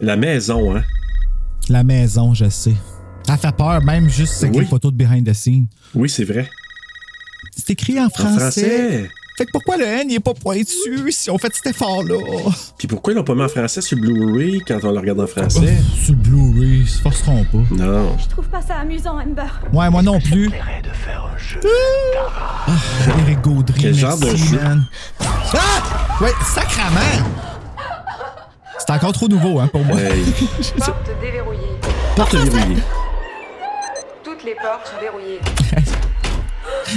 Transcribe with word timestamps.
La 0.00 0.16
maison, 0.16 0.76
hein? 0.76 0.82
La 1.68 1.82
maison, 1.84 2.34
je 2.34 2.48
sais. 2.48 2.74
Ça 3.26 3.36
fait 3.36 3.54
peur, 3.56 3.82
même 3.82 4.08
juste 4.08 4.42
avec 4.44 4.54
Oui. 4.56 4.60
les 4.64 4.66
photos 4.68 4.92
de 4.92 4.96
behind 4.96 5.26
the 5.28 5.32
scenes. 5.32 5.66
Oui, 5.94 6.08
c'est 6.08 6.24
vrai. 6.24 6.48
C'est 7.56 7.70
écrit 7.70 7.98
en 7.98 8.06
En 8.06 8.10
français. 8.10 8.38
français. 8.38 9.10
Fait 9.38 9.44
que 9.44 9.50
pourquoi 9.52 9.76
le 9.76 9.84
N 9.84 10.08
n'est 10.08 10.20
pas 10.20 10.32
pointu 10.32 11.10
si 11.10 11.28
on 11.30 11.36
fait 11.36 11.52
cet 11.54 11.66
effort-là? 11.66 12.14
Puis 12.78 12.88
pourquoi 12.88 13.12
ils 13.12 13.16
l'ont 13.16 13.24
pas 13.24 13.34
mis 13.34 13.42
en 13.42 13.48
français 13.48 13.82
sur 13.82 13.98
Blu-ray 13.98 14.60
quand 14.66 14.78
on 14.82 14.92
le 14.92 14.98
regarde 14.98 15.20
en 15.20 15.26
français? 15.26 15.76
Sur 16.02 16.14
le 16.14 16.18
Blu-ray, 16.20 16.80
ils 16.80 16.88
se 16.88 17.00
forceront 17.02 17.44
pas. 17.44 17.58
Non. 17.74 18.16
Je 18.18 18.28
trouve 18.28 18.48
pas 18.48 18.62
ça 18.62 18.76
amusant, 18.76 19.18
Amber. 19.18 19.42
Ouais, 19.74 19.90
moi 19.90 20.02
non 20.02 20.20
plus. 20.20 20.50
Ah, 22.66 22.72
Eric 23.20 23.40
Gaudry, 23.42 23.78
Quel 23.80 23.94
merci, 23.94 24.00
genre 24.00 24.18
de 24.18 24.36
jeu? 24.36 24.56
man. 24.58 24.86
Ah! 25.20 26.18
Ouais, 26.22 26.32
sacrament! 26.54 27.24
C'est 28.86 28.92
encore 28.92 29.12
trop 29.12 29.28
nouveau, 29.28 29.58
hein, 29.60 29.68
pour 29.68 29.84
moi. 29.84 29.98
Hey, 30.00 30.24
Porte 30.78 31.10
déverrouillée. 31.20 31.60
porte 32.14 32.34
verrouillée. 32.34 32.82
Toutes 34.22 34.44
les 34.44 34.54
portes 34.54 34.86
sont 34.86 35.00
verrouillées. 35.00 35.40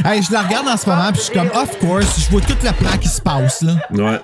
Hey, 0.05 0.21
je 0.21 0.31
la 0.31 0.43
regarde 0.43 0.67
en 0.67 0.77
ce 0.77 0.87
moment, 0.87 1.11
puis 1.11 1.17
je 1.19 1.25
suis 1.25 1.33
comme, 1.33 1.49
of 1.49 1.79
course, 1.79 2.19
je 2.19 2.29
vois 2.29 2.41
tout 2.41 2.55
le 2.63 2.71
plan 2.73 2.97
qui 2.99 3.07
se 3.07 3.19
passe, 3.21 3.63
là. 3.63 3.73
Ouais. 3.91 4.19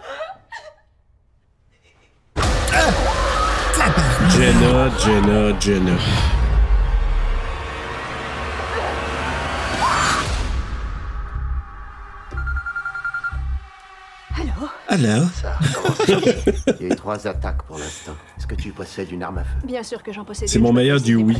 Jenna, 4.29 4.89
Jenna, 4.99 5.59
Jenna. 5.59 5.91
Alors? 14.87 15.27
Ça, 15.41 15.57
Il 16.79 16.87
y 16.87 16.91
a 16.91 16.93
eu 16.93 16.95
trois 16.95 17.25
attaques 17.27 17.63
pour 17.63 17.77
l'instant. 17.77 18.13
Est-ce 18.37 18.45
que 18.45 18.55
tu 18.55 18.71
possèdes 18.71 19.11
une 19.11 19.23
arme 19.23 19.39
à 19.39 19.43
feu? 19.43 19.57
Bien 19.65 19.81
sûr 19.81 20.03
que 20.03 20.13
j'en 20.13 20.23
possède. 20.23 20.47
C'est 20.47 20.59
mon 20.59 20.71
meilleur 20.71 21.01
du 21.01 21.15
oui. 21.15 21.37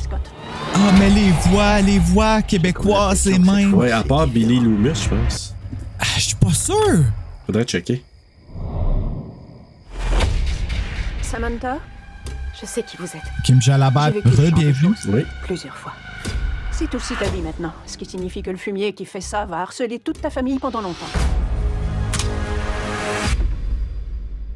Ah, 0.74 0.78
mais 1.00 1.10
les 1.10 1.30
voix, 1.50 1.82
les 1.82 2.00
voix 2.00 2.42
québécoises, 2.42 3.26
les 3.28 3.38
mêmes. 3.38 3.74
Ouais, 3.74 3.92
à 3.92 4.04
part 4.04 4.28
Billy 4.28 4.60
Loomis, 4.60 4.96
je 4.96 5.10
pense. 5.10 5.56
Ah, 6.00 6.06
je 6.16 6.22
suis 6.22 6.36
pas 6.36 6.52
sûr. 6.52 7.04
Faudrait 7.46 7.66
checker. 7.66 8.04
Samantha, 11.22 11.78
je 12.60 12.66
sais 12.66 12.82
qui 12.82 12.98
vous 12.98 13.06
êtes. 13.06 13.44
Kim 13.44 13.60
de 13.60 13.66
re-bienvenue. 13.70 14.96
Oui. 15.10 15.26
Plusieurs 15.44 15.76
fois. 15.76 15.94
C'est 16.72 16.94
aussi 16.96 17.16
ta 17.16 17.30
vie 17.30 17.42
maintenant, 17.42 17.74
ce 17.86 17.98
qui 17.98 18.06
signifie 18.06 18.42
que 18.42 18.52
le 18.52 18.58
fumier 18.58 18.94
qui 18.94 19.06
fait 19.06 19.22
ça 19.22 19.46
va 19.46 19.62
harceler 19.62 20.00
toute 20.00 20.20
ta 20.20 20.30
famille 20.30 20.60
pendant 20.60 20.82
longtemps. 20.82 21.06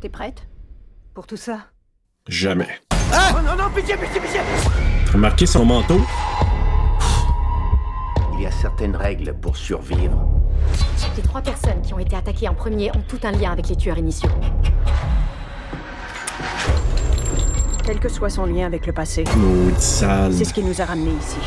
T'es 0.02 0.08
prête? 0.10 0.48
Pour 1.14 1.28
tout 1.28 1.36
ça? 1.36 1.60
Jamais. 2.28 2.70
Oh 3.12 3.42
non, 3.44 3.56
non, 3.58 3.70
pitié, 3.76 3.98
pitié, 3.98 4.22
pitié 4.22 4.40
Remarquez 5.12 5.46
son 5.46 5.66
manteau? 5.66 6.00
Il 8.36 8.44
y 8.44 8.46
a 8.46 8.52
certaines 8.52 8.96
règles 8.96 9.34
pour 9.34 9.58
survivre. 9.58 10.26
Les 11.18 11.24
trois 11.24 11.42
personnes 11.42 11.82
qui 11.82 11.94
ont 11.94 12.00
été 12.00 12.16
attaquées 12.16 12.48
en 12.48 12.54
premier 12.54 12.92
ont 12.92 13.02
tout 13.10 13.20
un 13.24 13.32
lien 13.32 13.52
avec 13.52 13.68
les 13.68 13.76
tueurs 13.76 13.98
initiaux. 13.98 14.30
Quel 17.84 18.00
que 18.00 18.08
soit 18.08 18.30
son 18.30 18.46
lien 18.46 18.68
avec 18.68 18.86
le 18.86 18.94
passé, 18.94 19.26
Maudit 19.36 19.82
sale. 19.82 20.32
c'est 20.34 20.46
ce 20.46 20.54
qui 20.54 20.64
nous 20.64 20.80
a 20.80 20.86
ramenés 20.86 21.12
ici. 21.20 21.38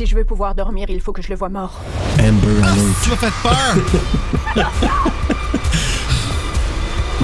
Si 0.00 0.06
je 0.06 0.16
veux 0.16 0.24
pouvoir 0.24 0.54
dormir, 0.54 0.88
il 0.88 1.02
faut 1.02 1.12
que 1.12 1.20
je 1.20 1.28
le 1.28 1.34
vois 1.34 1.50
mort. 1.50 1.78
Amber 2.18 2.62
Alert. 2.62 3.02
Tu 3.02 3.10
m'as 3.10 3.16
fait 3.16 3.30
peur. 3.42 3.76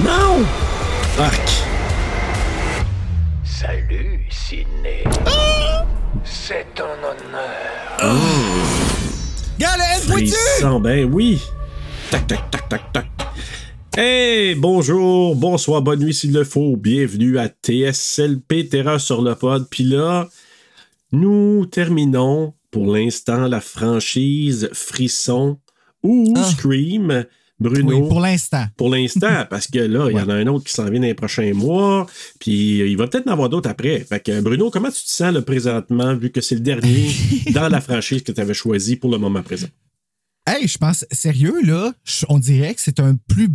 Non! 0.05 0.45
Arc! 1.19 1.49
Salut, 3.43 4.27
Sidney. 4.29 5.05
C'est 6.23 6.67
un 6.79 6.99
honneur. 7.03 7.97
Regarde, 9.55 9.79
le 9.79 9.85
N 9.95 10.01
pointu. 10.07 10.35
Ben 10.83 11.11
oui! 11.11 11.41
Tac, 12.11 12.27
tac, 12.27 12.51
tac, 12.51 12.69
tac, 12.69 12.93
tac. 12.93 13.07
Hey, 13.97 14.55
bonjour, 14.55 15.35
bonsoir, 15.35 15.81
bonne 15.81 16.01
nuit 16.01 16.13
s'il 16.13 16.35
le 16.35 16.45
faut. 16.45 16.77
Bienvenue 16.77 17.39
à 17.39 17.49
TSLP 17.49 18.69
Terreur 18.69 19.01
sur 19.01 19.23
le 19.23 19.35
pod. 19.35 19.67
Puis 19.71 19.85
là, 19.85 20.29
nous 21.11 21.65
terminons 21.65 22.53
pour 22.77 22.95
l'instant 22.95 23.49
la 23.49 23.63
franchise 23.63 24.69
Frisson 24.75 25.59
ou 26.03 26.35
Ah. 26.37 26.45
Scream. 26.51 27.25
Bruno. 27.59 27.89
Oui, 28.03 28.07
pour 28.07 28.21
l'instant. 28.21 28.67
Pour 28.77 28.91
l'instant, 28.91 29.47
parce 29.51 29.67
que 29.67 29.79
là, 29.79 30.11
il 30.11 30.17
y 30.19 30.21
en 30.21 30.29
a 30.29 30.35
un 30.35 30.47
autre 30.49 30.67
qui 30.67 30.75
s'en 30.75 30.85
vient 30.91 31.01
dans 31.01 31.07
les 31.07 31.15
prochains 31.15 31.55
mois, 31.55 32.07
puis 32.39 32.81
il 32.81 32.97
va 32.99 33.07
peut-être 33.07 33.27
en 33.29 33.33
avoir 33.33 33.49
d'autres 33.49 33.71
après. 33.71 34.01
Fait 34.01 34.21
que 34.21 34.43
Bruno, 34.43 34.71
comment 34.71 34.91
tu 34.91 35.03
te 35.03 35.09
sens 35.11 35.33
là, 35.33 35.41
présentement, 35.41 36.15
vu 36.15 36.31
que 36.31 36.43
c'est 36.43 36.57
le 36.57 36.61
dernier 36.61 37.11
dans 37.55 37.71
la 37.71 37.81
franchise 37.81 38.23
que 38.23 38.31
tu 38.33 38.41
avais 38.43 38.53
choisi 38.53 38.97
pour 38.97 39.11
le 39.11 39.17
moment 39.17 39.43
présent? 39.43 39.69
Hey, 40.47 40.69
je 40.69 40.77
pense, 40.77 41.07
sérieux, 41.11 41.63
là, 41.65 41.95
on 42.29 42.39
dirait 42.39 42.75
que 42.75 42.83
c'est 42.83 43.01
un 43.01 43.17
plus 43.27 43.49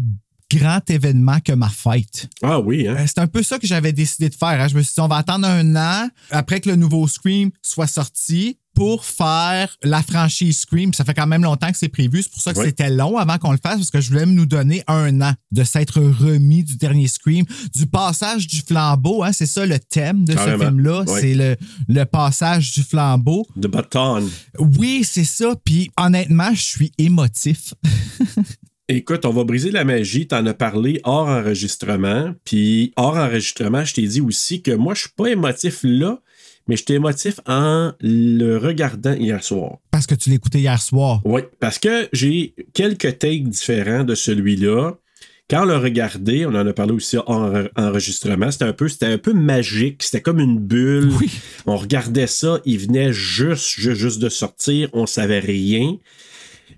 grand 0.52 0.82
événement 0.90 1.40
que 1.40 1.54
ma 1.54 1.70
fête. 1.70 2.28
Ah 2.42 2.60
oui, 2.60 2.88
hein? 2.88 2.96
Euh, 2.98 3.06
C'est 3.08 3.20
un 3.20 3.28
peu 3.28 3.44
ça 3.44 3.60
que 3.60 3.68
j'avais 3.68 3.94
décidé 3.94 4.30
de 4.30 4.36
faire. 4.36 4.60
hein. 4.60 4.68
Je 4.68 4.76
me 4.76 4.82
suis 4.82 4.96
dit, 4.96 5.00
on 5.00 5.08
va 5.08 5.18
attendre 5.18 5.46
un 5.48 5.76
an 5.76 6.10
après 6.32 6.60
que 6.60 6.70
le 6.70 6.76
nouveau 6.76 7.08
Scream 7.08 7.52
soit 7.62 7.86
sorti 7.88 8.58
pour 8.74 9.04
faire 9.06 9.76
la 9.84 10.02
franchise 10.02 10.60
Scream. 10.60 10.94
Ça 10.94 11.04
fait 11.04 11.14
quand 11.14 11.28
même 11.28 11.44
longtemps 11.44 11.72
que 11.72 11.78
c'est 11.78 11.90
prévu. 11.90 12.24
C'est 12.24 12.32
pour 12.32 12.42
ça 12.42 12.54
que 12.54 12.60
Oui. 12.60 12.66
c'était 12.68 12.90
long 12.90 13.18
avant 13.18 13.38
qu'on 13.38 13.52
le 13.52 13.60
fasse 13.62 13.78
parce 13.78 13.92
que 13.92 14.00
je 14.02 14.10
voulais 14.10 14.26
nous 14.26 14.46
donner 14.46 14.84
un 14.88 15.20
an 15.22 15.34
de 15.52 15.64
s'être 15.64 16.00
remis 16.02 16.64
du 16.64 16.78
dernier 16.78 17.08
Scream, 17.08 17.46
du 17.76 17.86
passage 17.86 18.48
du 18.48 18.62
flambeau. 18.62 19.24
Hein, 19.24 19.34
c'est 19.34 19.46
ça 19.46 19.66
le 19.66 19.78
thème 19.78 20.24
de 20.26 20.34
Carrément. 20.34 20.58
ce 20.60 20.66
film-là. 20.70 21.04
Oui. 21.08 21.18
C'est 21.20 21.34
le, 21.36 21.56
le 21.90 22.04
passage 22.06 22.72
du 22.74 22.84
flambeau. 22.84 23.46
De 23.56 23.68
bâton. 23.68 24.28
Oui, 24.60 25.04
c'est 25.04 25.26
ça. 25.26 25.54
Puis 25.66 25.92
honnêtement, 25.98 26.54
je 26.54 26.62
suis 26.62 26.92
émotif. 26.98 27.74
Écoute, 28.88 29.24
on 29.26 29.32
va 29.32 29.46
briser 29.46 29.72
la 29.72 29.86
magie. 29.86 30.28
T'en 30.28 30.46
as 30.46 30.54
parlé 30.54 31.00
hors 31.06 31.28
enregistrement. 31.30 32.34
Puis 32.44 32.92
hors 32.98 33.16
enregistrement, 33.16 33.86
je 33.86 33.94
t'ai 33.94 34.06
dit 34.08 34.20
aussi 34.22 34.62
que 34.62 34.72
moi, 34.72 34.94
je 34.96 35.02
suis 35.02 35.10
pas 35.16 35.28
émotif 35.28 35.80
là, 35.84 36.20
mais 36.68 36.76
j'étais 36.76 36.96
émotif 36.96 37.40
en 37.48 37.92
le 38.00 38.58
regardant 38.58 39.14
hier 39.14 39.44
soir. 39.44 39.78
Parce 39.92 40.08
que 40.08 40.16
tu 40.16 40.30
l'écoutais 40.30 40.60
hier 40.60 40.82
soir. 40.82 41.22
Oui, 41.26 41.42
parce 41.60 41.80
que 41.80 42.08
j'ai 42.14 42.56
quelques 42.74 43.20
takes 43.20 43.48
différents 43.50 44.04
de 44.04 44.16
celui-là. 44.16 44.94
Quand 45.50 45.64
on 45.64 45.66
l'a 45.66 45.80
regardé, 45.80 46.46
on 46.46 46.56
en 46.56 46.66
a 46.66 46.72
parlé 46.72 46.94
aussi 46.94 47.18
en 47.18 47.66
enregistrement, 47.76 48.52
c'était 48.52 48.66
un 48.66 48.74
peu, 48.74 48.88
c'était 48.88 49.08
un 49.08 49.18
peu 49.18 49.34
magique, 49.34 50.02
c'était 50.02 50.22
comme 50.22 50.40
une 50.40 50.60
bulle. 50.60 51.12
Oui. 51.20 51.30
On 51.66 51.76
regardait 51.76 52.28
ça, 52.28 52.62
il 52.64 52.80
venait 52.80 53.12
juste, 53.12 53.78
juste, 53.78 54.00
juste 54.00 54.22
de 54.22 54.30
sortir, 54.30 54.88
on 54.94 55.06
savait 55.06 55.40
rien. 55.40 55.98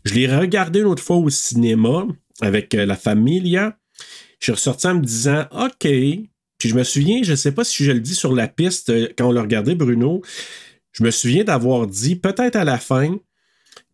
Je 0.06 0.16
l'ai 0.16 0.28
regardé 0.28 0.80
une 0.80 0.88
autre 0.88 1.04
fois 1.04 1.18
au 1.18 1.30
cinéma 1.30 2.08
avec 2.42 2.74
euh, 2.74 2.86
la 2.86 2.96
familia. 2.96 3.78
Je 4.40 4.46
suis 4.46 4.52
ressorti 4.54 4.88
en 4.88 4.96
me 4.96 5.02
disant 5.02 5.46
OK. 5.52 5.88
Puis 6.64 6.70
je 6.70 6.76
me 6.76 6.86
souviens, 6.86 7.22
je 7.24 7.32
ne 7.32 7.36
sais 7.36 7.52
pas 7.52 7.66
si 7.66 7.84
je 7.84 7.92
le 7.92 8.00
dis 8.00 8.16
sur 8.16 8.34
la 8.34 8.48
piste 8.48 8.90
euh, 8.90 9.10
quand 9.18 9.28
on 9.28 9.32
l'a 9.34 9.42
regardé, 9.42 9.76
Bruno. 9.76 10.22
Je 10.94 11.04
me 11.04 11.12
souviens 11.12 11.44
d'avoir 11.44 11.88
dit, 11.88 12.16
peut-être 12.16 12.56
à 12.56 12.64
la 12.64 12.78
fin, 12.78 13.18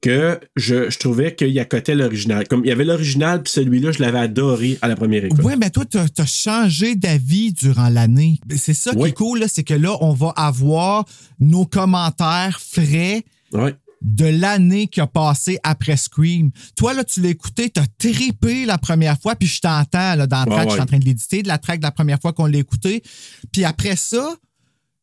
que 0.02 0.40
je, 0.56 0.88
je 0.92 1.00
trouvais 1.00 1.34
qu'il 1.34 1.50
y 1.50 1.60
accotait 1.60 1.96
l'original. 1.96 2.48
Comme 2.48 2.64
il 2.64 2.68
y 2.68 2.72
avait 2.72 2.86
l'original, 2.86 3.42
puis 3.42 3.52
celui-là, 3.52 3.92
je 3.92 4.04
l'avais 4.04 4.20
adoré 4.20 4.78
à 4.84 4.88
la 4.88 4.96
première 4.96 5.26
écoute. 5.26 5.40
Oui, 5.44 5.54
mais 5.58 5.72
toi, 5.72 5.84
tu 5.84 5.98
as, 5.98 6.26
changé 6.28 6.94
d'avis 6.94 7.54
durant 7.54 7.90
l'année. 7.90 8.40
C'est 8.56 8.76
ça 8.76 8.94
qui 8.94 9.02
est 9.04 9.14
cool, 9.14 9.46
c'est 9.48 9.64
que 9.64 9.74
là, 9.74 9.98
on 10.02 10.14
va 10.14 10.32
avoir 10.36 11.06
nos 11.40 11.66
commentaires 11.66 12.60
frais 12.62 13.24
Ouais. 13.52 13.74
De 14.02 14.26
l'année 14.26 14.88
qui 14.88 15.02
a 15.02 15.08
passé 15.08 15.60
après 15.64 15.98
Scream. 15.98 16.52
Toi, 16.76 16.94
là, 16.94 17.04
tu 17.04 17.22
l'as 17.22 17.30
écouté, 17.30 17.70
t'as 17.70 17.86
trippé 17.98 18.66
la 18.66 18.78
première 18.78 19.20
fois, 19.20 19.36
puis 19.36 19.48
je 19.48 19.60
t'entends 19.62 20.16
là, 20.16 20.28
dans 20.28 20.46
le 20.46 20.50
Ouais, 20.52 20.56
track, 20.56 20.70
je 20.70 20.74
suis 20.74 20.82
en 20.82 20.86
train 20.86 21.00
de 21.00 21.06
l'éditer, 21.06 21.44
de 21.44 21.48
la 21.48 21.58
track 21.58 21.80
de 21.80 21.86
la 21.86 21.92
première 21.92 22.20
fois 22.22 22.34
qu'on 22.34 22.46
l'a 22.46 22.58
écouté. 22.58 23.04
Puis 23.52 23.66
après 23.66 23.96
ça, 23.96 24.36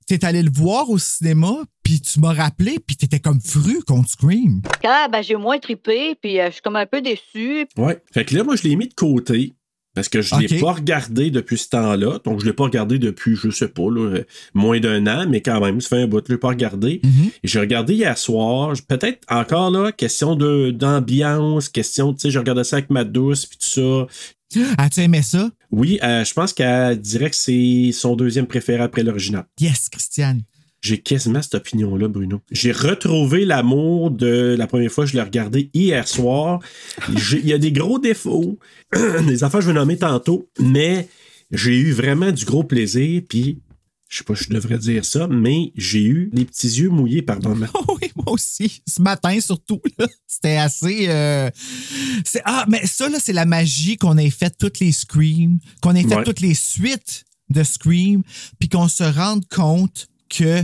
t'es 0.07 0.25
allé 0.25 0.43
le 0.43 0.51
voir 0.51 0.89
au 0.89 0.99
cinéma, 0.99 1.53
puis 1.83 2.01
tu 2.01 2.21
m'as 2.21 2.33
rappelé, 2.33 2.79
puis 2.79 2.97
t'étais 2.97 3.19
comme 3.19 3.41
fru 3.41 3.83
contre 3.83 4.09
Scream. 4.09 4.63
Ah, 4.85 5.09
ben, 5.11 5.21
j'ai 5.23 5.37
moins 5.37 5.59
trippé, 5.59 6.15
puis 6.21 6.41
euh, 6.41 6.47
je 6.47 6.53
suis 6.53 6.63
comme 6.63 6.77
un 6.77 6.87
peu 6.87 7.03
déçue. 7.03 7.67
Ouais. 7.77 8.01
Fait 8.13 8.25
que 8.25 8.35
là, 8.37 8.45
moi, 8.45 8.57
je 8.57 8.63
l'ai 8.63 8.77
mis 8.77 8.89
de 8.89 8.95
côté. 8.95 9.56
Parce 9.97 10.11
que 10.11 10.21
je 10.21 10.35
ne 10.35 10.43
l'ai 10.43 10.61
pas 10.61 10.73
regardé 10.73 11.31
depuis 11.31 11.57
ce 11.57 11.71
temps-là. 11.71 12.19
Donc, 12.23 12.41
je 12.41 12.45
ne 12.45 12.51
l'ai 12.51 12.55
pas 12.55 12.65
regardé 12.65 12.99
depuis, 12.99 13.35
je 13.35 13.49
sais 13.49 13.69
pas, 13.69 13.91
là, 13.91 14.11
euh, 14.11 14.25
moins 14.53 14.79
d'un 14.79 15.07
an, 15.07 15.27
mais 15.27 15.41
quand 15.41 15.59
même, 15.59 15.81
ça 15.81 15.89
fait 15.89 16.03
un 16.03 16.07
bout, 16.07 16.23
je 16.27 16.33
ne 16.33 16.37
l'ai 16.37 16.39
pas 16.39 16.49
regardé. 16.49 17.01
Mhm. 17.03 17.31
Et 17.43 17.49
j'ai 17.49 17.61
regardé 17.61 17.95
hier 17.95 18.19
soir. 18.19 18.75
Peut-être 18.89 19.21
encore 19.31 19.71
là, 19.71 19.93
question 19.93 20.37
de, 20.37 20.71
d'ambiance, 20.71 21.71
question, 21.71 22.13
tu 22.13 22.21
sais, 22.21 22.31
je 22.31 22.39
regardais 22.39 22.65
ça 22.65 22.77
avec 22.77 22.91
ma 22.91 23.05
douce, 23.05 23.47
puis 23.47 23.57
tout 23.57 24.07
ça. 24.51 24.61
As-tu 24.79 25.01
aimé 25.01 25.23
ça? 25.23 25.51
Oui, 25.71 25.99
euh, 26.03 26.27
je 26.27 26.35
pense 26.35 26.53
qu'elle 26.53 27.01
dirait 27.01 27.31
que 27.31 27.37
c'est 27.37 27.91
son 27.93 28.17
deuxième 28.17 28.47
préféré 28.47 28.83
après 28.83 29.03
l'original. 29.03 29.47
Yes, 29.59 29.89
Christiane. 29.89 30.43
J'ai 30.87 30.99
quasiment 30.99 31.43
cette 31.43 31.57
opinion-là, 31.57 32.07
Bruno. 32.09 32.41
J'ai 32.53 32.71
retrouvé 32.71 33.45
l'amour 33.45 34.11
de 34.13 34.55
la 34.57 34.67
première 34.69 34.91
fois 34.93 35.05
que 35.05 35.11
je 35.11 35.17
l'ai 35.17 35.23
regardé 35.23 35.69
hier 35.75 36.07
soir. 36.07 36.61
Il 37.09 37.47
y 37.47 37.53
a 37.53 37.59
des 37.59 37.73
gros 37.73 37.99
défauts, 37.99 38.59
des 39.27 39.43
affaires 39.43 39.59
que 39.61 39.67
je 39.67 39.71
vais 39.73 39.79
nommer 39.79 39.97
tantôt, 39.99 40.49
mais 40.61 41.09
j'ai 41.51 41.77
eu 41.77 41.91
vraiment 41.93 42.31
du 42.31 42.45
gros 42.45 42.63
plaisir, 42.63 43.23
puis 43.29 43.59
je 44.09 44.19
sais 44.19 44.25
pas 44.25 44.37
si 44.37 44.45
je 44.45 44.51
devrais 44.51 44.79
dire 44.79 45.05
ça, 45.05 45.27
mais 45.27 45.73
j'ai 45.75 46.05
eu 46.05 46.31
les 46.33 46.45
petits 46.45 46.69
yeux 46.69 46.89
mouillés 46.91 47.23
par 47.23 47.41
moments. 47.43 47.67
Oh 47.75 47.99
oui, 48.01 48.13
moi 48.15 48.33
aussi. 48.33 48.81
Ce 48.87 49.03
matin, 49.03 49.41
surtout, 49.41 49.81
c'était 50.29 50.57
assez. 50.59 51.07
euh, 51.09 51.51
Ah, 52.45 52.65
mais 52.69 52.87
ça, 52.87 53.09
là, 53.09 53.19
c'est 53.21 53.33
la 53.33 53.45
magie 53.47 53.97
qu'on 53.97 54.17
ait 54.19 54.31
fait 54.31 54.55
toutes 54.57 54.79
les 54.79 54.93
Screams, 54.93 55.59
qu'on 55.83 55.97
ait 55.97 56.05
fait 56.05 56.15
Ouais. 56.17 56.25
toutes 56.25 56.41
les 56.41 56.55
suites 56.55 57.25
de 57.51 57.65
Scream, 57.65 58.23
puis 58.61 58.69
qu'on 58.69 58.87
se 58.89 59.03
rende 59.05 59.45
compte 59.49 60.07
que 60.29 60.63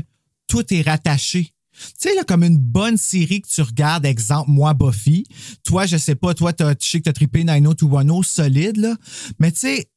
tout 0.52 0.74
est 0.74 0.82
rattaché. 0.82 1.54
Tu 1.74 2.10
sais, 2.10 2.14
là, 2.14 2.24
comme 2.24 2.44
une 2.44 2.58
bonne 2.58 2.98
série 2.98 3.40
que 3.40 3.48
tu 3.48 3.62
regardes, 3.62 4.04
exemple, 4.04 4.50
moi, 4.50 4.74
Buffy. 4.74 5.24
Toi, 5.64 5.86
je 5.86 5.96
sais 5.96 6.14
pas, 6.14 6.34
toi, 6.34 6.52
je 6.58 6.74
sais 6.78 6.98
que 6.98 7.04
t'as 7.04 7.14
trippé 7.14 7.42
90210 7.42 8.22
solide, 8.22 8.76
là. 8.76 8.94
Mais 9.38 9.50
tu 9.50 9.60
sais, 9.60 9.88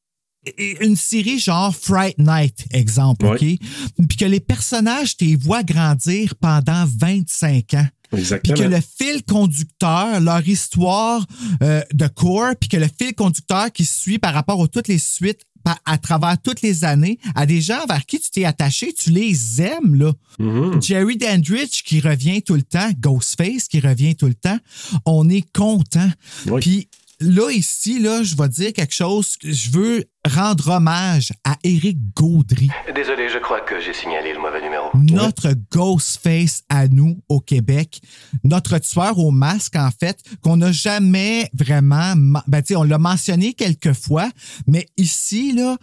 une 0.79 0.95
série 0.95 1.39
genre 1.39 1.75
Fright 1.75 2.17
Night, 2.19 2.67
exemple. 2.71 3.25
OK? 3.25 3.39
Puis 3.39 4.17
que 4.17 4.23
les 4.23 4.39
personnages, 4.39 5.17
tu 5.17 5.25
les 5.25 5.35
vois 5.35 5.63
grandir 5.63 6.35
pendant 6.35 6.85
25 6.85 7.73
ans. 7.73 7.87
Puis 8.13 8.53
que 8.53 8.63
le 8.63 8.79
fil 8.79 9.23
conducteur, 9.25 10.21
leur 10.21 10.47
histoire 10.47 11.25
euh, 11.61 11.81
de 11.93 12.07
core, 12.07 12.55
puis 12.57 12.69
que 12.69 12.77
le 12.77 12.87
fil 12.87 13.13
conducteur 13.13 13.73
qui 13.73 13.83
suit 13.83 14.19
par 14.19 14.33
rapport 14.33 14.59
aux 14.59 14.67
toutes 14.67 14.87
les 14.87 14.99
suites 14.99 15.41
à 15.85 15.97
travers 15.97 16.41
toutes 16.41 16.61
les 16.61 16.83
années, 16.83 17.19
à 17.33 17.45
des 17.45 17.61
gens 17.61 17.85
vers 17.87 18.05
qui 18.05 18.19
tu 18.19 18.29
t'es 18.29 18.45
attaché, 18.45 18.93
tu 18.93 19.09
les 19.09 19.61
aimes, 19.61 19.95
là. 19.95 20.13
Mhm. 20.39 20.81
Jerry 20.81 21.17
Dandridge 21.17 21.83
qui 21.83 21.99
revient 21.99 22.41
tout 22.41 22.55
le 22.55 22.61
temps, 22.61 22.89
Ghostface 22.99 23.67
qui 23.67 23.79
revient 23.79 24.15
tout 24.15 24.27
le 24.27 24.35
temps, 24.35 24.57
on 25.05 25.29
est 25.29 25.45
content. 25.53 26.09
Oui. 26.47 26.59
Puis 26.61 26.87
là, 27.19 27.51
ici, 27.51 27.99
là, 27.99 28.23
je 28.23 28.35
vais 28.35 28.49
dire 28.49 28.73
quelque 28.73 28.93
chose. 28.93 29.37
Je 29.43 29.69
veux 29.71 30.05
rendre 30.27 30.69
hommage 30.69 31.31
à 31.43 31.55
Éric 31.63 31.97
Gaudry, 32.15 32.69
Désolé, 32.95 33.29
je 33.29 33.37
crois 33.37 33.61
que 33.61 33.79
j'ai 33.79 33.93
signalé 33.93 34.33
le 34.33 34.39
mauvais 34.39 34.61
numéro. 34.61 34.89
notre 34.95 35.53
Ghostface 35.71 36.63
à 36.69 36.87
nous 36.87 37.21
au 37.29 37.39
Québec, 37.39 38.01
notre 38.43 38.79
tueur 38.79 39.19
au 39.19 39.31
masque, 39.31 39.75
en 39.75 39.91
fait, 39.91 40.17
qu'on 40.41 40.57
n'a 40.57 40.71
jamais 40.71 41.49
vraiment. 41.53 42.13
Ben, 42.47 42.61
tu 42.61 42.69
sais, 42.69 42.75
on 42.75 42.83
l'a 42.83 42.97
mentionné 42.97 43.53
quelques 43.53 43.93
fois, 43.93 44.29
mais 44.65 44.87
ici, 44.97 45.53
là, 45.53 45.77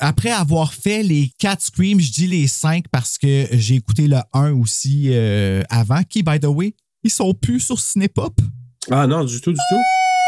après 0.00 0.30
avoir 0.30 0.74
fait 0.74 1.02
les 1.02 1.30
quatre 1.38 1.62
Screams, 1.62 2.00
je 2.00 2.10
dis 2.10 2.26
les 2.26 2.48
cinq 2.48 2.88
parce 2.90 3.18
que 3.18 3.46
j'ai 3.52 3.76
écouté 3.76 4.08
le 4.08 4.18
1 4.32 4.52
aussi 4.52 5.10
euh, 5.10 5.62
avant, 5.70 6.02
qui, 6.02 6.22
by 6.22 6.40
the 6.40 6.46
way, 6.46 6.74
ils 7.04 7.10
sont 7.10 7.34
plus 7.34 7.60
sur 7.60 7.78
Cinépop. 7.78 8.40
Ah 8.90 9.06
non, 9.06 9.24
du 9.24 9.40
tout, 9.40 9.52
du 9.52 9.58
tout. 9.58 9.76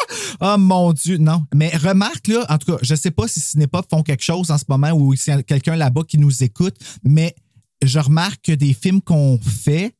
Oh 0.41 0.57
mon 0.59 0.93
Dieu, 0.93 1.19
non. 1.19 1.45
Mais 1.55 1.69
remarque, 1.77 2.29
là, 2.29 2.47
en 2.49 2.59
tout 2.59 2.73
cas, 2.73 2.79
je 2.83 2.95
sais 2.95 3.11
pas 3.11 3.29
si 3.29 3.41
Cinépop 3.41 3.87
font 3.91 4.03
quelque 4.03 4.23
chose 4.23 4.51
en 4.51 4.59
ce 4.59 4.65
moment 4.69 4.93
ou 4.93 5.15
s'il 5.15 5.35
y 5.35 5.37
a 5.37 5.43
quelqu'un 5.43 5.77
là-bas 5.77 6.03
qui 6.07 6.19
nous 6.19 6.43
écoute, 6.43 6.77
mais 7.03 7.35
je 7.83 7.99
remarque 7.99 8.47
que 8.47 8.53
des 8.53 8.73
films 8.73 9.01
qu'on 9.01 9.39
fait, 9.39 9.95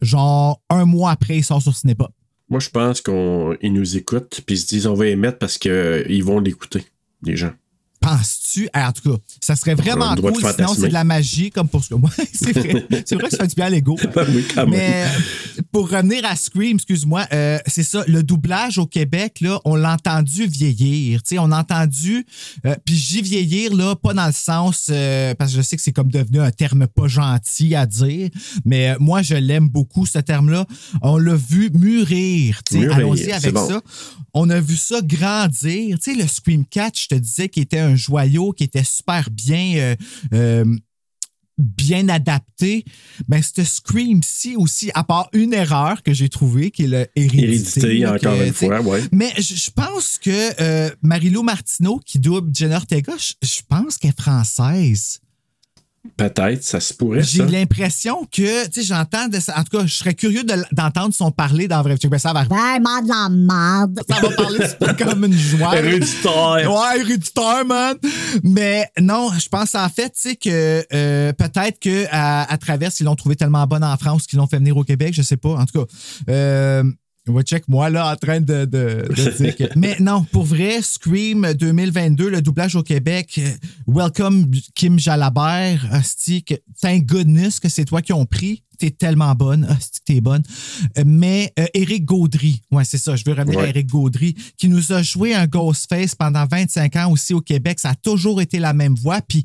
genre 0.00 0.62
un 0.70 0.84
mois 0.84 1.10
après, 1.10 1.38
ils 1.38 1.44
sortent 1.44 1.62
sur 1.62 1.76
Cinépop. 1.76 2.12
Moi, 2.48 2.60
je 2.60 2.68
pense 2.68 3.00
qu'ils 3.00 3.72
nous 3.72 3.96
écoutent, 3.96 4.40
puis 4.44 4.56
ils 4.56 4.58
se 4.58 4.66
disent 4.66 4.86
on 4.86 4.94
va 4.94 5.04
les 5.04 5.16
mettre 5.16 5.38
parce 5.38 5.56
qu'ils 5.58 6.24
vont 6.24 6.40
l'écouter, 6.40 6.84
les 7.22 7.36
gens. 7.36 7.52
Penses-tu? 8.00 8.68
En 8.74 8.92
tout 8.92 9.12
cas, 9.12 9.18
ça 9.40 9.56
serait 9.56 9.74
vraiment 9.74 10.14
cool. 10.16 10.34
Sinon, 10.34 10.74
c'est 10.74 10.88
de 10.88 10.92
la 10.92 11.04
magie, 11.04 11.50
comme 11.50 11.68
pour 11.68 11.84
ce 11.84 11.90
que 11.90 11.94
moi. 11.94 12.10
c'est 12.32 12.52
vrai. 12.52 12.86
C'est 13.04 13.14
vrai 13.14 13.24
que 13.24 13.30
ça 13.30 13.38
fait 13.38 13.48
du 13.48 13.54
bien 13.54 13.66
à 13.66 13.70
l'ego. 13.70 13.96
oui. 14.16 14.44
Mais 14.68 15.04
euh, 15.04 15.62
pour 15.72 15.90
revenir 15.90 16.24
à 16.24 16.34
Scream, 16.34 16.76
excuse-moi, 16.76 17.26
euh, 17.32 17.58
c'est 17.66 17.82
ça, 17.82 18.02
le 18.06 18.22
doublage 18.22 18.78
au 18.78 18.86
Québec, 18.86 19.40
là, 19.40 19.60
on 19.64 19.76
l'a 19.76 19.92
entendu 19.92 20.46
vieillir. 20.46 21.20
On 21.38 21.52
a 21.52 21.60
entendu, 21.60 22.26
euh, 22.66 22.74
puis 22.84 22.96
j'y 22.96 23.22
vieillir, 23.22 23.74
là, 23.74 23.94
pas 23.94 24.14
dans 24.14 24.26
le 24.26 24.32
sens, 24.32 24.86
euh, 24.90 25.34
parce 25.34 25.52
que 25.52 25.58
je 25.58 25.62
sais 25.62 25.76
que 25.76 25.82
c'est 25.82 25.92
comme 25.92 26.10
devenu 26.10 26.40
un 26.40 26.50
terme 26.50 26.86
pas 26.86 27.06
gentil 27.06 27.74
à 27.74 27.86
dire, 27.86 28.30
mais 28.64 28.96
moi, 28.98 29.22
je 29.22 29.34
l'aime 29.34 29.68
beaucoup, 29.68 30.06
ce 30.06 30.18
terme-là. 30.18 30.66
On 31.02 31.18
l'a 31.18 31.34
vu 31.34 31.70
mûrir. 31.72 32.60
Mûrir, 32.72 32.96
allons-y 32.96 33.32
avec 33.32 33.52
bon. 33.52 33.68
ça. 33.68 33.80
On 34.34 34.50
a 34.50 34.60
vu 34.60 34.76
ça 34.76 35.00
grandir. 35.02 35.98
Tu 35.98 36.12
sais, 36.12 36.18
le 36.18 36.26
Scream 36.26 36.64
Catch, 36.66 37.04
je 37.04 37.08
te 37.08 37.14
disais, 37.14 37.48
qui 37.48 37.60
était 37.60 37.78
un 37.78 37.96
joyau, 37.96 38.52
qui 38.52 38.64
était 38.64 38.84
super 38.84 39.28
bien. 39.30 39.76
euh, 39.76 39.96
euh, 40.32 40.64
bien 41.60 42.08
adapté. 42.08 42.84
Ben, 43.28 43.42
ce 43.42 43.62
Scream-ci 43.62 44.56
aussi, 44.56 44.90
à 44.94 45.04
part 45.04 45.28
une 45.32 45.52
erreur 45.52 46.02
que 46.02 46.12
j'ai 46.12 46.28
trouvée, 46.28 46.70
qui 46.70 46.84
est 46.84 46.88
le 46.88 47.06
hérédité. 47.14 47.80
Hérédité, 47.80 47.98
là, 47.98 48.14
encore 48.14 48.38
que, 48.38 48.46
une 48.46 48.52
fois, 48.52 48.80
ouais. 48.80 49.02
Mais 49.12 49.32
je 49.38 49.70
pense 49.70 50.18
que 50.18 50.60
euh, 50.60 50.90
Marilou 51.02 51.42
Martineau, 51.42 52.00
qui 52.04 52.18
double 52.18 52.50
Jenna 52.54 52.76
Ortega, 52.76 53.12
je 53.18 53.34
je 53.42 53.60
pense 53.68 53.98
qu'elle 53.98 54.10
est 54.10 54.20
française. 54.20 55.20
Peut-être, 56.16 56.64
ça 56.64 56.80
se 56.80 56.94
pourrait, 56.94 57.22
J'ai 57.22 57.44
l'impression 57.44 58.24
que, 58.32 58.64
tu 58.68 58.80
sais, 58.80 58.82
j'entends, 58.86 59.28
de 59.28 59.38
ça- 59.38 59.54
en 59.58 59.64
tout 59.64 59.76
cas, 59.78 59.84
je 59.86 59.94
serais 59.94 60.14
curieux 60.14 60.44
de 60.44 60.54
d'entendre 60.72 61.14
son 61.14 61.30
parler 61.30 61.68
dans 61.68 61.82
Vrai 61.82 61.96
Ben, 62.08 62.18
ça 62.18 62.32
va 62.32 62.44
Vraiment 62.44 63.02
de 63.02 63.08
la 63.08 63.28
merde. 63.28 64.00
ça 64.08 64.18
va 64.20 64.30
parler 64.34 64.66
super 64.66 64.96
comme 65.10 65.24
une 65.26 65.36
joie. 65.36 65.76
Héréditaire. 65.78 66.72
Ouais, 66.72 67.00
héréditaire, 67.00 67.64
man. 67.66 67.96
Mais 68.42 68.88
non, 68.98 69.30
je 69.38 69.48
pense 69.50 69.74
en 69.74 69.88
fait, 69.90 70.08
tu 70.14 70.30
sais, 70.30 70.36
que 70.36 70.84
euh, 70.92 71.32
peut-être 71.34 71.78
que 71.78 72.06
à, 72.10 72.50
à 72.50 72.56
travers, 72.56 72.90
ils 72.98 73.04
l'ont 73.04 73.16
trouvé 73.16 73.36
tellement 73.36 73.66
bonne 73.66 73.84
en 73.84 73.96
France 73.98 74.26
qu'ils 74.26 74.38
l'ont 74.38 74.46
fait 74.46 74.56
venir 74.58 74.76
au 74.78 74.84
Québec, 74.84 75.12
je 75.14 75.20
sais 75.22 75.36
pas. 75.36 75.50
En 75.50 75.66
tout 75.66 75.84
cas, 75.84 75.92
euh, 76.30 76.82
ouais, 77.28 77.42
check 77.42 77.68
moi 77.68 77.90
là 77.90 78.10
en 78.12 78.16
train 78.16 78.40
de, 78.40 78.64
de- 78.64 79.06
de 79.08 79.36
dire 79.36 79.56
que. 79.56 79.64
Mais 79.76 79.96
non, 80.00 80.24
pour 80.32 80.44
vrai, 80.44 80.82
Scream 80.82 81.52
2022, 81.54 82.28
le 82.30 82.42
doublage 82.42 82.76
au 82.76 82.82
Québec, 82.82 83.38
euh, 83.38 83.50
welcome 83.86 84.50
Kim 84.74 84.98
Jalabert, 84.98 85.86
hostie, 85.92 86.42
que- 86.42 86.54
thank 86.80 87.06
goodness 87.06 87.60
que 87.60 87.68
c'est 87.68 87.84
toi 87.84 88.02
qui 88.02 88.12
ont 88.12 88.26
pris. 88.26 88.62
T'es 88.78 88.90
tellement 88.90 89.34
bonne, 89.34 89.64
hostie, 89.70 90.00
t'es 90.06 90.20
bonne. 90.22 90.42
Euh, 90.96 91.02
Mais 91.04 91.52
euh, 91.58 91.66
Éric 91.74 92.06
Gaudry, 92.06 92.62
ouais, 92.70 92.84
c'est 92.84 92.96
ça, 92.96 93.14
je 93.14 93.24
veux 93.26 93.34
revenir 93.34 93.58
Ouais. 93.58 93.66
à 93.66 93.68
Éric 93.68 93.88
Gaudry, 93.88 94.34
qui 94.56 94.70
nous 94.70 94.92
a 94.92 95.02
joué 95.02 95.34
un 95.34 95.46
Ghostface 95.46 96.14
pendant 96.14 96.46
25 96.46 96.96
ans 96.96 97.12
aussi 97.12 97.34
au 97.34 97.42
Québec. 97.42 97.78
Ça 97.78 97.90
a 97.90 97.94
toujours 97.94 98.40
été 98.40 98.58
la 98.58 98.72
même 98.72 98.94
voix. 98.94 99.20
Puis 99.20 99.44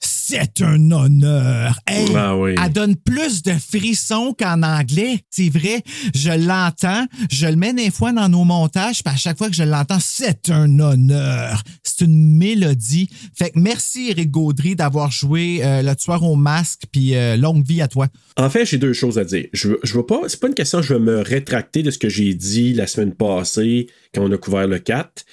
c'est 0.00 0.60
un 0.62 0.90
honneur. 0.90 1.78
Hey, 1.86 2.06
oui. 2.36 2.54
Elle 2.62 2.72
donne 2.72 2.96
plus 2.96 3.42
de 3.42 3.52
frissons 3.52 4.34
qu'en 4.38 4.62
anglais. 4.62 5.20
C'est 5.30 5.48
vrai, 5.48 5.82
je 6.14 6.30
l'entends. 6.30 7.06
Je 7.30 7.46
le 7.46 7.56
mets 7.56 7.72
des 7.72 7.90
fois 7.90 8.12
dans 8.12 8.28
nos 8.28 8.44
montages. 8.44 9.02
Puis 9.02 9.14
à 9.14 9.16
chaque 9.16 9.38
fois 9.38 9.48
que 9.48 9.56
je 9.56 9.62
l'entends, 9.62 9.98
c'est 10.00 10.50
un 10.50 10.78
honneur. 10.78 11.62
C'est 11.82 12.04
une 12.04 12.36
mélodie. 12.36 13.08
Fait 13.34 13.50
que 13.50 13.58
merci, 13.58 14.10
Éric 14.10 14.30
Gaudry, 14.30 14.76
d'avoir 14.76 15.10
joué 15.10 15.60
euh, 15.62 15.82
Le 15.82 15.96
Tueur 15.96 16.22
au 16.22 16.36
masque. 16.36 16.82
Puis 16.92 17.14
euh, 17.14 17.36
longue 17.36 17.66
vie 17.66 17.80
à 17.80 17.88
toi. 17.88 18.08
En 18.36 18.50
fait, 18.50 18.66
j'ai 18.66 18.78
deux 18.78 18.92
choses 18.92 19.18
à 19.18 19.24
dire. 19.24 19.46
Je 19.52 19.68
veux, 19.68 19.80
je 19.82 19.94
veux 19.94 20.06
pas, 20.06 20.20
c'est 20.28 20.40
pas 20.40 20.48
une 20.48 20.54
question, 20.54 20.82
je 20.82 20.94
veux 20.94 21.00
me 21.00 21.20
rétracter 21.20 21.82
de 21.82 21.90
ce 21.90 21.98
que 21.98 22.08
j'ai 22.08 22.34
dit 22.34 22.72
la 22.74 22.86
semaine 22.86 23.14
passée 23.14 23.88
quand 24.14 24.22
on 24.22 24.32
a 24.32 24.36
couvert 24.36 24.68
le 24.68 24.78
4. 24.78 25.24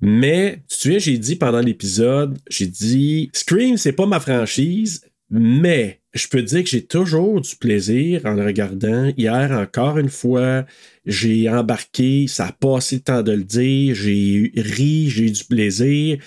Mais, 0.00 0.60
tu 0.68 0.76
te 0.76 0.82
souviens, 0.82 0.98
j'ai 0.98 1.18
dit 1.18 1.36
pendant 1.36 1.60
l'épisode, 1.60 2.38
j'ai 2.50 2.66
dit 2.66 3.30
Scream, 3.32 3.76
c'est 3.76 3.92
pas 3.92 4.06
ma 4.06 4.20
franchise, 4.20 5.02
mais 5.30 6.00
je 6.12 6.28
peux 6.28 6.42
dire 6.42 6.62
que 6.62 6.68
j'ai 6.70 6.84
toujours 6.84 7.40
du 7.40 7.56
plaisir 7.56 8.22
en 8.24 8.34
le 8.34 8.44
regardant. 8.44 9.12
Hier, 9.16 9.50
encore 9.52 9.98
une 9.98 10.08
fois, 10.08 10.66
j'ai 11.04 11.48
embarqué, 11.48 12.26
ça 12.26 12.46
a 12.46 12.52
passé 12.52 12.96
le 12.96 13.02
temps 13.02 13.22
de 13.22 13.32
le 13.32 13.44
dire, 13.44 13.94
j'ai 13.94 14.52
ri, 14.56 15.08
j'ai 15.08 15.24
eu 15.24 15.30
du 15.30 15.44
plaisir. 15.44 16.18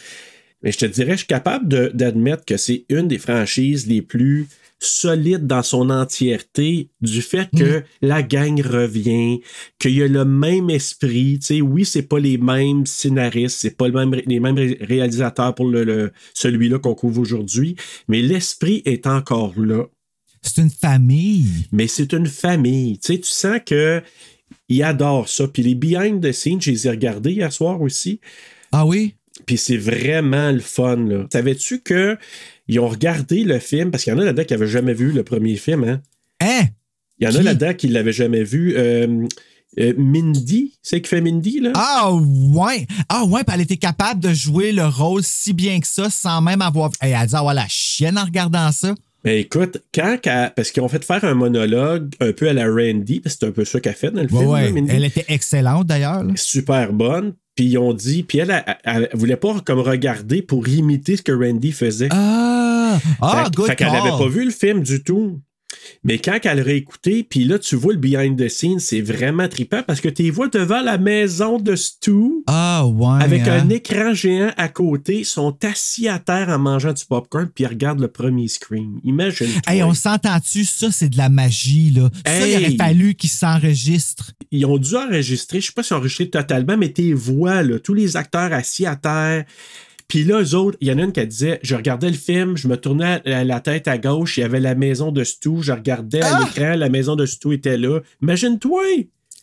Mais 0.62 0.72
je 0.72 0.78
te 0.80 0.86
dirais, 0.86 1.14
je 1.14 1.20
suis 1.20 1.28
capable 1.28 1.68
de- 1.68 1.92
d'admettre 1.94 2.46
que 2.46 2.58
c'est 2.58 2.86
une 2.90 3.08
des 3.08 3.18
franchises 3.18 3.88
les 3.88 4.02
plus 4.02 4.48
solide 4.79 5.45
dans 5.45 5.63
son 5.63 5.89
entièreté 5.89 6.89
du 7.01 7.21
fait 7.21 7.50
que 7.55 7.83
la 8.01 8.24
gang 8.24 8.62
revient, 8.62 9.41
qu'il 9.77 9.91
y 9.91 10.01
a 10.01 10.07
le 10.07 10.24
même 10.25 10.69
esprit. 10.69 11.39
Tu 11.39 11.45
sais, 11.45 11.62
oui, 11.62 11.86
c'est 11.86 12.03
pas 12.03 12.19
les 12.19 12.38
mêmes 12.38 12.86
scénaristes, 12.86 13.57
c'est 13.59 13.75
pas 13.75 13.88
le 13.88 13.93
même, 13.93 14.21
les 14.25 14.39
mêmes 14.39 14.57
ré- 14.57 14.77
réalisateurs 14.79 15.53
pour 15.53 15.67
le, 15.67 15.83
le- 15.83 16.12
celui-là 16.33 16.79
qu'on 16.79 16.95
couvre 16.95 17.19
aujourd'hui, 17.19 17.75
mais 18.07 18.21
l'esprit 18.21 18.81
est 18.86 19.05
encore 19.05 19.53
là. 19.59 19.83
C'est 20.41 20.62
une 20.62 20.69
famille. 20.69 21.67
Mais 21.74 21.88
c'est 21.88 22.13
une 22.13 22.27
famille. 22.27 22.98
Tu 23.00 23.13
sais, 23.13 23.19
tu 23.19 23.29
sens 23.29 23.59
que 23.65 24.01
ils 24.69 24.83
adorent 24.83 25.27
ça. 25.27 25.48
Puis 25.48 25.63
les 25.63 25.75
behind 25.75 26.25
the 26.25 26.31
scenes, 26.31 26.62
je 26.62 26.71
les 26.71 26.88
ai 26.88 26.91
regardés 26.91 27.31
hier 27.33 27.51
soir 27.51 27.81
aussi. 27.81 28.21
Ah 28.71 28.86
oui? 28.86 29.15
Puis 29.45 29.57
c'est 29.57 29.77
vraiment 29.77 30.51
le 30.51 30.59
fun. 30.59 30.95
Là. 30.95 31.27
Savais-tu 31.31 31.81
que 31.81 32.17
ils 32.70 32.80
ont 32.80 32.88
regardé 32.88 33.44
le 33.44 33.60
film? 33.60 33.92
Parce 33.92 34.04
qu'il 34.04 34.14
y 34.14 34.16
en 34.16 34.20
a 34.20 34.24
là-dedans 34.26 34.44
qui 34.46 34.54
n'avaient 34.54 34.68
jamais 34.68 34.94
vu 34.94 35.12
le 35.12 35.24
premier 35.24 35.56
film. 35.58 35.84
Hein? 35.84 36.02
Hein? 36.42 36.68
Il 37.20 37.26
y 37.26 37.28
en 37.28 37.32
Qui? 37.32 37.38
a 37.40 37.44
là-dedans 37.44 37.74
qui 37.74 37.88
ne 37.90 37.94
l'avaient 37.94 38.14
jamais 38.14 38.44
vu. 38.44 38.76
Euh, 38.78 39.26
euh, 39.80 39.94
Mindy, 39.98 40.74
c'est 40.82 41.00
qui 41.02 41.10
fait 41.10 41.22
Mindy, 41.22 41.60
là? 41.60 41.72
Ah 41.76 42.12
ouais! 42.14 42.88
Ah 43.08 43.26
ouais, 43.26 43.44
puis 43.44 43.54
elle 43.56 43.62
était 43.62 43.78
capable 43.78 44.20
de 44.20 44.34
jouer 44.34 44.72
le 44.72 44.86
rôle 44.86 45.22
si 45.24 45.54
bien 45.54 45.80
que 45.80 45.86
ça 45.88 46.10
sans 46.10 46.42
même 46.42 46.62
avoir. 46.62 46.90
Hey, 47.02 47.12
elle 47.12 47.18
a 47.18 47.26
dit 47.28 47.36
avoir 47.36 47.54
la 47.54 47.68
chienne 47.68 48.18
en 48.18 48.24
regardant 48.26 48.72
ça. 48.72 48.96
Ben 49.24 49.38
écoute, 49.38 49.84
quand 49.94 50.18
parce 50.56 50.72
qu'ils 50.72 50.82
ont 50.82 50.88
fait 50.88 51.04
faire 51.04 51.24
un 51.26 51.34
monologue 51.34 52.10
un 52.22 52.32
peu 52.32 52.48
à 52.50 52.54
la 52.54 52.66
Randy, 52.68 53.20
parce 53.20 53.36
que 53.36 53.40
c'est 53.42 53.48
un 53.48 53.52
peu 53.52 53.66
ça 53.66 53.80
qu'elle 53.82 53.94
fait 53.94 54.12
dans 54.12 54.22
le 54.24 54.32
Ouais, 54.32 54.40
film. 54.40 54.50
ouais. 54.50 54.66
là, 54.66 54.72
Mindy. 54.72 54.92
Elle 54.96 55.04
était 55.06 55.26
excellente 55.28 55.88
d'ailleurs. 55.88 56.24
super 56.36 56.94
bonne. 56.94 57.34
Puis 57.60 57.68
ils 57.68 57.78
ont 57.78 57.92
dit, 57.94 58.24
puis 58.24 58.38
elle, 58.38 58.51
elle, 58.51 58.78
elle- 58.86 59.10
elle 59.12 59.20
voulait 59.20 59.36
pas 59.36 59.54
comme 59.66 59.80
regarder 59.80 60.42
pour 60.42 60.66
imiter 60.70 61.18
ce 61.18 61.22
que 61.22 61.34
Randy 61.34 61.74
faisait. 61.74 62.08
Ah! 62.10 62.98
Ah, 63.20 63.44
fait, 63.44 63.54
good 63.54 63.66
fait 63.68 63.75
qu'elle 63.75 63.92
n'avait 63.92 64.12
pas 64.12 64.30
vu 64.30 64.46
le 64.46 64.51
film 64.51 64.82
du 64.82 65.04
tout. 65.04 65.42
Mais 66.03 66.17
quand 66.19 66.39
elle 66.43 66.62
réécouté, 66.62 67.24
puis 67.24 67.43
là, 67.46 67.60
tu 67.60 67.75
vois 67.75 67.93
le 67.93 68.00
behind 68.00 68.38
the 68.38 68.48
scenes, 68.50 68.79
c'est 68.79 69.01
vraiment 69.01 69.48
trippant 69.48 69.84
parce 69.86 70.01
que 70.01 70.10
tu 70.10 70.24
les 70.24 70.31
vois 70.31 70.48
devant 70.48 70.81
la 70.81 70.98
maison 70.98 71.60
de 71.60 71.75
Stu 71.75 72.43
Ah 72.48 72.86
ouais. 72.88 73.22
avec 73.24 73.48
hein? 73.48 73.62
un 73.65 73.69
écran 73.69 74.13
géant 74.13 74.51
à 74.58 74.67
côté. 74.69 75.24
Sont 75.24 75.55
assis 75.63 76.08
à 76.08 76.19
terre 76.19 76.50
en 76.50 76.60
mangeant 76.60 76.93
du 76.93 77.03
popcorn, 77.05 77.48
puis 77.53 77.63
ils 77.63 77.67
regardent 77.67 78.01
le 78.01 78.08
premier 78.08 78.48
Scream. 78.48 79.00
Imagine. 79.03 79.50
Hey, 79.67 79.84
on 79.84 79.93
s'entend-tu? 79.93 80.65
Ça, 80.65 80.91
c'est 80.91 81.10
de 81.10 81.17
la 81.17 81.29
magie, 81.29 81.91
là. 81.91 82.10
Ça, 82.25 82.48
il 82.48 82.55
aurait 82.55 82.63
Hey! 82.72 82.77
fallu 82.77 83.15
qu'ils 83.15 83.29
s'enregistrent. 83.29 84.31
Ils 84.51 84.65
ont 84.65 84.77
dû 84.77 84.96
enregistrer, 84.96 85.62
je 85.62 85.67
sais 85.67 85.74
pas 85.75 85.84
si 85.84 85.93
enregistré 85.93 86.29
totalement, 86.29 86.77
mais 86.77 86.89
tes 86.89 87.13
voix, 87.13 87.62
là, 87.63 87.79
tous 87.79 87.93
les 87.93 88.17
acteurs 88.17 88.51
assis 88.53 88.86
à 88.86 88.96
terre. 88.96 89.46
Puis 90.10 90.25
là, 90.25 90.42
eux 90.42 90.56
autres, 90.56 90.78
il 90.82 90.88
y 90.89 90.92
en 90.92 90.98
a 90.98 91.04
une 91.04 91.13
qui 91.13 91.25
disait 91.25 91.60
Je 91.63 91.75
regardais 91.75 92.10
le 92.10 92.18
film, 92.18 92.58
je 92.58 92.68
me 92.68 92.75
tournais 92.75 93.22
la 93.25 93.60
tête 93.62 93.88
à 93.88 93.98
gauche, 93.98 94.36
il 94.38 94.42
y 94.42 94.44
avait 94.44 94.60
la 94.60 94.75
maison 94.75 95.12
de 95.13 95.24
Stu, 95.24 95.62
je 95.62 95.72
regardais 95.72 96.22
à 96.22 96.36
Ah! 96.36 96.39
l'écran, 96.44 96.75
la 96.75 96.89
maison 96.89 97.16
de 97.16 97.25
Stu 97.25 97.54
était 97.54 97.78
là. 97.78 98.00
Imagine-toi! 98.22 98.82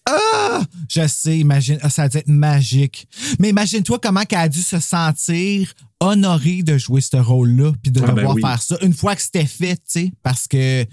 Ah! 0.08 0.62
Je 0.88 1.06
sais, 1.08 1.38
imagine. 1.38 1.78
ah, 1.82 1.90
ça 1.90 2.04
a 2.04 2.08
dû 2.08 2.18
être 2.18 2.28
magique. 2.28 3.08
Mais 3.40 3.48
imagine-toi 3.50 3.98
comment 4.00 4.22
qu'elle 4.22 4.38
a 4.38 4.48
dû 4.48 4.60
se 4.60 4.78
sentir 4.78 5.72
honorée 6.00 6.62
de 6.62 6.78
jouer 6.78 7.00
ce 7.00 7.16
rôle-là, 7.16 7.72
puis 7.82 7.90
de 7.90 8.00
Ah, 8.02 8.06
ben 8.08 8.14
devoir 8.16 8.34
oui. 8.36 8.42
faire 8.42 8.62
ça 8.62 8.76
une 8.82 8.92
fois 8.92 9.16
que 9.16 9.22
c'était 9.22 9.46
fait, 9.46 9.74
tu 9.76 9.80
sais. 9.86 10.12
Parce 10.22 10.46
que, 10.46 10.84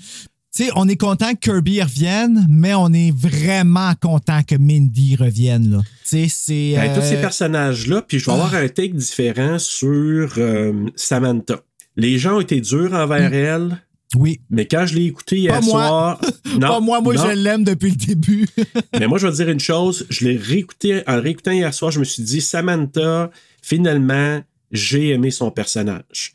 sais, 0.53 0.69
on 0.75 0.87
est 0.87 0.95
content 0.97 1.33
que 1.33 1.39
Kirby 1.39 1.81
revienne, 1.81 2.45
mais 2.49 2.73
on 2.75 2.91
est 2.93 3.11
vraiment 3.15 3.93
content 3.99 4.43
que 4.43 4.55
Mindy 4.55 5.15
revienne, 5.15 5.71
là. 5.71 5.81
C'est. 6.03 6.27
Ben, 6.75 6.93
Tous 6.93 7.01
ces 7.01 7.15
euh, 7.15 7.21
personnages-là, 7.21 8.03
puis 8.03 8.19
je 8.19 8.25
vais 8.25 8.31
avoir 8.33 8.53
un 8.53 8.67
take 8.67 8.89
différent 8.93 9.57
sur 9.57 10.33
euh, 10.37 10.73
Samantha. 10.95 11.61
Les 11.95 12.17
gens 12.19 12.37
ont 12.37 12.41
été 12.41 12.61
durs 12.61 12.93
envers 12.93 13.33
elle, 13.33 13.77
Oui. 14.15 14.41
mais 14.51 14.67
quand 14.67 14.85
je 14.85 14.95
l'ai 14.95 15.05
écouté 15.05 15.37
hier 15.39 15.53
Mm. 15.55 15.59
Pas 15.59 15.65
moi. 15.65 15.87
soir. 15.87 16.21
Non, 16.59 16.67
Pas 16.67 16.79
moi, 16.81 17.01
moi, 17.01 17.15
non. 17.15 17.23
je 17.25 17.31
l'aime 17.35 17.63
depuis 17.63 17.89
le 17.89 17.95
début. 17.95 18.47
Mais 18.99 19.07
moi, 19.07 19.17
je 19.17 19.25
vais 19.25 19.31
te 19.31 19.37
dire 19.37 19.49
une 19.49 19.59
chose. 19.59 20.05
Je 20.11 20.25
l'ai 20.25 20.37
réécouté, 20.37 21.01
en 21.07 21.15
le 21.15 21.21
réécoutant 21.21 21.49
hier 21.51 21.73
soir, 21.73 21.89
je 21.91 21.99
me 21.99 22.03
suis 22.03 22.21
dit, 22.21 22.41
Samantha, 22.41 23.31
finalement, 23.63 24.39
j'ai 24.71 25.09
aimé 25.09 25.31
son 25.31 25.49
personnage. 25.49 26.33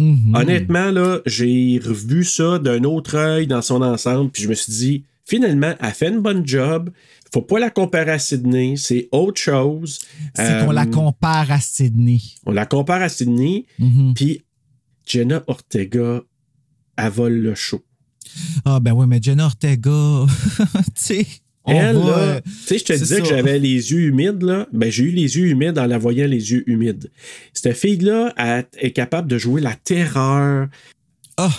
Mhm. 0.00 0.34
Honnêtement, 0.34 0.90
là, 0.90 1.20
j'ai 1.26 1.80
revu 1.84 2.24
ça 2.24 2.58
d'un 2.58 2.84
autre 2.84 3.16
œil 3.16 3.46
dans 3.46 3.62
son 3.62 3.82
ensemble, 3.82 4.30
puis 4.30 4.42
je 4.44 4.48
me 4.48 4.54
suis 4.54 4.72
dit, 4.72 5.04
finalement, 5.24 5.74
elle 5.80 5.90
fait 5.92 6.08
une 6.08 6.20
bonne 6.20 6.46
job. 6.46 6.90
Faut 7.32 7.42
pas 7.42 7.60
la 7.60 7.70
comparer 7.70 8.10
à 8.12 8.18
Sydney, 8.18 8.76
c'est 8.76 9.08
autre 9.12 9.40
chose. 9.40 10.00
C'est 10.34 10.64
qu'on 10.64 10.70
Euh, 10.70 10.72
la 10.72 10.86
compare 10.86 11.50
à 11.52 11.60
Sydney. 11.60 12.20
On 12.46 12.50
la 12.52 12.66
compare 12.66 13.02
à 13.02 13.08
Sydney, 13.08 13.66
Mhm. 13.78 14.14
puis 14.14 14.42
Jenna 15.06 15.42
Ortega, 15.46 16.22
elle 16.96 17.10
vole 17.10 17.34
le 17.34 17.54
show. 17.54 17.82
Ah, 18.64 18.80
ben 18.80 18.92
oui, 18.92 19.06
mais 19.08 19.20
Jenna 19.22 19.46
Ortega, 19.46 20.26
tu 20.86 20.90
sais. 20.94 21.26
Elle, 21.76 21.96
là, 21.96 22.18
euh, 22.18 22.40
tu 22.44 22.50
sais, 22.66 22.78
je 22.78 22.84
te 22.84 22.92
disais 22.92 23.16
ça. 23.16 23.20
que 23.22 23.28
j'avais 23.28 23.58
les 23.58 23.92
yeux 23.92 24.00
humides, 24.00 24.42
là. 24.42 24.66
Ben, 24.72 24.90
j'ai 24.90 25.04
eu 25.04 25.10
les 25.10 25.36
yeux 25.36 25.46
humides 25.48 25.78
en 25.78 25.86
la 25.86 25.98
voyant 25.98 26.26
les 26.26 26.52
yeux 26.52 26.64
humides. 26.68 27.10
Cette 27.52 27.76
fille-là 27.76 28.34
est 28.78 28.90
capable 28.92 29.28
de 29.28 29.38
jouer 29.38 29.60
la 29.60 29.74
terreur, 29.74 30.68
Ah, 31.36 31.52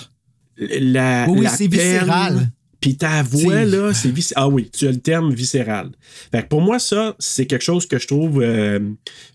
la. 0.58 1.25
oui, 1.30 1.48
c'est 1.56 1.68
viscéral. 1.68 2.50
Puis 2.80 2.98
ta 2.98 3.22
voix, 3.22 3.63
là, 3.63 3.94
c'est 3.94 4.10
viscéral. 4.10 4.44
Ah 4.46 4.50
oui, 4.50 4.70
tu 4.72 4.88
as 4.88 4.91
le 4.91 5.00
terme 5.00 5.32
viscéral. 5.34 5.91
Fait 6.32 6.41
que 6.41 6.48
pour 6.48 6.62
moi, 6.62 6.80
ça, 6.80 7.15
c'est 7.20 7.46
quelque 7.46 7.63
chose 7.63 7.86
que 7.86 8.00
je 8.00 8.08
trouve. 8.08 8.41
euh, 8.41 8.80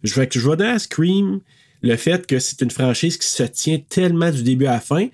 je 0.03 0.15
vais 0.15 0.27
que 0.27 0.41
je 0.41 0.49
vais 0.51 0.57
dans 0.57 0.77
Scream, 0.81 1.39
le 1.83 1.97
fait 1.97 2.27
que 2.27 2.41
c'est 2.41 2.61
une 2.63 2.73
franchise 2.73 3.17
qui 3.17 3.29
se 3.29 3.45
tient 3.45 3.79
tellement 3.89 4.31
du 4.33 4.43
début 4.43 4.67
à 4.67 4.73
la 4.73 4.81
fin. 4.81 5.07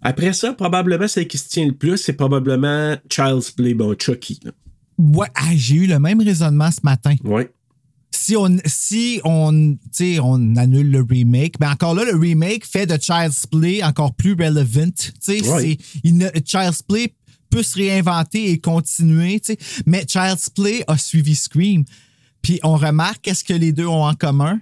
Après 0.00 0.32
ça, 0.32 0.54
probablement, 0.54 1.06
celle 1.06 1.28
qui 1.28 1.36
se 1.36 1.50
tient 1.50 1.66
le 1.66 1.74
plus, 1.74 1.98
c'est 1.98 2.14
probablement 2.14 2.96
Child's 3.10 3.50
Play, 3.50 3.74
bon, 3.74 3.94
Chucky. 3.98 4.40
là. 4.42 4.52
Ouais, 5.00 5.28
ah, 5.34 5.50
j'ai 5.54 5.76
eu 5.76 5.86
le 5.86 5.98
même 5.98 6.20
raisonnement 6.20 6.70
ce 6.70 6.80
matin. 6.82 7.14
Ouais. 7.24 7.50
Si 8.10 8.36
on, 8.36 8.58
si 8.66 9.20
on, 9.24 9.76
on 10.22 10.56
annule 10.56 10.90
le 10.90 11.00
remake, 11.00 11.54
mais 11.58 11.68
encore 11.68 11.94
là, 11.94 12.04
le 12.04 12.18
remake 12.18 12.66
fait 12.66 12.84
de 12.84 12.98
Child's 13.00 13.46
Play 13.46 13.82
encore 13.82 14.12
plus 14.14 14.32
relevant. 14.32 14.92
Il 16.04 16.30
Child's 16.44 16.82
Play 16.82 17.14
peut 17.48 17.62
se 17.62 17.78
réinventer 17.78 18.50
et 18.50 18.58
continuer. 18.58 19.40
Mais 19.86 20.04
Child's 20.06 20.50
Play 20.50 20.84
a 20.86 20.98
suivi 20.98 21.34
Scream. 21.34 21.84
Puis 22.42 22.60
on 22.62 22.76
remarque 22.76 23.22
qu'est-ce 23.22 23.44
que 23.44 23.54
les 23.54 23.72
deux 23.72 23.86
ont 23.86 24.04
en 24.04 24.14
commun? 24.14 24.60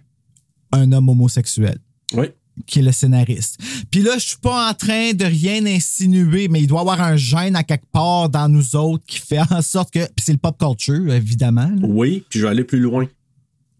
Un 0.70 0.92
homme 0.92 1.08
homosexuel. 1.08 1.78
Ouais. 2.12 2.34
Qui 2.66 2.78
est 2.80 2.82
le 2.82 2.92
scénariste. 2.92 3.58
Puis 3.90 4.00
là, 4.02 4.12
je 4.18 4.26
suis 4.26 4.36
pas 4.36 4.70
en 4.70 4.74
train 4.74 5.12
de 5.12 5.24
rien 5.24 5.64
insinuer, 5.66 6.48
mais 6.48 6.60
il 6.60 6.66
doit 6.66 6.78
y 6.78 6.80
avoir 6.82 7.00
un 7.02 7.16
gène 7.16 7.56
à 7.56 7.62
quelque 7.62 7.86
part 7.92 8.28
dans 8.28 8.48
nous 8.48 8.76
autres 8.76 9.04
qui 9.06 9.18
fait 9.18 9.40
en 9.50 9.62
sorte 9.62 9.90
que. 9.92 10.00
Puis 10.00 10.24
c'est 10.24 10.32
le 10.32 10.38
pop 10.38 10.56
culture, 10.58 11.12
évidemment. 11.12 11.68
là. 11.68 11.86
Oui, 11.86 12.24
puis 12.28 12.38
je 12.40 12.44
vais 12.44 12.50
aller 12.50 12.64
plus 12.64 12.80
loin. 12.80 13.06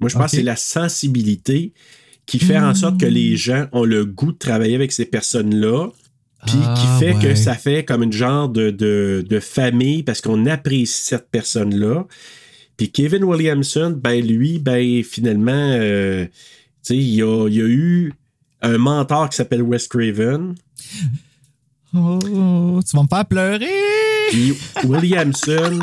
Moi, 0.01 0.09
je 0.09 0.15
pense 0.17 0.31
que 0.31 0.37
c'est 0.37 0.43
la 0.43 0.57
sensibilité 0.57 1.73
qui 2.27 2.39
fait 2.39 2.59
en 2.59 2.75
sorte 2.75 3.01
que 3.01 3.07
les 3.07 3.37
gens 3.37 3.67
ont 3.73 3.85
le 3.85 4.05
goût 4.05 4.33
de 4.33 4.39
travailler 4.39 4.75
avec 4.75 4.93
ces 4.93 5.07
personnes-là. 5.07 5.89
Puis 6.47 6.57
Ah, 6.63 6.75
qui 6.79 7.05
fait 7.05 7.15
ouais. 7.17 7.23
que 7.23 7.35
ça 7.35 7.55
fait 7.55 7.85
comme 7.85 8.03
une 8.05 8.13
genre 8.13 8.49
de, 8.49 8.71
de, 8.71 9.25
de 9.29 9.41
famille 9.41 10.03
parce 10.05 10.21
qu'on 10.21 10.47
apprécie 10.47 11.03
cette 11.03 11.31
personne-là. 11.31 12.07
Puis 12.77 12.93
Kevin 12.93 13.25
Williamson, 13.25 13.99
ben 14.01 14.25
lui, 14.25 14.61
ben 14.61 15.03
finalement, 15.03 15.51
euh, 15.53 16.27
tu 16.27 16.31
sais, 16.83 16.97
il 16.97 17.21
a, 17.23 17.49
il 17.49 17.55
y 17.57 17.61
a 17.61 17.67
eu 17.67 18.13
un 18.63 18.79
mentor 18.79 19.29
qui 19.29 19.37
s'appelle 19.37 19.63
Wes 19.63 19.87
Craven. 19.89 20.55
Oh, 21.95 22.81
tu 22.87 22.97
vas 22.97 23.03
me 23.03 23.09
faire 23.09 23.27
pleurer! 23.27 23.67
Puis 24.31 24.55
Williamson, 24.85 25.81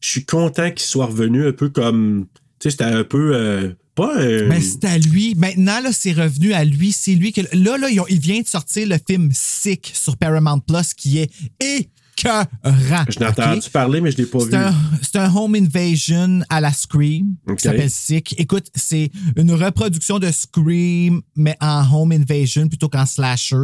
je 0.00 0.08
suis 0.08 0.24
content 0.24 0.70
qu'il 0.70 0.86
soit 0.86 1.06
revenu 1.06 1.46
un 1.46 1.52
peu 1.52 1.68
comme. 1.68 2.26
Tu 2.60 2.64
sais, 2.64 2.70
c'était 2.70 2.84
un 2.84 3.04
peu. 3.04 3.34
euh, 3.34 3.72
pas 3.94 4.16
un. 4.16 4.46
Mais 4.46 4.60
c'est 4.60 4.84
à 4.84 4.98
lui. 4.98 5.34
Maintenant, 5.34 5.80
là, 5.80 5.90
c'est 5.92 6.12
revenu 6.12 6.52
à 6.52 6.64
lui. 6.64 6.92
C'est 6.92 7.14
lui 7.14 7.32
que. 7.32 7.40
Là, 7.52 7.76
là, 7.78 7.88
il 8.08 8.20
vient 8.20 8.40
de 8.40 8.46
sortir 8.46 8.86
le 8.86 8.96
film 9.04 9.30
Sick 9.32 9.90
sur 9.94 10.16
Paramount 10.16 10.60
Plus 10.60 10.94
qui 10.94 11.18
est 11.18 11.90
écœurant. 12.20 13.04
je 13.08 13.18
n'ai 13.18 13.26
entendu 13.26 13.70
parler, 13.70 14.00
mais 14.00 14.10
je 14.10 14.18
ne 14.18 14.22
l'ai 14.22 14.28
pas 14.28 14.38
vu. 14.38 14.50
C'est 15.02 15.18
un, 15.18 15.34
home 15.34 15.54
invasion 15.54 16.40
à 16.48 16.60
la 16.60 16.72
Scream 16.72 17.34
Ok. 17.48 17.56
qui 17.56 17.62
s'appelle 17.62 17.90
Sick. 17.90 18.34
Écoute, 18.38 18.66
c'est 18.74 19.10
une 19.36 19.52
reproduction 19.52 20.18
de 20.18 20.30
Scream, 20.30 21.20
mais 21.36 21.56
en 21.60 21.84
home 21.92 22.12
invasion 22.12 22.68
plutôt 22.68 22.88
qu'en 22.88 23.06
slasher, 23.06 23.56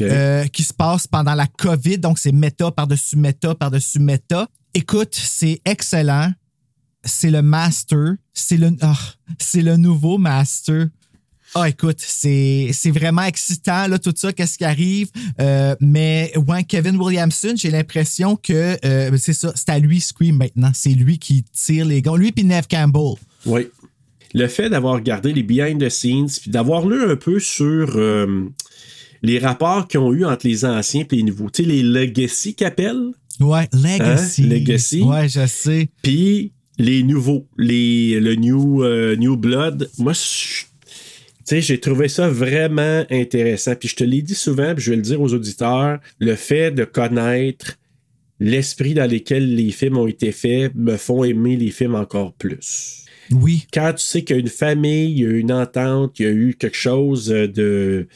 euh, 0.00 0.46
qui 0.46 0.62
se 0.62 0.72
passe 0.72 1.06
pendant 1.06 1.34
la 1.34 1.46
COVID. 1.46 1.98
Donc, 1.98 2.18
c'est 2.18 2.32
méta 2.32 2.70
par-dessus 2.70 3.16
méta 3.16 3.54
par-dessus 3.54 3.98
méta. 3.98 4.48
Écoute, 4.74 5.14
c'est 5.14 5.60
excellent. 5.64 6.32
C'est 7.04 7.30
le 7.30 7.42
master. 7.42 8.14
C'est 8.34 8.56
le, 8.56 8.76
ah, 8.82 8.98
c'est 9.38 9.62
le 9.62 9.76
nouveau 9.76 10.18
master. 10.18 10.88
Ah, 11.54 11.68
écoute, 11.68 11.96
c'est 12.00 12.70
vraiment 12.92 13.22
excitant, 13.22 13.86
là, 13.88 13.98
tout 13.98 14.12
ça, 14.14 14.32
qu'est-ce 14.32 14.58
qui 14.58 14.64
arrive. 14.64 15.08
Euh, 15.40 15.74
mais, 15.80 16.32
ouais, 16.46 16.64
Kevin 16.64 16.96
Williamson, 16.96 17.54
j'ai 17.56 17.70
l'impression 17.70 18.36
que 18.36 18.76
euh, 18.84 19.16
c'est 19.16 19.32
ça, 19.32 19.52
c'est 19.54 19.70
à 19.70 19.78
lui 19.78 20.00
Scream 20.00 20.36
maintenant. 20.36 20.70
C'est 20.74 20.90
lui 20.90 21.18
qui 21.18 21.44
tire 21.52 21.86
les 21.86 22.02
gants. 22.02 22.16
Lui 22.16 22.32
puis 22.32 22.44
Neve 22.44 22.66
Campbell. 22.70 23.14
Oui. 23.46 23.68
Le 24.34 24.48
fait 24.48 24.68
d'avoir 24.68 24.94
regardé 24.94 25.32
les 25.32 25.42
behind 25.42 25.82
the 25.82 25.88
scenes, 25.88 26.28
puis 26.42 26.50
d'avoir 26.50 26.86
lu 26.86 27.02
un 27.10 27.16
peu 27.16 27.38
sur 27.40 27.96
euh, 27.96 28.44
les 29.22 29.38
rapports 29.38 29.88
qu'ils 29.88 30.00
ont 30.00 30.12
eu 30.12 30.26
entre 30.26 30.46
les 30.46 30.64
anciens 30.66 31.04
et 31.10 31.16
les 31.16 31.22
nouveaux. 31.22 31.48
Tu 31.48 31.62
sais, 31.62 31.68
les 31.68 31.82
legacy 31.82 32.54
qu'appellent. 32.54 33.12
Ouais, 33.40 33.68
Legacy. 33.72 34.42
Hein? 34.42 34.48
Legacy. 34.48 35.02
Ouais, 35.02 35.28
je 35.28 35.46
sais. 35.46 35.88
Puis 36.02 36.52
les 36.78 37.02
nouveaux, 37.02 37.46
les, 37.56 38.20
le 38.20 38.34
New, 38.34 38.84
new 39.16 39.36
Blood. 39.36 39.88
Moi, 39.98 40.12
je- 40.12 40.64
sais, 41.46 41.60
j'ai 41.60 41.80
trouvé 41.80 42.08
ça 42.08 42.28
vraiment 42.28 43.04
intéressant. 43.10 43.74
Puis 43.76 43.88
je 43.88 43.96
te 43.96 44.04
l'ai 44.04 44.22
dit 44.22 44.34
souvent, 44.34 44.74
puis 44.74 44.84
je 44.84 44.90
vais 44.90 44.96
le 44.96 45.02
dire 45.02 45.20
aux 45.20 45.32
auditeurs, 45.32 45.98
le 46.18 46.34
fait 46.34 46.70
de 46.70 46.84
connaître 46.84 47.76
l'esprit 48.40 48.94
dans 48.94 49.10
lequel 49.10 49.54
les 49.54 49.70
films 49.70 49.96
ont 49.96 50.06
été 50.06 50.30
faits 50.32 50.72
me 50.74 50.96
font 50.96 51.24
aimer 51.24 51.56
les 51.56 51.70
films 51.70 51.94
encore 51.94 52.32
plus. 52.34 53.04
Oui. 53.32 53.66
Quand 53.72 53.92
tu 53.94 54.04
sais 54.04 54.22
qu'il 54.24 54.36
y 54.36 54.38
a 54.38 54.42
une 54.42 54.48
famille, 54.48 55.10
il 55.12 55.18
y 55.20 55.24
a 55.26 55.30
une 55.30 55.52
entente, 55.52 56.18
il 56.18 56.22
y 56.22 56.28
a 56.28 56.32
eu 56.32 56.54
quelque 56.58 56.76
chose 56.76 57.26
de. 57.26 58.06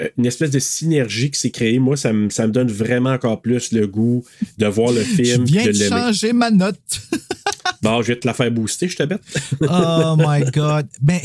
euh, 0.00 0.08
Une 0.16 0.24
espèce 0.26 0.50
de 0.50 0.58
synergie 0.60 1.30
qui 1.30 1.38
s'est 1.40 1.50
créée. 1.50 1.78
Moi, 1.78 1.96
ça 1.96 2.12
me, 2.12 2.30
ça 2.30 2.46
me 2.46 2.52
donne 2.52 2.68
vraiment 2.70 3.10
encore 3.10 3.42
plus 3.42 3.72
le 3.72 3.86
goût 3.86 4.24
de 4.58 4.66
voir 4.66 4.92
le 4.92 5.00
Je 5.04 5.22
film, 5.22 5.44
viens 5.44 5.66
de 5.66 5.72
changer 5.72 6.32
ma 6.32 6.50
note. 6.50 6.78
Bon, 7.82 8.00
je 8.02 8.08
vais 8.08 8.16
te 8.18 8.26
la 8.26 8.32
faire 8.34 8.50
booster, 8.50 8.88
je 8.88 8.96
te 8.96 9.02
bête. 9.02 9.20
Oh 9.60 10.16
my 10.16 10.42
God. 10.54 10.86
Ben, 11.02 11.20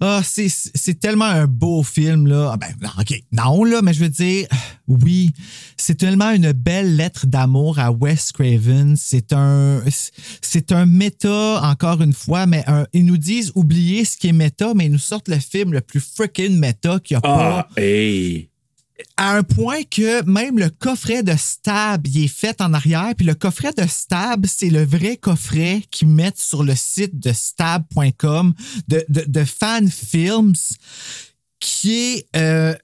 ah, 0.00 0.20
c'est, 0.24 0.48
c'est 0.48 0.98
tellement 1.00 1.24
un 1.26 1.46
beau 1.46 1.82
film, 1.82 2.26
là. 2.26 2.50
Ah, 2.52 2.56
Ben, 2.56 2.68
non, 2.82 2.90
OK. 3.00 3.22
Non, 3.32 3.64
là, 3.64 3.80
mais 3.82 3.92
je 3.94 4.00
veux 4.00 4.08
dire, 4.08 4.46
oui, 4.88 5.32
c'est 5.76 5.96
tellement 5.96 6.30
une 6.32 6.52
belle 6.52 6.96
lettre 6.96 7.26
d'amour 7.26 7.78
à 7.78 7.90
Wes 7.92 8.32
Craven. 8.32 8.96
C'est 8.96 9.32
un, 9.32 9.82
c'est 10.42 10.72
un 10.72 10.86
méta, 10.86 11.60
encore 11.62 12.02
une 12.02 12.12
fois, 12.12 12.46
mais 12.46 12.64
un- 12.66 12.86
ils 12.92 13.04
nous 13.06 13.16
disent 13.18 13.52
oubliez 13.54 14.04
ce 14.04 14.16
qui 14.16 14.28
est 14.28 14.32
méta, 14.32 14.72
mais 14.74 14.86
ils 14.86 14.92
nous 14.92 14.98
sortent 14.98 15.28
le 15.28 15.38
film 15.38 15.72
le 15.72 15.80
plus 15.80 16.00
freaking 16.00 16.58
méta 16.58 16.98
qu'il 17.00 17.14
n'y 17.16 17.18
a 17.18 17.20
pas 17.22 17.66
Ah, 17.76 17.80
hey! 17.80 18.48
À 19.16 19.36
un 19.36 19.42
point 19.42 19.82
que 19.82 20.22
même 20.24 20.58
le 20.58 20.70
coffret 20.70 21.22
de 21.22 21.34
Stab 21.36 22.06
il 22.06 22.24
est 22.24 22.28
fait 22.28 22.60
en 22.60 22.72
arrière. 22.74 23.12
Puis 23.16 23.26
le 23.26 23.34
coffret 23.34 23.72
de 23.76 23.86
Stab, 23.88 24.46
c'est 24.46 24.70
le 24.70 24.84
vrai 24.84 25.16
coffret 25.16 25.82
qu'ils 25.90 26.08
mettent 26.08 26.38
sur 26.40 26.62
le 26.62 26.74
site 26.76 27.18
de 27.18 27.32
stab.com 27.32 28.54
de, 28.88 29.04
de, 29.08 29.24
de 29.26 29.44
fan 29.44 29.90
films 29.90 30.54
qui 31.60 31.92
est. 31.94 32.26
euh, 32.36 32.74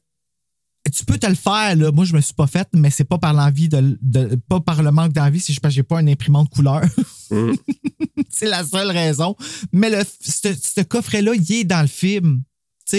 tu 0.93 1.05
peux 1.05 1.19
te 1.19 1.27
le 1.27 1.37
faire, 1.37 1.77
là. 1.77 1.93
Moi, 1.93 2.05
je 2.05 2.15
me 2.17 2.21
suis 2.21 2.35
pas 2.35 2.49
fait, 2.49 2.67
mais 2.75 2.91
c'est 2.91 3.05
pas 3.05 3.19
par 3.19 3.33
l'envie 3.33 3.69
de, 3.69 3.97
de- 4.03 4.35
pas 4.49 4.59
par 4.61 4.83
le 4.83 4.91
manque 4.91 5.13
d'envie, 5.13 5.39
c'est 5.39 5.59
parce 5.61 5.73
que 5.73 5.77
j'ai 5.77 5.83
pas 5.85 6.01
une 6.01 6.09
imprimante 6.09 6.49
couleur. 6.51 6.83
Mm. 7.33 7.53
c'est 8.29 8.49
la 8.49 8.65
seule 8.65 8.91
raison. 8.91 9.37
Mais 9.73 9.89
le, 9.89 10.03
ce, 10.21 10.49
ce 10.53 10.81
coffret-là, 10.81 11.31
il 11.37 11.53
est 11.53 11.63
dans 11.63 11.81
le 11.83 11.87
film. 11.87 12.43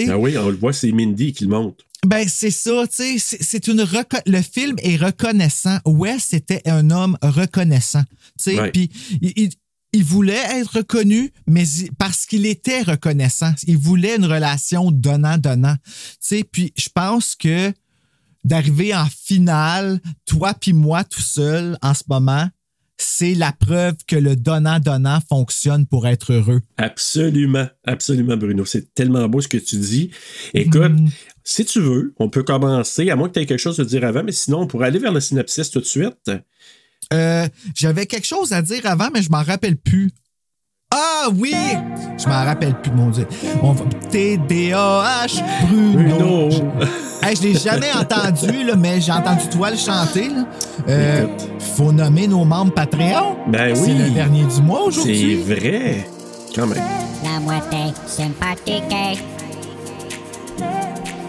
Ah 0.08 0.18
oui, 0.18 0.36
on 0.38 0.48
le 0.48 0.56
voit, 0.56 0.72
c'est 0.72 0.92
Mindy 0.92 1.32
qui 1.32 1.44
le 1.44 1.50
montre. 1.50 1.84
Ben, 2.06 2.26
c'est 2.28 2.50
ça, 2.50 2.84
tu 2.88 2.96
sais, 2.96 3.18
c'est- 3.18 3.42
une 3.68 3.84
le 4.26 4.42
film 4.42 4.74
est 4.82 4.96
reconnaissant. 4.96 5.78
Wes 5.86 6.32
était 6.34 6.62
un 6.68 6.90
homme 6.90 7.16
reconnaissant, 7.22 8.02
tu 8.38 8.50
sais, 8.50 8.56
puis 8.72 8.90
il, 9.20 9.32
il- 9.36 9.50
il 9.92 10.02
voulait 10.04 10.42
être 10.58 10.78
reconnu, 10.78 11.32
mais 11.46 11.68
il- 11.68 11.92
parce 11.98 12.26
qu'il 12.26 12.44
était 12.46 12.82
reconnaissant, 12.82 13.52
il 13.68 13.76
voulait 13.76 14.16
une 14.16 14.24
relation 14.24 14.90
donnant-donnant, 14.90 15.76
tu 15.84 15.92
sais, 16.20 16.44
puis 16.44 16.72
je 16.76 16.88
pense 16.92 17.36
que 17.36 17.72
d'arriver 18.44 18.92
en 18.94 19.06
finale, 19.06 20.00
toi 20.26 20.54
puis 20.54 20.72
moi 20.72 21.04
tout 21.04 21.20
seul 21.20 21.78
en 21.82 21.94
ce 21.94 22.02
moment, 22.08 22.48
c'est 23.02 23.34
la 23.34 23.52
preuve 23.52 23.94
que 24.06 24.16
le 24.16 24.36
donnant-donnant 24.36 25.18
fonctionne 25.28 25.86
pour 25.86 26.06
être 26.06 26.32
heureux. 26.32 26.60
Absolument, 26.76 27.66
absolument, 27.84 28.36
Bruno. 28.36 28.64
C'est 28.64 28.94
tellement 28.94 29.28
beau 29.28 29.40
ce 29.40 29.48
que 29.48 29.58
tu 29.58 29.76
dis. 29.76 30.10
Écoute, 30.54 30.92
Mm. 30.92 31.08
si 31.44 31.64
tu 31.64 31.80
veux, 31.80 32.14
on 32.18 32.28
peut 32.28 32.42
commencer, 32.42 33.10
à 33.10 33.16
moins 33.16 33.28
que 33.28 33.34
tu 33.34 33.40
aies 33.40 33.46
quelque 33.46 33.58
chose 33.58 33.80
à 33.80 33.84
dire 33.84 34.04
avant, 34.04 34.22
mais 34.24 34.32
sinon, 34.32 34.60
on 34.62 34.66
pourrait 34.66 34.86
aller 34.88 34.98
vers 34.98 35.12
le 35.12 35.20
synopsis 35.20 35.70
tout 35.70 35.80
de 35.80 35.84
suite. 35.84 36.30
Euh, 37.12 37.48
J'avais 37.74 38.06
quelque 38.06 38.26
chose 38.26 38.52
à 38.52 38.62
dire 38.62 38.86
avant, 38.86 39.10
mais 39.12 39.22
je 39.22 39.30
m'en 39.30 39.42
rappelle 39.42 39.76
plus. 39.76 40.10
Ah 40.94 41.28
oui! 41.38 41.54
Je 42.18 42.28
m'en 42.28 42.44
rappelle 42.44 42.74
plus, 42.74 42.92
mon 42.92 43.08
Dieu. 43.08 43.26
On 43.62 43.72
va... 43.72 43.84
T-D-A-H, 44.10 45.42
Bruno. 45.68 46.16
Bruno. 46.18 46.48
Hey, 47.22 47.34
je 47.36 47.42
l'ai 47.44 47.54
jamais 47.54 47.90
entendu, 47.98 48.62
là, 48.64 48.76
mais 48.76 49.00
j'ai 49.00 49.12
entendu 49.12 49.46
toi 49.48 49.70
le 49.70 49.76
chanter. 49.76 50.28
là. 50.28 50.44
Euh, 50.88 51.26
faut 51.76 51.92
nommer 51.92 52.26
nos 52.26 52.44
membres 52.44 52.72
Patreon. 52.74 53.36
Ben 53.48 53.74
C'est 53.74 53.92
oui. 53.92 53.98
le 53.98 54.10
dernier 54.10 54.44
du 54.44 54.60
mois 54.60 54.80
C'est 54.82 54.86
aujourd'hui. 54.88 55.36
vrai. 55.42 56.06
Quand 56.54 56.66
même. 56.66 56.82
La 57.24 57.40
moitié 57.40 57.94
sympathique. 58.06 58.84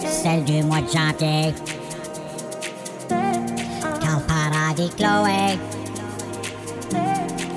Celle 0.06 0.44
du 0.44 0.62
mois 0.64 0.82
de 0.82 0.88
janvier. 0.88 1.54
Carl 3.10 4.22
Paradis 4.28 4.90
Chloé. 4.98 5.58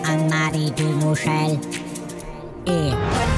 Anne-Marie 0.09 0.71
Dumouchel. 0.77 1.59
Et. 2.67 3.36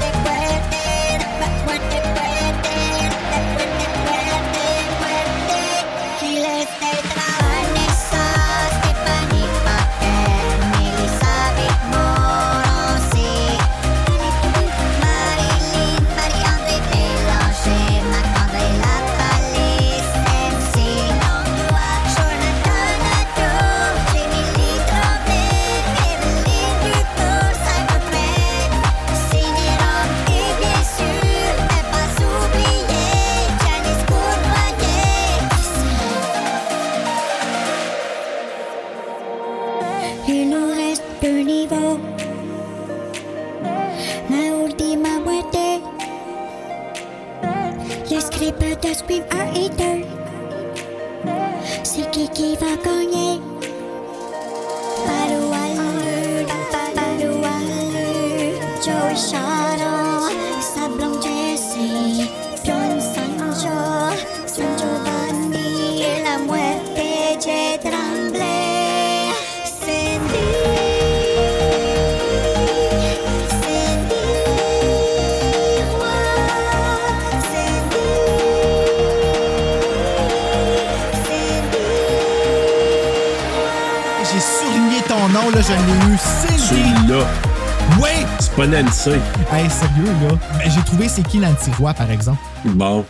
Oui! 88.01 88.09
c'est 88.39 88.55
pas 88.55 88.67
Nancy. 88.67 89.09
Hey, 89.51 89.69
sérieux, 89.69 90.05
là. 90.05 90.39
Mais 90.57 90.69
j'ai 90.69 90.81
trouvé 90.81 91.07
c'est 91.07 91.27
qui 91.27 91.37
Nancy 91.37 91.71
Roy, 91.77 91.93
par 91.93 92.09
exemple? 92.11 92.39
Bon. 92.65 93.05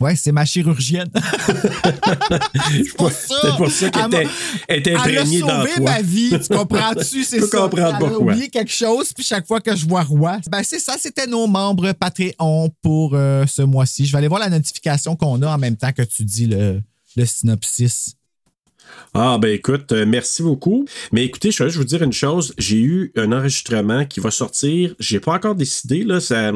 Ouais, 0.00 0.16
c'est 0.16 0.32
ma 0.32 0.46
chirurgienne. 0.46 1.10
C'est 2.72 2.96
pour 2.96 3.12
ça. 3.12 3.34
C'est 3.42 3.56
pour 3.58 3.70
ça 3.70 3.90
qu'elle 3.90 4.06
était, 4.06 4.92
Elle 4.92 4.96
a 4.96 5.00
imprégnée 5.00 5.40
dans 5.40 5.66
sauvé 5.66 5.80
ma 5.80 6.00
vie, 6.00 6.30
tu 6.30 6.56
comprends-tu? 6.56 7.22
C'est 7.24 7.40
ça. 7.40 7.58
comprendre 7.58 8.06
Elle 8.06 8.14
a 8.14 8.18
oublié 8.18 8.48
quelque 8.48 8.72
chose, 8.72 9.12
puis 9.12 9.22
chaque 9.22 9.46
fois 9.46 9.60
que 9.60 9.76
je 9.76 9.86
vois 9.86 10.02
Roi, 10.02 10.38
ben 10.50 10.62
c'est 10.62 10.78
ça, 10.78 10.94
c'était 10.98 11.26
nos 11.26 11.46
membres 11.46 11.92
Patreon 11.92 12.70
pour 12.80 13.12
euh, 13.14 13.44
ce 13.46 13.60
mois-ci. 13.60 14.06
Je 14.06 14.12
vais 14.12 14.18
aller 14.18 14.28
voir 14.28 14.40
la 14.40 14.48
notification 14.48 15.16
qu'on 15.16 15.42
a 15.42 15.48
en 15.48 15.58
même 15.58 15.76
temps 15.76 15.92
que 15.92 16.02
tu 16.02 16.24
dis 16.24 16.46
le, 16.46 16.80
le 17.16 17.26
synopsis. 17.26 18.14
Ah, 19.14 19.38
ben 19.40 19.48
écoute, 19.52 19.90
euh, 19.92 20.04
merci 20.06 20.42
beaucoup. 20.42 20.84
Mais 21.12 21.24
écoutez, 21.24 21.50
je 21.50 21.62
vais 21.62 21.68
juste 21.68 21.78
vous 21.78 21.84
dire 21.84 22.02
une 22.02 22.12
chose. 22.12 22.54
J'ai 22.58 22.78
eu 22.80 23.12
un 23.16 23.32
enregistrement 23.32 24.04
qui 24.04 24.20
va 24.20 24.30
sortir. 24.30 24.94
J'ai 25.00 25.18
pas 25.20 25.32
encore 25.34 25.54
décidé, 25.54 26.04
là. 26.04 26.20
ça- 26.20 26.52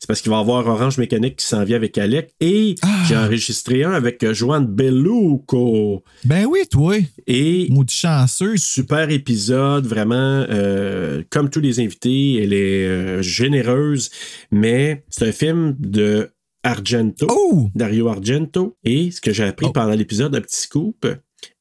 C'est 0.00 0.06
parce 0.06 0.20
qu'il 0.20 0.30
va 0.30 0.36
y 0.38 0.40
avoir 0.40 0.66
Orange 0.66 0.98
Mécanique 0.98 1.36
qui 1.36 1.46
s'en 1.46 1.64
vient 1.64 1.76
avec 1.76 1.96
Alec. 1.98 2.34
Et 2.40 2.74
Ah. 2.82 2.88
j'ai 3.08 3.16
enregistré 3.16 3.84
un 3.84 3.92
avec 3.92 4.22
euh, 4.22 4.34
Joanne 4.34 4.66
Belluco. 4.66 6.02
Ben 6.24 6.44
oui, 6.46 6.60
toi, 6.70 6.96
Et 7.26 7.68
maudit 7.70 7.94
chanceux. 7.94 8.56
super 8.56 9.10
épisode, 9.10 9.86
vraiment, 9.86 10.44
euh, 10.50 11.22
comme 11.30 11.48
tous 11.50 11.60
les 11.60 11.80
invités, 11.80 12.42
elle 12.42 12.52
est 12.52 12.86
euh, 12.86 13.22
généreuse, 13.22 14.10
mais 14.50 15.04
c'est 15.08 15.28
un 15.28 15.32
film 15.32 15.74
de 15.78 16.30
Argento. 16.62 17.26
Oh! 17.30 17.68
Dario 17.74 18.08
Argento. 18.08 18.76
Et 18.84 19.10
ce 19.10 19.20
que 19.20 19.32
j'ai 19.32 19.44
appris 19.44 19.66
Oh. 19.68 19.72
pendant 19.72 19.92
l'épisode, 19.94 20.34
un 20.34 20.40
petit 20.40 20.60
scoop, 20.62 21.06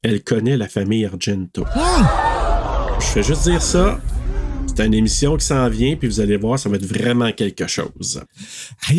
elle 0.03 0.23
connaît 0.23 0.57
la 0.57 0.67
famille 0.67 1.05
Argento. 1.05 1.65
Ah! 1.75 2.89
Je 2.99 3.05
fais 3.05 3.23
juste 3.23 3.43
dire 3.43 3.61
ça. 3.61 3.99
C'est 4.75 4.85
une 4.87 4.93
émission 4.95 5.37
qui 5.37 5.45
s'en 5.45 5.69
vient, 5.69 5.95
puis 5.95 6.07
vous 6.07 6.19
allez 6.19 6.35
voir, 6.37 6.57
ça 6.57 6.67
va 6.67 6.77
être 6.77 6.85
vraiment 6.85 7.31
quelque 7.31 7.67
chose. 7.67 8.23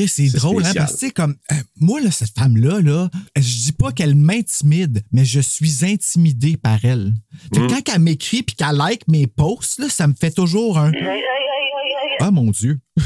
C'est 0.07 0.29
drôle, 0.35 0.65
hein, 0.65 0.71
parce 0.75 0.93
que, 0.93 0.99
tu 1.01 1.07
sais, 1.07 1.11
comme, 1.13 1.35
euh, 1.51 1.55
moi, 1.81 2.01
là, 2.01 2.13
cette 2.13 2.31
femme-là, 2.39 2.81
là, 2.81 3.11
je 3.37 3.41
dis 3.65 3.73
pas 3.73 3.91
qu'elle 3.91 4.15
m'intimide, 4.15 5.03
mais 5.11 5.25
je 5.25 5.41
suis 5.41 5.85
intimidé 5.85 6.57
par 6.57 6.85
elle. 6.85 7.13
Fait 7.53 7.61
Mm. 7.61 7.67
que 7.67 7.73
quand 7.75 7.93
elle 7.95 8.01
m'écrit 8.03 8.43
puis 8.45 8.55
qu'elle 8.55 8.77
like 8.77 9.09
mes 9.09 9.27
posts, 9.27 9.81
là, 9.81 9.89
ça 9.89 10.07
me 10.07 10.15
fait 10.15 10.31
toujours 10.31 10.79
un. 10.79 10.93
Ah, 12.21 12.31
mon 12.31 12.51
Dieu. 12.51 12.79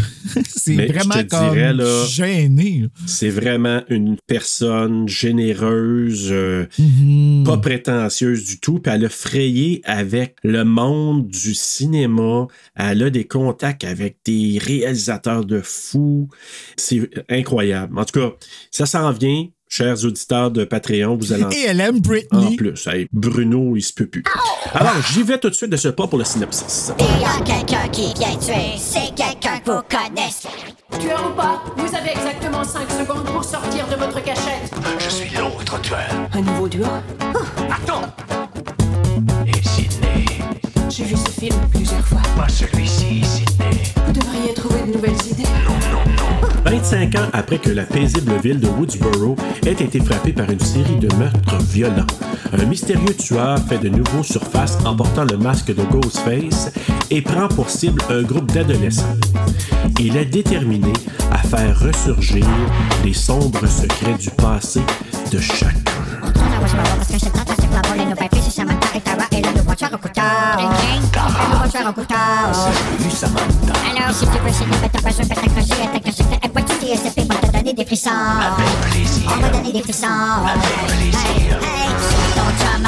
c'est 0.47 0.75
je 0.75 0.93
vraiment 0.93 1.15
te 1.15 1.29
comme 1.29 1.49
dirais, 1.55 1.73
là, 1.73 2.05
gêné. 2.07 2.85
C'est 3.07 3.31
vraiment 3.31 3.83
une 3.89 4.17
personne 4.27 5.09
généreuse, 5.09 6.29
euh, 6.31 6.67
Mhm. 6.79 7.45
pas 7.45 7.57
prétentieuse 7.59 8.45
du 8.45 8.61
tout, 8.61 8.79
puis 8.79 8.93
elle 8.95 9.07
a 9.07 9.09
frayé 9.09 9.81
avec 9.85 10.37
le 10.45 10.65
monde 10.65 11.27
du 11.29 11.55
cinéma. 11.55 12.47
Elle 12.77 13.03
a 13.03 13.11
des 13.11 13.27
contacts 13.27 13.85
avec 13.85 14.19
des 14.25 14.59
réalisateurs 14.63 15.45
de 15.45 15.61
fous. 15.63 16.29
C'est 16.77 17.09
incroyable. 17.31 17.99
En 17.99 18.05
tout 18.05 18.21
cas, 18.21 18.33
ça 18.71 18.87
s'en 18.87 19.11
vient. 19.13 19.47
Chers 19.71 20.05
auditeurs 20.05 20.51
de 20.51 20.65
Patreon, 20.65 21.17
vous 21.17 21.33
allez 21.33 21.45
en 21.45 21.51
Et 21.51 21.65
elle 21.69 21.81
aime 21.81 21.97
En 21.97 22.01
Britney. 22.01 22.57
plus, 22.57 22.87
hey, 22.87 23.07
Bruno, 23.13 23.77
il 23.77 23.83
se 23.83 23.93
peut 23.93 24.07
plus. 24.07 24.25
Alors, 24.75 24.95
j'y 25.13 25.23
vais 25.23 25.39
tout 25.39 25.51
de 25.51 25.55
suite 25.55 25.71
de 25.71 25.77
ce 25.77 25.89
pas 25.89 26.07
pour 26.07 26.19
le 26.19 26.25
synopsis. 26.25 26.93
Il 26.99 27.05
y 27.21 27.25
a 27.25 27.39
quelqu'un 27.45 27.87
qui 27.89 28.15
vient 28.15 28.35
tuer, 28.37 28.79
c'est 28.79 29.15
quelqu'un 29.15 29.59
que 29.65 29.71
vous 29.71 29.83
connaissez. 29.89 30.49
Tueur 30.99 31.31
ou 31.31 31.37
pas, 31.37 31.63
vous 31.77 31.95
avez 31.95 32.11
exactement 32.13 32.65
5 32.65 32.91
secondes 32.91 33.25
pour 33.27 33.45
sortir 33.45 33.87
de 33.89 33.97
votre 33.97 34.23
cachette. 34.25 34.73
Je 34.99 35.11
suis 35.11 35.37
l'autre 35.37 35.79
tueur. 35.83 36.09
Un 36.33 36.41
nouveau 36.41 36.67
duo? 36.67 36.87
Attends 37.71 38.03
Et 39.47 39.69
Sydney. 39.69 40.25
J'ai 40.89 41.05
vu 41.05 41.15
ce 41.17 41.31
film 41.41 41.57
plusieurs 41.75 42.07
fois. 42.07 42.23
Pas 42.37 42.49
celui-ci, 42.49 43.23
Sydney. 43.23 43.83
Vous 44.07 44.13
devriez 44.13 44.55
trouver 44.55 44.81
de 44.87 44.93
nouvelles 44.95 45.27
idées. 45.31 45.45
25 46.71 47.15
ans 47.15 47.29
après 47.33 47.57
que 47.59 47.71
la 47.71 47.85
paisible 47.85 48.35
ville 48.43 48.61
de 48.61 48.69
Woodsboro 48.69 49.37
ait 49.65 49.73
été 49.73 50.01
frappée 50.01 50.35
par 50.35 50.51
une 50.51 50.61
série 50.61 50.97
de 50.97 51.09
meurtres 51.17 51.57
violents, 51.63 52.07
un 52.53 52.65
mystérieux 52.67 53.15
tueur 53.15 53.59
fait 53.59 53.79
de 53.79 53.89
nouveau 53.89 54.23
surface 54.23 54.77
en 54.85 54.95
portant 54.95 55.25
le 55.25 55.39
masque 55.39 55.75
de 55.75 55.83
Ghostface 55.83 56.71
et 57.11 57.23
prend 57.23 57.49
pour 57.49 57.71
cible 57.71 58.03
un 58.11 58.23
groupe 58.23 58.53
d'adolescents. 58.53 59.17
Il 59.99 60.19
est 60.19 60.27
déterminé 60.27 60.93
à 61.33 61.39
faire 61.39 61.81
ressurgir 61.81 62.45
les 63.03 63.15
sombres 63.15 63.67
secrets 63.67 64.19
du 64.19 64.29
passé 64.31 64.83
de 65.33 65.39
chacun. 65.39 65.73
C'est 68.59 68.65
la 68.65 68.73
c'est 68.93 69.09
Samantha 69.09 69.75
tueur 69.77 69.91
au 69.95 69.99
couteau. 69.99 70.21
Le 70.59 71.55
nouveau 71.55 71.69
tueur 71.71 71.89
au 71.89 71.93
couteau. 71.93 72.15
Salut. 73.13 73.39
Alors, 73.87 74.13
si 74.13 74.27
tu 74.27 74.39
veux 74.39 74.53
signer, 74.53 74.73
fais 74.83 74.89
ta 74.89 75.01
page, 75.01 75.15
fais 75.15 75.27
ta 75.29 75.35
crochet, 75.37 75.63
fais 75.63 75.87
ta 75.87 76.01
crochet, 76.01 76.39
et 76.43 76.49
pointu 76.49 76.73
TSP, 76.73 77.21
on 77.21 77.35
va 77.35 77.41
te 77.41 77.53
donner 77.57 77.73
des 77.73 77.87
frissons. 77.87 78.11
On 78.11 79.41
va 79.41 79.49
donner 79.51 79.73
des 79.73 79.83
frissons. 79.83 80.07
Hey, 80.09 81.07
hey, 81.07 81.95
si 82.01 82.17
ton 82.35 82.51
chum 82.59 82.88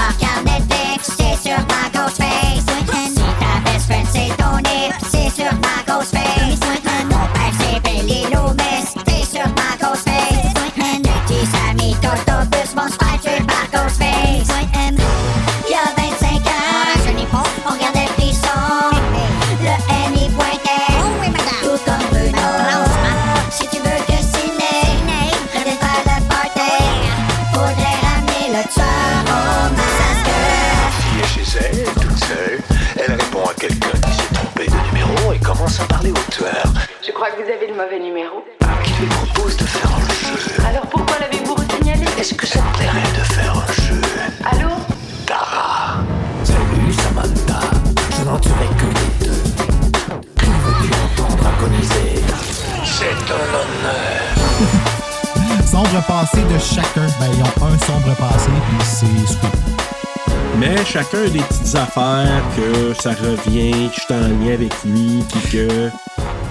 chacun 61.02 61.24
a 61.24 61.30
des 61.30 61.38
petites 61.38 61.74
affaires 61.76 62.42
que 62.56 62.94
ça 63.00 63.12
revient, 63.12 63.88
que 63.88 63.94
je 63.94 64.00
suis 64.00 64.14
en 64.14 64.28
lien 64.28 64.52
avec 64.52 64.72
lui, 64.84 65.22
puis 65.30 65.50
que. 65.50 65.90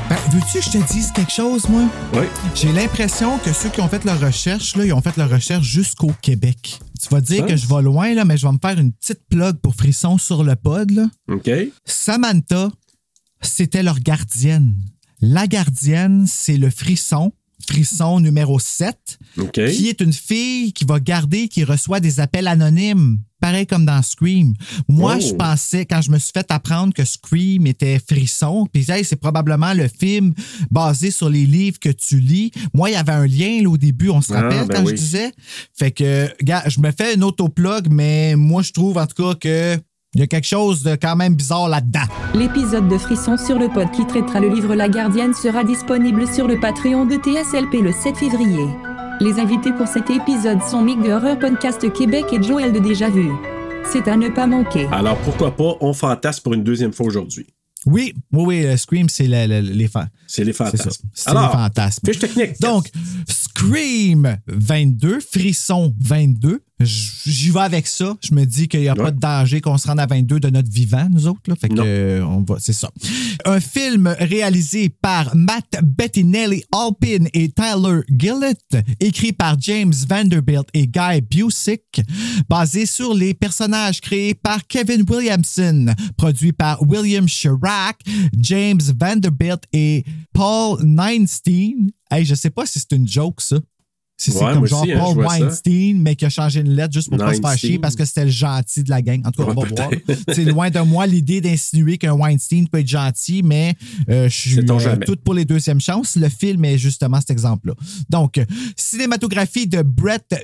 Ben, 0.10 0.16
veux-tu 0.32 0.58
que 0.58 0.66
je 0.66 0.70
te 0.72 0.92
dise 0.92 1.12
quelque 1.12 1.32
chose, 1.32 1.70
moi? 1.70 1.84
Oui. 2.14 2.26
J'ai 2.56 2.72
l'impression 2.72 3.38
que 3.40 3.54
ceux 3.54 3.70
qui 3.70 3.80
ont 3.80 3.88
fait 3.88 4.04
leur 4.06 4.20
recherche, 4.20 4.76
là, 4.76 4.86
ils 4.86 4.94
ont 4.94 5.02
fait 5.02 5.16
leur 5.18 5.30
recherche 5.30 5.68
jusqu'au 5.68 6.12
Québec. 6.22 6.80
Tu 7.00 7.10
vas 7.10 7.22
dire 7.22 7.46
que 7.46 7.56
je 7.56 7.68
vais 7.68 7.82
loin, 7.84 8.14
là, 8.16 8.26
mais 8.26 8.38
je 8.38 8.48
vais 8.48 8.52
me 8.52 8.58
faire 8.60 8.80
une 8.80 8.92
petite 8.92 9.22
plug 9.30 9.58
pour 9.58 9.76
Frisson 9.76 10.18
sur 10.18 10.44
le 10.44 10.56
pod. 10.56 10.90
Là. 10.90 11.06
OK? 11.32 11.50
Samantha, 11.86 12.70
c'était 13.42 13.84
leur 13.84 14.00
gardienne. 14.00 14.74
La 15.22 15.46
gardienne, 15.46 16.26
c'est 16.28 16.58
le 16.58 16.72
Frisson. 16.72 17.34
Frisson 17.68 18.20
numéro 18.20 18.58
7, 18.58 19.20
OK. 19.38 19.52
qui 19.52 19.90
est 19.90 20.02
une 20.02 20.14
fille 20.14 20.74
qui 20.74 20.86
va 20.86 21.00
garder, 21.00 21.50
qui 21.50 21.64
reçoit 21.64 22.00
des 22.00 22.20
appels 22.20 22.48
anonymes, 22.48 23.20
pareil 23.40 23.66
comme 23.68 23.86
dans 23.86 24.02
Scream. 24.02 24.54
Moi, 24.88 25.16
Oh. 25.18 25.22
je 25.22 25.34
pensais, 25.34 25.86
quand 25.86 26.02
je 26.02 26.12
me 26.12 26.18
suis 26.20 26.32
fait 26.34 26.52
apprendre 26.52 26.94
que 26.94 27.06
Scream 27.06 27.68
était 27.68 28.00
Frisson, 28.00 28.68
puis 28.72 28.86
hey, 28.90 29.04
c'est 29.04 29.16
probablement 29.16 29.74
le 29.74 29.88
film 29.88 30.34
basé 30.72 31.12
sur 31.12 31.30
les 31.30 31.46
livres 31.46 31.80
que 31.80 31.90
tu 31.90 32.20
lis. 32.20 32.52
Moi, 32.74 32.90
il 32.90 32.94
y 32.94 32.96
avait 32.96 33.12
un 33.12 33.26
lien 33.28 33.62
là, 33.64 33.70
au 33.70 33.78
début, 33.78 34.10
on 34.10 34.22
se 34.22 34.34
Ah, 34.34 34.42
rappelle 34.42 34.68
ben 34.68 34.76
quand 34.76 34.84
oui. 34.84 34.92
je 34.92 34.96
disais. 35.02 35.32
Fait 35.78 35.92
que, 35.92 36.30
gars, 36.44 36.64
je 36.68 36.80
me 36.80 36.92
fais 36.92 37.16
une 37.16 37.24
autoplug, 37.24 37.88
mais 37.92 38.36
moi, 38.36 38.62
je 38.62 38.72
trouve 38.72 38.98
en 38.98 39.06
tout 39.08 39.22
cas 39.24 39.36
que 39.36 39.78
il 40.16 40.22
y 40.22 40.24
a 40.24 40.28
quelque 40.28 40.48
chose 40.48 40.82
de 40.82 40.96
quand 40.96 41.16
même 41.16 41.36
bizarre 41.36 41.70
là-dedans. 41.70 42.06
L'épisode 42.34 42.88
de 42.90 42.98
Frisson 42.98 43.38
sur 43.38 43.60
le 43.60 43.70
pod 43.70 43.92
qui 43.92 44.08
traitera 44.08 44.40
le 44.40 44.50
livre 44.54 44.74
La 44.74 44.90
Gardienne 44.90 45.36
sera 45.36 45.64
disponible 45.64 46.26
sur 46.34 46.48
le 46.48 46.60
Patreon 46.60 47.06
de 47.06 47.16
TSLP 47.16 47.82
le 47.84 47.92
7 47.92 48.18
février. 48.18 48.66
Les 49.20 49.40
invités 49.40 49.72
pour 49.74 49.88
cet 49.88 50.10
épisode 50.10 50.62
sont 50.64 50.82
Mick 50.82 51.02
de 51.02 51.10
Horror 51.10 51.38
Podcast 51.38 51.92
Québec 51.94 52.26
et 52.32 52.42
Joël 52.42 52.72
de 52.72 52.80
Déjà 52.80 53.10
Vu. 53.10 53.30
C'est 53.92 54.08
à 54.08 54.16
ne 54.16 54.30
pas 54.30 54.48
manquer. 54.48 54.88
Alors 54.92 55.18
pourquoi 55.20 55.56
pas, 55.56 55.76
on 55.82 55.94
fantasme 55.94 56.42
pour 56.44 56.54
une 56.54 56.64
deuxième 56.64 56.94
fois 56.94 57.06
aujourd'hui. 57.06 57.48
Oui, 57.86 58.14
oui, 58.34 58.44
oui, 58.46 58.66
euh, 58.66 58.76
Scream, 58.78 59.08
c'est 59.10 59.28
le- 59.28 59.48
le- 59.48 59.62
les 59.62 59.88
fans. 59.88 60.06
C'est 60.28 60.44
les 60.44 60.52
C'est 60.54 60.58
ça. 60.66 60.72
fantasmes. 60.72 61.08
C'est 61.14 61.30
Alors, 61.30 61.44
les 61.52 61.58
fantasmes. 61.58 62.08
fiche 62.08 62.20
technique. 62.20 62.60
Donc, 62.62 62.90
Scream 63.28 64.38
22, 64.48 65.20
Frisson 65.22 65.94
22. 66.00 66.62
J'y 66.82 67.50
vais 67.52 67.60
avec 67.60 67.88
ça. 67.88 68.16
Je 68.24 68.34
me 68.34 68.46
dis 68.46 68.68
qu'il 68.70 68.80
n'y 68.80 68.88
a 68.88 68.94
Ouais. 68.94 69.04
pas 69.04 69.12
de 69.12 69.20
danger 69.20 69.60
qu'on 69.62 69.78
se 69.78 69.88
rende 69.88 70.00
à 70.00 70.06
22 70.06 70.40
de 70.40 70.50
notre 70.50 70.72
vivant, 70.72 71.08
nous 71.12 71.28
autres. 71.28 71.42
Là. 71.48 71.56
Fait 71.60 71.68
que, 71.70 71.76
euh, 71.80 72.24
on 72.26 72.42
va, 72.44 72.56
c'est 72.60 72.74
ça. 72.74 72.90
Un 73.46 73.60
film 73.60 74.08
réalisé 74.20 74.90
par 74.90 75.36
Matt 75.36 75.66
Bettinelli 75.84 76.64
Alpin 76.72 77.26
et 77.34 77.50
Tyler 77.50 78.02
Gillett, 78.10 78.78
écrit 79.00 79.34
par 79.34 79.60
James 79.60 79.94
Vanderbilt 80.08 80.68
et 80.74 80.88
Guy 80.88 81.22
Busick, 81.30 82.02
basé 82.50 82.86
sur 82.86 83.14
les 83.14 83.34
personnages 83.34 84.00
créés 84.02 84.34
par 84.34 84.66
Kevin 84.68 85.04
Williamson, 85.10 85.88
produit 86.18 86.54
par 86.54 86.82
William 86.90 87.26
Chirac, 87.26 88.00
James 88.38 88.82
Vanderbilt 89.00 89.64
et 89.74 90.06
Paul 90.34 90.82
Neinstein. 90.84 91.92
Hey, 92.10 92.26
je 92.26 92.36
sais 92.36 92.50
pas 92.50 92.66
si 92.66 92.80
c'est 92.80 92.94
une 92.96 93.08
joke, 93.08 93.42
ça. 93.42 93.58
Si 94.22 94.32
c'est 94.34 94.44
Ouais, 94.44 94.54
comme 94.54 94.66
genre 94.68 94.82
aussi, 94.82 94.92
hein, 94.92 95.00
Paul 95.00 95.24
ça. 95.24 95.40
Weinstein, 95.40 96.02
mais 96.02 96.16
qui 96.18 96.26
a 96.26 96.30
changé 96.30 96.60
une 96.60 96.76
lettre 96.76 96.94
juste 96.94 97.08
pour 97.10 97.18
pas 97.18 97.32
se 97.34 97.58
chier 97.58 97.80
parce 97.80 97.96
que 97.96 98.04
c'était 98.04 98.26
le 98.26 98.32
gentil 98.32 98.84
de 98.84 98.90
la 98.90 99.02
gang. 99.02 99.22
En 99.26 99.32
tout 99.32 99.46
cas, 99.46 99.54
on 99.56 99.62
va 99.62 99.68
voir. 99.70 99.90
C'est 100.34 100.44
loin 100.44 100.70
de 100.70 100.80
moi 100.82 101.08
l'idée 101.08 101.40
d'insinuer 101.40 101.98
qu'un 101.98 102.12
Weinstein 102.14 102.68
peut 102.68 102.80
être 102.80 102.88
gentil, 102.90 103.44
mais 103.44 103.76
euh, 104.10 104.28
je 104.28 104.36
suis 104.36 104.60
euh, 104.60 104.98
toute 105.06 105.22
pour 105.24 105.34
les 105.34 105.46
deuxièmes 105.46 105.80
chances. 105.80 106.18
Le 106.18 106.28
film 106.28 106.66
est 106.66 106.78
justement 106.78 107.22
cet 107.22 107.30
exemple-là. 107.32 107.76
Donc, 108.10 108.42
cinématographie 108.76 109.68
de 109.68 109.82
Brett 109.84 110.36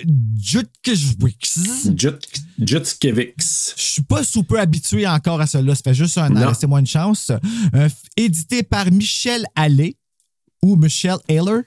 Jutkiewicz. 0.41 1.89
Jut- 1.97 2.19
Jutkevix. 2.59 3.73
Je 3.75 3.81
suis 3.83 4.01
pas 4.03 4.23
super 4.23 4.59
habitué 4.61 5.05
encore 5.07 5.41
à 5.41 5.47
cela. 5.47 5.75
Ça 5.75 5.81
fait 5.83 5.93
juste 5.93 6.17
un 6.17 6.33
an. 6.35 6.47
Laissez-moi 6.49 6.79
une 6.79 6.88
chance. 6.88 7.31
Euh, 7.75 7.89
édité 8.15 8.63
par 8.63 8.89
Michel 8.91 9.45
Allais 9.55 9.97
ou 10.61 10.75
Michel 10.75 11.17
Ayler. 11.27 11.61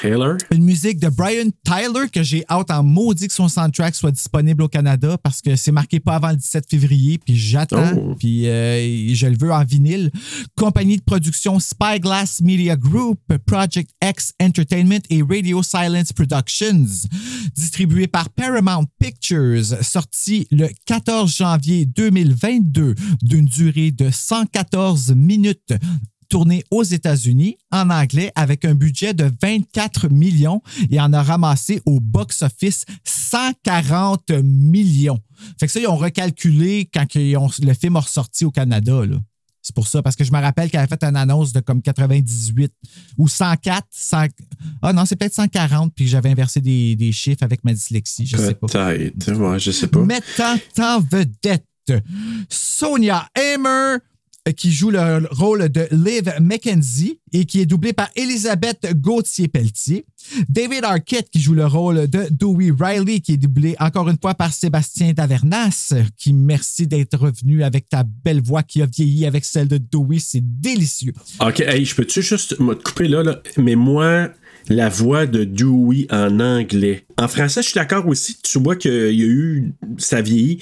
Taylor. 0.00 0.36
Une 0.50 0.64
musique 0.64 0.98
de 1.00 1.08
Brian 1.08 1.50
Tyler 1.64 2.08
que 2.12 2.22
j'ai 2.22 2.44
hâte 2.50 2.70
en 2.70 2.82
maudit 2.82 3.28
que 3.28 3.32
son 3.34 3.48
soundtrack 3.48 3.94
soit 3.94 4.10
disponible 4.10 4.62
au 4.62 4.68
Canada 4.68 5.16
parce 5.22 5.40
que 5.40 5.56
c'est 5.56 5.72
marqué 5.72 6.00
pas 6.00 6.16
avant 6.16 6.30
le 6.30 6.36
17 6.36 6.64
février, 6.68 7.18
puis 7.18 7.36
j'attends, 7.36 7.92
Oh. 7.96 8.14
puis 8.18 8.48
euh, 8.48 9.14
je 9.14 9.26
le 9.26 9.36
veux 9.38 9.52
en 9.52 9.64
vinyle. 9.64 10.10
Compagnie 10.56 10.96
de 10.96 11.02
production 11.02 11.58
Spyglass 11.60 12.40
Media 12.40 12.76
Group, 12.76 13.20
Project 13.46 13.90
X 14.02 14.32
Entertainment 14.42 15.00
et 15.10 15.22
Radio 15.22 15.62
Silence 15.62 16.12
Productions. 16.12 16.86
Distribué 17.54 18.06
par 18.06 18.30
Paramount 18.30 18.86
Pictures, 18.98 19.64
sorti 19.82 20.46
le 20.50 20.68
14 20.86 21.34
janvier 21.36 21.86
2022 21.86 22.94
d'une 23.22 23.44
durée 23.46 23.90
de 23.90 24.10
114 24.10 25.12
minutes 25.14 25.72
tourné 26.28 26.64
aux 26.70 26.82
États-Unis 26.82 27.56
en 27.70 27.90
anglais 27.90 28.32
avec 28.34 28.64
un 28.64 28.74
budget 28.74 29.14
de 29.14 29.30
24 29.42 30.08
millions 30.08 30.60
et 30.90 31.00
en 31.00 31.12
a 31.12 31.22
ramassé 31.22 31.80
au 31.86 32.00
box-office 32.00 32.84
140 33.04 34.30
millions. 34.42 35.20
Fait 35.58 35.66
que 35.66 35.72
ça, 35.72 35.80
ils 35.80 35.86
ont 35.88 35.96
recalculé 35.96 36.88
quand 36.92 37.14
ils 37.14 37.36
ont- 37.36 37.50
le 37.62 37.74
film 37.74 37.96
a 37.96 38.00
ressorti 38.00 38.44
au 38.44 38.50
Canada. 38.50 39.04
là. 39.04 39.16
C'est 39.66 39.74
pour 39.74 39.88
ça, 39.88 40.02
parce 40.02 40.14
que 40.14 40.24
je 40.24 40.30
me 40.32 40.38
rappelle 40.38 40.70
qu'elle 40.70 40.80
avait 40.80 40.88
fait 40.88 41.02
une 41.04 41.16
annonce 41.16 41.54
de 41.54 41.60
comme 41.60 41.80
98 41.80 42.70
ou 43.16 43.28
104. 43.28 43.86
100 43.90 44.26
ah 44.82 44.92
non, 44.92 45.06
c'est 45.06 45.16
peut-être 45.16 45.32
140, 45.32 45.90
puis 45.94 46.06
j'avais 46.06 46.28
inversé 46.30 46.60
des, 46.60 46.94
des 46.96 47.12
chiffres 47.12 47.42
avec 47.42 47.64
ma 47.64 47.72
dyslexie. 47.72 48.26
Je 48.26 48.36
sais 48.36 48.54
pas. 48.54 48.66
Peut-être. 48.66 49.32
Ouais, 49.32 49.58
je 49.58 49.70
sais 49.70 49.86
pas. 49.86 50.00
Mettant 50.04 50.56
en 50.78 51.00
vedette 51.00 51.64
Sonia 52.50 53.26
Hamer, 53.34 53.94
euh, 53.96 53.98
qui 54.52 54.72
joue 54.72 54.90
le 54.90 55.26
rôle 55.30 55.68
de 55.70 55.88
Liv 55.90 56.32
McKenzie 56.40 57.18
et 57.32 57.46
qui 57.46 57.60
est 57.60 57.66
doublée 57.66 57.92
par 57.92 58.10
Elisabeth 58.14 58.86
Gauthier-Pelletier. 58.94 60.04
David 60.48 60.84
Arquette, 60.84 61.30
qui 61.30 61.40
joue 61.40 61.54
le 61.54 61.66
rôle 61.66 62.08
de 62.08 62.26
Dewey 62.30 62.72
Riley, 62.78 63.20
qui 63.20 63.32
est 63.32 63.36
doublé 63.36 63.74
encore 63.78 64.08
une 64.08 64.18
fois 64.20 64.34
par 64.34 64.52
Sébastien 64.52 65.12
Davernas, 65.12 65.94
qui 66.16 66.32
merci 66.32 66.86
d'être 66.86 67.16
revenu 67.16 67.62
avec 67.62 67.88
ta 67.88 68.04
belle 68.04 68.42
voix 68.42 68.62
qui 68.62 68.82
a 68.82 68.86
vieilli 68.86 69.26
avec 69.26 69.44
celle 69.44 69.68
de 69.68 69.78
Dewey. 69.78 70.18
C'est 70.18 70.42
délicieux. 70.42 71.12
OK, 71.40 71.60
hey, 71.60 71.84
je 71.84 71.94
peux-tu 71.94 72.22
juste 72.22 72.58
me 72.60 72.74
couper 72.74 73.08
là, 73.08 73.22
là? 73.22 73.42
Mais 73.56 73.74
moi, 73.74 74.30
la 74.68 74.88
voix 74.88 75.26
de 75.26 75.44
Dewey 75.44 76.06
en 76.10 76.40
anglais. 76.40 77.06
En 77.18 77.28
français, 77.28 77.62
je 77.62 77.68
suis 77.68 77.74
d'accord 77.74 78.06
aussi. 78.08 78.36
Tu 78.42 78.58
vois 78.58 78.76
qu'il 78.76 79.14
y 79.14 79.22
a 79.22 79.26
eu. 79.26 79.72
Ça 79.98 80.20
vieillit. 80.20 80.58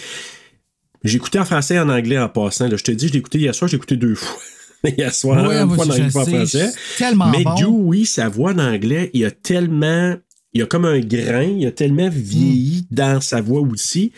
J'ai 1.05 1.17
écouté 1.17 1.39
en 1.39 1.45
français 1.45 1.75
et 1.75 1.81
en 1.81 1.89
anglais 1.89 2.19
en 2.19 2.29
passant. 2.29 2.69
Là. 2.69 2.77
Je 2.77 2.85
te 2.85 2.93
dis, 2.93 3.09
je 3.09 3.13
l'ai 3.13 3.19
écouté 3.19 3.39
hier 3.39 3.55
soir, 3.55 3.69
j'ai 3.69 3.77
écouté 3.77 3.97
deux 3.97 4.15
fois. 4.17 4.37
hier 4.85 5.15
soir, 5.15 5.47
Ouais, 5.49 5.57
une 5.61 5.67
moi 5.67 5.77
fois 5.85 5.97
une 5.99 6.11
fois 6.11 6.23
en 6.23 6.27
français. 6.27 6.73
Tellement 6.99 7.31
Mais 7.31 7.45
bon. 7.45 7.55
Dewey, 7.55 8.05
sa 8.05 8.29
voix 8.29 8.53
en 8.53 8.59
anglais, 8.59 9.11
il 9.15 9.21
y 9.21 9.25
a 9.25 9.31
tellement. 9.31 10.17
Il 10.55 10.59
y 10.61 10.63
a 10.63 10.67
comme 10.67 10.85
un 10.85 11.01
grain, 11.01 11.45
il 11.45 11.67
a 11.67 11.71
tellement 11.73 12.09
vieilli 12.11 12.83
Mm. 12.91 12.95
dans 12.95 13.21
sa 13.21 13.41
voix 13.41 13.61
aussi 13.61 14.13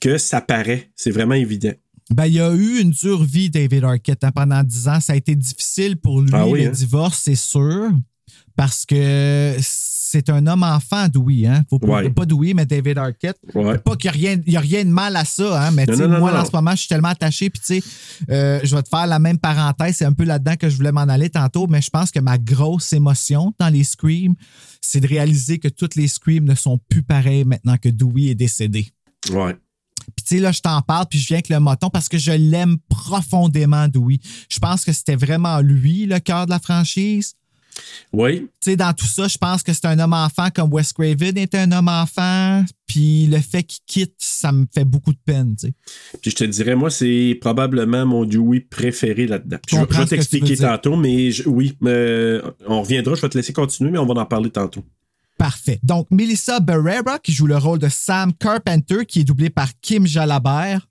que 0.00 0.18
ça 0.18 0.40
paraît. 0.40 0.90
C'est 0.96 1.10
vraiment 1.10 1.34
évident. 1.34 1.72
Ben, 2.10 2.26
il 2.26 2.34
y 2.34 2.40
a 2.40 2.52
eu 2.54 2.80
une 2.80 2.90
dure 2.90 3.22
vie, 3.24 3.48
David 3.50 3.84
Arquette, 3.84 4.22
hein, 4.24 4.30
pendant 4.34 4.62
10 4.62 4.88
ans. 4.88 5.00
Ça 5.00 5.12
a 5.12 5.16
été 5.16 5.34
difficile 5.34 5.96
pour 5.96 6.20
lui, 6.20 6.30
Ah 6.32 6.46
oui, 6.46 6.62
le 6.62 6.68
hein? 6.68 6.72
divorce, 6.72 7.20
c'est 7.24 7.34
sûr. 7.34 7.90
Parce 8.56 8.84
que 8.86 9.54
c'est 10.10 10.30
un 10.30 10.46
homme 10.46 10.62
enfant, 10.62 11.06
Dewey. 11.08 11.46
Hein? 11.46 11.64
Faut 11.68 11.78
pas, 11.78 11.86
Ouais. 12.02 12.10
pas 12.10 12.24
Dewey, 12.24 12.54
mais 12.54 12.64
David 12.64 12.96
Arquette. 12.96 13.38
Ouais. 13.54 13.76
Pas 13.78 13.94
qu'il 13.96 14.10
n'y 14.46 14.56
a, 14.56 14.58
a 14.58 14.62
rien 14.62 14.84
de 14.84 14.90
mal 14.90 15.14
à 15.16 15.24
ça, 15.26 15.66
hein? 15.66 15.70
mais 15.72 15.84
Non, 15.84 15.92
tu 15.92 15.98
sais, 15.98 16.06
non, 16.08 16.14
non, 16.14 16.18
moi, 16.20 16.40
en 16.40 16.44
ce 16.46 16.50
moment, 16.52 16.70
je 16.72 16.76
suis 16.76 16.88
tellement 16.88 17.08
attaché. 17.08 17.50
Puis, 17.50 17.60
tu 17.60 17.80
sais, 17.80 17.88
euh, 18.30 18.60
je 18.64 18.74
vais 18.74 18.82
te 18.82 18.88
faire 18.88 19.06
la 19.06 19.18
même 19.18 19.38
parenthèse. 19.38 19.96
C'est 19.96 20.04
un 20.06 20.12
peu 20.14 20.24
là-dedans 20.24 20.56
que 20.56 20.68
je 20.70 20.76
voulais 20.76 20.92
m'en 20.92 21.02
aller 21.02 21.28
tantôt, 21.28 21.66
mais 21.66 21.82
je 21.82 21.90
pense 21.90 22.10
que 22.10 22.20
ma 22.20 22.38
grosse 22.38 22.92
émotion 22.94 23.52
dans 23.58 23.68
les 23.68 23.84
Screams, 23.84 24.34
c'est 24.80 25.00
de 25.00 25.06
réaliser 25.06 25.58
que 25.58 25.68
toutes 25.68 25.94
les 25.94 26.08
Screams 26.08 26.44
ne 26.44 26.54
sont 26.54 26.78
plus 26.88 27.02
pareilles 27.02 27.44
maintenant 27.44 27.76
que 27.76 27.88
Dewey 27.90 28.28
est 28.30 28.34
décédé. 28.34 28.88
Ouais. 29.30 29.54
Puis 30.16 30.24
tu 30.26 30.36
sais, 30.36 30.40
là, 30.40 30.52
je 30.52 30.60
t'en 30.60 30.80
parle, 30.80 31.04
puis 31.10 31.18
je 31.18 31.26
viens 31.26 31.36
avec 31.36 31.50
le 31.50 31.60
moton 31.60 31.90
parce 31.90 32.08
que 32.08 32.16
je 32.16 32.32
l'aime 32.32 32.78
profondément, 32.88 33.88
Dewey. 33.88 34.20
Je 34.50 34.58
pense 34.58 34.84
que 34.84 34.92
c'était 34.92 35.16
vraiment 35.16 35.60
lui, 35.60 36.06
le 36.06 36.18
cœur 36.18 36.46
de 36.46 36.50
la 36.50 36.58
franchise. 36.58 37.34
Oui. 38.12 38.40
Tu 38.60 38.70
sais, 38.70 38.76
dans 38.76 38.92
tout 38.92 39.06
ça, 39.06 39.28
je 39.28 39.38
pense 39.38 39.62
que 39.62 39.72
c'est 39.72 39.86
un 39.86 39.98
homme 39.98 40.12
enfant 40.12 40.48
comme 40.54 40.72
Wes 40.72 40.92
Craven 40.92 41.36
était 41.38 41.58
un 41.58 41.72
homme 41.72 41.88
enfant. 41.88 42.64
Puis 42.86 43.26
le 43.26 43.38
fait 43.38 43.62
qu'il 43.64 43.80
quitte, 43.86 44.14
ça 44.18 44.50
me 44.52 44.64
fait 44.72 44.84
beaucoup 44.84 45.12
de 45.12 45.18
peine. 45.24 45.54
Puis 46.22 46.30
je 46.30 46.34
te 46.36 46.44
dirais, 46.44 46.74
moi, 46.74 46.90
c'est 46.90 47.36
probablement 47.40 48.06
mon 48.06 48.24
Dewey 48.24 48.60
préféré 48.60 49.26
là-dedans. 49.26 49.58
Je, 49.68 49.76
je 49.76 49.98
vais 49.98 50.06
t'expliquer 50.06 50.56
tantôt, 50.56 50.96
mais 50.96 51.30
je- 51.30 51.48
oui, 51.48 51.76
mais 51.80 52.38
on 52.66 52.82
reviendra. 52.82 53.14
Je 53.14 53.20
vais 53.22 53.28
te 53.28 53.36
laisser 53.36 53.52
continuer, 53.52 53.90
mais 53.90 53.98
on 53.98 54.06
va 54.06 54.20
en 54.20 54.26
parler 54.26 54.50
tantôt. 54.50 54.84
Parfait. 55.36 55.78
Donc, 55.84 56.08
Melissa 56.10 56.58
Barrera, 56.60 57.18
qui 57.20 57.32
joue 57.32 57.46
le 57.46 57.56
rôle 57.58 57.78
de 57.78 57.88
Sam 57.88 58.32
Carpenter, 58.32 59.04
qui 59.06 59.20
est 59.20 59.24
doublée 59.24 59.50
par 59.50 59.68
Kim 59.80 60.06
Jalabert. 60.06 60.88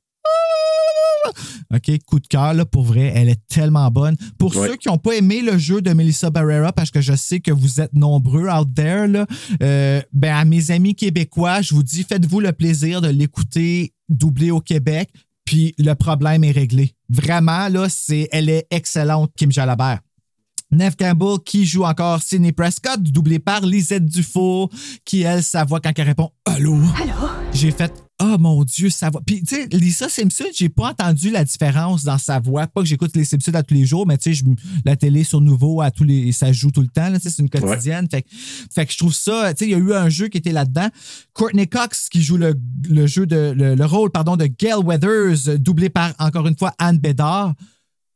OK, 1.74 1.92
coup 2.06 2.20
de 2.20 2.28
cœur, 2.28 2.54
là, 2.54 2.66
pour 2.66 2.84
vrai, 2.84 3.12
elle 3.16 3.30
est 3.30 3.40
tellement 3.48 3.90
bonne. 3.92 4.16
Pour 4.38 4.56
Ouais. 4.56 4.68
ceux 4.70 4.76
qui 4.76 4.88
n'ont 4.88 4.98
pas 4.98 5.16
aimé 5.16 5.42
le 5.42 5.58
jeu 5.58 5.82
de 5.82 5.92
Melissa 5.94 6.30
Barrera, 6.30 6.72
parce 6.74 6.92
que 6.92 7.02
je 7.02 7.14
sais 7.16 7.40
que 7.40 7.52
vous 7.52 7.80
êtes 7.82 7.94
nombreux 7.94 8.50
out 8.50 8.68
there, 8.76 9.08
là, 9.08 9.26
euh, 9.62 10.02
ben, 10.14 10.36
à 10.36 10.46
mes 10.46 10.72
amis 10.72 10.96
québécois, 10.96 11.62
je 11.62 11.74
vous 11.74 11.84
dis, 11.84 12.04
faites-vous 12.04 12.40
le 12.40 12.52
plaisir 12.54 13.02
de 13.02 13.10
l'écouter 13.10 13.94
doublé 14.10 14.52
au 14.52 14.62
Québec, 14.62 15.10
puis 15.46 15.74
le 15.78 15.94
problème 15.94 16.44
est 16.44 16.52
réglé. 16.52 16.94
Vraiment, 17.10 17.68
là, 17.70 17.88
c'est, 17.90 18.28
elle 18.32 18.50
est 18.50 18.68
excellente, 18.72 19.32
Kim 19.38 19.52
Jalabert. 19.52 20.00
Neve 20.70 20.98
Campbell 20.98 21.38
qui 21.46 21.66
joue 21.66 21.86
encore 21.86 22.22
Sidney 22.22 22.52
Prescott, 22.52 23.02
doublé 23.02 23.40
par 23.40 23.62
Lisette 23.66 24.06
Dufault, 24.06 24.70
qui, 25.06 25.22
elle, 25.22 25.42
sa 25.42 25.64
voix 25.64 25.80
quand 25.80 25.92
elle 25.98 26.08
répond 26.08 26.30
Allô? 26.46 26.76
Allô? 27.02 27.30
J'ai 27.54 27.72
fait 27.72 27.94
Oh 28.20 28.36
mon 28.40 28.64
Dieu, 28.64 28.90
sa 28.90 29.12
voix. 29.12 29.22
Puis, 29.24 29.44
tu 29.44 29.56
sais, 29.56 29.68
Lisa 29.72 30.10
Simpson, 30.10 30.46
j'ai 30.56 30.70
pas 30.70 30.90
entendu 30.90 31.30
la 31.30 31.44
différence 31.44 32.04
dans 32.04 32.18
sa 32.18 32.40
voix. 32.40 32.66
Pas 32.66 32.82
que 32.82 32.88
j'écoute 32.88 33.16
les 33.16 33.24
Simpsons 33.26 33.54
à 33.54 33.62
tous 33.62 33.76
les 33.76 33.86
jours, 33.86 34.08
mais 34.08 34.18
tu 34.18 34.34
sais, 34.34 34.44
la 34.86 34.96
télé 34.96 35.24
sur 35.24 35.40
Nouveau, 35.40 35.82
à 35.82 35.92
tous 35.92 36.04
les, 36.04 36.32
ça 36.32 36.52
joue 36.52 36.72
tout 36.72 36.82
le 36.82 36.88
temps. 36.88 37.14
C'est 37.22 37.38
une 37.38 37.48
quotidienne. 37.50 38.08
Fait, 38.10 38.24
que- 38.24 38.30
fait 38.74 38.86
que 38.88 38.92
je 38.94 38.98
trouve 38.98 39.14
ça, 39.14 39.54
tu 39.54 39.60
sais, 39.66 39.70
il 39.70 39.72
y 39.72 39.76
a 39.76 39.78
eu 39.78 39.94
un 39.94 40.10
jeu 40.10 40.30
qui 40.30 40.40
était 40.40 40.52
là-dedans. 40.52 40.88
Courtney 41.34 41.68
Cox 41.68 42.10
qui 42.10 42.24
joue 42.24 42.38
le, 42.38 42.56
le 42.90 43.06
jeu 43.06 43.28
de, 43.28 43.54
le, 43.56 43.76
le 43.76 43.86
rôle, 43.86 44.10
pardon, 44.10 44.36
de 44.36 44.48
Gail 44.48 44.82
Weathers, 44.84 45.60
doublé 45.60 45.90
par, 45.90 46.14
encore 46.18 46.48
une 46.48 46.58
fois, 46.58 46.74
Anne 46.80 46.98
Bédard. 46.98 47.54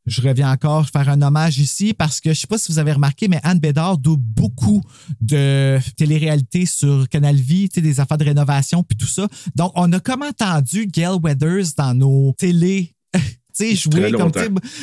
Je 0.07 0.21
reviens 0.21 0.51
encore 0.51 0.87
faire 0.89 1.09
un 1.09 1.21
hommage 1.21 1.59
ici 1.59 1.93
parce 1.93 2.19
que 2.19 2.33
je 2.33 2.39
sais 2.39 2.47
pas 2.47 2.57
si 2.57 2.71
vous 2.71 2.79
avez 2.79 2.93
remarqué, 2.93 3.27
mais 3.27 3.39
Anne 3.43 3.59
Bédard 3.59 3.97
double 3.97 4.23
beaucoup 4.23 4.81
de 5.19 5.79
télé-réalité 5.95 6.65
sur 6.65 7.07
Canal 7.07 7.35
Vie, 7.35 7.69
des 7.69 7.99
affaires 7.99 8.17
de 8.17 8.23
rénovation 8.23 8.83
puis 8.83 8.97
tout 8.97 9.07
ça. 9.07 9.27
Donc, 9.55 9.71
on 9.75 9.91
a 9.93 9.99
comme 9.99 10.23
entendu 10.23 10.87
Gail 10.87 11.17
Weathers 11.21 11.75
dans 11.77 11.93
nos 11.93 12.33
télé. 12.37 12.95
Jouer 13.59 14.11
comme, 14.13 14.31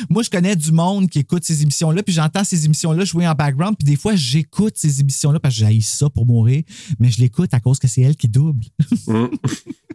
moi, 0.09 0.23
je 0.23 0.29
connais 0.29 0.55
du 0.55 0.71
monde 0.71 1.09
qui 1.09 1.19
écoute 1.19 1.43
ces 1.43 1.63
émissions-là, 1.63 2.01
puis 2.01 2.13
j'entends 2.13 2.45
ces 2.45 2.65
émissions-là 2.65 3.03
jouer 3.03 3.27
en 3.27 3.33
background, 3.33 3.75
puis 3.77 3.85
des 3.85 3.97
fois, 3.97 4.15
j'écoute 4.15 4.77
ces 4.77 5.01
émissions-là 5.01 5.39
parce 5.39 5.55
que 5.55 5.59
j'haïs 5.59 5.81
ça 5.81 6.09
pour 6.09 6.25
mourir, 6.25 6.63
mais 6.97 7.11
je 7.11 7.19
l'écoute 7.19 7.53
à 7.53 7.59
cause 7.59 7.77
que 7.77 7.89
c'est 7.89 8.01
elle 8.01 8.15
qui 8.15 8.29
double. 8.29 8.63
Mm. 9.07 9.25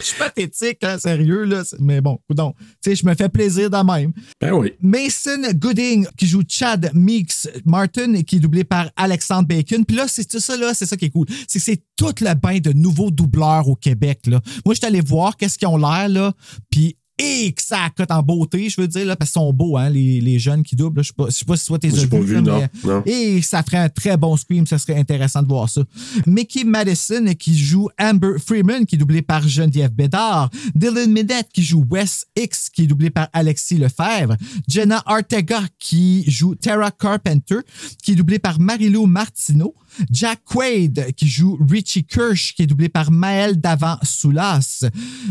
Je 0.00 0.04
suis 0.04 0.18
pathétique, 0.18 0.78
hein, 0.82 0.98
sérieux, 0.98 1.44
là. 1.44 1.62
Mais 1.78 2.00
bon, 2.00 2.18
donc, 2.30 2.56
tu 2.58 2.90
sais, 2.90 2.96
je 2.96 3.06
me 3.06 3.14
fais 3.14 3.28
plaisir 3.28 3.70
de 3.70 3.76
même. 3.76 4.12
Ben 4.40 4.52
oui. 4.52 4.72
Mason 4.80 5.40
Gooding, 5.54 6.06
qui 6.16 6.26
joue 6.26 6.42
Chad 6.46 6.90
Meeks 6.94 7.48
Martin 7.64 8.14
et 8.14 8.24
qui 8.24 8.36
est 8.36 8.40
doublé 8.40 8.64
par 8.64 8.90
Alexandre 8.96 9.48
Bacon. 9.48 9.84
Puis 9.84 9.96
là, 9.96 10.06
c'est 10.08 10.26
tout 10.26 10.40
ça, 10.40 10.56
là, 10.56 10.74
c'est 10.74 10.86
ça 10.86 10.96
qui 10.96 11.06
est 11.06 11.10
cool. 11.10 11.26
C'est 11.48 11.58
que 11.58 11.64
c'est 11.64 11.82
tout 11.96 12.14
le 12.20 12.34
bain 12.34 12.58
de 12.58 12.72
nouveaux 12.72 13.10
doubleurs 13.10 13.68
au 13.68 13.76
Québec, 13.76 14.20
là. 14.26 14.40
Moi, 14.64 14.74
je 14.74 14.80
suis 14.80 14.86
allé 14.86 15.00
voir 15.00 15.36
qu'est-ce 15.36 15.58
qu'ils 15.58 15.68
ont 15.68 15.76
l'air, 15.76 16.08
là. 16.08 16.32
Puis, 16.70 16.96
et 17.20 17.52
que 17.52 17.62
ça 17.62 17.88
cote 17.96 18.10
en 18.10 18.22
beauté, 18.22 18.68
je 18.68 18.80
veux 18.80 18.88
dire, 18.88 19.04
là, 19.06 19.16
parce 19.16 19.30
qu'ils 19.30 19.40
sont 19.40 19.52
beaux, 19.52 19.76
hein, 19.76 19.90
les, 19.90 20.20
les 20.20 20.38
jeunes 20.38 20.62
qui 20.62 20.74
doublent. 20.76 20.98
là. 20.98 21.02
Je 21.02 21.08
sais 21.08 21.14
pas, 21.16 21.26
je 21.26 21.32
sais 21.32 21.44
pas 21.44 21.56
si 21.56 21.66
toi, 21.66 21.78
t'es 21.78 21.88
vu, 21.88 22.40
non, 22.42 22.62
non. 22.84 23.02
Et 23.06 23.42
ça 23.42 23.62
ferait 23.62 23.78
un 23.78 23.88
très 23.88 24.16
bon 24.16 24.36
scream, 24.36 24.66
ça 24.66 24.78
serait 24.78 24.96
intéressant 24.98 25.42
de 25.42 25.48
voir 25.48 25.68
ça. 25.68 25.82
Mickey 26.26 26.64
Madison 26.64 27.24
qui 27.38 27.56
joue 27.58 27.88
Amber 28.00 28.38
Freeman, 28.44 28.86
qui 28.86 28.94
est 28.96 28.98
doublé 28.98 29.22
par 29.22 29.46
Geneviève 29.46 29.92
Bédard. 29.92 30.50
Dylan 30.74 31.12
Minette 31.12 31.48
qui 31.52 31.62
joue 31.62 31.84
Wes 31.90 32.24
X, 32.36 32.70
qui 32.70 32.82
est 32.84 32.86
doublé 32.86 33.10
par 33.10 33.28
Alexis 33.32 33.76
Lefebvre. 33.76 34.36
Jenna 34.68 35.02
Ortega 35.06 35.62
qui 35.78 36.24
joue 36.30 36.54
Tara 36.54 36.90
Carpenter, 36.90 37.56
qui 38.02 38.12
est 38.12 38.16
doublé 38.16 38.38
par 38.38 38.58
Marilou 38.60 39.06
Martineau. 39.06 39.74
Jack 40.10 40.40
Quaid 40.44 41.12
qui 41.16 41.28
joue 41.28 41.58
Richie 41.68 42.04
Kirsch, 42.04 42.54
qui 42.54 42.62
est 42.62 42.66
doublé 42.66 42.88
par 42.88 43.10
Maël 43.10 43.60
Davant-Soulas. 43.60 44.84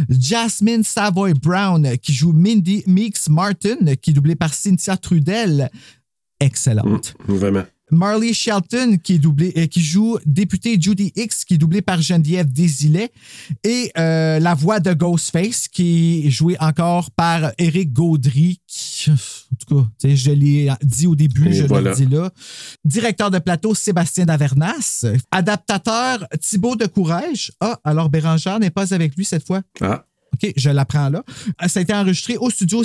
Jasmine 0.09 0.83
Savoy 0.83 1.33
Brown 1.33 1.97
qui 1.97 2.13
joue 2.13 2.33
Mindy 2.33 2.83
Meeks 2.87 3.29
Martin, 3.29 3.95
qui 4.01 4.11
est 4.11 4.13
doublé 4.13 4.35
par 4.35 4.53
Cynthia 4.53 4.97
Trudel. 4.97 5.69
Excellente. 6.39 7.15
Mm. 7.27 7.63
Marley 7.91 8.33
Shelton, 8.33 8.97
qui, 9.01 9.15
est 9.15 9.19
doublé, 9.19 9.53
euh, 9.57 9.67
qui 9.67 9.81
joue 9.81 10.17
député 10.25 10.77
Judy 10.79 11.11
X, 11.15 11.45
qui 11.45 11.55
est 11.55 11.57
doublé 11.57 11.81
par 11.81 12.01
Geneviève 12.01 12.51
Desilets, 12.51 13.11
et 13.63 13.91
euh, 13.97 14.39
la 14.39 14.53
voix 14.53 14.79
de 14.79 14.93
Ghostface, 14.93 15.67
qui 15.67 16.23
est 16.25 16.29
jouée 16.29 16.57
encore 16.59 17.11
par 17.11 17.51
Eric 17.57 17.93
Gaudry, 17.93 18.59
qui, 18.67 19.11
en 19.11 19.15
tout 19.55 19.75
cas, 19.75 20.09
je 20.15 20.31
l'ai 20.31 20.71
dit 20.83 21.07
au 21.07 21.15
début, 21.15 21.47
Et 21.49 21.53
je 21.53 21.65
voilà. 21.65 21.91
le 21.91 21.95
dis 21.95 22.05
là. 22.05 22.31
Directeur 22.85 23.31
de 23.31 23.39
plateau, 23.39 23.73
Sébastien 23.73 24.25
Davernas. 24.25 25.05
Adaptateur, 25.31 26.27
Thibaut 26.39 26.75
de 26.75 26.85
Courage. 26.85 27.51
Ah, 27.59 27.79
alors 27.83 28.09
Bérangère 28.09 28.59
n'est 28.59 28.69
pas 28.69 28.93
avec 28.93 29.15
lui 29.15 29.25
cette 29.25 29.45
fois. 29.45 29.61
Ah. 29.81 30.05
OK, 30.33 30.53
je 30.55 30.69
l'apprends 30.69 31.09
là. 31.09 31.23
Ça 31.67 31.79
a 31.79 31.83
été 31.83 31.93
enregistré 31.93 32.37
au 32.37 32.49
studio 32.49 32.83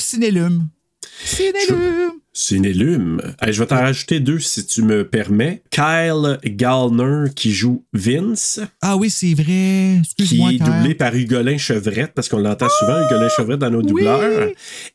Cinélume. 2.37 3.20
Cinélume! 3.20 3.20
Cinélume. 3.20 3.35
Hey, 3.40 3.53
je 3.53 3.61
vais 3.61 3.66
t'en 3.66 3.77
rajouter 3.77 4.20
deux 4.20 4.38
si 4.40 4.66
tu 4.66 4.83
me 4.83 5.09
permets. 5.09 5.62
Kyle 5.70 6.38
Gallner 6.44 7.31
qui 7.35 7.53
joue 7.53 7.85
Vince, 7.92 8.61
Ah 8.83 8.97
oui, 8.97 9.09
c'est 9.09 9.35
vrai. 9.35 10.03
qui 10.16 10.25
est 10.25 10.27
Kyle. 10.27 10.59
doublé 10.59 10.94
par 10.94 11.14
Hugolin 11.14 11.57
Chevrette, 11.59 12.12
parce 12.12 12.29
qu'on 12.29 12.38
l'entend 12.40 12.68
souvent, 12.81 13.01
Hugolin 13.07 13.29
Chevrette, 13.29 13.61
dans 13.61 13.70
nos 13.70 13.83
doubleurs. 13.83 14.49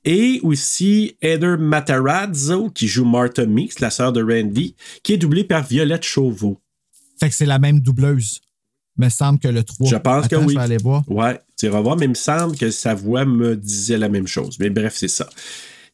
Et 0.03 0.39
aussi 0.43 1.15
Heather 1.21 1.57
Matarazzo 1.57 2.69
qui 2.71 2.87
joue 2.87 3.05
Martha 3.05 3.45
Meeks, 3.45 3.79
la 3.79 3.89
sœur 3.89 4.11
de 4.11 4.21
Randy, 4.21 4.75
qui 5.03 5.13
est 5.13 5.17
doublée 5.17 5.45
par 5.45 5.65
Violette 5.65 6.03
Chauveau. 6.03 6.59
Fait 7.19 7.29
que 7.29 7.35
c'est 7.35 7.45
la 7.45 7.59
même 7.59 7.79
doubleuse. 7.79 8.41
Me 8.97 9.07
semble 9.07 9.39
que 9.39 9.47
le 9.47 9.63
3. 9.63 9.89
Je 9.89 9.95
pense 9.95 10.25
Attends, 10.25 10.41
que 10.41 10.45
oui. 10.45 10.53
Je 10.53 10.57
vais 10.59 10.63
aller 10.65 10.77
voir. 10.77 11.03
Ouais, 11.09 11.39
tu 11.57 11.67
iras 11.67 11.79
voir, 11.79 11.95
mais 11.95 12.05
il 12.05 12.09
me 12.09 12.13
semble 12.15 12.57
que 12.57 12.69
sa 12.69 12.93
voix 12.93 13.23
me 13.23 13.55
disait 13.55 13.97
la 13.97 14.09
même 14.09 14.27
chose. 14.27 14.57
Mais 14.59 14.69
bref, 14.69 14.93
c'est 14.97 15.07
ça. 15.07 15.29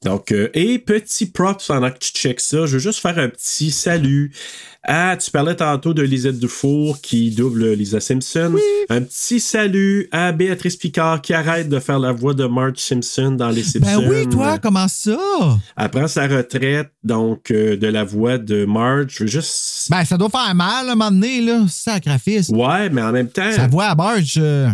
Donc, 0.03 0.31
euh, 0.31 0.49
et 0.53 0.77
petit 0.79 1.25
props 1.25 1.65
pendant 1.67 1.89
que 1.89 1.97
tu 1.99 2.11
checks 2.11 2.39
ça, 2.41 2.65
je 2.65 2.73
veux 2.73 2.79
juste 2.79 2.99
faire 2.99 3.17
un 3.17 3.29
petit 3.29 3.71
salut. 3.71 4.31
Ah, 4.87 5.17
tu 5.19 5.31
parlais 5.31 5.55
tantôt 5.55 5.95
de 5.95 6.03
Lisette 6.03 6.37
Dufour 6.37 7.01
qui 7.01 7.31
double 7.31 7.71
Lisa 7.73 7.99
Simpson. 7.99 8.53
Un 8.89 9.01
petit 9.01 9.39
salut 9.39 10.07
à 10.11 10.31
Béatrice 10.31 10.75
Picard 10.75 11.21
qui 11.23 11.33
arrête 11.33 11.69
de 11.69 11.79
faire 11.79 11.97
la 11.97 12.11
voix 12.11 12.35
de 12.35 12.45
Marge 12.45 12.77
Simpson 12.77 13.31
dans 13.31 13.49
Les 13.49 13.63
Simpsons. 13.63 14.03
Ben 14.03 14.07
oui, 14.07 14.29
toi, 14.29 14.59
comment 14.59 14.87
ça? 14.87 15.17
Elle 15.75 15.89
prend 15.89 16.07
sa 16.07 16.27
retraite, 16.27 16.91
donc, 17.03 17.49
euh, 17.49 17.75
de 17.77 17.87
la 17.87 18.03
voix 18.03 18.37
de 18.37 18.65
Marge. 18.65 19.07
Je 19.09 19.23
veux 19.23 19.29
juste. 19.29 19.87
Ben, 19.89 20.05
ça 20.05 20.17
doit 20.17 20.29
faire 20.29 20.53
mal 20.53 20.87
à 20.87 20.91
un 20.91 20.95
moment 20.95 21.09
donné, 21.09 21.41
là. 21.41 21.61
Sacrifice. 21.67 22.49
Ouais, 22.49 22.87
mais 22.91 23.01
en 23.01 23.11
même 23.11 23.29
temps. 23.29 23.51
Sa 23.51 23.67
voix 23.67 23.85
à 23.85 23.95
Barge. 23.95 24.35
euh, 24.37 24.69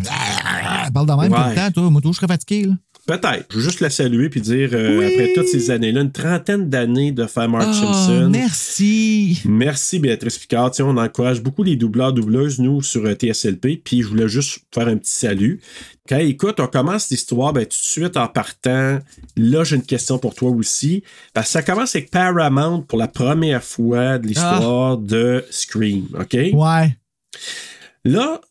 Elle 0.86 0.92
parle 0.92 1.08
de 1.08 1.14
même 1.14 1.32
tout 1.32 1.38
Ouais. 1.42 1.50
le 1.52 1.56
temps, 1.56 1.72
toi. 1.72 1.90
Moi, 1.90 2.02
tout, 2.02 2.12
je 2.12 2.18
serais 2.18 2.28
fatigué, 2.28 2.66
là. 2.66 2.74
Peut-être. 3.12 3.46
Je 3.50 3.58
veux 3.58 3.64
juste 3.64 3.82
la 3.82 3.90
saluer 3.90 4.30
puis 4.30 4.40
dire, 4.40 4.70
euh, 4.74 4.98
Oui. 5.00 5.06
après 5.06 5.34
toutes 5.36 5.48
ces 5.48 5.70
années-là, 5.70 6.00
une 6.02 6.12
trentaine 6.14 6.70
d'années 6.70 7.12
de 7.12 7.26
faire 7.26 7.50
Marge 7.50 7.66
Oh, 7.70 7.94
Simpson. 7.94 8.30
merci. 8.32 9.42
Merci 9.46 10.00
Béatrice 10.00 10.38
Picard. 10.38 10.72
Tiens, 10.72 10.86
on 10.86 10.96
encourage 10.98 11.42
beaucoup 11.42 11.64
les 11.64 11.76
doubleurs, 11.76 12.14
doubleuses, 12.14 12.60
nous, 12.60 12.82
sur 12.82 13.06
euh, 13.06 13.14
TSLP. 13.14 13.82
Puis 13.84 14.02
je 14.02 14.08
voulais 14.08 14.30
juste 14.30 14.60
faire 14.74 14.88
un 14.88 14.96
petit 14.96 15.12
salut. 15.12 15.60
Quand 16.08 16.20
écoute, 16.20 16.60
on 16.62 16.68
commence 16.68 17.10
l'histoire, 17.10 17.52
ben, 17.54 17.64
tout 17.64 17.70
de 17.70 17.74
suite 17.74 18.16
en 18.18 18.28
partant. 18.28 19.00
Là, 19.36 19.64
j'ai 19.66 19.76
une 19.76 19.84
question 19.84 20.18
pour 20.18 20.34
toi 20.34 20.50
aussi. 20.50 21.04
Que 21.36 21.44
ça 21.46 21.62
commence 21.62 21.96
avec 21.96 22.12
Paramount 22.12 22.82
pour 22.82 22.98
la 22.98 23.08
première 23.10 23.64
fois 23.64 24.18
de 24.20 24.28
l'histoire 24.28 24.98
de 24.98 25.44
Scream. 25.52 26.06
OK? 26.20 26.34
Ouais. 26.54 26.98
Là, 28.04 28.42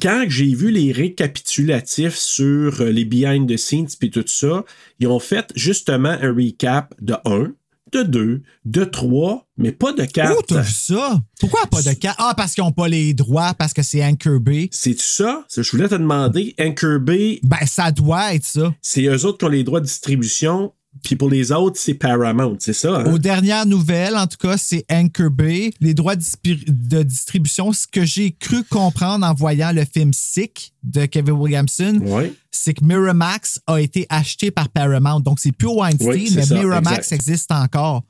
quand 0.00 0.24
j'ai 0.28 0.54
vu 0.54 0.70
les 0.70 0.92
récapitulatifs 0.92 2.16
sur 2.16 2.80
euh, 2.80 2.90
les 2.90 3.04
behind 3.04 3.48
the 3.48 3.56
scenes 3.56 3.88
puis 3.98 4.10
tout 4.10 4.24
ça, 4.26 4.64
ils 5.00 5.06
ont 5.06 5.18
fait 5.20 5.50
justement 5.54 6.16
un 6.20 6.32
recap 6.34 6.94
de 7.00 7.14
1, 7.24 7.52
de 7.92 8.02
2, 8.02 8.42
de 8.64 8.84
3, 8.84 9.46
mais 9.58 9.70
pas 9.72 9.92
de 9.92 10.04
4. 10.04 10.34
Oh, 10.36 10.42
t'as 10.46 10.60
vu 10.60 10.72
ça? 10.72 11.22
Pourquoi 11.38 11.66
pas 11.70 11.82
de 11.82 11.92
cas? 11.92 12.14
Ah, 12.18 12.34
parce 12.36 12.54
qu'ils 12.54 12.64
n'ont 12.64 12.72
pas 12.72 12.88
les 12.88 13.14
droits, 13.14 13.54
parce 13.54 13.72
que 13.72 13.82
c'est 13.82 14.04
Anchor 14.04 14.40
Bay. 14.40 14.68
C'est 14.72 14.94
tout 14.94 15.00
ça? 15.02 15.44
Ça, 15.48 15.62
Je 15.62 15.70
voulais 15.70 15.88
te 15.88 15.94
demander, 15.94 16.54
Anchor 16.60 16.98
Bay, 16.98 17.38
Ben, 17.44 17.64
ça 17.66 17.92
doit 17.92 18.34
être 18.34 18.44
ça. 18.44 18.74
c'est 18.82 19.04
eux 19.04 19.24
autres 19.24 19.38
qui 19.38 19.44
ont 19.44 19.48
les 19.48 19.62
droits 19.64 19.80
de 19.80 19.86
distribution, 19.86 20.72
puis 21.02 21.16
pour 21.16 21.30
les 21.30 21.52
autres, 21.52 21.78
c'est 21.78 21.94
Paramount, 21.94 22.56
c'est 22.58 22.72
ça? 22.72 23.00
hein? 23.00 23.12
Aux 23.12 23.18
dernières 23.18 23.66
nouvelles, 23.66 24.16
en 24.16 24.26
tout 24.26 24.38
cas, 24.38 24.56
c'est 24.56 24.84
Anchor 24.90 25.30
Bay. 25.30 25.72
Les 25.80 25.94
droits 25.94 26.16
de 26.16 27.02
distribution, 27.02 27.72
ce 27.72 27.86
que 27.86 28.04
j'ai 28.04 28.32
cru 28.32 28.64
comprendre 28.64 29.26
en 29.26 29.34
voyant 29.34 29.72
le 29.72 29.84
film 29.84 30.12
Sick 30.12 30.72
de 30.82 31.06
Kevin 31.06 31.34
Williamson, 31.34 32.00
c'est 32.50 32.74
que 32.74 32.84
Miramax 32.84 33.60
a 33.66 33.80
été 33.80 34.06
acheté 34.08 34.50
par 34.50 34.68
Paramount. 34.68 35.20
Donc, 35.20 35.40
c'est 35.40 35.52
plus 35.52 35.68
Weinstein, 35.68 36.08
Oui, 36.08 36.32
mais 36.34 36.44
ça, 36.44 36.54
Miramax 36.54 36.98
exact. 36.98 37.12
existe 37.12 37.52
encore. 37.52 38.02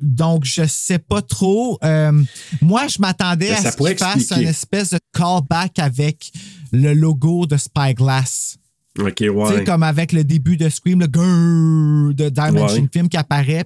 Donc, 0.00 0.44
je 0.44 0.66
sais 0.66 0.98
pas 0.98 1.22
trop. 1.22 1.78
Euh, 1.84 2.12
moi, 2.60 2.86
je 2.88 2.98
m'attendais 3.00 3.50
Mais 3.50 3.66
à 3.66 3.70
ce 3.72 3.76
qu'il 3.76 3.96
fasse 3.96 4.30
une 4.32 4.48
espèce 4.48 4.90
de 4.90 4.98
callback 5.12 5.78
avec 5.78 6.32
le 6.72 6.92
logo 6.94 7.46
de 7.46 7.56
Spyglass. 7.56 8.57
OK, 8.98 9.14
Tu 9.16 9.24
sais, 9.24 9.28
ouais. 9.30 9.64
comme 9.64 9.82
avec 9.82 10.12
le 10.12 10.24
début 10.24 10.56
de 10.56 10.68
Scream, 10.68 11.00
le 11.00 11.06
grrrr 11.06 12.14
de 12.14 12.28
Dimension 12.28 12.82
Ouais. 12.82 12.88
Film 12.92 13.08
qui 13.08 13.16
apparaît. 13.16 13.64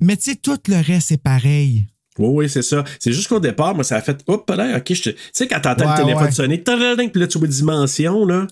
Mais 0.00 0.16
tu 0.16 0.30
sais, 0.30 0.36
tout 0.36 0.58
le 0.68 0.76
reste 0.80 1.12
est 1.12 1.22
pareil. 1.22 1.86
Oui, 2.18 2.28
oui, 2.30 2.48
c'est 2.50 2.62
ça. 2.62 2.82
C'est 2.98 3.12
juste 3.12 3.28
qu'au 3.28 3.38
départ, 3.38 3.74
moi, 3.76 3.84
ça 3.84 3.96
a 3.96 4.00
fait, 4.00 4.22
hop 4.26 4.50
là, 4.56 4.76
OK, 4.78 4.92
je 4.92 5.02
te- 5.02 5.10
tu 5.10 5.16
sais, 5.32 5.46
quand 5.46 5.60
t'entends 5.60 5.84
Ouais, 5.84 5.96
le 5.98 6.02
téléphone 6.02 6.24
ouais. 6.24 6.30
sonner, 6.32 6.58
puis 7.12 7.20
là, 7.20 7.28
tu 7.28 7.38
vois 7.38 7.46
dimension, 7.46 8.24
là. 8.24 8.46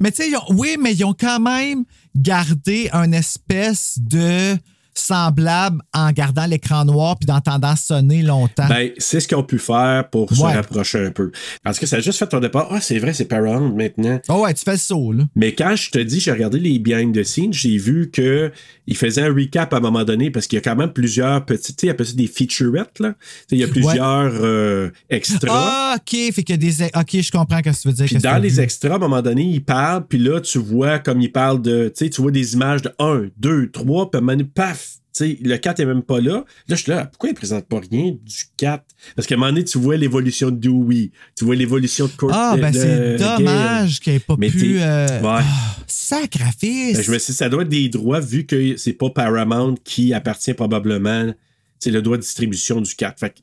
Mais 0.00 0.10
tu 0.10 0.22
sais, 0.22 0.34
ont- 0.36 0.54
oui, 0.54 0.76
mais 0.80 0.94
ils 0.94 1.04
ont 1.04 1.12
quand 1.18 1.38
même 1.38 1.84
gardé 2.16 2.88
un 2.92 3.12
espèce 3.12 3.98
de 4.00 4.56
semblable 4.94 5.80
en 5.94 6.10
gardant 6.12 6.46
l'écran 6.46 6.84
noir 6.84 7.16
puis 7.18 7.26
d'entendant 7.26 7.76
sonner 7.76 8.22
longtemps. 8.22 8.66
Ben, 8.68 8.90
c'est 8.98 9.20
ce 9.20 9.28
qu'ils 9.28 9.36
ont 9.36 9.42
pu 9.42 9.58
faire 9.58 10.08
pour 10.10 10.32
se 10.34 10.40
Ouais. 10.42 10.54
rapprocher 10.54 11.06
un 11.06 11.10
peu. 11.10 11.30
Parce 11.62 11.78
que 11.78 11.86
ça 11.86 11.96
a 11.96 12.00
juste 12.00 12.18
fait 12.18 12.32
au 12.34 12.40
départ, 12.40 12.68
ah, 12.70 12.80
c'est 12.80 12.98
vrai, 12.98 13.12
c'est 13.12 13.24
Paramount 13.26 13.74
maintenant. 13.74 14.20
oh 14.28 14.42
ouais, 14.44 14.54
tu 14.54 14.62
fais 14.64 14.72
le 14.72 14.78
saut, 14.78 15.12
là. 15.12 15.24
Mais 15.34 15.54
quand 15.54 15.74
je 15.76 15.90
te 15.90 15.98
dis, 15.98 16.20
j'ai 16.20 16.32
regardé 16.32 16.58
les 16.58 16.78
behind 16.78 17.14
the 17.14 17.24
scenes, 17.24 17.52
j'ai 17.52 17.76
vu 17.76 18.10
que 18.10 18.52
il 18.86 18.96
faisait 18.96 19.22
un 19.22 19.32
recap 19.32 19.72
à 19.72 19.76
un 19.76 19.80
moment 19.80 20.04
donné 20.04 20.30
parce 20.30 20.46
qu'il 20.46 20.56
y 20.56 20.58
a 20.58 20.62
quand 20.62 20.76
même 20.76 20.92
plusieurs 20.92 21.44
petites, 21.44 21.76
tu 21.76 21.82
sais, 21.82 21.86
il 21.86 21.90
appelle 21.90 22.06
ça 22.06 22.14
des 22.14 22.26
featurettes, 22.26 22.98
là. 23.00 23.14
Il 23.50 23.58
y 23.58 23.64
a 23.64 23.68
plusieurs 23.68 24.32
euh, 24.42 24.90
extras. 25.08 25.48
Ah, 25.50 25.96
OK, 25.98 26.32
fait 26.32 26.50
a 26.52 26.56
des... 26.56 26.82
OK, 26.84 27.20
je 27.20 27.30
comprends 27.30 27.58
ce 27.58 27.62
que 27.70 27.76
tu 27.82 27.88
veux 27.88 27.94
dire. 27.94 28.06
Puis 28.06 28.16
dans 28.16 28.36
que 28.36 28.40
les 28.42 28.48
veux. 28.48 28.62
extras, 28.62 28.92
à 28.94 28.96
un 28.96 28.98
moment 28.98 29.22
donné, 29.22 29.42
il 29.42 29.64
parle, 29.64 30.06
puis 30.06 30.18
là, 30.18 30.40
tu 30.40 30.58
vois 30.58 30.98
comme 30.98 31.20
il 31.20 31.30
parle 31.30 31.62
de. 31.62 31.92
Tu 31.96 32.04
sais, 32.06 32.10
tu 32.10 32.20
vois 32.22 32.30
des 32.30 32.54
images 32.54 32.82
de 32.82 32.92
1, 32.98 33.28
2, 33.38 33.70
3, 33.70 34.10
puis 34.10 34.16
à 34.16 34.18
un 34.18 34.20
moment 34.22 34.32
donné, 34.36 34.44
paf! 34.52 34.89
Tu 35.12 35.24
sais, 35.26 35.38
le 35.42 35.56
4 35.56 35.80
est 35.80 35.86
même 35.86 36.02
pas 36.02 36.20
là. 36.20 36.44
Là, 36.68 36.76
je 36.76 36.76
suis 36.76 36.90
là, 36.92 37.06
pourquoi 37.06 37.30
il 37.30 37.34
présente 37.34 37.66
pas 37.66 37.80
rien 37.80 38.12
du 38.12 38.36
4? 38.56 38.84
Parce 39.16 39.26
qu'à 39.26 39.34
un 39.34 39.38
moment 39.38 39.50
donné, 39.50 39.64
tu 39.64 39.78
vois 39.78 39.96
l'évolution 39.96 40.50
de 40.50 40.56
Dewey, 40.56 41.10
tu 41.36 41.44
vois 41.44 41.56
l'évolution 41.56 42.06
de 42.06 42.12
Kurt. 42.12 42.30
Ah, 42.34 42.56
ben 42.56 42.72
c'est 42.72 43.16
dommage 43.16 43.98
qu'il 44.00 44.12
n'ait 44.12 44.20
pas 44.20 44.36
Mais 44.38 44.50
pu... 44.50 44.78
euh, 44.80 45.06
Ouais. 45.20 45.40
ah, 45.42 45.76
sacrifice! 45.86 46.96
Ben, 46.96 47.02
je 47.02 47.10
me 47.12 47.18
suis 47.18 47.32
dit, 47.32 47.36
ça 47.36 47.48
doit 47.48 47.62
être 47.62 47.68
des 47.68 47.88
droits 47.88 48.20
vu 48.20 48.46
que 48.46 48.76
c'est 48.76 48.92
pas 48.92 49.10
Paramount 49.10 49.74
qui 49.84 50.12
appartient 50.14 50.54
probablement. 50.54 51.32
C'est 51.80 51.90
le 51.90 52.02
droit 52.02 52.16
de 52.18 52.22
distribution 52.22 52.80
du 52.80 52.94
4. 52.94 53.18
Fait 53.18 53.34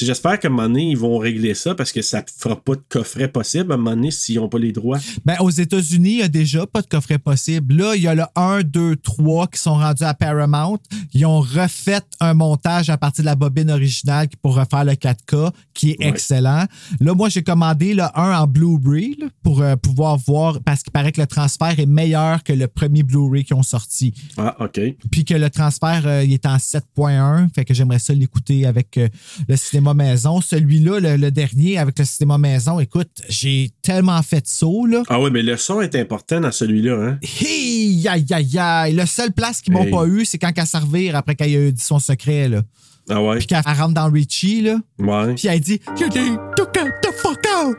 j'espère 0.00 0.38
qu'à 0.40 0.48
un 0.48 0.50
moment 0.50 0.62
donné, 0.68 0.90
ils 0.90 0.96
vont 0.96 1.18
régler 1.18 1.54
ça 1.54 1.74
parce 1.74 1.92
que 1.92 2.00
ça 2.02 2.24
fera 2.38 2.56
pas 2.56 2.74
de 2.74 2.82
coffret 2.88 3.28
possible 3.28 3.70
à 3.70 3.74
un 3.74 3.78
moment 3.78 3.90
donné 3.94 4.10
s'ils 4.10 4.36
n'ont 4.36 4.48
pas 4.48 4.58
les 4.58 4.72
droits. 4.72 4.98
Ben, 5.26 5.36
aux 5.40 5.50
États-Unis, 5.50 6.10
il 6.12 6.18
y 6.18 6.22
a 6.22 6.28
déjà 6.28 6.66
pas 6.66 6.80
de 6.82 6.86
coffret 6.86 7.18
possible. 7.18 7.76
Là, 7.76 7.94
il 7.94 8.02
y 8.02 8.06
a 8.08 8.14
le 8.14 8.24
1, 8.34 8.62
2, 8.62 8.96
3 8.96 9.46
qui 9.48 9.60
sont 9.60 9.74
rendus 9.74 10.04
à 10.04 10.14
Paramount. 10.14 10.78
Ils 11.12 11.26
ont 11.26 11.40
refait 11.40 12.00
un 12.20 12.32
montage 12.34 12.88
à 12.88 12.96
partir 12.96 13.24
de 13.24 13.26
la 13.26 13.34
bobine 13.34 13.70
originale 13.70 14.28
pour 14.40 14.54
refaire 14.56 14.84
le 14.84 14.92
4K, 14.94 15.52
qui 15.74 15.90
est 15.90 15.98
Ouais. 16.00 16.08
excellent. 16.08 16.64
Là, 17.00 17.14
moi, 17.14 17.28
j'ai 17.28 17.42
commandé 17.42 17.92
le 17.94 18.04
1 18.14 18.38
en 18.40 18.46
Blu-ray 18.46 19.18
pour 19.42 19.60
euh, 19.60 19.76
pouvoir 19.76 20.16
voir, 20.16 20.60
parce 20.64 20.82
qu'il 20.82 20.92
paraît 20.92 21.12
que 21.12 21.20
le 21.20 21.26
transfert 21.26 21.78
est 21.78 21.86
meilleur 21.86 22.42
que 22.42 22.52
le 22.54 22.68
premier 22.68 23.02
Blu-ray 23.02 23.44
qu'ils 23.44 23.56
ont 23.56 23.62
sorti. 23.62 24.14
Ah, 24.38 24.56
OK. 24.60 24.80
Puis 25.10 25.24
que 25.26 25.34
le 25.34 25.50
transfert, 25.50 26.02
euh, 26.06 26.24
il 26.24 26.32
est 26.32 26.46
en 26.46 26.56
7.1. 26.58 27.48
Fait 27.54 27.64
que 27.64 27.74
j'aimerais 27.82 27.98
ça 27.98 28.14
l'écouter 28.14 28.64
avec 28.66 28.96
euh, 28.98 29.08
le 29.48 29.56
cinéma 29.56 29.92
maison. 29.94 30.40
Celui-là, 30.40 31.00
le, 31.00 31.16
le 31.16 31.30
dernier, 31.30 31.78
avec 31.78 31.98
le 31.98 32.04
cinéma 32.04 32.38
maison, 32.38 32.78
écoute, 32.80 33.10
j'ai 33.28 33.70
tellement 33.82 34.22
fait 34.22 34.42
de 34.42 34.46
saut, 34.46 34.86
là. 34.86 35.02
Ah 35.08 35.20
oui, 35.20 35.30
mais 35.32 35.42
le 35.42 35.56
son 35.56 35.80
est 35.80 35.94
important 35.96 36.40
dans 36.40 36.52
celui-là, 36.52 36.94
hein? 36.94 37.18
Hi, 37.40 38.06
aïe, 38.08 38.26
aïe, 38.30 38.58
aïe. 38.58 38.94
Le 38.94 39.06
seul 39.06 39.32
place 39.32 39.60
qu'ils 39.60 39.72
m'ont 39.72 39.82
Hey. 39.84 39.90
pas 39.90 40.06
eu, 40.06 40.24
c'est 40.24 40.38
quand 40.38 40.52
qu'elle 40.52 40.66
servir 40.66 41.16
après 41.16 41.34
qu'elle 41.34 41.66
a 41.66 41.70
dit 41.72 41.82
son 41.82 41.98
secret, 41.98 42.48
là. 42.48 42.62
Ah 43.08 43.22
ouais? 43.22 43.38
Puis 43.38 43.46
qu'elle 43.46 43.60
rentre 43.64 43.94
dans 43.94 44.10
Richie, 44.10 44.62
là. 44.62 44.78
Ouais. 44.98 45.34
Puis 45.34 45.48
elle 45.48 45.60
dit 45.60 45.80
You 45.98 46.06
need 46.08 46.38
to 46.56 46.64
get 46.74 46.90
the 47.02 47.12
fuck 47.16 47.40
out! 47.56 47.76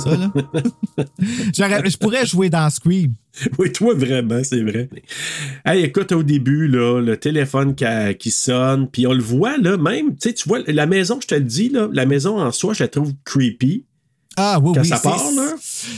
Ça, 0.00 0.16
là. 0.16 0.32
Je 1.84 1.96
pourrais 1.98 2.26
jouer 2.26 2.48
dans 2.50 2.68
Scream. 2.70 3.12
Oui, 3.58 3.70
toi, 3.70 3.94
vraiment, 3.94 4.42
c'est 4.42 4.62
vrai. 4.62 4.88
Hey, 5.64 5.84
écoute, 5.84 6.12
au 6.12 6.22
début, 6.22 6.66
là, 6.68 7.00
le 7.00 7.16
téléphone 7.18 7.74
qui, 7.74 7.84
qui 8.18 8.30
sonne, 8.30 8.88
puis 8.88 9.06
on 9.06 9.12
le 9.12 9.22
voit, 9.22 9.58
là, 9.58 9.76
même, 9.76 10.12
tu 10.16 10.28
sais, 10.28 10.32
tu 10.34 10.48
vois, 10.48 10.60
la 10.66 10.86
maison, 10.86 11.18
je 11.20 11.26
te 11.26 11.34
le 11.34 11.42
dis, 11.42 11.68
là, 11.68 11.88
la 11.92 12.06
maison 12.06 12.40
en 12.40 12.50
soi, 12.52 12.72
je 12.72 12.82
la 12.84 12.88
trouve 12.88 13.12
creepy. 13.24 13.84
Ah 14.38 14.58
oui, 14.62 14.72
Quand 14.74 14.82
oui. 14.82 14.88
ça 14.88 14.98
part, 14.98 15.22
là? 15.34 15.54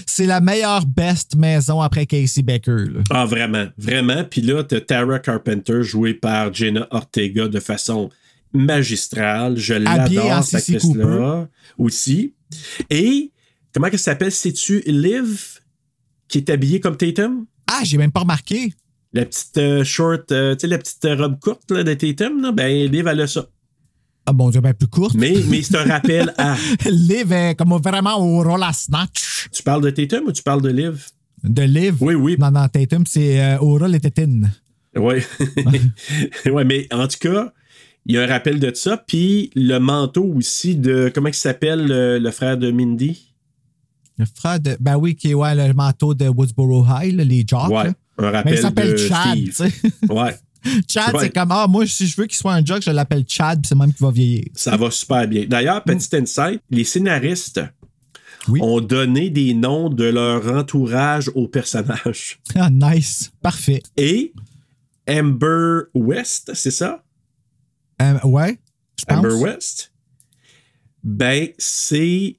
C'est 0.07 0.27
la 0.27 0.41
meilleure 0.41 0.87
best 0.87 1.35
maison 1.37 1.81
après 1.81 2.07
Casey 2.07 2.43
Becker, 2.43 2.85
là. 2.93 3.01
Ah, 3.11 3.25
vraiment, 3.25 3.67
vraiment. 3.79 4.25
Puis 4.25 4.41
là, 4.43 4.63
t'as 4.65 4.81
Tara 4.81 5.19
Carpenter 5.19 5.83
jouée 5.83 6.15
par 6.15 6.53
Jenna 6.55 6.87
Ortega 6.91 7.49
de 7.49 7.61
façon 7.61 8.11
magistrale. 8.53 9.57
Je 9.57 9.75
l'adore, 9.75 10.45
cette 10.45 10.61
actrice-là 10.61 11.49
aussi. 11.77 12.35
Et, 12.91 13.33
comment 13.73 13.89
elle 13.91 13.99
s'appelle? 13.99 14.33
C'est-tu 14.33 14.83
Liv 14.87 15.61
qui 16.29 16.39
est 16.39 16.51
habillée 16.51 16.81
comme 16.81 16.97
Tatum? 16.97 17.47
Ah, 17.67 17.81
j'ai 17.85 17.99
même 17.99 18.13
pas 18.13 18.21
remarqué. 18.21 18.73
La 19.13 19.25
petite 19.25 19.59
euh, 19.59 19.85
short, 19.85 20.31
euh, 20.33 20.55
tu 20.55 20.61
sais, 20.61 20.67
la 20.67 20.79
petite 20.79 21.07
robe 21.19 21.39
courte 21.41 21.71
là, 21.71 21.83
de 21.83 21.95
Tatum, 21.95 22.43
là, 22.43 22.53
ben, 22.53 22.91
Liv, 22.91 23.07
elle 23.07 23.21
a 23.23 23.27
ça. 23.27 23.47
Ah 24.27 24.35
bon, 24.35 24.51
Dieu, 24.51 24.61
ben 24.61 24.75
plus 24.75 24.89
courte. 24.89 25.15
Mais, 25.15 25.37
mais 25.49 25.63
c'est 25.63 25.77
un 25.77 25.85
rappel 25.85 26.35
à. 26.37 26.55
Liv 26.91 27.33
est 27.33 27.55
comme 27.55 27.75
vraiment 27.83 28.19
au 28.19 28.43
roller 28.43 28.75
snatch. 28.75 29.49
Tu 29.51 29.63
parles 29.63 29.83
de 29.83 29.89
Tatum 29.89 30.25
ou 30.27 30.33
tu 30.33 30.43
parles 30.43 30.61
de 30.61 30.69
Liv? 30.69 31.07
De 31.43 31.63
Liv? 31.63 31.97
Oui, 32.01 32.15
oui. 32.15 32.37
Non, 32.39 32.51
non, 32.51 32.69
Tatum, 32.69 33.07
c'est 33.07 33.41
euh, 33.41 33.59
Aura 33.61 33.89
les 33.89 34.01
tétines. 34.01 34.51
Oui. 34.95 35.23
ouais, 36.51 36.65
mais 36.65 36.87
en 36.93 37.09
tout 37.09 37.17
cas, 37.21 37.53
il 38.09 38.15
y 38.15 38.19
a 38.19 38.23
un 38.23 38.27
rappel 38.27 38.59
de 38.59 38.73
ça. 38.75 38.97
Puis 38.97 39.51
le 39.55 39.79
manteau 39.79 40.25
aussi 40.25 40.75
de. 40.77 41.11
Comment 41.15 41.29
il 41.29 41.35
s'appelle 41.35 41.87
le, 41.87 42.19
le 42.19 42.31
frère 42.31 42.57
de 42.57 42.71
Mindy? 42.71 43.33
Le 44.19 44.25
frère 44.35 44.59
de. 44.59 44.77
Ben 44.81 44.97
oui, 44.97 45.15
qui 45.15 45.31
est 45.31 45.35
ouais, 45.35 45.55
le 45.55 45.73
manteau 45.75 46.15
de 46.15 46.27
Woodsboro 46.29 46.85
High, 46.89 47.15
là, 47.15 47.25
les 47.25 47.45
jocks. 47.47 47.69
Ouais. 47.71 47.85
là. 47.85 47.93
Un 48.21 48.23
Mais 48.23 48.31
rappel 48.31 48.55
il 48.55 48.59
s'appelle 48.59 48.99
Chad, 48.99 49.39
tu 49.39 49.53
sais. 49.53 49.73
Ouais. 50.09 50.35
Chad, 50.91 51.15
c'est 51.21 51.31
comme, 51.31 51.53
ah, 51.53 51.67
moi, 51.69 51.87
si 51.87 52.07
je 52.09 52.17
veux 52.21 52.27
qu'il 52.27 52.37
soit 52.37 52.53
un 52.53 52.65
jock, 52.65 52.83
je 52.83 52.91
l'appelle 52.91 53.25
Chad, 53.29 53.61
puis 53.61 53.69
c'est 53.69 53.77
même 53.77 53.93
qu'il 53.93 54.05
va 54.05 54.11
vieillir. 54.11 54.47
Ça 54.55 54.77
va 54.77 54.91
super 54.91 55.29
bien. 55.29 55.45
D'ailleurs, 55.47 55.85
petit 55.85 56.17
insight, 56.17 56.61
les 56.69 56.83
scénaristes 56.83 57.61
Oui. 58.49 58.59
ont 58.61 58.81
donné 58.81 59.31
des 59.31 59.55
noms 59.55 59.89
de 59.89 60.03
leur 60.05 60.53
entourage 60.53 61.31
aux 61.37 61.47
personnages. 61.47 62.41
Ah, 62.57 62.71
nice. 62.71 63.31
Parfait. 63.41 63.83
Et 63.97 64.33
Amber 65.09 65.83
West, 65.95 66.51
c'est 66.55 66.73
ça? 66.73 67.05
Euh, 68.03 68.19
ouais. 68.25 68.59
Amber 69.09 69.33
West? 69.35 69.93
Ben, 71.03 71.49
c'est 71.59 72.37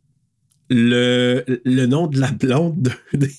le, 0.70 1.44
le 1.66 1.86
nom 1.86 2.08
de 2.08 2.20
la 2.20 2.32
blonde 2.32 2.94
de- 3.14 3.30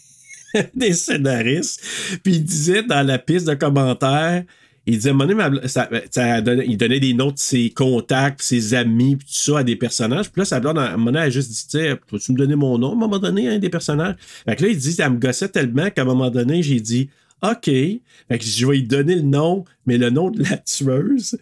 des, 0.74 0.92
scénaristes. 0.92 1.80
Puis 2.24 2.34
il 2.36 2.44
disait 2.44 2.82
dans 2.82 3.06
la 3.06 3.18
piste 3.18 3.46
de 3.46 3.54
commentaires, 3.54 4.44
il 4.86 4.96
disait, 4.96 5.12
ma 5.12 5.26
bl- 5.26 5.68
ça- 5.68 6.40
donnait- 6.40 6.66
il 6.66 6.76
donnait 6.76 6.98
des 6.98 7.14
noms 7.14 7.30
de 7.30 7.38
ses 7.38 7.70
contacts, 7.70 8.42
ses 8.42 8.74
amis, 8.74 9.14
puis 9.16 9.28
tout 9.28 9.52
ça 9.52 9.58
à 9.58 9.62
des 9.62 9.76
personnages. 9.76 10.30
Puis 10.30 10.40
là, 10.40 10.44
sa 10.44 10.58
blonde, 10.58 10.78
à 10.78 10.88
un 10.94 10.96
moment 10.96 11.06
donné, 11.12 11.18
elle 11.18 11.26
a 11.26 11.30
juste 11.30 11.50
dit, 11.50 11.66
tu 11.68 11.96
peux-tu 12.08 12.32
me 12.32 12.38
donner 12.38 12.56
mon 12.56 12.78
nom 12.78 12.90
à 12.90 12.92
un 12.94 12.96
moment 12.96 13.18
donné, 13.18 13.48
un 13.48 13.58
des 13.58 13.68
personnages? 13.70 14.16
Fait 14.46 14.56
que 14.56 14.64
là, 14.64 14.70
il 14.70 14.78
dit, 14.78 14.96
elle 14.98 15.10
me 15.10 15.18
gossait 15.18 15.48
tellement 15.48 15.90
qu'à 15.90 16.02
un 16.02 16.06
moment 16.06 16.30
donné, 16.30 16.62
j'ai 16.62 16.80
dit, 16.80 17.10
OK. 17.42 17.64
Fait 17.64 18.38
que 18.38 18.44
je 18.44 18.66
vais 18.66 18.76
lui 18.76 18.82
donner 18.84 19.16
le 19.16 19.22
nom, 19.22 19.64
mais 19.86 19.98
le 19.98 20.10
nom 20.10 20.30
de 20.30 20.42
la 20.42 20.56
tueuse. 20.58 21.38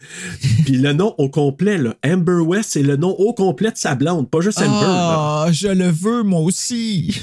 Puis 0.64 0.76
le 0.76 0.92
nom 0.92 1.14
au 1.18 1.28
complet, 1.28 1.78
là. 1.78 1.94
Amber 2.05 2.40
West, 2.44 2.70
c'est 2.72 2.82
le 2.82 2.96
nom 2.96 3.11
au 3.11 3.32
complet 3.34 3.70
de 3.70 3.76
sa 3.76 3.94
blonde, 3.94 4.30
pas 4.30 4.40
juste 4.40 4.59
Amber. 4.59 4.86
Ah, 4.86 5.49
je 5.51 5.68
le 5.68 5.88
veux, 5.88 6.22
moi 6.22 6.40
aussi. 6.40 7.14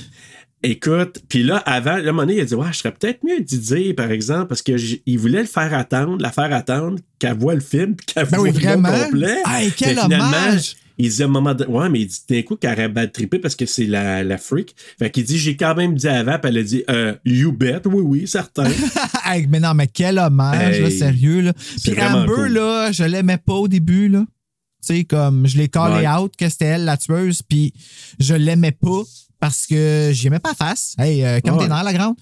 Écoute, 0.64 1.20
puis 1.30 1.44
là, 1.44 1.58
avant, 1.58 1.98
là, 1.98 1.98
à 1.98 2.00
un 2.00 2.06
moment 2.06 2.24
donné, 2.24 2.38
il 2.38 2.42
a 2.42 2.46
dit, 2.46 2.56
ouais, 2.56 2.68
je 2.72 2.80
serais 2.80 2.92
peut-être 2.92 3.24
mieux 3.24 3.40
d'y 3.40 3.60
dire, 3.60 3.96
par 3.96 4.10
exemple, 4.10 4.48
parce 4.48 4.64
qu'il 4.64 5.20
voulait 5.20 5.42
le 5.42 5.48
faire 5.48 5.74
attendre, 5.76 6.18
la 6.20 6.32
faire 6.32 6.52
attendre, 6.52 6.98
qu'elle 7.20 7.38
voit 7.38 7.54
le 7.54 7.60
film, 7.60 7.96
puis 7.96 8.06
qu'elle 8.08 8.28
Ben 8.28 8.38
voit 8.38 8.50
oui, 8.50 8.58
le 8.60 8.76
nom 8.76 8.82
complet. 8.82 9.38
Hey, 9.46 9.72
quel 9.78 10.00
hommage. 10.00 10.76
Il 10.98 11.10
dit 11.10 11.22
à 11.22 11.26
un 11.26 11.30
moment 11.30 11.54
donné, 11.54 11.72
ouais, 11.72 11.90
mais 11.90 12.02
il 12.02 12.08
dit 12.08 12.20
d'un 12.30 12.42
coup 12.44 12.56
qu'elle 12.56 12.92
mal 12.94 13.12
trippé 13.12 13.40
parce 13.40 13.56
que 13.56 13.66
c'est 13.66 13.86
la, 13.86 14.24
la 14.24 14.38
freak. 14.38 14.76
Fait 15.00 15.10
qu'il 15.12 15.24
dit, 15.26 15.38
j'ai 15.38 15.58
quand 15.58 15.76
même 15.76 15.96
dit 15.96 16.08
avant, 16.08 16.40
puis 16.40 16.50
elle 16.50 16.58
a 16.58 16.64
dit, 16.64 16.84
euh, 16.90 17.16
you 17.26 17.52
bet, 17.52 17.82
oui, 17.86 18.02
oui, 18.02 18.28
certain. 18.28 18.70
Hey, 19.26 19.48
mais 19.48 19.60
non, 19.60 19.74
mais 19.74 19.88
quel 19.88 20.20
hommage, 20.20 20.76
Hey, 20.78 20.82
là, 20.84 20.90
sérieux. 20.92 21.42
Là. 21.42 21.54
Puis 21.84 22.00
Amber, 22.02 22.32
cool. 22.34 22.48
là, 22.54 22.92
je 22.92 23.04
l'aimais 23.04 23.38
pas 23.38 23.54
au 23.56 23.68
début, 23.68 24.08
là. 24.08 24.26
Tu 24.88 24.96
sais, 24.98 25.04
comme 25.04 25.48
je 25.48 25.58
l'ai 25.58 25.68
callé 25.68 26.06
Ouais. 26.06 26.14
out 26.16 26.34
que 26.38 26.48
c'était 26.48 26.66
elle 26.66 26.86
la 26.86 26.96
tueuse, 26.98 27.42
puis 27.42 27.74
je 28.20 28.36
l'aimais 28.36 28.72
pas 28.72 29.02
parce 29.40 29.66
que 29.66 30.12
j'aimais 30.14 30.40
pas 30.40 30.54
face. 30.54 30.94
Hey, 31.00 31.24
euh, 31.26 31.40
comme 31.44 31.56
Ouais. 31.58 31.64
t'es 31.64 31.70
dans 31.70 31.82
la 31.82 31.94
grande. 31.94 32.16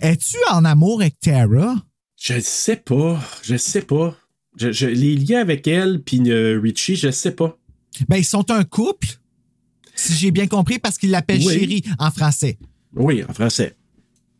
Es-tu 0.00 0.36
en 0.50 0.64
amour 0.64 1.00
avec 1.00 1.18
Tara? 1.20 1.76
Je 2.20 2.40
sais 2.40 2.76
pas. 2.76 3.20
Je 3.42 3.56
sais 3.56 3.82
pas. 3.82 4.16
Je, 4.56 4.72
je- 4.72 4.86
les 4.86 5.14
liens 5.14 5.40
avec 5.40 5.68
elle 5.68 6.02
puis 6.02 6.20
euh, 6.30 6.58
Richie, 6.60 6.96
je 6.96 7.10
sais 7.12 7.30
pas. 7.32 7.56
Ben, 8.08 8.16
ils 8.16 8.24
sont 8.24 8.50
un 8.50 8.64
couple, 8.64 9.08
si 9.94 10.12
j'ai 10.14 10.30
bien 10.30 10.46
compris, 10.46 10.78
parce 10.78 10.98
qu'ils 10.98 11.10
l'appellent 11.10 11.42
Oui. 11.44 11.58
chérie 11.58 11.84
en 11.98 12.10
français. 12.10 12.58
Oui, 12.94 13.24
en 13.28 13.32
français. 13.32 13.74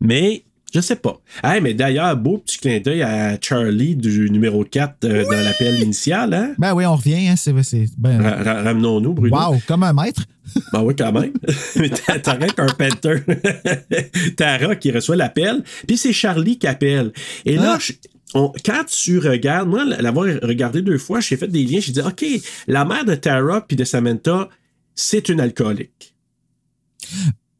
Mais 0.00 0.44
je 0.72 0.80
sais 0.80 0.96
pas. 0.96 1.18
Hey, 1.42 1.60
mais 1.60 1.74
d'ailleurs, 1.74 2.16
beau 2.16 2.38
petit 2.38 2.58
clin 2.58 2.78
d'œil 2.80 3.02
à 3.02 3.38
Charlie 3.40 3.96
du 3.96 4.30
numéro 4.30 4.64
4 4.64 5.04
euh, 5.04 5.24
dans 5.24 5.42
l'appel 5.44 5.80
initial. 5.80 6.32
Hein? 6.34 6.54
Ben 6.58 6.74
oui, 6.74 6.84
on 6.86 6.94
revient, 6.94 7.28
hein, 7.28 7.34
c'est 7.36 7.54
c'est- 7.62 7.86
ben, 7.98 8.20
Ra- 8.20 8.42
ra- 8.42 8.62
Ramenons-nous, 8.62 9.14
Bruno. 9.14 9.36
Wow, 9.36 9.60
comme 9.66 9.82
un 9.82 9.92
maître. 9.92 10.22
Ben 10.72 10.82
oui, 10.82 10.94
quand 10.96 11.12
même. 11.12 11.32
Mais 11.76 11.90
t'as 11.90 12.32
rien 12.34 12.48
qu'un 12.48 12.66
Panther. 12.66 13.22
Tara 14.36 14.76
qui 14.76 14.90
reçoit 14.90 15.16
l'appel. 15.16 15.62
Puis 15.86 15.98
c'est 15.98 16.12
Charlie 16.12 16.58
qui 16.58 16.66
appelle. 16.66 17.12
Et 17.44 17.56
là, 17.56 17.78
Ah. 17.78 17.92
On- 18.34 18.52
quand 18.64 18.84
tu 18.86 19.18
regardes, 19.18 19.68
moi, 19.68 19.84
l'avoir 19.84 20.26
regardé 20.42 20.82
deux 20.82 20.98
fois, 20.98 21.20
j'ai 21.20 21.36
fait 21.36 21.48
des 21.48 21.64
liens. 21.64 21.80
J'ai 21.80 21.92
dit, 21.92 22.00
OK, 22.00 22.24
la 22.66 22.84
mère 22.84 23.04
de 23.04 23.14
Tara 23.14 23.60
puis 23.66 23.76
de 23.76 23.84
Samantha, 23.84 24.48
c'est 24.94 25.28
une 25.28 25.40
alcoolique. 25.40 26.14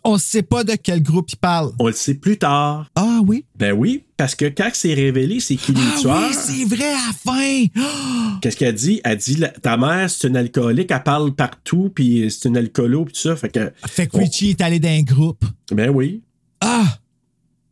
On 0.05 0.17
sait 0.17 0.43
pas 0.43 0.65
de 0.65 0.75
quel 0.75 1.03
groupe 1.03 1.31
il 1.33 1.37
parle. 1.37 1.73
On 1.79 1.87
le 1.89 1.93
sait 1.93 2.15
plus 2.15 2.39
tard. 2.39 2.89
Ah 2.95 3.21
oui? 3.27 3.45
Ben 3.57 3.73
oui, 3.73 4.05
parce 4.17 4.35
que 4.35 4.47
quand 4.47 4.71
c'est 4.73 4.95
révélé, 4.95 5.39
c'est 5.41 5.57
qui 5.57 5.75
Ah 5.77 5.99
tueurs. 6.01 6.29
oui, 6.31 6.35
c'est 6.35 6.65
vrai, 6.65 6.85
à 6.89 7.09
la 7.09 7.13
fin! 7.13 7.65
Ah! 7.77 8.39
Qu'est-ce 8.41 8.57
qu'elle 8.57 8.75
dit? 8.75 9.01
Elle 9.05 9.19
dit, 9.19 9.37
la- 9.37 9.49
ta 9.49 9.77
mère, 9.77 10.09
c'est 10.09 10.29
une 10.29 10.37
alcoolique, 10.37 10.91
elle 10.91 11.03
parle 11.03 11.35
partout, 11.35 11.91
puis 11.95 12.31
c'est 12.31 12.49
une 12.49 12.57
alcoolo, 12.57 13.05
puis 13.05 13.15
tout 13.15 13.21
ça. 13.21 13.37
Fait 13.37 13.51
que, 13.51 13.71
Fait 13.87 14.07
que 14.07 14.17
Richie 14.17 14.51
est 14.51 14.61
allé 14.61 14.79
dans 14.79 14.89
un 14.89 15.03
groupe. 15.03 15.45
ben 15.73 15.91
oui. 15.91 16.23
Ah! 16.61 16.99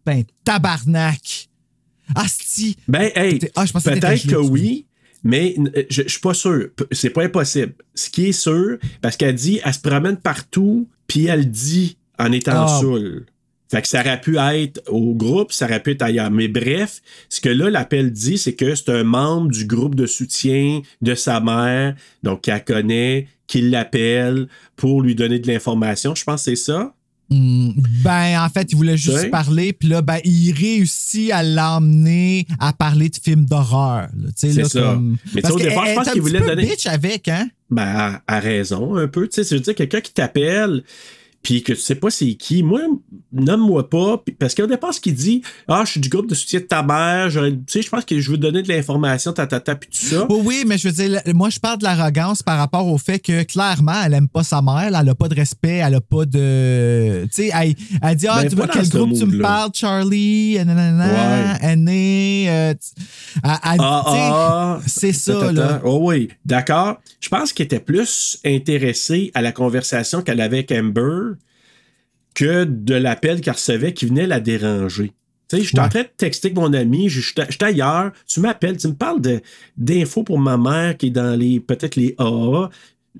Ben, 0.05 0.24
tabarnak! 0.44 1.49
Asti! 2.14 2.76
Ben, 2.88 3.11
hey, 3.14 3.38
Ah, 3.54 3.64
peut-être 3.66 4.26
que 4.28 4.36
oui, 4.36 4.86
mais 5.24 5.54
euh, 5.59 5.82
je, 5.90 6.02
je 6.02 6.09
suis 6.09 6.20
pas 6.20 6.34
sûr. 6.34 6.68
C'est 6.92 7.11
pas 7.11 7.24
impossible. 7.24 7.74
Ce 7.94 8.11
qui 8.11 8.26
est 8.26 8.32
sûr, 8.32 8.78
parce 9.00 9.16
qu'elle 9.16 9.34
dit, 9.34 9.61
elle 9.64 9.74
se 9.74 9.80
promène 9.80 10.16
partout, 10.16 10.88
puis 11.07 11.26
elle 11.26 11.50
dit 11.50 11.96
en 12.18 12.32
étant 12.32 12.66
saoule. 12.80 13.26
Fait 13.68 13.82
que 13.82 13.88
ça 13.88 14.00
aurait 14.00 14.20
pu 14.20 14.38
être 14.38 14.80
au 14.88 15.12
groupe, 15.14 15.52
ça 15.52 15.64
aurait 15.64 15.82
pu 15.82 15.90
être 15.90 16.02
ailleurs. 16.02 16.30
Mais 16.30 16.46
bref, 16.46 17.02
ce 17.28 17.40
que 17.40 17.48
là, 17.48 17.68
l'appel 17.68 18.12
dit, 18.12 18.38
c'est 18.38 18.54
que 18.54 18.76
c'est 18.76 18.90
un 18.90 19.02
membre 19.02 19.50
du 19.50 19.66
groupe 19.66 19.96
de 19.96 20.07
soutien 20.07 20.82
de 21.02 21.14
sa 21.16 21.40
mère, 21.40 21.96
donc 22.22 22.42
qu'elle 22.42 22.62
connaît, 22.64 23.26
qui 23.48 23.62
l'appelle 23.62 24.46
pour 24.76 25.02
lui 25.02 25.16
donner 25.16 25.40
de 25.40 25.48
l'information. 25.48 26.14
Je 26.14 26.22
pense 26.22 26.44
que 26.44 26.50
c'est 26.52 26.57
ça. 26.57 26.94
Hmm, 27.29 27.70
ben, 28.05 28.41
en 28.41 28.49
fait, 28.49 28.70
il 28.70 28.77
voulait 28.77 28.97
juste 28.97 29.31
parler, 29.31 29.72
puis 29.72 29.89
là, 29.89 30.01
ben, 30.01 30.18
il 30.24 30.53
réussit 30.53 31.33
à 31.33 31.43
l'emmener 31.43 32.47
à 32.61 32.72
parler 32.72 33.09
de 33.09 33.16
films 33.16 33.45
d'horreur. 33.47 34.03
là. 34.16 34.29
Tu 34.29 34.33
sais, 34.37 34.53
C'est 34.53 34.62
là, 34.62 34.68
ça. 34.68 34.81
comme- 34.81 35.11
Mais 35.11 35.16
tu 35.27 35.33
sais, 35.35 35.41
Parce 35.43 35.55
au 35.55 35.59
départ, 35.59 35.87
je 35.87 35.95
pense 35.95 36.09
qu'il 36.11 36.22
voulait 36.22 36.41
donner- 36.41 36.66
bitch 36.66 36.87
avec, 36.87 37.27
hein? 37.29 37.49
Ben, 37.70 37.83
à, 37.83 38.22
à 38.29 38.39
raison, 38.39 38.95
un 38.97 39.09
peu. 39.09 39.27
Tu 39.29 39.43
sais, 39.43 39.49
je 39.51 39.57
veux 39.57 39.61
dire, 39.61 39.74
quelqu'un 39.74 40.01
qui 40.01 40.12
t'appelle, 40.12 40.85
puis 41.47 41.62
que 41.62 41.72
tu 41.74 41.78
sais 41.78 41.94
pas 41.94 42.11
c'est 42.11 42.34
qui. 42.34 42.64
Moi, 42.64 42.80
nomme-moi 43.32 43.88
pas. 43.88 44.18
puis- 44.18 44.34
Parce 44.34 44.53
qu'au 44.53 44.66
départ, 44.66 44.92
ce 44.92 45.01
qu'il 45.01 45.14
dit, 45.14 45.42
ah, 45.68 45.82
je 45.86 45.92
suis 45.92 46.01
du 46.01 46.09
groupe 46.09 46.28
de 46.28 46.34
soutien 46.34 46.59
de 46.59 46.64
ta 46.64 46.82
mère, 46.82 47.28
tu 47.30 47.38
sais, 47.68 47.82
je 47.82 47.88
pense 47.88 48.05
que 48.05 48.18
je 48.18 48.32
veux 48.32 48.36
donner 48.36 48.62
de 48.62 48.68
l'information, 48.68 49.32
ta, 49.32 49.47
ta, 49.47 49.61
ta, 49.61 49.76
puis 49.76 49.88
tout 49.88 50.05
ça. 50.07 50.26
Oui, 50.28 50.40
oui, 50.44 50.64
mais 50.66 50.76
je 50.76 50.88
veux 50.88 50.94
dire, 51.09 51.20
moi, 51.34 51.49
je 51.49 51.61
parle 51.61 51.78
de 51.78 51.84
l'arrogance 51.84 52.42
par 52.42 52.59
rapport 52.59 52.88
au 52.88 52.99
fait 52.99 53.20
que 53.20 53.44
clairement, 53.44 53.92
elle 54.05 54.14
aime 54.14 54.28
pas 54.28 54.42
sa 54.42 54.61
mère, 54.61 54.88
elle 54.88 55.09
a 55.09 55.14
pas 55.14 55.28
de 55.28 55.36
respect, 55.36 55.76
elle 55.86 55.94
a 55.94 56.01
pas 56.01 56.24
de. 56.24 57.22
Tu 57.26 57.28
sais, 57.30 57.51
elle, 57.55 57.74
elle 58.03 58.16
dit 58.16 58.26
Ah, 58.28 58.42
Ben, 58.42 58.49
tu 58.49 58.57
vois, 58.57 58.66
quel 58.66 58.88
groupe 58.88 59.12
tu 59.16 59.24
me 59.26 59.40
parles, 59.40 59.70
Charlie 59.72 60.57
nanana, 60.64 61.07
Ouais. 61.62 61.76
Euh, 62.49 62.74
Ah, 63.44 63.61
ah, 63.62 64.80
c'est 64.86 65.12
ça, 65.12 65.53
là. 65.53 65.80
Oh 65.84 65.99
oui, 66.03 66.28
d'accord. 66.44 66.97
Je 67.20 67.28
pense 67.28 67.53
qu'il 67.53 67.64
était 67.66 67.78
plus 67.80 68.38
intéressé 68.44 69.30
à 69.34 69.42
la 69.42 69.53
conversation 69.53 70.22
qu'elle 70.22 70.40
avait 70.40 70.57
avec 70.57 70.72
Amber 70.72 71.36
que 72.37 72.62
de 72.64 72.95
l'appel 72.95 73.41
qu'elle 73.41 73.55
recevait 73.55 73.93
qui 73.95 74.07
venait 74.07 74.26
la 74.28 74.39
déranger. 74.39 75.12
Tu 75.49 75.57
sais, 75.57 75.62
je 75.62 75.68
suis 75.68 75.78
en 75.80 75.89
train 75.89 76.03
de 76.03 76.09
texter 76.16 76.49
avec 76.49 76.57
mon 76.59 76.72
ami, 76.72 77.09
je 77.09 77.20
suis 77.20 77.34
ailleurs, 77.61 78.12
tu 78.28 78.41
m'appelles, 78.41 78.76
tu 78.76 78.89
me 78.89 78.95
parles 78.95 79.20
de- 79.20 79.41
d'infos 79.76 80.22
pour 80.24 80.39
ma 80.39 80.57
mère 80.59 80.97
qui 80.97 81.07
est 81.07 81.11
dans 81.11 81.39
les 81.39 81.61
peut-être 81.61 81.97
les 81.97 82.14
AA. 82.18 82.68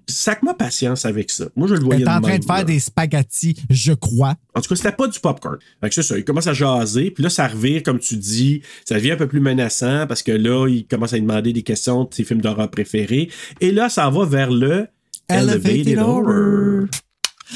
Sac-moi 0.09 0.55
patience 0.55 1.07
avec 1.07 1.31
ça. 1.31 1.47
Moi, 1.57 1.69
je 1.69 1.73
le 1.73 1.79
Elle 1.81 1.85
voyais 1.87 2.03
est 2.03 2.09
en 2.09 2.21
train 2.21 2.33
même, 2.33 2.41
de 2.41 2.45
faire 2.45 2.57
là. 2.57 2.65
des 2.65 2.79
spaghettis, 2.81 3.57
je 3.71 3.93
crois. 3.95 4.35
En 4.55 4.61
tout 4.61 4.69
cas, 4.69 4.77
c'était 4.77 4.93
pas 4.93 5.09
du 5.09 5.19
popcorn. 5.19 5.57
Fait 5.81 5.89
que 5.89 5.95
c'est 5.95 6.03
ça, 6.03 6.19
il 6.19 6.25
commence 6.25 6.47
à 6.49 6.53
jaser, 6.53 7.11
puis 7.13 7.23
là, 7.25 7.31
ça 7.31 7.49
revire, 7.49 7.83
comme 7.83 7.99
tu 7.99 8.17
dis, 8.17 8.61
ça 8.85 8.97
devient 8.97 9.13
un 9.13 9.17
peu 9.17 9.27
plus 9.29 9.41
menaçant 9.41 10.07
parce 10.07 10.23
que 10.23 10.33
là, 10.33 10.67
il 10.69 10.87
commence 10.87 11.15
à 11.15 11.17
lui 11.17 11.23
demander 11.23 11.53
des 11.55 11.63
questions 11.63 12.05
de 12.05 12.13
ses 12.13 12.25
films 12.25 12.43
d'horreur 12.43 12.71
préférés. 12.71 13.31
Et 13.63 13.73
là, 13.73 13.89
ça 13.89 14.11
va 14.11 14.27
vers 14.27 14.51
le 14.51 14.87
Elevated, 15.29 15.99
Horror. 15.99 16.87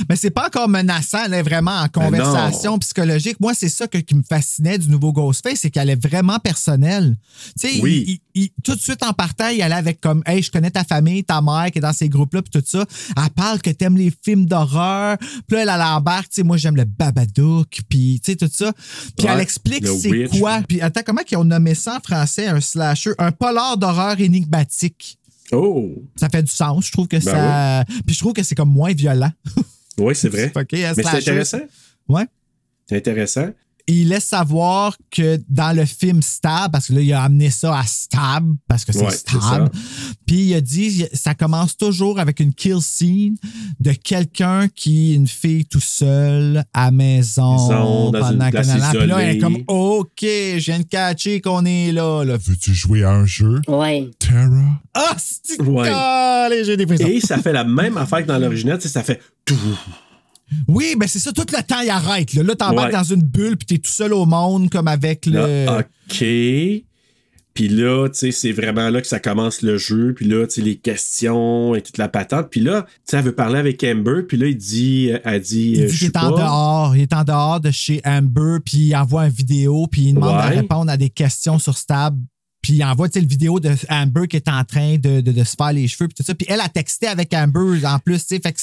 Mais 0.08 0.16
c'est 0.16 0.30
pas 0.30 0.46
encore 0.46 0.68
menaçant, 0.68 1.24
elle 1.26 1.34
est 1.34 1.42
vraiment 1.42 1.76
en 1.76 1.88
conversation 1.88 2.78
psychologique. 2.78 3.38
Moi, 3.40 3.54
c'est 3.54 3.68
ça 3.68 3.86
que- 3.86 3.98
qui 3.98 4.14
me 4.14 4.22
fascinait 4.22 4.78
du 4.78 4.88
nouveau 4.88 5.12
Ghostface, 5.12 5.60
c'est 5.60 5.70
qu'elle 5.70 5.90
est 5.90 6.00
vraiment 6.08 6.38
personnelle. 6.38 7.16
Tu 7.60 7.68
sais, 7.68 7.80
Oui. 7.82 8.04
il- 8.06 8.12
il- 8.34 8.42
il- 8.42 8.50
tout 8.62 8.74
de 8.74 8.80
suite 8.80 9.02
en 9.02 9.12
partant, 9.12 9.48
il 9.48 9.60
allait 9.62 9.74
avec 9.74 10.00
comme, 10.00 10.22
hey, 10.26 10.42
je 10.42 10.50
connais 10.50 10.70
ta 10.70 10.84
famille, 10.84 11.24
ta 11.24 11.40
mère 11.42 11.70
qui 11.72 11.78
est 11.78 11.82
dans 11.82 11.92
ces 11.92 12.08
groupes-là, 12.08 12.42
puis 12.42 12.50
tout 12.60 12.64
ça. 12.66 12.84
Elle 13.16 13.30
parle 13.30 13.60
que 13.60 13.70
t'aimes 13.70 13.96
les 13.96 14.12
films 14.24 14.46
d'horreur. 14.46 15.16
Puis 15.18 15.56
là, 15.56 15.62
elle, 15.62 15.68
elle 15.74 15.82
embarque, 15.82 16.28
tu 16.30 16.36
sais, 16.36 16.42
moi, 16.42 16.56
j'aime 16.56 16.76
le 16.76 16.84
Babadook, 16.84 17.80
puis 17.88 18.20
tu 18.24 18.32
sais, 18.32 18.36
tout 18.36 18.48
ça. 18.52 18.72
Puis 19.16 19.26
Ouais, 19.26 19.32
elle 19.34 19.40
explique 19.40 19.86
c'est 19.86 20.28
quoi. 20.38 20.62
Puis 20.68 20.80
attends, 20.80 21.02
comment 21.04 21.22
ils 21.30 21.36
ont 21.36 21.44
nommé 21.44 21.74
ça 21.74 21.96
en 21.96 22.00
français, 22.00 22.46
un 22.46 22.60
slasher? 22.60 23.12
Un 23.18 23.32
polar 23.32 23.76
d'horreur 23.76 24.20
énigmatique. 24.20 25.18
Oh! 25.52 25.90
Ça 26.14 26.28
fait 26.28 26.42
du 26.44 26.52
sens. 26.52 26.86
Je 26.86 26.92
trouve 26.92 27.08
que 27.08 27.16
Ben 27.16 27.22
ça. 27.24 27.84
Puis 28.06 28.14
je 28.14 28.20
trouve 28.20 28.32
que 28.34 28.42
c'est 28.44 28.54
comme 28.54 28.70
moins 28.72 28.92
violent. 28.92 29.32
Oui, 30.00 30.14
c'est 30.14 30.28
vrai. 30.28 30.50
Mais 30.56 30.92
c'est 30.94 31.06
intéressant. 31.06 31.60
Ouais. 32.08 32.26
C'est 32.88 32.96
intéressant. 32.96 33.50
Il 33.92 34.08
laisse 34.08 34.26
savoir 34.26 34.96
que 35.10 35.38
dans 35.48 35.74
le 35.76 35.84
film 35.84 36.22
Stab, 36.22 36.72
parce 36.72 36.88
que 36.88 36.94
là, 36.94 37.00
il 37.00 37.12
a 37.12 37.22
amené 37.22 37.50
ça 37.50 37.78
à 37.78 37.84
Stab, 37.84 38.46
parce 38.68 38.84
que 38.84 38.92
c'est 38.92 39.04
Ouais, 39.04 39.10
Stab. 39.10 39.68
Puis 40.26 40.46
il 40.46 40.54
a 40.54 40.60
dit, 40.60 41.06
ça 41.12 41.34
commence 41.34 41.76
toujours 41.76 42.18
avec 42.20 42.40
une 42.40 42.54
kill 42.54 42.80
scene 42.80 43.36
de 43.80 43.92
quelqu'un 43.92 44.68
qui 44.68 45.12
est 45.12 45.14
une 45.16 45.26
fille 45.26 45.64
tout 45.64 45.80
seule 45.80 46.64
à 46.72 46.90
maison 46.90 47.20
Maison, 47.20 48.10
dans 48.10 48.30
une 48.30 48.38
pendant 48.38 48.50
place 48.50 48.66
qu'un 48.68 48.80
an. 48.80 48.90
Puis 48.90 49.06
là, 49.06 49.18
elle 49.18 49.36
est 49.36 49.38
comme, 49.38 49.58
OK, 49.66 50.20
je 50.22 50.64
viens 50.64 50.78
de 50.78 50.84
catcher 50.84 51.40
qu'on 51.40 51.64
est 51.64 51.92
là. 51.92 52.24
là. 52.24 52.36
Veux-tu 52.36 52.74
jouer 52.74 53.04
à 53.04 53.10
un 53.10 53.26
jeu? 53.26 53.60
Ouais. 53.68 54.10
Terra? 54.18 54.80
Ah, 54.94 55.16
c'est 55.18 55.60
Ouais. 55.60 55.88
Allez, 55.88 56.64
j'ai 56.64 56.76
des 56.76 56.86
frissons. 56.86 57.06
Et 57.06 57.20
ça 57.20 57.38
fait 57.38 57.52
la 57.52 57.64
même 57.64 57.96
affaire 57.96 58.22
que 58.22 58.26
dans 58.26 58.38
l'original, 58.38 58.78
tu 58.78 58.82
sais, 58.88 58.88
ça 58.94 59.02
fait 59.02 59.20
tout. 59.44 59.56
Oui, 60.68 60.94
ben 60.98 61.06
c'est 61.06 61.18
ça, 61.18 61.32
tout 61.32 61.44
le 61.50 61.62
temps, 61.62 61.80
il 61.82 61.90
arrête. 61.90 62.32
Là, 62.34 62.42
là 62.42 62.54
t'embarques 62.54 62.92
Ouais. 62.92 62.98
dans 62.98 63.04
une 63.04 63.22
bulle, 63.22 63.56
puis 63.56 63.66
t'es 63.66 63.78
tout 63.78 63.90
seul 63.90 64.12
au 64.12 64.26
monde, 64.26 64.70
comme 64.70 64.88
avec 64.88 65.26
le. 65.26 65.64
Là, 65.64 65.78
OK. 65.80 66.24
Puis 67.52 67.68
là, 67.68 68.08
tu 68.08 68.18
sais, 68.18 68.30
c'est 68.30 68.52
vraiment 68.52 68.88
là 68.90 69.00
que 69.00 69.08
ça 69.08 69.18
commence 69.18 69.60
le 69.62 69.76
jeu. 69.76 70.14
Puis 70.14 70.24
là, 70.24 70.46
tu 70.46 70.54
sais, 70.54 70.60
les 70.62 70.76
questions 70.76 71.74
et 71.74 71.82
toute 71.82 71.98
la 71.98 72.08
patente. 72.08 72.48
Puis 72.48 72.60
là, 72.60 72.82
tu 72.88 72.88
sais, 73.06 73.16
elle 73.18 73.24
veut 73.24 73.34
parler 73.34 73.58
avec 73.58 73.82
Amber. 73.82 74.22
Puis 74.26 74.36
là, 74.36 74.46
il 74.46 74.56
dit, 74.56 75.10
elle 75.24 75.40
dit, 75.40 75.72
Il 75.74 75.82
euh, 75.82 75.86
dit 75.88 75.98
qu'il 75.98 76.06
est 76.06 76.16
en 76.16 76.30
dehors. 76.30 76.96
Il 76.96 77.02
est 77.02 77.12
en 77.12 77.24
dehors 77.24 77.60
de 77.60 77.70
chez 77.72 78.00
Amber, 78.04 78.58
puis 78.64 78.78
il 78.78 78.96
envoie 78.96 79.24
une 79.26 79.32
vidéo, 79.32 79.88
puis 79.90 80.02
il 80.02 80.14
demande 80.14 80.36
Ouais. 80.36 80.50
de 80.54 80.60
répondre 80.60 80.90
à 80.90 80.96
des 80.96 81.10
questions 81.10 81.58
sur 81.58 81.76
Stab. 81.76 82.16
Puis 82.62 82.74
il 82.74 82.84
envoie 82.84 83.08
tu 83.08 83.14
sais, 83.14 83.20
le 83.20 83.26
vidéo 83.28 83.58
de 83.60 83.70
Amber 83.88 84.28
qui 84.28 84.36
est 84.36 84.48
en 84.48 84.64
train 84.64 84.96
de, 84.98 85.20
de- 85.20 85.32
de 85.32 85.44
se 85.44 85.54
faire 85.56 85.72
les 85.72 85.88
cheveux, 85.88 86.08
puis 86.08 86.14
tout 86.16 86.22
ça. 86.22 86.34
Puis 86.34 86.46
elle 86.50 86.60
a 86.60 86.68
texté 86.68 87.06
avec 87.06 87.32
Amber 87.32 87.84
en 87.86 87.98
plus. 87.98 88.18
tu 88.26 88.34
sais. 88.36 88.40
Fait 88.42 88.52
que 88.52 88.60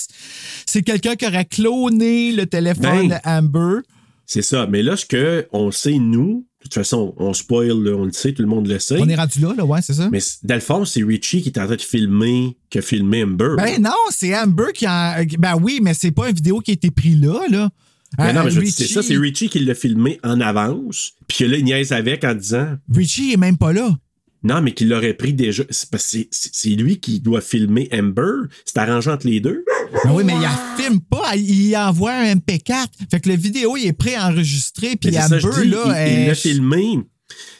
c'est- 0.65 0.81
quelqu'un 0.83 1.15
qui 1.15 1.25
aurait 1.25 1.45
cloné 1.45 2.31
le 2.31 2.45
téléphone 2.45 3.09
Ben. 3.09 3.19
d'Amber. 3.25 3.81
C'est 4.25 4.41
ça. 4.41 4.67
Mais 4.67 4.83
là, 4.83 4.97
ce 4.97 5.05
que 5.05 5.47
on 5.53 5.71
sait, 5.71 5.93
nous, 5.97 6.45
de 6.59 6.63
toute 6.63 6.73
façon, 6.73 7.13
on 7.17 7.33
spoil, 7.33 7.81
là, 7.81 7.91
on 7.95 8.03
le 8.05 8.11
sait, 8.11 8.33
tout 8.33 8.41
le 8.41 8.47
monde 8.49 8.67
le 8.67 8.77
sait. 8.77 8.97
On 8.99 9.07
est 9.07 9.15
rendu 9.15 9.39
là, 9.39 9.53
là, 9.57 9.63
ouais, 9.65 9.81
c'est 9.81 9.93
ça? 9.93 10.09
Mais 10.11 10.19
dans 10.43 10.55
le 10.55 10.59
fond, 10.61 10.83
c'est 10.85 11.01
Richie 11.01 11.41
qui 11.41 11.49
est 11.49 11.57
en 11.59 11.65
train 11.65 11.75
de 11.77 11.81
filmer, 11.81 12.57
qui 12.69 12.77
a 12.79 12.81
filmé 12.81 13.23
Amber. 13.23 13.55
Ben 13.57 13.81
non, 13.81 13.91
c'est 14.09 14.37
Amber 14.37 14.73
qui 14.73 14.85
a. 14.85 15.23
Ben 15.39 15.55
oui, 15.61 15.79
mais 15.81 15.93
c'est 15.93 16.11
pas 16.11 16.29
une 16.29 16.35
vidéo 16.35 16.59
qui 16.59 16.71
a 16.71 16.73
été 16.73 16.91
prise 16.91 17.21
là, 17.21 17.39
là. 17.49 17.69
Mais 18.17 18.33
non, 18.33 18.41
Euh, 18.41 18.43
mais 18.45 18.51
je 18.51 18.59
ça, 18.85 19.03
c'est 19.03 19.17
Richie 19.17 19.49
qui 19.49 19.59
l'a 19.59 19.75
filmé 19.75 20.19
en 20.23 20.39
avance. 20.41 21.11
Puis 21.27 21.39
que 21.39 21.43
là, 21.45 21.57
il 21.57 21.63
niaise 21.65 21.91
avec 21.91 22.23
en 22.23 22.33
disant 22.33 22.77
Richie 22.93 23.33
est 23.33 23.37
même 23.37 23.57
pas 23.57 23.73
là. 23.73 23.97
non, 24.43 24.61
mais 24.61 24.71
qu'il 24.73 24.87
l'aurait 24.87 25.13
pris 25.13 25.33
déjà. 25.33 25.63
C'est 25.69 26.69
lui 26.69 26.99
qui 26.99 27.19
doit 27.19 27.41
filmer 27.41 27.89
Amber. 27.91 28.47
C'est 28.65 28.77
arrangé 28.77 29.09
entre 29.11 29.27
les 29.27 29.39
deux. 29.41 29.65
Ben 30.05 30.11
oui, 30.13 30.23
mais 30.23 30.35
il 30.35 30.41
la 30.41 30.57
filme 30.77 30.99
pas, 31.01 31.35
il 31.35 31.75
envoie 31.75 32.13
un 32.13 32.35
MP4. 32.35 32.87
Fait 33.11 33.19
que 33.19 33.29
la 33.29 33.35
vidéo, 33.35 33.75
il 33.77 33.87
est 33.87 33.93
préenregistré, 33.93 34.95
puis 34.95 35.11
Mais 35.11 35.21
c'est 35.21 35.39
ça, 35.41 35.47
Amber, 35.47 35.61
dis, 35.63 35.69
là, 35.69 35.83
il- 35.85 36.13
elle- 36.13 36.27
l'a 36.27 36.35
filmé. 36.35 36.99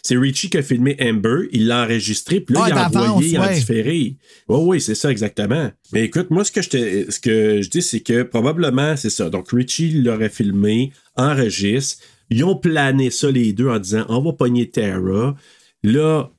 C'est 0.01 0.15
Richie 0.17 0.49
qui 0.49 0.57
a 0.57 0.63
filmé 0.63 0.95
Amber, 1.01 1.49
il 1.51 1.67
l'a 1.67 1.83
enregistré, 1.83 2.39
puis 2.39 2.55
là, 2.55 2.61
Ah, 2.63 2.69
il 2.69 2.73
a 2.73 2.87
envoyé 3.11 3.37
en 3.37 3.41
différé. 3.53 4.15
Oui, 4.47 4.57
oui, 4.61 4.81
c'est 4.81 4.95
ça, 4.95 5.11
exactement. 5.11 5.71
Mais 5.91 6.05
écoute, 6.05 6.29
moi, 6.31 6.43
ce 6.45 6.51
que 6.51 6.61
je, 6.61 6.69
te- 6.69 7.11
ce 7.11 7.19
que 7.19 7.61
je 7.61 7.69
dis, 7.69 7.81
c'est 7.81 7.99
que 7.99 8.23
probablement, 8.23 8.95
c'est 8.95 9.09
ça. 9.09 9.29
Donc, 9.29 9.49
Richie 9.51 9.91
l'aurait 10.01 10.29
filmé, 10.29 10.91
enregistre. 11.15 12.01
Ils 12.29 12.43
ont 12.43 12.55
plané 12.55 13.09
ça, 13.11 13.29
les 13.31 13.53
deux, 13.53 13.69
en 13.69 13.79
disant 13.79 14.05
on 14.09 14.21
va 14.21 14.33
pogner 14.33 14.69
Tara. 14.69 15.35
Là, 15.83 16.29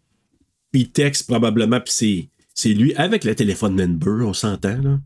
il 0.72 0.90
texte 0.90 1.26
probablement, 1.26 1.80
puis 1.80 1.92
c'est. 1.94 2.28
C'est 2.54 2.74
lui 2.74 2.92
avec 2.96 3.22
le 3.22 3.36
téléphone 3.36 3.76
d'Amber, 3.76 4.24
on 4.24 4.32
s'entend, 4.32 4.82
là. 4.82 4.98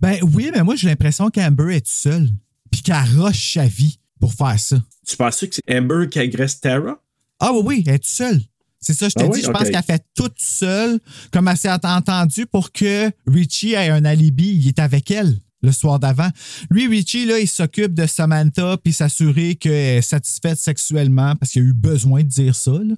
Ben 0.00 0.16
oui, 0.22 0.50
mais 0.54 0.62
moi, 0.62 0.74
j'ai 0.74 0.88
l'impression 0.88 1.28
qu'Amber 1.28 1.74
est 1.76 1.80
toute 1.80 1.88
seule, 1.88 2.28
puis 2.70 2.80
qu'elle 2.80 2.96
rush 3.18 3.52
sa 3.54 3.66
vie 3.66 3.98
pour 4.18 4.32
faire 4.32 4.58
ça. 4.58 4.82
Tu 5.06 5.14
penses 5.14 5.40
que 5.40 5.46
c'est 5.54 5.76
Amber 5.78 6.08
qui 6.10 6.18
agresse 6.18 6.58
Tara? 6.60 6.98
Ah 7.40 7.52
oui, 7.52 7.60
oui, 7.64 7.84
elle 7.86 7.94
est 7.94 7.98
toute 7.98 8.06
seule. 8.10 8.40
C'est 8.80 8.92
ça, 8.94 9.08
je 9.08 9.14
t'ai 9.14 9.22
Ah 9.24 9.28
dit. 9.28 9.32
oui? 9.34 9.42
Je 9.44 9.50
pense 9.50 9.70
qu'elle 9.70 9.82
fait 9.82 10.04
toute 10.14 10.38
seule, 10.40 11.00
comme 11.32 11.48
elle 11.48 11.56
s'est 11.56 11.70
entendu 11.70 12.46
pour 12.46 12.70
que 12.72 13.10
Richie 13.26 13.72
ait 13.72 13.88
un 13.88 14.04
alibi. 14.04 14.56
Il 14.60 14.68
est 14.68 14.78
avec 14.78 15.10
elle 15.10 15.38
le 15.64 15.72
soir 15.72 15.98
d'avant. 15.98 16.28
Lui, 16.70 16.86
Richie, 16.86 17.26
là, 17.26 17.38
il 17.40 17.48
s'occupe 17.48 17.94
de 17.94 18.06
Samantha 18.06 18.76
puis 18.82 18.92
s'assurer 18.92 19.54
qu'elle 19.56 19.72
est 19.98 20.02
satisfaite 20.02 20.58
sexuellement 20.58 21.34
parce 21.36 21.52
qu'il 21.52 21.62
a 21.62 21.64
eu 21.66 21.72
besoin 21.72 22.22
de 22.22 22.28
dire 22.28 22.54
ça, 22.54 22.72
là, 22.72 22.94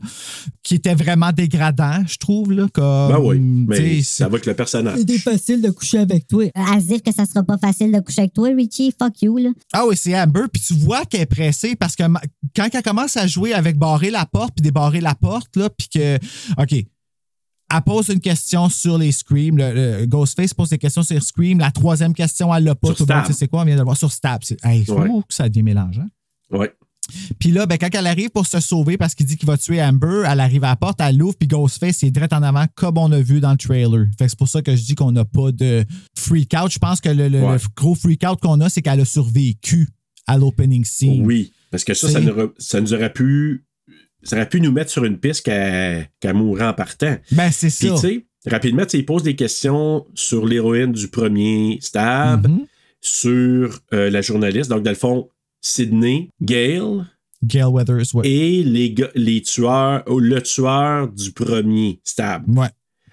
qui 0.63 0.75
était 0.75 0.95
vraiment 0.95 1.33
dégradant, 1.33 2.03
je 2.07 2.17
trouve. 2.19 2.53
Là, 2.53 2.67
comme, 2.73 3.09
Ben 3.13 3.19
oui, 3.21 3.39
mais 3.39 3.77
c'est- 3.77 4.03
ça 4.03 4.25
va 4.29 4.35
avec 4.35 4.47
le 4.47 4.55
personnage. 4.55 4.99
C'est 5.07 5.19
facile 5.19 5.63
de 5.63 5.71
coucher 5.71 5.99
avec 5.99 6.27
toi. 6.29 6.45
À 6.55 6.81
se 6.81 6.87
dire 6.87 7.03
que 7.03 7.13
ça 7.13 7.25
sera 7.25 7.43
pas 7.43 7.59
facile 7.59 7.93
de 7.93 8.01
coucher 8.01 8.23
avec 8.23 8.33
toi, 8.33 8.49
Richie. 8.57 8.93
Fuck 9.01 9.23
you, 9.23 9.39
là. 9.39 9.51
Ah 9.73 9.85
oui, 9.87 9.97
c'est 9.97 10.19
Amber. 10.21 10.43
Puis 10.53 10.63
tu 10.67 10.75
vois 10.75 11.05
qu'elle 11.05 11.23
est 11.23 11.27
pressée 11.27 11.77
parce 11.77 11.95
que 11.97 12.03
quand 12.55 12.69
elle 12.73 12.83
commence 12.83 13.17
à 13.17 13.27
jouer 13.27 13.53
avec 13.55 13.79
barrer 13.79 14.11
la 14.11 14.27
porte 14.27 14.55
puis 14.57 14.63
débarrer 14.63 15.01
la 15.01 15.15
porte, 15.15 15.57
là, 15.57 15.69
puis 15.71 15.89
que. 15.89 16.17
OK. 16.59 16.85
Elle 17.75 17.83
pose 17.83 18.09
une 18.09 18.21
question 18.21 18.69
sur 18.69 18.97
les 18.97 19.11
Screams. 19.13 19.57
Le, 19.59 19.99
le 20.01 20.07
Ghostface 20.07 20.55
pose 20.55 20.71
des 20.71 20.79
questions 20.79 21.03
sur 21.03 21.21
Scream. 21.23 21.59
La 21.59 21.71
troisième 21.73 22.15
question, 22.15 22.55
elle 22.55 22.65
l'a 22.65 22.75
pas. 22.77 22.89
Sur 22.89 22.99
Tout 22.99 23.07
le 23.09 23.15
monde 23.15 23.33
c'est 23.33 23.49
quoi? 23.49 23.63
On 23.63 23.65
vient 23.65 23.75
de 23.75 23.81
le 23.81 23.85
voir 23.85 23.97
sur 23.97 24.13
Stab. 24.13 24.41
C'est, 24.45 24.65
hey, 24.65 24.85
Ouais. 24.91 25.09
que 25.29 25.35
ça 25.35 25.49
démélange. 25.49 25.99
Hein? 25.99 26.09
Ouais. 26.57 26.73
Puis 27.39 27.51
là, 27.53 27.67
ben, 27.67 27.79
quand 27.79 27.89
elle 27.95 28.07
arrive 28.09 28.31
pour 28.31 28.47
se 28.47 28.59
sauver 28.59 28.97
parce 28.97 29.15
qu'il 29.15 29.27
dit 29.27 29.37
qu'il 29.37 29.47
va 29.47 29.57
tuer 29.57 29.81
Amber, 29.83 30.25
elle 30.29 30.41
arrive 30.41 30.65
à 30.65 30.69
la 30.71 30.77
porte, 30.77 31.01
elle 31.01 31.17
l'ouvre, 31.17 31.37
puis 31.39 31.47
Ghostface 31.47 32.03
est 32.03 32.11
direct 32.11 32.33
en 32.33 32.43
avant, 32.43 32.65
comme 32.75 32.99
on 32.99 33.11
a 33.13 33.21
vu 33.21 33.39
dans 33.41 33.53
le 33.53 33.57
trailer. 33.57 34.07
Fait 34.19 34.25
que 34.25 34.31
c'est 34.31 34.39
pour 34.39 34.49
ça 34.49 34.61
que 34.63 34.75
je 34.75 34.83
dis 34.85 34.95
qu'on 34.97 35.13
n'a 35.13 35.25
pas 35.25 35.53
de 35.53 35.85
freak 36.17 36.53
out. 36.61 36.73
Je 36.73 36.79
pense 36.81 37.01
que 37.01 37.09
le, 37.09 37.29
le- 37.29 37.43
Ouais. 37.43 37.53
le 37.55 37.61
gros 37.77 37.95
freak 37.95 38.25
out 38.29 38.41
qu'on 38.41 38.61
a, 38.61 38.69
c'est 38.69 38.83
qu'elle 38.83 39.01
a 39.01 39.05
survécu 39.05 39.89
à 40.27 40.37
l'opening 40.39 40.85
scene. 40.85 41.25
Oui, 41.25 41.53
parce 41.71 41.85
que 41.85 41.95
ça, 41.95 42.09
ça 42.09 42.21
ça 42.59 42.81
nous 42.81 42.93
aurait 42.93 43.13
pu. 43.13 43.66
Ça 44.23 44.37
aurait 44.37 44.49
pu 44.49 44.61
nous 44.61 44.73
mettre 44.73 44.91
sur 44.91 45.05
une 45.05 45.19
piste 45.19 45.45
qu'elle 45.45 46.09
qu'elle 46.21 46.35
mourrait 46.35 46.67
en 46.67 46.73
partant. 46.75 47.17
Ben, 47.33 47.51
c'est 47.53 47.69
Puis, 47.69 47.89
ça. 47.89 47.95
tu 47.95 48.01
sais, 48.01 48.27
rapidement, 48.51 48.85
il 48.93 49.05
pose 49.07 49.23
des 49.23 49.37
questions 49.37 50.05
sur 50.15 50.47
l'héroïne 50.47 50.93
du 50.93 51.09
premier 51.09 51.79
stab, 51.81 52.49
Mhm. 52.49 52.67
sur 53.01 53.79
euh, 53.93 54.11
la 54.11 54.21
journaliste. 54.23 54.71
Donc, 54.71 54.83
dans 54.83 54.91
le 54.91 54.97
fond, 54.97 55.29
Sydney, 55.61 56.31
Gail 56.43 57.05
Gail 57.45 57.65
Weathers, 57.71 58.15
ouais. 58.15 58.29
et 58.29 58.63
les, 58.65 58.95
les 59.15 59.43
tueurs, 59.43 60.03
ou 60.09 60.19
le 60.19 60.43
tueur 60.43 61.09
du 61.09 61.33
premier 61.33 62.01
stab. 62.03 62.49
Ouais. 62.57 62.69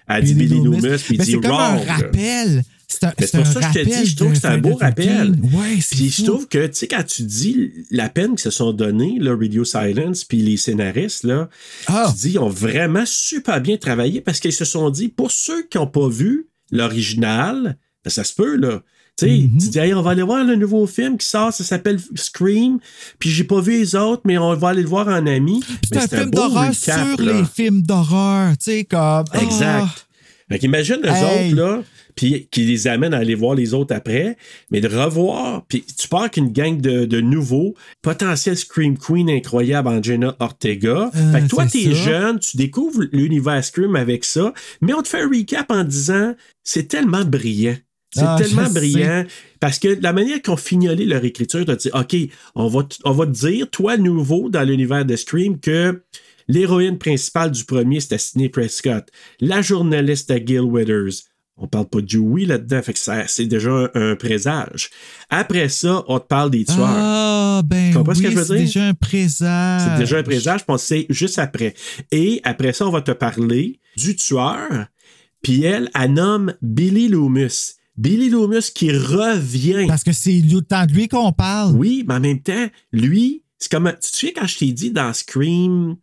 Elle 0.08 0.24
dit 0.24 0.34
Billy 0.34 0.60
Loomis, 0.62 0.80
puis 1.04 1.16
il 1.16 1.18
dit 1.20 1.30
c'est 1.32 1.40
comme 1.40 1.50
un 1.52 1.76
rappel. 1.78 2.62
C'est 2.86 3.32
pour 3.32 3.46
ça 3.46 3.60
que 3.60 3.66
je 3.66 3.72
te 3.80 3.84
dis, 3.84 4.06
je 4.10 4.16
trouve 4.16 4.32
que 4.32 4.38
c'est 4.38 4.46
un 4.46 4.58
beau 4.58 4.74
rappel. 4.76 5.32
13th. 5.32 5.54
Ouais, 5.54 5.78
Puis 5.90 6.10
je 6.10 6.24
trouve 6.24 6.46
que, 6.46 6.66
tu 6.66 6.74
sais, 6.74 6.86
quand 6.86 7.02
tu 7.04 7.22
dis 7.22 7.72
la 7.90 8.08
peine 8.08 8.30
qu'ils 8.30 8.38
se 8.40 8.50
sont 8.50 8.72
donnée, 8.72 9.18
là, 9.18 9.34
Radio 9.36 9.64
Silence, 9.64 10.24
puis 10.24 10.42
les 10.42 10.56
scénaristes, 10.56 11.24
là, 11.24 11.48
Ah. 11.88 12.06
tu 12.14 12.28
dis, 12.28 12.34
ils 12.34 12.38
ont 12.38 12.48
vraiment 12.48 13.04
super 13.06 13.60
bien 13.60 13.78
travaillé 13.78 14.20
parce 14.20 14.38
qu'ils 14.38 14.52
se 14.52 14.64
sont 14.64 14.90
dit, 14.90 15.08
pour 15.08 15.32
ceux 15.32 15.64
qui 15.66 15.78
n'ont 15.78 15.86
pas 15.88 16.08
vu 16.08 16.46
l'original, 16.70 17.76
ben, 18.04 18.10
ça 18.10 18.22
se 18.24 18.34
peut, 18.34 18.56
là. 18.56 18.82
Tu 19.16 19.26
sais, 19.26 19.30
Mm-hmm. 19.32 19.60
tu 19.62 19.68
dis, 19.68 19.78
Hey, 19.78 19.94
on 19.94 20.02
va 20.02 20.10
aller 20.10 20.22
voir 20.22 20.44
le 20.44 20.56
nouveau 20.56 20.86
film 20.86 21.16
qui 21.18 21.26
sort, 21.26 21.52
ça 21.52 21.62
s'appelle 21.64 21.98
Scream, 22.16 22.78
puis 23.18 23.30
j'ai 23.30 23.44
pas 23.44 23.60
vu 23.60 23.72
les 23.72 23.94
autres, 23.94 24.22
mais 24.24 24.38
on 24.38 24.54
va 24.54 24.70
aller 24.70 24.82
le 24.82 24.88
voir 24.88 25.06
en 25.08 25.26
ami. 25.26 25.62
C'est 25.88 25.98
un 25.98 26.08
film 26.08 26.30
d'horreur 26.30 26.74
sur 26.74 26.92
là. 26.94 27.14
les 27.18 27.44
films 27.44 27.82
d'horreur. 27.82 28.56
Tu 28.58 28.64
sais, 28.64 28.84
comme. 28.84 28.98
ah. 29.30 29.40
Exact. 29.42 30.06
Fait 30.50 30.58
qu'imagine 30.58 30.98
les 31.02 31.10
Hey. 31.10 31.52
autres, 31.52 31.56
là, 31.62 31.82
puis 32.16 32.48
qui 32.50 32.64
les 32.64 32.86
amènent 32.86 33.14
à 33.14 33.18
aller 33.18 33.34
voir 33.34 33.54
les 33.54 33.72
autres 33.72 33.94
après, 33.94 34.36
mais 34.70 34.80
de 34.80 34.88
revoir, 34.88 35.64
puis 35.68 35.84
tu 35.84 36.06
pars 36.06 36.30
qu'une 36.30 36.52
gang 36.52 36.80
de, 36.80 37.06
de 37.06 37.20
nouveaux, 37.20 37.74
potentiel 38.02 38.56
Scream 38.56 38.96
Queen 38.98 39.30
incroyable, 39.30 39.88
Angena 39.88 40.36
Ortega. 40.40 41.10
Euh, 41.14 41.32
fait 41.32 41.40
que 41.42 41.46
toi, 41.48 41.66
t'es 41.66 41.94
jeune, 41.94 42.38
tu 42.40 42.56
découvres 42.56 43.02
l'univers 43.12 43.64
Scream 43.64 43.96
avec 43.96 44.24
ça, 44.24 44.52
mais 44.80 44.92
on 44.92 45.02
te 45.02 45.08
fait 45.08 45.22
un 45.22 45.28
recap 45.28 45.70
en 45.70 45.82
disant, 45.84 46.34
c'est 46.62 46.88
tellement 46.88 47.24
brillant. 47.24 47.76
C'est 48.14 48.22
Ah, 48.24 48.36
tellement 48.38 48.68
brillant. 48.70 49.24
Parce 49.60 49.78
que 49.78 49.88
la 50.00 50.12
manière 50.12 50.40
qu'on 50.42 50.56
fignolé 50.56 51.04
leur 51.06 51.24
écriture, 51.24 51.64
t'as 51.64 51.76
dit, 51.76 51.90
OK, 51.94 52.16
on 52.54 52.68
va, 52.68 52.86
on 53.04 53.12
va 53.12 53.26
te 53.26 53.32
dire, 53.32 53.68
toi, 53.70 53.96
nouveau, 53.96 54.48
dans 54.50 54.62
l'univers 54.62 55.04
de 55.04 55.16
Scream, 55.16 55.58
que 55.58 56.02
l'héroïne 56.48 56.98
principale 56.98 57.50
du 57.50 57.64
premier, 57.64 58.00
c'était 58.00 58.18
Sidney 58.18 58.48
Prescott. 58.48 59.08
La 59.40 59.62
journaliste, 59.62 60.28
c'était 60.28 60.40
Gail 60.42 60.60
Withers. 60.60 61.24
On 61.56 61.68
parle 61.68 61.88
pas 61.88 62.00
de 62.00 62.06
Dewey 62.06 62.46
là-dedans, 62.46 62.82
fait 62.82 62.92
que 62.94 62.98
ça- 62.98 63.28
c'est 63.28 63.46
déjà 63.46 63.70
un, 63.70 63.88
un 63.94 64.16
présage. 64.16 64.90
Après 65.30 65.68
ça, 65.68 66.02
on 66.08 66.18
te 66.18 66.26
parle 66.26 66.50
des 66.50 66.64
tueurs. 66.64 66.78
Ah, 66.84 67.62
ben 67.64 67.90
Tu 67.92 67.96
comprends 67.96 68.12
oui, 68.12 68.18
ce 68.18 68.22
que 68.22 68.30
je 68.30 68.36
veux 68.36 68.44
c'est 68.44 68.58
déjà 68.58 68.84
un 68.88 68.94
présage. 68.94 69.82
C'est 69.84 69.98
déjà 70.00 70.18
un 70.18 70.22
présage, 70.24 70.64
puis 70.64 70.74
on 70.74 70.78
sait 70.78 71.06
juste 71.10 71.38
après. 71.38 71.74
Et 72.10 72.40
après 72.42 72.72
ça, 72.72 72.86
on 72.88 72.90
va 72.90 73.02
te 73.02 73.12
parler 73.12 73.78
du 73.96 74.16
tueur, 74.16 74.86
puis 75.42 75.62
elle, 75.62 75.90
elle 75.94 76.12
nomme 76.14 76.54
Billy 76.60 77.06
Loomis. 77.08 77.74
Billy 77.96 78.28
Loomis 78.28 78.70
qui 78.74 78.90
revient. 78.90 79.86
Parce 79.86 80.04
que 80.04 80.12
c'est 80.12 80.40
le 80.40 80.60
temps 80.60 80.86
de 80.86 80.92
lui 80.92 81.08
qu'on 81.08 81.32
parle. 81.32 81.76
Oui, 81.76 82.04
mais 82.06 82.14
en 82.14 82.20
même 82.20 82.40
temps, 82.40 82.66
lui, 82.92 83.42
c'est 83.58 83.70
comme. 83.70 83.92
Tu 84.00 84.10
te 84.10 84.16
souviens 84.16 84.32
quand 84.36 84.46
je 84.46 84.58
t'ai 84.58 84.72
dit 84.72 84.90
dans 84.90 85.12
Scream 85.12 85.96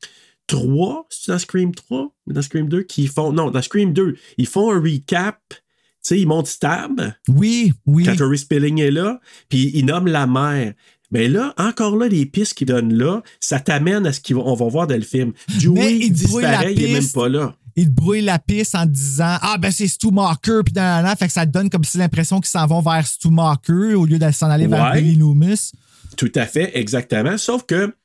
3, 0.47 1.07
c'est 1.09 1.31
dans 1.31 1.39
Scream 1.39 1.73
3 1.73 2.13
ou 2.27 2.33
dans 2.33 2.41
Scream 2.41 2.67
2 2.69 2.83
qu'ils 2.83 3.09
font. 3.09 3.31
Non, 3.33 3.51
dans 3.51 3.61
Scream 3.61 3.93
2, 3.93 4.15
ils 4.37 4.47
font 4.47 4.71
un 4.71 4.79
recap. 4.81 5.39
Tu 5.49 5.55
sais, 6.01 6.19
ils 6.19 6.27
montent 6.27 6.47
Stab 6.47 7.13
Oui, 7.27 7.73
oui. 7.85 8.05
quand 8.05 8.15
Tori 8.15 8.39
Spelling 8.39 8.79
est 8.79 8.89
là, 8.89 9.19
puis 9.49 9.69
ils 9.75 9.85
nomment 9.85 10.07
la 10.07 10.25
mère. 10.25 10.73
Mais 11.11 11.27
là, 11.27 11.53
encore 11.57 11.97
là, 11.97 12.07
les 12.07 12.25
pistes 12.25 12.53
qu'ils 12.53 12.67
donnent 12.67 12.93
là, 12.93 13.21
ça 13.39 13.59
t'amène 13.59 14.05
à 14.05 14.13
ce 14.13 14.21
qu'on 14.21 14.55
va 14.55 14.67
voir 14.67 14.87
dans 14.87 14.95
le 14.95 15.01
film. 15.01 15.33
Dewey 15.59 15.97
il 15.99 16.13
disparaît, 16.13 16.73
il 16.73 16.83
est 16.83 16.93
même 16.93 17.07
pas 17.13 17.27
là. 17.29 17.55
Il 17.75 17.85
te 17.87 17.91
brouille 17.91 18.21
la 18.21 18.39
piste 18.39 18.75
en 18.75 18.83
te 18.85 18.91
disant 18.91 19.37
Ah, 19.41 19.57
ben 19.59 19.71
c'est 19.71 19.87
Stu 19.87 20.11
Marker, 20.11 20.61
puis 20.65 20.73
dans 20.73 21.03
la 21.03 21.15
fait 21.15 21.27
que 21.27 21.33
ça 21.33 21.45
te 21.45 21.51
donne 21.51 21.69
comme 21.69 21.83
si 21.83 21.97
l'impression 21.97 22.39
qu'ils 22.39 22.49
s'en 22.49 22.65
vont 22.67 22.81
vers 22.81 23.05
Stu 23.07 23.29
Marker 23.29 23.93
au 23.95 24.05
lieu 24.05 24.19
de 24.19 24.31
s'en 24.31 24.49
aller 24.49 24.67
vers. 24.67 24.93
Billy 24.93 25.15
Loomis. 25.15 25.71
Tout 26.17 26.31
à 26.35 26.45
fait, 26.45 26.77
exactement. 26.77 27.37
Sauf 27.37 27.63
que 27.65 27.95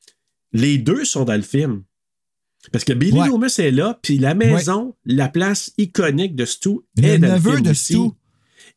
les 0.53 0.77
deux 0.77 1.03
sont 1.05 1.25
dans 1.25 1.35
le 1.35 1.41
film. 1.41 1.83
Parce 2.71 2.83
que 2.83 2.93
Billy 2.93 3.17
Ouais. 3.19 3.27
Loomis 3.27 3.53
est 3.59 3.71
là, 3.71 3.97
puis 4.01 4.17
la 4.17 4.33
maison, 4.33 4.95
la 5.05 5.29
place 5.29 5.71
iconique 5.77 6.35
de 6.35 6.45
Stu 6.45 6.69
est 7.01 7.17
Le 7.17 7.27
dans 7.27 7.33
neveu 7.35 7.51
le 7.51 7.55
film 7.57 7.65
de 7.65 7.71
aussi. 7.71 7.93
Stu. 7.93 8.09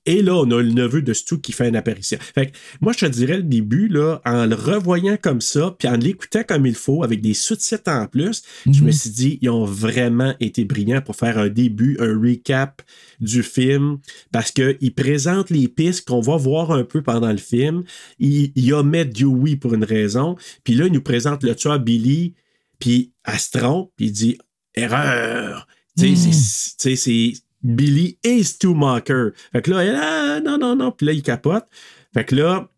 Et 0.06 0.22
là, 0.22 0.34
on 0.34 0.50
a 0.50 0.62
le 0.62 0.70
neveu 0.70 1.02
de 1.02 1.12
Stu 1.12 1.40
qui 1.40 1.52
fait 1.52 1.68
une 1.68 1.76
apparition. 1.76 2.18
Fait 2.34 2.46
que 2.46 2.56
moi, 2.80 2.92
je 2.94 3.04
te 3.04 3.10
dirais 3.10 3.36
le 3.36 3.42
début, 3.42 3.86
là, 3.88 4.20
en 4.24 4.46
le 4.46 4.54
revoyant 4.54 5.18
comme 5.20 5.42
ça, 5.42 5.76
puis 5.78 5.88
en 5.88 5.96
l'écoutant 5.96 6.42
comme 6.42 6.64
il 6.64 6.74
faut, 6.74 7.04
avec 7.04 7.20
des 7.20 7.34
sous-titres 7.34 7.90
en 7.90 8.06
plus, 8.06 8.42
je 8.64 8.70
Mhm. 8.80 8.86
me 8.86 8.90
suis 8.92 9.10
dit, 9.10 9.38
ils 9.42 9.50
ont 9.50 9.64
vraiment 9.66 10.34
été 10.40 10.64
brillants 10.64 11.02
pour 11.02 11.16
faire 11.16 11.36
un 11.38 11.48
début, 11.48 11.98
un 12.00 12.18
recap 12.18 12.80
du 13.20 13.42
film, 13.42 13.98
parce 14.32 14.52
qu'ils 14.52 14.94
présentent 14.94 15.50
les 15.50 15.68
pistes 15.68 16.08
qu'on 16.08 16.20
va 16.22 16.36
voir 16.38 16.70
un 16.72 16.84
peu 16.84 17.02
pendant 17.02 17.30
le 17.30 17.36
film. 17.36 17.84
Il, 18.18 18.52
il 18.54 18.72
omet 18.72 19.04
Dewey 19.04 19.56
pour 19.56 19.74
une 19.74 19.84
raison, 19.84 20.34
puis 20.64 20.74
là, 20.74 20.86
il 20.86 20.92
nous 20.92 21.02
présente 21.02 21.44
le 21.44 21.54
tueur 21.54 21.78
Billy, 21.78 22.34
puis 22.78 23.12
Astron, 23.24 23.90
puis 23.96 24.06
il 24.06 24.12
dit 24.12 24.38
erreur. 24.74 25.66
Mm. 25.98 26.14
c'est- 26.16 26.76
tu 26.78 26.96
sais, 26.96 26.96
c'est 26.96 27.32
Billy 27.62 28.18
et 28.24 28.42
Stu 28.42 28.74
Marker. 28.74 29.28
Fait 29.52 29.62
que 29.62 29.70
là, 29.70 29.84
elle, 29.84 29.96
ah, 30.00 30.40
non, 30.44 30.58
non, 30.58 30.76
non. 30.76 30.92
Puis 30.92 31.06
là, 31.06 31.12
il 31.12 31.22
capote. 31.22 31.64
Fait 32.14 32.24
que 32.24 32.34
là, 32.34 32.68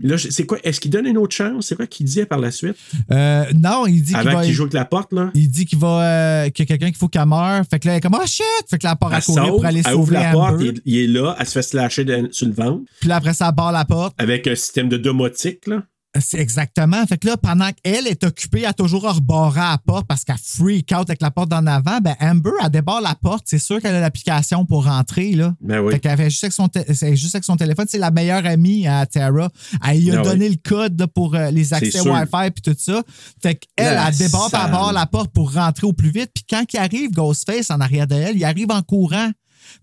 là 0.00 0.18
c'est 0.18 0.46
quoi? 0.46 0.58
Est-ce 0.64 0.80
qu'il 0.80 0.90
donne 0.90 1.06
une 1.06 1.16
autre 1.18 1.34
chance? 1.34 1.66
C'est 1.66 1.76
quoi 1.76 1.86
qu'il 1.86 2.06
dit 2.06 2.24
par 2.24 2.38
la 2.38 2.50
suite? 2.50 2.76
Euh, 3.10 3.44
non, 3.58 3.86
il 3.86 4.02
dit 4.02 4.14
qu'il 4.14 4.22
va. 4.22 4.44
qu'il 4.44 4.52
joue 4.52 4.62
avec 4.62 4.74
la 4.74 4.84
porte, 4.84 5.12
là? 5.12 5.30
Il 5.34 5.48
dit 5.50 5.64
qu'il 5.64 5.78
va 5.78 6.02
euh, 6.02 6.50
qu'il 6.50 6.64
y 6.64 6.66
a 6.66 6.66
quelqu'un 6.66 6.86
qu'il 6.88 6.96
faut 6.96 7.08
qu'elle 7.08 7.26
meure. 7.26 7.62
Fait 7.70 7.78
que 7.78 7.86
là, 7.86 7.94
elle 7.94 7.98
est 7.98 8.00
comme 8.00 8.18
Oh 8.20 8.26
shit! 8.26 8.44
Fait 8.68 8.78
que 8.78 8.84
là, 8.84 8.92
elle 8.92 8.98
part 8.98 9.12
à 9.12 9.18
Elle 9.18 9.22
courir 9.22 9.46
pour 9.48 9.64
aller 9.64 9.82
elle 9.86 9.94
ouvre 9.94 10.12
la 10.12 10.32
porte, 10.32 10.60
il, 10.60 10.80
il 10.84 10.98
est 10.98 11.06
là, 11.06 11.36
elle 11.38 11.46
se 11.46 11.52
fait 11.52 11.62
slasher 11.62 12.04
sur 12.32 12.46
le 12.46 12.52
ventre 12.52 12.82
Puis 13.00 13.08
là, 13.08 13.16
après 13.16 13.34
ça, 13.34 13.48
elle 13.48 13.54
barre 13.54 13.72
la 13.72 13.84
porte. 13.84 14.14
avec 14.18 14.46
un 14.46 14.54
système 14.54 14.88
de 14.88 14.96
domotique, 14.96 15.66
là. 15.66 15.82
C'est 16.20 16.38
exactement. 16.38 17.06
Fait 17.06 17.16
que 17.16 17.26
là, 17.26 17.36
pendant 17.38 17.70
qu'elle 17.82 18.06
est 18.06 18.22
occupée 18.24 18.66
à 18.66 18.74
toujours 18.74 19.02
rebarrer 19.14 19.60
à 19.60 19.70
la 19.72 19.78
porte 19.78 20.06
parce 20.06 20.24
qu'elle 20.24 20.36
freak 20.36 20.92
out 20.92 21.08
avec 21.08 21.22
la 21.22 21.30
porte 21.30 21.48
d'en 21.48 21.66
avant, 21.66 22.00
ben 22.02 22.14
Amber, 22.20 22.50
elle 22.62 22.68
débarre 22.70 23.00
la 23.00 23.14
porte. 23.14 23.44
C'est 23.46 23.58
sûr 23.58 23.80
qu'elle 23.80 23.94
a 23.94 24.00
l'application 24.00 24.66
pour 24.66 24.84
rentrer, 24.84 25.32
là. 25.32 25.54
Ben 25.62 25.80
oui. 25.80 25.92
Fait 25.94 26.00
qu'elle 26.00 26.16
fait 26.18 26.28
juste 26.28 26.44
avec 26.44 26.52
son, 26.52 26.68
té- 26.68 26.84
c'est 26.94 27.16
juste 27.16 27.34
avec 27.34 27.44
son 27.44 27.56
téléphone. 27.56 27.86
C'est 27.88 27.96
la 27.98 28.10
meilleure 28.10 28.44
amie 28.44 28.86
à 28.86 29.06
Tara. 29.06 29.48
Elle 29.88 30.00
lui 30.00 30.10
a 30.10 30.20
Ah 30.20 30.22
donné 30.22 30.48
le 30.50 30.56
code 30.62 31.00
là, 31.00 31.06
pour 31.06 31.34
euh, 31.34 31.50
les 31.50 31.72
accès. 31.72 31.90
Wi-Fi 32.12 32.50
puis 32.50 32.62
tout 32.62 32.76
ça. 32.78 33.02
Fait 33.42 33.54
qu'elle, 33.54 33.96
elle 34.08 34.14
débarre 34.18 34.50
par 34.50 34.92
la 34.92 35.06
porte 35.06 35.32
pour 35.32 35.54
rentrer 35.54 35.86
au 35.86 35.94
plus 35.94 36.10
vite. 36.10 36.30
Puis 36.34 36.44
quand 36.48 36.64
il 36.74 36.76
arrive, 36.78 37.10
Ghostface 37.12 37.70
en 37.70 37.80
arrière 37.80 38.06
d'elle, 38.06 38.36
il 38.36 38.44
arrive 38.44 38.70
en 38.70 38.82
courant. 38.82 39.30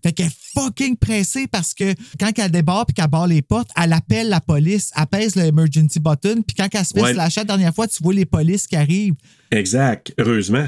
Fait 0.02 0.12
qu'elle 0.12 0.26
est 0.26 0.36
fucking 0.54 0.96
pressée 0.96 1.46
parce 1.46 1.74
que 1.74 1.94
quand 2.18 2.30
elle 2.38 2.50
débarre 2.50 2.86
puis 2.86 2.94
qu'elle 2.94 3.06
barre 3.08 3.26
les 3.26 3.42
portes, 3.42 3.70
elle 3.80 3.92
appelle 3.92 4.28
la 4.28 4.40
police, 4.40 4.90
elle 4.96 5.06
pèse 5.06 5.36
le 5.36 5.42
emergency 5.44 6.00
button, 6.00 6.42
puis 6.46 6.54
quand 6.56 6.68
elle 6.72 6.84
se 6.84 6.92
fait 6.94 7.00
Ouais. 7.02 7.14
la 7.14 7.28
dernière 7.44 7.74
fois, 7.74 7.86
tu 7.88 8.02
vois 8.02 8.14
les 8.14 8.26
polices 8.26 8.66
qui 8.66 8.76
arrivent. 8.76 9.14
Exact, 9.50 10.12
heureusement. 10.18 10.66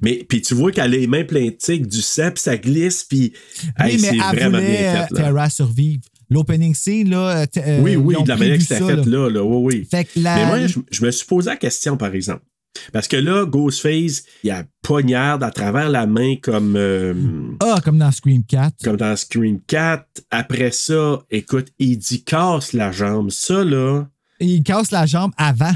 Mais 0.00 0.24
puis 0.28 0.42
tu 0.42 0.54
vois 0.54 0.70
qu'elle 0.70 0.84
a 0.84 0.88
les 0.88 1.06
mains 1.06 1.24
pleines 1.24 1.50
de 1.50 1.76
du 1.86 2.02
sang, 2.02 2.30
puis 2.30 2.42
ça 2.42 2.56
glisse, 2.56 3.04
puis 3.04 3.32
hey, 3.78 3.96
oui, 3.96 3.98
mais 4.02 4.08
c'est 4.10 4.16
vraiment 4.16 4.58
voulait 4.58 4.70
bien 4.78 4.80
euh, 4.80 5.06
fait. 5.06 5.14
Là. 5.14 5.20
Tara 5.22 5.50
survivre. 5.50 6.02
L'opening 6.30 6.74
scene, 6.74 7.10
là. 7.10 7.46
t- 7.46 7.60
euh, 7.62 7.80
oui, 7.82 7.94
oui, 7.96 8.14
de 8.22 8.28
la 8.28 8.36
manière 8.36 8.56
que 8.56 8.62
c'était 8.62 8.76
fait 8.80 8.96
là. 8.96 9.02
là, 9.04 9.28
là, 9.28 9.44
oui, 9.44 9.76
oui. 9.80 9.88
Fait 9.90 10.04
que 10.04 10.10
la- 10.18 10.36
Mais 10.36 10.46
moi, 10.46 10.66
je, 10.66 10.78
je 10.90 11.04
me 11.04 11.10
suis 11.10 11.26
posé 11.26 11.50
la 11.50 11.56
question, 11.56 11.96
par 11.98 12.14
exemple. 12.14 12.42
Parce 12.92 13.06
que 13.08 13.16
là, 13.16 13.44
Ghostface, 13.44 14.24
il 14.42 14.50
a 14.50 14.64
poignarde 14.82 15.42
à 15.42 15.50
travers 15.50 15.88
la 15.90 16.06
main 16.06 16.36
comme, 16.42 16.74
euh, 16.76 17.14
Ah, 17.60 17.80
comme 17.84 17.98
dans 17.98 18.10
Scream 18.10 18.44
4. 18.44 18.74
comme 18.82 18.96
dans 18.96 19.14
Scream 19.16 19.60
4. 19.66 20.04
Après 20.30 20.70
ça, 20.72 21.22
écoute, 21.30 21.68
il 21.78 21.98
dit 21.98 22.24
casse 22.24 22.72
la 22.72 22.90
jambe. 22.92 23.30
Ça, 23.30 23.62
là, 23.64 24.06
Il 24.40 24.62
casse 24.62 24.90
la 24.90 25.06
jambe 25.06 25.32
avant. 25.36 25.72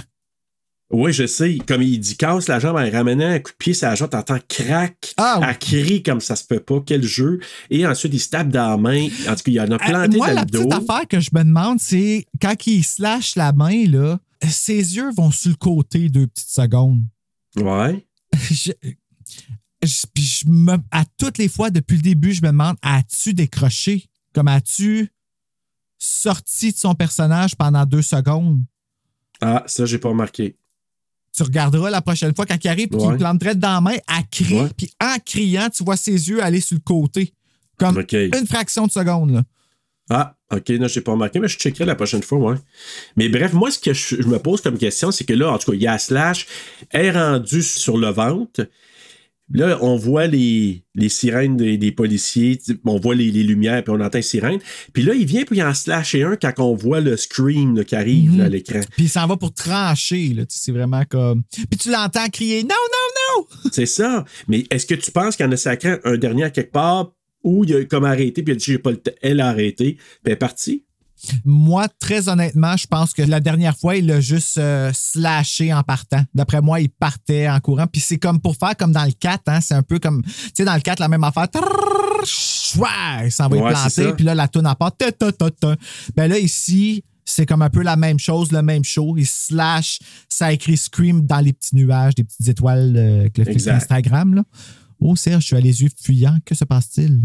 oui, 0.90 1.12
je 1.12 1.26
sais. 1.26 1.58
Comme 1.68 1.82
il 1.82 1.98
dit 2.00 2.16
casse 2.16 2.48
la 2.48 2.58
jambe 2.60 2.76
en 2.76 2.90
ramenant 2.90 3.28
un 3.28 3.38
coup 3.40 3.50
de 3.52 3.56
pied 3.56 3.74
la 3.82 3.94
jambe, 3.94 4.10
t'entends 4.10 4.38
crac. 4.48 5.14
Ah, 5.16 5.38
oui. 5.40 5.46
Elle 5.50 5.58
crie 5.58 6.02
comme 6.02 6.20
ça 6.20 6.34
se 6.34 6.44
peut 6.44 6.60
pas. 6.60 6.80
Quel 6.84 7.02
jeu. 7.02 7.40
Et 7.70 7.86
ensuite, 7.86 8.14
il 8.14 8.20
se 8.20 8.30
tape 8.30 8.48
dans 8.48 8.70
la 8.70 8.76
main. 8.76 9.06
En 9.28 9.34
tout 9.34 9.42
cas, 9.44 9.50
il 9.52 9.60
en 9.60 9.70
a 9.70 9.74
Euh, 9.74 9.78
planté 9.78 10.16
moi, 10.16 10.28
dans 10.28 10.34
la 10.34 10.40
le 10.42 10.46
dos. 10.46 10.58
petite 10.68 10.72
affaire 10.90 11.06
que 11.08 11.20
je 11.20 11.30
me 11.34 11.44
demande, 11.44 11.78
c'est 11.80 12.24
quand 12.40 12.54
il 12.66 12.82
slash 12.84 13.36
la 13.36 13.52
main, 13.52 13.84
là, 13.88 14.18
ses 14.42 14.96
yeux 14.96 15.10
vont 15.16 15.30
sur 15.30 15.50
le 15.50 15.56
côté 15.56 16.08
deux 16.08 16.26
petites 16.26 16.48
secondes. 16.50 17.02
Ouais. 17.56 18.06
je, 18.50 18.72
je- 19.82 20.06
puis 20.14 20.22
je 20.24 20.48
me- 20.48 20.78
à 20.90 21.04
toutes 21.18 21.38
les 21.38 21.48
fois, 21.48 21.70
depuis 21.70 21.96
le 21.96 22.02
début, 22.02 22.32
je 22.32 22.42
me 22.42 22.48
demande 22.48 22.76
as-tu 22.82 23.34
décroché? 23.34 24.08
Comme 24.34 24.48
as-tu 24.48 25.10
sorti 25.98 26.72
de 26.72 26.76
son 26.76 26.94
personnage 26.94 27.56
pendant 27.56 27.84
deux 27.86 28.02
secondes? 28.02 28.60
Ah, 29.40 29.64
ça, 29.66 29.84
j'ai 29.86 29.98
pas 29.98 30.08
remarqué. 30.10 30.56
Tu 31.34 31.42
regarderas 31.42 31.90
la 31.90 32.00
prochaine 32.00 32.34
fois 32.34 32.46
quand 32.46 32.62
il 32.62 32.68
arrive 32.68 32.86
et 32.86 32.96
qu'il 32.96 33.00
Ouais. 33.00 33.16
planterait 33.18 33.54
dans 33.54 33.72
la 33.74 33.80
main, 33.80 33.90
elle 34.08 34.26
crie, 34.30 34.60
Ouais. 34.60 34.70
puis 34.76 34.90
en 35.02 35.16
criant, 35.24 35.68
tu 35.70 35.84
vois 35.84 35.96
ses 35.96 36.28
yeux 36.28 36.42
aller 36.42 36.60
sur 36.60 36.76
le 36.76 36.80
côté. 36.80 37.34
Comme 37.78 38.02
une 38.10 38.46
fraction 38.46 38.86
de 38.86 38.92
seconde. 38.92 39.30
Là. 39.32 39.42
Ah, 40.08 40.35
OK, 40.54 40.68
non, 40.70 40.86
j'ai 40.86 41.00
pas 41.00 41.12
remarqué, 41.12 41.40
mais 41.40 41.48
je 41.48 41.58
checkerai 41.58 41.84
la 41.84 41.96
prochaine 41.96 42.22
fois, 42.22 42.38
ouais. 42.38 42.56
Mais 43.16 43.28
bref, 43.28 43.52
moi, 43.52 43.70
ce 43.70 43.78
que 43.80 43.92
je, 43.92 44.16
je 44.22 44.26
me 44.28 44.38
pose 44.38 44.60
comme 44.60 44.78
question, 44.78 45.10
c'est 45.10 45.24
que 45.24 45.32
là, 45.32 45.50
en 45.52 45.58
tout 45.58 45.72
cas, 45.72 45.76
il 45.76 45.82
y 45.82 45.86
a 45.88 45.98
Slash, 45.98 46.46
est 46.92 47.10
rendue 47.10 47.62
sur 47.62 47.98
le 47.98 48.08
ventre. 48.10 48.68
Là, 49.52 49.78
on 49.80 49.96
voit 49.96 50.26
les, 50.26 50.82
les 50.96 51.08
sirènes 51.08 51.56
des, 51.56 51.76
des 51.78 51.92
policiers, 51.92 52.58
on 52.84 52.98
voit 52.98 53.14
les, 53.14 53.30
les 53.30 53.44
lumières, 53.44 53.82
puis 53.84 53.94
on 53.96 54.00
entend 54.00 54.18
les 54.18 54.22
sirènes. 54.22 54.58
Puis 54.92 55.04
là, 55.04 55.14
il 55.14 55.24
vient, 55.24 55.44
puis 55.44 55.58
il 55.58 55.62
en 55.62 55.72
slash 55.72 56.16
un 56.16 56.34
quand 56.36 56.52
on 56.58 56.74
voit 56.74 57.00
le 57.00 57.16
scream 57.16 57.76
là, 57.76 57.84
qui 57.84 57.94
arrive 57.94 58.32
Mhm. 58.32 58.38
là, 58.38 58.44
à 58.46 58.48
l'écran. 58.48 58.80
Puis 58.96 59.04
il 59.04 59.08
s'en 59.08 59.26
va 59.28 59.36
pour 59.36 59.52
trancher. 59.54 60.28
là. 60.34 60.46
Tu 60.46 60.56
sais, 60.56 60.62
C'est 60.64 60.72
vraiment 60.72 61.04
comme. 61.08 61.44
Puis 61.52 61.78
tu 61.80 61.90
l'entends 61.92 62.26
crier 62.28 62.62
Non, 62.64 62.68
non, 62.70 63.38
non 63.38 63.70
C'est 63.72 63.86
ça. 63.86 64.24
Mais 64.48 64.64
est-ce 64.70 64.84
que 64.86 64.96
tu 64.96 65.12
penses 65.12 65.36
qu'il 65.36 65.46
y 65.46 65.48
en 65.48 65.52
a 65.52 65.56
sacré 65.56 65.98
un 66.04 66.16
dernier 66.16 66.42
à 66.44 66.50
quelque 66.50 66.72
part 66.72 67.12
où 67.44 67.64
il 67.64 67.74
a 67.74 67.84
comme 67.84 68.04
arrêté, 68.04 68.42
puis 68.42 68.52
il 68.52 68.56
a 68.56 68.58
dit 68.58 68.64
j'ai 68.64 68.78
pas 68.78 68.90
le 68.90 68.98
temps. 68.98 69.12
Elle 69.22 69.40
a 69.40 69.48
arrêté, 69.48 69.94
puis 69.94 70.06
elle 70.24 70.32
est 70.32 70.36
partie? 70.36 70.84
Moi, 71.44 71.88
très 71.98 72.28
honnêtement, 72.28 72.76
je 72.76 72.86
pense 72.86 73.14
que 73.14 73.22
la 73.22 73.40
dernière 73.40 73.76
fois, 73.76 73.96
il 73.96 74.06
l'a 74.06 74.20
juste 74.20 74.58
euh, 74.58 74.90
slashé 74.94 75.72
en 75.72 75.82
partant. 75.82 76.22
D'après 76.34 76.60
moi, 76.60 76.80
il 76.80 76.90
partait 76.90 77.48
en 77.48 77.58
courant. 77.60 77.86
Puis 77.86 78.02
c'est 78.02 78.18
comme 78.18 78.40
pour 78.40 78.56
faire 78.56 78.76
comme 78.76 78.92
dans 78.92 79.04
le 79.04 79.12
4, 79.12 79.42
hein, 79.46 79.60
c'est 79.60 79.74
un 79.74 79.82
peu 79.82 79.98
comme, 79.98 80.22
tu 80.22 80.32
sais, 80.54 80.64
dans 80.64 80.74
le 80.74 80.80
4, 80.80 81.00
la 81.00 81.08
même 81.08 81.24
affaire. 81.24 81.46
Il 83.24 83.32
s'en 83.32 83.48
va 83.48 83.56
y 83.56 83.60
Ouais, 83.60 83.70
planter. 83.70 84.12
Puis 84.12 84.24
là, 84.24 84.34
la 84.34 84.48
toune 84.48 84.66
à 84.66 84.74
part. 84.74 84.92
Ben 86.14 86.28
là, 86.28 86.38
ici, 86.38 87.02
c'est 87.24 87.46
comme 87.46 87.62
un 87.62 87.70
peu 87.70 87.82
la 87.82 87.96
même 87.96 88.18
chose, 88.18 88.52
le 88.52 88.62
même 88.62 88.84
show. 88.84 89.16
Il 89.16 89.26
slash, 89.26 89.98
ça 90.28 90.52
écrit 90.52 90.76
Scream 90.76 91.26
dans 91.26 91.40
les 91.40 91.52
petits 91.52 91.74
nuages, 91.74 92.14
des 92.14 92.24
petites 92.24 92.48
étoiles 92.48 92.94
euh, 92.96 93.20
avec 93.20 93.38
le 93.38 93.48
Exact. 93.48 93.76
Instagram. 93.76 94.34
Là. 94.34 94.42
Oh, 95.00 95.16
Serge, 95.16 95.44
tu 95.44 95.54
as 95.56 95.60
les 95.60 95.82
yeux 95.82 95.90
fuyants, 96.00 96.38
que 96.44 96.54
se 96.54 96.64
passe-t-il? 96.64 97.20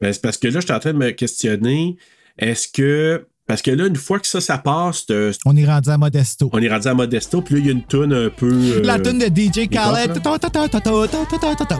Ben, 0.00 0.12
c'est 0.12 0.22
parce 0.22 0.38
que 0.38 0.48
là, 0.48 0.60
je 0.60 0.64
suis 0.66 0.72
en 0.74 0.78
train 0.78 0.92
de 0.92 0.98
me 0.98 1.10
questionner 1.10 1.96
est-ce 2.38 2.68
que. 2.68 3.26
Parce 3.46 3.62
que 3.62 3.72
là, 3.72 3.86
une 3.86 3.96
fois 3.96 4.20
que 4.20 4.28
ça, 4.28 4.40
ça 4.40 4.58
passe. 4.58 5.06
On 5.44 5.56
est 5.56 5.66
rendu 5.66 5.90
à 5.90 5.98
Modesto. 5.98 6.48
On 6.52 6.62
est 6.62 6.68
rendu 6.68 6.86
à 6.86 6.94
Modesto, 6.94 7.42
puis 7.42 7.54
là, 7.54 7.60
il 7.60 7.66
y 7.66 7.68
a 7.70 7.72
une 7.72 7.82
toune 7.82 8.12
un 8.12 8.30
peu. 8.30 8.52
Euh, 8.52 8.82
La 8.82 9.00
toune 9.00 9.18
de 9.18 9.26
DJ 9.26 9.68
Khaled. 9.68 10.22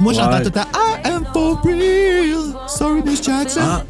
Moi, 0.00 0.12
j'entends 0.12 0.42
tout 0.42 0.58
I 0.58 1.00
am 1.04 1.24
for 1.32 1.62
real. 1.64 2.54
Sorry, 2.66 3.02
Miss 3.04 3.22
Jackson. 3.22 3.60
Ah 3.62 3.84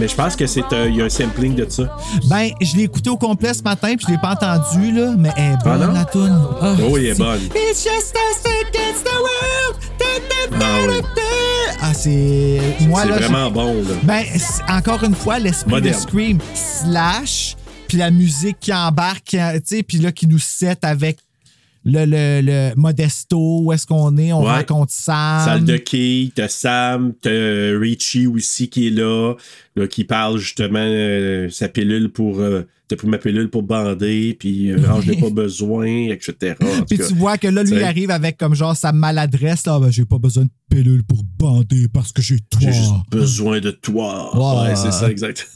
mais 0.00 0.08
je 0.08 0.14
pense 0.14 0.34
que 0.36 0.46
c'est 0.46 0.64
euh, 0.72 0.88
il 0.88 0.96
y 0.96 1.02
a 1.02 1.04
un 1.04 1.08
sampling 1.08 1.54
de 1.54 1.66
ça. 1.68 1.96
Ben, 2.28 2.50
je 2.60 2.76
l'ai 2.76 2.84
écouté 2.84 3.10
au 3.10 3.16
complet 3.16 3.54
ce 3.54 3.62
matin, 3.62 3.94
puis 3.96 4.06
je 4.06 4.12
l'ai 4.12 4.18
pas 4.18 4.32
entendu, 4.32 4.92
là, 4.92 5.14
mais 5.18 5.30
elle 5.36 5.52
est 5.54 5.64
bonne, 5.64 5.80
non? 5.86 5.92
la 5.92 6.04
tune. 6.04 6.38
Ah, 6.60 6.74
Oh, 6.80 6.88
oui, 6.90 7.06
elle 7.06 7.12
est 7.12 7.18
bonne. 7.18 7.40
It's 7.54 7.84
just 7.84 8.14
us 8.14 8.44
against 8.44 9.04
the 9.04 9.12
world. 9.12 9.76
Ah, 10.60 10.78
oui. 10.88 10.94
Ah, 11.80 11.92
c'est. 11.94 12.60
Moi, 12.88 13.02
C'est 13.02 13.08
vraiment 13.12 13.50
bon, 13.50 13.74
là. 13.82 13.94
Ben, 14.04 14.24
encore 14.68 15.02
une 15.04 15.14
fois, 15.14 15.38
l'esprit 15.38 15.80
de. 15.82 15.92
Scream 15.92 16.38
slash, 16.54 17.56
puis 17.88 17.98
la 17.98 18.10
musique 18.10 18.58
qui 18.60 18.72
embarque, 18.72 19.24
tu 19.30 19.36
sais, 19.64 19.82
puis 19.82 19.98
là, 19.98 20.12
qui 20.12 20.26
nous 20.26 20.38
set 20.38 20.84
avec 20.84 21.18
le, 21.84 22.06
le, 22.06 22.40
le 22.42 22.72
Modesto, 22.76 23.60
où 23.64 23.72
est-ce 23.72 23.86
qu'on 23.86 24.16
est, 24.16 24.32
on 24.32 24.42
Ouais. 24.44 24.52
rencontre 24.52 24.92
Sam. 24.92 25.44
Salle 25.44 25.64
de 25.64 25.76
Key, 25.76 26.30
t'as 26.34 26.48
Sam, 26.48 27.12
t'as 27.20 27.30
Richie 27.78 28.26
aussi 28.26 28.68
qui 28.70 28.86
est 28.86 28.90
là, 28.90 29.34
là, 29.76 29.86
qui 29.88 30.04
parle 30.04 30.38
justement 30.38 30.78
euh, 30.80 31.48
sa 31.50 31.68
pilule 31.68 32.10
pour. 32.10 32.40
euh, 32.40 32.62
t'as 32.86 32.96
pris 32.96 33.08
ma 33.08 33.16
pilule 33.16 33.48
pour 33.48 33.62
bander, 33.62 34.36
puis 34.38 34.70
euh, 34.70 34.76
ah, 34.88 34.98
je 35.02 35.10
n'ai 35.10 35.16
pas 35.18 35.30
besoin, 35.30 35.86
etc. 36.10 36.54
Puis 36.86 36.98
cas, 36.98 37.06
tu 37.08 37.14
vois 37.14 37.38
que 37.38 37.48
là, 37.48 37.62
lui, 37.62 37.76
il 37.76 37.82
arrive 37.82 38.10
avec 38.10 38.36
comme 38.36 38.54
genre 38.54 38.76
sa 38.76 38.92
maladresse. 38.92 39.64
Là, 39.66 39.78
ben, 39.80 39.90
j'ai 39.90 40.04
pas 40.04 40.18
besoin 40.18 40.44
de 40.44 40.50
pilule 40.70 41.02
pour 41.02 41.22
bander 41.38 41.88
parce 41.88 42.12
que 42.12 42.20
j'ai 42.20 42.36
toi. 42.40 42.60
J'ai 42.60 42.72
juste 42.74 42.92
besoin 43.10 43.60
de 43.60 43.70
toi. 43.70 44.36
Ouais. 44.64 44.68
Ouais, 44.68 44.76
c'est 44.76 44.92
ça, 44.92 45.10
exact. 45.10 45.48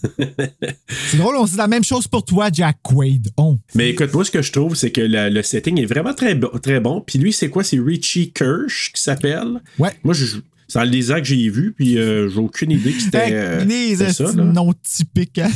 C'est 1.10 1.16
drôle, 1.18 1.36
on 1.36 1.44
dit 1.44 1.56
la 1.56 1.68
même 1.68 1.84
chose 1.84 2.06
pour 2.08 2.24
toi, 2.24 2.48
Jack 2.52 2.78
Quaid. 2.82 3.28
On. 3.36 3.58
Mais 3.74 3.90
écoute, 3.90 4.12
moi, 4.14 4.24
ce 4.24 4.30
que 4.30 4.42
je 4.42 4.50
trouve, 4.52 4.74
c'est 4.74 4.90
que 4.90 5.00
la- 5.02 5.28
le 5.30 5.42
setting 5.42 5.78
est 5.80 5.86
vraiment 5.86 6.14
très, 6.14 6.38
très 6.62 6.80
bon. 6.80 7.02
Puis 7.06 7.18
lui, 7.18 7.32
c'est 7.32 7.50
quoi? 7.50 7.62
C'est 7.62 7.78
Richie 7.78 8.32
Kirsch 8.32 8.90
qui 8.94 9.02
s'appelle. 9.02 9.60
Ouais. 9.78 9.90
Moi, 10.02 10.14
je, 10.14 10.38
c'est 10.68 10.78
dans 10.78 10.84
les 10.84 11.10
ans 11.10 11.16
que 11.16 11.24
j'ai 11.24 11.48
vu, 11.48 11.72
puis 11.72 11.98
euh, 11.98 12.28
j'ai 12.28 12.38
aucune 12.38 12.70
idée 12.70 12.92
que 12.92 13.00
c'était 13.00 13.32
euh, 13.32 13.96
ça. 13.96 14.04
esti 14.06 14.22
là. 14.22 14.44
noms 14.44 14.74
typiques. 14.82 15.38
hein. 15.38 15.50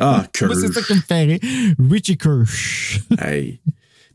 Ah, 0.00 0.26
Moi, 0.42 0.54
c'est 0.54 0.70
Kirsch. 0.70 0.74
ça 0.74 0.82
qui 0.82 0.94
me 0.94 1.26
rire. 1.26 1.38
Richie 1.90 2.16
Kirsch. 2.16 3.00
Hey. 3.18 3.60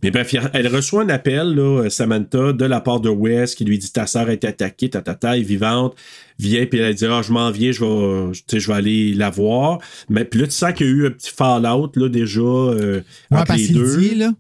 Mais 0.04 0.12
bref, 0.12 0.36
elle 0.54 0.68
reçoit 0.68 1.02
un 1.04 1.10
appel, 1.10 1.56
là, 1.56 1.90
Samantha, 1.90 2.54
de 2.54 2.66
la 2.66 2.82
part 2.82 3.00
de 3.00 3.10
Wes, 3.10 3.56
qui 3.56 3.66
lui 3.66 3.80
dit 3.80 3.92
Ta 3.92 4.06
sœur 4.06 4.30
est 4.30 4.46
attaquée, 4.46 4.90
ta 4.92 5.02
tata 5.02 5.38
est 5.38 5.42
vivante. 5.42 5.96
Viens, 6.38 6.68
puis 6.68 6.78
elle 6.80 6.94
dit 6.94 7.06
Ah, 7.06 7.22
je 7.24 7.32
m'en 7.34 7.50
viens, 7.50 7.72
je 7.72 7.84
vais, 7.84 8.32
tu 8.34 8.42
sais, 8.48 8.60
je 8.60 8.68
vais 8.68 8.76
aller 8.78 9.14
la 9.16 9.32
voir. 9.32 9.80
Mais 10.10 10.24
puis 10.24 10.42
là, 10.42 10.46
tu 10.46 10.54
sens 10.54 10.74
qu'il 10.74 10.86
y 10.86 10.90
a 10.90 10.94
eu 10.94 11.08
un 11.08 11.12
petit 11.12 11.32
fallout, 11.32 11.92
là, 11.96 12.10
déjà, 12.10 12.42
euh, 12.42 13.02
Ouais, 13.32 13.38
entre 13.38 13.46
parce 13.48 13.60
les 13.62 13.70
deux. 13.70 13.98
dit, 13.98 14.16
là. 14.16 14.32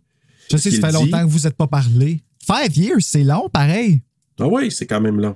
Je 0.52 0.58
sais, 0.58 0.70
ça 0.70 0.80
fait 0.80 0.88
dit. 0.90 0.94
longtemps 0.94 1.26
que 1.26 1.30
vous 1.32 1.40
n'êtes 1.40 1.56
pas 1.58 1.68
parlé. 1.68 2.22
Five 2.46 2.78
years, 2.78 3.02
c'est 3.02 3.24
long, 3.24 3.50
pareil. 3.50 4.02
Ah 4.40 4.48
oui, 4.48 4.70
c'est 4.70 4.86
quand 4.86 5.02
même 5.02 5.20
long. 5.20 5.36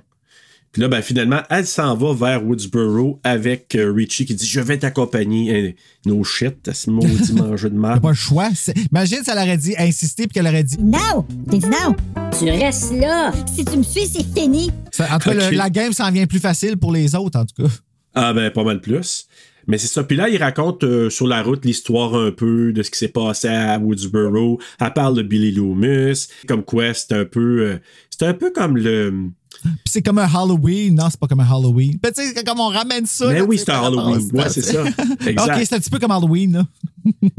Puis 0.72 0.80
là, 0.80 0.88
ben, 0.88 1.02
finalement, 1.02 1.42
elle 1.50 1.66
s'en 1.66 1.94
va 1.96 2.14
vers 2.14 2.46
Woodsboro 2.46 3.20
avec 3.24 3.74
euh, 3.74 3.92
Richie 3.92 4.24
qui 4.24 4.34
dit 4.34 4.46
Je 4.46 4.58
vais 4.60 4.78
t'accompagner. 4.78 5.76
No 6.06 6.24
shit, 6.24 6.70
ce 6.72 6.88
maudit 6.90 7.32
manger 7.36 7.68
de 7.68 7.74
T'as 7.74 7.80
marde. 7.80 8.02
pas 8.02 8.08
le 8.08 8.14
choix. 8.14 8.48
Imagine 8.90 9.18
si 9.22 9.30
elle 9.30 9.38
aurait 9.38 9.58
dit 9.58 9.74
insister 9.78 10.22
puis 10.26 10.32
qu'elle 10.34 10.46
aurait 10.46 10.64
dit 10.64 10.78
Non! 10.80 11.26
T'as 11.50 11.56
dit 11.58 11.66
non! 11.66 11.94
Tu 12.38 12.44
restes 12.46 12.92
là! 12.94 13.32
Si 13.54 13.64
tu 13.66 13.76
me 13.76 13.82
suis, 13.82 14.06
c'est 14.06 14.24
fini! 14.24 14.70
Ça- 14.90 15.08
En 15.14 15.18
tout 15.18 15.28
cas, 15.28 15.34
le- 15.34 15.46
Ok. 15.48 15.52
la 15.52 15.68
game 15.68 15.92
s'en 15.92 16.10
vient 16.10 16.26
plus 16.26 16.38
facile 16.40 16.78
pour 16.78 16.90
les 16.92 17.14
autres, 17.14 17.38
en 17.38 17.44
tout 17.44 17.62
cas. 17.64 17.68
Ah 18.14 18.32
ben, 18.32 18.50
pas 18.50 18.64
mal 18.64 18.80
plus. 18.80 19.26
Mais 19.66 19.76
c'est 19.78 19.86
ça. 19.88 20.02
Puis 20.04 20.16
là, 20.16 20.28
il 20.28 20.38
raconte 20.38 20.84
euh, 20.84 21.08
sur 21.10 21.26
la 21.28 21.42
route 21.42 21.64
l'histoire 21.64 22.14
un 22.14 22.30
peu 22.32 22.72
de 22.72 22.82
ce 22.82 22.90
qui 22.90 22.98
s'est 22.98 23.08
passé 23.08 23.46
à 23.48 23.78
Woodsboro. 23.78 24.58
Elle 24.80 24.92
parle 24.92 25.16
de 25.16 25.22
Billy 25.22 25.52
Loomis. 25.52 26.26
Comme 26.48 26.64
quoi, 26.64 26.94
c'est 26.94 27.12
un 27.12 27.24
peu. 27.24 27.60
euh, 27.60 27.78
c'est 28.10 28.26
un 28.26 28.34
peu 28.34 28.50
comme 28.50 28.76
le. 28.76 29.12
Puis 29.62 29.72
c'est 29.86 30.02
comme 30.02 30.18
un 30.18 30.28
Halloween. 30.32 30.94
Non, 30.94 31.08
c'est 31.10 31.18
pas 31.18 31.26
comme 31.26 31.40
un 31.40 31.50
Halloween. 31.50 31.98
Mais 32.02 32.12
tu 32.12 32.22
sais, 32.22 32.44
comme 32.44 32.60
on 32.60 32.68
ramène 32.68 33.06
ça. 33.06 33.28
Mais 33.28 33.38
là, 33.38 33.44
oui, 33.44 33.58
c'est 33.58 33.70
un 33.70 33.82
Halloween. 33.82 34.30
Ouais, 34.32 34.48
c'est 34.48 34.62
ça. 34.62 34.84
Exact. 35.26 35.56
ok, 35.56 35.62
c'est 35.64 35.74
un 35.74 35.78
petit 35.78 35.90
peu 35.90 35.98
comme 35.98 36.10
Halloween, 36.10 36.52
là. 36.52 36.66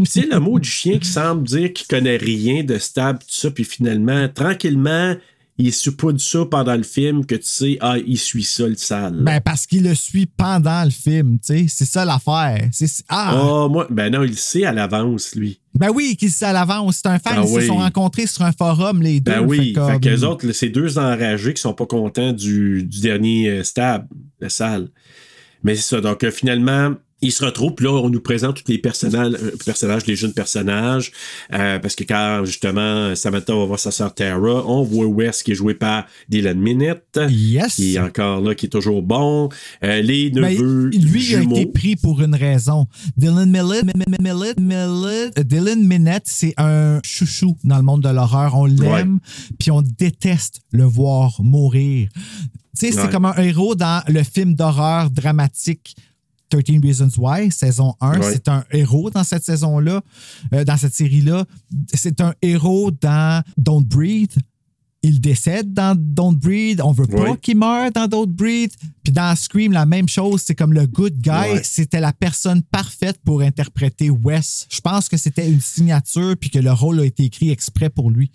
C'est 0.06 0.30
le 0.30 0.40
mot 0.40 0.60
du 0.60 0.70
chien 0.70 1.00
qui 1.00 1.08
semble 1.08 1.44
dire 1.44 1.72
qu'il 1.74 1.88
connaît 1.88 2.18
rien 2.18 2.64
de 2.64 2.78
stable, 2.78 3.20
tout 3.20 3.36
ça, 3.36 3.52
puis 3.52 3.64
finalement, 3.64 4.28
tranquillement, 4.28 5.16
il 5.58 5.72
de 6.14 6.18
ça 6.18 6.46
pendant 6.50 6.76
le 6.76 6.84
film 6.84 7.26
que 7.26 7.36
tu 7.36 7.46
sais, 7.46 7.78
ah, 7.80 7.98
il 8.06 8.18
suit 8.18 8.44
ça, 8.44 8.68
le 8.68 8.76
sale? 8.76 9.18
Ben, 9.22 9.40
parce 9.40 9.68
qu'il 9.68 9.84
le 9.84 9.94
suit 9.94 10.26
pendant 10.26 10.84
le 10.84 10.90
film, 10.90 11.38
tu 11.40 11.54
sais. 11.54 11.66
C'est 11.70 11.86
ça 11.86 12.06
l'affaire. 12.06 12.70
Ah! 13.08 13.32
Ah, 13.36 13.68
moi, 13.70 13.88
ben 13.90 14.12
non, 14.12 14.24
il 14.24 14.32
le 14.32 14.36
sait 14.36 14.66
à 14.66 14.72
l'avance, 14.72 15.36
lui. 15.36 15.60
Ben 15.76 15.90
oui, 15.94 16.16
qu'il 16.18 16.32
sait 16.32 16.46
à 16.46 16.54
l'avance. 16.54 17.02
C'est 17.04 17.10
un 17.10 17.20
fan. 17.20 17.34
Ah 17.38 17.44
ils 17.46 17.54
se 17.62 17.68
sont 17.68 17.78
rencontrés 17.78 18.26
sur 18.28 18.44
un 18.44 18.52
forum, 18.52 19.02
les 19.02 19.20
deux. 19.20 19.32
Ben 19.32 19.42
oui, 19.42 19.68
Fait 19.68 19.74
comme- 19.74 19.92
fait 19.92 20.00
qu'eux 20.00 20.24
autres, 20.24 20.52
c'est 20.54 20.70
deux 20.70 20.98
enragés 20.98 21.54
qui 21.54 21.62
sont 21.62 21.74
pas 21.74 21.86
contents 21.86 22.32
du, 22.32 22.84
du 22.84 23.02
dernier 23.02 23.50
euh, 23.50 23.64
stab, 23.64 24.08
le 24.40 24.50
sale. 24.50 24.90
Mais 25.64 25.76
c'est 25.76 25.96
ça, 25.96 26.02
donc 26.02 26.24
euh, 26.24 26.32
finalement, 26.32 26.96
ils 27.24 27.32
se 27.32 27.44
retrouvent, 27.44 27.74
puis 27.74 27.86
là, 27.86 27.92
on 27.94 28.10
nous 28.10 28.22
présente 28.22 28.64
tous 28.64 28.72
les 28.72 28.78
personnages, 28.78 29.34
euh, 29.42 29.52
personnages 29.66 30.06
les 30.06 30.16
jeunes 30.16 30.34
personnages, 30.34 31.12
euh, 31.54 31.80
parce 31.80 31.96
que 31.96 32.04
quand, 32.04 32.44
justement, 32.46 33.16
Samantha 33.16 33.56
va 33.56 33.66
voir 33.66 33.80
sa 33.80 33.92
sœur 33.92 34.14
Tara, 34.14 34.66
on 34.68 34.84
voit 34.84 35.06
Wes 35.08 35.42
qui 35.44 35.52
est 35.52 35.56
joué 35.56 35.74
par 35.74 36.06
Dylan 36.30 36.60
Minette, 36.60 37.20
Yes. 37.30 37.76
qui 37.76 37.96
est 37.96 38.00
encore 38.00 38.42
là, 38.42 38.54
qui 38.56 38.68
est 38.68 38.70
toujours 38.70 39.02
bon, 39.02 39.50
Euh, 39.84 40.02
les 40.02 40.30
Ben, 40.30 40.54
neveux 40.54 40.90
lui, 40.90 41.26
il 41.30 41.36
a 41.36 41.42
été 41.42 41.66
pris 41.66 41.96
pour 41.96 42.22
une 42.22 42.36
raison. 42.36 42.88
Dylan 43.18 43.56
euh, 43.56 45.44
Dylan 45.44 45.88
Minette, 45.88 46.24
c'est 46.26 46.54
un 46.58 47.00
chouchou 47.04 47.58
dans 47.64 47.78
le 47.78 47.84
monde 47.84 48.02
de 48.02 48.10
l'horreur. 48.10 48.56
On 48.56 48.66
l'aime, 48.66 49.20
puis 49.60 49.72
on 49.72 49.82
déteste 49.82 50.62
le 50.72 50.84
voir 50.84 51.42
mourir. 51.42 52.10
Tu 52.78 52.88
sais, 52.88 52.92
c'est 52.92 53.10
comme 53.10 53.26
un 53.26 53.36
héros 53.38 53.76
dans 53.76 54.02
le 54.08 54.24
film 54.24 54.56
d'horreur 54.56 55.10
dramatique 55.12 55.96
13 56.62 56.80
Reasons 56.84 57.10
Why, 57.18 57.52
saison 57.52 57.96
1. 58.02 58.20
Ouais. 58.20 58.32
C'est 58.34 58.48
un 58.48 58.64
héros 58.72 59.10
dans 59.10 59.24
cette 59.24 59.44
saison-là, 59.44 60.02
euh, 60.54 60.64
dans 60.64 60.78
cette 60.78 60.94
série-là. 60.94 61.46
C'est 61.94 62.22
un 62.22 62.34
héros 62.42 62.92
dans 62.92 63.44
Don't 63.58 63.84
Breathe. 63.86 64.36
Il 65.06 65.20
décède 65.20 65.74
dans 65.74 65.96
Don't 65.98 66.38
Breathe. 66.38 66.80
On 66.82 66.94
veut 66.94 67.08
pas 67.08 67.32
Ouais. 67.32 67.38
qu'il 67.42 67.58
meure 67.58 67.92
dans 67.92 68.08
Don't 68.08 68.28
Breathe. 68.32 68.72
Puis 69.04 69.12
dans 69.12 69.36
Scream, 69.36 69.74
la 69.74 69.86
même 69.86 70.08
chose. 70.08 70.42
C'est 70.46 70.56
comme 70.56 70.72
le 70.74 70.88
good 70.88 71.18
guy. 71.20 71.30
Ouais. 71.30 71.62
C'était 71.64 72.00
la 72.00 72.14
personne 72.14 72.62
parfaite 72.64 73.20
pour 73.26 73.42
interpréter 73.42 74.10
Wes. 74.10 74.66
Je 74.72 74.80
pense 74.80 75.10
que 75.10 75.18
c'était 75.18 75.50
une 75.52 75.60
signature 75.60 76.36
puis 76.40 76.50
que 76.50 76.60
le 76.60 76.72
rôle 76.72 77.02
a 77.02 77.06
été 77.06 77.24
écrit 77.26 77.50
exprès 77.50 77.90
pour 77.90 78.12
lui. 78.12 78.32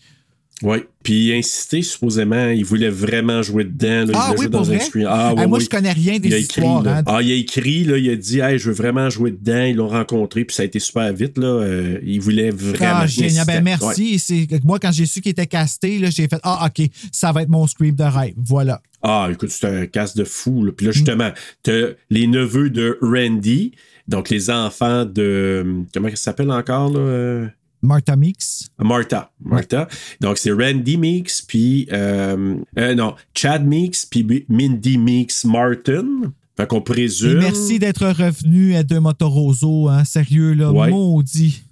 Oui, 0.64 0.78
puis 1.04 1.32
insister, 1.32 1.82
supposément, 1.82 2.48
il 2.48 2.64
voulait 2.64 2.88
vraiment 2.88 3.42
jouer 3.42 3.62
dedans. 3.62 4.04
là, 4.04 4.04
il 4.08 4.12
Ah 4.14 4.26
voulait 4.28 4.38
oui, 4.40 4.48
pour 4.48 4.60
dans 4.62 4.70
un 4.72 4.74
vrai? 4.76 4.84
screen. 4.84 5.06
Ah, 5.08 5.32
moi, 5.36 5.58
oui. 5.58 5.64
je 5.64 5.68
connais 5.70 5.92
rien 5.92 6.18
des 6.18 6.28
il 6.28 6.34
a 6.34 6.38
écrit, 6.38 6.62
histoires, 6.62 6.82
là. 6.82 6.96
hein. 6.98 7.02
Ah, 7.06 7.22
il 7.22 7.30
a 7.30 7.34
écrit, 7.36 7.84
là, 7.84 7.96
il 7.96 8.10
a 8.10 8.16
dit, 8.16 8.40
hey, 8.40 8.58
je 8.58 8.68
veux 8.68 8.74
vraiment 8.74 9.08
jouer 9.08 9.30
dedans. 9.30 9.62
Ils 9.62 9.76
l'ont 9.76 9.86
rencontré, 9.88 10.44
puis 10.44 10.56
ça 10.56 10.62
a 10.62 10.66
été 10.66 10.80
super 10.80 11.12
vite. 11.12 11.38
Là. 11.38 11.46
Euh, 11.46 12.00
il 12.04 12.20
voulait 12.20 12.50
vraiment. 12.50 13.00
Ah, 13.02 13.06
génial. 13.06 13.46
Ben. 13.46 13.54
Ouais. 13.58 13.62
merci. 13.62 14.48
Moi, 14.64 14.80
quand 14.80 14.90
j'ai 14.90 15.06
su 15.06 15.20
qu'il 15.20 15.30
était 15.30 15.46
casté, 15.46 16.00
j'ai 16.10 16.26
fait 16.26 16.40
Ah, 16.42 16.66
OK, 16.68 16.88
ça 17.12 17.30
va 17.30 17.42
être 17.42 17.50
mon 17.50 17.66
Scream 17.68 17.94
de 17.94 18.02
rêve. 18.02 18.34
Voilà. 18.36 18.82
Ah, 19.00 19.28
écoute, 19.30 19.50
c'est 19.50 19.64
un 19.66 19.86
casse 19.86 20.16
de 20.16 20.24
fou. 20.24 20.64
là. 20.64 20.72
Puis 20.76 20.86
là, 20.86 20.90
justement, 20.92 21.30
t'as 21.62 21.90
les 22.10 22.26
neveux 22.26 22.70
de 22.70 22.98
Randy, 23.00 23.76
donc 24.08 24.28
les 24.28 24.50
enfants 24.50 25.04
de. 25.04 25.84
Comment 25.94 26.08
ça 26.10 26.16
s'appelle 26.16 26.50
encore, 26.50 26.90
là? 26.90 27.46
Martha 27.82 28.16
Meeks. 28.16 28.68
Martha. 28.78 29.30
Martha. 29.40 29.88
Donc, 30.20 30.38
c'est 30.38 30.50
Randy 30.52 30.96
Meeks, 30.96 31.44
puis. 31.46 31.88
euh, 31.92 32.56
euh, 32.78 32.94
non, 32.94 33.14
Chad 33.34 33.64
Meeks, 33.66 34.06
puis 34.10 34.44
Mindy 34.48 34.98
Meeks 34.98 35.44
Martin. 35.44 36.32
Fait 36.56 36.66
qu'on 36.66 36.80
Et 36.80 36.84
présume. 36.84 37.38
merci 37.38 37.78
d'être 37.78 38.06
revenu 38.08 38.74
à 38.74 38.82
deux 38.82 38.98
Motoroso, 38.98 39.88
hein. 39.88 40.04
Sérieux, 40.04 40.54
là. 40.54 40.72
Ouais. 40.72 40.90
Maudit. 40.90 41.62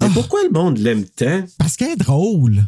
Mais 0.00 0.08
pourquoi 0.12 0.40
le 0.42 0.50
monde 0.50 0.78
l'aime 0.78 1.04
tant? 1.04 1.44
Parce 1.56 1.76
qu'elle 1.76 1.92
est 1.92 1.96
drôle. 1.96 2.64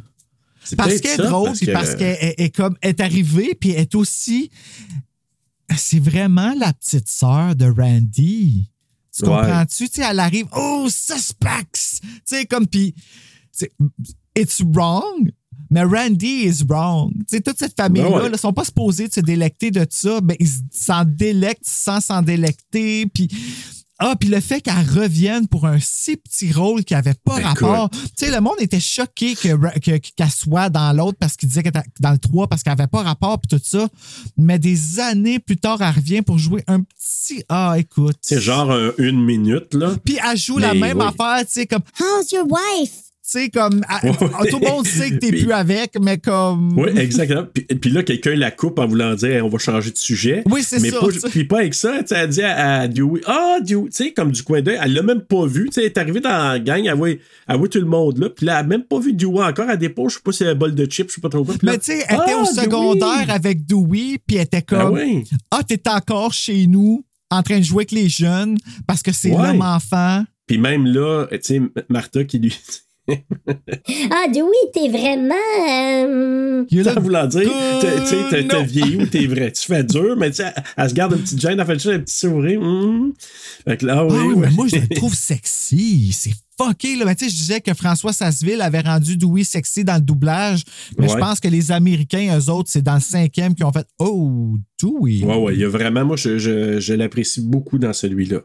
Parce 0.76 1.01
qu'elle 1.01 1.20
est 1.20 1.24
drôle, 1.24 1.53
puis 1.53 1.66
parce 1.72 1.95
qu'elle 1.97 2.16
est, 2.20 2.34
est 2.39 2.51
comme 2.55 2.76
est 2.82 3.01
arrivée, 3.01 3.55
puis 3.61 3.70
elle 3.70 3.80
est 3.82 3.95
aussi. 3.97 4.51
C'est 5.76 5.99
vraiment 5.99 6.55
la 6.59 6.72
petite 6.72 7.09
sœur 7.09 7.57
de 7.57 7.66
Randy. 7.66 8.70
Tu 9.19 9.25
Ouais. 9.25 9.31
comprends-tu? 9.37 9.89
Tu 9.89 9.95
sais, 10.03 10.07
elle 10.09 10.19
arrive, 10.21 10.47
oh, 10.57 10.87
suspects! 10.91 12.01
Tu 12.03 12.09
sais, 12.25 12.47
comme, 12.47 12.67
puis. 12.67 12.95
c'est- 13.53 13.73
It's 14.39 14.61
wrong, 14.75 15.31
mais 15.71 15.83
Randy 15.83 16.45
is 16.47 16.62
wrong. 16.69 17.11
Tu 17.21 17.25
sais, 17.37 17.41
toute 17.41 17.59
cette 17.59 17.75
famille-là, 17.75 18.11
Ben 18.11 18.23
ouais. 18.25 18.31
ne 18.31 18.37
sont 18.37 18.53
pas 18.53 18.64
supposés 18.64 19.09
de 19.09 19.14
se 19.14 19.21
délecter 19.21 19.71
de 19.71 19.87
ça, 19.89 20.21
mais 20.23 20.37
ils 20.39 20.51
s'en 20.71 21.05
délectent 21.07 21.64
sans 21.67 22.01
s'en 22.03 22.21
délecter, 22.21 23.07
puis. 23.07 23.29
Ah, 23.99 24.15
puis 24.19 24.29
le 24.29 24.41
fait 24.41 24.61
qu'elle 24.61 24.75
revienne 24.75 25.49
pour 25.49 25.67
un 25.67 25.79
si 25.81 26.17
petit 26.19 26.53
rôle 26.53 26.85
qui 26.85 26.95
avait 26.95 27.15
pas 27.15 27.41
Écoute. 27.41 27.61
rapport. 27.61 27.91
Tu 27.91 27.99
sais, 28.27 28.31
le 28.31 28.41
monde 28.43 28.57
était 28.61 28.79
choqué 28.81 29.35
que, 29.35 29.79
que- 29.81 29.97
qu'elle 30.15 30.31
soit 30.31 30.69
dans 30.69 30.93
l'autre 30.95 31.17
parce 31.19 31.35
qu'il 31.37 31.49
disait 31.49 31.63
qu'elle 31.63 31.71
était 31.77 31.89
dans 32.01 32.11
le 32.13 32.19
3 32.19 32.47
parce 32.47 32.63
qu'elle 32.63 32.75
avait 32.75 32.87
pas 32.89 33.03
rapport 33.03 33.39
puis 33.41 33.59
tout 33.59 33.65
ça. 33.65 33.89
Mais 34.37 34.59
des 34.59 35.01
années 35.01 35.39
plus 35.39 35.57
tard, 35.57 35.81
elle 35.81 35.95
revient 35.95 36.21
pour 36.21 36.39
jouer 36.39 36.63
un 36.67 36.81
petit. 36.83 37.43
Ah, 37.49 37.77
écoute. 37.79 38.17
C'est 38.21 38.41
genre 38.41 38.71
un- 38.71 38.93
une 38.99 39.25
minute, 39.25 39.73
là. 39.73 39.95
Puis 40.05 40.19
elle 40.31 40.37
joue 40.37 40.59
la 40.59 40.75
même 40.75 40.99
oui. 40.99 41.07
affaire, 41.07 41.47
tu 41.47 41.53
sais, 41.53 41.67
comme 41.67 41.83
How's 41.99 42.31
your 42.33 42.47
wife? 42.51 42.93
Sais, 43.31 43.49
comme. 43.51 43.83
à-. 43.89 44.01
Tout 44.01 44.59
le 44.61 44.68
monde 44.70 44.87
sait 44.87 45.11
que 45.11 45.16
t'es 45.16 45.31
plus 45.31 45.53
avec, 45.53 45.93
mais 46.01 46.18
comme. 46.18 46.79
Oui, 46.79 46.91
exactement. 46.97 47.45
Puis, 47.53 47.64
puis 47.64 47.91
là, 47.91 48.03
quelqu'un 48.03 48.35
la 48.35 48.51
coupe 48.51 48.79
en 48.79 48.87
voulant 48.87 49.14
dire 49.14 49.45
on 49.45 49.49
va 49.49 49.59
changer 49.59 49.91
de 49.91 49.97
sujet. 49.97 50.43
Oui, 50.51 50.62
c'est 50.62 50.79
ça, 50.79 51.01
Pas, 51.01 51.07
tu 51.12 51.18
puis 51.31 51.45
pas 51.45 51.59
avec 51.61 51.74
ça, 51.74 51.99
tu 52.03 52.09
sais, 52.09 52.14
elle 52.16 52.29
dit 52.31 52.43
à, 52.43 52.81
à 52.81 52.89
Dewey 52.89 53.20
Ah, 53.27 53.59
Dewey, 53.62 53.89
tu 53.91 54.05
sais, 54.05 54.12
comme 54.12 54.33
du 54.33 54.43
coin 54.43 54.62
d'œil, 54.62 54.79
elle 54.83 54.93
l'a 54.95 55.03
même 55.03 55.20
pas 55.22 55.47
vu. 55.47 55.66
Tu 55.66 55.72
sais, 55.72 55.81
elle 55.81 55.87
est 55.87 55.99
arrivée 55.99 56.20
dans 56.20 56.31
la 56.53 56.59
gang, 56.59 56.85
elle 56.87 56.95
voit, 56.95 57.11
elle 57.11 57.57
voit 57.57 57.68
tout 57.68 57.79
le 57.81 57.85
monde 57.87 58.18
là. 58.18 58.31
Puis 58.31 58.47
là, 58.47 58.55
elle 58.61 58.64
a 58.64 58.68
même 58.68 58.85
pas 58.85 58.99
vu 59.01 59.12
Dewey 59.12 59.43
encore. 59.43 59.68
Elle 59.70 59.79
dépose, 59.79 60.12
je 60.12 60.16
sais 60.16 60.22
pas 60.24 60.33
si 60.33 60.39
c'est 60.39 60.49
un 60.49 60.55
bol 60.55 60.74
de 60.74 60.85
chips, 60.87 61.09
je 61.11 61.14
sais 61.14 61.20
pas 61.20 61.29
trop 61.29 61.45
quoi. 61.45 61.55
Puis 61.59 61.66
Mais 61.66 61.79
tu 61.79 61.87
sais, 61.93 62.05
elle 62.09 62.16
était 62.16 62.33
Ah, 62.35 62.43
au 62.43 62.45
Dewey! 62.45 62.62
secondaire 62.62 63.31
avec 63.31 63.66
Dewey, 63.66 64.18
puis 64.27 64.37
elle 64.37 64.43
était 64.43 64.59
Ah 64.59 64.62
comme 64.77 64.95
oui. 64.95 65.24
Ah, 65.51 65.62
t'es 65.66 65.81
encore 65.89 66.33
chez 66.33 66.66
nous 66.66 67.05
en 67.31 67.43
train 67.43 67.59
de 67.59 67.64
jouer 67.64 67.79
avec 67.83 67.91
les 67.93 68.09
jeunes 68.09 68.57
parce 68.87 69.03
que 69.03 69.11
c'est 69.12 69.33
Ouais. 69.33 69.49
l'homme 69.49 69.62
enfant. 69.62 70.24
Puis 70.47 70.59
même 70.59 70.87
là, 70.87 71.27
tu 71.33 71.39
sais, 71.43 71.61
Martha 71.89 72.22
qui 72.24 72.39
lui. 72.39 72.57
Ah, 74.11 74.27
Dewey, 74.33 74.71
t'es 74.73 74.89
vraiment. 74.89 75.35
euh, 75.69 76.65
En 76.97 77.01
voulant 77.01 77.27
dire, 77.27 77.51
tu 77.81 77.87
sais, 78.07 78.17
t'as- 78.31 78.43
t'as 78.45 78.59
non. 78.61 78.65
vieilli 78.65 78.97
ou 78.97 79.07
t'es 79.07 79.27
vrai. 79.27 79.53
Tu 79.53 79.63
fais 79.67 79.85
dur, 79.85 80.17
mais 80.17 80.31
tu 80.31 80.37
sais, 80.37 80.53
elle, 80.57 80.63
elle 80.77 80.91
se 80.91 80.95
garde 80.95 81.13
une 81.13 81.21
petite 81.21 81.41
gêne, 81.41 81.61
elle 81.61 81.67
fait 81.67 81.75
juste 81.75 81.87
un 81.87 81.99
petit 82.01 82.17
sourire. 82.17 82.61
hum. 82.61 83.13
Fait 83.67 83.77
que 83.77 83.87
là, 83.87 84.05
oui, 84.05 84.13
Ah 84.19 84.25
oui, 84.27 84.35
ouais. 84.35 84.47
mais 84.49 84.51
moi, 84.55 84.67
je 84.69 84.77
le 84.77 84.89
trouve 84.97 85.15
sexy. 85.15 86.13
C'est 86.13 86.33
fucké, 86.61 86.97
là. 86.97 87.05
Mais 87.05 87.15
tu 87.15 87.25
sais, 87.25 87.31
je 87.31 87.37
disais 87.37 87.61
que 87.61 87.75
François 87.75 88.13
Sasseville 88.13 88.61
avait 88.61 88.81
rendu 88.81 89.17
Dewey 89.17 89.45
sexy 89.45 89.85
dans 89.85 89.95
le 89.97 90.01
doublage. 90.01 90.63
Mais 90.99 91.09
je 91.09 91.15
pense 91.17 91.41
que 91.41 91.49
les 91.49 91.71
Américains, 91.73 92.39
eux 92.39 92.51
autres, 92.51 92.71
c'est 92.71 92.83
dans 92.83 92.95
le 92.95 93.01
cinquième 93.01 93.55
qui 93.55 93.65
ont 93.65 93.73
fait 93.73 93.87
Oh, 93.99 94.57
Dewey. 94.83 95.23
Ouais, 95.25 95.37
ouais, 95.37 95.55
il 95.55 95.61
y 95.61 95.65
a 95.65 95.69
vraiment, 95.69 96.05
moi, 96.05 96.17
je, 96.17 96.39
je, 96.39 96.81
je 96.81 96.95
l'apprécie 96.95 97.41
beaucoup 97.41 97.79
dans 97.79 97.93
celui-là. 97.93 98.41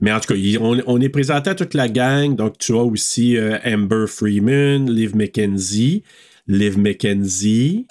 Mais 0.00 0.12
en 0.12 0.20
tout 0.20 0.34
cas, 0.34 0.40
on, 0.60 0.80
on 0.86 1.00
est 1.00 1.08
présenté 1.08 1.50
à 1.50 1.54
toute 1.54 1.74
la 1.74 1.88
gang. 1.88 2.34
Donc, 2.36 2.58
tu 2.58 2.72
as 2.72 2.82
aussi 2.82 3.36
euh, 3.36 3.58
Amber 3.64 4.06
Freeman, 4.08 4.90
Liv 4.90 5.14
McKenzie, 5.16 6.02
Liv 6.46 6.78
McKenzie, 6.78 7.86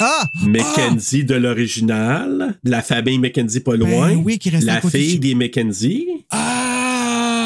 Ah! 0.00 0.24
McKenzie 0.46 1.24
de 1.24 1.34
l'original, 1.34 2.58
de 2.64 2.70
la 2.70 2.82
famille 2.82 3.18
McKenzie 3.18 3.60
pas 3.60 3.76
loin. 3.76 4.08
Ben 4.14 4.22
oui, 4.24 4.38
qui 4.38 4.50
reste 4.50 4.68
à 4.68 4.74
La 4.74 4.80
fille 4.80 5.18
des 5.18 5.34
McKenzie. 5.34 6.06
Ah! 6.30 6.89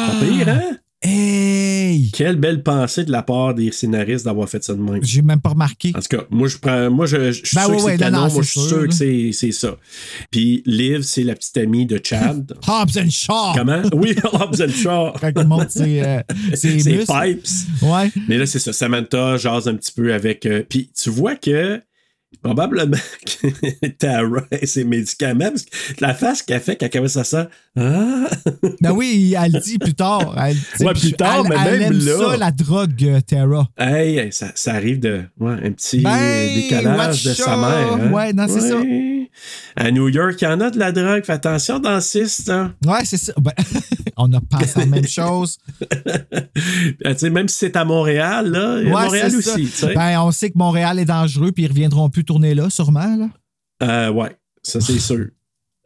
Pas 0.07 0.25
pire, 0.25 0.49
hein? 0.49 0.77
Hey! 1.01 2.09
Quelle 2.13 2.37
belle 2.37 2.63
pensée 2.63 3.03
de 3.03 3.11
la 3.11 3.21
part 3.21 3.53
des 3.53 3.71
scénaristes 3.71 4.25
d'avoir 4.25 4.49
fait 4.49 4.63
ça 4.63 4.73
de 4.73 4.79
même. 4.81 5.03
J'ai 5.03 5.21
même 5.21 5.39
pas 5.39 5.49
remarqué. 5.49 5.91
En 5.95 5.99
tout 5.99 6.17
cas, 6.17 6.23
moi, 6.31 6.47
je 6.47 6.57
prends. 6.57 6.89
Moi, 6.89 7.05
je, 7.05 7.31
je 7.31 7.45
suis 7.45 7.55
Ben 7.55 7.61
sûr 7.65 7.69
ouais, 7.69 7.75
que 7.75 7.81
c'est 7.81 7.85
ouais, 7.87 7.97
canon. 7.97 8.21
non, 8.27 8.33
moi, 8.33 8.41
je 8.41 8.49
suis 8.49 8.59
sûr, 8.59 8.69
sûr 8.69 8.87
que 8.87 8.93
c'est 8.93 9.29
c'est 9.31 9.51
ça. 9.51 9.77
Puis 10.31 10.63
Liv, 10.65 11.01
c'est 11.01 11.23
la 11.23 11.35
petite 11.35 11.57
amie 11.57 11.85
de 11.85 11.99
Chad. 12.03 12.57
Hobbs 12.67 12.97
and 12.97 13.09
Shaw! 13.11 13.53
Comment? 13.55 13.83
Oui, 13.93 14.15
Hobbs 14.33 14.61
and 14.61 14.71
Shaw. 14.71 15.13
Quand 15.21 15.31
il 15.35 15.47
monte 15.47 15.69
ses, 15.69 16.01
euh, 16.01 16.21
ses 16.55 16.77
pipes. 16.77 17.47
Ouais. 17.83 18.11
Mais 18.27 18.37
là, 18.39 18.45
c'est 18.47 18.59
ça. 18.59 18.73
Samantha 18.73 19.37
jase 19.37 19.67
un 19.67 19.75
petit 19.75 19.91
peu 19.91 20.11
avec. 20.13 20.45
euh, 20.47 20.63
Puis 20.67 20.89
tu 20.99 21.09
vois 21.11 21.35
que 21.35 21.79
probablement 22.45 22.97
que 23.25 23.87
Tara 23.87 24.43
et 24.51 24.65
ses 24.67 24.83
médicaments, 24.83 25.49
parce 25.49 25.63
que 25.63 25.69
la 26.01 26.13
face 26.13 26.41
qu'elle 26.43 26.61
fait 26.61 26.75
quand 26.75 26.85
elle 26.85 26.91
commence 26.91 27.17
à 27.17 27.23
ça. 27.23 27.49
Ah! 27.77 28.27
Ben 28.81 28.91
oui, 28.91 29.35
elle 29.37 29.51
le 29.53 29.59
dit 29.59 29.77
plus 29.79 29.93
tard. 29.95 30.35
Elle, 30.37 30.55
Ouais, 30.85 30.93
plus 30.93 31.13
tard, 31.13 31.43
elle- 31.45 31.49
mais 31.49 31.55
elle 31.65 31.79
même 31.79 31.91
aime 31.93 32.05
là. 32.05 32.17
ça, 32.31 32.37
la 32.37 32.51
drogue, 32.51 33.03
euh, 33.03 33.19
Tara. 33.21 33.67
Hey, 33.77 34.17
hey, 34.17 34.31
ça, 34.31 34.47
ça 34.55 34.73
arrive 34.75 34.99
de. 34.99 35.23
Ouais, 35.39 35.53
un 35.53 35.71
petit 35.71 35.99
Ben, 35.99 36.53
décalage 36.55 37.23
de 37.23 37.33
sa 37.33 37.57
mère. 37.57 37.93
hein. 37.93 38.11
Ouais, 38.11 38.31
non, 38.33 38.45
c'est 38.47 38.61
ça. 38.61 38.75
À 39.75 39.91
New 39.91 40.07
York, 40.07 40.35
il 40.41 40.45
y 40.45 40.47
en 40.47 40.61
a 40.61 40.69
de 40.69 40.79
la 40.79 40.91
drogue. 40.93 41.23
Fais 41.25 41.33
attention, 41.33 41.79
dentiste. 41.79 42.49
Hein. 42.49 42.73
Ouais, 42.85 43.03
c'est 43.03 43.17
ça. 43.17 43.33
Ben, 43.41 43.51
on 44.17 44.31
a 44.31 44.37
à 44.37 44.79
la 44.79 44.85
même 44.85 45.07
chose. 45.07 45.57
Sais, 47.17 47.29
même 47.29 47.47
si 47.49 47.57
c'est 47.57 47.75
à 47.75 47.83
Montréal, 47.85 48.49
là, 48.51 48.77
il 48.81 48.87
y 48.87 48.91
a 48.91 48.95
Ouais, 48.95 49.03
Montréal 49.03 49.35
aussi. 49.35 49.69
Ben, 49.95 50.19
on 50.21 50.31
sait 50.31 50.49
que 50.49 50.57
Montréal 50.57 50.99
est 50.99 51.05
dangereux, 51.05 51.51
puis 51.51 51.63
ils 51.63 51.67
reviendront 51.67 52.09
plus 52.09 52.23
tourner 52.23 52.34
là, 52.43 52.69
sûrement. 52.69 53.15
Là? 53.15 53.29
Euh, 53.83 54.11
ouais, 54.11 54.35
ça 54.63 54.81
c'est 54.81 54.99
sûr. 54.99 55.27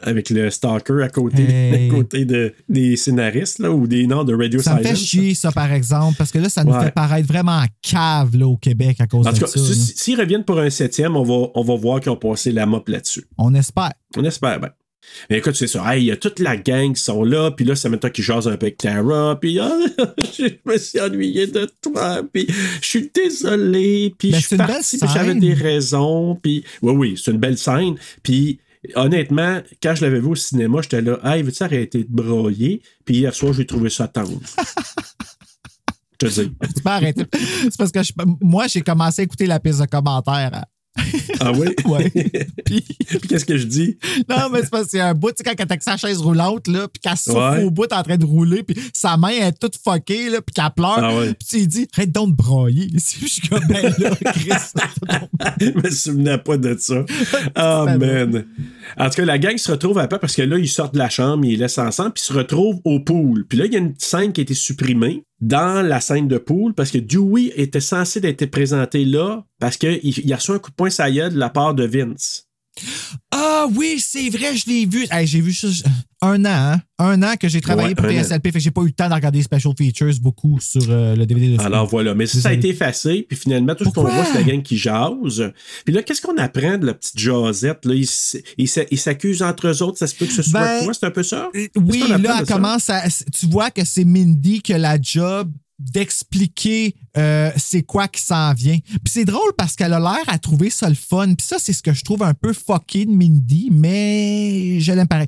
Avec 0.02 0.30
le 0.30 0.50
stalker 0.50 1.02
à 1.04 1.10
côté, 1.10 1.44
Hey. 1.44 1.88
à 1.92 1.94
côté 1.94 2.24
de, 2.24 2.54
des 2.70 2.96
scénaristes 2.96 3.60
là, 3.60 3.70
ou 3.70 3.86
des 3.86 4.08
noms 4.08 4.24
de 4.24 4.34
Radio 4.34 4.62
Ça 4.62 4.76
me 4.76 4.82
fait 4.82 4.96
chier, 4.96 5.34
ça, 5.34 5.52
par 5.52 5.74
exemple, 5.74 6.16
parce 6.18 6.32
que 6.32 6.38
là, 6.40 6.48
ça 6.48 6.64
nous 6.64 6.72
Ouais. 6.72 6.86
fait 6.86 6.92
paraître 6.92 7.28
vraiment 7.28 7.58
en 7.58 7.66
cave 7.82 8.38
là, 8.38 8.48
au 8.48 8.56
Québec 8.56 9.02
à 9.02 9.08
cause 9.08 9.28
En 9.28 9.32
de 9.32 9.36
tout 9.36 9.42
cas, 9.42 9.48
ça. 9.48 9.60
si- 9.60 9.94
s'ils 9.98 10.18
reviennent 10.18 10.46
pour 10.46 10.58
un 10.60 10.70
septième, 10.70 11.18
on 11.18 11.24
va, 11.24 11.50
on 11.54 11.64
va 11.64 11.76
voir 11.76 12.00
qu'ils 12.00 12.12
ont 12.12 12.16
passé 12.16 12.54
la 12.54 12.66
mop 12.66 12.88
là-dessus. 12.88 13.26
On 13.38 13.54
espère. 13.54 13.92
On 14.16 14.24
espère 14.24 14.60
bien. 14.62 14.70
Mais 15.30 15.38
écoute, 15.40 15.56
c'est 15.56 15.68
ça. 15.68 15.84
Hey, 15.94 16.04
Il 16.04 16.06
y 16.08 16.12
a 16.12 16.18
toute 16.18 16.40
la 16.40 16.58
gang 16.58 16.94
qui 16.94 17.02
sont 17.02 17.24
là, 17.24 17.52
puis 17.52 17.66
là, 17.66 17.76
c'est 17.76 17.90
maintenant 17.90 18.10
qui 18.10 18.22
jase 18.24 18.48
un 18.48 18.58
peu 18.58 18.68
avec 18.68 18.78
Tara, 18.78 19.38
puis 19.40 19.60
ah, 19.60 19.72
je 20.38 20.46
me 20.66 20.78
suis 20.78 21.00
ennuyé 21.00 21.48
de 21.48 21.70
toi, 21.82 22.22
puis 22.32 22.48
je 22.82 22.86
suis 22.88 23.12
désolé, 23.14 24.14
puis 24.18 24.32
Ben, 24.32 24.38
je 24.38 24.42
c'est 24.42 24.48
suis 24.48 24.56
une 24.56 24.66
belle 24.66 24.76
parti, 24.76 24.98
puis 24.98 25.10
j'avais 25.14 25.36
des 25.36 25.54
raisons, 25.54 26.36
puis 26.42 26.64
oui, 26.82 26.94
oui, 26.94 27.22
c'est 27.24 27.32
une 27.32 27.38
belle 27.38 27.58
scène, 27.58 27.96
puis 28.24 28.60
honnêtement, 28.96 29.60
quand 29.84 29.94
je 29.96 30.02
l'avais 30.06 30.20
vu 30.22 30.28
au 30.28 30.36
cinéma, 30.36 30.80
j'étais 30.82 31.02
là, 31.02 31.20
hey, 31.24 31.44
veux-tu 31.44 31.64
arrêter 31.64 32.04
de 32.04 32.10
broyer? 32.10 32.82
Puis 33.04 33.18
hier 33.18 33.34
soir, 33.36 33.52
j'ai 33.54 33.66
trouvé 33.66 33.90
ça 33.90 34.08
tendre. 34.08 34.40
Je 36.22 36.28
te 36.28 36.42
dis. 36.42 36.52
C'est 37.64 37.78
parce 37.78 37.92
que 37.94 38.04
je- 38.04 38.12
moi, 38.42 38.68
j'ai 38.68 38.82
commencé 38.82 39.22
à 39.22 39.24
écouter 39.24 39.46
la 39.46 39.58
piste 39.62 39.80
de 39.80 39.86
commentaires. 39.86 40.66
Ah 41.40 41.52
oui? 41.54 41.68
Ouais. 41.86 42.10
Puis, 42.66 42.84
qu'est-ce 43.28 43.46
que 43.46 43.58
je 43.58 43.66
dis? 43.66 43.98
Non, 44.30 44.50
mais 44.52 44.62
c'est 44.62 44.70
parce 44.70 44.94
y 44.94 45.00
a 45.00 45.08
un 45.10 45.14
bout, 45.14 45.30
tu 45.32 45.36
sais, 45.38 45.44
quand 45.44 45.54
elle 45.58 45.66
avec 45.70 45.82
sa 45.84 45.98
chaise 45.98 46.18
roulante, 46.18 46.68
là, 46.68 46.88
puis 46.88 47.00
qu'elle 47.00 47.18
souffle 47.18 47.38
Ouais. 47.38 47.64
au 47.64 47.72
bout 47.72 47.92
en 47.92 48.04
train 48.04 48.18
de 48.18 48.26
rouler, 48.26 48.64
puis 48.64 48.76
sa 48.94 49.18
main 49.18 49.30
est 49.30 49.58
toute 49.60 49.76
fuckée, 49.78 50.30
là, 50.30 50.42
puis 50.42 50.54
qu'elle 50.54 50.70
pleure. 50.76 51.00
Ah 51.00 51.16
ouais. 51.16 51.34
Puis 51.34 51.48
tu 51.50 51.58
lui 51.58 51.68
dis, 51.68 51.88
arrête 51.94 52.12
donc 52.12 52.32
de 52.32 52.36
broyer. 52.36 52.90
Je 52.94 53.00
suis 53.28 53.48
comme, 53.48 53.66
ben 53.68 53.94
là, 53.98 54.16
Chris. 54.34 54.50
je 55.60 55.72
me 55.72 55.90
souvenais 55.90 56.38
pas 56.38 56.58
de 56.58 56.76
ça. 56.78 57.06
Oh 57.58 57.86
man. 57.98 58.46
En 58.98 59.10
tout 59.10 59.16
cas, 59.16 59.26
la 59.26 59.38
gang 59.40 59.58
se 59.58 59.72
retrouve 59.72 59.98
après 59.98 60.20
parce 60.20 60.36
que 60.36 60.42
là, 60.42 60.58
ils 60.58 60.68
sortent 60.70 60.94
de 60.94 61.00
la 61.00 61.10
chambre, 61.10 61.46
ils 61.46 61.58
laissent 61.60 61.78
ensemble, 61.78 62.14
puis 62.14 62.24
ils 62.24 62.28
se 62.28 62.34
retrouvent 62.34 62.82
au 62.84 63.00
pool. 63.00 63.46
Puis 63.48 63.58
là, 63.58 63.66
il 63.66 63.74
y 63.74 63.76
a 63.76 63.80
une 63.80 63.96
scène 63.98 64.34
qui 64.34 64.42
a 64.42 64.44
été 64.44 64.54
supprimée 64.54 65.24
dans 65.42 65.86
la 65.86 66.02
scène 66.02 66.28
de 66.28 66.38
pool 66.38 66.74
parce 66.74 66.92
que 66.92 66.98
Dewey 66.98 67.54
était 67.56 67.80
censé 67.80 68.20
être 68.24 68.46
présenté 68.48 69.06
là 69.06 69.46
parce 69.60 69.78
qu'il 69.78 70.00
il 70.04 70.34
a 70.34 70.36
reçu 70.36 70.52
un 70.52 70.60
coup 70.60 70.72
de 70.72 70.76
poing 70.76 70.90
sa 70.90 71.10
gueule 71.10 71.34
de 71.34 71.40
la 71.40 71.50
part 71.50 71.74
de 71.74 71.86
Vince. 71.86 72.49
Ah 73.32 73.68
oui, 73.76 74.00
c'est 74.00 74.30
vrai, 74.30 74.56
je 74.56 74.70
l'ai 74.70 74.86
vu. 74.86 75.06
Hey, 75.12 75.28
j'ai 75.28 75.42
vu 75.42 75.54
ça 75.54 75.68
un 76.22 76.44
an, 76.44 76.50
hein? 76.74 76.82
Un 76.98 77.24
an 77.24 77.36
que 77.40 77.48
j'ai 77.48 77.62
travaillé 77.62 77.90
Ouais, 77.90 77.96
pour 77.96 78.06
an. 78.06 78.10
TSLP, 78.10 78.48
fait 78.48 78.52
que 78.54 78.60
j'ai 78.60 78.72
pas 78.72 78.82
eu 78.82 78.88
le 78.88 78.92
temps 78.92 79.08
de 79.08 79.14
regarder 79.14 79.38
les 79.38 79.44
special 79.44 79.74
features 79.78 80.20
beaucoup 80.22 80.60
sur 80.60 80.82
euh, 80.90 81.16
le 81.16 81.26
DVD 81.26 81.56
de 81.56 81.62
Alors 81.62 81.88
voilà, 81.88 82.14
mais 82.14 82.26
ça, 82.26 82.42
ça 82.42 82.50
a 82.50 82.54
été 82.54 82.70
effacé, 82.70 83.26
puis 83.28 83.38
finalement, 83.38 83.74
tout 83.76 83.86
ce 83.86 83.90
qu'on 83.92 84.02
voit, 84.04 84.26
c'est 84.26 84.34
la 84.34 84.44
gang 84.44 84.62
qui 84.62 84.78
jase. 84.78 85.52
Puis 85.86 85.94
là, 85.94 86.04
qu'est-ce 86.04 86.22
qu'on 86.22 86.38
apprend 86.38 86.78
de 86.78 86.86
la 86.88 86.94
petite 86.94 87.18
jasette? 87.18 87.86
Là? 87.86 87.94
Ils 88.58 88.98
s'accusent 89.00 89.42
entre 89.44 89.68
eux 89.68 89.82
autres, 89.84 89.98
ça 89.98 90.08
se 90.08 90.16
peut 90.16 90.26
que 90.26 90.34
ce 90.34 90.42
soit 90.42 90.60
Ben, 90.60 90.84
toi, 90.84 90.94
c'est 90.94 91.06
un 91.06 91.12
peu 91.12 91.24
ça? 91.24 91.50
Oui, 91.54 92.00
qu'on 92.00 92.12
apprend 92.12 92.18
là, 92.18 92.38
elle 92.42 92.46
commence 92.46 92.90
à. 92.90 93.04
Tu 93.34 93.46
vois 93.48 93.72
que 93.72 93.86
c'est 93.86 94.04
Mindy 94.06 94.62
qui 94.62 94.74
a 94.74 94.78
la 94.78 95.00
job 95.02 95.52
d'expliquer 95.80 96.96
euh, 97.18 97.52
c'est 97.58 97.84
quoi 97.84 98.08
qui 98.08 98.22
s'en 98.22 98.54
vient. 98.54 98.78
Puis 98.86 99.00
c'est 99.08 99.26
drôle 99.26 99.54
parce 99.58 99.76
qu'elle 99.76 99.94
a 99.94 100.00
l'air 100.00 100.24
à 100.28 100.38
trouver 100.38 100.70
ça 100.70 100.90
le 100.90 100.96
fun. 100.96 101.34
Puis 101.36 101.48
ça, 101.48 101.58
c'est 101.60 101.74
ce 101.74 101.82
que 101.82 101.94
je 101.94 102.04
trouve 102.04 102.24
un 102.24 102.34
peu 102.34 102.54
fucké 102.54 103.06
de 103.06 103.12
Mindy, 103.12 103.70
mais 103.72 104.80
je 104.80 104.92
l'aime 104.92 105.08
pareil. 105.08 105.28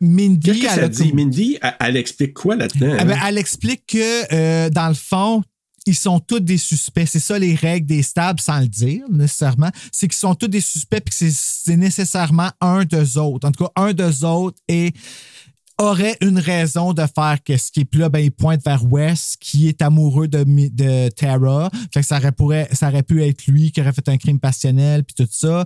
Mindy, 0.00 0.40
Qu'est-ce 0.40 0.58
que 0.60 0.64
elle 0.66 0.70
ça 0.80 0.84
a 0.84 0.88
dit? 0.88 1.08
comme- 1.08 1.16
Mindy, 1.16 1.58
elle, 1.62 1.74
elle 1.80 1.96
explique 1.96 2.34
quoi 2.34 2.56
là-dedans? 2.56 2.96
Ah 2.98 3.04
ben, 3.04 3.18
elle 3.26 3.38
explique 3.38 3.86
que, 3.86 4.34
euh, 4.34 4.68
dans 4.70 4.88
le 4.88 4.94
fond, 4.94 5.42
ils 5.86 5.94
sont 5.94 6.18
tous 6.20 6.40
des 6.40 6.58
suspects. 6.58 7.06
C'est 7.06 7.20
ça 7.20 7.38
les 7.38 7.54
règles 7.54 7.86
des 7.86 8.02
stables, 8.02 8.40
sans 8.40 8.58
le 8.60 8.66
dire 8.68 9.04
nécessairement. 9.10 9.70
C'est 9.92 10.08
qu'ils 10.08 10.16
sont 10.18 10.34
tous 10.34 10.48
des 10.48 10.60
suspects 10.60 11.00
puis 11.00 11.10
que 11.10 11.14
c'est- 11.14 11.32
c'est 11.64 11.76
nécessairement 11.76 12.50
un 12.60 12.84
d'eux 12.84 13.18
autres. 13.18 13.46
En 13.48 13.52
tout 13.52 13.64
cas, 13.64 13.70
un 13.76 13.92
d'eux 13.92 14.24
autres 14.24 14.58
et 14.68 14.92
aurait 15.78 16.16
une 16.22 16.38
raison 16.38 16.92
de 16.94 17.02
faire 17.14 17.38
qu'est-ce 17.44 17.70
qui 17.70 17.80
est. 17.80 17.84
Puis 17.84 18.00
là, 18.00 18.08
ben, 18.08 18.20
il 18.20 18.30
pointe 18.32 18.64
vers 18.64 18.84
Wes, 18.90 19.36
qui 19.38 19.68
est 19.68 19.82
amoureux 19.82 20.26
de, 20.28 20.42
de 20.44 21.08
Tara. 21.10 21.70
Fait 21.92 22.00
que 22.00 22.06
ça 22.06 22.16
aurait, 22.16 22.32
pourrait- 22.32 22.68
ça 22.72 22.88
aurait 22.88 23.02
pu 23.02 23.22
être 23.22 23.46
lui 23.46 23.72
qui 23.72 23.80
aurait 23.80 23.92
fait 23.92 24.08
un 24.08 24.16
crime 24.16 24.40
passionnel, 24.40 25.04
puis 25.04 25.14
tout 25.14 25.30
ça. 25.30 25.64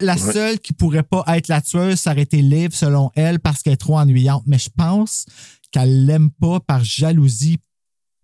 La 0.00 0.14
Ouais. 0.14 0.32
seule 0.32 0.58
qui 0.60 0.72
pourrait 0.72 1.02
pas 1.02 1.24
être 1.28 1.48
la 1.48 1.60
tueuse, 1.60 2.00
ça 2.00 2.12
aurait 2.12 2.22
été 2.22 2.40
Liv, 2.42 2.70
selon 2.72 3.10
elle, 3.14 3.38
parce 3.38 3.62
qu'elle 3.62 3.74
est 3.74 3.76
trop 3.76 3.98
ennuyante. 3.98 4.44
Mais 4.46 4.58
je 4.58 4.70
pense 4.74 5.26
qu'elle 5.72 6.06
l'aime 6.06 6.30
pas 6.30 6.60
par 6.60 6.82
jalousie 6.82 7.58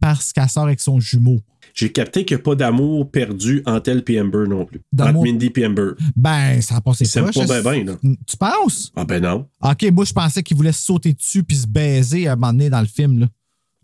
parce 0.00 0.32
qu'elle 0.32 0.48
sort 0.48 0.64
avec 0.64 0.80
son 0.80 1.00
jumeau. 1.00 1.40
J'ai 1.76 1.92
capté 1.92 2.24
qu'il 2.24 2.38
n'y 2.38 2.40
a 2.40 2.42
pas 2.42 2.54
d'amour 2.54 3.10
perdu 3.10 3.62
entre 3.66 3.90
elle 3.90 4.02
et 4.08 4.20
Amber 4.20 4.48
non 4.48 4.64
plus. 4.64 4.80
Entre 4.98 5.12
Mindy 5.22 5.52
et 5.54 5.66
Amber. 5.66 5.90
Ben, 6.16 6.62
ça 6.62 6.76
a 6.76 6.80
passé 6.80 7.04
Ils 7.04 7.22
pas 7.22 7.32
ça. 7.32 7.44
bien, 7.44 7.60
bien, 7.60 7.84
là. 7.84 7.96
Tu 8.26 8.36
penses? 8.38 8.90
Ah 8.96 9.04
ben 9.04 9.22
non. 9.22 9.46
OK, 9.62 9.90
moi, 9.92 10.06
je 10.06 10.12
pensais 10.14 10.42
qu'il 10.42 10.56
voulait 10.56 10.72
se 10.72 10.82
sauter 10.82 11.12
dessus 11.12 11.44
puis 11.44 11.56
se 11.58 11.66
baiser 11.66 12.28
à 12.28 12.32
un 12.32 12.36
moment 12.36 12.52
donné 12.54 12.70
dans 12.70 12.80
le 12.80 12.86
film. 12.86 13.18
Là. 13.20 13.26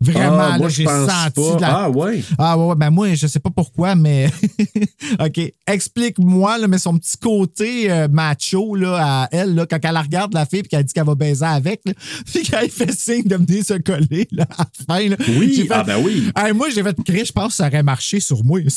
Vraiment, 0.03 0.37
Ah, 0.53 0.57
là, 0.57 0.69
j'ai 0.69 0.85
senti 0.85 1.31
pas. 1.35 1.57
la... 1.59 1.75
Ah, 1.83 1.89
ouais. 1.89 2.23
Ah 2.37 2.57
ouais, 2.57 2.75
ben 2.75 2.89
moi, 2.89 3.13
je 3.13 3.27
sais 3.27 3.39
pas 3.39 3.49
pourquoi, 3.49 3.95
mais 3.95 4.29
OK. 5.19 5.39
Explique-moi, 5.67 6.57
là, 6.57 6.67
mais 6.67 6.77
son 6.77 6.97
petit 6.97 7.17
côté 7.17 7.89
euh, 7.91 8.07
macho 8.09 8.75
là, 8.75 8.97
à 9.23 9.29
elle, 9.31 9.55
là, 9.55 9.65
quand 9.65 9.79
elle 9.81 9.97
regarde 9.97 10.33
la 10.33 10.45
fille 10.45 10.59
et 10.59 10.63
qu'elle 10.63 10.83
dit 10.83 10.93
qu'elle 10.93 11.05
va 11.05 11.15
baiser 11.15 11.45
avec, 11.45 11.81
là, 11.85 11.93
puis 12.25 12.43
qu'elle 12.43 12.69
fait 12.69 12.91
signe 12.91 13.23
de 13.23 13.35
venir 13.35 13.63
se 13.63 13.73
coller 13.75 14.27
là, 14.31 14.45
à 14.57 14.65
la 14.87 14.95
fin. 14.99 15.09
Là, 15.09 15.15
Oui, 15.39 15.55
fait- 15.55 15.67
ah 15.73 15.83
ben 15.83 15.97
oui. 16.03 16.29
Hey, 16.35 16.53
moi, 16.53 16.69
j'ai 16.69 16.83
fait 16.83 16.95
crier, 17.03 17.25
je 17.25 17.31
pense 17.31 17.49
que 17.49 17.55
ça 17.57 17.67
aurait 17.67 17.83
marché 17.83 18.19
sur 18.19 18.43
moi. 18.43 18.59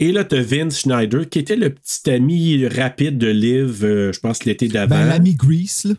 Et 0.00 0.12
là, 0.12 0.22
t'as 0.24 0.40
Vince 0.42 0.80
Schneider, 0.80 1.28
qui 1.28 1.40
était 1.40 1.56
le 1.56 1.70
petit 1.70 2.08
ami 2.10 2.66
rapide 2.68 3.18
de 3.18 3.26
Liv, 3.28 3.80
euh, 3.84 4.12
je 4.12 4.20
pense, 4.20 4.44
l'été 4.44 4.68
d'avant. 4.68 4.94
ben, 4.94 5.06
l'ami 5.06 5.34
Grease, 5.34 5.82
là. 5.84 5.94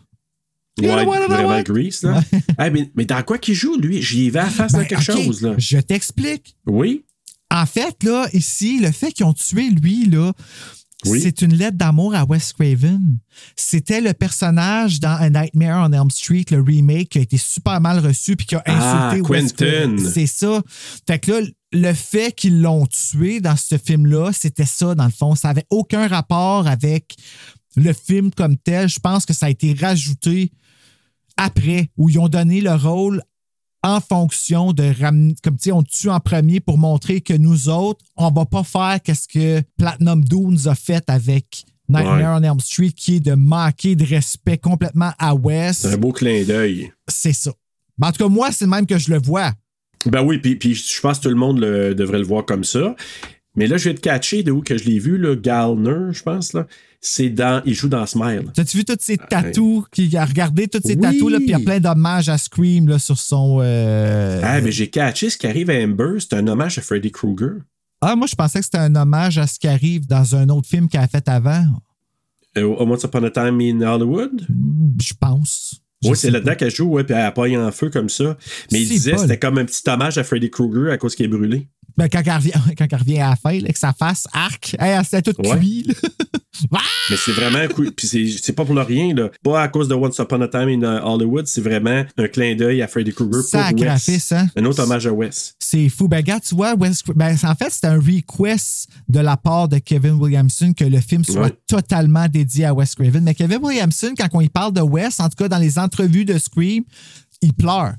Ouais, 0.80 1.26
vraiment? 1.26 1.62
Grease, 1.62 2.02
là. 2.02 2.22
Ah, 2.58 2.70
mais, 2.70 2.90
mais 2.94 3.04
dans 3.04 3.22
quoi 3.22 3.38
qu'il 3.38 3.54
joue, 3.54 3.76
lui? 3.76 4.02
J'y 4.02 4.26
ai 4.26 4.30
vu 4.30 4.38
à 4.38 4.44
la 4.44 4.50
face 4.50 4.72
Ben, 4.72 4.80
dans 4.82 4.86
quelque 4.86 5.02
chose, 5.02 5.42
là. 5.42 5.54
Je 5.58 5.78
t'explique. 5.78 6.56
Oui? 6.66 7.04
En 7.50 7.66
fait, 7.66 8.02
là, 8.04 8.28
ici, 8.32 8.78
le 8.80 8.92
fait 8.92 9.12
qu'ils 9.12 9.26
ont 9.26 9.32
tué 9.34 9.70
lui, 9.70 10.04
là, 10.06 10.32
Oui. 11.06 11.20
c'est 11.20 11.42
une 11.42 11.54
lettre 11.54 11.76
d'amour 11.76 12.14
à 12.14 12.24
Wes 12.24 12.52
Craven. 12.52 13.18
C'était 13.56 14.00
le 14.00 14.12
personnage 14.12 15.00
dans 15.00 15.16
A 15.16 15.28
Nightmare 15.30 15.88
on 15.88 15.92
Elm 15.92 16.10
Street, 16.10 16.44
le 16.50 16.60
remake, 16.60 17.08
qui 17.08 17.18
a 17.18 17.22
été 17.22 17.38
super 17.38 17.80
mal 17.80 17.98
reçu 17.98 18.36
puis 18.36 18.46
qui 18.46 18.54
a 18.54 18.62
Ah, 18.66 19.08
insulté 19.10 19.28
Wes 19.32 19.52
Quentin. 19.52 19.66
Craven. 19.66 19.98
C'est 19.98 20.26
ça. 20.26 20.62
Fait 21.06 21.18
que 21.18 21.32
là, 21.32 21.40
le 21.72 21.92
fait 21.94 22.32
qu'ils 22.34 22.60
l'ont 22.60 22.86
tué 22.86 23.40
dans 23.40 23.56
ce 23.56 23.78
film-là, 23.78 24.30
c'était 24.32 24.66
ça, 24.66 24.94
dans 24.94 25.04
le 25.06 25.10
fond. 25.10 25.34
Ça 25.34 25.48
n'avait 25.48 25.66
aucun 25.70 26.06
rapport 26.06 26.66
avec 26.68 27.16
le 27.76 27.92
film 27.92 28.30
comme 28.32 28.56
tel. 28.56 28.88
Je 28.88 28.98
pense 29.00 29.24
que 29.26 29.32
ça 29.32 29.46
a 29.46 29.50
été 29.50 29.72
rajouté 29.74 30.50
après, 31.40 31.88
où 31.96 32.08
ils 32.10 32.18
ont 32.18 32.28
donné 32.28 32.60
le 32.60 32.72
rôle 32.74 33.22
en 33.82 34.00
fonction 34.00 34.72
de 34.72 34.92
ramener, 35.00 35.34
comme 35.42 35.56
tu 35.56 35.64
sais, 35.64 35.72
on 35.72 35.82
tue 35.82 36.10
en 36.10 36.20
premier 36.20 36.60
pour 36.60 36.76
montrer 36.76 37.22
que 37.22 37.32
nous 37.32 37.68
autres, 37.70 38.04
on 38.16 38.30
va 38.30 38.44
pas 38.44 38.62
faire 38.62 38.98
qu'est-ce 39.02 39.26
que 39.26 39.62
Platinum 39.78 40.22
Dunes 40.22 40.58
a 40.66 40.74
fait 40.74 41.02
avec 41.08 41.64
Nightmare 41.88 42.38
on 42.40 42.42
Elm 42.42 42.60
Street, 42.60 42.92
qui 42.94 43.16
est 43.16 43.20
de 43.20 43.32
manquer 43.34 43.96
de 43.96 44.04
respect 44.04 44.58
complètement 44.58 45.12
à 45.18 45.34
Wes. 45.34 45.78
C'est 45.78 45.94
un 45.94 45.96
beau 45.96 46.12
clin 46.12 46.44
d'œil. 46.44 46.92
C'est 47.08 47.32
ça. 47.32 47.52
Ben, 47.98 48.08
en 48.08 48.12
tout 48.12 48.22
cas, 48.22 48.28
moi, 48.28 48.52
c'est 48.52 48.66
le 48.66 48.70
même 48.70 48.86
que 48.86 48.98
je 48.98 49.10
le 49.10 49.18
vois. 49.18 49.52
Ben 50.06 50.22
oui, 50.22 50.38
puis, 50.38 50.56
puis 50.56 50.74
je 50.74 51.00
pense 51.00 51.18
que 51.18 51.24
tout 51.24 51.28
le 51.30 51.34
monde 51.34 51.58
le- 51.60 51.94
devrait 51.94 52.18
le 52.18 52.24
voir 52.24 52.44
comme 52.44 52.64
ça. 52.64 52.94
Mais 53.56 53.66
là, 53.66 53.76
je 53.78 53.88
vais 53.88 53.94
te 53.94 54.00
catcher 54.00 54.42
de 54.42 54.52
où 54.52 54.60
que 54.60 54.78
je 54.78 54.84
l'ai 54.84 54.98
vu, 54.98 55.18
là, 55.18 55.34
Gallner, 55.34 56.12
je 56.12 56.22
pense, 56.22 56.52
là. 56.52 56.66
C'est 57.02 57.30
dans. 57.30 57.62
Il 57.64 57.74
joue 57.74 57.88
dans 57.88 58.04
Smile. 58.04 58.44
T'as-tu 58.54 58.76
vu 58.76 58.84
tous 58.84 58.96
ces 59.00 59.16
tatous, 59.16 59.84
qui 59.90 60.14
a 60.16 60.24
regardé 60.24 60.68
tous 60.68 60.80
ces 60.84 60.96
Oui. 60.96 61.00
tatous, 61.00 61.30
là, 61.30 61.38
puis 61.38 61.46
il 61.48 61.52
y 61.52 61.54
a 61.54 61.58
plein 61.60 61.80
d'hommages 61.80 62.28
à 62.28 62.36
Scream 62.36 62.88
là, 62.88 62.98
sur 62.98 63.18
son. 63.18 63.58
euh, 63.62 64.40
Ah, 64.44 64.60
mais 64.60 64.70
j'ai 64.70 64.90
catché 64.90 65.30
ce 65.30 65.38
qui 65.38 65.46
arrive 65.46 65.70
à 65.70 65.74
Amber, 65.74 66.18
c'est 66.20 66.34
un 66.34 66.46
hommage 66.46 66.76
à 66.78 66.82
Freddy 66.82 67.10
Krueger. 67.10 67.52
Ah, 68.02 68.16
moi, 68.16 68.26
je 68.26 68.34
pensais 68.34 68.58
que 68.58 68.64
c'était 68.66 68.78
un 68.78 68.94
hommage 68.94 69.38
à 69.38 69.46
ce 69.46 69.58
qui 69.58 69.66
arrive 69.68 70.06
dans 70.06 70.34
un 70.36 70.48
autre 70.50 70.68
film 70.68 70.88
qu'elle 70.88 71.02
a 71.02 71.08
fait 71.08 71.26
avant. 71.28 71.64
Euh, 72.58 72.64
Once 72.78 73.02
Upon 73.04 73.24
a 73.24 73.30
Time 73.30 73.60
in 73.60 73.80
Hollywood? 73.80 74.46
Je 75.00 75.12
pense. 75.18 75.80
Je 76.02 76.08
Oui, 76.08 76.16
c'est 76.16 76.30
là-dedans 76.30 76.54
qu'elle 76.54 76.70
joue, 76.70 76.86
ouais, 76.88 77.04
puis 77.04 77.14
elle 77.14 77.32
pogne 77.32 77.58
en 77.58 77.70
feu 77.72 77.90
comme 77.90 78.08
ça. 78.08 78.36
Mais 78.72 78.80
il 78.82 78.88
disait 78.88 79.16
c'était 79.18 79.38
comme 79.38 79.58
un 79.58 79.64
petit 79.66 79.82
hommage 79.88 80.16
à 80.18 80.24
Freddy 80.24 80.50
Krueger 80.50 80.90
à 80.92 80.96
cause 80.98 81.14
qu'il 81.14 81.26
est 81.26 81.28
brûlé. 81.28 81.68
Ben, 81.96 82.08
quand, 82.08 82.22
elle 82.24 82.32
revient, 82.32 82.52
quand 82.78 82.86
elle 82.90 82.98
revient 82.98 83.18
à 83.20 83.30
la 83.30 83.36
fin, 83.36 83.58
là, 83.58 83.68
que 83.72 83.78
sa 83.78 83.92
face 83.92 84.26
arc, 84.32 84.74
hey, 84.78 84.90
elle 84.98 85.04
s'était 85.04 85.22
toute 85.32 85.46
Ouais. 85.46 85.58
cuit. 85.58 85.84
là. 85.88 85.94
Mais 87.10 87.16
c'est 87.16 87.32
vraiment 87.32 87.66
cool. 87.74 87.90
Puis 87.92 88.06
c'est- 88.06 88.52
pas 88.52 88.64
pour 88.64 88.74
le 88.74 88.82
rien, 88.82 89.14
là. 89.14 89.30
Pas 89.42 89.62
à 89.62 89.68
cause 89.68 89.88
de 89.88 89.94
Once 89.94 90.18
Upon 90.18 90.40
a 90.42 90.48
Time 90.48 90.68
in 90.68 90.82
uh, 90.82 91.00
Hollywood, 91.02 91.46
c'est 91.46 91.60
vraiment 91.62 92.04
un 92.18 92.28
clin 92.28 92.54
d'œil 92.54 92.82
à 92.82 92.86
Freddy 92.88 93.12
Krueger 93.12 93.40
pour 93.50 93.60
Wes. 93.80 94.32
hein? 94.32 94.46
Un 94.56 94.64
autre 94.66 94.82
hommage 94.82 95.06
à 95.06 95.12
Wes. 95.12 95.54
C'est 95.58 95.88
fou. 95.88 96.06
Ben, 96.08 96.18
regarde, 96.18 96.42
tu 96.42 96.54
vois, 96.54 96.74
Wes- 96.74 97.02
ben, 97.14 97.34
en 97.44 97.54
fait, 97.54 97.70
c'est 97.70 97.86
un 97.86 97.96
request 97.98 98.88
de 99.08 99.20
la 99.20 99.36
part 99.36 99.68
de 99.68 99.78
Kevin 99.78 100.14
Williamson 100.14 100.72
que 100.76 100.84
le 100.84 101.00
film 101.00 101.24
soit 101.24 101.40
Ouais. 101.42 101.58
totalement 101.66 102.28
dédié 102.28 102.66
à 102.66 102.74
Wes 102.74 102.94
Craven. 102.94 103.22
Mais 103.24 103.34
Kevin 103.34 103.58
Williamson, 103.62 104.12
quand 104.18 104.28
on 104.34 104.40
y 104.40 104.48
parle 104.48 104.72
de 104.74 104.82
Wes, 104.82 105.18
en 105.20 105.28
tout 105.28 105.36
cas 105.36 105.48
dans 105.48 105.58
les 105.58 105.78
entrevues 105.78 106.24
de 106.26 106.36
Scream, 106.38 106.84
il 107.40 107.54
pleure. 107.54 107.94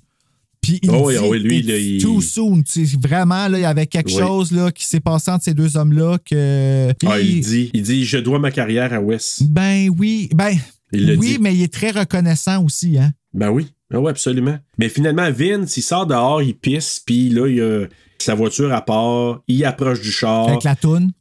Puis 0.61 0.79
il 0.83 0.91
Oh 0.91 1.03
oui, 1.07 1.13
dit, 1.15 1.19
oh 1.23 1.27
oui, 1.31 1.39
lui, 1.39 1.61
là, 1.63 1.75
il- 1.77 2.01
too 2.01 2.21
soon. 2.21 2.61
Vraiment, 3.01 3.47
là, 3.47 3.57
il 3.57 3.61
y 3.61 3.65
avait 3.65 3.87
quelque 3.87 4.11
Oui. 4.11 4.17
chose 4.19 4.51
là, 4.51 4.71
qui 4.71 4.85
s'est 4.85 4.99
passé 4.99 5.31
entre 5.31 5.43
ces 5.43 5.53
deux 5.55 5.75
hommes-là 5.75 6.17
que. 6.23 6.93
Ah, 7.05 7.19
il 7.19 7.41
dit, 7.41 7.71
il 7.73 7.81
dit 7.81 8.05
Je 8.05 8.17
dois 8.19 8.37
ma 8.39 8.51
carrière 8.51 8.93
à 8.93 9.01
Wes. 9.01 9.41
Ben 9.43 9.89
oui. 9.97 10.29
Ben, 10.35 10.51
Il 10.93 11.17
oui, 11.17 11.27
dit. 11.33 11.37
mais 11.39 11.55
il 11.55 11.63
est 11.63 11.73
très 11.73 11.89
reconnaissant 11.91 12.63
aussi, 12.63 12.97
hein? 12.99 13.11
Ben 13.33 13.49
oui. 13.49 13.67
Ah 13.93 13.99
ouais, 13.99 14.11
absolument. 14.11 14.57
Mais 14.77 14.87
finalement, 14.89 15.29
Vince, 15.31 15.75
il 15.77 15.81
sort 15.81 16.05
dehors, 16.05 16.41
il 16.43 16.53
pisse, 16.55 17.01
puis 17.05 17.29
là, 17.29 17.47
il 17.47 17.61
a 17.61 17.85
sa 18.19 18.35
voiture 18.35 18.71
à 18.71 18.81
part, 18.85 19.41
il 19.47 19.65
approche 19.65 19.99
du 20.01 20.11
char. 20.11 20.47
Avec 20.47 20.63
la 20.63 20.75
toune. 20.75 21.11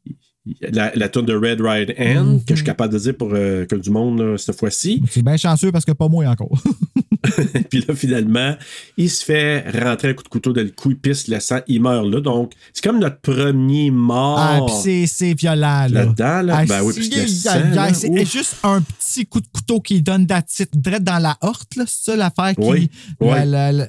la, 0.72 0.92
la 0.94 1.08
tourne 1.08 1.26
de 1.26 1.34
Red 1.34 1.60
Ride 1.62 1.94
Mhm. 1.98 2.40
que 2.44 2.50
je 2.50 2.56
suis 2.56 2.64
capable 2.64 2.92
de 2.92 2.98
dire 2.98 3.16
pour 3.16 3.30
euh, 3.32 3.64
que 3.66 3.76
du 3.76 3.90
monde 3.90 4.20
là, 4.20 4.36
cette 4.38 4.58
fois-ci. 4.58 5.02
C'est 5.10 5.22
bien 5.22 5.36
chanceux 5.36 5.72
parce 5.72 5.84
que 5.84 5.92
pas 5.92 6.08
moi 6.08 6.26
encore. 6.26 6.50
Puis 7.70 7.84
là, 7.86 7.94
finalement, 7.94 8.56
il 8.96 9.10
se 9.10 9.24
fait 9.24 9.64
rentrer 9.78 10.08
un 10.10 10.14
coup 10.14 10.22
de 10.22 10.28
couteau 10.28 10.52
dans 10.52 10.62
le 10.62 10.70
cou, 10.70 10.90
il 10.90 10.96
pisse 10.98 11.28
le 11.28 11.38
sang, 11.40 11.60
il 11.68 11.82
meurt 11.82 12.06
là. 12.06 12.20
Donc, 12.20 12.52
c'est 12.72 12.82
comme 12.82 12.98
notre 12.98 13.20
premier 13.20 13.90
mort. 13.90 14.38
Ah, 14.38 14.60
puis 14.66 14.74
c'est- 14.82 15.06
c'est 15.06 15.34
violent, 15.34 15.86
là. 15.86 15.88
Là-dedans, 15.88 16.42
là. 16.42 16.56
Ah, 16.58 16.64
ben 16.66 16.82
oui, 16.82 16.94
puis 16.94 17.10
C'est 17.10 18.24
juste 18.24 18.56
un 18.62 18.80
petit 18.80 19.26
coup 19.26 19.40
de 19.40 19.46
couteau 19.52 19.80
qui 19.80 20.00
donne 20.02 20.26
d'attitude 20.26 20.68
direct 20.74 21.02
dans 21.04 21.18
la 21.18 21.36
horte, 21.40 21.76
là. 21.76 21.84
C'est 21.86 22.10
ça 22.10 22.16
l'affaire 22.16 22.54
qui. 22.54 22.62
Oui, 22.68 22.90
oui. 23.20 23.28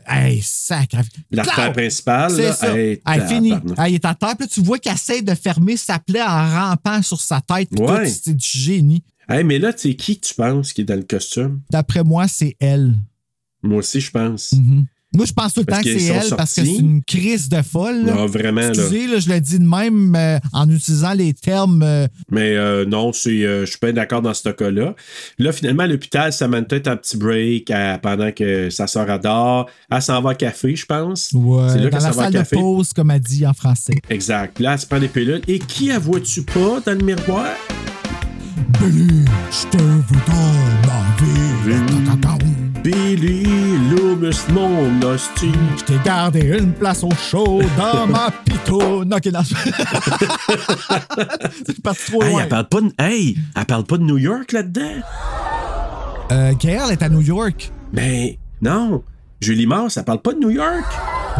hey, 0.08 0.42
sacré. 0.44 1.02
L'artère 1.32 1.72
principale, 1.74 2.32
C'est 2.32 2.44
là, 2.44 2.54
ça. 2.54 2.78
hey, 2.78 3.02
Hey, 3.06 3.22
fini. 3.28 3.54
il 3.88 3.96
est 3.96 4.06
à 4.06 4.14
terre. 4.16 4.36
Puis 4.38 4.46
là, 4.46 4.52
tu 4.54 4.62
vois 4.62 4.78
qu'il 4.80 4.92
essaie 4.92 5.22
de 5.22 5.34
fermer 5.36 5.78
sa 5.78 6.00
plaie 6.00 6.22
en 6.22 6.50
rampant 6.50 7.02
sur 7.02 7.20
sa 7.22 7.42
tête. 7.42 7.70
Ouais. 7.80 8.08
C'est 8.10 8.36
du 8.36 8.46
génie. 8.48 9.04
Hey, 9.30 9.44
mais 9.44 9.60
là, 9.60 9.72
tu 9.72 9.90
sais, 9.90 9.96
qui 9.96 10.20
tu 10.20 10.34
penses 10.34 10.74
qui 10.74 10.82
est 10.82 10.86
dans 10.86 10.96
le 10.96 11.04
costume? 11.04 11.62
D'après 11.70 12.04
moi, 12.04 12.28
c'est 12.28 12.56
elle. 12.60 12.94
Moi 13.64 13.78
aussi, 13.80 14.00
je 14.02 14.12
pense. 14.12 14.54
Mhm. 14.54 14.86
Moi, 15.14 15.26
je 15.26 15.34
pense 15.34 15.54
tout 15.54 15.60
le 15.60 15.66
Parce 15.66 15.80
temps 15.84 15.92
que 15.92 16.00
c'est 16.00 16.06
elle 16.06 16.30
parce 16.38 16.56
que 16.56 16.62
c'est 16.64 16.74
une 16.74 17.04
crise 17.04 17.50
de 17.50 17.62
folle. 17.62 18.06
là. 18.06 18.14
Non, 18.14 18.28
vraiment. 18.28 18.62
Excusez, 18.62 19.08
là, 19.08 19.20
je 19.20 19.28
le 19.30 19.42
dis 19.42 19.60
de 19.60 19.66
même 19.66 20.16
euh, 20.16 20.40
en 20.54 20.70
utilisant 20.70 21.12
les 21.12 21.34
termes. 21.34 21.84
euh, 21.84 22.08
Mais 22.32 22.56
euh, 22.56 22.86
non, 22.86 23.12
je 23.12 23.66
suis 23.66 23.78
pas 23.82 23.92
d'accord 23.92 24.22
dans 24.22 24.34
ce 24.34 24.48
cas-là. 24.48 24.96
Là, 25.38 25.52
finalement, 25.52 25.84
à 25.84 25.88
l'hôpital, 25.88 26.32
Samantha 26.32 26.78
est 26.78 26.88
un 26.88 26.96
petit 26.96 27.18
break 27.18 27.74
pendant 28.02 28.32
que 28.32 28.70
sa 28.70 28.88
soeur 28.88 29.10
adore. 29.10 29.70
Elle 29.92 30.02
s'en 30.02 30.22
va 30.22 30.32
au 30.32 30.36
café, 30.36 30.78
je 30.78 30.86
pense. 30.86 31.32
ouais, 31.34 31.68
c'est 31.74 31.80
là 31.80 31.90
dans 31.90 31.98
la 31.98 32.00
s'en 32.00 32.12
va 32.12 32.12
au 32.12 32.24
salle 32.24 32.32
de 32.34 32.38
café. 32.38 32.56
pause, 32.56 32.94
comme 32.94 33.12
elle 33.12 33.20
dit 33.20 33.46
en 33.46 33.54
français. 33.54 33.96
Exact. 34.10 34.60
Là, 34.62 34.76
elle 34.76 34.80
se 34.80 34.86
prend 34.86 35.00
des 35.00 35.10
pilules. 35.10 35.42
Et 35.50 35.60
qui 35.60 35.88
la 35.88 36.00
vois-tu 36.00 36.44
pas 36.44 36.80
dans 36.86 36.98
le 36.98 37.04
miroir? 37.06 37.48
Billy, 38.80 39.26
je 39.52 39.68
te 39.78 39.84
veux 39.84 40.22
dans 40.26 40.88
ma 40.88 41.26
vie. 41.26 42.31
Billy 42.84 43.44
Loomis, 43.90 44.38
mon 44.52 45.02
hostie. 45.04 45.52
Je 45.78 45.84
t'ai 45.84 45.98
gardé 46.04 46.42
une 46.60 46.74
place 46.74 47.04
au 47.04 47.12
chaud 47.12 47.62
dans 47.78 48.08
ma 48.08 48.32
pitoune. 48.32 49.14
Ok, 49.14 49.26
non. 49.28 49.42
C'est 51.66 51.82
parti 51.82 52.12
trop 52.12 52.24
Hey, 52.24 52.32
loin. 52.32 52.42
elle 52.44 52.50
parle 52.50 52.68
pas 52.68 52.82
de, 52.82 52.92
hey, 53.00 53.38
elle 53.56 53.66
parle 53.66 53.84
pas 53.84 53.98
de 53.98 54.04
New 54.04 54.18
York 54.18 54.52
là-dedans? 54.52 55.02
Euh, 56.32 56.54
est 56.64 57.04
à 57.04 57.10
New 57.10 57.22
York. 57.22 57.72
Ben, 57.94 58.30
non. 58.62 59.04
Julie 59.42 59.68
Mars, 59.68 59.98
elle 59.98 60.06
parle 60.06 60.22
pas 60.22 60.34
de 60.34 60.40
New 60.40 60.50
York? 60.50 60.86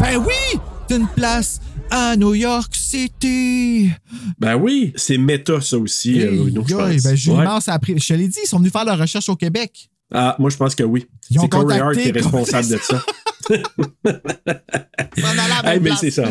Ben 0.00 0.16
oui! 0.18 0.60
T'as 0.86 0.96
une 0.98 1.08
place 1.08 1.60
à 1.90 2.14
New 2.16 2.34
York 2.34 2.74
City. 2.74 3.90
Ben 4.38 4.54
oui, 4.56 4.92
c'est 4.96 5.18
méta, 5.18 5.60
ça 5.60 5.78
aussi. 5.78 6.20
euh, 6.20 6.30
Hey, 6.30 6.54
je 6.68 6.74
pense. 6.74 7.02
ben, 7.02 7.14
Julie 7.16 7.36
Ouais. 7.36 7.44
Mars 7.44 7.68
a 7.68 7.74
appris. 7.74 7.98
Je 7.98 8.06
te 8.06 8.12
l'ai 8.14 8.28
dit, 8.28 8.38
ils 8.44 8.48
sont 8.48 8.58
venus 8.58 8.72
faire 8.72 8.84
leur 8.84 8.98
recherche 8.98 9.28
au 9.28 9.36
Québec. 9.36 9.88
Ah, 10.12 10.36
moi, 10.38 10.50
je 10.50 10.56
pense 10.56 10.74
que 10.74 10.84
oui. 10.84 11.06
C'est 11.30 11.48
Corey 11.48 11.80
Hart 11.80 11.96
qui 11.96 12.08
est 12.08 12.12
responsable 12.12 12.68
de 12.68 12.78
ça. 12.78 13.02
Hey, 15.64 15.80
mais 15.80 15.90
c'est 15.98 16.10
ça. 16.10 16.24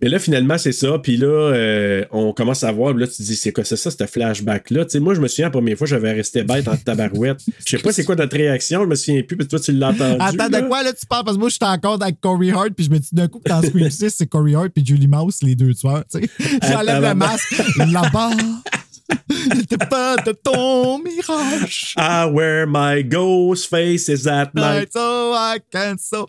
Mais 0.00 0.08
là, 0.08 0.18
finalement, 0.18 0.58
c'est 0.58 0.72
ça. 0.72 0.98
Puis 0.98 1.16
là, 1.16 1.26
euh, 1.26 2.04
on 2.12 2.32
commence 2.32 2.62
à 2.62 2.70
voir. 2.70 2.94
Là, 2.94 3.06
tu 3.06 3.16
te 3.16 3.22
dis, 3.22 3.36
c'est 3.36 3.52
quoi 3.52 3.64
c'est 3.64 3.76
ça, 3.76 3.90
ce 3.90 4.06
flashback-là? 4.06 4.84
Tu 4.84 4.92
sais, 4.92 5.00
moi, 5.00 5.14
je 5.14 5.20
me 5.20 5.26
souviens, 5.26 5.46
la 5.46 5.50
première 5.50 5.76
fois, 5.76 5.86
j'avais 5.86 6.12
resté 6.12 6.44
bête 6.44 6.68
en 6.68 6.76
tabarouette. 6.76 7.40
Je 7.66 7.76
sais 7.76 7.82
pas 7.82 7.92
c'est 7.92 8.04
quoi 8.04 8.14
notre 8.14 8.36
réaction. 8.36 8.82
Je 8.82 8.86
me 8.86 8.94
souviens 8.94 9.22
plus. 9.22 9.36
Puis 9.36 9.48
toi, 9.48 9.58
tu 9.58 9.72
l'as 9.72 9.88
entendu. 9.88 10.16
Attends, 10.20 10.48
là. 10.48 10.60
de 10.60 10.66
quoi 10.68 10.82
là 10.82 10.92
tu 10.92 11.06
parles? 11.06 11.24
Parce 11.24 11.36
que 11.36 11.40
moi, 11.40 11.48
j'étais 11.48 11.64
encore 11.64 12.00
avec 12.00 12.20
Corey 12.20 12.50
Hart, 12.50 12.70
puis 12.70 12.86
je 12.86 12.90
me 12.90 12.98
dis 12.98 13.08
d'un 13.12 13.28
coup 13.28 13.40
que 13.40 13.48
dans 13.48 13.62
Scream 13.62 13.90
6, 13.90 14.14
c'est 14.16 14.26
Corey 14.26 14.54
Hart 14.54 14.68
puis 14.68 14.84
Julie 14.86 15.08
Mouse, 15.08 15.38
les 15.42 15.54
deux 15.54 15.74
tueurs. 15.74 16.04
Tu 16.12 16.20
sais. 16.20 16.30
J'enlève 16.70 17.02
le 17.02 17.14
masque 17.14 17.54
là-bas. 17.76 18.30
T'es 19.68 19.78
pas 19.78 20.16
de 20.18 20.32
ton 20.32 20.98
mirage. 21.02 21.94
I 21.96 22.26
wear 22.30 22.66
my 22.66 23.02
ghost 23.02 23.66
face 23.68 24.08
is 24.08 24.26
at 24.28 24.50
night. 24.54 24.92
So 24.92 25.32
I 25.34 25.58
can 25.72 25.96
so. 25.98 26.26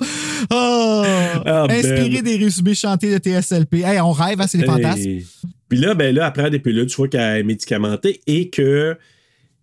Oh! 0.49 1.03
Ah, 1.45 1.65
Inspiré 1.69 2.21
ben. 2.21 2.23
des 2.23 2.35
résumés 2.37 2.75
chantés 2.75 3.11
de 3.11 3.17
TSLP. 3.17 3.83
Hey, 3.83 3.99
on 3.99 4.11
rêve, 4.11 4.39
hein, 4.41 4.47
c'est 4.47 4.59
des 4.59 4.65
fantasmes. 4.65 5.19
Puis 5.67 5.77
là, 5.79 5.93
ben 5.93 6.15
là, 6.15 6.25
après 6.25 6.49
des 6.49 6.59
pilules, 6.59 6.87
tu 6.87 6.95
vois 6.95 7.07
qu'elle 7.09 7.37
est 7.39 7.43
médicamentée 7.43 8.21
et 8.27 8.49
que 8.49 8.97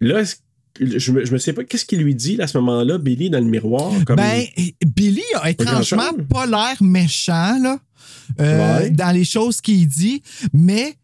là, 0.01 0.23
je 0.79 1.11
me, 1.13 1.25
je 1.25 1.33
me 1.33 1.39
sais 1.39 1.53
pas, 1.55 1.65
qu'est-ce 1.65 1.87
qu'il 1.87 2.01
lui 2.01 2.15
dit 2.15 2.37
là, 2.37 2.45
à 2.45 2.47
ce 2.47 2.59
moment-là, 2.59 2.99
Billy, 2.99 3.31
dans 3.31 3.39
le 3.41 3.47
miroir? 3.47 3.93
Comme... 4.07 4.17
Ben, 4.17 4.45
Billy 4.87 5.23
a 5.41 5.51
étrangement 5.51 6.13
pas 6.31 6.45
l'air 6.47 6.77
méchant, 6.83 7.59
là, 7.63 7.79
euh, 8.41 8.79
Ouais. 8.81 8.91
dans 8.91 9.11
les 9.11 9.25
choses 9.25 9.61
qu'il 9.61 9.89
dit, 9.89 10.23
mais 10.53 10.97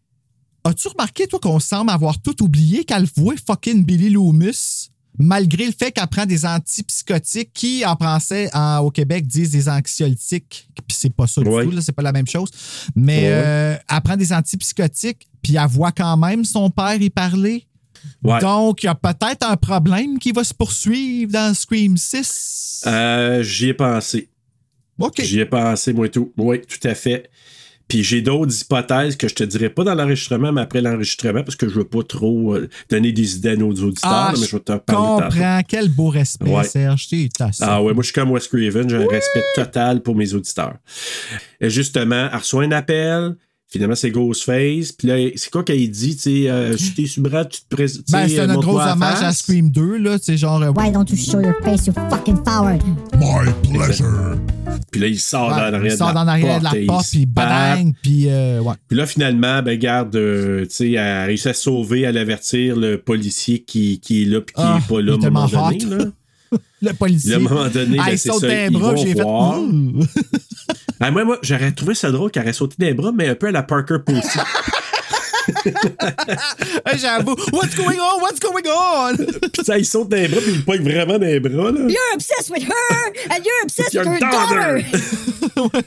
as-tu 0.63 0.87
remarqué, 0.87 1.27
toi, 1.27 1.39
qu'on 1.39 1.59
semble 1.59 1.91
avoir 1.91 2.21
tout 2.21 2.41
oublié 2.43 2.83
qu'elle 2.85 3.07
voit 3.15 3.35
fucking 3.45 3.83
Billy 3.85 4.09
Loomis, 4.09 4.89
malgré 5.19 5.65
le 5.65 5.71
fait 5.71 5.91
qu'elle 5.91 6.07
prend 6.07 6.25
des 6.25 6.45
antipsychotiques 6.45 7.51
qui, 7.53 7.85
en 7.85 7.95
français, 7.95 8.49
en- 8.53 8.79
au 8.79 8.89
Québec, 8.91 9.27
disent 9.27 9.51
des 9.51 9.69
anxiolytiques, 9.69 10.67
puis 10.87 10.97
c'est 10.97 11.13
pas 11.13 11.27
ça 11.27 11.41
du 11.41 11.49
Ouais. 11.49 11.65
tout, 11.65 11.71
là, 11.71 11.81
c'est 11.81 11.91
pas 11.91 12.01
la 12.01 12.11
même 12.11 12.27
chose, 12.27 12.49
mais 12.95 13.19
Ouais. 13.23 13.31
euh, 13.33 13.75
elle 13.89 14.01
prend 14.01 14.17
des 14.17 14.33
antipsychotiques, 14.33 15.27
puis 15.41 15.55
elle 15.57 15.67
voit 15.67 15.91
quand 15.91 16.17
même 16.17 16.45
son 16.45 16.69
père 16.69 16.99
y 17.01 17.09
parler. 17.09 17.67
Ouais. 18.23 18.39
Donc, 18.39 18.83
il 18.83 18.87
y 18.87 18.89
a 18.89 18.95
peut-être 18.95 19.47
un 19.47 19.55
problème 19.55 20.19
qui 20.19 20.31
va 20.31 20.43
se 20.43 20.53
poursuivre 20.53 21.31
dans 21.31 21.53
Scream 21.53 21.95
6. 21.95 22.81
Euh, 22.85 23.43
J'y 23.43 23.67
ai 23.69 23.73
pensé. 23.73 24.29
OK. 24.99 25.21
J'y 25.23 25.39
ai 25.39 25.45
pensé, 25.45 25.93
moi 25.93 26.07
et 26.07 26.09
tout. 26.11 26.33
Oui, 26.37 26.61
tout 26.61 26.85
à 26.87 26.95
fait. 26.95 27.29
Puis 27.93 28.01
j'ai 28.03 28.23
d'autres 28.23 28.51
hypothèses 28.59 29.15
que 29.15 29.27
je 29.27 29.35
te 29.35 29.43
dirai 29.43 29.69
pas 29.69 29.83
dans 29.83 29.93
l'enregistrement, 29.93 30.51
mais 30.51 30.61
après 30.61 30.81
l'enregistrement, 30.81 31.43
parce 31.43 31.55
que 31.55 31.69
je 31.69 31.75
veux 31.75 31.83
pas 31.83 32.01
trop 32.01 32.55
euh, 32.55 32.67
donner 32.89 33.11
des 33.11 33.35
idées 33.35 33.49
à 33.49 33.55
nos 33.55 33.69
auditeurs, 33.71 34.11
Ah, 34.11 34.31
là, 34.33 34.39
mais 34.39 34.47
je 34.47 34.55
vais 34.55 34.63
te 34.63 34.75
parler 34.77 35.21
comprends. 35.29 35.61
Quel 35.67 35.89
beau 35.89 36.07
respect, 36.09 36.49
Ouais. 36.49 36.63
Serge. 36.63 37.07
Ah 37.61 37.83
ouais, 37.83 37.93
moi 37.93 38.01
je 38.01 38.07
suis 38.07 38.13
comme 38.13 38.31
Wes 38.31 38.47
Craven, 38.47 38.89
j'ai 38.89 38.95
un 38.95 39.07
respect 39.07 39.43
total 39.53 40.01
pour 40.01 40.15
mes 40.15 40.33
auditeurs. 40.33 40.73
Et 41.61 41.69
justement, 41.69 42.29
elle 42.31 42.39
reçoit 42.39 42.63
un 42.63 42.71
appel, 42.71 43.35
finalement 43.73 43.95
c'est 43.95 44.11
Ghostface, 44.11 44.91
puis 44.91 45.07
là, 45.07 45.15
c'est 45.35 45.49
quoi 45.51 45.63
qu'elle 45.63 45.89
dit, 45.89 46.15
tu 46.15 46.21
sais, 46.21 46.49
euh, 46.49 46.77
si 46.77 46.93
t'es 46.93 47.05
sur 47.07 47.23
bras, 47.23 47.43
tu 47.45 47.59
te 47.61 47.75
présentes. 47.75 48.03
Ben, 48.11 48.27
c'est 48.29 48.39
un 48.39 48.53
gros 48.55 48.79
hommage 48.79 49.23
à 49.23 49.33
Scream 49.33 49.69
2, 49.71 49.97
là. 49.97 50.17
C'est 50.21 50.37
genre. 50.37 50.61
euh, 50.61 50.71
Why 50.71 50.91
don't 50.91 51.05
you 51.09 51.17
show 51.17 51.41
your 51.41 51.55
face, 51.63 51.87
you 51.87 51.93
fucking 52.09 52.37
coward? 52.43 52.81
My 53.19 53.51
pleasure. 53.71 54.37
Puis 54.91 55.01
là, 55.01 55.07
il 55.07 55.19
sort 55.19 55.49
ouais, 55.49 55.55
dans 55.55 55.69
l'arrière 55.71 55.93
il 55.93 55.97
sort 55.97 56.09
de 56.09 56.13
la 56.15 56.19
dans 56.19 56.25
l'arrière 56.25 56.59
de 56.59 56.63
porte, 56.63 56.75
la 56.75 56.85
porte, 56.85 57.13
il 57.13 57.17
puis 57.17 57.25
bang, 57.25 57.93
puis 58.01 58.25
euh, 58.29 58.59
ouais. 58.61 58.73
Puis 58.87 58.97
là, 58.97 59.05
finalement, 59.07 59.61
ben, 59.63 59.77
garde, 59.79 60.15
euh, 60.15 60.61
tu 60.65 60.67
sais, 60.69 60.91
elle 60.91 60.97
a 60.99 61.23
réussi 61.25 61.49
à 61.49 61.53
sauver, 61.53 62.05
à 62.05 62.11
l'avertir 62.11 62.75
le 62.75 62.97
policier 62.99 63.59
qui, 63.59 63.99
qui 63.99 64.21
est 64.21 64.25
là, 64.25 64.41
puis 64.41 64.53
qui 64.53 64.61
Ah, 64.63 64.79
est 64.83 64.87
pas 64.87 64.99
il 64.99 65.05
là 65.07 65.13
à 65.13 65.25
un 65.25 65.29
moment 65.31 65.47
donné. 65.47 65.85
hot. 65.85 65.89
Là. 65.97 66.05
Le 66.83 66.93
policier. 66.93 67.33
À 67.33 67.37
un 67.37 67.39
moment 67.39 67.67
donné, 67.69 67.97
Ah, 67.99 68.05
ben, 68.05 68.11
il 68.11 68.17
c'est 68.19 68.29
saute 68.29 68.41
ça, 68.41 68.47
d'un 68.47 68.65
ils 68.67 68.71
bras, 68.73 68.91
vont 68.93 68.95
j'ai 69.03 69.13
fait. 69.15 69.21
voir. 69.23 69.59
Ah, 71.05 71.11
moi, 71.11 71.25
moi 71.25 71.37
j'aurais 71.41 71.71
trouvé 71.73 71.95
ça 71.95 72.11
drôle 72.11 72.31
qu'elle 72.31 72.43
aurait 72.43 72.53
sauté 72.53 72.75
des 72.79 72.93
bras, 72.93 73.11
mais 73.13 73.27
un 73.29 73.35
peu 73.35 73.47
à 73.47 73.51
la 73.51 73.63
Parker 73.63 73.97
Posey. 74.05 74.21
J'avoue. 76.95 77.35
What's 77.51 77.75
going 77.75 77.97
on? 77.99 78.21
What's 78.21 78.39
going 78.39 78.63
on? 78.67 79.15
puis 79.51 79.65
ça, 79.65 79.77
il 79.77 79.85
saute 79.85 80.09
des 80.09 80.27
bras, 80.29 80.39
puis 80.41 80.51
il 80.53 80.63
pogne 80.63 80.83
vraiment 80.83 81.19
des 81.19 81.39
bras. 81.39 81.71
Là. 81.71 81.81
You're 81.89 82.13
obsessed 82.13 82.49
with 82.49 82.63
her, 82.63 83.13
and 83.29 83.43
you're 83.43 83.63
obsessed 83.63 83.93
Your 83.93 84.05
with 84.07 84.21
her 84.23 84.29
daughter. 84.31 84.83
daughter. 85.55 85.79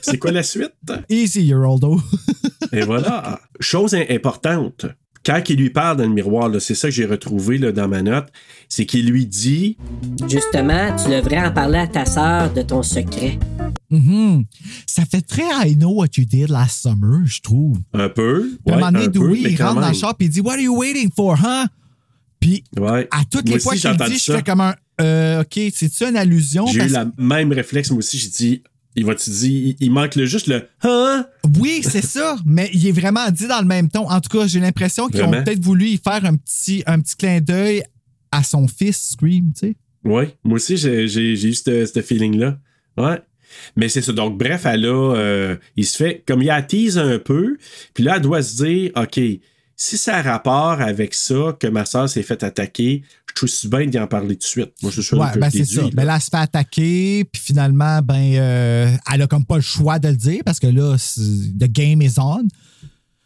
C'est 0.02 0.18
quoi 0.18 0.32
la 0.32 0.42
suite? 0.42 0.72
Easy, 1.08 1.48
Geraldo. 1.48 2.00
Et 2.72 2.82
voilà. 2.82 3.40
Chose 3.60 3.94
im- 3.94 4.04
importante. 4.10 4.84
Quand 5.28 5.42
il 5.50 5.56
lui 5.56 5.68
parle 5.68 5.98
dans 5.98 6.04
le 6.04 6.08
miroir, 6.14 6.50
c'est 6.58 6.74
ça 6.74 6.88
que 6.88 6.94
j'ai 6.94 7.04
retrouvé 7.04 7.58
là, 7.58 7.70
dans 7.70 7.86
ma 7.86 8.00
note, 8.00 8.28
c'est 8.66 8.86
qu'il 8.86 9.10
lui 9.10 9.26
dit 9.26 9.76
Justement, 10.26 10.96
tu 10.96 11.10
devrais 11.10 11.46
en 11.46 11.52
parler 11.52 11.80
à 11.80 11.86
ta 11.86 12.06
sœur 12.06 12.50
de 12.54 12.62
ton 12.62 12.82
secret. 12.82 13.38
Mhm. 13.90 14.44
Ça 14.86 15.04
fait 15.04 15.20
très 15.20 15.42
I 15.68 15.76
know 15.76 15.90
what 15.96 16.06
you 16.16 16.24
did 16.24 16.48
last 16.48 16.80
summer, 16.82 17.26
je 17.26 17.42
trouve. 17.42 17.76
un 17.92 18.08
peu. 18.08 18.52
À 18.66 18.72
un 18.72 18.74
moment 18.76 18.90
donné, 18.92 19.04
un 19.04 19.10
peu, 19.10 19.18
Dewey, 19.18 19.40
mais 19.42 19.50
il 19.50 19.58
quand 19.58 19.64
rentre 19.68 19.74
dans 19.76 19.80
même. 19.82 19.92
le 19.92 19.98
shop 19.98 20.14
et 20.20 20.24
il 20.24 20.30
dit 20.30 20.40
What 20.40 20.52
are 20.54 20.60
you 20.60 20.74
waiting 20.78 21.10
for, 21.14 21.36
huh? 21.38 21.66
Puis 22.40 22.64
Ouais. 22.78 23.06
à 23.10 23.22
toutes 23.30 23.48
Moi 23.48 23.56
les 23.58 23.62
fois 23.62 23.74
qu'il 23.76 23.90
dit, 23.96 24.18
je 24.18 24.32
fais 24.32 24.42
comme 24.42 24.62
un 24.62 24.74
euh, 25.02 25.42
OK, 25.42 25.60
c'est-tu 25.74 26.04
une 26.04 26.16
allusion? 26.16 26.66
J'ai 26.68 26.86
eu 26.86 26.90
Parce- 26.90 27.06
le 27.18 27.22
même 27.22 27.52
réflexe, 27.52 27.90
moi 27.90 27.98
aussi. 27.98 28.16
J'ai 28.18 28.28
dit, 28.30 28.62
il 28.98 29.04
va-tu 29.04 29.30
dire, 29.30 29.74
il, 29.80 29.90
manque 29.90 30.16
le, 30.16 30.26
juste 30.26 30.48
le 30.48 30.68
Hein? 30.82 31.26
Oui, 31.58 31.80
c'est 31.82 32.04
ça, 32.04 32.36
mais 32.44 32.68
il 32.72 32.86
est 32.86 32.92
vraiment 32.92 33.30
dit 33.30 33.46
dans 33.46 33.60
le 33.60 33.66
même 33.66 33.88
ton. 33.88 34.08
En 34.08 34.20
tout 34.20 34.36
cas, 34.36 34.46
j'ai 34.46 34.60
l'impression 34.60 35.08
qu'ils 35.08 35.22
ont 35.22 35.30
peut-être 35.30 35.62
voulu 35.62 35.86
y 35.86 35.96
faire 35.96 36.24
un 36.24 36.36
petit, 36.36 36.82
un 36.86 37.00
petit 37.00 37.16
clin 37.16 37.40
d'œil 37.40 37.84
à 38.32 38.42
son 38.42 38.66
fils, 38.66 39.10
Scream, 39.12 39.52
tu 39.52 39.68
sais. 39.68 39.76
Oui, 40.04 40.24
moi 40.44 40.56
aussi, 40.56 40.76
j'ai 40.76 41.04
eu 41.04 41.54
ce 41.54 41.86
ce 41.86 42.02
feeling-là. 42.02 42.58
Ouais. 42.96 43.20
Mais 43.76 43.88
c'est 43.88 44.02
ça. 44.02 44.12
Donc, 44.12 44.36
bref, 44.36 44.66
elle 44.66 44.84
a, 44.86 45.14
euh, 45.14 45.56
il 45.76 45.86
se 45.86 45.96
fait, 45.96 46.22
comme 46.26 46.42
il 46.42 46.50
attise 46.50 46.98
un 46.98 47.18
peu, 47.18 47.56
puis 47.94 48.04
là, 48.04 48.16
elle 48.16 48.22
doit 48.22 48.42
se 48.42 48.64
dire, 48.64 48.92
OK, 48.96 49.20
si 49.80 49.96
ça 49.96 50.16
a 50.16 50.22
rapport 50.22 50.80
avec 50.80 51.14
ça, 51.14 51.56
que 51.58 51.68
ma 51.68 51.84
soeur 51.86 52.08
s'est 52.08 52.24
fait 52.24 52.42
attaquer, 52.42 53.02
je 53.28 53.34
trouve 53.34 53.48
si 53.48 53.68
bien 53.68 53.86
d'y 53.86 53.96
en 53.98 54.08
parler 54.08 54.34
tout 54.34 54.40
de 54.40 54.44
suite. 54.44 54.72
Moi, 54.82 54.90
je 54.90 55.00
suis 55.00 55.08
sûr 55.10 55.18
Ouais, 55.20 55.28
que 55.32 55.38
ben 55.38 55.48
c'est 55.50 55.64
ça. 55.64 55.82
là. 55.82 55.88
Ben 55.94 56.04
là, 56.04 56.16
elle 56.16 56.20
se 56.20 56.28
fait 56.30 56.36
attaquer, 56.36 57.24
puis 57.32 57.40
finalement, 57.40 58.00
ben, 58.02 58.34
euh, 58.34 58.90
elle 59.14 59.22
a 59.22 59.26
comme 59.28 59.44
pas 59.44 59.54
le 59.56 59.62
choix 59.62 60.00
de 60.00 60.08
le 60.08 60.16
dire 60.16 60.42
parce 60.44 60.58
que 60.58 60.66
là, 60.66 60.96
c'est- 60.98 61.20
the 61.56 61.70
game 61.70 62.02
is 62.02 62.14
on. 62.18 62.42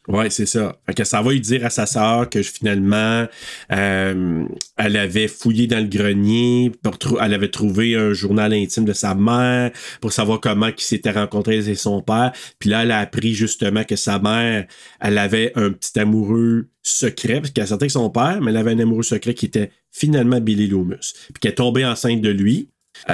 Ouais, 0.08 0.30
c'est 0.30 0.46
ça. 0.46 0.76
Fait 0.86 0.94
que 0.94 1.04
ça 1.04 1.22
va 1.22 1.30
lui 1.30 1.40
dire 1.40 1.64
à 1.64 1.70
sa 1.70 1.86
sœur 1.86 2.28
que 2.28 2.42
finalement, 2.42 3.26
euh, 3.70 4.44
elle 4.76 4.96
avait 4.96 5.28
fouillé 5.28 5.66
dans 5.68 5.78
le 5.78 5.86
grenier, 5.88 6.72
pour 6.82 7.22
elle 7.22 7.34
avait 7.34 7.50
trouvé 7.50 7.94
un 7.94 8.12
journal 8.12 8.52
intime 8.52 8.84
de 8.84 8.92
sa 8.92 9.14
mère 9.14 9.70
pour 10.00 10.12
savoir 10.12 10.40
comment 10.40 10.66
ils 10.66 10.80
s'étaient 10.82 11.12
rencontrés 11.12 11.68
et 11.68 11.74
son 11.76 12.02
père. 12.02 12.32
Puis 12.58 12.70
là, 12.70 12.82
elle 12.82 12.90
a 12.90 12.98
appris 12.98 13.34
justement 13.34 13.84
que 13.84 13.94
sa 13.96 14.18
mère, 14.18 14.66
elle 15.00 15.18
avait 15.18 15.52
un 15.54 15.70
petit 15.70 15.98
amoureux 16.00 16.68
secret, 16.82 17.40
parce 17.40 17.50
qu'elle 17.50 17.68
sortait 17.68 17.84
avec 17.84 17.92
son 17.92 18.10
père, 18.10 18.40
mais 18.42 18.50
elle 18.50 18.56
avait 18.56 18.72
un 18.72 18.78
amoureux 18.80 19.04
secret 19.04 19.34
qui 19.34 19.46
était 19.46 19.70
finalement 19.92 20.40
Billy 20.40 20.66
Loomis. 20.66 20.96
Puis 21.32 21.40
qu'elle 21.40 21.52
est 21.52 21.56
tombée 21.56 21.84
enceinte 21.84 22.20
de 22.20 22.30
lui. 22.30 22.68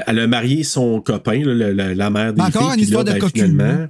Elle- 0.06 0.18
a 0.18 0.26
marié 0.26 0.64
son 0.64 1.00
copain, 1.00 1.40
là, 1.44 1.72
la, 1.72 1.94
la 1.94 2.10
mère 2.10 2.32
des 2.32 2.40
Encore 2.42 2.70
filles. 2.72 2.78
une 2.78 2.84
histoire 2.84 3.04
là, 3.04 3.12
de 3.14 3.20
ben, 3.20 3.28
finalement, 3.28 3.86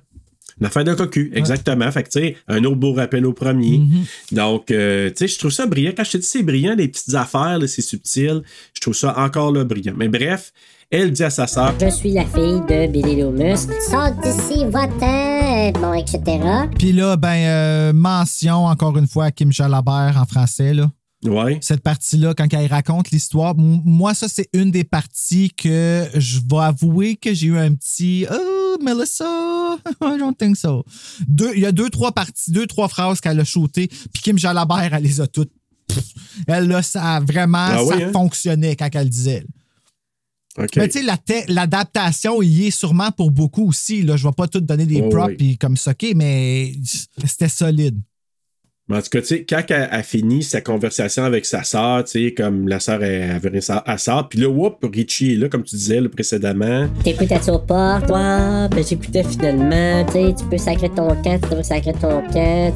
une 0.61 0.67
affaire 0.67 0.85
de 0.85 0.95
cocu, 0.95 1.31
exactement. 1.35 1.91
Fait 1.91 2.03
que, 2.03 2.09
tu 2.09 2.21
sais, 2.21 2.37
un 2.49 2.65
autre 2.65 2.77
beau 2.77 2.93
rappel 2.93 3.25
au 3.27 3.33
premier. 3.33 3.79
Mm-hmm. 3.79 4.35
Donc, 4.35 4.71
euh, 4.71 5.09
tu 5.11 5.17
sais, 5.17 5.29
je 5.29 5.39
trouve 5.39 5.51
ça 5.51 5.67
brillant. 5.67 5.93
Quand 5.97 6.05
je 6.05 6.13
te 6.13 6.17
dis 6.19 6.27
c'est 6.27 6.43
brillant, 6.43 6.75
les 6.77 6.89
petites 6.89 7.15
affaires, 7.15 7.59
là, 7.59 7.67
c'est 7.67 7.83
subtil, 7.83 8.43
je 8.75 8.81
trouve 8.81 8.95
ça 8.95 9.19
encore 9.19 9.53
là 9.53 9.65
brillant. 9.65 9.95
Mais 9.97 10.09
bref, 10.09 10.53
elle 10.91 11.13
dit 11.13 11.23
à 11.23 11.31
sa 11.31 11.47
sœur 11.47 11.75
Je 11.81 11.91
suis 11.91 12.13
la 12.13 12.25
fille 12.25 12.63
de 12.69 12.91
Billy 12.91 13.21
Loomis. 13.21 13.67
Sors 13.91 14.11
d'ici, 14.23 14.65
va-t'en, 14.65 15.73
bon, 15.79 15.93
etc. 15.93 16.41
Puis 16.79 16.93
là, 16.93 17.17
ben, 17.17 17.29
euh, 17.29 17.93
mention 17.93 18.65
encore 18.65 18.97
une 18.97 19.07
fois 19.07 19.27
à 19.27 19.31
Kim 19.31 19.53
Jalabert 19.53 20.17
en 20.19 20.25
français, 20.25 20.73
là. 20.73 20.91
Ouais. 21.25 21.59
Cette 21.63 21.81
partie-là, 21.83 22.33
quand 22.35 22.47
elle 22.53 22.67
raconte 22.71 23.11
l'histoire, 23.11 23.55
moi, 23.57 24.15
ça, 24.15 24.29
c'est 24.29 24.49
une 24.53 24.71
des 24.71 24.85
parties 24.85 25.51
que 25.51 26.07
je 26.15 26.39
vais 26.39 26.63
avouer 26.63 27.17
que 27.17 27.35
j'ai 27.35 27.49
eu 27.49 27.59
un 27.59 27.75
petit 27.75 28.25
Oh, 28.31 28.77
Melissa, 28.81 29.77
I 30.01 30.17
don't 30.19 30.37
think 30.37 30.57
so. 30.57 30.85
Deux- 31.27 31.53
Il 31.57 31.61
y 31.63 31.67
a 31.67 31.73
deux, 31.73 31.91
trois 31.91 32.13
parties, 32.13 32.53
deux, 32.53 32.67
trois 32.69 32.87
phrases 32.89 33.21
qu'elle 33.21 33.41
a 33.41 33.45
shootées, 33.45 33.89
puis 33.89 34.23
Kim 34.23 34.39
Jalabert, 34.39 34.95
elle 34.95 35.03
les 35.03 35.21
a 35.21 35.27
toutes. 35.27 35.51
Pff, 35.89 36.05
Elle, 36.47 36.69
là, 36.69 36.83
ça 36.83 37.17
a 37.17 37.21
vraiment, 37.21 37.59
Ah 37.59 37.79
ça 37.79 37.97
oui, 37.97 38.03
hein? 38.05 38.13
fonctionnait 38.13 38.77
quand 38.77 38.89
elle 38.95 39.09
disait. 39.11 39.45
Mais 40.77 40.89
tu 40.89 41.01
sais, 41.03 41.45
l'adaptation 41.49 42.43
y 42.43 42.67
est 42.67 42.71
sûrement 42.73 43.11
pour 43.13 43.31
beaucoup 43.31 43.69
aussi. 43.69 44.03
Là. 44.03 44.17
Je 44.17 44.27
vais 44.27 44.33
pas 44.37 44.49
tout 44.49 44.61
donner 44.61 44.87
des 44.87 45.01
Oh, 45.01 45.09
props 45.09 45.35
oui. 45.39 45.57
comme 45.57 45.77
socker, 45.77 46.15
mais 46.17 46.73
c'était 47.25 47.49
solide. 47.49 48.01
Mais 48.89 48.97
en 48.97 49.03
tout 49.03 49.11
cas, 49.11 49.21
tu 49.21 49.27
sais, 49.27 49.45
quand 49.45 49.63
elle 49.69 49.89
a 49.91 50.03
fini 50.03 50.43
sa 50.43 50.63
conversation 50.63 51.25
avec 51.25 51.45
sa 51.45 51.63
sœur, 51.63 52.05
tu 52.05 52.13
sais, 52.13 52.35
comme 52.35 52.69
la 52.69 52.81
sœur 52.81 53.03
elle 53.03 53.31
avait 53.33 53.61
à 53.85 53.99
sœur, 53.99 54.29
puis 54.29 54.39
là, 54.39 54.49
whoop, 54.49 54.79
Richie 54.83 55.35
est 55.35 55.37
là, 55.37 55.49
comme 55.49 55.63
tu 55.63 55.77
disais 55.77 56.01
là, 56.01 56.09
précédemment. 56.09 56.89
T'écoutais-tu 57.05 57.51
aux 57.51 57.59
portes? 57.59 58.11
Ouais, 58.11 58.69
ben 58.71 58.85
j'écoutais 58.89 59.25
finalement. 59.25 60.05
Tu 60.07 60.13
sais, 60.13 60.35
tu 60.39 60.45
peux 60.47 60.57
sacrer 60.57 60.89
ton 60.89 61.09
camp, 61.23 61.39
tu 61.43 61.49
devrais 61.51 61.63
sacrer 61.63 61.93
ton 61.93 62.23
camp. 62.33 62.73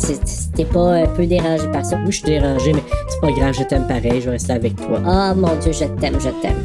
T'es 0.55 0.65
pas 0.67 0.95
un 0.97 1.07
peu 1.07 1.27
dérangé 1.27 1.67
par 1.73 1.85
ça. 1.85 1.99
Oui, 2.05 2.13
je 2.13 2.17
suis 2.17 2.27
dérangé, 2.27 2.73
mais 2.75 2.83
c'est 3.09 3.21
pas 3.21 3.33
grave, 3.33 3.55
je 3.59 3.65
t'aime 3.65 3.87
pareil, 3.87 4.21
je 4.21 4.27
vais 4.27 4.33
rester 4.33 4.53
avec 4.53 4.77
toi. 4.77 5.01
Oh 5.07 5.35
mon 5.35 5.57
Dieu, 5.61 5.73
je 5.73 5.87
t'aime, 5.99 6.21
je 6.21 6.29
t'aime. 6.43 6.59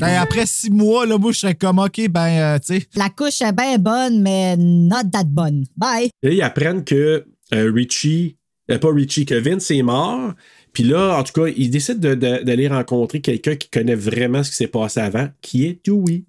Ben, 0.00 0.20
après 0.20 0.46
six 0.46 0.70
mois, 0.70 1.06
là, 1.06 1.16
moi, 1.18 1.30
je 1.30 1.38
serais 1.38 1.54
comme, 1.54 1.78
OK, 1.78 2.08
ben, 2.08 2.28
euh, 2.28 2.58
tu 2.58 2.80
sais. 2.80 2.86
La 2.96 3.08
couche 3.08 3.40
est 3.42 3.52
bien 3.52 3.78
bonne, 3.78 4.20
mais 4.20 4.56
not 4.56 5.04
that 5.12 5.24
bonne. 5.24 5.66
Bye. 5.76 6.10
Et 6.24 6.28
là, 6.28 6.32
ils 6.32 6.42
apprennent 6.42 6.82
que 6.82 7.24
euh, 7.54 7.72
Richie, 7.72 8.36
euh, 8.70 8.78
pas 8.78 8.92
Richie, 8.92 9.24
que 9.26 9.34
Vince 9.34 9.70
est 9.70 9.82
mort. 9.82 10.32
Puis 10.72 10.84
là, 10.84 11.18
en 11.18 11.22
tout 11.22 11.32
cas, 11.32 11.52
ils 11.56 11.68
décident 11.70 11.98
de- 12.00 12.14
de- 12.14 12.42
d'aller 12.44 12.68
rencontrer 12.68 13.20
quelqu'un 13.20 13.56
qui 13.56 13.68
connaît 13.68 13.94
vraiment 13.94 14.42
ce 14.42 14.50
qui 14.50 14.56
s'est 14.56 14.66
passé 14.68 15.00
avant, 15.00 15.28
qui 15.42 15.66
est 15.66 15.84
Dewey. 15.86 16.24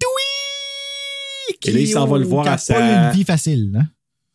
Et 1.66 1.72
là, 1.72 1.80
il 1.80 1.88
s'en 1.88 2.06
va 2.06 2.18
le 2.18 2.24
voir 2.24 2.46
à 2.46 2.50
pas 2.52 2.58
sa. 2.58 2.78
eu 2.78 3.06
une 3.08 3.12
vie 3.16 3.24
facile, 3.24 3.70
hein? 3.78 3.86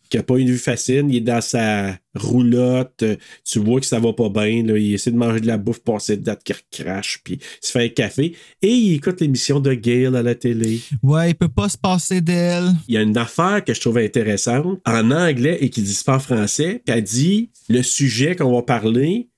Qui 0.09 0.17
n'a 0.17 0.23
pas 0.23 0.37
une 0.37 0.49
vue 0.49 0.57
facile. 0.57 1.05
Il 1.09 1.17
est 1.17 1.21
dans 1.21 1.39
sa 1.41 1.95
roulotte. 2.15 3.03
euh, 3.03 3.15
Tu 3.45 3.59
vois 3.59 3.79
que 3.79 3.85
ça 3.85 3.99
va 3.99 4.11
pas 4.13 4.29
bien. 4.29 4.63
Là. 4.63 4.77
Il 4.77 4.93
essaie 4.93 5.11
de 5.11 5.17
manger 5.17 5.39
de 5.41 5.47
la 5.47 5.57
bouffe, 5.57 5.79
passer 5.79 6.17
de 6.17 6.23
date 6.23 6.41
qui 6.43 6.53
crache, 6.83 7.21
puis 7.23 7.35
il 7.41 7.65
se 7.65 7.71
fait 7.71 7.85
un 7.85 7.89
café. 7.89 8.35
Et 8.61 8.73
il 8.73 8.95
écoute 8.95 9.21
l'émission 9.21 9.59
de 9.59 9.73
Gail 9.73 10.07
à 10.07 10.21
la 10.23 10.35
télé. 10.35 10.81
Ouais, 11.03 11.29
il 11.31 11.35
peut 11.35 11.47
pas 11.47 11.69
se 11.69 11.77
passer 11.77 12.21
d'elle. 12.21 12.71
Il 12.87 12.95
y 12.95 12.97
a 12.97 13.01
une 13.01 13.17
affaire 13.17 13.63
que 13.63 13.73
je 13.73 13.79
trouve 13.81 13.97
intéressante 13.99 14.79
en 14.85 15.11
anglais 15.11 15.57
et 15.61 15.69
qui 15.69 15.81
dit 15.81 15.97
pas 16.05 16.15
en 16.15 16.19
français. 16.19 16.81
Puis 16.85 16.95
elle 16.95 17.03
dit 17.03 17.51
le 17.69 17.83
sujet 17.83 18.35
qu'on 18.35 18.53
va 18.53 18.61
parler 18.63 19.29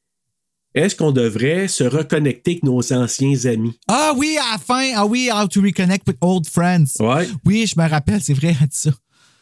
est-ce 0.73 0.95
qu'on 0.95 1.11
devrait 1.11 1.68
se 1.68 1.84
reconnecter 1.84 2.52
avec 2.52 2.64
nos 2.64 2.93
anciens 2.93 3.45
amis? 3.45 3.77
Ah 3.89 4.14
oui, 4.15 4.38
à 4.38 4.53
la 4.53 4.57
fin. 4.57 4.93
Ah 4.95 5.06
oui, 5.06 5.30
How 5.30 5.45
to 5.49 5.60
Reconnect 5.61 6.07
with 6.07 6.15
Old 6.22 6.48
Friends. 6.48 6.93
Ouais. 7.02 7.27
Oui, 7.43 7.68
je 7.68 7.77
me 7.77 7.85
rappelle, 7.89 8.22
c'est 8.22 8.34
vrai, 8.34 8.56
elle 8.57 8.68
dit 8.69 8.77
ça. 8.77 8.91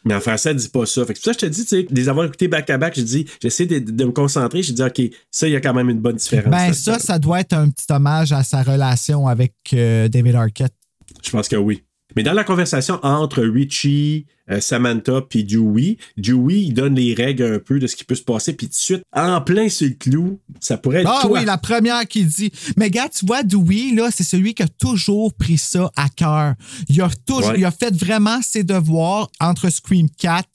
Mais 0.06 0.16
en 0.16 0.20
français, 0.22 0.52
elle 0.52 0.56
dit 0.56 0.70
pas 0.70 0.86
ça. 0.86 1.06
Fait 1.06 1.14
que 1.14 1.20
c'est 1.20 1.32
pour 1.32 1.34
ça 1.34 1.40
que 1.40 1.46
je 1.46 1.52
te 1.52 1.54
dis, 1.54 1.64
tu 1.64 1.70
sais, 1.70 1.88
des 1.90 2.10
avoir 2.10 2.26
écouté 2.26 2.48
back-à-back, 2.48 2.94
je 2.96 3.02
dis, 3.02 3.26
j'essaie 3.42 3.66
de, 3.66 3.80
de 3.80 4.06
me 4.06 4.12
concentrer, 4.12 4.64
je 4.64 4.74
dis, 4.74 4.82
OK, 4.82 5.02
ça, 5.30 5.48
il 5.48 5.52
y 5.52 5.56
a 5.56 5.62
quand 5.62 5.74
même 5.74 5.90
une 5.90 6.00
bonne 6.00 6.16
différence. 6.16 6.52
Ben, 6.52 6.58
là-dedans. 6.58 6.74
ça, 6.74 7.00
ça 7.00 7.20
doit 7.20 7.42
être 7.42 7.54
un 7.54 7.70
petit 7.70 7.92
hommage 7.92 8.32
à 8.32 8.44
sa 8.44 8.64
relation 8.64 9.28
avec 9.28 9.54
euh, 9.74 10.08
David 10.08 10.36
Arquette. 10.36 10.74
Je 11.24 11.30
pense 11.32 11.48
que 11.48 11.56
oui. 11.56 11.84
Mais 12.16 12.24
dans 12.24 12.34
la 12.34 12.44
conversation 12.44 13.00
entre 13.04 13.44
Richie, 13.44 14.26
euh, 14.50 14.60
Samantha 14.62 15.22
puis 15.22 15.44
Dewey, 15.44 15.98
Dewey, 16.18 16.62
il 16.64 16.74
donne 16.74 16.96
les 16.96 17.14
règles 17.14 17.44
un 17.44 17.60
peu 17.60 17.78
de 17.80 17.86
ce 17.86 17.96
qui 17.96 18.04
peut 18.04 18.16
se 18.16 18.24
passer, 18.24 18.54
puis 18.54 18.66
tout 18.68 18.72
de 18.72 18.76
suite, 18.76 19.04
en 19.16 19.40
plein 19.42 19.70
sur 19.70 19.88
le 19.88 19.94
clou, 19.94 20.40
ça 20.60 20.78
pourrait 20.78 21.02
être 21.02 21.10
Ah 21.12 21.20
toi. 21.22 21.40
oui, 21.40 21.46
la 21.46 21.58
première 21.60 22.08
qui 22.08 22.26
dit. 22.26 22.52
Mais 22.78 22.90
gars, 22.90 23.10
tu 23.10 23.26
vois, 23.28 23.44
Dewey, 23.44 23.94
là, 23.94 24.10
c'est 24.12 24.24
celui 24.24 24.56
qui 24.56 24.64
a 24.64 24.68
toujours 24.68 25.34
pris 25.36 25.60
ça 25.60 25.92
à 25.96 26.10
cœur. 26.10 26.56
Il 26.88 27.00
a 27.02 27.10
toujours, 27.28 27.52
Ouais. 27.52 27.60
il 27.60 27.66
a 27.66 27.72
fait 27.72 27.96
vraiment 27.96 28.42
ses 28.42 28.64
devoirs 28.64 29.30
entre 29.40 29.70
Scream 29.70 30.10
4 30.10 30.50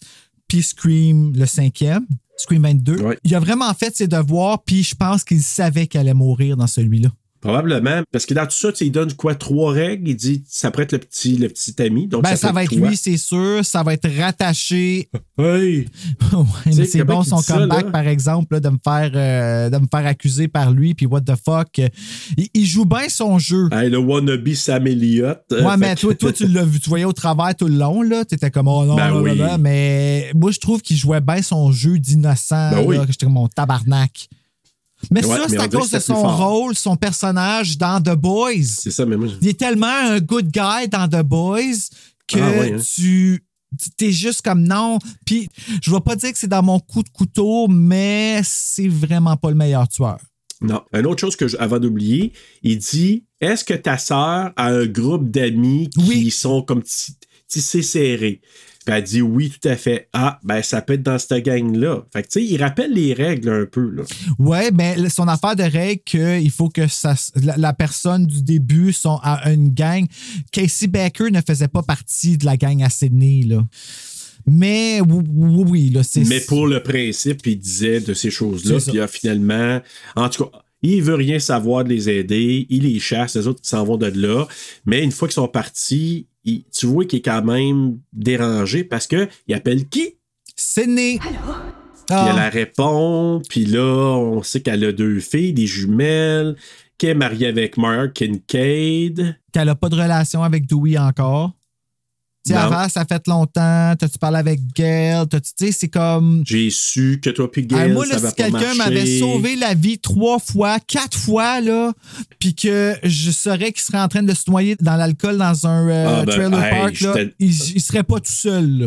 puis 0.48 0.62
Scream 0.62 1.32
le 1.36 1.46
cinquième, 1.46 2.04
Scream 2.36 2.62
22. 2.64 2.98
Il 3.24 3.34
a 3.34 3.38
vraiment 3.40 3.72
fait 3.74 3.96
ses 3.96 4.08
devoirs, 4.08 4.62
puis 4.64 4.82
je 4.82 4.94
pense 4.96 5.22
qu'il 5.22 5.40
savait 5.40 5.86
qu'elle 5.86 6.02
allait 6.02 6.14
mourir 6.14 6.56
dans 6.56 6.66
celui-là. 6.66 7.10
Probablement, 7.44 8.02
parce 8.10 8.24
que 8.26 8.32
dans 8.34 8.44
tout 8.46 8.56
ça, 8.56 8.72
tu 8.72 8.84
il 8.84 8.90
donne 8.90 9.12
quoi, 9.12 9.34
trois 9.34 9.72
règles, 9.72 10.08
il 10.08 10.16
dit, 10.16 10.42
ça 10.48 10.70
pourrait 10.70 10.84
être 10.84 10.92
le 10.92 10.98
petit, 10.98 11.36
le 11.36 11.48
petit 11.48 11.80
ami. 11.82 12.06
Donc 12.08 12.22
ben, 12.22 12.36
ça, 12.36 12.52
va 12.52 12.64
être 12.64 12.74
toi. 12.74 12.88
lui, 12.88 12.96
c'est 12.96 13.18
sûr. 13.18 13.64
Ça 13.64 13.82
va 13.82 13.92
être 13.94 14.08
rattaché. 14.18 15.08
Oui. 15.36 15.86
Ouais, 16.32 16.84
c'est 16.86 17.02
bon 17.04 17.22
son 17.24 17.38
ça, 17.38 17.54
comeback, 17.58 17.90
par 17.90 18.06
exemple, 18.06 18.54
là, 18.54 18.60
de, 18.60 18.68
me 18.68 18.78
faire, 18.82 19.10
euh, 19.14 19.68
de 19.68 19.78
me 19.78 19.86
faire 19.90 20.06
accuser 20.06 20.46
par 20.48 20.70
lui, 20.70 20.94
puis 20.94 21.06
what 21.06 21.22
the 21.22 21.34
fuck. 21.44 21.78
Il, 22.36 22.48
il 22.54 22.64
joue 22.66 22.84
bien 22.84 23.08
son 23.08 23.38
jeu. 23.38 23.68
Hey, 23.72 23.90
le 23.90 23.98
wannabe 23.98 24.54
Sam 24.54 24.86
Elliott. 24.86 25.40
euh, 25.52 25.62
Ouais, 25.64 25.70
fait 25.72 25.76
mais 25.78 25.94
que- 25.96 26.00
toi, 26.00 26.14
toi, 26.14 26.32
tu 26.32 26.46
l'as 26.46 26.64
vu, 26.64 26.78
tu 26.80 26.88
voyais 26.88 27.04
au 27.04 27.12
travers 27.12 27.54
tout 27.56 27.66
le 27.66 27.74
long, 27.76 28.02
là. 28.02 28.24
T'étais 28.24 28.50
comme, 28.50 28.68
oh 28.68 28.84
non, 28.84 28.94
Ben 28.96 29.08
là, 29.08 29.14
là, 29.14 29.20
oui. 29.20 29.36
là. 29.38 29.58
mais 29.58 30.30
moi, 30.36 30.50
je 30.52 30.60
trouve 30.60 30.80
qu'il 30.82 30.96
jouait 30.96 31.20
bien 31.20 31.42
son 31.42 31.72
jeu 31.72 31.98
d'innocent, 31.98 32.70
Ben 32.70 32.84
oui. 32.86 32.96
j'étais 33.08 33.26
comme 33.26 33.34
mon 33.34 33.48
tabarnak. 33.48 34.28
Mais 35.10 35.24
Ouais, 35.24 35.36
ça, 35.36 35.44
c'est 35.48 35.58
à 35.58 35.68
cause 35.68 35.90
de 35.90 35.98
son 35.98 36.14
rôle, 36.36 36.74
son 36.74 36.96
personnage 36.96 37.76
dans 37.78 38.00
The 38.02 38.14
Boys. 38.16 38.64
C'est 38.78 38.90
ça, 38.90 39.04
mais 39.06 39.16
moi, 39.16 39.28
je- 39.28 39.34
Il 39.40 39.48
est 39.48 39.58
tellement 39.58 39.86
un 39.86 40.20
good 40.20 40.50
guy 40.50 40.88
dans 40.90 41.08
The 41.08 41.22
Boys 41.22 41.88
que 42.26 42.38
Ah 42.38 42.50
ouais, 42.60 42.72
hein. 42.74 42.80
tu 42.94 43.44
t'es 43.96 44.12
juste 44.12 44.42
comme 44.42 44.62
non. 44.62 44.98
Puis 45.26 45.48
je 45.82 45.90
vais 45.90 46.00
pas 46.00 46.14
dire 46.16 46.32
que 46.32 46.38
c'est 46.38 46.46
dans 46.48 46.62
mon 46.62 46.78
coup 46.78 47.02
de 47.02 47.08
couteau, 47.10 47.66
mais 47.68 48.40
c'est 48.44 48.88
vraiment 48.88 49.36
pas 49.36 49.50
le 49.50 49.56
meilleur 49.56 49.88
tueur. 49.88 50.18
Non. 50.60 50.80
Une 50.94 51.06
autre 51.06 51.20
chose 51.20 51.36
que 51.36 51.48
je- 51.48 51.56
avant 51.58 51.78
d'oublier, 51.78 52.32
il 52.62 52.78
dit 52.78 53.24
Est-ce 53.40 53.64
que 53.64 53.74
ta 53.74 53.98
sœur 53.98 54.52
a 54.56 54.66
un 54.68 54.86
groupe 54.86 55.30
d'amis 55.30 55.90
qui 55.90 56.30
sont 56.30 56.62
comme 56.62 56.82
ti- 56.82 57.14
tissés 57.48 57.82
serrés? 57.82 58.40
Puis 58.84 58.94
elle 58.94 59.02
dit 59.02 59.22
oui, 59.22 59.50
tout 59.50 59.68
à 59.68 59.76
fait. 59.76 60.08
Ah, 60.12 60.38
ben 60.42 60.62
ça 60.62 60.82
peut 60.82 60.94
être 60.94 61.02
dans 61.02 61.18
cette 61.18 61.44
gang-là. 61.44 62.04
Fait 62.12 62.22
que 62.22 62.28
tu 62.28 62.40
sais, 62.40 62.44
il 62.44 62.56
rappelle 62.62 62.92
les 62.92 63.14
règles 63.14 63.48
un 63.48 63.66
peu. 63.66 63.90
Là. 63.90 64.02
Ouais, 64.38 64.70
mais 64.70 65.08
son 65.08 65.26
affaire 65.28 65.56
de 65.56 65.62
règle 65.62 66.02
qu'il 66.04 66.50
faut 66.50 66.68
que 66.68 66.86
ça, 66.86 67.14
la, 67.42 67.56
la 67.56 67.72
personne 67.72 68.26
du 68.26 68.42
début 68.42 68.92
sont 68.92 69.18
à 69.22 69.50
une 69.52 69.72
gang. 69.72 70.06
Casey 70.52 70.86
Baker 70.86 71.30
ne 71.30 71.40
faisait 71.40 71.68
pas 71.68 71.82
partie 71.82 72.36
de 72.36 72.44
la 72.44 72.56
gang 72.56 72.82
à 72.82 72.90
Sydney, 72.90 73.42
là. 73.44 73.64
Mais 74.46 75.00
oui, 75.00 75.24
oui, 75.66 75.90
là, 75.90 76.02
c'est. 76.02 76.24
Mais 76.24 76.40
pour 76.40 76.66
le 76.66 76.82
principe, 76.82 77.46
il 77.46 77.58
disait 77.58 78.00
de 78.00 78.12
ces 78.12 78.30
choses-là. 78.30 78.78
Puis 78.86 78.98
là, 78.98 79.08
finalement, 79.08 79.80
en 80.16 80.28
tout 80.28 80.44
cas, 80.44 80.58
il 80.82 81.02
veut 81.02 81.14
rien 81.14 81.38
savoir 81.38 81.84
de 81.84 81.88
les 81.88 82.10
aider. 82.10 82.66
Il 82.68 82.82
les 82.82 82.98
chasse, 82.98 83.36
les 83.36 83.46
autres 83.46 83.60
s'en 83.62 83.84
vont 83.84 83.96
de 83.96 84.06
là. 84.06 84.46
Mais 84.84 85.02
une 85.02 85.12
fois 85.12 85.28
qu'ils 85.28 85.34
sont 85.34 85.48
partis, 85.48 86.26
il- 86.44 86.64
tu 86.72 86.86
vois 86.86 87.04
qu'il 87.04 87.18
est 87.20 87.22
quand 87.22 87.42
même 87.44 87.98
dérangé 88.12 88.84
parce 88.84 89.06
que 89.06 89.28
il 89.48 89.54
appelle 89.54 89.88
qui? 89.88 90.16
Sydney. 90.56 91.18
Puis 91.18 91.30
Ah. 92.10 92.34
elle 92.36 92.52
répond, 92.52 93.40
puis 93.48 93.64
là, 93.64 93.80
on 94.18 94.42
sait 94.42 94.60
qu'elle 94.60 94.84
a 94.84 94.92
deux 94.92 95.20
filles, 95.20 95.52
des 95.54 95.66
jumelles, 95.66 96.54
qu'elle 96.98 97.10
est 97.10 97.14
mariée 97.14 97.46
avec 97.46 97.76
Mark 97.78 98.12
Kincaid. 98.14 99.36
qu'elle 99.52 99.66
n'a 99.66 99.74
pas 99.74 99.88
de 99.88 99.94
relation 99.94 100.42
avec 100.42 100.66
Dewey 100.66 100.98
encore. 100.98 101.52
Tu 102.46 102.52
sais, 102.52 102.58
Non. 102.58 102.64
avant, 102.66 102.88
ça 102.90 103.06
fait 103.06 103.26
longtemps. 103.26 103.94
T'as-tu 103.98 104.18
parlé 104.18 104.36
avec 104.38 104.60
Gail? 104.76 105.26
T'as-tu- 105.28 105.52
Tu 105.56 105.66
sais, 105.66 105.72
c'est 105.72 105.88
comme. 105.88 106.42
J'ai 106.46 106.68
su 106.70 107.18
que 107.22 107.30
toi 107.30 107.50
puis 107.50 107.66
Gail, 107.66 107.92
moi, 107.92 108.04
là, 108.04 108.14
ça 108.14 108.20
va 108.20 108.28
si 108.30 108.34
quelqu'un 108.34 108.74
m'avait 108.74 109.18
sauvé 109.18 109.56
la 109.56 109.72
vie 109.72 109.98
trois 109.98 110.38
fois, 110.38 110.78
quatre 110.80 111.16
fois, 111.16 111.60
là, 111.62 111.92
puis 112.38 112.54
que 112.54 112.94
je 113.02 113.30
saurais 113.30 113.72
qu'il 113.72 113.80
serait 113.82 114.00
en 114.00 114.08
train 114.08 114.22
de 114.22 114.34
se 114.34 114.50
noyer 114.50 114.76
dans 114.80 114.96
l'alcool 114.96 115.38
dans 115.38 115.66
un 115.66 115.88
euh, 115.88 116.06
Ah, 116.20 116.24
ben, 116.26 116.32
trailer 116.34 116.62
hey, 116.64 116.70
park, 116.70 117.00
là, 117.00 117.14
il, 117.38 117.48
il 117.48 117.80
serait 117.80 118.02
pas 118.02 118.20
tout 118.20 118.30
seul. 118.32 118.78
là. 118.78 118.86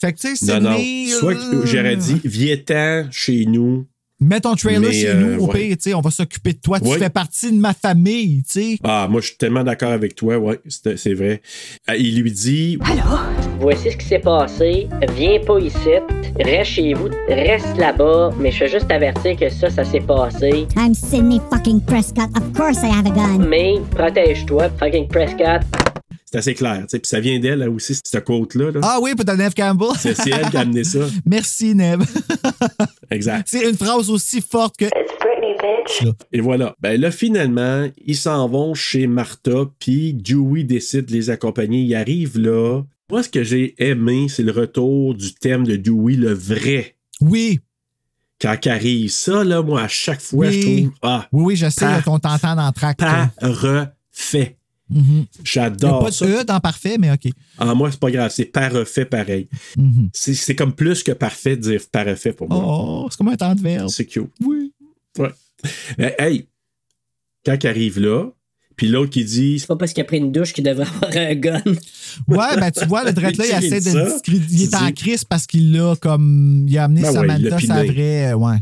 Fait 0.00 0.12
que, 0.12 0.18
tu 0.20 0.36
sais, 0.36 0.60
Non, 0.60 0.70
non. 0.70 0.76
Sydney, 0.76 1.08
Soit 1.18 1.34
j'aurais 1.64 1.96
dit, 1.96 2.20
viens-ten 2.24 3.08
chez 3.10 3.44
nous. 3.46 3.86
Mets 4.24 4.40
ton 4.40 4.54
trailer 4.54 4.80
Mais, 4.80 4.92
chez 4.92 5.08
euh, 5.08 5.14
nous, 5.36 5.44
au 5.44 5.52
ouais. 5.52 5.66
pire, 5.68 5.76
tu 5.76 5.82
sais, 5.90 5.94
on 5.94 6.00
va 6.00 6.10
s'occuper 6.10 6.54
de 6.54 6.58
toi. 6.58 6.80
Tu 6.80 6.88
Ouais. 6.88 6.98
fais 6.98 7.10
partie 7.10 7.52
de 7.52 7.58
ma 7.58 7.74
famille, 7.74 8.42
tu 8.44 8.52
sais. 8.52 8.78
Ah, 8.82 9.06
moi, 9.10 9.20
je 9.20 9.26
suis 9.28 9.36
tellement 9.36 9.62
d'accord 9.62 9.90
avec 9.90 10.14
toi, 10.14 10.38
ouais, 10.38 10.58
c'est 10.66 11.12
vrai. 11.12 11.42
Ah, 11.86 11.94
Il 11.96 12.22
lui 12.22 12.32
dit, 12.32 12.78
Voici 13.60 13.90
ce 13.90 13.96
qui 13.98 14.06
s'est 14.06 14.18
passé. 14.18 14.88
Viens 15.16 15.40
pas 15.46 15.58
ici. 15.58 15.76
Reste 16.40 16.70
chez 16.70 16.94
vous. 16.94 17.08
Reste 17.28 17.76
là-bas. 17.76 18.30
Mais 18.40 18.50
je 18.50 18.64
veux 18.64 18.70
juste 18.70 18.88
t'avertir 18.88 19.36
que 19.36 19.48
ça, 19.50 19.68
ça 19.70 19.84
s'est 19.84 20.00
passé. 20.00 20.66
I'm 20.76 20.94
Sydney 20.94 21.40
fucking 21.52 21.80
Prescott. 21.82 22.30
Of 22.36 22.52
course 22.56 22.78
I 22.82 22.86
have 22.90 23.06
a 23.06 23.10
gun. 23.10 23.46
Mais 23.48 23.74
protège-toi, 23.94 24.70
fucking 24.78 25.06
Prescott. 25.08 25.62
C'est 26.34 26.50
assez 26.50 26.54
clair, 26.54 26.84
puis 26.90 27.00
ça 27.04 27.20
vient 27.20 27.38
d'elle 27.38 27.68
aussi, 27.68 27.94
cette 28.02 28.24
quote-là. 28.24 28.72
là. 28.72 28.80
Ah 28.82 28.98
oui, 29.00 29.14
pour 29.14 29.24
ta 29.24 29.36
Neve 29.36 29.54
Campbell. 29.54 29.88
C'est 29.98 30.30
elle 30.30 30.50
qui 30.50 30.56
a 30.56 30.60
amené 30.60 30.82
ça. 30.82 30.98
Merci, 31.26 31.74
Neb. 31.74 32.02
Exact. 33.10 33.46
C'est 33.48 33.68
une 33.68 33.76
phrase 33.76 34.10
aussi 34.10 34.40
forte 34.40 34.76
que. 34.76 34.86
Et 36.32 36.40
voilà. 36.40 36.74
Ben 36.80 37.00
là, 37.00 37.10
finalement, 37.10 37.86
ils 38.04 38.16
s'en 38.16 38.48
vont 38.48 38.74
chez 38.74 39.06
Martha, 39.06 39.66
puis 39.78 40.12
Dewey 40.14 40.64
décide 40.64 41.06
de 41.06 41.12
les 41.12 41.30
accompagner. 41.30 41.82
Il 41.82 41.94
arrive 41.94 42.38
là. 42.38 42.82
Moi, 43.10 43.22
ce 43.22 43.28
que 43.28 43.44
j'ai 43.44 43.74
aimé, 43.78 44.26
c'est 44.28 44.42
le 44.42 44.50
retour 44.52 45.14
du 45.14 45.34
thème 45.34 45.64
de 45.64 45.76
Dewey, 45.76 46.14
le 46.14 46.32
vrai. 46.32 46.96
Oui. 47.20 47.60
Quand 48.40 48.56
il 48.64 48.68
arrive. 48.70 49.10
Ça, 49.10 49.44
là, 49.44 49.62
moi, 49.62 49.82
à 49.82 49.88
chaque 49.88 50.20
fois, 50.20 50.46
Oui. 50.48 50.52
je 50.52 50.62
trouve. 50.86 50.92
Ah, 51.02 51.28
Oui, 51.32 51.44
oui, 51.44 51.56
je 51.56 51.68
sais 51.70 51.86
qu'on 52.04 52.18
t'entend 52.18 52.56
dans 52.56 52.66
le 52.66 52.72
track. 52.72 52.96
parfait. 52.98 54.56
Il 54.90 55.00
n'y 55.02 55.20
a 55.22 55.24
J'adore 55.44 56.04
pas 56.04 56.12
ça. 56.12 56.26
de 56.26 56.32
E 56.32 56.44
dans 56.44 56.60
parfait, 56.60 56.96
mais 56.98 57.10
OK. 57.10 57.30
Ah, 57.58 57.74
moi, 57.74 57.90
c'est 57.90 57.98
pas 58.00 58.10
grave, 58.10 58.30
c'est 58.34 58.44
parfait 58.44 59.04
pareil. 59.06 59.48
Mhm. 59.76 60.10
C'est 60.12 60.34
c'est 60.34 60.54
comme 60.54 60.74
plus 60.74 61.02
que 61.02 61.12
parfait 61.12 61.56
de 61.56 61.62
dire 61.62 61.80
parfait 61.90 62.32
pour 62.32 62.48
moi. 62.48 62.62
Oh, 62.64 63.06
c'est 63.10 63.16
comme 63.16 63.28
un 63.28 63.36
temps 63.36 63.54
de 63.54 63.60
verbe. 63.60 63.88
C'est 63.88 64.04
cute. 64.04 64.28
Oui. 64.44 64.72
Ouais. 65.18 65.30
Mais, 65.98 66.14
hey, 66.18 66.48
quand 67.46 67.56
il 67.62 67.66
arrive 67.66 67.98
là, 67.98 68.26
puis 68.76 68.88
l'autre 68.88 69.10
qui 69.10 69.24
dit 69.24 69.58
C'est 69.60 69.66
pas 69.68 69.76
parce 69.76 69.92
qu'il 69.92 70.02
a 70.02 70.04
pris 70.04 70.18
une 70.18 70.32
douche 70.32 70.52
qu'il 70.52 70.64
devrait 70.64 70.84
avoir 71.02 71.16
un 71.16 71.34
gun. 71.34 71.62
Ouais, 72.28 72.56
ben 72.56 72.70
tu 72.70 72.84
vois, 72.86 73.04
le 73.04 73.12
Dredd 73.14 73.36
là, 73.36 73.44
il 73.60 73.64
essaie 73.64 73.80
de. 73.92 74.30
Il 74.50 74.62
est 74.64 74.74
en 74.74 74.90
crise 74.92 75.24
parce 75.24 75.46
qu'il 75.46 75.72
l'a 75.72 75.94
comme. 75.96 76.66
Il 76.68 76.76
a 76.76 76.84
amené 76.84 77.02
Ben 77.02 77.12
ouais, 77.20 77.26
l'a 77.26 77.58
Samantha, 77.60 77.66
sa 77.66 77.84
vraie. 77.84 78.32
euh, 78.32 78.34
Ouais. 78.34 78.56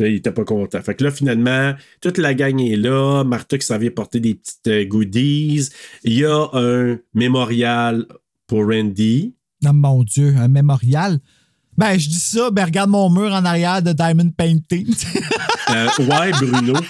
Il 0.00 0.16
était 0.16 0.32
pas 0.32 0.44
content. 0.44 0.80
Fait 0.82 0.94
que 0.94 1.04
là, 1.04 1.10
finalement, 1.10 1.74
toute 2.00 2.18
la 2.18 2.34
gang 2.34 2.60
est 2.60 2.76
là. 2.76 3.24
Martha 3.24 3.58
qui 3.58 3.66
s'en 3.66 3.78
vient 3.78 3.90
porter 3.90 4.20
des 4.20 4.34
petites 4.34 4.68
euh, 4.68 4.84
goodies. 4.84 5.68
Il 6.04 6.12
y 6.14 6.24
a 6.24 6.48
un 6.52 6.98
mémorial 7.14 8.06
pour 8.46 8.66
Randy. 8.66 9.34
Oh 9.64 9.72
mon 9.72 10.04
Dieu, 10.04 10.34
un 10.36 10.48
mémorial? 10.48 11.20
Ben, 11.76 11.98
je 11.98 12.08
dis 12.08 12.20
ça, 12.20 12.50
ben 12.50 12.64
regarde 12.64 12.88
mon 12.88 13.10
mur 13.10 13.32
en 13.32 13.44
arrière 13.44 13.82
de 13.82 13.92
Diamond 13.92 14.30
Painting. 14.30 14.86
Euh, 15.68 15.88
ouais, 15.98 16.30
Bruno. 16.30 16.74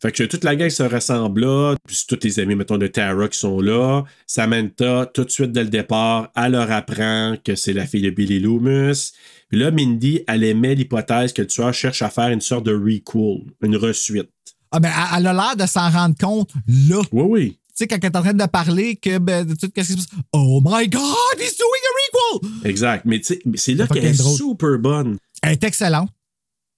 fait 0.00 0.10
que 0.10 0.22
toute 0.22 0.42
la 0.42 0.56
gang 0.56 0.70
se 0.70 0.82
rassemble 0.82 1.42
là. 1.42 1.74
Puis 1.86 2.04
tous 2.08 2.16
tes 2.16 2.40
amis, 2.40 2.54
mettons, 2.54 2.78
de 2.78 2.86
Tara 2.86 3.28
qui 3.28 3.38
sont 3.38 3.60
là. 3.60 4.04
Samantha, 4.26 5.04
tout 5.12 5.24
de 5.24 5.30
suite 5.30 5.52
dès 5.52 5.64
le 5.64 5.68
départ, 5.68 6.30
elle 6.34 6.52
leur 6.52 6.72
apprend 6.72 7.36
que 7.44 7.56
c'est 7.56 7.74
la 7.74 7.84
fille 7.84 8.00
de 8.00 8.08
Billy 8.08 8.40
Loomis. 8.40 9.12
Puis 9.48 9.58
là, 9.58 9.70
Mindy, 9.70 10.22
elle 10.26 10.44
émet 10.44 10.74
l'hypothèse 10.74 11.32
que 11.32 11.42
le 11.42 11.48
tueur 11.48 11.72
cherche 11.72 12.02
à 12.02 12.10
faire 12.10 12.28
une 12.28 12.40
sorte 12.40 12.64
de 12.66 12.72
requel, 12.72 13.44
une 13.62 13.76
resuite. 13.76 14.28
ah, 14.72 14.80
ben, 14.80 14.90
elle 15.16 15.26
a 15.28 15.32
l'air 15.32 15.56
de 15.56 15.66
s'en 15.66 15.88
rendre 15.90 16.16
compte 16.18 16.50
là. 16.66 17.00
Oui, 17.12 17.22
oui. 17.28 17.50
Tu 17.68 17.84
sais, 17.84 17.86
quand 17.86 17.96
elle 18.00 18.06
est 18.06 18.16
en 18.16 18.22
train 18.22 18.32
de 18.32 18.46
parler, 18.46 18.96
que 18.96 19.18
ben, 19.18 19.44
de 19.46 19.54
tout, 19.54 19.68
qu'est-ce 19.70 19.92
qui 19.94 20.00
se 20.02 20.08
passe? 20.08 20.18
Oh 20.32 20.60
my 20.64 20.88
God, 20.88 21.02
he's 21.38 21.56
doing 21.58 21.82
a 21.84 22.40
requel! 22.40 22.70
Exact. 22.70 23.04
Mais 23.04 23.20
tu 23.20 23.34
sais, 23.34 23.40
c'est 23.54 23.74
là 23.74 23.86
C'est 23.86 23.94
qu'elle 24.00 24.06
est 24.06 24.22
super 24.36 24.78
bonne. 24.78 25.18
Elle 25.42 25.52
est 25.52 25.64
excellente. 25.64 26.08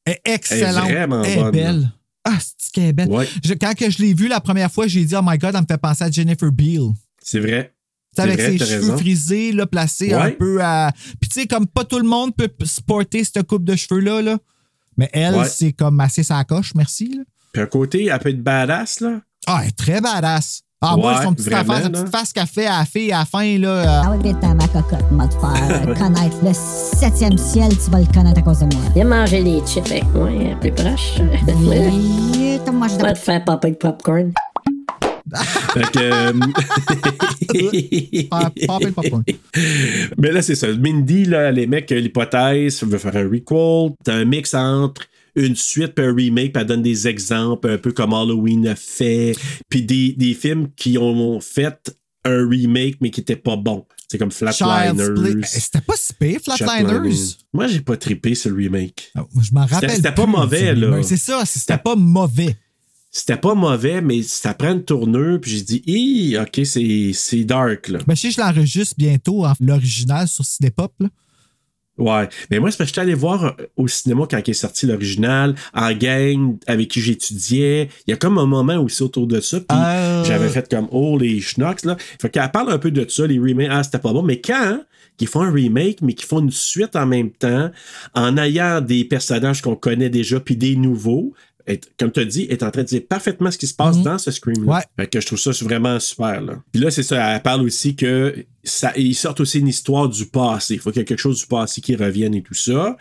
Elle 0.04 0.14
est 0.24 0.34
excellente. 0.34 0.84
Elle 0.88 0.90
est 0.90 0.94
vraiment 0.96 1.22
Elle 1.22 1.38
est 1.38 1.42
bonne, 1.42 1.50
belle. 1.52 1.92
Ah, 2.24 2.38
c'est 2.58 2.72
qu'elle 2.72 2.84
est 2.86 2.92
belle? 2.92 3.08
Ouais. 3.08 3.28
Je- 3.44 3.54
quand 3.54 3.74
que 3.74 3.88
je 3.88 3.98
l'ai 4.02 4.12
vue 4.12 4.28
la 4.28 4.40
première 4.40 4.70
fois, 4.72 4.86
j'ai 4.88 5.04
dit, 5.04 5.14
oh 5.16 5.20
my 5.24 5.38
God, 5.38 5.52
elle 5.54 5.62
me 5.62 5.66
fait 5.66 5.78
penser 5.80 6.04
à 6.04 6.10
Jennifer 6.10 6.50
Beal. 6.52 6.90
C'est 7.22 7.40
vrai. 7.40 7.72
Avec 8.22 8.40
vrai, 8.40 8.52
ses 8.52 8.58
cheveux 8.58 8.80
raison. 8.80 8.98
frisés, 8.98 9.52
là, 9.52 9.66
placés 9.66 10.12
un 10.14 10.30
peu 10.30 10.62
à. 10.62 10.92
Puis, 11.20 11.28
tu 11.30 11.40
sais, 11.40 11.46
comme 11.46 11.66
pas 11.66 11.84
tout 11.84 11.98
le 11.98 12.08
monde 12.08 12.34
peut 12.36 12.50
sporter 12.64 13.24
cette 13.24 13.42
coupe 13.46 13.64
de 13.64 13.76
cheveux-là, 13.76 14.22
là. 14.22 14.38
Mais 14.96 15.08
elle, 15.12 15.36
Ouais. 15.36 15.48
c'est 15.48 15.72
comme 15.72 16.00
assez 16.00 16.22
sa 16.22 16.42
coche, 16.44 16.72
merci. 16.74 17.14
là. 17.16 17.22
Puis 17.52 17.62
un 17.62 17.66
côté, 17.66 18.06
elle 18.06 18.18
peut 18.18 18.30
être 18.30 18.42
badass, 18.42 19.00
là. 19.00 19.20
Ah, 19.46 19.60
elle 19.62 19.68
est 19.68 19.76
très 19.76 20.00
badass. 20.00 20.62
Ah, 20.80 20.96
moi, 20.96 21.16
Ouais, 21.18 21.24
son 21.24 21.34
petit 21.34 21.48
vraiment, 21.48 21.72
affaire, 21.72 21.84
sa 21.86 21.90
petite 21.90 22.08
face 22.08 22.32
qu'elle 22.32 22.46
fait 22.46 22.66
à 22.66 22.78
la 22.78 22.84
fille 22.84 23.10
à 23.12 23.18
la 23.20 23.24
fin, 23.24 23.58
là. 23.58 23.68
euh, 23.68 24.02
Ah 24.04 24.12
oui, 24.12 24.28
vite 24.28 24.38
dans 24.40 24.54
ma 24.54 24.68
cocotte, 24.68 25.10
m'a 25.10 25.26
te 25.26 25.34
faire 25.34 25.88
euh, 25.88 25.94
connaître 25.98 26.36
le 26.44 26.52
septième 26.52 27.36
ciel, 27.36 27.70
tu 27.76 27.90
vas 27.90 27.98
le 27.98 28.06
connaître 28.06 28.38
à 28.38 28.42
cause 28.42 28.60
de 28.60 28.66
moi. 28.76 28.84
Viens 28.94 29.04
manger 29.04 29.42
des 29.42 29.60
chips 29.66 29.90
avec 29.90 30.04
moi, 30.14 30.28
hein, 30.28 30.56
plus 30.60 30.70
proche. 30.70 31.18
Oui, 31.48 32.60
moi, 32.72 32.86
je 32.88 32.94
Va 33.02 33.12
te 33.12 33.18
faire 33.18 33.44
popper 33.44 33.70
de 33.72 33.76
popcorn. 33.76 34.32
Fait 35.74 35.90
que, 35.90 35.98
euh. 35.98 36.32
Mais 40.18 40.32
là, 40.32 40.42
c'est 40.42 40.55
ça. 40.55 40.68
Mindy, 40.68 41.24
là, 41.24 41.50
les 41.50 41.66
mecs, 41.66 41.90
l'hypothèse, 41.90 42.82
veut 42.82 42.98
faire 42.98 43.16
un 43.16 43.28
recall. 43.28 43.94
T'as 44.05 44.14
un 44.14 44.24
mix 44.24 44.55
entre 44.55 45.02
une 45.34 45.56
suite 45.56 45.94
puis 45.94 46.05
un 46.05 46.14
remake, 46.14 46.52
puis 46.52 46.60
elle 46.60 46.66
donne 46.66 46.82
des 46.82 47.06
exemples, 47.06 47.70
un 47.70 47.78
peu 47.78 47.92
comme 47.92 48.12
Halloween 48.12 48.66
a 48.68 48.74
fait, 48.74 49.36
puis 49.68 49.82
des, 49.82 50.12
des 50.12 50.34
films 50.34 50.68
qui 50.76 50.98
ont 50.98 51.40
fait 51.40 51.94
un 52.24 52.48
remake, 52.48 52.96
mais 53.00 53.10
qui 53.10 53.20
n'étaient 53.20 53.36
pas 53.36 53.56
bons. 53.56 53.86
C'est 54.10 54.18
comme 54.18 54.30
Flatliners. 54.30 55.38
Eh, 55.42 55.46
C'était 55.46 55.82
pas 55.82 55.94
si 55.96 56.14
pire, 56.14 56.40
Flatliners. 56.42 57.14
Moi, 57.52 57.66
j'ai 57.66 57.80
pas 57.80 57.96
trippé 57.96 58.34
le 58.46 58.55
remake. 58.55 59.12
Je 59.14 59.52
m'en 59.52 59.66
rappelle. 59.66 59.90
C'était 59.90 60.12
pas 60.12 60.26
mauvais, 60.26 60.74
là. 60.74 61.02
C'est 61.02 61.16
ça, 61.18 61.42
c'était 61.44 61.78
pas 61.78 61.94
mauvais. 61.94 62.56
C'était 63.18 63.36
pas 63.36 63.54
mauvais, 63.54 64.00
mais 64.00 64.22
ça 64.22 64.54
prend 64.54 64.72
une 64.72 64.84
tournure, 64.84 65.40
puis 65.40 65.50
j'ai 65.50 65.62
dit, 65.62 65.82
Hi, 65.86 66.36
ok, 66.38 66.60
c'est 66.64 67.44
dark, 67.44 67.88
là. 67.88 67.98
Ben, 68.06 68.14
je 68.14 68.20
sais, 68.20 68.30
je 68.30 68.40
l'enregistre 68.40 68.94
bientôt, 68.96 69.44
en- 69.44 69.54
l'original 69.60 70.28
sur 70.28 70.44
Cinépop, 70.44 70.92
là. 71.00 71.08
Ouais. 71.98 72.28
Mais 72.48 72.60
moi, 72.60 72.70
c'est 72.70 72.78
parce 72.78 72.90
que 72.90 72.94
j'étais 72.94 73.00
allé 73.00 73.14
voir 73.14 73.44
euh, 73.44 73.50
au 73.76 73.88
cinéma 73.88 74.24
quand 74.30 74.38
il 74.46 74.50
est 74.52 74.54
sorti 74.54 74.86
l'original, 74.86 75.56
en 75.74 75.92
gang, 75.94 76.56
avec 76.68 76.86
qui 76.90 77.00
j'étudiais. 77.00 77.88
Il 78.06 78.10
y 78.10 78.14
a 78.14 78.16
comme 78.16 78.38
un 78.38 78.46
moment 78.46 78.76
aussi 78.76 79.02
autour 79.02 79.26
de 79.26 79.40
ça. 79.40 79.58
Puis 79.58 79.66
Ah. 79.70 80.22
j'avais 80.24 80.48
fait 80.48 80.70
comme 80.70 80.86
Oh, 80.92 81.18
les 81.18 81.40
schnocks, 81.40 81.84
là. 81.84 81.96
Fait 82.20 82.30
qu'elle 82.30 82.48
parle 82.52 82.70
un 82.72 82.78
peu 82.78 82.92
de 82.92 83.04
ça, 83.10 83.26
les 83.26 83.40
remakes. 83.40 83.68
Ah, 83.72 83.82
c'était 83.82 83.98
pas 83.98 84.12
bon. 84.12 84.22
Mais 84.22 84.40
quand 84.40 84.78
ils 85.20 85.26
font 85.26 85.40
un 85.42 85.50
remake, 85.50 86.00
mais 86.00 86.12
qu'ils 86.14 86.28
font 86.28 86.38
une 86.38 86.52
suite 86.52 86.94
en 86.94 87.04
même 87.04 87.30
temps, 87.30 87.68
en 88.14 88.36
ayant 88.36 88.80
des 88.80 89.04
personnages 89.04 89.60
qu'on 89.60 89.74
connaît 89.74 90.08
déjà, 90.10 90.38
puis 90.38 90.54
des 90.56 90.76
nouveaux, 90.76 91.34
est- 91.68 91.90
comme 91.98 92.10
tu 92.10 92.20
as 92.20 92.24
dit, 92.24 92.42
est 92.50 92.62
en 92.62 92.70
train 92.70 92.82
de 92.82 92.86
dire 92.88 93.02
parfaitement 93.08 93.50
ce 93.50 93.58
qui 93.58 93.66
se 93.66 93.74
passe 93.74 93.98
dans 94.02 94.18
ce 94.18 94.30
Scream-là. 94.30 94.72
Ouais. 94.76 94.82
Fait 94.98 95.06
que 95.06 95.20
je 95.20 95.26
trouve 95.26 95.38
ça 95.38 95.50
vraiment 95.64 96.00
super. 96.00 96.40
Là. 96.40 96.54
Puis 96.72 96.80
là, 96.82 96.90
c'est 96.90 97.02
ça, 97.02 97.34
elle 97.34 97.42
parle 97.42 97.62
aussi 97.62 97.94
que 97.94 98.34
ça, 98.64 98.92
ils 98.96 99.14
sortent 99.14 99.40
aussi 99.40 99.58
une 99.60 99.68
histoire 99.68 100.08
du 100.08 100.26
passé. 100.26 100.74
Il 100.74 100.80
faut 100.80 100.90
qu'il 100.90 101.00
y 101.00 101.02
ait 101.02 101.06
quelque 101.06 101.18
chose 101.20 101.40
du 101.40 101.46
passé 101.46 101.80
qui 101.80 101.94
revienne 101.94 102.34
et 102.34 102.42
tout 102.42 102.54
ça. 102.54 102.96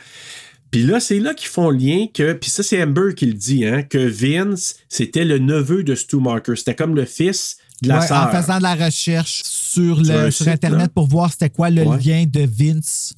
Puis 0.69 0.83
là, 0.83 0.99
c'est 0.99 1.19
là 1.19 1.33
qu'ils 1.33 1.47
font 1.47 1.69
le 1.69 1.77
lien 1.77 2.05
que, 2.13 2.33
puis 2.33 2.49
ça, 2.49 2.61
c'est 2.61 2.83
Amber 2.83 3.13
qui 3.15 3.25
le 3.25 3.33
dit, 3.33 3.65
hein, 3.65 3.83
que 3.83 3.97
Vince, 3.97 4.75
c'était 4.89 5.23
le 5.23 5.39
neveu 5.39 5.83
de 5.83 5.95
Stu 5.95 6.17
Marker. 6.17 6.55
C'était 6.57 6.75
comme 6.75 6.93
le 6.93 7.05
fils 7.05 7.57
de 7.81 7.87
la 7.87 7.99
Ouais, 7.99 8.07
sœur. 8.07 8.27
en 8.27 8.31
faisant 8.41 8.57
de 8.57 8.63
la 8.63 8.75
recherche 8.75 9.43
sur, 9.45 10.01
le, 10.01 10.29
sur 10.29 10.47
Internet 10.49 10.79
là. 10.81 10.87
pour 10.89 11.07
voir 11.07 11.31
c'était 11.31 11.49
quoi 11.49 11.69
le 11.69 11.83
Ouais. 11.83 11.97
lien 12.03 12.25
de 12.25 12.41
Vince. 12.45 13.13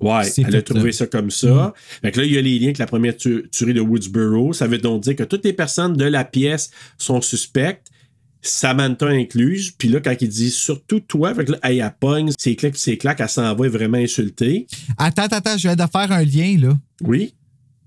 Ouais, 0.00 0.30
elle 0.38 0.54
a 0.56 0.62
trouvé 0.62 0.92
ça 0.92 1.06
comme 1.06 1.30
ça. 1.30 1.74
Fait 2.02 2.12
que 2.12 2.20
là, 2.20 2.26
il 2.26 2.32
y 2.32 2.38
a 2.38 2.40
les 2.40 2.58
liens 2.58 2.66
avec 2.66 2.78
la 2.78 2.86
première 2.86 3.16
tu- 3.16 3.48
tuerie 3.50 3.74
de 3.74 3.80
Woodsboro. 3.80 4.52
Ça 4.52 4.66
veut 4.68 4.78
donc 4.78 5.02
dire 5.02 5.16
que 5.16 5.24
toutes 5.24 5.44
les 5.44 5.52
personnes 5.52 5.94
de 5.94 6.04
la 6.04 6.24
pièce 6.24 6.70
sont 6.98 7.20
suspectes, 7.20 7.88
Samantha 8.40 9.06
incluse. 9.08 9.72
Puis 9.76 9.88
là, 9.88 10.00
quand 10.00 10.14
il 10.20 10.28
dit 10.28 10.50
surtout 10.50 11.00
toi, 11.00 11.34
fait 11.34 11.44
que 11.44 11.52
là, 11.52 11.58
elle, 11.64 11.80
elle 11.80 11.94
pogne, 11.98 12.30
c'est 12.38 12.54
claques, 12.54 12.76
c'est 12.76 12.96
claques, 12.96 13.20
elle 13.20 13.28
s'en 13.28 13.54
va 13.54 13.68
vraiment 13.68 13.98
insultée. 13.98 14.66
Attends, 14.96 15.26
attends, 15.26 15.56
je 15.58 15.62
viens 15.68 15.76
de 15.76 15.82
faire 15.90 16.12
un 16.12 16.22
lien, 16.24 16.56
là. 16.58 16.78
Oui. 17.02 17.34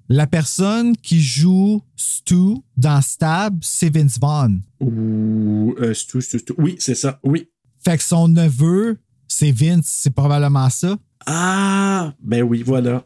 La 0.10 0.28
personne 0.28 0.98
qui 0.98 1.22
joue 1.22 1.82
Stu 1.96 2.58
dans 2.76 3.02
Stab, 3.02 3.58
c'est 3.62 3.96
Vince 3.96 4.20
Vaughn. 4.20 4.62
Ou 4.82 5.74
euh, 5.80 5.94
Stu, 5.94 6.22
Stu, 6.22 6.40
Stu. 6.40 6.54
Oui, 6.58 6.76
c'est 6.80 6.96
ça. 6.96 7.18
Oui. 7.24 7.48
Fait 7.86 7.98
que 7.98 8.04
son 8.04 8.28
neveu, 8.28 8.98
c'est 9.30 9.52
Vince, 9.54 9.88
c'est 10.04 10.14
probablement 10.14 10.70
ça. 10.70 10.98
Ah, 11.26 12.14
ben 12.22 12.42
oui, 12.44 12.64
voilà. 12.66 13.04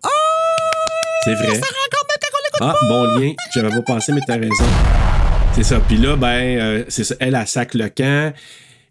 c'est 1.24 1.34
vrai. 1.34 1.60
Ah, 2.62 2.74
bon 2.88 3.04
lien. 3.20 3.34
J'avais 3.54 3.70
pas 3.70 3.82
pensé, 3.82 4.14
mais 4.14 4.22
t'as 4.26 4.38
raison. 4.38 4.66
C'est 5.54 5.64
ça. 5.64 5.80
Puis 5.80 5.98
là, 5.98 6.16
ben, 6.16 6.58
euh, 6.58 6.86
c'est 6.88 7.04
ça. 7.04 7.16
Elle, 7.20 7.36
elle 7.36 7.48
sac 7.48 7.74
le 7.74 7.90
camp. 7.90 8.34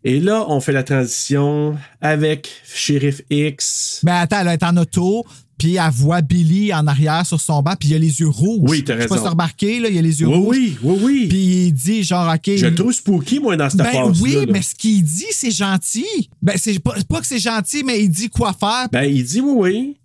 Et 0.06 0.20
là, 0.20 0.44
on 0.48 0.60
fait 0.60 0.72
la 0.72 0.82
transition 0.82 1.76
avec 2.02 2.51
Sheriff 2.66 3.22
X. 3.30 4.01
Mais 4.05 4.12
attends, 4.12 4.40
elle 4.40 4.48
est 4.48 4.62
en 4.62 4.76
auto, 4.76 5.24
puis 5.59 5.76
elle 5.76 5.90
voit 5.93 6.20
Billy 6.22 6.72
en 6.74 6.86
arrière 6.86 7.24
sur 7.26 7.40
son 7.40 7.62
banc, 7.62 7.74
puis 7.78 7.90
il 7.90 7.94
a 7.94 7.98
les 7.98 8.20
yeux 8.20 8.28
rouges. 8.28 8.68
Oui, 8.70 8.85
t'as 8.85 8.97
Je 8.97 9.02
sais 9.02 9.09
pas 9.09 9.14
raison. 9.14 9.26
si 9.26 9.31
remarqué, 9.31 9.81
là, 9.81 9.89
il 9.89 9.98
a 9.98 10.02
les 10.02 10.20
yeux 10.20 10.26
Oui, 10.28 10.35
rouges. 10.36 10.56
oui, 10.56 10.78
oui, 10.82 10.98
oui. 11.02 11.26
Puis 11.28 11.39
il 11.66 11.72
dit 11.72 12.02
genre, 12.02 12.32
OK. 12.35 12.51
Je 12.56 12.66
le 12.66 12.74
trouve 12.74 12.93
spooky, 12.93 13.40
moi, 13.40 13.56
dans 13.56 13.70
cette 13.70 13.81
Ben 13.81 14.12
oui, 14.20 14.35
là. 14.35 14.47
mais 14.52 14.62
ce 14.62 14.74
qu'il 14.74 15.02
dit, 15.02 15.26
c'est 15.31 15.51
gentil. 15.51 16.05
Ben, 16.43 16.55
c'est 16.56 16.78
pas, 16.78 16.94
pas 17.09 17.20
que 17.20 17.26
c'est 17.26 17.39
gentil, 17.39 17.82
mais 17.85 18.02
il 18.02 18.09
dit 18.10 18.28
quoi 18.28 18.52
faire 18.52 18.89
Ben, 18.93 19.05
il 19.05 19.24
dit 19.24 19.40
oui, 19.40 19.55
oui. 19.56 19.97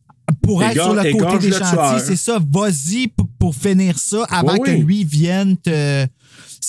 pour 0.41 0.63
être 0.63 0.73
sur 0.81 0.93
le 0.93 1.11
côté 1.11 1.39
des 1.39 1.51
gentils. 1.51 2.03
C'est 2.05 2.15
ça, 2.15 2.39
vas-y 2.51 3.11
pour 3.39 3.55
finir 3.55 3.97
ça 3.97 4.25
avant 4.29 4.53
Oui, 4.53 4.59
que 4.65 4.71
lui 4.71 5.03
vienne 5.03 5.57
te. 5.57 6.05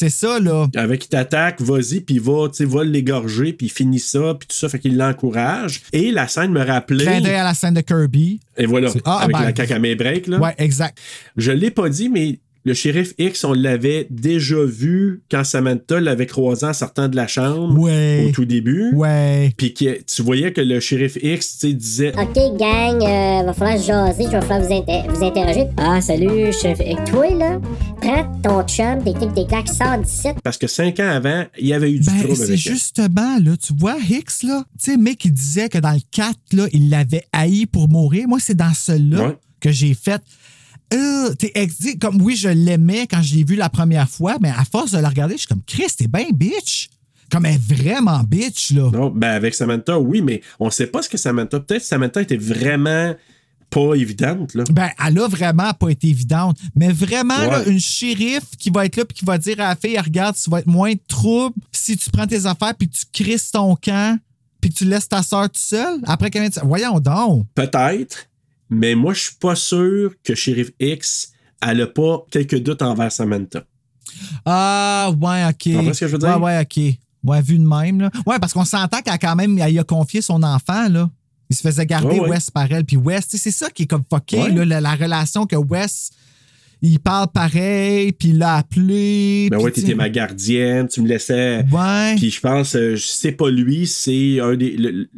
C'est 0.00 0.08
ça, 0.08 0.40
là. 0.40 0.66
Avec 0.76 1.04
il 1.04 1.08
t'attaque, 1.08 1.60
vas-y, 1.60 2.00
puis 2.00 2.14
il 2.14 2.20
va, 2.22 2.48
tu 2.48 2.54
sais, 2.54 2.64
va 2.64 2.84
l'égorger, 2.84 3.52
puis 3.52 3.68
finit 3.68 3.98
ça, 3.98 4.34
puis 4.38 4.48
tout 4.48 4.56
ça, 4.56 4.70
fait 4.70 4.78
qu'il 4.78 4.96
l'encourage. 4.96 5.82
Et 5.92 6.10
la 6.10 6.26
scène 6.26 6.52
me 6.52 6.64
rappelait. 6.64 7.04
Clin 7.04 7.20
d'œil 7.20 7.34
à 7.34 7.44
la 7.44 7.52
scène 7.52 7.74
de 7.74 7.82
Kirby. 7.82 8.40
Et 8.56 8.64
voilà, 8.64 8.88
ah, 9.04 9.18
avec 9.18 9.36
ben- 9.36 9.42
la 9.42 9.52
cacamé 9.52 9.94
break, 9.96 10.26
là. 10.26 10.38
Ouais, 10.38 10.54
exact. 10.56 10.96
Je 11.36 11.52
l'ai 11.52 11.70
pas 11.70 11.90
dit, 11.90 12.08
mais 12.08 12.38
le 12.64 12.74
shérif 12.74 13.14
X, 13.18 13.44
on 13.44 13.52
l'avait 13.54 14.06
déjà 14.10 14.62
vu 14.64 15.22
quand 15.30 15.44
Samantha 15.44 15.98
l'avait 16.00 16.26
croisé 16.26 16.66
en 16.66 16.72
sortant 16.74 17.08
de 17.08 17.16
la 17.16 17.26
chambre 17.26 17.78
Ouais. 17.78 18.26
au 18.28 18.32
tout 18.32 18.44
début. 18.44 18.92
Ouais. 18.94 19.52
Puis 19.56 19.72
que 19.72 20.02
tu 20.02 20.22
voyais 20.22 20.52
que 20.52 20.60
le 20.60 20.78
shérif 20.80 21.16
X, 21.22 21.64
disait 21.64 22.12
Ok, 22.18 22.34
gang, 22.58 23.02
euh, 23.02 23.42
va 23.46 23.52
falloir 23.54 23.78
se 23.78 23.86
jaser, 23.86 24.24
je 24.24 24.30
vais 24.30 24.40
falloir 24.42 24.60
vous, 24.60 24.72
inter- 24.74 25.02
vous 25.08 25.24
interroger. 25.24 25.64
Ah, 25.78 26.00
salut, 26.00 26.52
chef. 26.52 26.78
Et 26.80 26.96
toi, 27.10 27.30
là, 27.34 27.60
prends 28.00 28.40
ton 28.42 28.62
chum, 28.68 29.02
tes 29.04 29.14
clics, 29.14 29.34
tes 29.34 29.46
claques, 29.46 29.68
sors 29.68 29.98
d'ici. 29.98 30.28
parce 30.44 30.58
que 30.58 30.66
cinq 30.66 31.00
ans 31.00 31.08
avant, 31.08 31.44
il 31.58 31.66
y 31.68 31.72
avait 31.72 31.90
eu 31.90 31.98
du 32.00 32.06
Ben, 32.10 32.18
trouble 32.18 32.36
c'est 32.36 32.42
avec 32.44 32.56
justement, 32.58 33.38
là, 33.42 33.56
tu 33.56 33.72
vois, 33.74 33.96
Hicks, 33.98 34.42
là, 34.42 34.64
tu 34.82 34.90
sais, 34.90 34.96
mec, 34.96 35.24
il 35.24 35.32
disait 35.32 35.68
que 35.68 35.78
dans 35.78 35.92
le 35.92 36.00
4, 36.10 36.34
là, 36.52 36.66
il 36.72 36.90
l'avait 36.90 37.24
haï 37.32 37.64
pour 37.66 37.88
mourir. 37.88 38.28
Moi, 38.28 38.38
c'est 38.40 38.54
dans 38.56 38.74
celui-là 38.74 39.28
Ouais. 39.28 39.36
que 39.60 39.70
j'ai 39.70 39.94
fait. 39.94 40.20
Euh, 40.92 41.34
t'es 41.34 41.52
comme 42.00 42.20
oui, 42.20 42.36
je 42.36 42.48
l'aimais 42.48 43.06
quand 43.06 43.22
je 43.22 43.36
l'ai 43.36 43.44
vu 43.44 43.54
la 43.54 43.68
première 43.68 44.08
fois, 44.08 44.38
mais 44.40 44.50
à 44.50 44.64
force 44.64 44.90
de 44.90 44.98
la 44.98 45.08
regarder, 45.08 45.34
je 45.34 45.40
suis 45.40 45.48
comme 45.48 45.62
Chris, 45.66 45.86
t'es 45.96 46.08
bien 46.08 46.26
bitch. 46.32 46.88
Comme 47.30 47.46
elle 47.46 47.54
est 47.54 47.74
vraiment 47.74 48.20
bitch, 48.24 48.72
là. 48.72 48.90
Non, 48.92 49.10
ben 49.10 49.30
avec 49.30 49.54
Samantha, 49.54 49.98
oui, 50.00 50.20
mais 50.20 50.42
on 50.58 50.68
sait 50.68 50.88
pas 50.88 51.00
ce 51.00 51.08
que 51.08 51.16
Samantha. 51.16 51.60
Peut-être 51.60 51.84
Samantha 51.84 52.20
était 52.20 52.36
vraiment 52.36 53.14
pas 53.70 53.94
évidente, 53.94 54.54
là. 54.54 54.64
Ben, 54.70 54.90
elle 55.06 55.18
a 55.20 55.28
vraiment 55.28 55.72
pas 55.72 55.90
été 55.90 56.08
évidente. 56.08 56.58
Mais 56.74 56.92
vraiment, 56.92 57.38
là, 57.38 57.64
une 57.66 57.78
shérif 57.78 58.42
qui 58.58 58.70
va 58.70 58.84
être 58.84 58.96
là 58.96 59.04
puis 59.04 59.18
qui 59.18 59.24
va 59.24 59.38
dire 59.38 59.60
à 59.60 59.68
la 59.68 59.76
fille, 59.76 59.98
regarde, 59.98 60.36
tu 60.42 60.50
vas 60.50 60.58
être 60.58 60.66
moins 60.66 60.92
de 60.92 61.00
trouble 61.06 61.54
si 61.70 61.96
tu 61.96 62.10
prends 62.10 62.26
tes 62.26 62.46
affaires 62.46 62.74
puis 62.76 62.88
tu 62.88 63.04
crisses 63.12 63.52
ton 63.52 63.76
camp 63.76 64.18
puis 64.60 64.70
que 64.70 64.74
tu 64.74 64.84
laisses 64.84 65.08
ta 65.08 65.22
soeur 65.22 65.44
toute 65.44 65.56
seule. 65.56 66.00
Après, 66.04 66.30
qu'elle 66.30 66.50
Voyons 66.64 67.00
donc. 67.00 67.46
Peut-être, 67.54 68.26
mais 68.70 68.94
moi, 68.94 69.12
je 69.14 69.20
suis 69.20 69.34
pas 69.40 69.54
sûr 69.56 70.14
que 70.24 70.34
Sheriff 70.34 70.70
X, 70.80 71.32
elle 71.60 71.82
a 71.82 71.86
pas 71.86 72.24
quelques 72.30 72.58
doutes 72.58 72.82
envers 72.82 73.12
Samantha. 73.12 73.64
Ah, 74.44 75.12
ouais, 75.20 75.44
OK. 75.48 75.56
Tu 75.58 75.74
comprends 75.76 75.92
ce 75.92 76.00
que 76.00 76.06
je 76.06 76.12
veux 76.12 76.18
dire? 76.18 76.40
Ouais, 76.40 76.56
ouais, 76.56 76.60
OK. 76.62 76.94
Ouais, 77.22 77.42
vu 77.42 77.58
de 77.58 77.66
même, 77.66 78.00
là. 78.00 78.10
Ouais, 78.26 78.38
parce 78.40 78.52
qu'on 78.52 78.64
s'entend 78.64 79.00
qu'elle 79.02 79.12
a 79.12 79.18
quand 79.18 79.36
même, 79.36 79.58
elle 79.58 79.78
a 79.78 79.84
confié 79.84 80.22
son 80.22 80.42
enfant, 80.42 80.88
là. 80.88 81.10
Il 81.50 81.56
se 81.56 81.62
faisait 81.62 81.84
garder 81.84 82.06
Ouais, 82.06 82.20
ouais. 82.20 82.28
Wes 82.30 82.50
par 82.50 82.70
elle. 82.70 82.84
Puis 82.84 82.96
Wes, 82.96 83.26
c'est 83.28 83.50
ça 83.50 83.68
qui 83.70 83.82
est 83.82 83.86
comme 83.86 84.04
fucké, 84.10 84.40
Ouais. 84.40 84.52
là, 84.52 84.64
la, 84.64 84.80
la 84.80 84.94
relation 84.94 85.46
que 85.46 85.56
Wes, 85.56 86.10
il 86.80 86.98
parle 87.00 87.28
pareil, 87.28 88.12
puis 88.12 88.28
il 88.30 88.38
l'a 88.38 88.56
appelé. 88.56 89.48
Ben 89.50 89.58
ouais, 89.58 89.70
t'étais 89.72 89.94
ma 89.94 90.08
gardienne, 90.08 90.88
tu 90.88 91.02
me 91.02 91.08
laissais. 91.08 91.64
Ouais. 91.70 92.14
Puis 92.16 92.30
je 92.30 92.40
pense, 92.40 92.74
euh, 92.76 92.96
c'est 92.96 93.32
pas 93.32 93.50
lui, 93.50 93.86
c'est 93.86 94.40
un 94.40 94.54
des. 94.56 94.76
Le, 94.76 95.08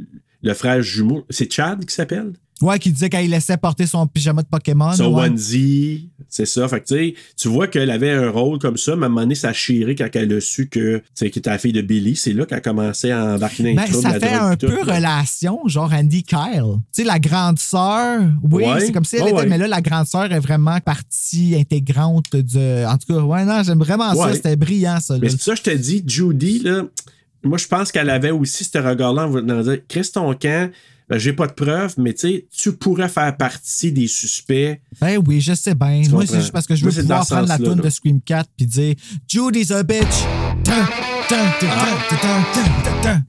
le 0.43 0.55
frère 0.55 0.83
jumeau. 0.83 1.25
C'est 1.31 1.53
Chad 1.53 1.85
qui 1.85 1.95
s'appelle? 1.95 2.33
Ouais, 2.63 2.79
qui 2.79 2.91
disait 2.93 3.11
qu'il 3.11 3.29
laissait 3.31 3.57
porter 3.57 3.87
son 3.87 4.07
pyjama 4.07 4.43
de 4.43 4.47
Pokémon. 4.47 4.93
Son 4.93 5.13
ouais. 5.15 5.27
onesie, 5.27 6.11
c'est 6.29 6.47
ça. 6.47 6.67
Fait 6.69 6.81
que 6.81 7.13
tu 7.37 7.49
vois 7.49 7.67
qu'elle 7.67 7.91
avait 7.91 8.11
un 8.13 8.31
rôle 8.31 8.59
comme 8.59 8.77
ça, 8.77 8.97
mais 8.97 9.03
à 9.03 9.07
un 9.07 9.09
moment 9.09 9.23
donné, 9.23 9.35
ça 9.35 9.49
a 9.49 9.53
chiré 9.53 9.95
quand 9.95 10.09
elle 10.15 10.33
a 10.33 10.41
su 10.41 10.69
que, 10.69 10.99
tu 10.99 11.05
sais, 11.15 11.31
qu'elle 11.31 11.41
était 11.41 11.51
la 11.51 11.59
fille 11.59 11.73
de 11.73 11.83
Billy. 11.83 12.17
C'est 12.17 12.33
là 12.33 12.47
qu'elle 12.47 12.59
a 12.59 12.61
commencé 12.61 13.11
à 13.11 13.35
embarquer 13.35 13.63
dans 13.65 13.75
Ben, 13.83 13.93
ça 13.93 14.19
fait 14.19 14.33
un 14.33 14.57
peu 14.57 14.81
relation, 14.83 15.61
genre 15.67 15.93
Andy 15.93 16.23
Kyle. 16.23 16.63
Tu 16.95 17.03
sais, 17.03 17.05
la 17.05 17.19
grande 17.19 17.59
sœur, 17.59 18.21
oui, 18.43 18.65
Ouais. 18.65 18.81
c'est 18.81 18.93
comme 18.93 19.05
si 19.05 19.17
elle 19.17 19.23
était, 19.29 19.33
ouais. 19.35 19.47
mais 19.47 19.59
là, 19.59 19.67
la 19.67 19.81
grande 19.81 20.07
sœur 20.07 20.33
est 20.33 20.41
vraiment 20.41 20.79
partie 20.81 21.57
intégrante 21.59 22.35
de. 22.37 22.87
En 22.87 22.97
tout 22.97 23.13
cas, 23.13 23.21
ouais, 23.21 23.45
non, 23.45 23.63
j'aime 23.65 23.79
vraiment 23.81 24.15
ça. 24.15 24.33
C'était 24.35 24.57
brillant, 24.57 25.01
ça. 25.01 25.15
là. 25.15 25.21
Mais 25.23 25.29
c'est 25.29 25.41
ça 25.41 25.55
je 25.55 25.63
te 25.63 25.71
dis, 25.71 26.03
Judy, 26.07 26.61
là, 26.61 26.83
moi, 27.45 27.59
je 27.59 27.67
pense 27.67 27.91
qu'elle 27.91 28.11
avait 28.11 28.31
aussi 28.31 28.65
ce 28.65 28.79
regard-là 28.79 29.27
en 29.27 29.63
dire 29.63 29.79
Chris 29.89 30.09
ton 30.13 30.33
camp, 30.35 30.71
Ben, 31.13 31.19
j'ai 31.19 31.35
pas 31.35 31.47
de 31.47 31.53
preuves, 31.53 31.93
mais 31.99 32.15
tu 32.15 32.21
sais, 32.21 32.47
tu 32.51 32.73
pourrais 32.73 33.11
faire 33.11 33.37
partie 33.37 33.93
des 33.93 34.07
suspects. 34.07 34.81
Ben 34.99 35.23
oui, 35.27 35.43
je 35.43 35.53
sais 35.53 35.75
bien. 35.75 36.01
Moi, 36.09 36.25
c'est 36.27 36.41
juste 36.41 36.53
parce 36.53 36.67
que 36.67 36.75
je 36.75 36.87
veux 36.87 36.91
Moi, 36.91 37.03
pouvoir 37.03 37.27
prendre 37.27 37.49
la 37.49 37.59
là. 37.59 37.75
de 37.75 37.91
Scream 37.91 38.19
4 38.23 38.49
puis 38.57 38.65
dire 38.65 38.95
Judy's 39.29 39.71
a 39.73 39.83
bitch. 39.83 40.07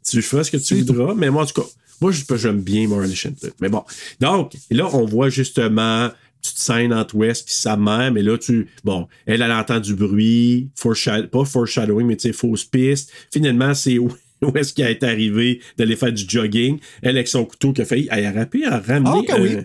Tu 0.09 0.21
feras 0.21 0.45
ce 0.45 0.51
que 0.51 0.55
tu 0.55 0.75
voudras, 0.75 1.13
mais 1.13 1.29
moi, 1.29 1.43
en 1.43 1.45
tout 1.45 1.61
cas, 1.61 1.67
moi, 1.99 2.11
j'aime 2.37 2.61
bien 2.61 2.87
Marley 2.87 3.13
Shelton. 3.13 3.49
Mais 3.59 3.67
bon. 3.67 3.83
Donc, 4.21 4.53
là, 4.71 4.87
on 4.93 5.05
voit 5.05 5.27
justement 5.27 6.09
petite 6.41 6.57
scène 6.59 6.93
entre 6.93 7.15
West 7.15 7.47
puis 7.47 7.53
sa 7.55 7.75
mère, 7.75 8.13
mais 8.13 8.21
là, 8.21 8.37
tu. 8.37 8.69
Bon, 8.85 9.09
elle, 9.25 9.41
elle 9.41 9.51
entend 9.51 9.81
du 9.81 9.93
bruit, 9.93 10.69
foreshadow- 10.73 11.27
pas 11.27 11.43
foreshadowing, 11.43 12.07
mais 12.07 12.15
tu 12.15 12.29
sais, 12.29 12.33
fausse 12.33 12.63
piste. 12.63 13.11
Finalement, 13.29 13.73
c'est 13.73 13.97
où 14.53 14.57
est-ce 14.57 14.73
qu'il 14.73 14.85
est 14.85 15.03
arrivé 15.03 15.61
d'aller 15.77 15.95
faire 15.95 16.11
du 16.11 16.23
jogging? 16.27 16.79
Elle, 17.01 17.17
avec 17.17 17.27
son 17.27 17.45
couteau, 17.45 17.73
qui 17.73 17.81
a 17.81 17.85
failli. 17.85 18.07
Elle 18.11 18.27
aurait 18.27 18.45
pu 18.47 18.65
en 18.67 18.79
ramener. 18.81 19.09
Ah, 19.09 19.17
ok, 19.17 19.33
oui. 19.39 19.57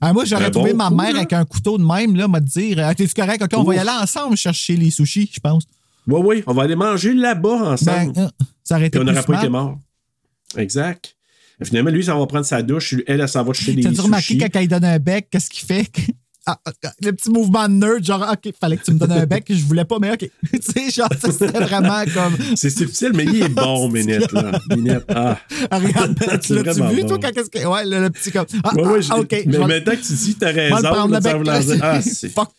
Ah, 0.00 0.12
moi, 0.12 0.24
j'aurais 0.24 0.50
trouvé 0.50 0.72
bon 0.72 0.78
ma 0.78 0.90
mère 0.90 1.16
avec 1.16 1.32
un 1.32 1.44
couteau 1.44 1.78
de 1.78 1.84
même, 1.84 2.14
là, 2.16 2.28
m'a 2.28 2.40
dire 2.40 2.78
Ah, 2.80 2.94
T'es-tu 2.94 3.14
correct? 3.14 3.42
OK, 3.42 3.50
on 3.56 3.62
va 3.62 3.74
y 3.74 3.78
aller 3.78 3.90
ensemble 3.90 4.36
chercher 4.36 4.76
les 4.76 4.90
sushis, 4.90 5.30
je 5.32 5.40
pense. 5.40 5.64
Oui, 6.06 6.20
oui, 6.22 6.44
on 6.46 6.52
va 6.52 6.64
aller 6.64 6.76
manger 6.76 7.14
là-bas 7.14 7.72
ensemble. 7.72 8.12
Ben, 8.12 8.24
euh, 8.24 8.44
ça 8.62 8.76
aurait 8.76 8.88
été 8.88 8.98
on 8.98 9.04
n'aurait 9.04 9.22
pas 9.22 9.38
été 9.38 9.48
mort. 9.48 9.78
Exact. 10.56 11.16
Finalement, 11.62 11.90
lui, 11.90 12.04
ça 12.04 12.14
va 12.14 12.26
prendre 12.26 12.44
sa 12.44 12.62
douche. 12.62 12.94
Elle, 13.06 13.20
elle 13.20 13.28
s'en 13.28 13.44
va 13.44 13.52
chercher 13.54 13.74
des 13.74 13.82
T'as-tu 13.82 14.00
remarqué 14.00 14.34
sushis. 14.34 14.50
quand 14.50 14.60
il 14.60 14.68
donne 14.68 14.84
un 14.84 14.98
bec, 14.98 15.28
qu'est-ce 15.30 15.48
qu'il 15.48 15.64
fait? 15.66 15.90
Ah, 16.46 16.58
ah, 16.66 16.72
ah, 16.84 16.92
le 17.00 17.12
petit 17.12 17.30
mouvement 17.30 17.66
de 17.68 17.74
nerd, 17.74 18.04
genre, 18.04 18.26
OK, 18.30 18.52
fallait 18.60 18.76
que 18.76 18.84
tu 18.84 18.92
me 18.92 18.98
donnes 18.98 19.12
un 19.12 19.24
bec, 19.24 19.46
je 19.48 19.64
voulais 19.64 19.86
pas, 19.86 19.98
mais 19.98 20.12
OK. 20.12 20.18
tu 20.52 20.60
sais, 20.60 20.90
genre, 20.90 21.08
ça, 21.18 21.32
c'était 21.32 21.58
vraiment 21.58 22.04
comme. 22.12 22.36
C'est 22.54 22.68
subtil, 22.68 23.12
mais 23.14 23.24
il 23.24 23.44
est 23.44 23.48
bon, 23.48 23.88
Minette, 23.92 24.30
là. 24.32 24.52
Minette, 24.68 25.04
ah. 25.08 25.38
Ah, 25.70 25.78
regarde, 25.78 26.18
tu 26.18 26.26
l'as-tu 26.26 26.54
vraiment 26.54 26.90
vu, 26.90 27.02
bon. 27.02 27.08
toi, 27.08 27.18
quand 27.22 27.32
qu'est-ce 27.32 27.48
que. 27.50 27.66
Ouais, 27.66 27.86
le, 27.86 28.02
le 28.02 28.10
petit 28.10 28.30
comme. 28.30 28.44
Ah, 28.62 28.74
Ouais, 28.74 28.86
ouais, 28.86 29.00
ah, 29.08 29.20
OK. 29.20 29.42
Mais 29.46 29.58
maintenant 29.58 29.92
que 29.92 30.06
tu 30.06 30.12
dis, 30.12 30.34
t'as 30.34 30.52
raison. 30.52 30.76
là, 30.82 31.06
veut 31.20 31.42
là, 31.44 31.60
dire, 31.60 31.78
ah, 31.82 32.02
c'est. 32.02 32.28
Fuck. 32.28 32.50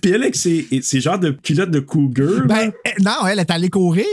Puis 0.00 0.10
elle, 0.12 0.22
avec 0.22 0.36
ses, 0.36 0.68
ses 0.80 1.00
genres 1.00 1.18
de 1.18 1.30
culottes 1.30 1.70
de 1.72 1.80
cougar. 1.80 2.46
Ben, 2.46 2.70
eh, 2.84 3.02
non, 3.02 3.26
elle 3.28 3.40
est 3.40 3.50
allée 3.50 3.68
courir. 3.68 4.06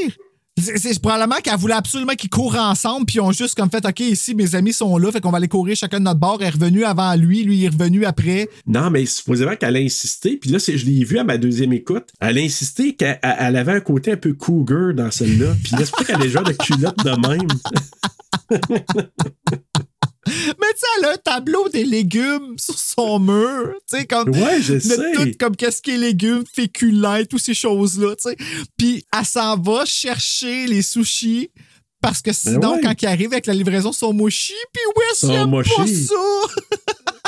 C'est 0.60 1.00
probablement 1.02 1.36
qu'elle 1.44 1.58
voulait 1.58 1.74
absolument 1.74 2.14
qu'ils 2.14 2.30
courent 2.30 2.56
ensemble, 2.58 3.06
puis 3.06 3.16
ils 3.18 3.22
ont 3.22 3.32
juste 3.32 3.56
comme 3.56 3.70
fait 3.70 3.86
OK, 3.86 4.00
ici, 4.02 4.36
mes 4.36 4.56
amis 4.56 4.74
sont 4.74 4.98
là, 4.98 5.12
fait 5.12 5.22
qu'on 5.22 5.32
va 5.32 5.38
aller 5.38 5.48
courir 5.48 5.76
chacun 5.76 6.00
de 6.00 6.06
notre 6.06 6.20
bord. 6.20 6.38
Elle 6.42 6.48
est 6.48 6.52
revenue 6.52 6.84
avant 6.84 7.16
lui, 7.16 7.44
lui 7.44 7.64
est 7.66 7.70
revenu 7.70 8.06
après. 8.06 8.50
Non, 8.68 8.90
mais 8.90 9.06
supposément 9.06 9.56
qu'elle 9.56 9.76
a 9.76 9.80
insisté. 9.80 10.38
Puis 10.38 10.50
là, 10.52 10.58
je 10.60 10.86
l'ai 10.86 11.04
vu 11.04 11.18
à 11.20 11.24
ma 11.24 11.38
deuxième 11.38 11.74
écoute. 11.74 12.08
Elle 12.20 12.38
a 12.38 12.42
insisté 12.42 12.96
qu'elle 12.96 13.20
elle- 13.22 13.36
elle 13.40 13.56
avait 13.56 13.74
un 13.74 13.80
côté 13.82 14.12
un 14.12 14.18
peu 14.18 14.34
cougar 14.34 14.94
dans 14.94 15.12
celle-là. 15.12 15.54
Puis 15.64 15.72
là, 15.74 15.80
c'est 15.86 15.92
pour 15.92 16.06
qu'elle 16.06 16.16
a 16.16 16.20
des 16.20 16.30
genres 16.30 16.44
de 16.44 16.54
culottes 16.54 17.04
de 17.04 17.28
même. 17.28 17.48
Mais 20.30 20.68
tu 20.74 20.80
sais, 20.80 20.86
elle 21.00 21.06
a 21.06 21.12
un 21.14 21.18
tableau 21.18 21.68
des 21.70 21.84
légumes 21.84 22.56
sur 22.58 22.78
son 22.78 23.20
mur. 23.20 23.74
Tu 23.90 23.98
sais, 23.98 24.06
comme. 24.06 24.30
Ouais, 24.30 24.62
je 24.62 24.80
sais. 24.80 25.12
Tout 25.14 25.32
comme 25.40 25.56
qu'est-ce 25.56 25.82
qui 25.82 25.92
est 25.92 25.98
légumes, 25.98 26.44
féculents, 26.54 27.24
toutes 27.30 27.42
ces 27.42 27.54
choses-là, 27.54 28.16
tu 28.16 28.30
sais. 28.30 28.38
Puis 28.78 29.06
elle 29.18 29.26
s'en 29.26 29.58
va 29.58 29.86
chercher 29.86 30.68
les 30.68 30.82
sushis. 30.82 31.52
Parce 32.02 32.22
que 32.22 32.32
sinon, 32.32 32.60
Ben 32.60 32.72
ouais. 32.76 32.82
quand 32.82 33.02
il 33.02 33.08
arrive 33.08 33.34
avec 33.34 33.46
la 33.46 33.54
livraison, 33.54 33.92
sont 33.92 34.14
mochis, 34.14 34.54
puis 34.72 34.82
ouais, 34.96 35.04
c'est 35.14 35.28
pas 35.28 35.86
ça? 35.86 37.14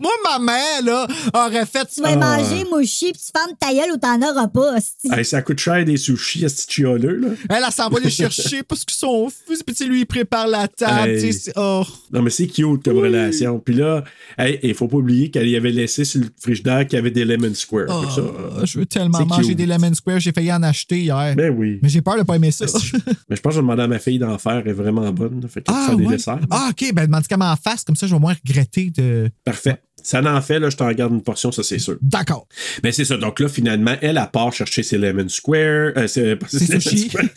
Moi, 0.00 0.10
ma 0.24 0.38
mère, 0.38 0.82
là, 0.84 1.06
aurait 1.34 1.64
fait. 1.64 1.86
Tu 1.94 2.02
vas 2.02 2.16
manger 2.16 2.64
mouchi, 2.70 3.12
puis 3.12 3.20
tu 3.20 3.30
fermes 3.34 3.56
ta 3.58 3.72
gueule 3.72 3.92
ou 3.94 3.96
t'en 3.96 4.20
auras 4.20 4.48
pas. 4.48 4.76
Hey, 5.10 5.24
ça 5.24 5.40
coûte 5.42 5.58
cher 5.58 5.84
des 5.84 5.96
sushis 5.96 6.44
à 6.44 6.48
ce 6.48 6.66
petit 6.66 6.74
chialeux, 6.82 7.16
là. 7.18 7.28
Elle, 7.48 7.62
elle 7.66 7.72
s'en 7.72 7.88
va 7.88 7.98
les 8.00 8.10
chercher 8.10 8.62
parce 8.68 8.84
qu'ils 8.84 8.96
sont 8.96 9.28
fous. 9.30 9.54
Puis, 9.66 9.86
lui, 9.86 10.00
il 10.00 10.06
prépare 10.06 10.46
la 10.48 10.68
table. 10.68 11.08
Hey. 11.10 11.32
c'est- 11.32 11.52
oh. 11.56 11.82
Non, 12.12 12.20
mais 12.22 12.30
c'est 12.30 12.46
cute 12.46 12.82
comme 12.84 12.98
relation. 12.98 13.58
Puis 13.58 13.74
là, 13.74 14.04
hey, 14.38 14.58
il 14.62 14.74
faut 14.74 14.88
pas 14.88 14.98
oublier 14.98 15.30
qu'elle 15.30 15.48
y 15.48 15.56
avait 15.56 15.70
laissé 15.72 16.04
sur 16.04 16.20
le 16.20 16.26
frigidaire 16.38 16.86
qu'il 16.86 16.96
y 16.96 17.00
avait 17.00 17.10
des 17.10 17.24
lemon 17.24 17.54
square. 17.54 17.86
Oh, 17.88 18.02
Fait 18.02 18.14
ça, 18.14 18.20
euh, 18.20 18.64
je 18.66 18.78
veux 18.78 18.86
tellement 18.86 19.18
c'est 19.18 19.24
manger 19.24 19.48
cute. 19.48 19.56
des 19.58 19.66
lemon 19.66 19.94
square. 19.94 20.20
J'ai 20.20 20.32
failli 20.32 20.52
en 20.52 20.62
acheter 20.62 20.98
hier. 21.00 21.34
Ben 21.36 21.54
oui. 21.56 21.78
Mais 21.82 21.88
j'ai 21.88 22.02
peur 22.02 22.16
de 22.18 22.22
pas 22.22 22.36
aimer 22.36 22.50
ça. 22.50 22.66
Mais 23.30 23.36
je 23.36 23.40
pense 23.40 23.52
que 23.52 23.56
je 23.56 23.56
vais 23.56 23.62
demander 23.62 23.82
à 23.82 23.88
ma 23.88 23.98
fille 23.98 24.18
d'en 24.18 24.36
faire. 24.38 24.58
Elle 24.64 24.68
est 24.68 24.72
vraiment 24.74 25.10
bonne. 25.10 25.40
Fait 25.48 25.62
qu'elle 25.62 25.74
Ah, 25.74 25.86
faire 25.86 25.96
des 25.96 26.04
ouais? 26.04 26.16
desserts. 26.16 26.38
Ah, 26.50 26.70
OK. 26.72 26.92
Ben, 26.94 27.06
demande 27.06 27.26
qu'elle 27.26 27.38
m'en 27.38 27.54
fasse. 27.56 27.84
Comme 27.84 27.96
ça, 27.96 28.06
je 28.06 28.14
vais 28.14 28.20
moins 28.20 28.34
regretter 28.46 28.90
de. 28.90 29.30
Parfait. 29.44 29.76
Ça 30.04 30.20
en 30.20 30.40
fait, 30.42 30.58
là, 30.58 30.68
je 30.68 30.76
t'en 30.76 30.90
garde 30.90 31.12
une 31.12 31.22
portion, 31.22 31.52
ça, 31.52 31.62
c'est 31.62 31.78
sûr. 31.78 31.96
D'accord. 32.02 32.48
Mais 32.82 32.90
c'est 32.90 33.04
ça. 33.04 33.16
Donc 33.16 33.38
là, 33.38 33.48
finalement, 33.48 33.94
elle, 34.00 34.18
a 34.18 34.26
part 34.26 34.52
chercher 34.52 34.82
ses 34.82 34.98
lemon 34.98 35.28
square. 35.28 35.92
Euh, 35.96 36.08
c'est 36.08 36.34
pas 36.34 36.48
Ses 36.48 36.80
sushis. 36.80 37.08
square. 37.08 37.24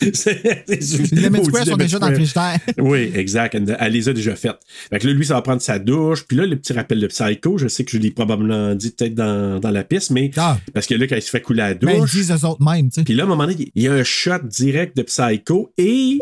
Les 0.68 1.20
lemon 1.20 1.44
square 1.44 1.64
sont 1.64 1.70
lemon 1.72 1.76
déjà 1.76 1.98
dans 2.00 2.08
le 2.08 2.16
frigidaire. 2.16 2.58
Oui, 2.78 3.12
exact. 3.14 3.54
Elle, 3.54 3.76
elle 3.78 3.92
les 3.92 4.08
a 4.08 4.12
déjà 4.12 4.34
faites. 4.34 4.56
Fait 4.90 4.98
que 4.98 5.06
là, 5.06 5.12
lui, 5.12 5.24
ça 5.24 5.34
va 5.34 5.42
prendre 5.42 5.62
sa 5.62 5.78
douche. 5.78 6.24
Puis 6.26 6.36
là, 6.36 6.44
le 6.44 6.56
petit 6.56 6.72
rappel 6.72 6.98
de 6.98 7.06
Psycho, 7.06 7.56
je 7.56 7.68
sais 7.68 7.84
que 7.84 7.90
je 7.92 7.98
l'ai 7.98 8.10
probablement 8.10 8.74
dit 8.74 8.90
peut-être 8.90 9.14
dans, 9.14 9.60
dans 9.60 9.70
la 9.70 9.84
piste, 9.84 10.10
mais 10.10 10.32
Ah. 10.36 10.58
parce 10.74 10.86
que 10.86 10.94
là, 10.94 11.06
quand 11.06 11.16
il 11.16 11.22
se 11.22 11.30
fait 11.30 11.40
couler 11.42 11.58
la 11.58 11.74
Ben, 11.74 11.90
ils 11.94 12.00
douche. 12.00 12.12
disent 12.14 12.32
eux 12.32 12.46
autres 12.46 12.64
mêmes, 12.64 12.88
tu 12.90 12.96
sais. 13.00 13.04
Puis 13.04 13.14
là, 13.14 13.22
à 13.22 13.26
un 13.26 13.28
moment 13.28 13.46
donné, 13.46 13.70
il 13.76 13.82
y 13.82 13.86
a 13.86 13.92
un 13.92 14.02
shot 14.02 14.40
direct 14.42 14.96
de 14.96 15.02
Psycho 15.02 15.72
et 15.78 16.18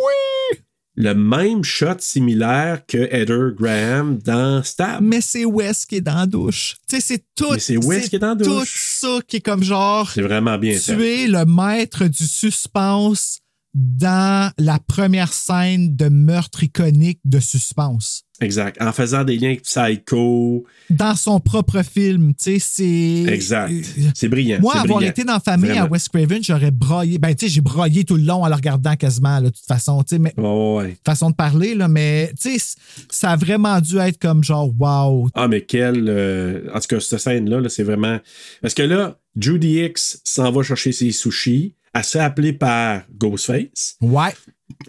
le 0.97 1.15
même 1.15 1.65
shot 1.65 1.97
similaire 1.99 2.85
que 2.87 2.99
Heather 3.13 3.53
Graham 3.59 4.19
dans 4.19 4.63
Stab. 4.63 5.03
Mais 5.03 5.21
c'est 5.21 5.45
Wes 5.45 5.85
qui 5.87 5.97
est 5.97 6.01
dans 6.01 6.15
la 6.15 6.27
douche. 6.27 6.77
Tu 6.89 6.97
sais, 6.97 7.01
c'est 7.01 7.25
tout. 7.35 7.59
C'est 7.59 7.77
Wes 7.77 8.09
qui 8.09 8.17
est 8.17 8.21
dans 8.21 8.35
la 8.39 8.45
Tout 8.45 8.45
douche. 8.61 8.99
ça 9.01 9.19
qui 9.27 9.37
est 9.37 9.41
comme 9.41 9.63
genre. 9.63 10.11
C'est 10.11 10.23
vraiment 10.23 10.57
bien. 10.59 10.79
Tu 10.79 11.05
es 11.05 11.27
le 11.27 11.45
maître 11.47 12.07
du 12.07 12.27
suspense 12.27 13.41
dans 13.75 14.53
la 14.59 14.79
première 14.79 15.33
scène 15.33 15.97
de 15.97 16.09
meurtre 16.09 16.63
iconique 16.63 17.19
de 17.25 17.41
suspense. 17.41 18.24
Exact. 18.41 18.83
En 18.83 18.93
faisant 18.93 19.23
des 19.23 19.37
liens 19.37 19.51
avec 19.51 19.63
Psycho. 19.63 20.65
Dans 20.91 21.15
son 21.15 21.39
propre 21.39 21.83
film, 21.83 22.35
tu 22.35 22.59
sais, 22.59 22.59
c'est. 22.59 23.33
Exact. 23.33 23.73
C'est 24.15 24.29
brillant. 24.29 24.59
Moi, 24.61 24.73
avoir 24.75 24.99
brillant. 24.99 25.11
été 25.13 25.23
dans 25.25 25.35
la 25.35 25.41
famille 25.41 25.71
à 25.71 25.75
Vraiment. 25.75 25.89
Wes 25.93 26.09
Craven, 26.09 26.43
j'aurais 26.43 26.71
braillé. 26.73 27.19
Ben, 27.19 27.35
tu 27.35 27.47
sais, 27.47 27.53
j'ai 27.53 27.61
braillé 27.61 28.05
tout 28.05 28.17
le 28.17 28.25
long 28.25 28.43
en 28.43 28.49
le 28.49 28.55
regardant 28.55 28.97
quasiment, 28.97 29.41
de 29.41 29.51
toute 29.51 29.65
façon. 29.67 30.03
Tu 30.03 30.17
sais, 30.17 30.19
mais. 30.19 30.35
Ouais, 30.37 30.77
ouais. 30.85 30.97
Façon 31.07 31.31
de 31.31 31.37
parler, 31.37 31.75
là, 31.77 31.87
mais, 31.87 32.33
tu 32.41 32.59
sais, 32.59 32.75
ça 33.09 33.31
a 33.31 33.37
vraiment 33.37 33.81
dû 33.81 33.99
être 33.99 34.19
comme 34.19 34.43
genre, 34.43 34.73
wow. 34.79 35.29
Ah, 35.35 35.47
mais 35.47 35.61
quelle. 35.61 36.07
euh, 36.09 36.69
En 36.75 36.81
tout 36.81 36.89
cas, 36.89 37.01
cette 37.01 37.21
scène-là, 37.21 37.61
là, 37.61 37.69
c'est 37.69 37.85
vraiment. 37.85 38.19
Parce 38.61 38.75
que 38.75 38.83
là, 38.83 39.17
Judy 39.41 39.85
X 39.85 40.21
s'en 40.25 40.51
va 40.51 40.63
chercher 40.65 40.91
ses 40.91 41.13
sushis. 41.13 41.77
Elle 41.95 42.03
se 42.03 42.11
fait 42.19 42.21
appeler 42.21 42.53
par 42.53 43.03
Ghostface. 43.17 43.97
Ouais. 44.01 44.35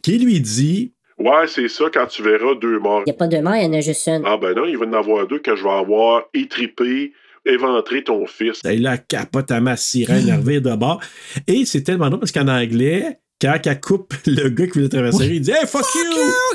Qui 0.01 0.17
lui 0.17 0.41
dit 0.41 0.93
Ouais, 1.17 1.47
c'est 1.47 1.69
ça, 1.69 1.85
quand 1.93 2.07
tu 2.07 2.23
verras 2.23 2.55
deux 2.59 2.79
morts. 2.79 3.03
Il 3.05 3.11
n'y 3.11 3.15
a 3.15 3.17
pas 3.17 3.27
de 3.27 3.37
mort, 3.37 3.55
il 3.55 3.63
y 3.63 3.65
en 3.65 3.73
a 3.73 3.81
juste 3.81 4.07
une. 4.07 4.23
Ah 4.25 4.37
ben 4.37 4.53
non, 4.53 4.65
il 4.65 4.77
va 4.77 4.85
y 4.85 4.89
en 4.89 4.93
avoir 4.93 5.27
deux 5.27 5.39
que 5.39 5.55
je 5.55 5.63
vais 5.63 5.69
avoir 5.69 6.23
étripé, 6.33 7.13
éventré 7.45 8.03
ton 8.03 8.25
fils. 8.25 8.59
Et 8.65 8.77
là, 8.77 8.97
capote 8.97 9.49
à 9.51 9.61
ma 9.61 9.77
sirène 9.77 10.25
de 10.25 10.75
bord. 10.75 11.01
Et 11.47 11.65
c'est 11.65 11.83
tellement 11.83 12.09
drôle 12.09 12.19
parce 12.19 12.33
qu'en 12.33 12.47
anglais, 12.47 13.19
quand 13.41 13.57
elle 13.65 13.79
coupe 13.81 14.13
le 14.25 14.49
gars 14.49 14.65
qui 14.65 14.71
voulait 14.73 14.89
traverser, 14.89 15.27
il 15.27 15.41
dit 15.41 15.51
Hey, 15.51 15.67
fuck, 15.67 15.85
you! 15.95 16.01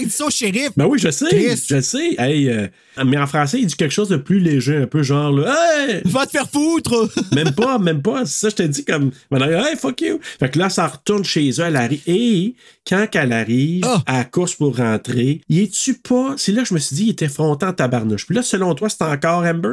Il 0.00 0.06
dit 0.06 0.12
ça 0.12 0.24
au 0.26 0.30
shérif. 0.30 0.70
Ben 0.76 0.86
oui, 0.86 0.98
je 0.98 1.10
sais, 1.10 1.56
je 1.68 1.80
sais. 1.80 2.14
Hey, 2.18 2.48
euh, 2.48 2.66
mais 3.04 3.18
en 3.18 3.26
français, 3.26 3.58
il 3.60 3.66
dit 3.66 3.74
quelque 3.76 3.92
chose 3.92 4.08
de 4.08 4.16
plus 4.16 4.40
léger, 4.40 4.76
un 4.78 4.86
peu 4.86 5.02
genre, 5.02 5.30
là, 5.32 5.54
hey! 5.88 6.00
Va 6.06 6.26
te 6.26 6.32
faire 6.32 6.48
foutre! 6.48 7.08
même 7.34 7.52
pas, 7.52 7.78
même 7.78 8.00
pas. 8.02 8.24
C'est 8.24 8.40
ça, 8.40 8.48
je 8.48 8.56
te 8.56 8.62
dis 8.62 8.84
comme, 8.84 9.10
maintenant, 9.30 9.46
hey, 9.64 9.76
fuck 9.76 10.00
you! 10.00 10.18
Fait 10.38 10.50
que 10.50 10.58
là, 10.58 10.70
ça 10.70 10.86
retourne 10.86 11.24
chez 11.24 11.50
eux, 11.50 11.64
elle 11.64 11.76
arrive. 11.76 12.00
Et 12.06 12.54
quand 12.88 13.06
elle 13.14 13.32
arrive 13.32 13.84
Ah. 13.86 14.02
à 14.06 14.18
la 14.18 14.24
course 14.24 14.54
pour 14.54 14.76
rentrer, 14.76 15.42
il 15.48 15.58
est-tu 15.60 15.94
pas? 15.94 16.34
C'est 16.36 16.52
là 16.52 16.62
que 16.62 16.68
je 16.68 16.74
me 16.74 16.78
suis 16.78 16.96
dit, 16.96 17.04
il 17.04 17.10
était 17.10 17.28
frontant 17.28 17.68
en 17.68 17.72
tabarnouche. 17.72 18.26
Puis 18.26 18.34
là, 18.34 18.42
selon 18.42 18.74
toi, 18.74 18.88
c'est 18.88 19.02
encore 19.02 19.44
Amber? 19.44 19.68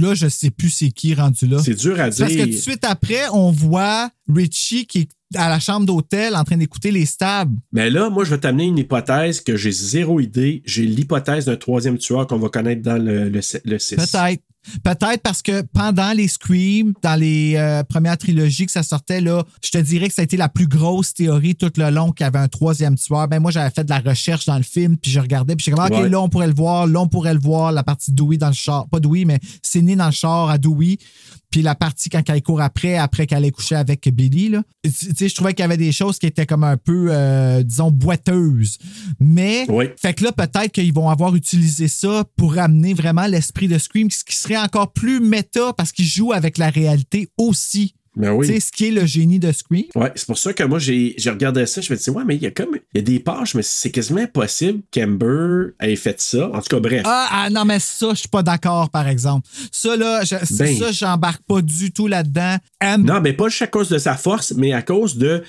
Là, 0.00 0.14
je 0.14 0.28
sais 0.28 0.50
plus 0.50 0.70
c'est 0.70 0.90
qui 0.90 1.14
rendu 1.14 1.46
là. 1.46 1.58
C'est 1.62 1.74
dur 1.74 1.98
à 2.00 2.10
C'est 2.10 2.22
Parce 2.24 2.34
que 2.34 2.40
tout 2.40 2.46
de 2.46 2.50
dire. 2.52 2.62
suite 2.62 2.84
après, 2.84 3.28
on 3.32 3.50
voit 3.50 4.10
Richie 4.28 4.86
qui 4.86 5.00
est 5.00 5.08
à 5.36 5.48
la 5.48 5.58
chambre 5.60 5.86
d'hôtel 5.86 6.36
en 6.36 6.44
train 6.44 6.56
d'écouter 6.58 6.90
les 6.90 7.06
stabs. 7.06 7.54
Mais 7.72 7.88
là, 7.90 8.10
moi, 8.10 8.24
je 8.24 8.30
vais 8.30 8.38
t'amener 8.38 8.64
une 8.64 8.78
hypothèse 8.78 9.40
que 9.40 9.56
j'ai 9.56 9.72
zéro 9.72 10.20
idée. 10.20 10.62
J'ai 10.66 10.84
l'hypothèse 10.84 11.46
d'un 11.46 11.56
troisième 11.56 11.96
tueur 11.98 12.26
qu'on 12.26 12.38
va 12.38 12.48
connaître 12.48 12.82
dans 12.82 13.02
le, 13.02 13.30
le, 13.30 13.40
le 13.64 13.78
6. 13.78 13.96
Peut-être. 13.96 14.42
Peut-être 14.84 15.22
parce 15.22 15.42
que 15.42 15.62
pendant 15.62 16.12
les 16.12 16.28
Scream, 16.28 16.92
dans 17.02 17.18
les 17.18 17.54
euh, 17.56 17.82
premières 17.82 18.16
trilogies 18.16 18.66
que 18.66 18.72
ça 18.72 18.82
sortait, 18.82 19.20
là, 19.20 19.44
je 19.64 19.70
te 19.70 19.78
dirais 19.78 20.08
que 20.08 20.14
ça 20.14 20.22
a 20.22 20.24
été 20.24 20.36
la 20.36 20.48
plus 20.48 20.66
grosse 20.68 21.14
théorie 21.14 21.54
tout 21.56 21.70
le 21.76 21.90
long 21.90 22.12
qu'il 22.12 22.24
y 22.24 22.26
avait 22.26 22.38
un 22.38 22.48
troisième 22.48 22.96
tueur. 22.96 23.26
Ben 23.28 23.40
moi, 23.40 23.50
j'avais 23.50 23.70
fait 23.70 23.84
de 23.84 23.90
la 23.90 23.98
recherche 24.00 24.46
dans 24.46 24.56
le 24.56 24.62
film, 24.62 24.96
puis 24.96 25.10
je 25.10 25.20
regardais, 25.20 25.56
puis 25.56 25.64
j'étais 25.64 25.76
comme, 25.76 25.86
OK, 25.86 25.92
Ouais. 26.02 26.08
là, 26.08 26.20
on 26.20 26.28
pourrait 26.28 26.46
le 26.46 26.54
voir, 26.54 26.86
là, 26.86 27.00
on 27.00 27.08
pourrait 27.08 27.34
le 27.34 27.40
voir, 27.40 27.72
la 27.72 27.82
partie 27.82 28.12
Dewey 28.12 28.36
dans 28.36 28.48
le 28.48 28.52
char. 28.54 28.88
Pas 28.88 29.00
Dewey, 29.00 29.24
mais 29.24 29.40
c'est 29.62 29.82
né 29.82 29.96
dans 29.96 30.06
le 30.06 30.12
char 30.12 30.48
à 30.48 30.58
Dewey. 30.58 30.98
Puis 31.52 31.62
la 31.62 31.74
partie 31.76 32.08
quand 32.08 32.28
elle 32.28 32.42
court 32.42 32.60
après, 32.62 32.96
après 32.96 33.26
qu'elle 33.26 33.44
ait 33.44 33.50
couché 33.52 33.76
avec 33.76 34.08
Billy, 34.08 34.48
là. 34.48 34.62
Tu 34.82 34.90
tu 34.90 35.14
sais, 35.14 35.28
je 35.28 35.34
trouvais 35.34 35.52
qu'il 35.52 35.62
y 35.62 35.64
avait 35.64 35.76
des 35.76 35.92
choses 35.92 36.18
qui 36.18 36.26
étaient 36.26 36.46
comme 36.46 36.64
un 36.64 36.76
peu, 36.78 37.08
euh, 37.10 37.62
disons, 37.62 37.90
boiteuses. 37.92 38.78
Mais, 39.20 39.66
Oui. 39.68 39.86
fait 39.96 40.14
que 40.14 40.24
là, 40.24 40.32
peut-être 40.32 40.72
qu'ils 40.72 40.92
vont 40.92 41.10
avoir 41.10 41.36
utilisé 41.36 41.86
ça 41.88 42.24
pour 42.36 42.58
amener 42.58 42.94
vraiment 42.94 43.26
l'esprit 43.26 43.68
de 43.68 43.78
Scream, 43.78 44.10
ce 44.10 44.24
qui 44.24 44.34
serait 44.34 44.56
encore 44.56 44.92
plus 44.92 45.20
méta 45.20 45.72
parce 45.74 45.92
qu'ils 45.92 46.06
jouent 46.06 46.32
avec 46.32 46.58
la 46.58 46.70
réalité 46.70 47.28
aussi. 47.38 47.94
Ben 48.14 48.30
oui. 48.32 48.46
Tu 48.46 48.52
sais, 48.54 48.60
ce 48.60 48.70
qui 48.72 48.88
est 48.88 48.90
le 48.90 49.06
génie 49.06 49.38
de 49.38 49.50
Scream. 49.52 49.84
Ouais, 49.94 50.12
c'est 50.14 50.26
pour 50.26 50.36
ça 50.36 50.52
que 50.52 50.62
moi, 50.64 50.78
j'ai 50.78 51.14
regardé 51.26 51.64
ça, 51.66 51.80
je 51.80 51.92
me 51.92 51.98
dis, 51.98 52.10
ouais, 52.10 52.24
mais 52.26 52.36
il 52.36 52.42
y 52.42 52.46
a 52.46 52.50
comme, 52.50 52.76
il 52.94 52.98
y 52.98 53.00
a 53.00 53.02
des 53.02 53.20
pages, 53.20 53.54
mais 53.54 53.62
c'est 53.62 53.90
quasiment 53.90 54.20
impossible 54.20 54.80
qu'Amber 54.90 55.68
ait 55.80 55.96
fait 55.96 56.20
ça. 56.20 56.50
En 56.52 56.60
tout 56.60 56.68
cas, 56.76 56.80
bref. 56.80 57.02
Ah, 57.06 57.28
ah, 57.30 57.50
non, 57.50 57.64
mais 57.64 57.78
ça, 57.80 58.10
je 58.10 58.16
suis 58.20 58.28
pas 58.28 58.42
d'accord, 58.42 58.90
par 58.90 59.08
exemple. 59.08 59.48
Ça, 59.70 59.96
là, 59.96 60.24
je- 60.24 60.56
Ben. 60.56 60.76
ça, 60.78 60.92
j'embarque 60.92 61.42
pas 61.44 61.62
du 61.62 61.90
tout 61.92 62.06
là-dedans. 62.06 62.56
Non, 62.98 63.20
mais 63.20 63.32
pas 63.32 63.48
juste 63.48 63.62
à 63.62 63.66
cause 63.66 63.88
de 63.88 63.98
sa 63.98 64.14
force, 64.14 64.52
mais 64.56 64.72
à 64.72 64.82
cause 64.82 65.16
de 65.16 65.42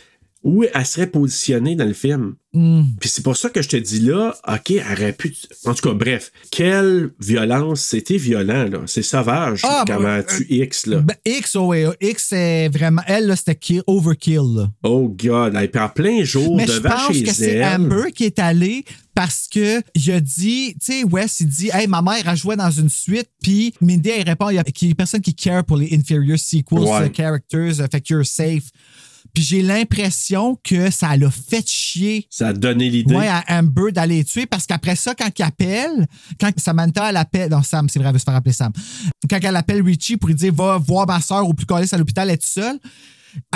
où 0.43 0.63
elle 0.63 0.85
serait 0.85 1.07
positionnée 1.07 1.75
dans 1.75 1.85
le 1.85 1.93
film. 1.93 2.35
Hmm. 2.53 2.83
Puis 2.99 3.09
c'est 3.09 3.23
pour 3.23 3.35
ça 3.35 3.49
que 3.49 3.61
je 3.61 3.69
te 3.69 3.77
dis 3.77 4.01
là, 4.01 4.35
OK, 4.47 4.71
elle 4.71 4.83
aurait 4.91 5.13
pu. 5.13 5.33
En 5.65 5.73
tout 5.73 5.87
cas, 5.89 5.95
bref, 5.95 6.31
quelle 6.51 7.11
violence. 7.19 7.81
C'était 7.81 8.17
violent, 8.17 8.65
là. 8.69 8.79
C'est 8.85 9.01
sauvage 9.01 9.61
Ah, 9.63 9.83
comment 9.87 10.03
bah, 10.17 10.23
tu 10.23 10.45
X, 10.49 10.85
là. 10.85 10.99
Ben, 10.99 11.15
X, 11.25 11.55
oh, 11.55 11.67
ouais, 11.67 11.87
X, 12.01 12.27
c'est 12.29 12.69
vraiment. 12.69 13.01
Elle, 13.07 13.27
là, 13.27 13.35
c'était 13.35 13.55
kill, 13.55 13.81
overkill, 13.87 14.41
là. 14.55 14.71
Oh, 14.83 15.07
God. 15.07 15.53
Elle 15.55 15.63
est 15.63 15.77
en 15.77 15.89
plein 15.89 16.23
jour 16.23 16.57
Mais 16.57 16.67
je 16.67 16.73
devant 16.73 16.89
pense 16.89 17.15
chez 17.15 17.23
que 17.23 17.33
c'est 17.33 17.55
elle. 17.55 17.81
Amber 17.81 18.11
qui 18.13 18.25
est 18.25 18.37
allé 18.37 18.85
parce 19.15 19.47
que 19.51 19.81
il 19.95 20.11
a 20.11 20.19
dit, 20.19 20.75
tu 20.79 20.91
sais, 20.93 21.03
Wes, 21.03 21.39
il 21.39 21.47
dit, 21.47 21.69
hey, 21.73 21.87
ma 21.87 22.01
mère 22.01 22.27
a 22.27 22.35
joué 22.35 22.55
dans 22.55 22.71
une 22.71 22.89
suite, 22.89 23.29
puis 23.41 23.73
Mindy, 23.81 24.09
elle 24.09 24.27
répond, 24.27 24.49
il 24.49 24.55
y 24.55 24.59
a 24.59 24.63
personne 24.95 25.21
qui 25.21 25.33
care 25.35 25.63
pour 25.63 25.77
les 25.77 25.95
inferior 25.95 26.37
sequels, 26.37 26.79
Ouais. 26.79 27.03
euh, 27.03 27.09
characters, 27.09 27.79
euh, 27.79 27.87
fait 27.91 28.01
que 28.01 28.13
you're 28.13 28.25
safe. 28.25 28.69
Puis 29.33 29.43
j'ai 29.43 29.61
l'impression 29.63 30.59
que 30.63 30.91
ça 30.91 31.17
l'a 31.17 31.31
fait 31.31 31.67
chier. 31.67 32.27
Ça 32.29 32.49
a 32.49 32.53
donné 32.53 32.89
l'idée. 32.89 33.15
Ouais, 33.15 33.27
à 33.27 33.43
Amber 33.49 33.91
d'aller 33.91 34.17
les 34.17 34.23
tuer 34.23 34.45
parce 34.45 34.67
qu'après 34.67 34.95
ça, 34.95 35.15
quand 35.15 35.29
il 35.37 35.41
appelle, 35.41 36.07
quand 36.39 36.51
Samantha 36.57 37.09
elle 37.09 37.17
appelle, 37.17 37.49
non, 37.49 37.63
Sam, 37.63 37.89
c'est 37.89 37.97
vrai, 37.99 38.09
elle 38.09 38.13
veut 38.13 38.19
se 38.19 38.25
faire 38.25 38.35
appeler 38.35 38.53
Sam. 38.53 38.71
Quand 39.27 39.39
elle 39.41 39.55
appelle 39.55 39.81
Richie 39.81 40.17
pour 40.17 40.27
lui 40.29 40.35
dire 40.35 40.53
va 40.53 40.77
voir 40.77 41.07
ma 41.07 41.19
soeur 41.19 41.47
au 41.47 41.53
plus 41.53 41.65
collé 41.65 41.87
à 41.91 41.97
l'hôpital, 41.97 42.29
elle 42.29 42.35
est 42.35 42.45
seule, 42.45 42.77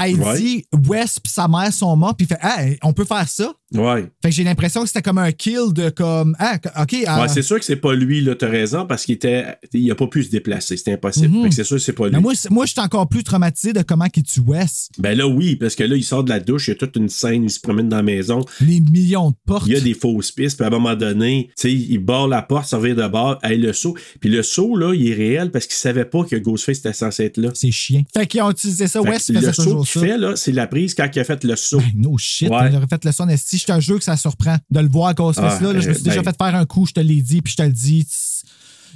elle 0.02 0.16
Ouais. 0.20 0.38
dit 0.40 0.66
Wes 0.88 1.20
sa 1.28 1.48
mère 1.48 1.72
sont 1.74 1.96
morts, 1.96 2.16
puis 2.16 2.28
il 2.30 2.34
fait 2.36 2.40
Hey, 2.42 2.78
on 2.84 2.94
peut 2.94 3.06
faire 3.06 3.28
ça? 3.28 3.54
Ouais. 3.74 4.04
Fait 4.22 4.30
que 4.30 4.36
j'ai 4.36 4.44
l'impression 4.46 4.82
que 4.82 4.88
c'était 4.88 5.02
comme 5.02 5.18
un 5.18 5.32
kill 5.32 5.74
de 5.74 5.90
comme 5.90 6.36
Ah, 6.40 6.58
OK. 6.82 6.96
ah. 7.06 7.22
Ouais, 7.22 7.28
c'est 7.28 7.42
sûr 7.42 7.60
que 7.60 7.66
c'est 7.66 7.76
pas 7.76 7.94
lui, 7.94 8.22
là, 8.22 8.34
t'as 8.36 8.48
raison, 8.48 8.86
parce 8.86 9.04
qu'il 9.06 9.16
était. 9.16 9.46
Il 9.74 9.90
a 9.92 9.96
pas 9.96 10.08
pu 10.08 10.24
se 10.24 10.30
déplacer. 10.30 10.78
C'était 10.78 10.94
impossible. 10.94 11.28
Mhm. 11.36 11.44
Fait 11.44 11.50
que 11.50 11.56
c'est 11.56 11.64
sûr 11.66 11.76
que 11.78 11.82
c'est 11.84 11.94
pas 11.94 12.06
lui. 12.08 12.14
Mais 12.16 12.22
moi, 12.22 12.34
moi 12.50 12.66
je 12.66 12.72
suis 12.72 12.82
encore 12.82 13.08
plus 13.10 13.24
traumatisé 13.24 13.74
de 13.74 13.82
comment 13.82 14.06
il 14.16 14.24
tue 14.24 14.40
Wes. 14.40 14.90
Ben 14.98 15.18
là, 15.18 15.28
oui, 15.28 15.56
parce 15.58 15.76
que 15.76 15.84
là, 15.84 15.96
il 15.96 16.04
sort 16.04 16.24
de 16.24 16.30
la 16.30 16.40
douche, 16.40 16.68
il 16.68 16.72
y 16.72 16.74
a 16.74 16.76
toute 16.76 16.96
une 16.96 17.10
scène, 17.10 17.44
il 17.44 17.50
se 17.50 17.60
promène 17.60 17.90
dans 17.90 17.98
la 17.98 18.04
maison. 18.04 18.42
Les 18.62 18.80
millions 18.80 19.32
de 19.32 19.36
portes. 19.46 19.68
Il 19.68 19.74
y 19.74 19.78
a 19.78 19.82
des 19.82 19.94
fausses 19.94 20.32
pistes, 20.32 20.58
puis 20.58 20.64
à 20.64 20.68
un 20.68 20.72
moment 20.72 20.96
donné, 20.96 21.48
tu 21.50 21.54
sais, 21.70 21.74
il 21.74 21.98
barre 22.00 22.28
la 22.28 22.42
porte, 22.42 22.68
ça 22.68 22.78
revient 22.78 22.96
de 22.96 23.08
bord, 23.08 23.38
hey, 23.44 23.58
le 23.58 23.74
saut. 23.74 23.96
Puis 24.22 24.30
le 24.30 24.44
saut, 24.44 24.78
là, 24.78 24.94
il 24.94 25.10
est 25.10 25.14
réel 25.14 25.52
parce 25.52 25.66
qu'il 25.68 25.76
savait 25.76 26.06
pas 26.06 26.24
que 26.24 26.36
Ghostface 26.38 26.80
était 26.80 26.94
censé 26.94 27.26
être 27.26 27.38
là. 27.38 27.50
C'est 27.54 27.72
chiant. 27.72 28.04
Fait 28.14 28.26
qu'ils 28.28 28.42
ont 28.42 28.52
utilisé 28.52 28.88
ça. 28.88 29.02
Fait 29.02 29.10
Wes 29.10 29.26
faisait 29.28 29.48
le 29.48 29.54
saut 29.70 29.82
qu'il 29.84 30.02
fait, 30.02 30.18
là, 30.18 30.36
c'est 30.36 30.52
la 30.52 30.68
prise 30.68 30.94
quand 30.96 31.08
il 31.16 31.20
a 31.20 31.24
fait 31.24 31.44
le 31.44 31.56
saut. 31.56 31.82
No 31.96 32.18
shit, 32.18 32.50
Ouais. 32.50 32.70
il 32.72 32.76
aurait 32.78 32.88
fait 32.88 33.04
le 33.06 33.12
son 33.12 33.28
esti. 33.30 33.58
Je 33.58 33.66
te 33.66 33.80
jure 33.80 33.98
que 33.98 34.04
ça 34.04 34.18
surprend 34.18 34.58
de 34.70 34.80
le 34.80 34.90
voir 34.90 35.14
Ghostface 35.16 35.58
Ah, 35.60 35.64
là, 35.64 35.74
là. 35.74 35.80
Je 35.80 35.90
me 35.90 35.94
suis 35.94 36.04
déjà 36.04 36.22
ben. 36.22 36.32
fait 36.32 36.38
faire 36.44 36.56
un 36.56 36.66
coup, 36.66 36.86
je 36.86 36.94
te 36.94 37.00
l'ai 37.00 37.22
dit, 37.22 37.42
puis 37.42 37.52
je 37.52 37.58
te 37.58 37.64
le 37.64 37.72
dis. 37.72 38.08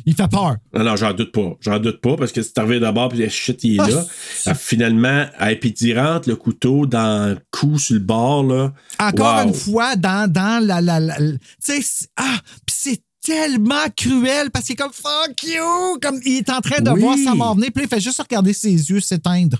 Il 0.06 0.16
fait 0.16 0.28
peur. 0.30 0.56
Non, 0.74 0.84
non, 0.84 0.96
j'en 0.96 1.14
doute 1.14 1.32
pas. 1.32 1.56
J'en 1.60 1.78
doute 1.78 2.02
pas 2.02 2.16
parce 2.16 2.32
que 2.32 2.42
c'est 2.42 2.58
arrivé 2.58 2.80
d'abord, 2.80 3.10
puis 3.10 3.30
shit, 3.30 3.64
il 3.64 3.76
est 3.76 3.80
Ah, 3.82 3.90
là. 3.90 4.06
Ah, 4.48 4.54
finalement, 4.56 5.26
ah, 5.38 5.54
puis 5.54 5.76
il 5.82 6.00
rentre 6.00 6.28
le 6.28 6.36
couteau 6.36 6.88
dans 6.88 7.30
le 7.32 7.38
cou 7.52 7.78
sur 7.78 7.94
le 7.96 8.00
bord, 8.00 8.44
là. 8.44 8.74
Encore 9.00 9.42
Wow. 9.44 9.48
une 9.50 9.54
fois, 9.54 9.96
dans, 9.98 10.32
dans 10.32 10.66
la. 10.66 10.82
la, 10.82 11.00
la- 11.00 11.20
la- 11.20 11.34
tu 11.34 11.38
sais, 11.84 12.08
ah, 12.18 12.40
puis 12.66 12.76
c'est 12.76 13.04
tellement 13.24 13.76
cruel 13.96 14.50
parce 14.52 14.66
qu'il 14.66 14.74
est 14.74 14.78
comme 14.78 14.92
fuck 14.92 15.44
you! 15.44 16.00
Comme 16.02 16.20
il 16.26 16.38
est 16.38 16.50
en 16.50 16.60
train 16.60 16.82
de 16.82 16.90
Oui. 16.92 17.02
voir 17.02 17.16
sa 17.24 17.36
mort 17.36 17.56
venir, 17.56 17.70
puis 17.74 17.84
il 17.86 17.88
fait 17.90 18.00
juste 18.00 18.20
regarder 18.22 18.54
ses 18.54 18.72
yeux 18.72 19.00
s'éteindre. 19.00 19.58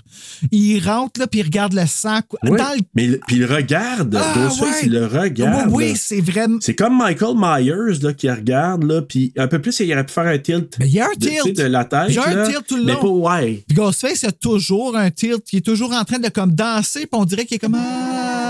Il 0.50 0.80
rentre, 0.86 1.20
là, 1.20 1.26
puis 1.26 1.40
il 1.40 1.44
regarde 1.44 1.72
le 1.72 1.86
sang. 1.86 2.20
Dans 2.42 2.52
le 2.52 2.80
Mais 2.94 3.04
il- 3.04 3.20
puis 3.26 3.36
il 3.36 3.44
regarde. 3.46 4.14
Ah, 4.20 4.34
Ghostface, 4.36 4.68
ouais. 4.68 4.80
il 4.86 4.92
le 4.92 5.06
regarde. 5.06 5.68
Oui, 5.70 5.84
oui, 5.92 5.96
c'est 5.96 6.20
vraiment. 6.20 6.58
C'est 6.60 6.74
comme 6.74 6.98
Michael 6.98 7.34
Myers 7.36 7.98
là, 8.02 8.12
qui 8.12 8.28
regarde, 8.30 8.82
là, 8.84 9.02
puis 9.02 9.32
un 9.36 9.46
peu 9.46 9.60
plus, 9.60 9.78
il 9.80 9.92
aurait 9.92 10.04
pu 10.06 10.12
faire 10.12 10.26
un 10.26 10.38
tilt. 10.38 10.76
Mais 10.78 10.86
il 10.88 10.94
y 10.94 11.00
a 11.00 11.06
un 11.06 11.18
tilt. 11.18 11.56
de 11.56 11.62
la 11.62 11.84
tête. 11.84 12.10
J'ai 12.10 12.18
un 12.20 12.34
là, 12.34 12.46
tilt 12.48 12.66
tout 12.66 12.76
le 12.76 12.84
Mais 12.84 12.92
long. 12.94 13.00
pas 13.22 13.40
ouais. 13.40 13.64
Puis 13.68 13.76
Ghostface, 13.76 14.22
il 14.22 14.26
a 14.26 14.32
toujours 14.32 14.96
un 14.96 15.10
tilt. 15.10 15.44
Il 15.52 15.58
est 15.58 15.62
toujours 15.62 15.92
en 15.92 16.04
train 16.04 16.18
de 16.18 16.28
comme 16.28 16.52
danser, 16.52 17.00
puis 17.00 17.08
on 17.12 17.24
dirait 17.24 17.44
qu'il 17.44 17.56
est 17.56 17.60
comme 17.60 17.76
Ah, 17.78 18.41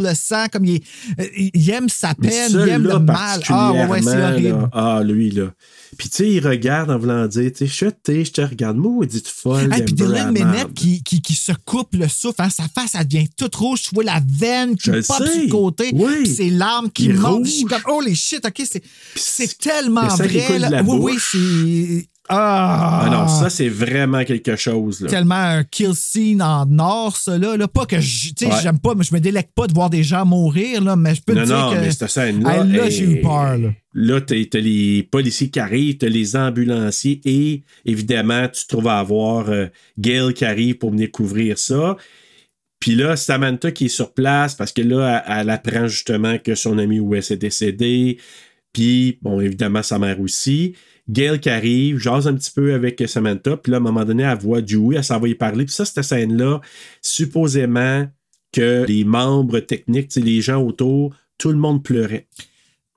Le 0.00 0.14
sang, 0.14 0.46
comme 0.52 0.64
il, 0.64 0.82
euh, 1.18 1.24
il 1.36 1.70
aime 1.70 1.88
sa 1.88 2.14
peine, 2.14 2.50
il 2.52 2.68
aime 2.68 2.84
le 2.84 2.98
mal. 2.98 3.40
Ah, 3.48 3.72
ouais, 3.88 4.02
c'est 4.02 4.22
horrible. 4.22 4.48
là, 4.48 4.68
ah, 4.72 5.02
lui, 5.04 5.30
là. 5.30 5.52
Puis, 5.96 6.08
tu 6.08 6.16
sais, 6.16 6.30
il 6.30 6.46
regarde 6.46 6.90
en 6.90 6.98
voulant 6.98 7.26
dire, 7.26 7.50
tu 7.52 7.68
sais, 7.68 7.90
je 8.24 8.30
te 8.30 8.40
regarde, 8.40 8.76
moi, 8.76 9.06
dit 9.06 9.22
folle. 9.24 9.72
Hey, 9.72 9.84
puis 9.84 9.94
Dylan. 9.94 10.32
Ménette 10.32 10.74
qui, 10.74 11.02
qui, 11.02 11.22
qui 11.22 11.34
se 11.34 11.52
coupe 11.64 11.94
le 11.94 12.08
souffle, 12.08 12.42
hein, 12.42 12.50
sa 12.50 12.64
face, 12.64 12.94
elle 12.98 13.06
devient 13.06 13.28
toute 13.36 13.54
rouge. 13.54 13.82
Tu 13.82 13.94
vois 13.94 14.04
la 14.04 14.20
veine 14.26 14.76
qui 14.76 14.90
pop 14.90 15.20
le 15.20 15.50
côté. 15.50 15.90
Oui. 15.94 16.22
Puis 16.24 16.34
ses 16.34 16.50
larmes 16.50 16.90
qui 16.90 17.10
montent. 17.10 17.46
Je 17.46 17.50
suis 17.50 17.64
comme, 17.64 17.82
oh 17.88 18.00
les 18.00 18.14
shit, 18.14 18.44
OK, 18.44 18.62
c'est, 19.14 19.58
tellement 19.58 20.08
vrai. 20.08 20.58
là. 20.58 20.82
oui, 20.82 20.98
oui, 21.00 21.18
c'est. 21.18 22.08
Ah, 22.28 23.02
Ah 23.04 23.10
non, 23.10 23.28
ça, 23.28 23.50
c'est 23.50 23.68
vraiment 23.68 24.24
quelque 24.24 24.56
chose, 24.56 25.02
là. 25.02 25.10
tellement 25.10 25.34
un 25.34 25.62
kill 25.64 25.94
scene 25.94 26.40
en 26.40 26.66
or, 26.78 27.16
ça, 27.16 27.36
là. 27.36 27.56
là. 27.58 27.68
Pas 27.68 27.84
que 27.84 28.00
je- 28.00 28.30
Ouais. 28.46 28.50
j'aime 28.62 28.78
pas, 28.78 28.94
mais 28.94 29.04
je 29.04 29.14
me 29.14 29.20
délecte 29.20 29.50
pas 29.54 29.66
de 29.66 29.74
voir 29.74 29.90
des 29.90 30.02
gens 30.02 30.24
mourir, 30.24 30.82
là, 30.82 30.96
mais 30.96 31.14
je 31.14 31.22
peux 31.22 31.34
Non, 31.34 31.42
te 31.42 31.46
dire 31.46 31.56
non, 31.58 31.72
que. 31.72 31.80
mais 31.80 31.90
cette 31.90 32.08
scène-là. 32.08 32.64
Hey, 32.64 32.72
là, 32.72 32.88
j'ai 32.90 33.04
eu 33.04 33.20
peur, 33.20 33.58
là. 33.58 33.68
Là, 33.92 34.20
t'as 34.22 34.36
t'as 34.50 34.58
les 34.58 35.02
policiers 35.02 35.50
qui 35.50 35.60
arrivent, 35.60 35.98
t'as 35.98 36.08
les 36.08 36.34
ambulanciers 36.34 37.20
et 37.26 37.62
évidemment, 37.84 38.48
tu 38.48 38.62
te 38.64 38.68
trouves 38.68 38.88
à 38.88 38.98
avoir 38.98 39.50
euh, 39.50 39.66
Gail 39.98 40.32
qui 40.34 40.44
arrive 40.46 40.78
pour 40.78 40.90
venir 40.90 41.10
couvrir 41.12 41.58
ça. 41.58 41.96
Puis 42.80 42.94
là, 42.96 43.16
Samantha 43.16 43.70
qui 43.70 43.84
est 43.86 43.88
sur 43.88 44.12
place 44.12 44.54
parce 44.54 44.72
que 44.72 44.82
là, 44.82 45.22
elle, 45.28 45.40
elle 45.42 45.50
apprend 45.50 45.86
justement 45.86 46.38
que 46.38 46.54
son 46.54 46.78
ami 46.78 47.00
Wes 47.00 47.30
est 47.30 47.36
décédé. 47.36 48.18
Puis, 48.72 49.18
bon, 49.22 49.40
évidemment, 49.40 49.82
sa 49.82 49.98
mère 49.98 50.20
aussi. 50.20 50.74
Gail 51.08 51.38
qui 51.40 51.50
arrive, 51.50 51.98
jase 51.98 52.26
un 52.26 52.34
petit 52.34 52.50
peu 52.50 52.72
avec 52.74 53.02
Samantha. 53.06 53.56
Puis 53.56 53.70
là, 53.70 53.76
à 53.76 53.80
un 53.80 53.82
moment 53.82 54.04
donné, 54.04 54.22
elle 54.22 54.38
voit 54.38 54.62
Dewey, 54.62 54.96
elle 54.96 55.04
s'en 55.04 55.20
va 55.20 55.28
y 55.28 55.34
parler. 55.34 55.64
Puis 55.66 55.74
ça, 55.74 55.84
cette 55.84 56.02
scène-là, 56.02 56.60
supposément 57.02 58.06
que 58.52 58.84
les 58.86 59.04
membres 59.04 59.60
techniques, 59.60 60.14
les 60.16 60.40
gens 60.40 60.62
autour, 60.62 61.14
tout 61.38 61.50
le 61.50 61.58
monde 61.58 61.82
pleurait. 61.82 62.26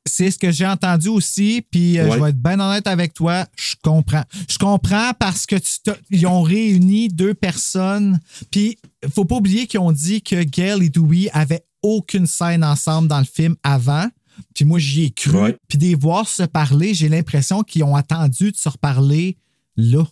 C'est 0.06 0.32
ce 0.32 0.38
que 0.38 0.52
j'ai 0.52 0.66
entendu 0.66 1.10
aussi, 1.10 1.66
puis 1.70 2.00
euh, 2.00 2.06
Ouais. 2.08 2.18
je 2.18 2.24
vais 2.24 2.30
être 2.30 2.42
bien 2.42 2.60
honnête 2.62 2.88
avec 2.88 3.14
toi, 3.14 3.46
je 3.58 3.76
comprends. 3.84 4.24
Je 4.50 4.58
comprends 4.58 5.12
parce 5.20 5.46
que 5.46 5.58
tu 5.58 5.92
ils 6.10 6.26
ont 6.28 6.44
réuni 6.44 7.10
deux 7.10 7.34
personnes, 7.34 8.20
puis 8.50 8.78
faut 9.14 9.26
pas 9.26 9.36
oublier 9.36 9.68
qu'ils 9.68 9.82
ont 9.82 9.92
dit 9.92 10.22
que 10.22 10.44
Gail 10.44 10.86
et 10.86 10.90
Dewey 10.90 11.30
avaient 11.34 11.66
aucune 11.82 12.26
scène 12.26 12.64
ensemble 12.64 13.10
dans 13.10 13.20
le 13.20 13.26
film 13.26 13.56
avant. 13.64 14.08
Puis 14.56 14.66
moi, 14.66 14.80
j'y 14.80 15.06
ai 15.06 15.12
cru. 15.12 15.32
Ouais. 15.38 15.58
Puis 15.68 15.78
de 15.78 15.84
les 15.84 15.96
voir 15.96 16.28
se 16.28 16.44
parler, 16.44 16.94
j'ai 16.94 17.10
l'impression 17.10 17.64
qu'ils 17.64 17.84
ont 17.84 17.96
attendu 17.96 18.52
de 18.52 18.58
se 18.58 18.70
reparler 18.70 19.38
là. 19.76 20.04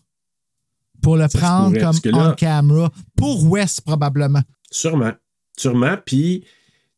Pour 1.02 1.18
le 1.18 1.28
Ça 1.30 1.38
prendre 1.40 1.78
pourrait, 1.78 2.00
comme 2.02 2.12
là- 2.12 2.32
on 2.32 2.36
camera. 2.36 2.92
Pour 3.16 3.46
Wes, 3.50 3.82
probablement. 3.82 4.42
Sûrement. 4.72 5.12
Sûrement. 5.58 5.98
Puis, 6.06 6.44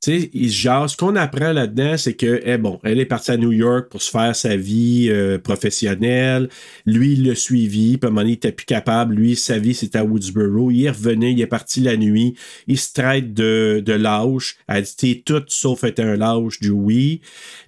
sais, 0.01 0.29
se. 0.33 0.89
Ce 0.89 0.97
qu'on 0.97 1.15
apprend 1.15 1.53
là-dedans, 1.53 1.97
c'est 1.97 2.13
que, 2.13 2.41
eh 2.43 2.57
bon, 2.57 2.79
elle 2.83 2.99
est 2.99 3.05
partie 3.05 3.31
à 3.31 3.37
New 3.37 3.51
York 3.51 3.89
pour 3.89 4.01
se 4.01 4.11
faire 4.11 4.35
sa 4.35 4.55
vie 4.55 5.07
euh, 5.09 5.37
professionnelle. 5.37 6.49
Lui, 6.85 7.13
il 7.13 7.27
l'a 7.27 7.35
suivi. 7.35 7.97
Puis 7.97 8.07
à 8.07 8.11
un 8.11 8.13
moment 8.13 8.27
il 8.27 8.33
était 8.33 8.51
plus 8.51 8.65
capable. 8.65 9.15
Lui, 9.15 9.35
sa 9.35 9.57
vie, 9.59 9.73
c'était 9.73 9.99
à 9.99 10.05
Woodsboro. 10.05 10.71
Il 10.71 10.85
est 10.85 10.89
revenu, 10.91 11.31
il 11.31 11.41
est 11.41 11.47
parti 11.47 11.81
la 11.81 11.97
nuit. 11.97 12.35
Il 12.67 12.77
se 12.77 12.93
traite 12.93 13.33
de, 13.33 13.81
de 13.85 13.93
lâche. 13.93 14.57
Elle 14.67 14.83
dit, 14.83 14.95
t'es 14.95 15.23
tout 15.25 15.43
sauf 15.47 15.83
être 15.83 15.99
un 15.99 16.15
lâche, 16.15 16.59
du 16.59 16.69
oui. 16.69 17.21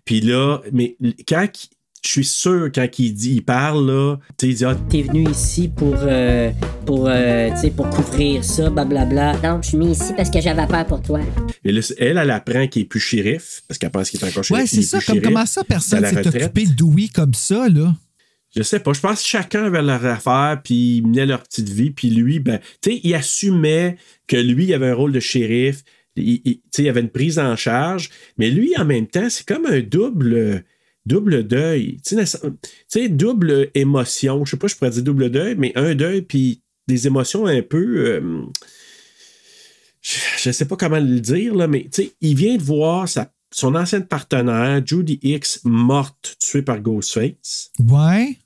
Puis 0.06 0.22
là, 0.22 0.62
mais 0.72 0.96
quand 1.28 1.48
je 2.06 2.10
suis 2.10 2.26
sûr, 2.26 2.70
quand 2.74 2.88
il 2.98 3.14
dit, 3.14 3.36
il 3.36 3.42
parle, 3.44 3.86
là, 3.92 4.18
tu 4.38 4.46
sais, 4.46 4.52
il 4.52 4.56
dit, 4.56 4.66
ah, 4.66 4.76
T'es 4.90 5.02
venu 5.02 5.30
ici 5.30 5.68
pour, 5.68 5.96
euh, 6.00 6.52
pour, 6.86 7.08
euh, 7.10 7.50
tu 7.52 7.58
sais, 7.62 7.70
pour 7.72 7.90
couvrir 7.90 8.44
ça, 8.44 8.70
blablabla. 8.70 9.38
Donc, 9.38 9.64
je 9.64 9.70
suis 9.70 9.78
mis 9.78 9.92
ici 9.92 10.14
parce 10.16 10.30
que 10.30 10.40
j'avais 10.42 10.66
peur 10.68 10.86
pour 10.86 11.02
toi. 11.02 11.20
Et 11.66 11.72
là, 11.72 11.82
elle, 11.98 12.18
elle 12.18 12.32
apprend 12.32 12.68
qu'il 12.68 12.84
est 12.84 12.86
plus 12.86 13.00
shérif, 13.00 13.62
parce 13.68 13.78
qu'elle 13.78 13.92
pense 13.92 14.10
qu'il 14.10 14.20
est 14.24 14.28
encore 14.28 14.44
shérif. 14.44 14.62
Ouais, 14.64 14.68
c'est 14.68 14.80
est 14.80 14.82
ça. 14.84 15.00
Comme, 15.02 15.16
shérif. 15.16 15.24
comment 15.34 15.46
ça, 15.46 15.64
personne 15.64 16.06
s'est 16.06 16.28
occupé 16.28 16.66
de 16.66 16.74
Dewey 16.74 17.08
comme 17.14 17.34
ça, 17.34 17.68
là? 17.68 17.94
Je 18.56 18.64
sais 18.64 18.80
pas. 18.80 18.94
Je 18.94 19.00
pense 19.00 19.22
que 19.22 19.28
chacun 19.28 19.66
avait 19.66 19.82
leur 19.84 20.04
affaire, 20.06 20.60
puis 20.64 20.98
ils 20.98 21.06
menaient 21.06 21.28
leur 21.28 21.44
petite 21.44 21.70
vie, 21.70 21.92
puis 21.92 22.10
lui, 22.10 22.40
ben, 22.40 22.60
tu 22.82 22.92
sais, 22.92 23.00
il 23.04 23.14
assumait 23.14 23.98
que 24.26 24.38
lui, 24.38 24.66
il 24.66 24.74
avait 24.74 24.88
un 24.90 24.96
rôle 24.96 25.12
de 25.12 25.20
shérif. 25.20 25.84
Il, 26.16 26.42
il- 26.46 26.56
tu 26.56 26.62
sais, 26.72 26.84
il 26.84 26.90
avait 26.90 27.02
une 27.02 27.10
prise 27.10 27.38
en 27.38 27.56
charge, 27.56 28.10
mais 28.38 28.50
lui, 28.50 28.74
en 28.78 28.86
même 28.86 29.06
temps, 29.06 29.30
c'est 29.30 29.46
comme 29.48 29.66
un 29.68 29.82
double. 29.82 30.64
Double 31.10 31.48
deuil. 31.48 31.98
Tu 32.06 32.16
sais, 32.88 33.10
double 33.10 33.72
émotion. 33.74 34.46
Je 34.46 34.52
sais 34.52 34.58
pas, 34.58 34.68
je 34.68 34.76
pourrais 34.76 34.92
dire 34.92 35.04
double 35.04 35.32
deuil, 35.32 35.56
mais 35.58 35.72
un 35.76 35.96
deuil, 35.96 36.22
puis 36.22 36.62
des 36.88 37.08
émotions 37.08 37.48
un 37.48 37.64
peu. 37.64 38.06
euh, 38.08 38.42
je 40.02 40.50
ne 40.50 40.54
sais 40.54 40.66
pas 40.66 40.76
comment 40.76 41.00
le 41.00 41.20
dire, 41.20 41.56
là, 41.56 41.68
mais 41.68 41.84
tu 41.92 42.04
sais, 42.04 42.12
il 42.22 42.36
vient 42.36 42.58
de 42.58 42.62
voir 42.62 43.10
sa, 43.10 43.34
son 43.52 43.74
ancienne 43.74 44.06
partenaire, 44.06 44.82
Judy 44.86 45.20
X, 45.24 45.62
morte, 45.64 46.38
tuée 46.40 46.62
par 46.62 46.80
Ghostface. 46.80 47.72
Ouais. 47.80 48.38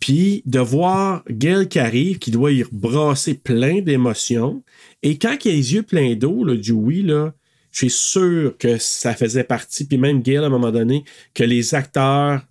Puis 0.00 0.42
de 0.46 0.58
voir 0.58 1.22
Gail 1.30 1.68
qui 1.68 1.78
arrive, 1.78 2.18
qui 2.18 2.30
doit 2.30 2.50
y 2.50 2.64
brasser 2.72 3.34
plein 3.34 3.82
d'émotions. 3.82 4.64
Et 5.02 5.18
quand 5.18 5.36
il 5.44 5.50
a 5.50 5.54
les 5.54 5.74
yeux 5.74 5.82
pleins 5.82 6.16
d'eau, 6.16 6.44
là, 6.44 6.56
Dewey, 6.56 7.02
là, 7.02 7.34
je 7.72 7.78
suis 7.78 7.90
sûr 7.90 8.54
que 8.58 8.78
ça 8.78 9.14
faisait 9.14 9.44
partie, 9.44 9.84
puis 9.84 9.98
même 9.98 10.22
Gail, 10.22 10.36
à 10.36 10.44
un 10.44 10.48
moment 10.50 10.70
donné, 10.70 11.04
que 11.34 11.42
les 11.42 11.74
acteurs 11.74 12.46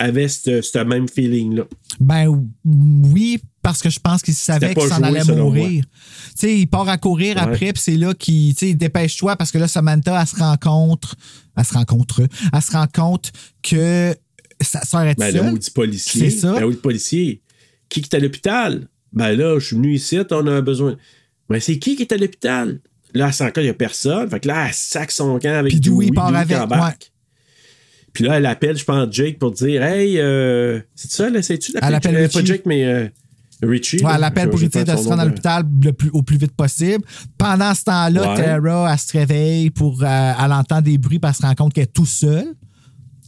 avaient 0.00 0.28
ce 0.28 0.84
même 0.84 1.08
feeling-là. 1.08 1.64
Ben 2.00 2.26
oui, 2.64 3.40
parce 3.62 3.82
que 3.82 3.90
je 3.90 3.98
pense 3.98 4.22
qu'il 4.22 4.34
savait 4.34 4.68
C'était 4.68 4.80
qu'il 4.80 4.90
s'en 4.90 5.02
allait 5.02 5.24
mourir. 5.24 5.84
Tu 5.84 5.90
sais, 6.36 6.58
il 6.60 6.66
part 6.68 6.88
à 6.88 6.98
courir 6.98 7.36
Ouais. 7.36 7.42
après, 7.42 7.72
puis 7.72 7.82
c'est 7.82 7.96
là 7.96 8.14
qu'il, 8.14 8.54
tu 8.54 8.66
sais, 8.68 8.74
dépêche-toi, 8.74 9.36
parce 9.36 9.50
que 9.50 9.58
là, 9.58 9.66
Samantha, 9.66 10.20
elle 10.20 10.26
se 10.26 10.36
rencontre, 10.36 11.16
elle 11.56 11.64
se 11.64 11.74
rencontre, 11.74 12.22
elle 12.52 12.62
se 12.62 12.72
rend 12.72 12.86
compte 12.92 13.32
que 13.62 14.14
sa 14.60 14.82
soeur 14.84 15.02
est 15.02 15.18
Ben, 15.18 15.32
seule. 15.32 15.52
le 15.54 15.72
policier. 15.72 16.30
C'est 16.30 16.38
ça. 16.38 16.52
Ben 16.52 16.68
le 16.68 16.76
policier. 16.76 17.42
Qui 17.88 18.02
qui 18.02 18.08
est 18.12 18.16
à 18.16 18.20
l'hôpital? 18.20 18.86
Ben 19.12 19.32
là, 19.36 19.58
je 19.58 19.66
suis 19.66 19.76
venu 19.76 19.94
ici, 19.94 20.18
on 20.30 20.46
a 20.46 20.60
besoin. 20.60 20.96
Ben 21.48 21.60
c'est 21.60 21.78
qui 21.78 21.96
qui 21.96 22.02
est 22.02 22.12
à 22.12 22.16
l'hôpital? 22.16 22.80
Là, 23.18 23.32
c'est 23.32 23.44
encore, 23.44 23.62
il 23.62 23.66
n'y 23.66 23.70
a 23.70 23.74
personne. 23.74 24.28
Fait 24.30 24.40
que 24.40 24.48
là, 24.48 24.66
elle 24.68 24.72
sac 24.72 25.10
son 25.10 25.38
camp 25.38 25.58
avec 25.58 25.72
Puis 25.72 25.80
Dewey 25.80 26.10
part 26.14 26.30
Dewey 26.30 26.54
avec. 26.54 27.12
Puis 28.12 28.24
là, 28.24 28.36
elle 28.38 28.46
appelle, 28.46 28.76
je 28.76 28.84
pense, 28.84 29.12
Jake 29.12 29.38
pour 29.38 29.50
dire 29.50 29.82
Hey, 29.82 30.18
euh, 30.18 30.80
c'est 30.94 31.10
ça, 31.10 31.28
là, 31.28 31.42
c'est-tu 31.42 31.72
Elle 31.80 31.94
appelle 31.94 32.16
Euh, 32.16 32.28
Pas. 32.28 32.44
Jake, 32.44 32.62
mais 32.64 32.84
euh, 32.84 33.08
Richie. 33.62 34.02
Ouais, 34.04 34.12
elle 34.14 34.24
appelle 34.24 34.50
pour 34.50 34.58
perds 34.68 34.84
de 34.84 34.90
se 34.96 35.08
rendre 35.08 35.20
à 35.20 35.24
l'hôpital 35.24 35.64
le 35.84 35.92
plus, 35.92 36.10
au 36.10 36.22
plus 36.22 36.36
vite 36.38 36.52
possible. 36.52 37.04
Pendant 37.36 37.74
ce 37.74 37.84
temps-là, 37.84 38.34
Ouais. 38.34 38.36
Tara, 38.44 38.92
elle 38.92 38.98
se 38.98 39.12
réveille 39.12 39.70
pour. 39.70 40.02
elle 40.04 40.52
entend 40.52 40.80
des 40.80 40.96
bruits, 40.96 41.18
puis 41.18 41.28
elle 41.28 41.34
se 41.34 41.42
rend 41.42 41.54
compte 41.54 41.72
qu'elle 41.74 41.84
est 41.84 41.92
tout 41.92 42.06
seule 42.06 42.54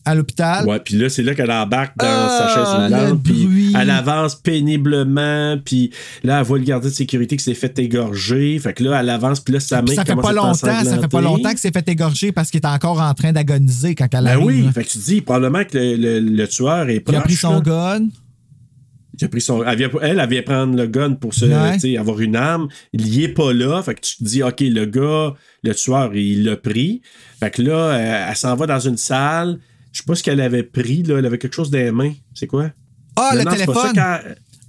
à 0.05 0.15
l'hôpital. 0.15 0.67
Ouais, 0.67 0.81
puis 0.81 0.97
là, 0.97 1.09
c'est 1.09 1.23
là 1.23 1.35
qu'elle 1.35 1.51
embarque 1.51 1.97
dans 1.99 2.07
Ah, 2.09 2.29
sa 2.39 2.55
chaise 2.55 2.75
roulante, 3.01 3.23
puis 3.23 3.73
elle 3.79 3.91
avance 3.91 4.35
péniblement, 4.37 5.57
puis 5.65 5.91
là, 6.25 6.39
elle 6.41 6.45
voit 6.47 6.59
le 6.59 6.65
gardien 6.65 6.89
de 6.91 6.95
sécurité 6.95 7.37
qui 7.37 7.45
s'est 7.45 7.55
fait 7.55 7.79
égorger. 7.79 8.59
Fait 8.59 8.73
que 8.73 8.83
là, 8.85 9.01
elle 9.01 9.11
avance, 9.11 9.41
puis 9.41 9.55
là, 9.55 9.61
sa 9.61 9.83
main 9.83 9.95
ça 9.95 10.05
fait 10.05 10.17
pas 10.17 10.33
longtemps, 10.33 10.55
ça 10.55 10.99
fait 10.99 11.09
pas 11.09 11.21
longtemps 11.21 11.53
que 11.53 11.61
c'est 11.61 11.73
fait 11.73 11.89
égorger 11.89 12.33
parce 12.33 12.51
qu'il 12.51 12.61
est 12.61 12.67
encore 12.67 13.01
en 13.01 13.13
train 13.15 13.33
d'agoniser 13.33 13.95
quand 13.95 14.09
elle 14.13 14.25
Ben 14.25 14.31
arrive. 14.33 14.45
oui, 14.47 14.63
là. 14.63 14.73
fait 14.73 14.85
que 14.85 14.89
tu 14.89 14.99
dis 14.99 15.21
probablement 15.21 15.65
que 15.65 15.77
le, 15.77 15.97
le- 15.97 16.21
le 16.21 16.49
tueur 16.49 16.89
est 16.89 17.01
proche. 17.01 17.15
Il 17.17 17.19
a 17.19 17.23
pris 17.23 17.35
son 17.37 17.55
là. 17.55 17.61
gun. 17.61 18.07
Il 19.21 19.25
a 19.27 19.29
pris 19.29 19.41
son. 19.43 19.63
Elle, 19.65 19.77
vient, 19.77 19.91
elle, 20.01 20.19
elle 20.19 20.29
vient 20.31 20.43
prendre 20.43 20.75
le 20.77 20.87
gun 20.87 21.13
pour 21.13 21.35
se, 21.35 21.45
Ouais. 21.45 21.97
avoir 21.99 22.21
une 22.21 22.37
arme. 22.37 22.69
Il 22.95 23.07
y 23.15 23.25
est 23.25 23.29
pas 23.29 23.53
là. 23.53 23.83
Fait 23.83 23.95
que 23.95 24.01
tu 24.01 24.17
te 24.17 24.25
dis, 24.25 24.43
OK, 24.43 24.61
le 24.61 24.87
gars, 24.87 25.35
le 25.63 25.75
tueur, 25.75 26.15
il 26.15 26.45
l'a 26.45 26.57
pris. 26.57 27.03
Fait 27.39 27.51
que 27.51 27.61
là, 27.61 27.93
elle, 27.99 28.31
elle 28.31 28.37
s'en 28.37 28.57
va 28.57 28.67
dans 28.67 28.81
une 28.81 28.97
salle. 28.97 29.59
Je 29.93 29.99
sais 29.99 30.05
pas 30.07 30.15
ce 30.15 30.23
qu'elle 30.23 30.41
avait 30.41 30.63
pris, 30.63 31.03
là. 31.03 31.19
Elle 31.19 31.27
avait 31.27 31.39
quelque 31.39 31.55
chose 31.55 31.71
dans 31.71 31.79
les 31.79 31.91
mains. 31.93 32.13
C'est 32.35 32.47
quoi? 32.47 32.71
Ah, 33.17 33.31
Non, 33.33 33.39
le 33.39 33.45
non, 33.45 33.51
téléphone. 33.51 33.93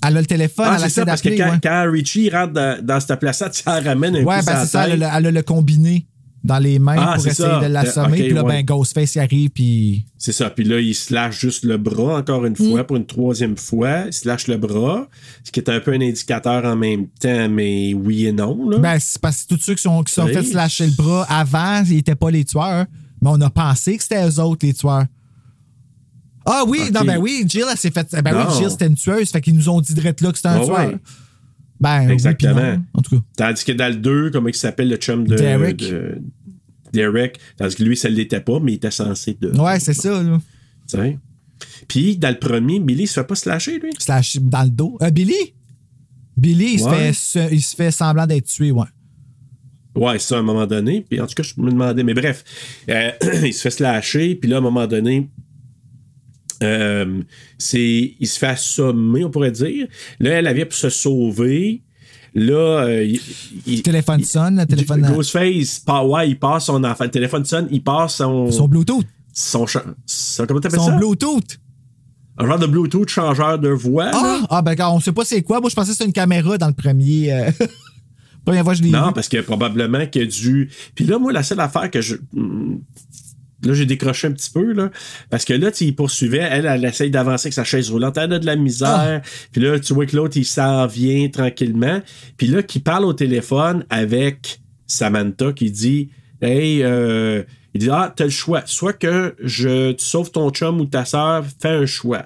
Elle 0.03 0.17
a 0.17 0.21
le 0.21 0.25
téléphone, 0.25 0.65
Ah, 0.67 0.77
elle 0.79 0.85
essaie 0.87 1.01
ça, 1.01 1.05
parce 1.05 1.21
que 1.21 1.29
quand, 1.29 1.51
ouais. 1.51 1.59
quand 1.61 1.91
Richie 1.91 2.29
rentre 2.31 2.53
dans, 2.53 2.83
dans 2.83 2.99
cette 2.99 3.19
place-là, 3.19 3.49
tu 3.51 3.61
en 3.67 3.79
ramènes 3.83 4.15
un 4.15 4.23
Ouais, 4.23 4.39
coup 4.39 4.45
ben 4.47 4.51
sur 4.53 4.61
c'est 4.61 4.65
ça, 4.67 4.87
la 4.87 4.93
elle 4.95 5.03
a, 5.03 5.11
le- 5.11 5.17
elle 5.19 5.25
a 5.27 5.31
le 5.31 5.41
combiné 5.43 6.07
dans 6.43 6.57
les 6.57 6.79
mains 6.79 6.95
Ah, 6.97 7.13
pour 7.17 7.27
essayer 7.27 7.47
ça. 7.47 7.59
de 7.59 7.67
l'assommer. 7.67 8.17
Puis 8.17 8.33
là, 8.33 8.43
ouais. 8.43 8.63
ben, 8.63 8.65
Ghostface 8.65 9.13
y 9.13 9.19
arrive, 9.19 9.51
puis. 9.51 10.07
C'est 10.17 10.31
ça. 10.31 10.49
Puis 10.49 10.63
là, 10.63 10.79
il 10.79 10.95
se 10.95 11.13
lâche 11.13 11.39
juste 11.39 11.63
le 11.65 11.77
bras 11.77 12.17
encore 12.17 12.43
une 12.47 12.53
Mm. 12.57 12.71
fois, 12.71 12.87
pour 12.87 12.97
une 12.97 13.05
troisième 13.05 13.55
fois. 13.57 14.05
Il 14.07 14.13
se 14.13 14.27
lâche 14.27 14.47
le 14.47 14.57
bras, 14.57 15.07
ce 15.43 15.51
qui 15.51 15.59
est 15.59 15.69
un 15.69 15.79
peu 15.79 15.93
un 15.93 16.01
indicateur 16.01 16.65
en 16.65 16.75
même 16.75 17.05
temps, 17.19 17.47
mais 17.47 17.93
oui 17.93 18.25
et 18.25 18.31
non. 18.31 18.67
Là. 18.71 18.79
Ben, 18.79 18.97
c'est 18.99 19.21
parce 19.21 19.43
que 19.43 19.53
tous 19.53 19.61
ceux 19.61 19.75
qui 19.75 19.83
sont, 19.83 20.01
qui 20.01 20.11
sont 20.15 20.25
Oui. 20.25 20.33
fait 20.33 20.41
se 20.41 20.55
lâcher 20.55 20.87
le 20.87 20.93
bras 20.93 21.27
avant, 21.29 21.83
ils 21.85 21.97
n'étaient 21.97 22.15
pas 22.15 22.31
les 22.31 22.43
tueurs. 22.43 22.87
Mais 23.21 23.29
on 23.31 23.39
a 23.41 23.49
pensé 23.49 23.97
que 23.97 24.03
c'était 24.03 24.27
eux 24.27 24.39
autres, 24.39 24.65
les 24.65 24.73
tueurs. 24.73 25.05
Ah 26.45 26.63
oui, 26.67 26.89
non, 26.91 27.01
ben 27.01 27.17
oui, 27.19 27.43
Jill, 27.47 27.65
elle 27.69 27.77
s'est 27.77 27.91
fait. 27.91 28.07
Ben 28.23 28.33
Non. 28.33 28.47
oui, 28.49 28.55
Jill, 28.57 28.69
c'était 28.71 28.87
une 28.87 28.95
tueuse. 28.95 29.29
Fait 29.29 29.41
qu'ils 29.41 29.55
nous 29.55 29.69
ont 29.69 29.79
dit 29.79 29.93
direct 29.93 30.21
là 30.21 30.31
que 30.31 30.37
c'était 30.37 30.49
un 30.49 30.63
tueur. 30.65 30.79
ouais. 30.79 30.97
Ben, 31.79 32.05
oui, 32.07 32.13
Exactement. 32.13 32.61
non, 32.61 32.83
en 32.93 33.01
tout 33.01 33.19
cas. 33.19 33.25
Tandis 33.37 33.63
que 33.63 33.71
dans 33.71 33.89
le 33.91 33.95
2, 33.99 34.31
comment 34.31 34.47
il 34.49 34.55
s'appelle 34.55 34.89
le 34.89 34.97
chum 34.97 35.27
de 35.27 35.35
Derek. 35.35 35.77
de- 35.77 36.21
Derek. 36.93 37.39
Tandis 37.57 37.75
que 37.75 37.83
lui, 37.83 37.95
ça 37.97 38.09
ne 38.09 38.15
l'était 38.15 38.41
pas, 38.41 38.59
mais 38.59 38.73
il 38.73 38.75
était 38.75 38.91
censé 38.91 39.37
de. 39.39 39.49
Ouais, 39.59 39.79
c'est 39.79 39.93
ça, 39.93 40.21
là. 40.21 40.39
Puis 41.87 42.17
dans 42.17 42.29
le 42.29 42.39
premier, 42.39 42.79
Billy 42.79 43.07
se 43.07 43.13
fait 43.13 43.23
pas 43.23 43.35
se 43.35 43.47
lâcher, 43.47 43.79
lui? 43.79 43.91
Slash 43.99 44.37
dans 44.37 44.63
le 44.63 44.69
dos. 44.69 44.97
Euh, 45.01 45.09
Billy? 45.11 45.53
Billy, 46.37 46.73
il, 46.73 46.79
se 46.79 46.89
fait, 47.39 47.49
il 47.53 47.61
se 47.61 47.75
fait 47.75 47.91
semblant 47.91 48.25
d'être 48.25 48.45
tué, 48.47 48.71
ouais. 48.71 48.85
Ouais, 49.95 50.19
ça 50.19 50.37
à 50.37 50.39
un 50.39 50.43
moment 50.43 50.65
donné. 50.67 51.05
Puis 51.09 51.19
en 51.19 51.27
tout 51.27 51.33
cas, 51.35 51.43
je 51.43 51.53
me 51.61 51.69
demandais. 51.69 52.03
Mais 52.03 52.13
bref, 52.13 52.43
euh, 52.89 53.11
il 53.43 53.53
se 53.53 53.61
fait 53.61 53.71
se 53.71 53.83
lâcher. 53.83 54.35
Puis 54.35 54.49
là, 54.49 54.57
à 54.57 54.59
un 54.59 54.63
moment 54.63 54.87
donné, 54.87 55.29
euh, 56.63 57.21
c'est, 57.57 58.15
il 58.19 58.27
se 58.27 58.37
fait 58.37 58.47
assommer, 58.47 59.25
on 59.25 59.31
pourrait 59.31 59.51
dire. 59.51 59.87
Là, 60.19 60.31
elle, 60.31 60.53
vient 60.53 60.65
pour 60.65 60.75
se 60.75 60.89
sauver. 60.89 61.81
Là, 62.33 62.83
euh, 62.85 63.03
il, 63.65 63.77
Le 63.77 63.81
téléphone 63.81 64.23
sonne, 64.23 64.59
le 64.59 64.65
téléphone. 64.65 65.01
Ghostface, 65.13 65.79
pas, 65.79 66.03
ouais, 66.05 66.29
il 66.29 66.39
passe 66.39 66.65
son 66.65 66.81
enfant. 66.83 67.03
Le 67.05 67.11
téléphone 67.11 67.43
sonne, 67.43 67.67
il 67.71 67.83
passe 67.83 68.15
son. 68.15 68.49
Son 68.51 68.67
Bluetooth. 68.67 69.05
Son, 69.33 69.65
son- 69.67 70.45
comment 70.47 70.59
t'appelles 70.59 70.79
Son 70.79 70.87
ça? 70.87 70.97
Bluetooth. 70.97 71.59
Un 72.37 72.47
genre 72.47 72.59
de 72.59 72.67
Bluetooth 72.67 73.09
changeur 73.09 73.59
de 73.59 73.69
voix. 73.69 74.05
là. 74.05 74.11
Ah, 74.13 74.41
ah, 74.49 74.61
ben, 74.61 74.75
quand 74.75 74.93
on 74.95 74.99
sait 75.01 75.11
pas 75.11 75.25
c'est 75.25 75.41
quoi. 75.41 75.59
Moi, 75.59 75.69
je 75.69 75.75
pensais 75.75 75.89
que 75.89 75.93
c'était 75.93 76.05
une 76.05 76.13
caméra 76.13 76.57
dans 76.57 76.67
le 76.67 76.73
premier. 76.73 77.33
euh, 77.33 77.51
Première 78.45 78.63
fois 78.63 78.73
que 78.73 78.79
je 78.79 78.83
l'ai 78.83 78.89
Non, 78.91 79.07
vu. 79.07 79.13
parce 79.13 79.29
que 79.29 79.39
probablement 79.41 80.05
qu'il 80.07 80.21
y 80.21 80.25
a 80.25 80.27
dû. 80.27 80.69
Puis 80.95 81.05
là, 81.05 81.19
moi, 81.19 81.31
la 81.31 81.43
seule 81.43 81.59
affaire 81.59 81.89
que 81.91 82.01
je. 82.01 82.15
hmm, 82.33 82.79
Là, 83.63 83.75
j'ai 83.75 83.85
décroché 83.85 84.25
un 84.25 84.31
petit 84.31 84.49
peu, 84.49 84.73
là. 84.73 84.89
Parce 85.29 85.45
que 85.45 85.53
là, 85.53 85.71
tu 85.71 85.83
il 85.83 85.95
poursuivait. 85.95 86.39
Elle, 86.51 86.65
elle 86.65 86.83
essaye 86.83 87.11
d'avancer 87.11 87.45
avec 87.47 87.53
sa 87.53 87.63
chaise 87.63 87.91
roulante. 87.91 88.17
Elle 88.17 88.33
a 88.33 88.39
de 88.39 88.45
la 88.47 88.55
misère. 88.55 89.21
Puis 89.51 89.61
là, 89.61 89.79
tu 89.79 89.93
vois 89.93 90.07
que 90.07 90.15
l'autre, 90.15 90.35
il 90.37 90.45
s'en 90.45 90.87
vient 90.87 91.29
tranquillement. 91.29 92.01
Puis 92.37 92.47
là, 92.47 92.63
qui 92.63 92.79
parle 92.79 93.05
au 93.05 93.13
téléphone 93.13 93.85
avec 93.91 94.61
Samantha 94.87 95.53
qui 95.53 95.69
dit 95.69 96.09
Hey, 96.41 96.81
euh, 96.81 97.43
il 97.75 97.81
dit 97.81 97.89
Ah, 97.91 98.11
t'as 98.15 98.23
le 98.23 98.29
choix. 98.31 98.63
Soit 98.65 98.93
que 98.93 99.35
je 99.43 99.91
tu 99.91 100.03
sauves 100.03 100.31
ton 100.31 100.49
chum 100.49 100.81
ou 100.81 100.85
ta 100.87 101.05
soeur, 101.05 101.45
fais 101.61 101.69
un 101.69 101.85
choix. 101.85 102.25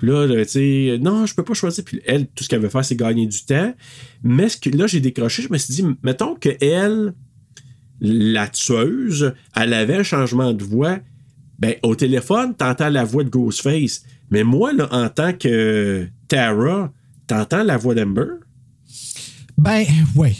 Puis 0.00 0.08
là, 0.08 0.26
tu 0.26 0.48
sais, 0.48 0.98
non, 0.98 1.26
je 1.26 1.34
peux 1.34 1.44
pas 1.44 1.52
choisir. 1.52 1.84
Puis 1.84 2.00
elle, 2.06 2.26
tout 2.28 2.42
ce 2.42 2.48
qu'elle 2.48 2.62
veut 2.62 2.70
faire, 2.70 2.82
c'est 2.82 2.96
gagner 2.96 3.26
du 3.26 3.44
temps. 3.44 3.74
Mais 4.22 4.48
ce 4.48 4.56
que, 4.56 4.70
là, 4.70 4.86
j'ai 4.86 5.00
décroché, 5.00 5.42
je 5.42 5.52
me 5.52 5.58
suis 5.58 5.74
dit, 5.74 5.84
mettons 6.02 6.36
que 6.36 6.48
elle, 6.64 7.12
la 8.00 8.48
tueuse, 8.48 9.34
elle 9.54 9.74
avait 9.74 9.96
un 9.96 10.02
changement 10.02 10.54
de 10.54 10.64
voix. 10.64 11.00
Ben, 11.58 11.74
au 11.82 11.94
téléphone, 11.94 12.54
t'entends 12.54 12.88
la 12.88 13.04
voix 13.04 13.24
de 13.24 13.28
Ghostface. 13.28 14.04
Mais 14.30 14.42
moi, 14.42 14.72
là, 14.72 14.88
en 14.90 15.10
tant 15.10 15.34
que 15.34 16.08
Tara, 16.28 16.90
t'entends 17.26 17.62
la 17.62 17.76
voix 17.76 17.94
d'Amber? 17.94 18.24
Ben, 19.58 19.84
ouais. 20.16 20.34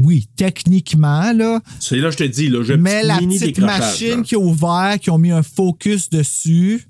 Oui, 0.00 0.28
techniquement, 0.34 1.32
là. 1.32 1.60
C'est 1.78 1.98
là, 1.98 2.10
je 2.10 2.16
te 2.16 2.24
dis, 2.24 2.48
là, 2.48 2.60
un 2.68 2.76
Mais 2.76 3.04
la 3.04 3.18
petite 3.18 3.60
machine 3.60 4.16
là. 4.16 4.22
qui 4.22 4.34
a 4.34 4.38
ouvert, 4.40 4.98
qui 5.00 5.10
ont 5.10 5.18
mis 5.18 5.30
un 5.30 5.44
focus 5.44 6.10
dessus, 6.10 6.88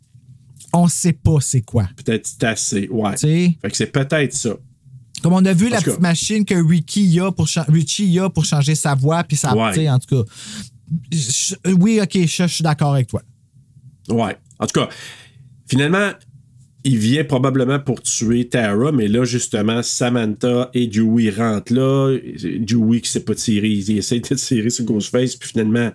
on 0.76 0.88
sait 0.88 1.12
pas 1.12 1.38
c'est 1.40 1.62
quoi. 1.62 1.88
Peut-être 2.04 2.26
c'est 2.26 2.44
assez, 2.44 2.88
ouais. 2.88 3.16
Fait 3.16 3.56
que 3.70 3.76
c'est 3.76 3.86
peut-être 3.92 4.32
ça. 4.32 4.50
Comme 5.22 5.32
on 5.32 5.44
a 5.44 5.52
vu 5.52 5.66
En 5.68 5.70
la 5.70 5.78
cas. 5.78 5.84
petite 5.84 6.00
machine 6.00 6.44
que 6.44 6.54
Ricky 6.54 7.18
a 7.20 7.32
pour, 7.32 7.48
Richie 7.68 8.18
a 8.18 8.28
pour 8.28 8.44
changer 8.44 8.74
sa 8.74 8.94
voix, 8.94 9.24
puis 9.24 9.36
sa. 9.36 9.54
Ouais. 9.56 9.88
En 9.88 9.98
tout 9.98 10.22
cas. 10.24 10.30
Je- 11.10 11.54
oui, 11.72 11.98
ok, 12.02 12.12
je, 12.14 12.26
je 12.26 12.46
suis 12.46 12.62
d'accord 12.62 12.94
avec 12.94 13.08
toi. 13.08 13.22
Ouais. 14.08 14.36
En 14.58 14.66
tout 14.66 14.78
cas, 14.80 14.88
finalement, 15.66 16.10
il 16.84 16.98
vient 16.98 17.24
probablement 17.24 17.80
pour 17.80 18.00
tuer 18.02 18.48
Tara, 18.48 18.92
mais 18.92 19.08
là, 19.08 19.24
justement, 19.24 19.82
Samantha 19.82 20.70
et 20.74 20.86
Dewey 20.86 21.30
rentrent 21.30 21.74
là. 21.74 22.16
Dewey 22.60 23.00
qui 23.00 23.10
s'est 23.10 23.24
pas 23.24 23.34
tiré, 23.34 23.68
il 23.68 23.98
essaie 23.98 24.20
de 24.20 24.34
tirer 24.34 24.70
sur 24.70 24.84
Ghostface, 24.84 25.34
puis 25.34 25.48
finalement, 25.48 25.90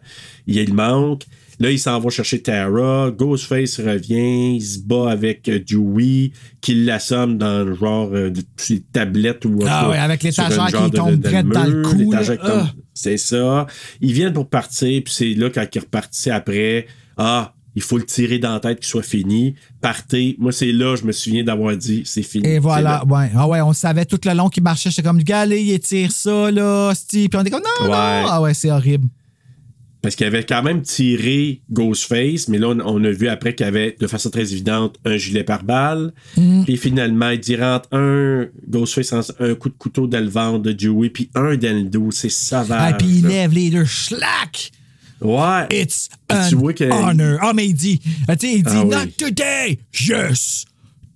il, 0.48 0.58
il 0.58 0.74
manque. 0.74 1.24
Là, 1.62 1.70
il 1.70 1.78
s'en 1.78 2.00
va 2.00 2.10
chercher 2.10 2.42
Tara. 2.42 3.12
Ghostface 3.12 3.80
revient, 3.80 4.56
il 4.56 4.62
se 4.62 4.80
bat 4.80 5.12
avec 5.12 5.48
euh, 5.48 5.60
Dewey, 5.60 6.32
qui 6.60 6.74
l'assomme 6.74 7.38
dans 7.38 7.64
le 7.64 7.76
genre 7.76 8.10
euh, 8.14 8.32
de 8.32 8.42
petites 8.42 8.92
tablettes 8.92 9.46
ou 9.46 9.60
Ah 9.68 9.88
ouais, 9.90 9.98
avec 10.00 10.24
l'étagère 10.24 10.66
qui 10.66 10.92
tombe 10.92 11.18
direct 11.18 11.50
dans 11.50 11.66
le 11.66 11.84
cou, 11.84 12.12
Ah. 12.42 12.72
C'est 12.96 13.18
ça. 13.18 13.68
Ils 14.02 14.12
viennent 14.12 14.34
pour 14.34 14.50
partir, 14.50 15.04
puis 15.04 15.14
c'est 15.14 15.34
là, 15.36 15.52
quand 15.52 15.64
il 15.72 15.78
est 15.78 15.82
reparti 15.82 16.32
après, 16.32 16.88
ah, 17.18 17.54
il 17.76 17.84
faut 17.84 17.98
le 18.00 18.06
tirer 18.06 18.40
dans 18.40 18.54
la 18.54 18.60
tête 18.60 18.80
qu'il 18.80 18.88
soit 18.88 19.04
fini. 19.04 19.54
Partez. 19.82 20.36
Moi, 20.40 20.52
c'est 20.52 20.72
là, 20.72 20.96
je 20.96 21.06
me 21.06 21.12
souviens 21.12 21.44
d'avoir 21.44 21.78
dit, 21.78 22.02
c'est 22.06 22.24
fini. 22.24 22.48
Et 22.48 22.58
voilà, 22.60 23.04
là. 23.04 23.06
ouais. 23.08 23.30
Ah 23.36 23.48
ouais, 23.48 23.62
on 23.62 23.74
savait 23.74 24.06
tout 24.06 24.20
le 24.26 24.34
long 24.34 24.50
qu'il 24.50 24.64
marchait. 24.64 24.90
J'étais 24.90 25.04
comme, 25.04 25.20
le 25.20 25.24
gars, 25.24 25.42
allez, 25.42 25.62
il 25.62 25.72
étire 25.74 26.12
ça, 26.12 26.50
là, 26.50 26.92
c'ti. 26.96 27.30
Puis 27.30 27.38
on 27.38 27.42
était 27.42 27.52
comme, 27.52 27.62
non, 27.62 27.86
non. 27.86 27.92
Ouais. 27.92 28.24
Ah 28.28 28.42
ouais, 28.42 28.54
c'est 28.56 28.72
horrible. 28.72 29.08
Parce 30.02 30.15
qu'il 30.15 30.26
avait 30.26 30.44
quand 30.44 30.64
même 30.64 30.82
tiré 30.82 31.61
Ghostface, 31.72 32.48
mais 32.48 32.57
là, 32.57 32.69
on, 32.69 32.80
on 32.80 33.03
a 33.03 33.11
vu 33.11 33.28
après 33.28 33.53
qu'il 33.53 33.68
avait, 33.68 33.95
de 33.99 34.07
façon 34.07 34.32
très 34.32 34.52
évidente, 34.52 34.95
un 35.06 35.15
gilet 35.18 35.44
pare-balles. 35.44 36.11
Mhm. 36.38 36.64
Puis 36.65 36.78
finalement, 36.78 37.30
il 37.30 37.40
dit 37.40 37.56
rentre 37.56 37.88
un 37.91 38.48
Ghostface, 38.68 39.32
un 39.40 39.53
coup 39.53 39.69
de 39.69 39.76
couteau 39.78 40.07
dans 40.07 40.19
le 40.23 40.30
ventre 40.30 40.64
de 40.64 40.72
Dewey, 40.72 41.10
puis 41.11 41.30
un 41.36 41.56
dans 41.56 41.76
le 41.76 41.84
dos. 41.84 42.10
C'est 42.11 42.30
sauvage. 42.30 42.94
Ah, 42.94 42.98
puis 42.98 43.07
il 43.19 43.28
lève 43.28 43.53
les 43.53 43.69
deux, 43.69 43.86
schlack! 43.86 44.72
Ouais. 45.22 45.68
It's 45.72 46.10
an 46.32 46.48
tu 46.49 46.56
vois 46.56 46.73
que- 46.73 46.84
honor. 46.86 47.38
Ah, 47.44 47.52
mais 47.53 47.68
il 47.68 47.76
dit, 47.76 48.02
ah, 48.28 48.36
tu 48.36 48.48
sais, 48.48 48.53
il 48.56 48.64
dit, 48.64 48.72
Ah 48.73 48.84
oui. 48.84 48.90
not 48.95 49.06
today, 49.19 49.78
yes, 50.10 50.65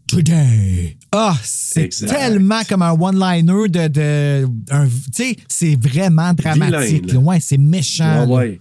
Today. 0.07 0.97
Ah, 1.11 1.35
c'est 1.43 1.85
Exact. 1.85 2.09
tellement 2.15 2.61
comme 2.69 2.83
un 2.83 2.91
one-liner 2.91 3.67
de. 3.67 3.87
de 3.87 4.47
un- 4.69 4.85
tu 4.85 4.91
sais, 5.11 5.35
c'est 5.47 5.75
vraiment 5.81 6.31
dramatique. 6.33 7.11
Ouais, 7.15 7.39
c'est 7.39 7.57
méchant. 7.57 8.27
Ouais, 8.27 8.35
ouais. 8.35 8.59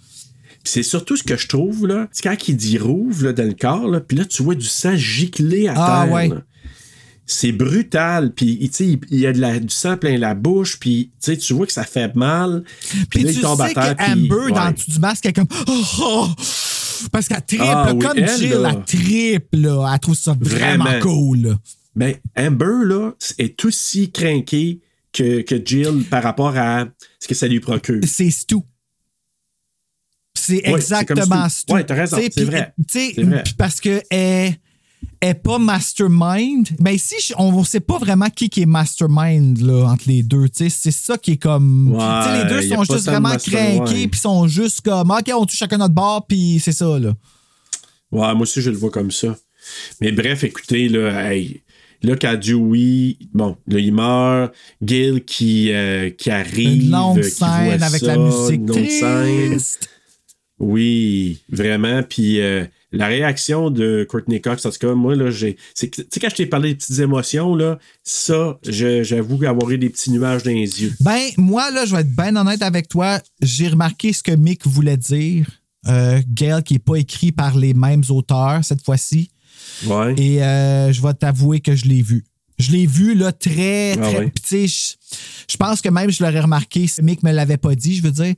C'est 0.65 0.83
surtout 0.83 1.17
ce 1.17 1.23
que 1.23 1.37
je 1.37 1.47
trouve, 1.47 1.87
là, 1.87 2.09
c'est 2.11 2.23
quand 2.25 2.49
il 2.49 2.57
dit 2.57 2.79
rouve 2.79 3.23
là, 3.25 3.33
dans 3.33 3.47
le 3.47 3.55
corps, 3.55 3.87
là, 3.89 4.01
puis 4.01 4.17
là, 4.17 4.25
tu 4.25 4.43
vois 4.43 4.55
du 4.55 4.67
sang 4.67 4.97
gicler 4.97 5.69
à 5.69 5.75
Ah, 5.77 6.05
terre. 6.07 6.15
ouais. 6.15 6.31
C'est 7.27 7.53
brutal, 7.53 8.33
puis 8.35 8.59
tu 8.69 8.69
sais, 8.75 8.87
il- 8.87 9.01
il 9.11 9.19
y 9.21 9.27
a 9.27 9.33
de 9.33 9.41
la- 9.41 9.59
du 9.59 9.73
sang 9.75 9.97
plein 9.97 10.19
la 10.19 10.35
bouche, 10.35 10.79
puis 10.79 11.11
tu 11.23 11.33
sais, 11.33 11.37
tu 11.39 11.55
vois 11.55 11.67
que 11.67 11.73
ça 11.73 11.85
fait 11.85 12.15
mal. 12.15 12.65
Puis 13.09 13.23
là, 13.23 13.31
tu 13.33 13.37
il 13.39 13.41
tombe 13.43 13.61
à 13.63 13.69
sais 13.69 13.75
terre. 13.75 13.97
que 13.97 14.03
Amber, 14.13 14.53
dans 14.53 14.67
le 14.67 14.73
dessous 14.75 14.91
du 14.91 14.99
masque, 14.99 15.25
elle 15.25 15.31
est 15.31 15.33
comme. 15.33 15.49
Oh, 15.67 15.83
oh! 16.01 16.29
Parce 17.11 17.27
qu'elle 17.29 17.45
triple, 17.45 17.65
Ah, 17.67 17.93
oui, 17.95 17.99
comme 17.99 18.19
elle, 18.19 18.39
Jill, 18.39 18.51
là. 18.53 18.73
elle 18.75 18.85
triple, 18.85 19.57
là. 19.59 19.91
Elle 19.95 20.01
trouve 20.01 20.15
ça 20.17 20.37
vraiment, 20.39 20.85
Vraiment. 20.85 21.01
cool. 21.01 21.39
là. 21.43 21.59
Ben, 21.97 22.15
Amber, 22.37 22.85
là, 22.87 23.13
est 23.39 23.65
aussi 23.65 24.11
craqué 24.11 24.81
que, 25.13 25.41
que 25.43 25.55
Jill 25.65 26.05
par 26.11 26.23
rapport 26.23 26.57
à 26.57 26.87
ce 27.21 27.27
que 27.29 27.35
ça 27.35 27.47
lui 27.49 27.61
procure. 27.61 28.01
C'est 28.07 28.31
Stu. 28.31 28.57
C'est 30.47 30.67
Ouais, 30.69 30.75
exactement. 30.75 31.49
Stu. 31.49 31.73
Ouais, 31.73 31.85
t'as 31.85 31.95
raison, 31.95 32.17
c'est 32.35 32.45
vrai. 32.45 32.75
parce 33.59 33.81
que 33.81 34.01
elle 34.11 34.55
est 35.21 35.35
pas 35.35 35.59
mastermind. 35.59 36.69
Mais 36.81 36.95
ici, 36.97 37.15
je- 37.27 37.35
on 37.39 37.59
ne 37.61 37.65
sait 37.65 37.81
pas 37.81 37.99
vraiment 37.99 38.29
qui, 38.31 38.49
qui 38.51 38.63
est 38.63 38.67
mastermind 38.67 39.59
là, 39.61 39.87
entre 39.87 40.05
les 40.09 40.23
deux. 40.23 40.47
C'est 40.53 40.69
ça 40.71 41.17
qui 41.19 41.33
est 41.33 41.37
comme. 41.37 41.93
Ouais, 41.95 42.43
les 42.43 42.49
deux 42.49 42.63
sont 42.69 42.85
juste 42.95 43.07
vraiment 43.07 43.31
craqués, 43.87 44.09
puis 44.09 44.21
sont 44.21 44.47
juste 44.49 44.81
comme 44.83 45.11
OK, 45.11 45.31
on 45.35 45.45
touche 45.47 45.57
chacun 45.59 45.79
notre 45.79 45.95
bord, 45.95 46.27
puis 46.27 46.61
c'est 46.63 46.73
ça. 46.73 46.99
là. 46.99 47.11
Ouais, 48.13 48.21
moi 48.35 48.43
aussi, 48.43 48.61
je 48.61 48.71
le 48.71 48.77
vois 48.77 48.91
comme 48.91 49.11
ça. 49.11 49.37
Mais 50.01 50.13
bref, 50.13 50.45
écoutez, 50.45 50.89
là, 50.89 51.33
hey, 51.33 51.63
là, 52.03 52.15
quand 52.21 52.35
Dewey, 52.39 53.17
bon, 53.33 53.57
là, 53.67 53.79
il 53.79 53.93
meurt, 53.95 54.53
Gil 54.85 55.25
qui, 55.25 55.73
euh, 55.73 56.11
qui 56.11 56.31
arrive. 56.31 56.85
Une 56.85 56.91
longue 56.91 57.23
qui 57.23 57.39
voit 57.39 57.49
scène 57.71 57.83
avec 57.83 58.01
ça, 58.01 58.07
la 58.09 58.19
musique 58.19 58.61
une 58.61 58.67
longue 58.67 58.89
scène. 58.89 59.59
Oui, 60.65 61.43
vraiment. 61.51 62.03
Puis 62.03 62.41
euh, 62.41 62.65
la 62.91 63.07
réaction 63.07 63.71
de 63.71 64.07
Courtney 64.09 64.41
Cox, 64.41 64.65
en 64.65 64.71
tout 64.71 64.79
cas, 64.79 64.95
moi, 64.95 65.15
là, 65.15 65.31
j'ai. 65.31 65.57
Tu 65.79 65.91
sais, 65.95 66.21
quand 66.21 66.31
je 66.31 66.35
t'ai 66.37 66.47
parlé 66.47 66.71
des 66.71 66.75
petites 66.77 67.01
émotions, 67.01 67.55
là, 67.55 67.79
ça, 68.03 68.59
j'avoue 68.63 69.45
avoir 69.45 69.71
eu 69.71 69.79
des 69.79 69.91
petits 69.91 70.11
nuages 70.11 70.43
dans 70.43 70.51
les 70.53 70.83
yeux. 70.83 70.95
Ben, 71.01 71.21
moi, 71.37 71.71
là, 71.71 71.85
je 71.85 71.95
vais 71.95 72.01
être 72.01 72.17
bien 72.17 72.35
honnête 72.37 72.63
avec 72.63 72.89
toi. 72.89 73.21
J'ai 73.43 73.69
remarqué 73.69 74.13
ce 74.15 74.23
que 74.23 74.33
Mick 74.33 74.67
voulait 74.67 74.97
dire. 74.97 75.47
Euh, 75.87 76.23
Gail, 76.27 76.63
qui 76.63 76.73
n'est 76.75 76.79
pas 76.79 76.95
écrit 76.97 77.31
par 77.31 77.59
les 77.59 77.75
mêmes 77.75 78.05
auteurs 78.09 78.65
cette 78.65 78.83
fois-ci. 78.83 79.31
Ouais. 79.85 80.15
Et 80.17 80.43
euh, 80.43 80.91
je 80.93 81.03
vais 81.03 81.13
t'avouer 81.13 81.61
que 81.61 81.77
je 81.77 81.85
l'ai 81.85 82.01
vu. 82.01 82.25
Je 82.59 82.71
l'ai 82.73 82.87
vu, 82.87 83.15
là, 83.15 83.33
très, 83.33 83.93
Ah 83.93 83.97
très. 84.01 84.19
ouais. 84.19 84.33
Sais, 84.43 84.67
je, 84.67 84.95
je 85.51 85.57
pense 85.59 85.83
que 85.83 85.91
même 85.91 86.11
je 86.11 86.25
l'aurais 86.25 86.41
remarqué 86.41 86.87
si 86.87 87.03
Mick 87.03 87.23
me 87.23 87.33
l'avait 87.33 87.59
pas 87.59 87.75
dit, 87.75 87.97
je 87.97 88.03
veux 88.03 88.13
dire. 88.13 88.35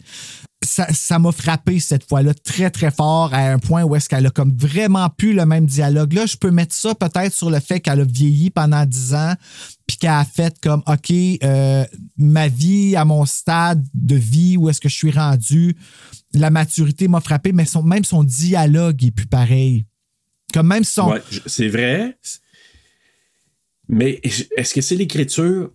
Ça 0.62 1.18
m'a 1.18 1.32
frappé 1.32 1.78
cette 1.80 2.08
fois-là 2.08 2.32
très, 2.34 2.70
très 2.70 2.90
fort 2.90 3.32
à 3.34 3.50
un 3.52 3.58
point 3.58 3.84
où 3.84 3.94
est-ce 3.94 4.08
qu'elle 4.08 4.26
a 4.26 4.30
comme 4.30 4.56
vraiment 4.56 5.08
plus 5.10 5.34
le 5.34 5.44
même 5.44 5.66
dialogue. 5.66 6.14
Là, 6.14 6.26
je 6.26 6.36
peux 6.36 6.50
mettre 6.50 6.74
ça 6.74 6.94
peut-être 6.94 7.32
sur 7.32 7.50
le 7.50 7.60
fait 7.60 7.80
qu'elle 7.80 8.00
a 8.00 8.04
vieilli 8.04 8.50
pendant 8.50 8.84
10 8.84 9.14
ans 9.14 9.34
puis 9.86 9.98
qu'elle 9.98 10.10
a 10.10 10.24
fait 10.24 10.58
comme, 10.60 10.82
OK, 10.86 11.12
euh, 11.12 11.84
ma 12.16 12.48
vie 12.48 12.96
à 12.96 13.04
mon 13.04 13.26
stade 13.26 13.84
de 13.94 14.16
vie, 14.16 14.56
où 14.56 14.68
est-ce 14.68 14.80
que 14.80 14.88
je 14.88 14.94
suis 14.94 15.10
rendu, 15.10 15.76
la 16.32 16.50
maturité 16.50 17.06
m'a 17.06 17.20
frappé, 17.20 17.52
mais 17.52 17.64
même 17.84 18.04
son 18.04 18.24
dialogue 18.24 19.04
est 19.04 19.10
plus 19.10 19.26
pareil. 19.26 19.84
Comme 20.52 20.68
même 20.68 20.84
son... 20.84 21.14
C'est 21.46 21.68
vrai. 21.68 22.18
Mais 23.88 24.20
est-ce 24.56 24.74
que 24.74 24.80
c'est 24.80 24.96
l'écriture? 24.96 25.70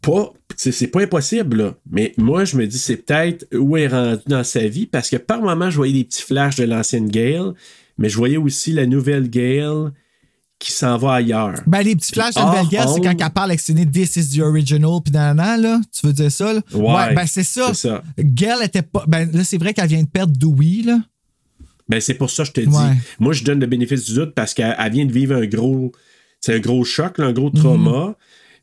Pas. 0.00 0.32
C'est 0.56 0.88
pas 0.88 1.02
impossible, 1.02 1.56
là. 1.56 1.74
Mais 1.90 2.14
moi, 2.16 2.44
je 2.44 2.56
me 2.56 2.66
dis, 2.66 2.78
c'est 2.78 2.96
peut-être 2.96 3.46
où 3.54 3.76
elle 3.76 3.84
est 3.84 3.88
rendue 3.88 4.22
dans 4.26 4.42
sa 4.44 4.66
vie, 4.66 4.86
parce 4.86 5.08
que 5.08 5.16
par 5.16 5.40
moment, 5.40 5.70
je 5.70 5.76
voyais 5.76 5.92
des 5.92 6.04
petits 6.04 6.22
flashs 6.22 6.56
de 6.56 6.64
l'ancienne 6.64 7.08
Gale, 7.08 7.52
mais 7.96 8.08
je 8.08 8.16
voyais 8.16 8.38
aussi 8.38 8.72
la 8.72 8.86
nouvelle 8.86 9.30
Gale 9.30 9.92
qui 10.58 10.72
s'en 10.72 10.96
va 10.96 11.14
ailleurs. 11.14 11.60
Ben, 11.66 11.82
les 11.82 11.94
petits 11.94 12.12
flashs 12.12 12.34
de 12.34 12.40
Or, 12.40 12.50
Nouvelle 12.50 12.68
Guerre, 12.68 12.88
c'est 12.88 13.00
quand 13.00 13.14
elle 13.16 13.30
parle 13.30 13.50
avec 13.50 13.60
Sidney, 13.60 13.86
This 13.86 14.16
is 14.16 14.36
the 14.36 14.40
original, 14.40 15.00
puis 15.04 15.12
nanana, 15.12 15.56
là. 15.56 15.80
Tu 15.92 16.06
veux 16.06 16.12
dire 16.12 16.32
ça, 16.32 16.52
là? 16.52 16.60
Ouais, 16.74 17.14
ben 17.14 17.26
c'est 17.26 17.44
ça. 17.44 17.72
ça. 17.74 18.02
Gale 18.18 18.64
était 18.64 18.82
pas. 18.82 19.04
Ben 19.06 19.30
là, 19.32 19.44
c'est 19.44 19.58
vrai 19.58 19.72
qu'elle 19.72 19.88
vient 19.88 20.02
de 20.02 20.08
perdre 20.08 20.36
Dewey, 20.36 20.82
là. 20.84 20.98
Ben, 21.88 22.00
c'est 22.00 22.14
pour 22.14 22.30
ça 22.30 22.42
que 22.42 22.48
je 22.48 22.52
te 22.52 22.60
dis. 22.60 22.66
Ouais. 22.66 22.96
Moi, 23.20 23.32
je 23.32 23.44
donne 23.44 23.60
le 23.60 23.66
bénéfice 23.66 24.04
du 24.06 24.14
doute 24.14 24.34
parce 24.34 24.52
qu'elle 24.52 24.74
elle 24.76 24.92
vient 24.92 25.06
de 25.06 25.12
vivre 25.12 25.36
un 25.36 25.46
gros. 25.46 25.92
C'est 26.40 26.54
un 26.54 26.58
gros 26.58 26.84
choc, 26.84 27.18
là, 27.18 27.26
un 27.26 27.32
gros 27.32 27.50
trauma. 27.50 28.16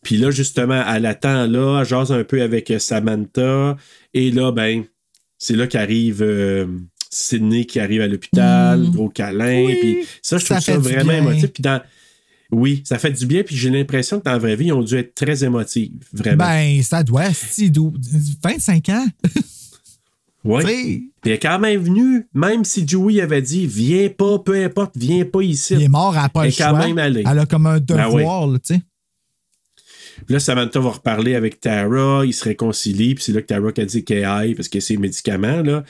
Puis 0.05 0.17
là, 0.17 0.29
justement, 0.31 0.81
elle 0.87 1.05
attend 1.07 1.47
là, 1.47 1.79
elle 1.81 1.87
jase 1.87 2.11
un 2.11 2.23
peu 2.23 2.41
avec 2.43 2.69
euh, 2.69 2.77
Samantha. 2.79 3.75
Et 4.13 4.29
là, 4.29 4.51
ben, 4.51 4.83
c'est 5.39 5.55
là 5.55 5.65
qu'arrive 5.65 6.21
euh, 6.21 6.67
Sydney 7.09 7.65
qui 7.65 7.79
arrive 7.79 8.01
à 8.01 8.07
l'hôpital, 8.07 8.87
gros 8.91 9.09
câlin. 9.09 9.65
Puis 9.81 10.05
ça, 10.21 10.37
je 10.37 10.45
trouve 10.45 10.59
ça, 10.59 10.77
vraiment 10.77 11.11
émotif. 11.11 11.47
Puis 11.51 11.63
dans. 11.63 11.81
Oui, 12.51 12.83
ça 12.85 12.99
fait 12.99 13.09
du 13.11 13.25
bien, 13.25 13.41
puis 13.41 13.55
j'ai 13.57 13.71
l'impression 13.71 14.19
que 14.19 14.25
dans 14.25 14.33
la 14.33 14.37
vraie 14.37 14.55
vie, 14.55 14.65
ils 14.67 14.73
ont 14.73 14.83
dû 14.83 14.95
être 14.95 15.15
très 15.15 15.43
émotifs, 15.43 15.89
vraiment. 16.13 16.45
Ben, 16.45 16.83
ça 16.83 17.01
doit, 17.01 17.33
si, 17.33 17.71
dou- 17.71 17.93
25 18.43 18.89
ans. 18.89 19.05
Oui. 20.43 20.63
Puis 20.63 21.11
elle 21.25 21.31
est 21.31 21.39
quand 21.39 21.57
même 21.57 21.81
venue, 21.81 22.27
même 22.35 22.63
si 22.65 22.87
Joey 22.87 23.19
avait 23.19 23.41
dit 23.41 23.65
Viens 23.65 24.09
pas, 24.09 24.37
peu 24.37 24.63
importe, 24.63 24.91
viens 24.95 25.25
pas 25.25 25.41
ici. 25.41 25.73
Il 25.73 25.81
est 25.81 25.87
mort, 25.87 26.13
elle 26.15 26.21
n'a 26.21 26.29
pas 26.29 26.41
Elle 26.43 26.49
le 26.49 26.53
est 26.53 26.57
quand 26.57 26.69
choix. 26.69 26.85
même 26.87 26.97
allée. 26.99 27.23
Elle 27.29 27.39
a 27.39 27.45
comme 27.47 27.65
un 27.65 27.79
Ben 27.79 28.07
oui. 28.09 28.17
devoir, 28.21 28.45
là, 28.47 28.59
tu 28.59 28.75
sais. 28.75 28.81
Puis 30.25 30.33
là, 30.33 30.39
Samantha 30.39 30.79
va 30.79 30.89
reparler 30.91 31.35
avec 31.35 31.59
Tara, 31.59 32.23
ils 32.25 32.33
se 32.33 32.43
réconcilient, 32.45 33.15
puis 33.15 33.23
c'est 33.23 33.31
là 33.33 33.41
que 33.41 33.47
Tara 33.47 33.69
a 33.75 33.85
dit 33.85 34.03
qu'elle 34.03 34.23
aille 34.25 34.55
parce 34.55 34.69
que 34.69 34.79
c'est 34.79 34.97
médicaments, 34.97 35.61
là. 35.61 35.83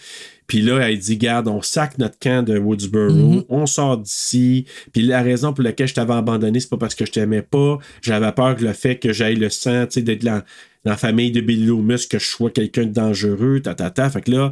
Puis 0.47 0.61
là, 0.61 0.77
elle 0.87 0.97
dit 0.99 1.17
Garde, 1.17 1.47
on 1.47 1.61
sac 1.61 1.97
notre 1.97 2.19
camp 2.19 2.43
de 2.45 2.57
Woodsboro, 2.57 3.13
Mhm. 3.13 3.43
on 3.49 3.65
sort 3.65 3.97
d'ici. 3.97 4.65
Puis 4.93 5.01
la 5.01 5.21
raison 5.23 5.53
pour 5.53 5.63
laquelle 5.63 5.87
je 5.87 5.93
t'avais 5.95 6.13
abandonné, 6.13 6.59
c'est 6.59 6.69
pas 6.69 6.77
parce 6.77 6.93
que 6.95 7.05
je 7.05 7.11
t'aimais 7.11 7.41
pas. 7.41 7.77
J'avais 8.01 8.31
peur 8.31 8.55
que 8.55 8.63
le 8.63 8.73
fait 8.73 8.97
que 8.97 9.11
j'aille 9.13 9.35
le 9.37 9.49
sang, 9.49 9.85
tu 9.87 9.93
sais, 9.93 10.01
d'être 10.01 10.23
dans, 10.23 10.41
dans 10.83 10.91
la 10.91 10.97
famille 10.97 11.31
de 11.31 11.41
Billy 11.41 11.65
Loomis, 11.65 12.07
que 12.07 12.19
je 12.19 12.25
sois 12.27 12.51
quelqu'un 12.51 12.83
de 12.85 12.91
dangereux, 12.93 13.59
ta, 13.61 13.73
ta, 13.73 13.89
ta. 13.89 14.09
Fait 14.09 14.21
que 14.21 14.31
là. 14.31 14.51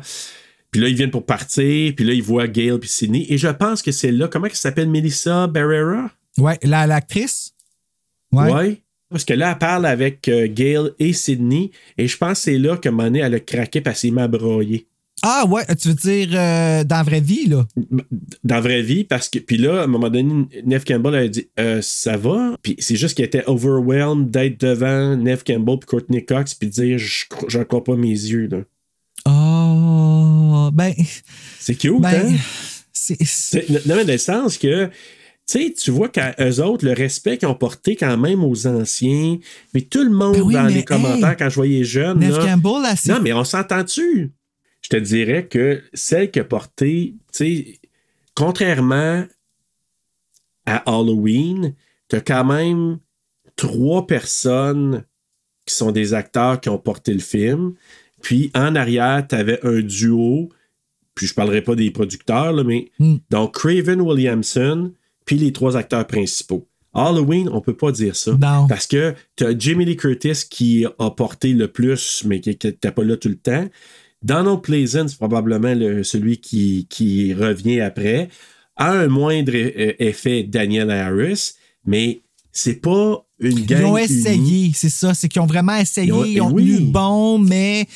Puis 0.72 0.82
là, 0.82 0.88
ils 0.88 0.96
viennent 0.96 1.12
pour 1.12 1.28
partir, 1.28 1.94
puis 1.96 2.04
là, 2.04 2.14
ils 2.14 2.24
voient 2.24 2.48
Gail 2.48 2.80
puis 2.80 2.90
Sidney. 2.90 3.28
Et 3.30 3.38
je 3.38 3.48
pense 3.50 3.84
que 3.84 3.92
c'est 3.92 4.12
là, 4.12 4.28
comment 4.28 4.48
elle 4.48 4.56
s'appelle, 4.56 4.90
Melissa 4.90 5.46
Barrera? 5.46 6.10
Ouais, 6.40 6.58
la- 6.64 6.88
l'actrice? 6.88 7.54
Ouais. 8.32 8.52
Ouais. 8.52 8.83
Parce 9.14 9.24
que 9.26 9.34
là, 9.34 9.52
elle 9.54 9.58
parle 9.58 9.86
avec 9.86 10.28
euh, 10.28 10.48
Gail 10.48 10.90
et 11.00 11.14
Sydney. 11.14 11.72
Et 11.98 12.08
je 12.08 12.18
pense 12.18 12.40
que 12.40 12.44
c'est 12.44 12.58
là 12.58 12.76
que 12.76 12.90
Monet, 12.90 13.20
elle 13.20 13.36
a 13.36 13.40
craqué 13.40 13.80
parce 13.80 14.02
qu'il 14.02 14.14
m'a 14.14 14.28
broyé. 14.28 14.88
Ah, 15.26 15.46
ouais, 15.48 15.64
tu 15.82 15.88
veux 15.88 15.94
dire 15.94 16.28
euh, 16.34 16.84
dans 16.84 16.98
la 16.98 17.04
vraie 17.04 17.22
vie, 17.22 17.46
là? 17.48 17.64
Dans 18.44 18.56
la 18.56 18.60
vraie 18.62 18.82
vie, 18.82 19.06
parce 19.06 19.30
que. 19.30 19.40
Puis 19.40 19.56
là, 19.58 19.80
à 19.80 19.84
un 19.86 19.88
moment 19.88 20.10
donné, 20.10 20.48
Neve 20.66 20.84
Campbell 20.84 21.16
a 21.16 21.28
dit 21.30 21.48
Euh, 21.58 21.80
Ça 21.82 22.18
va? 22.18 22.58
Puis 22.62 22.76
c'est 22.80 22.98
juste 22.98 23.16
qu'elle 23.16 23.28
était 23.28 23.44
overwhelmed 23.48 24.30
d'être 24.30 24.60
devant 24.60 25.16
Neve 25.16 25.44
Campbell 25.46 25.78
puis 25.80 25.88
Courtney 25.88 26.26
Cox, 26.26 26.56
puis 26.56 26.68
de 26.68 26.74
dire 26.74 26.98
Je 26.98 27.24
J'en 27.48 27.64
crois 27.64 27.84
pas 27.86 27.96
mes 27.96 28.10
yeux. 28.10 28.50
là. 28.52 28.58
Oh, 29.26 30.70
ben. 30.74 30.94
C'est 31.60 31.76
cute, 31.76 32.02
Ben, 32.02 32.34
hein? 32.34 32.36
c'est. 32.92 33.70
Mais 33.70 33.80
dans 33.86 34.06
le 34.06 34.18
sens 34.18 34.58
que. 34.58 34.90
Tu 35.46 35.60
sais, 35.62 35.74
tu 35.74 35.92
vois 35.92 36.08
qu'eux 36.08 36.62
autres, 36.64 36.86
le 36.86 36.94
respect 36.94 37.38
qu'ils 37.38 37.50
ont 37.50 37.56
porté 37.56 37.96
quand 37.98 38.18
même 38.18 38.44
aux 38.44 38.66
anciens, 38.66 39.38
mais 39.74 39.82
tout 39.82 40.04
le 40.04 40.10
monde 40.10 40.36
Ben 40.36 40.42
oui, 40.42 40.54
dans 40.54 40.68
les 40.68 40.84
commentaires, 40.86 41.36
quand 41.36 41.50
je 41.50 41.56
voyais 41.56 41.84
jeune. 41.84 42.20
Neve 42.20 42.38
là, 42.38 42.56
Campbell, 42.56 42.96
Non, 43.08 43.20
mais 43.22 43.34
on 43.34 43.44
s'entend-tu? 43.44 44.32
Je 44.82 44.90
te 44.90 44.96
dirais 44.98 45.48
que 45.48 45.82
celle 45.94 46.32
qui 46.32 46.40
a 46.40 46.44
porté, 46.46 47.16
tu 47.34 47.38
sais, 47.38 47.80
contrairement 48.36 49.26
à 50.66 50.78
Halloween, 50.90 51.74
tu 52.10 52.16
as 52.16 52.22
quand 52.22 52.46
même 52.46 53.00
trois 53.56 54.08
personnes 54.08 55.04
qui 55.66 55.76
sont 55.76 55.92
des 55.92 56.14
acteurs 56.14 56.60
qui 56.60 56.70
ont 56.70 56.78
porté 56.78 57.14
le 57.14 57.20
film. 57.20 57.74
Puis 58.22 58.50
en 58.56 58.76
arrière, 58.76 59.26
tu 59.28 59.36
avais 59.36 59.60
un 59.66 59.82
duo, 59.82 60.50
puis 61.16 61.28
je 61.28 61.34
parlerai 61.34 61.62
pas 61.62 61.76
des 61.76 61.92
producteurs, 61.92 62.54
là, 62.54 62.64
mais 62.64 62.90
Hmm. 63.00 63.18
donc 63.30 63.56
Craven 63.56 64.00
Williamson, 64.02 64.94
puis 65.26 65.38
les 65.38 65.52
trois 65.52 65.76
acteurs 65.78 66.06
principaux. 66.08 66.68
Halloween, 66.94 67.50
on 67.52 67.60
peut 67.62 67.76
pas 67.76 67.92
dire 67.92 68.16
ça. 68.16 68.32
Non. 68.40 68.68
Parce 68.68 68.86
que 68.86 69.16
tu 69.36 69.46
as 69.46 69.58
Jamie 69.58 69.86
Lee 69.86 69.96
Curtis 69.98 70.44
qui 70.50 70.86
a 71.00 71.10
porté 71.10 71.54
le 71.54 71.68
plus, 71.68 72.24
mais 72.28 72.40
qui 72.40 72.50
n'était 72.50 72.92
pas 72.92 73.04
là 73.04 73.18
tout 73.18 73.30
le 73.30 73.36
temps. 73.38 73.68
Donald 74.22 74.62
Pleasant, 74.62 75.08
c'est 75.08 75.18
probablement 75.18 75.74
le- 75.74 76.04
celui 76.04 76.38
qui, 76.38 76.86
qui 76.90 77.34
revient 77.34 77.82
après. 77.82 78.30
A 78.78 78.92
un 78.92 79.08
moindre 79.08 79.52
euh, 79.56 79.94
effet 80.00 80.44
Daniel 80.44 80.90
Harris, 80.92 81.54
mais 81.86 82.22
c'est 82.52 82.76
pas 82.80 83.26
une 83.40 83.66
gang. 83.66 83.80
Ils 83.82 83.86
ont 83.86 83.98
essayé, 83.98 84.72
c'est 84.76 84.90
ça. 84.90 85.14
C'est 85.16 85.28
qu'ils 85.28 85.42
ont 85.42 85.46
vraiment 85.48 85.76
essayé. 85.76 86.08
Ils 86.08 86.14
ont- 86.14 86.24
Ils 86.26 86.42
ont, 86.42 86.52
oui. 86.52 86.76
tenu 86.78 86.80
bon, 86.92 87.40
mais 87.40 87.88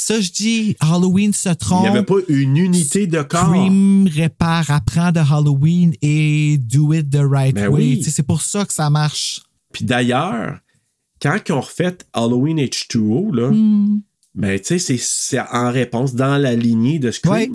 Ça, 0.00 0.18
je 0.20 0.30
dis, 0.30 0.76
Halloween 0.80 1.32
se 1.32 1.50
Il 1.50 1.56
trompe. 1.56 1.82
n'y 1.82 1.88
avait 1.88 2.02
pas 2.04 2.16
une 2.28 2.56
unité 2.56 3.06
de 3.06 3.20
corps. 3.22 3.46
Scream 3.48 4.08
répare, 4.08 4.70
apprend 4.70 5.12
de 5.12 5.20
Halloween 5.20 5.92
et 6.00 6.56
do 6.58 6.92
it 6.94 7.10
the 7.10 7.20
right 7.22 7.54
Ben 7.54 7.68
way. 7.68 7.80
oui. 7.96 8.02
C'est 8.02 8.22
pour 8.22 8.40
ça 8.40 8.64
que 8.64 8.72
ça 8.72 8.88
marche. 8.88 9.42
Puis 9.72 9.84
d'ailleurs, 9.84 10.58
quand 11.20 11.36
ils 11.46 11.52
ont 11.52 11.60
refait 11.60 11.98
Halloween 12.14 12.58
H2O, 12.58 13.30
là, 13.34 13.50
Hmm. 13.50 14.00
ben, 14.34 14.58
tu 14.58 14.64
sais, 14.66 14.78
c'est- 14.78 14.98
c'est 15.02 15.40
en 15.40 15.70
réponse 15.70 16.14
dans 16.14 16.38
la 16.38 16.54
lignée 16.56 16.98
de 16.98 17.10
Scream. 17.10 17.52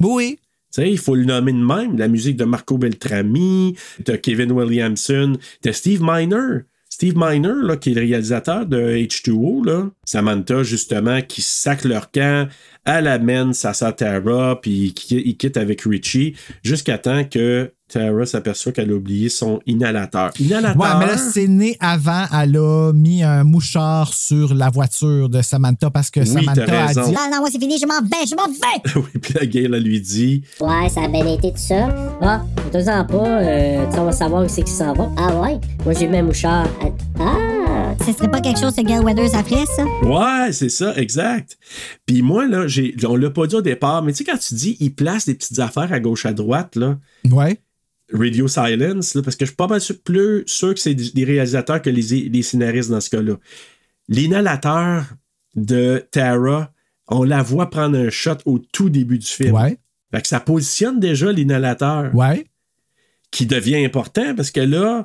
Oui. 0.00 0.38
Tu 0.72 0.82
sais, 0.82 0.90
il 0.90 0.98
faut 0.98 1.14
le 1.14 1.24
nommer 1.24 1.52
de 1.52 1.58
même. 1.64 1.96
La 1.98 2.08
musique 2.08 2.36
de 2.36 2.44
Marco 2.44 2.78
Beltrami, 2.78 3.76
de 4.04 4.16
Kevin 4.16 4.50
Williamson, 4.52 5.36
de 5.62 5.72
Steve 5.72 6.00
Miner. 6.02 6.60
Steve 6.96 7.12
Miner, 7.14 7.52
là, 7.62 7.76
qui 7.76 7.90
est 7.90 7.94
le 7.94 8.00
réalisateur 8.00 8.64
de 8.64 8.78
H2O, 8.78 9.66
là. 9.66 9.90
Samantha, 10.06 10.62
justement, 10.62 11.20
qui 11.20 11.42
sac 11.42 11.84
leur 11.84 12.10
camp, 12.10 12.48
elle 12.86 13.08
amène 13.08 13.52
sa 13.52 13.74
sœur 13.74 13.94
Tara, 13.96 14.58
puis 14.60 14.94
qui- 14.94 15.16
il 15.24 15.36
quitte 15.36 15.56
avec 15.56 15.82
Richie, 15.82 16.34
jusqu'à 16.62 16.98
temps 16.98 17.24
que 17.24 17.72
Tara 17.88 18.26
s'aperçoit 18.26 18.72
qu'elle 18.72 18.90
a 18.90 18.94
oublié 18.94 19.28
son 19.28 19.60
inhalateur. 19.66 20.32
Inhalateur? 20.40 20.76
Ouais, 20.82 20.88
mais 20.98 21.06
là, 21.06 21.16
c'est 21.18 21.46
né 21.46 21.76
avant. 21.78 22.24
Elle 22.42 22.56
a 22.56 22.92
mis 22.92 23.22
un 23.22 23.44
mouchard 23.44 24.12
sur 24.12 24.54
la 24.54 24.70
voiture 24.70 25.28
de 25.28 25.40
Samantha 25.40 25.88
parce 25.90 26.10
que 26.10 26.18
Oui, 26.20 26.26
Samantha 26.26 26.62
a 26.84 26.88
dit 26.92 26.98
Non, 27.12 27.28
non, 27.32 27.38
moi, 27.40 27.48
c'est 27.50 27.60
fini, 27.60 27.78
je 27.78 27.86
m'en 27.86 28.00
vais, 28.00 28.26
je 28.28 28.34
m'en 28.34 28.46
vais! 28.48 28.94
oui, 28.96 29.20
puis 29.22 29.34
la 29.34 29.46
Gail, 29.46 29.64
elle 29.66 29.82
lui 29.84 30.00
dit 30.00 30.42
Ouais, 30.60 30.88
ça 30.88 31.02
a 31.04 31.08
bien 31.08 31.26
été 31.26 31.50
tout 31.52 31.58
ça. 31.58 31.88
Ah, 32.20 32.42
deux 32.72 32.88
ans 32.88 33.04
pas, 33.04 33.40
euh, 33.42 33.86
on 33.98 34.04
va 34.04 34.12
savoir 34.12 34.44
où 34.44 34.48
c'est 34.48 34.62
qu'ils 34.62 34.74
s'en 34.74 34.92
vont. 34.92 35.12
Ah 35.16 35.36
ouais? 35.40 35.58
Moi, 35.84 35.94
j'ai 35.94 36.08
mis 36.08 36.16
un 36.18 36.22
mouchard. 36.24 36.66
Ah! 37.20 37.55
Ce 38.04 38.12
serait 38.12 38.30
pas 38.30 38.40
quelque 38.40 38.60
chose 38.60 38.74
que 38.74 38.82
Gail 38.82 39.00
Weathers 39.00 39.34
a 39.34 39.42
fait, 39.42 39.66
ça? 39.66 39.84
Ouais, 40.02 40.52
c'est 40.52 40.68
ça, 40.68 40.94
exact. 40.96 41.58
Puis 42.06 42.22
moi, 42.22 42.46
là, 42.46 42.66
j'ai, 42.68 42.94
on 43.06 43.16
l'a 43.16 43.30
pas 43.30 43.46
dit 43.46 43.56
au 43.56 43.62
départ, 43.62 44.02
mais 44.02 44.12
tu 44.12 44.18
sais, 44.18 44.24
quand 44.24 44.38
tu 44.38 44.54
dis, 44.54 44.76
il 44.80 44.94
place 44.94 45.26
des 45.26 45.34
petites 45.34 45.58
affaires 45.58 45.92
à 45.92 45.98
gauche, 46.00 46.24
à 46.26 46.32
droite, 46.32 46.76
là, 46.76 46.98
Ouais. 47.30 47.60
Radio 48.12 48.46
Silence, 48.46 49.14
là, 49.16 49.22
parce 49.22 49.34
que 49.34 49.44
je 49.44 49.50
suis 49.50 49.56
pas 49.56 49.66
mal 49.66 49.80
plus 50.04 50.44
sûr 50.46 50.72
que 50.74 50.78
c'est 50.80 50.94
des 50.94 51.10
des 51.10 51.24
réalisateurs 51.24 51.82
que 51.82 51.90
les, 51.90 52.28
les 52.28 52.42
scénaristes 52.42 52.90
dans 52.90 53.00
ce 53.00 53.10
cas-là. 53.10 53.34
L'inhalateur 54.08 55.04
de 55.56 56.06
Tara, 56.12 56.72
on 57.08 57.24
la 57.24 57.42
voit 57.42 57.68
prendre 57.68 57.98
un 57.98 58.10
shot 58.10 58.36
au 58.44 58.60
tout 58.60 58.90
début 58.90 59.18
du 59.18 59.26
film. 59.26 59.54
Ouais. 59.54 59.76
Fait 60.12 60.22
que 60.22 60.28
ça 60.28 60.38
positionne 60.38 61.00
déjà 61.00 61.32
l'inhalateur. 61.32 62.14
Ouais. 62.14 62.46
Qui 63.32 63.46
devient 63.46 63.84
important 63.84 64.36
parce 64.36 64.52
que 64.52 64.60
là, 64.60 65.04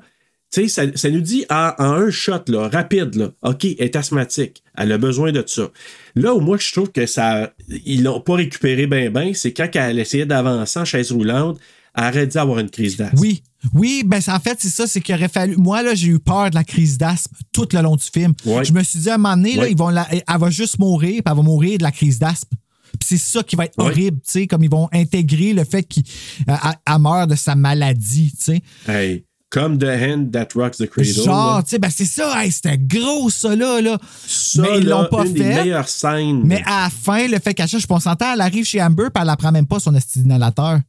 tu 0.51 0.61
sais, 0.63 0.67
ça, 0.67 0.83
ça 0.95 1.09
nous 1.09 1.21
dit 1.21 1.45
en, 1.49 1.71
en 1.77 1.83
un 1.93 2.09
shot, 2.11 2.43
là, 2.47 2.67
rapide, 2.67 3.15
là, 3.15 3.29
OK, 3.43 3.65
elle 3.65 3.75
est 3.79 3.95
asthmatique. 3.95 4.63
Elle 4.75 4.91
a 4.91 4.97
besoin 4.97 5.31
de 5.31 5.43
ça. 5.47 5.69
Là 6.15 6.33
où 6.35 6.39
moi, 6.41 6.57
je 6.59 6.71
trouve 6.73 6.91
que 6.91 7.05
ça. 7.05 7.53
Ils 7.85 8.03
l'ont 8.03 8.21
pas 8.21 8.35
récupéré 8.35 8.85
bien, 8.87 9.09
bien, 9.09 9.31
c'est 9.33 9.53
quand 9.53 9.69
elle 9.75 9.99
essayait 9.99 10.25
d'avancer 10.25 10.79
en 10.79 10.85
chaise 10.85 11.11
roulante, 11.11 11.57
elle 11.95 12.03
aurait 12.05 12.27
dû 12.27 12.37
avoir 12.37 12.59
une 12.59 12.69
crise 12.69 12.97
d'asthme. 12.97 13.17
Oui. 13.19 13.43
Oui, 13.75 14.01
ben 14.05 14.19
en 14.27 14.39
fait, 14.39 14.57
c'est 14.59 14.69
ça, 14.69 14.87
c'est 14.87 15.01
qu'il 15.01 15.13
aurait 15.13 15.27
fallu. 15.29 15.55
Moi, 15.55 15.83
là, 15.83 15.93
j'ai 15.93 16.07
eu 16.07 16.19
peur 16.19 16.49
de 16.49 16.55
la 16.55 16.63
crise 16.63 16.97
d'asthme 16.97 17.35
tout 17.53 17.67
le 17.73 17.81
long 17.81 17.95
du 17.95 18.03
film. 18.11 18.33
Ouais. 18.45 18.65
Je 18.65 18.73
me 18.73 18.81
suis 18.81 18.97
dit 18.99 19.09
à 19.09 19.15
un 19.15 19.17
moment 19.19 19.35
donné, 19.37 19.55
là, 19.55 19.67
ils 19.67 19.77
vont 19.77 19.89
la- 19.89 20.07
elle 20.11 20.39
va 20.39 20.49
juste 20.49 20.79
mourir, 20.79 21.21
puis 21.23 21.23
elle 21.27 21.35
va 21.37 21.43
mourir 21.43 21.77
de 21.77 21.83
la 21.83 21.91
crise 21.91 22.17
d'asthme. 22.17 22.55
Puis 22.99 23.07
c'est 23.07 23.17
ça 23.17 23.43
qui 23.43 23.55
va 23.55 23.65
être 23.65 23.77
Ouais. 23.77 23.85
horrible, 23.85 24.17
tu 24.25 24.31
sais, 24.31 24.47
comme 24.47 24.63
ils 24.63 24.69
vont 24.69 24.89
intégrer 24.91 25.53
le 25.53 25.63
fait 25.63 25.83
qu'elle 25.83 26.03
elle 26.47 26.99
meurt 26.99 27.29
de 27.29 27.35
sa 27.35 27.55
maladie, 27.55 28.31
tu 28.35 28.43
sais. 28.43 28.61
Hey, 28.87 29.23
comme 29.51 29.77
The 29.77 29.83
Hand 29.83 30.31
That 30.31 30.47
Rocks 30.55 30.77
the 30.77 30.87
Cradle. 30.89 31.11
Genre, 31.13 31.63
tu 31.63 31.69
sais, 31.71 31.77
ben 31.79 31.89
c'est 31.93 32.05
ça, 32.05 32.43
hey, 32.43 32.51
c'était 32.51 32.77
gros 32.79 33.29
ça 33.29 33.55
là, 33.55 33.81
là. 33.81 33.99
Ça, 34.25 34.61
mais 34.63 34.79
ils 34.79 34.87
l'ont 34.87 35.07
pas 35.11 35.25
une 35.25 35.33
des 35.33 35.43
fait. 35.43 35.63
meilleures 35.63 35.89
scènes. 35.89 36.41
Mais 36.43 36.63
à 36.65 36.83
la 36.85 36.89
fin, 36.89 37.27
le 37.27 37.37
fait 37.37 37.53
qu'elle 37.53 37.67
cherche, 37.67 37.85
s'entend, 37.85 38.33
elle 38.33 38.41
arrive 38.41 38.65
chez 38.65 38.81
Amber, 38.81 39.09
puis 39.13 39.21
elle 39.21 39.29
apprend 39.29 39.51
même 39.51 39.67
pas 39.67 39.79
son 39.79 39.93
esti 39.93 40.19
d'inhalateur. 40.21 40.79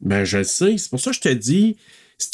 Ben, 0.00 0.24
je 0.24 0.38
le 0.38 0.44
sais. 0.44 0.76
C'est 0.76 0.90
pour 0.90 1.00
ça 1.00 1.10
que 1.10 1.16
je 1.16 1.20
te 1.22 1.28
dis, 1.32 1.76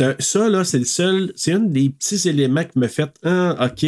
un- 0.01 0.16
ça, 0.18 0.48
là, 0.48 0.64
c'est 0.64 0.80
le 0.80 0.84
seul. 0.84 1.32
C'est 1.36 1.52
un 1.52 1.60
des 1.60 1.90
petits 1.90 2.28
éléments 2.28 2.64
qui 2.64 2.78
me 2.78 2.89
fait. 2.89 3.10
Ah, 3.24 3.66
OK. 3.66 3.82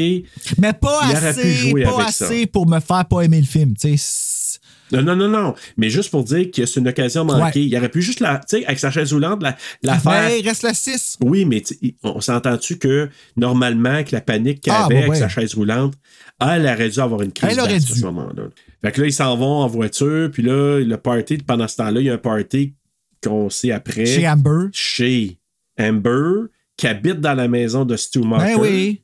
Mais 0.58 0.72
pas 0.72 1.00
assez, 1.12 1.54
jouer 1.54 1.82
pas 1.82 2.10
ça. 2.12 2.26
assez 2.26 2.46
pour 2.46 2.68
me 2.68 2.78
faire 2.78 3.04
pas 3.06 3.22
aimer 3.22 3.40
le 3.40 3.46
film, 3.46 3.74
tu 3.76 3.98
sais. 3.98 4.58
Non, 4.94 5.02
non, 5.02 5.28
non, 5.28 5.28
non. 5.28 5.54
Mais 5.76 5.90
juste 5.90 6.10
pour 6.10 6.24
dire 6.24 6.50
que 6.50 6.66
c'est 6.66 6.80
une 6.80 6.88
occasion 6.88 7.24
manquée. 7.24 7.60
Ouais. 7.60 7.66
Il 7.66 7.76
aurait 7.76 7.88
pu 7.88 8.02
juste, 8.02 8.20
la, 8.20 8.38
tu 8.38 8.58
sais, 8.58 8.66
avec 8.66 8.78
sa 8.78 8.90
chaise 8.90 9.12
roulante, 9.12 9.42
la, 9.42 9.56
la 9.82 9.98
faire. 9.98 10.36
Il 10.36 10.46
reste 10.46 10.62
le 10.62 10.74
6. 10.74 11.18
Oui, 11.22 11.44
mais 11.44 11.62
on 12.02 12.20
s'entend-tu 12.20 12.78
que 12.78 13.08
normalement, 13.36 13.90
avec 13.90 14.10
la 14.10 14.20
panique 14.20 14.60
qu'elle 14.60 14.74
Ah, 14.76 14.84
avait 14.86 15.00
bah 15.00 15.06
avec 15.06 15.16
sa 15.16 15.28
chaise 15.28 15.54
roulante, 15.54 15.94
elle 16.40 16.66
aurait 16.66 16.88
dû 16.88 17.00
avoir 17.00 17.22
une 17.22 17.32
crise 17.32 17.58
à 17.58 17.80
ce 17.80 18.04
moment-là. 18.04 18.44
Fait 18.82 18.92
que 18.92 19.00
là, 19.00 19.06
ils 19.06 19.12
s'en 19.12 19.36
vont 19.36 19.60
en 19.62 19.66
voiture, 19.66 20.30
puis 20.30 20.42
là, 20.42 20.80
le 20.80 20.96
party, 20.96 21.38
pendant 21.38 21.68
ce 21.68 21.76
temps-là, 21.76 22.00
il 22.00 22.06
y 22.06 22.10
a 22.10 22.14
un 22.14 22.18
party 22.18 22.74
qu'on 23.22 23.48
sait 23.48 23.70
après. 23.72 24.04
Chez 24.06 24.28
Amber. 24.28 24.66
Chez 24.72 25.38
Amber, 25.80 26.48
qui 26.76 26.86
habite 26.86 27.20
dans 27.20 27.34
la 27.34 27.48
maison 27.48 27.84
de 27.84 27.96
Stu 27.96 28.20
Marker. 28.20 28.54
Ben 28.54 28.60
oui. 28.60 29.03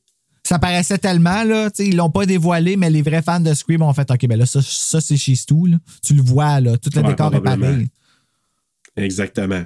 Ça 0.50 0.58
paraissait 0.58 0.98
tellement, 0.98 1.44
là. 1.44 1.70
tu 1.70 1.76
sais, 1.84 1.88
Ils 1.90 1.94
l'ont 1.96 2.10
pas 2.10 2.26
dévoilé, 2.26 2.76
mais 2.76 2.90
les 2.90 3.02
vrais 3.02 3.22
fans 3.22 3.38
de 3.38 3.54
Scream 3.54 3.82
ont 3.82 3.92
fait 3.92 4.10
OK, 4.10 4.26
ben 4.26 4.36
là, 4.36 4.46
ça, 4.46 4.60
ça 4.60 5.00
c'est 5.00 5.16
chez 5.16 5.36
Stu, 5.36 5.68
là. 5.68 5.76
Tu 6.04 6.12
le 6.12 6.22
vois, 6.22 6.58
là. 6.58 6.76
Tout 6.76 6.90
le 6.92 7.02
Ouais, 7.02 7.06
décor 7.10 7.32
est 7.32 7.40
pareil. 7.40 7.86
Exactement. 8.96 9.62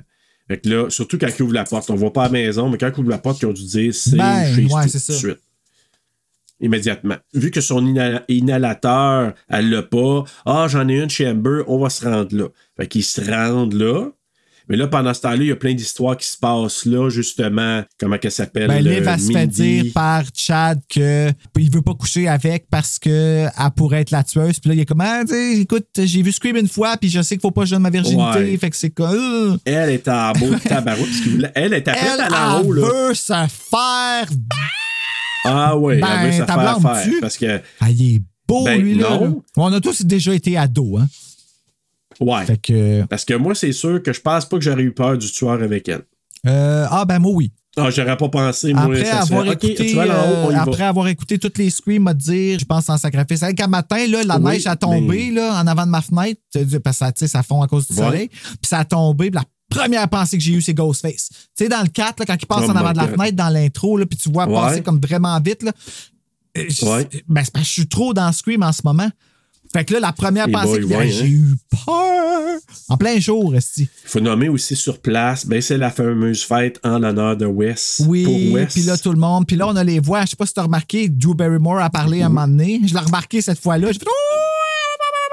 Fait 0.46 0.58
que 0.60 0.68
là, 0.68 0.90
surtout 0.90 1.16
quand 1.16 1.28
ils 1.34 1.42
ouvrent 1.42 1.54
la 1.54 1.64
porte, 1.64 1.88
on 1.88 1.94
voit 1.94 2.12
pas 2.12 2.24
à 2.24 2.26
la 2.26 2.32
maison, 2.32 2.68
mais 2.68 2.76
quand 2.76 2.90
ils 2.94 3.00
ouvrent 3.00 3.08
la 3.08 3.16
porte, 3.16 3.40
ils 3.40 3.46
ont 3.46 3.54
dû 3.54 3.64
dire 3.64 3.94
c'est 3.94 4.16
Ben, 4.18 4.54
chez 4.54 4.66
ouais, 4.66 4.88
Stu 4.88 4.98
c'est 4.98 5.06
tout 5.06 5.12
de 5.12 5.16
suite. 5.16 5.40
Immédiatement. 6.60 7.16
Vu 7.32 7.50
que 7.50 7.62
son 7.62 7.80
inhala- 7.82 8.24
inhalateur, 8.28 9.32
elle 9.48 9.70
l'a 9.70 9.82
pas, 9.84 10.24
ah, 10.44 10.66
j'en 10.68 10.86
ai 10.90 11.00
une 11.00 11.08
chez 11.08 11.26
Amber, 11.26 11.62
on 11.66 11.78
va 11.78 11.88
se 11.88 12.04
rendre 12.06 12.36
là. 12.36 12.48
Fait 12.76 12.86
qu'ils 12.88 13.04
se 13.04 13.22
rendent 13.22 13.72
là. 13.72 14.10
Mais 14.68 14.76
là, 14.76 14.86
pendant 14.88 15.12
ce 15.12 15.20
temps-là, 15.20 15.36
il 15.36 15.46
y 15.46 15.52
a 15.52 15.56
plein 15.56 15.74
d'histoires 15.74 16.16
qui 16.16 16.26
se 16.26 16.38
passent 16.38 16.86
là, 16.86 17.10
justement. 17.10 17.82
Comment 18.00 18.16
qu'elle 18.16 18.30
s'appelle? 18.32 18.68
Ben, 18.68 18.86
euh, 18.86 18.90
Liv 18.94 19.02
va 19.02 19.18
se 19.18 19.30
fait 19.30 19.46
dire 19.46 19.84
par 19.94 20.22
Chad 20.34 20.80
que 20.88 21.30
il 21.58 21.70
veut 21.70 21.82
pas 21.82 21.94
coucher 21.94 22.28
avec 22.28 22.66
parce 22.70 22.98
que 22.98 23.46
elle 23.46 23.70
pourrait 23.76 24.00
être 24.00 24.10
la 24.10 24.24
tueuse. 24.24 24.58
Puis 24.60 24.68
là, 24.70 24.74
il 24.74 24.80
est 24.80 24.86
comme, 24.86 25.02
ah, 25.02 25.22
écoute, 25.54 25.86
j'ai 25.98 26.22
vu 26.22 26.32
Scream 26.32 26.56
une 26.56 26.68
fois, 26.68 26.96
puis 26.96 27.10
je 27.10 27.20
sais 27.20 27.34
qu'il 27.36 27.42
faut 27.42 27.50
pas 27.50 27.62
que 27.62 27.66
je 27.68 27.74
donne 27.74 27.82
ma 27.82 27.90
virginité. 27.90 28.38
Ouais. 28.38 28.56
Fait 28.56 28.70
que 28.70 28.76
c'est 28.76 28.90
comme. 28.90 29.14
euh. 29.14 29.56
Elle 29.66 29.90
est 29.90 30.08
en 30.08 30.32
beau 30.32 30.48
de 30.50 30.58
tabarouette. 30.68 31.10
qu'il 31.22 31.52
Elle 31.54 31.74
est 31.74 31.86
à 31.88 31.92
Elle, 31.96 32.20
à 32.20 32.58
elle 32.60 32.66
haut, 32.66 32.72
là. 32.72 32.82
veut 33.08 33.14
se 33.14 33.32
faire. 33.32 34.28
Ah 35.44 35.76
oui, 35.76 36.00
Ben, 36.00 36.08
elle 36.20 36.26
veut 36.26 36.32
se 36.32 36.36
faire 36.46 36.80
faire. 36.80 37.08
Parce 37.20 37.36
que. 37.36 37.60
Ah, 37.80 37.90
il 37.90 38.16
est 38.16 38.22
beau, 38.48 38.64
Ben, 38.64 38.80
lui, 38.80 38.94
là. 38.94 39.10
non. 39.10 39.24
là. 39.26 39.32
On 39.58 39.72
a 39.72 39.80
tous 39.80 40.02
déjà 40.02 40.34
été 40.34 40.56
ados, 40.56 41.00
hein. 41.02 41.06
Ouais. 42.20 42.44
Fait 42.46 42.56
que. 42.58 43.04
Parce 43.06 43.24
que 43.24 43.34
moi, 43.34 43.54
c'est 43.54 43.72
sûr 43.72 44.02
que 44.02 44.12
je 44.12 44.20
pense 44.20 44.46
pas 44.48 44.56
que 44.58 44.62
j'aurais 44.64 44.82
eu 44.82 44.92
peur 44.92 45.16
du 45.18 45.30
tueur 45.30 45.62
avec 45.62 45.88
elle. 45.88 46.02
euh, 46.46 46.86
ah, 46.90 47.04
ben, 47.04 47.18
moi, 47.18 47.32
oui. 47.32 47.52
Ah, 47.76 47.90
j'aurais 47.90 48.16
pas 48.16 48.28
pensé, 48.28 48.72
moi, 48.72 48.84
Après 48.84 49.04
ça 49.04 49.22
avoir, 49.22 49.44
écouté, 49.50 49.74
tu 49.74 49.96
haut, 49.98 50.00
on 50.00 50.50
euh, 50.50 50.52
va. 50.52 50.62
après 50.62 50.84
avoir 50.84 51.08
écouté 51.08 51.40
toutes 51.40 51.58
les 51.58 51.70
screams, 51.70 52.04
m'a 52.04 52.14
dire, 52.14 52.56
je 52.60 52.64
pense 52.64 52.88
en 52.88 52.96
sacrifice. 52.96 53.40
C'est 53.40 53.52
qu'à 53.54 53.66
matin, 53.66 54.06
là, 54.06 54.22
la 54.22 54.36
Oui, 54.38 54.52
neige 54.52 54.66
a 54.68 54.76
tombé 54.76 55.30
mais- 55.30 55.30
là, 55.32 55.60
en 55.60 55.66
avant 55.66 55.84
de 55.84 55.90
ma 55.90 56.00
fenêtre, 56.00 56.40
euh, 56.56 56.78
parce 56.78 57.00
que 57.18 57.26
ça, 57.26 57.42
fond 57.42 57.62
à 57.62 57.66
cause 57.66 57.88
du 57.88 57.94
Ouais. 57.98 58.04
soleil. 58.04 58.28
Puis 58.28 58.58
ça 58.62 58.78
a 58.78 58.84
tombé, 58.84 59.30
puis 59.32 59.40
la 59.40 59.44
première 59.68 60.08
pensée 60.08 60.38
que 60.38 60.44
j'ai 60.44 60.52
eue, 60.52 60.62
c'est 60.62 60.72
Ghostface. 60.74 61.30
Tu 61.30 61.64
sais, 61.64 61.68
dans 61.68 61.82
le 61.82 61.88
4, 61.88 62.20
là, 62.20 62.26
quand 62.26 62.36
il 62.40 62.46
passe 62.46 62.62
Oh 62.68 62.70
en 62.70 62.76
avant 62.76 62.92
de 62.92 62.98
la 62.98 63.06
God. 63.06 63.16
fenêtre 63.16 63.36
dans 63.36 63.48
l'intro, 63.48 63.98
puis 64.08 64.18
tu 64.18 64.30
vois 64.30 64.46
Ouais. 64.46 64.54
passer 64.54 64.82
comme 64.82 65.00
vraiment 65.00 65.40
vite, 65.40 65.64
là. 65.64 65.72
Euh, 66.56 66.64
je- 66.68 66.84
Ouais. 66.86 67.08
Ben, 67.28 67.42
parce 67.42 67.50
que 67.50 67.58
je 67.60 67.64
suis 67.64 67.88
trop 67.88 68.14
dans 68.14 68.30
Scream 68.30 68.62
en 68.62 68.70
ce 68.70 68.82
moment. 68.84 69.10
Fait 69.74 69.84
que 69.84 69.94
là, 69.94 69.98
la 69.98 70.12
première 70.12 70.48
pensée 70.48 70.82
que 70.82 70.86
j'ai 70.86 70.96
ouais, 70.96 71.08
j'ai 71.08 71.24
hein. 71.24 71.26
eu 71.26 71.56
peur. 71.84 72.60
En 72.88 72.96
plein 72.96 73.18
jour, 73.18 73.56
esti. 73.56 73.88
Il 74.04 74.08
faut 74.08 74.20
nommer 74.20 74.48
aussi 74.48 74.76
sur 74.76 75.00
place, 75.00 75.44
ben, 75.46 75.60
c'est 75.60 75.78
la 75.78 75.90
fameuse 75.90 76.44
fête 76.44 76.78
en 76.84 77.00
l'honneur 77.00 77.36
de 77.36 77.44
Wes. 77.44 78.00
Oui, 78.06 78.22
Pour 78.22 78.52
Wes. 78.52 78.72
puis 78.72 78.82
là, 78.84 78.96
tout 78.96 79.10
le 79.10 79.18
monde. 79.18 79.48
Puis 79.48 79.56
là, 79.56 79.66
on 79.66 79.74
a 79.74 79.82
les 79.82 79.98
voix. 79.98 80.20
Je 80.26 80.30
sais 80.30 80.36
pas 80.36 80.46
si 80.46 80.54
tu 80.54 80.60
as 80.60 80.62
remarqué, 80.62 81.08
Drew 81.08 81.34
Barrymore 81.34 81.80
a 81.80 81.90
parlé 81.90 82.22
un 82.22 82.28
moment 82.28 82.46
donné. 82.46 82.82
Je 82.86 82.94
l'ai 82.94 83.00
remarqué 83.00 83.40
cette 83.40 83.58
fois-là. 83.58 83.90
J'ai 83.90 83.98
fait, 83.98 84.06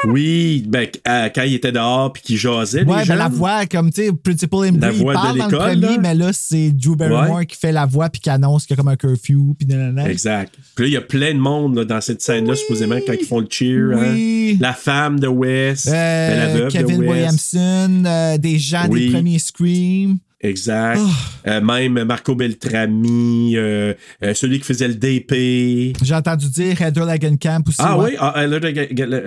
Oui, 0.07 0.63
ben, 0.67 0.87
euh, 1.07 1.29
quand 1.33 1.43
il 1.43 1.53
était 1.53 1.71
dehors 1.71 2.11
puis 2.11 2.23
qu'il 2.23 2.37
jasait, 2.37 2.79
Ouais, 2.79 2.85
les 2.85 2.87
ben 2.93 3.03
gens. 3.03 3.15
la 3.15 3.27
voix, 3.27 3.65
comme, 3.67 3.91
tu 3.91 4.03
sais, 4.05 4.11
Principal 4.11 4.59
Embry, 4.69 4.79
La 4.79 4.91
il 4.91 4.97
voix 5.01 5.13
de 5.13 5.19
parle 5.19 5.37
dans 5.37 5.45
le 5.45 5.51
l'école, 5.51 5.69
premier, 5.79 5.95
là. 5.95 5.97
mais 6.01 6.15
là, 6.15 6.29
c'est 6.33 6.71
Drew 6.71 6.95
Barrymore 6.95 7.35
Ouais. 7.37 7.45
qui 7.45 7.55
fait 7.57 7.71
la 7.71 7.85
voix 7.85 8.09
puis 8.09 8.19
qui 8.21 8.29
annonce 8.29 8.65
qu'il 8.65 8.75
y 8.75 8.79
a 8.79 8.81
comme 8.81 8.87
un 8.91 8.95
curfew, 8.95 9.53
puis. 9.57 9.67
Exact. 10.07 10.55
Puis 10.75 10.85
là, 10.85 10.87
il 10.89 10.93
y 10.93 10.97
a 10.97 11.01
plein 11.01 11.33
de 11.33 11.39
monde 11.39 11.75
là, 11.75 11.85
dans 11.85 12.01
cette 12.01 12.21
scène-là, 12.21 12.55
supposément, 12.55 12.95
quand 13.05 13.13
ils 13.19 13.25
font 13.25 13.39
le 13.39 13.47
cheer. 13.49 13.91
Oui. 13.95 14.53
hein. 14.53 14.57
La 14.59 14.73
femme 14.73 15.19
de 15.19 15.27
Wes, 15.27 15.87
Euh, 15.91 16.63
la 16.63 16.67
Kevin 16.71 17.01
de. 17.01 17.07
Williamson, 17.07 18.03
euh, 18.05 18.37
des 18.37 18.57
gens 18.57 18.87
Oui. 18.89 19.05
des 19.07 19.11
premiers 19.13 19.39
Scream. 19.39 20.17
Exact. 20.41 20.99
Oh. 20.99 21.09
Euh, 21.47 21.61
même 21.61 22.03
Marco 22.03 22.35
Beltrami, 22.35 23.55
euh, 23.55 23.93
euh, 24.23 24.33
celui 24.33 24.59
qui 24.59 24.65
faisait 24.65 24.87
le 24.87 24.95
DP. 24.95 25.95
J'ai 26.03 26.15
entendu 26.15 26.49
dire 26.49 26.81
Heather 26.81 27.05
Lagenkamp 27.05 27.63
aussi. 27.67 27.77
Ah 27.79 27.97
ouais. 27.97 28.11
oui? 28.11 28.17
Ah, 28.19 28.43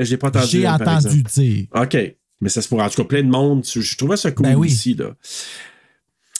j'ai 0.00 0.16
pas 0.16 0.28
entendu. 0.28 0.46
J'ai 0.48 0.68
entendu 0.68 1.22
dire. 1.22 1.66
OK. 1.74 1.96
Mais 2.40 2.48
ça 2.48 2.60
se 2.60 2.68
pourrait. 2.68 2.84
En 2.84 2.88
tout 2.88 3.02
cas, 3.02 3.08
plein 3.08 3.22
de 3.22 3.30
monde. 3.30 3.64
Je 3.64 3.96
trouvais 3.96 4.16
ça 4.16 4.30
cool 4.32 4.46
Ben 4.46 4.56
oui. 4.56 4.68
ici, 4.68 4.94
là. 4.94 5.14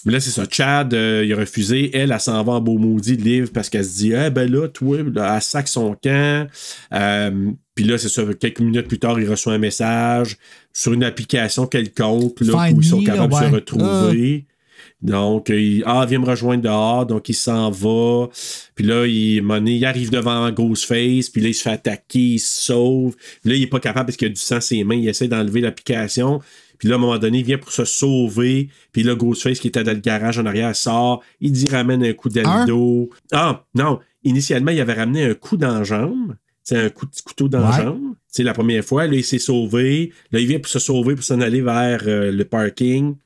Mais 0.05 0.13
là, 0.13 0.21
c'est 0.21 0.31
ça. 0.31 0.45
Chad, 0.51 0.93
il 0.93 1.33
a 1.33 1.37
refusé. 1.37 1.97
Elle, 1.97 2.13
elle 2.13 2.21
s'en 2.21 2.43
va 2.43 2.55
en 2.55 2.61
beau 2.61 2.77
maudit 2.77 3.17
de 3.17 3.23
livre 3.23 3.51
parce 3.55 3.71
qu'elle 3.71 3.85
se 3.85 3.97
dit, 3.97 4.13
eh 4.13 4.29
ben 4.29 4.51
là, 4.51 4.69
toi, 4.69 4.99
là, 5.03 5.37
elle 5.37 5.43
sac 5.43 5.69
son 5.69 5.95
camp. 5.95 6.49
Puis 7.75 7.85
là, 7.85 7.99
c'est 7.99 8.09
ça, 8.09 8.23
quelques 8.39 8.61
minutes 8.61 8.87
plus 8.87 8.99
tard, 8.99 9.19
il 9.19 9.29
reçoit 9.29 9.55
un 9.55 9.59
message 9.59 10.37
sur 10.73 10.93
une 10.93 11.05
application 11.05 11.67
quelconque, 11.67 12.41
là, 12.41 12.67
Find 12.67 12.77
où 12.77 12.81
ils 12.81 12.87
sont 12.87 13.01
me, 13.01 13.07
capables 13.07 13.33
de 13.33 13.39
se 13.39 13.55
retrouver. 13.55 14.47
Donc, 15.05 15.51
euh, 15.51 15.61
il, 15.61 15.83
ah, 15.87 16.07
viens 16.09 16.19
me 16.19 16.25
rejoindre 16.25 16.63
dehors. 16.63 17.05
Donc, 17.05 17.29
il 17.29 17.35
s'en 17.35 17.71
va. 17.71 18.29
Puis 18.75 18.85
là, 18.85 19.07
il, 19.07 19.45
à 19.51 19.59
il 19.59 19.85
arrive 19.85 20.11
devant 20.11 20.51
Ghostface. 20.51 21.29
Puis 21.29 21.43
là, 21.43 21.49
il 21.49 21.55
se 21.55 21.63
fait 21.63 21.71
attaquer, 21.71 22.19
il 22.19 22.39
se 22.39 22.63
sauve. 22.63 23.15
Puis 23.43 23.51
là, 23.51 23.57
il 23.57 23.63
est 23.63 23.69
pas 23.69 23.81
capable 23.81 24.07
parce 24.07 24.17
qu'il 24.17 24.29
a 24.29 24.31
du 24.31 24.41
sang 24.41 24.61
sur 24.61 24.63
ses 24.63 24.83
mains. 24.83 24.97
Il 24.97 25.07
essaie 25.07 25.29
d'enlever 25.29 25.61
l'application. 25.61 26.41
Puis 26.79 26.89
là, 26.89 26.95
à 26.95 26.99
un 26.99 27.01
moment 27.01 27.19
donné, 27.19 27.39
il 27.39 27.45
vient 27.45 27.59
pour 27.59 27.71
se 27.71 27.85
sauver. 27.85 28.71
Puis 28.93 29.03
là, 29.03 29.15
Ghostface, 29.15 29.61
qui 29.61 29.69
était 29.69 29.85
dans 29.85 29.93
le 29.93 30.01
garage 30.01 30.39
en 30.39 30.47
arrière, 30.47 30.75
sort. 30.75 31.23
Il 31.41 31.53
dit 31.53 31.69
ramène 31.69 32.03
un 32.03 32.15
coup 32.15 32.31
dos. 32.31 33.11
Ah, 33.31 33.65
non. 33.75 34.01
Initialement, 34.25 34.71
il 34.71 34.81
avait 34.81 34.95
ramené 34.95 35.25
un 35.25 35.35
coup 35.35 35.59
dans 35.59 35.79
la 35.79 35.85
jambe. 35.85 36.35
C'est 36.63 36.79
un 36.79 36.89
coup, 36.89 37.07
petit 37.07 37.23
couteau 37.23 37.47
dans 37.47 37.61
la 37.61 37.85
jambe. 37.85 38.15
C'est 38.27 38.43
la 38.43 38.55
première 38.55 38.83
fois. 38.83 39.07
Là, 39.07 39.15
il 39.15 39.25
s'est 39.25 39.39
sauvé. 39.39 40.13
Là, 40.33 40.41
il 40.41 40.47
vient 40.47 40.59
pour 40.59 40.71
se 40.71 40.79
sauver, 40.79 41.15
pour 41.15 41.25
s'en 41.25 41.43
aller 41.43 41.61
vers 41.61 42.05
euh, 42.07 42.33
le 42.33 42.45
parking. 42.47 43.17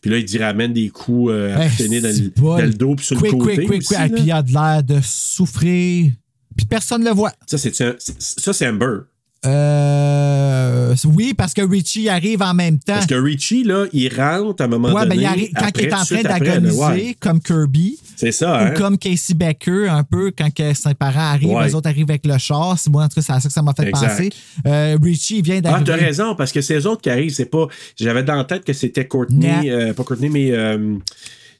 Puis 0.00 0.10
là, 0.10 0.18
il 0.18 0.24
dit 0.24 0.38
ramène 0.38 0.72
des 0.72 0.88
coups 0.88 1.30
euh, 1.32 1.56
à 1.56 1.66
Eh, 1.66 1.68
finir 1.68 2.02
dans, 2.02 2.08
le- 2.08 2.70
dans 2.70 2.76
dos 2.76 2.94
puis 2.96 3.04
sur 3.06 3.18
quick, 3.18 3.32
le 3.32 3.38
côté. 3.38 3.56
quick, 3.56 3.68
quick, 3.68 3.80
aussi, 3.82 3.94
quick. 3.94 4.14
puis 4.14 4.22
il 4.24 4.32
a 4.32 4.42
de 4.42 4.52
l'air 4.52 4.82
de 4.82 4.98
souffrir. 5.02 6.10
Puis 6.56 6.66
personne 6.66 7.02
ne 7.02 7.08
le 7.08 7.14
voit. 7.14 7.32
Ça, 7.46 7.58
c'est 7.58 7.80
un- 7.82 7.94
c'est- 7.98 8.20
ça, 8.40 8.52
c'est 8.52 8.66
Amber. 8.68 9.00
Euh, 9.46 10.94
oui, 11.06 11.34
parce 11.34 11.54
que 11.54 11.62
Richie 11.62 12.08
arrive 12.08 12.42
en 12.42 12.52
même 12.54 12.78
temps. 12.78 12.94
Parce 12.94 13.06
que 13.06 13.14
Richie, 13.14 13.64
là, 13.64 13.86
il 13.92 14.14
rentre 14.14 14.62
à 14.62 14.64
un 14.66 14.68
moment 14.68 14.88
Ouais, 14.88 15.02
ben, 15.06 15.10
donné. 15.10 15.22
il 15.22 15.26
arrive, 15.26 15.50
quand 15.56 15.66
après, 15.66 15.82
il 15.84 15.88
est 15.88 15.94
en 15.94 16.04
train 16.04 16.22
d'agoniser, 16.22 16.76
ouais. 16.78 17.16
comme 17.20 17.40
Kirby, 17.40 17.98
C'est 18.16 18.32
ça, 18.32 18.58
hein? 18.60 18.72
ou 18.74 18.78
comme 18.78 18.98
Casey 18.98 19.34
Becker, 19.34 19.88
un 19.88 20.04
peu, 20.04 20.30
quand 20.36 20.48
ses 20.74 20.94
parents 20.94 21.20
arrivent, 21.32 21.50
Ouais. 21.50 21.66
les 21.66 21.74
autres 21.74 21.88
arrivent 21.88 22.10
avec 22.10 22.26
le 22.26 22.36
char. 22.38 22.78
C'est 22.78 22.90
moi, 22.90 23.04
en 23.04 23.08
tout 23.08 23.14
cas, 23.14 23.22
c'est 23.22 23.32
à 23.32 23.40
ça 23.40 23.48
que 23.48 23.54
ça 23.54 23.62
m'a 23.62 23.72
fait 23.72 23.88
Exact. 23.88 24.08
penser. 24.08 24.30
Euh, 24.66 24.98
Richie 25.02 25.40
vient 25.42 25.56
Ah, 25.58 25.60
d'arriver. 25.62 25.84
t'as 25.86 25.96
raison, 25.96 26.34
parce 26.34 26.52
que 26.52 26.60
c'est 26.60 26.74
eux 26.78 26.86
autres 26.86 27.00
qui 27.02 27.10
arrivent, 27.10 27.32
c'est 27.34 27.46
pas. 27.46 27.66
J'avais 27.98 28.22
dans 28.22 28.36
la 28.36 28.44
tête 28.44 28.64
que 28.64 28.72
c'était 28.72 29.06
Courtney, 29.06 29.70
euh, 29.70 29.94
pas 29.94 30.04
Courtney, 30.04 30.28
mais. 30.28 30.50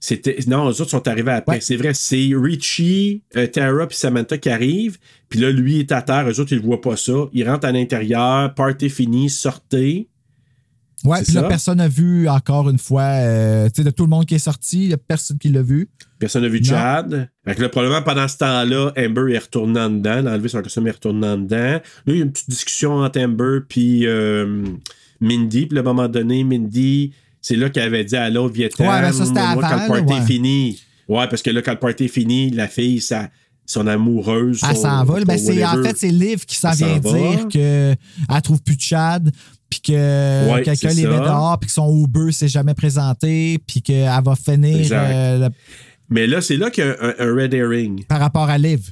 C'était, 0.00 0.38
non, 0.46 0.64
eux 0.64 0.80
autres 0.80 0.90
sont 0.90 1.06
arrivés 1.06 1.32
après. 1.32 1.56
Ouais. 1.56 1.60
C'est 1.60 1.76
vrai, 1.76 1.92
c'est 1.92 2.30
Richie, 2.34 3.22
euh, 3.36 3.46
Tara 3.46 3.86
puis 3.86 3.98
Samantha 3.98 4.38
qui 4.38 4.48
arrivent. 4.48 4.96
Puis 5.28 5.38
là, 5.38 5.50
lui 5.50 5.78
est 5.78 5.92
à 5.92 6.00
terre. 6.00 6.26
Eux 6.26 6.40
autres, 6.40 6.52
ils 6.52 6.58
ne 6.58 6.64
voient 6.64 6.80
pas 6.80 6.96
ça. 6.96 7.12
Ils 7.34 7.48
rentrent 7.48 7.66
à 7.66 7.72
l'intérieur. 7.72 8.54
Party 8.54 8.88
fini, 8.88 9.28
sortez. 9.28 10.08
Ouais, 11.04 11.22
puis 11.22 11.32
là, 11.32 11.44
personne 11.44 11.78
n'a 11.78 11.88
vu 11.88 12.28
encore 12.28 12.68
une 12.68 12.78
fois, 12.78 13.02
euh, 13.02 13.66
tu 13.66 13.76
sais, 13.76 13.84
de 13.84 13.90
tout 13.90 14.04
le 14.04 14.10
monde 14.10 14.26
qui 14.26 14.34
est 14.34 14.38
sorti, 14.38 14.82
il 14.82 14.88
n'y 14.88 14.94
a 14.94 14.98
personne 14.98 15.38
qui 15.38 15.48
l'a 15.48 15.62
vu. 15.62 15.88
Personne 16.18 16.42
n'a 16.42 16.48
vu 16.48 16.60
Non. 16.60 16.68
Chad. 16.68 17.30
Fait 17.46 17.54
que 17.54 17.62
là, 17.62 17.68
probablement, 17.70 18.02
pendant 18.02 18.28
ce 18.28 18.36
temps-là, 18.38 18.92
Amber 18.98 19.32
est 19.32 19.38
retournée 19.38 19.80
en 19.80 19.88
dedans. 19.88 20.18
Elle 20.18 20.28
a 20.28 20.32
enlevé 20.32 20.48
son 20.48 20.60
costume, 20.62 20.86
est 20.88 20.92
retournée 20.92 21.26
en 21.26 21.38
dedans. 21.38 21.56
Là, 21.56 21.80
il 22.06 22.16
y 22.16 22.20
a 22.20 22.24
une 22.24 22.32
petite 22.32 22.50
discussion 22.50 22.96
entre 22.96 23.18
Amber 23.18 23.60
puis 23.66 24.06
euh, 24.06 24.64
Mindy. 25.20 25.66
Puis 25.66 25.78
à 25.78 25.80
un 25.80 25.84
moment 25.84 26.08
donné, 26.08 26.44
Mindy, 26.44 27.12
c'est 27.40 27.56
là 27.56 27.70
qu'elle 27.70 27.84
avait 27.84 28.04
dit 28.04 28.16
à 28.16 28.28
l'autre 28.30 28.54
Vietnam. 28.54 28.88
Ouais, 28.88 29.00
ben 29.00 29.12
ça, 29.12 29.24
quand 29.34 29.54
le 29.54 29.60
party 29.88 30.12
ouais. 30.12 30.18
est 30.18 30.26
fini. 30.26 30.80
Ouais, 31.08 31.26
parce 31.28 31.42
que 31.42 31.50
là, 31.50 31.62
quand 31.62 31.72
le 31.72 31.78
party 31.78 32.04
est 32.04 32.08
fini, 32.08 32.50
la 32.50 32.68
fille, 32.68 33.00
ça, 33.00 33.28
son 33.66 33.86
amoureuse. 33.86 34.60
Elle 34.68 34.76
son- 34.76 34.82
s'en 34.82 35.04
va. 35.04 35.18
là. 35.18 35.24
Ben, 35.24 35.38
en 35.64 35.82
fait, 35.82 35.96
c'est 35.96 36.10
Liv 36.10 36.44
qui 36.44 36.56
s'en 36.56 36.72
vient 36.72 36.98
dire 36.98 37.48
qu'elle 37.48 37.96
trouve 38.42 38.62
plus 38.62 38.76
de 38.76 38.80
Chad, 38.82 39.30
puis 39.68 39.80
que 39.80 40.52
Ouais, 40.52 40.62
quelqu'un 40.62 40.88
les 40.90 41.02
ça. 41.02 41.08
met 41.08 41.16
dehors, 41.18 41.58
puis 41.60 41.68
que 41.68 41.72
son 41.72 42.04
Uber 42.04 42.32
s'est 42.32 42.48
jamais 42.48 42.74
présenté, 42.74 43.58
puis 43.66 43.82
qu'elle 43.82 44.08
va 44.24 44.34
finir 44.36 44.86
euh, 44.92 45.48
Mais 46.08 46.26
là, 46.26 46.40
c'est 46.40 46.56
là 46.56 46.70
qu'il 46.70 46.84
y 46.84 46.88
a 46.88 46.96
un, 47.00 47.14
un 47.18 47.34
red 47.34 47.54
herring. 47.54 48.04
par 48.04 48.18
rapport 48.20 48.48
à 48.50 48.58
Liv. 48.58 48.90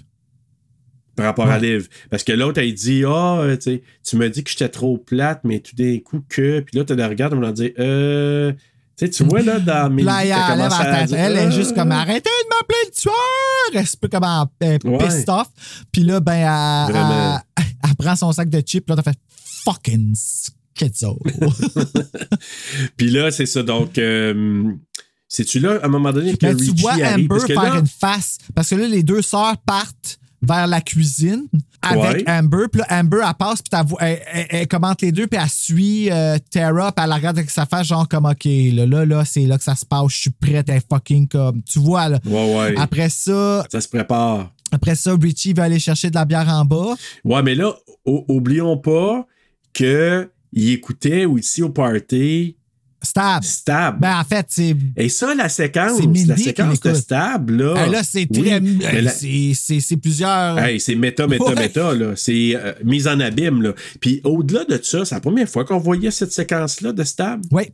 Par 1.18 1.26
rapport 1.26 1.50
à. 1.50 1.58
Liv. 1.58 1.88
Parce 2.10 2.24
que 2.24 2.32
l'autre, 2.32 2.60
elle 2.60 2.72
dit 2.72 3.02
Ah, 3.06 3.38
euh, 3.40 3.56
tu 3.56 3.62
sais, 3.62 3.82
tu 4.02 4.16
me 4.16 4.28
dis 4.30 4.42
que 4.42 4.50
j'étais 4.50 4.68
trop 4.68 4.96
plate, 4.96 5.40
mais 5.44 5.60
tout 5.60 5.76
d'un 5.76 5.98
coup 5.98 6.22
que. 6.28 6.60
Puis 6.60 6.78
là, 6.78 6.84
tu 6.84 6.94
la 6.96 7.08
regardes, 7.08 7.34
on 7.34 7.40
va 7.40 7.52
dire 7.52 7.72
Euh. 7.78 8.52
Tu 8.96 9.08
tu 9.10 9.22
vois, 9.24 9.42
là, 9.42 9.60
dans 9.60 9.90
mes. 9.94 10.02
Là, 10.02 10.24
elle, 10.24 10.32
à 10.32 11.06
dire, 11.06 11.16
est 11.18 11.50
juste 11.52 11.74
comme 11.74 11.92
arrêtez 11.92 12.30
de 12.30 12.48
m'appeler 12.48 12.78
le 12.86 12.90
tueur! 12.90 13.14
Elle 13.72 13.76
est 13.76 13.80
un 13.80 13.98
peu 14.00 14.08
comme 14.08 14.24
euh, 14.24 14.78
Ouais. 14.84 14.98
pissed 15.06 15.28
off. 15.28 15.48
Puis 15.92 16.02
là, 16.02 16.18
ben, 16.18 16.32
elle, 16.88 16.96
elle- 16.96 17.64
elle 17.90 17.96
prend 17.96 18.16
son 18.16 18.32
sac 18.32 18.48
de 18.48 18.60
chips. 18.60 18.88
Là, 18.88 18.96
t'as 18.96 19.02
fait 19.04 19.18
fucking 19.64 20.14
schizo. 20.76 21.18
Puis 22.96 23.10
là, 23.10 23.30
c'est 23.30 23.46
ça. 23.46 23.62
Donc, 23.62 23.98
euh, 23.98 24.72
c'est-tu 25.28 25.60
là, 25.60 25.78
à 25.82 25.86
un 25.86 25.88
moment 25.88 26.12
donné, 26.12 26.32
que 26.36 26.46
Ben, 26.46 26.56
tu 26.56 26.70
Richie 26.70 26.80
vois 26.82 26.92
arrive? 26.92 27.06
Amber 27.14 27.26
Parce 27.28 27.44
que 27.44 27.54
faire 27.54 27.74
là, 27.74 27.80
une 27.80 27.86
face. 27.86 28.38
Parce 28.54 28.70
que 28.70 28.74
là, 28.74 28.88
les 28.88 29.02
deux 29.02 29.22
sœurs 29.22 29.56
partent 29.58 30.18
vers 30.40 30.66
la 30.66 30.80
cuisine 30.80 31.46
avec 31.82 32.26
Ouais. 32.26 32.30
Amber. 32.30 32.66
Puis 32.70 32.80
là, 32.80 32.86
Amber, 33.00 33.18
elle 33.26 33.34
passe, 33.38 33.60
puis 33.62 33.80
elle, 34.00 34.20
elle- 34.32 34.46
elle 34.50 34.68
commente 34.68 35.02
les 35.02 35.10
deux, 35.12 35.26
puis 35.26 35.40
elle 35.42 35.48
suit 35.48 36.10
euh, 36.10 36.38
Tara, 36.50 36.92
puis 36.92 37.02
elle 37.02 37.10
la 37.10 37.16
regarde 37.16 37.38
avec 37.38 37.50
sa 37.50 37.66
face, 37.66 37.86
genre 37.88 38.08
comme, 38.08 38.26
OK, 38.26 38.44
là, 38.44 38.86
là, 38.86 39.04
là, 39.04 39.24
c'est 39.24 39.46
là 39.46 39.58
que 39.58 39.64
ça 39.64 39.74
se 39.74 39.84
passe, 39.84 40.12
je 40.12 40.16
suis 40.18 40.30
prête, 40.30 40.68
elle 40.68 40.82
fucking 40.88 41.26
comme. 41.28 41.62
Tu 41.64 41.78
vois, 41.78 42.08
là. 42.08 42.18
Ouais, 42.24 42.56
ouais. 42.56 42.74
Après 42.78 43.08
ça, 43.08 43.64
Ça 43.70 43.80
se 43.80 43.88
prépare. 43.88 44.52
après 44.70 44.94
ça, 44.94 45.14
Richie 45.20 45.52
va 45.54 45.64
aller 45.64 45.78
chercher 45.80 46.10
de 46.10 46.14
la 46.14 46.24
bière 46.24 46.48
en 46.48 46.64
bas. 46.64 46.94
Ouais, 47.24 47.42
mais 47.42 47.54
là, 47.54 47.72
oublions 48.04 48.76
pas 48.76 49.26
que 49.74 50.30
il 50.52 50.70
écoutait 50.70 51.24
aussi 51.26 51.62
au 51.62 51.68
party 51.70 52.56
Stab. 53.00 53.44
Stab. 53.44 54.00
Ben, 54.00 54.18
en 54.18 54.24
fait, 54.24 54.46
c'est. 54.48 54.74
Et 54.96 55.08
ça, 55.08 55.32
la 55.34 55.48
séquence, 55.48 56.00
la 56.26 56.36
séquence 56.36 56.80
de 56.80 56.88
l'écoute. 56.88 57.00
Stab, 57.02 57.50
là. 57.50 57.84
Hey, 57.84 57.90
là, 57.92 58.02
c'est 58.02 58.26
oui, 58.30 58.42
très. 58.80 59.00
la- 59.02 59.10
c'est- 59.12 59.96
plusieurs. 59.96 60.58
Hey, 60.58 60.80
c'est 60.80 60.96
méta, 60.96 61.26
méta, 61.28 61.44
Ouais. 61.44 61.54
méta, 61.54 61.94
là. 61.94 62.12
C'est 62.16 62.56
euh, 62.56 62.72
mise 62.84 63.06
en 63.06 63.20
abîme, 63.20 63.62
là. 63.62 63.72
Puis 64.00 64.20
au-delà 64.24 64.64
de 64.64 64.80
ça, 64.82 65.04
c'est 65.04 65.14
la 65.14 65.20
première 65.20 65.48
fois 65.48 65.64
qu'on 65.64 65.78
voyait 65.78 66.10
cette 66.10 66.32
séquence-là 66.32 66.92
de 66.92 67.04
Stab. 67.04 67.42
Oui. 67.52 67.64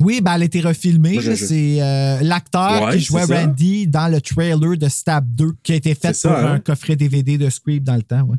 Oui, 0.00 0.20
ben, 0.20 0.34
elle 0.36 0.42
a 0.42 0.44
été 0.44 0.60
refilmée. 0.60 1.18
C'est 1.34 1.82
euh, 1.82 2.20
l'acteur 2.22 2.84
Ouais, 2.84 2.92
qui 2.96 3.00
jouait. 3.00 3.24
Randy 3.24 3.88
dans 3.88 4.06
le 4.06 4.20
trailer 4.20 4.76
de 4.78 4.88
Stab 4.88 5.26
2 5.34 5.54
qui 5.64 5.72
a 5.72 5.74
été 5.74 5.96
fait 5.96 6.16
pour 6.22 6.30
hein? 6.30 6.52
un 6.52 6.60
coffret 6.60 6.94
DVD 6.94 7.36
de 7.36 7.50
Scream 7.50 7.80
dans 7.82 7.96
le 7.96 8.02
temps. 8.02 8.22
Ouais. 8.22 8.36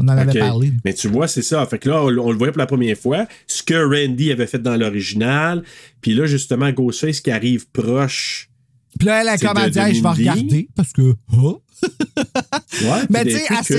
On 0.00 0.08
en 0.08 0.08
avait 0.08 0.38
parlé. 0.38 0.72
Mais 0.84 0.94
tu 0.94 1.08
vois, 1.08 1.28
c'est 1.28 1.42
ça. 1.42 1.64
Fait 1.66 1.78
que 1.78 1.88
là, 1.88 2.02
on, 2.02 2.06
on 2.18 2.30
le 2.32 2.38
voyait 2.38 2.52
pour 2.52 2.58
la 2.60 2.66
première 2.66 2.96
fois. 2.96 3.26
Ce 3.46 3.62
que 3.62 3.74
Randy 3.74 4.32
avait 4.32 4.46
fait 4.46 4.60
dans 4.62 4.76
l'original. 4.76 5.62
Puis 6.00 6.14
là, 6.14 6.26
justement, 6.26 6.70
Ghostface 6.70 7.20
qui 7.20 7.30
arrive 7.30 7.68
proche. 7.70 8.48
Puis 8.98 9.06
là, 9.06 9.20
elle 9.22 9.28
a 9.28 9.38
comme 9.38 9.54
dit, 9.70 9.94
je 9.96 10.02
vais 10.02 10.08
regarder 10.08 10.68
parce 10.74 10.92
que. 10.92 11.14
oh. 11.36 11.62
Ouais, 11.82 12.88
Mais 13.10 13.24
tu 13.24 13.30
sais, 13.32 13.44
elle 13.48 13.64
se 13.64 13.74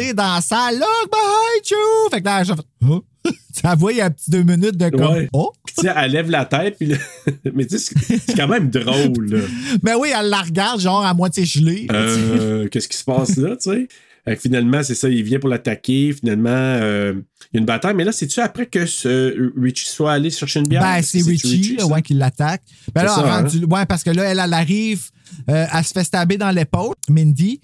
dit, 0.00 0.14
dans 0.14 0.34
la 0.34 0.40
salle, 0.40 0.74
Look 0.74 1.10
behind 1.10 1.70
you! 1.70 2.10
Fait 2.10 2.20
que 2.20 2.24
là, 2.24 2.44
j'ai 2.44 2.54
fait, 2.54 2.62
oh. 2.88 3.04
Ça 3.52 3.74
voit, 3.74 3.92
il 3.92 3.98
y 3.98 4.00
a 4.00 4.06
un 4.06 4.10
petit 4.10 4.30
deux 4.30 4.42
minutes 4.42 4.76
de 4.76 4.90
comme, 4.90 5.00
Ouais. 5.14 5.28
oh. 5.32 5.50
Puis, 5.64 5.74
tu 5.78 5.86
sais, 5.86 5.92
elle 5.96 6.12
lève 6.12 6.30
la 6.30 6.44
tête. 6.44 6.76
Puis 6.78 6.86
là- 6.88 6.96
Mais 7.54 7.66
tu 7.66 7.78
sais, 7.78 7.94
c'est 7.98 8.18
c'est 8.18 8.36
quand 8.36 8.46
même 8.48 8.68
drôle, 8.70 9.26
là. 9.30 9.40
Mais 9.82 9.94
oui, 9.94 10.10
elle 10.16 10.28
la 10.28 10.42
regarde, 10.42 10.80
genre 10.80 11.04
à 11.04 11.14
moitié 11.14 11.44
gelée. 11.44 11.86
Euh, 11.90 12.68
Qu'est-ce 12.68 12.86
qui 12.88 12.96
se 12.98 13.04
passe 13.04 13.36
là, 13.38 13.56
tu 13.56 13.70
sais? 13.70 13.88
Que 14.26 14.36
finalement, 14.36 14.82
c'est 14.82 14.94
ça, 14.94 15.08
il 15.08 15.22
vient 15.22 15.38
pour 15.38 15.50
l'attaquer. 15.50 16.14
Finalement, 16.18 16.48
euh, 16.50 17.12
il 17.52 17.56
y 17.56 17.58
a 17.58 17.60
une 17.60 17.66
bataille. 17.66 17.94
Mais 17.94 18.04
là, 18.04 18.12
c'est-tu 18.12 18.40
après 18.40 18.66
que 18.66 18.86
ce 18.86 19.52
Richie 19.60 19.86
soit 19.86 20.12
allé 20.12 20.30
chercher 20.30 20.60
une 20.60 20.66
bière? 20.68 20.80
Ben, 20.82 21.02
c'est 21.02 21.22
Richie, 21.22 21.76
ouais, 21.82 22.00
qui 22.02 22.14
l'attaque. 22.14 22.62
Ben 22.94 23.02
là, 23.02 23.08
ça, 23.08 23.20
rendu- 23.22 23.64
ouais, 23.64 23.84
parce 23.86 24.02
que 24.02 24.10
là, 24.10 24.24
elle, 24.24 24.40
elle 24.42 24.52
arrive, 24.54 25.10
euh, 25.50 25.66
elle 25.72 25.84
se 25.84 25.92
fait 25.92 26.04
stabber 26.04 26.38
dans 26.38 26.50
l'épaule, 26.50 26.94
Mindy. 27.08 27.60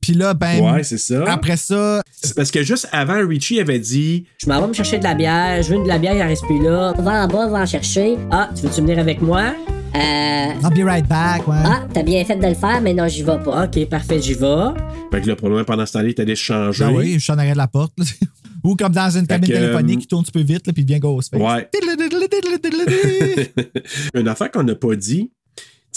Puis 0.00 0.14
là, 0.14 0.32
ben. 0.32 0.60
Ouais, 0.60 0.82
c'est 0.82 0.96
ça. 0.98 1.24
Après 1.30 1.56
ça. 1.56 2.02
Parce 2.36 2.50
que 2.50 2.62
juste 2.62 2.88
avant, 2.92 3.26
Richie 3.26 3.60
avait 3.60 3.80
dit 3.80 4.24
Je 4.38 4.48
m'en 4.48 4.60
vais 4.62 4.68
me 4.68 4.72
chercher 4.72 4.98
de 4.98 5.04
la 5.04 5.14
bière, 5.14 5.62
je 5.62 5.74
veux 5.74 5.82
de 5.82 5.88
la 5.88 5.98
bière, 5.98 6.14
il 6.14 6.22
en 6.22 6.28
reste 6.28 6.44
plus 6.46 6.62
là. 6.62 6.94
Va 6.98 7.24
en 7.24 7.28
bas, 7.28 7.48
va 7.48 7.58
en 7.62 7.66
chercher. 7.66 8.16
Ah, 8.30 8.48
tu 8.54 8.62
veux-tu 8.62 8.80
venir 8.80 8.98
avec 8.98 9.20
moi? 9.20 9.52
Euh. 9.94 10.52
I'll 10.62 10.74
be 10.74 10.84
right 10.84 11.06
back, 11.06 11.46
ouais. 11.46 11.56
Ah, 11.64 11.86
t'as 11.92 12.02
bien 12.02 12.24
fait 12.24 12.36
de 12.36 12.46
le 12.46 12.54
faire, 12.54 12.80
mais 12.82 12.94
non, 12.94 13.08
j'y 13.08 13.22
vais 13.22 13.38
pas. 13.38 13.64
Ok, 13.64 13.88
parfait, 13.88 14.20
j'y 14.20 14.34
vais. 14.34 14.66
Fait 15.10 15.20
que 15.20 15.28
là, 15.28 15.36
probablement 15.36 15.64
pendant 15.64 15.86
ce 15.86 15.92
temps-là, 15.94 16.06
il 16.06 16.10
est 16.10 16.20
allé 16.20 16.34
se 16.34 16.42
changer. 16.42 16.84
Ben 16.84 16.92
oui, 16.92 17.14
je 17.14 17.18
suis 17.18 17.32
en 17.32 17.38
arrière 17.38 17.54
de 17.54 17.58
la 17.58 17.68
porte. 17.68 17.92
là. 17.98 18.04
Ou 18.64 18.74
comme 18.74 18.92
dans 18.92 19.10
une 19.10 19.26
cabine 19.26 19.48
que, 19.48 19.54
téléphonique 19.54 19.98
euh, 19.98 20.00
qui 20.00 20.06
tourne 20.08 20.20
un 20.20 20.24
petit 20.24 20.32
peu 20.32 20.40
vite, 20.40 20.66
là, 20.66 20.72
puis 20.72 20.82
il 20.82 20.86
devient 20.86 20.98
Ghostface. 20.98 21.40
Ouais. 21.40 21.68
Une 24.14 24.28
affaire 24.28 24.50
qu'on 24.50 24.64
n'a 24.64 24.74
pas 24.74 24.96
dit. 24.96 25.30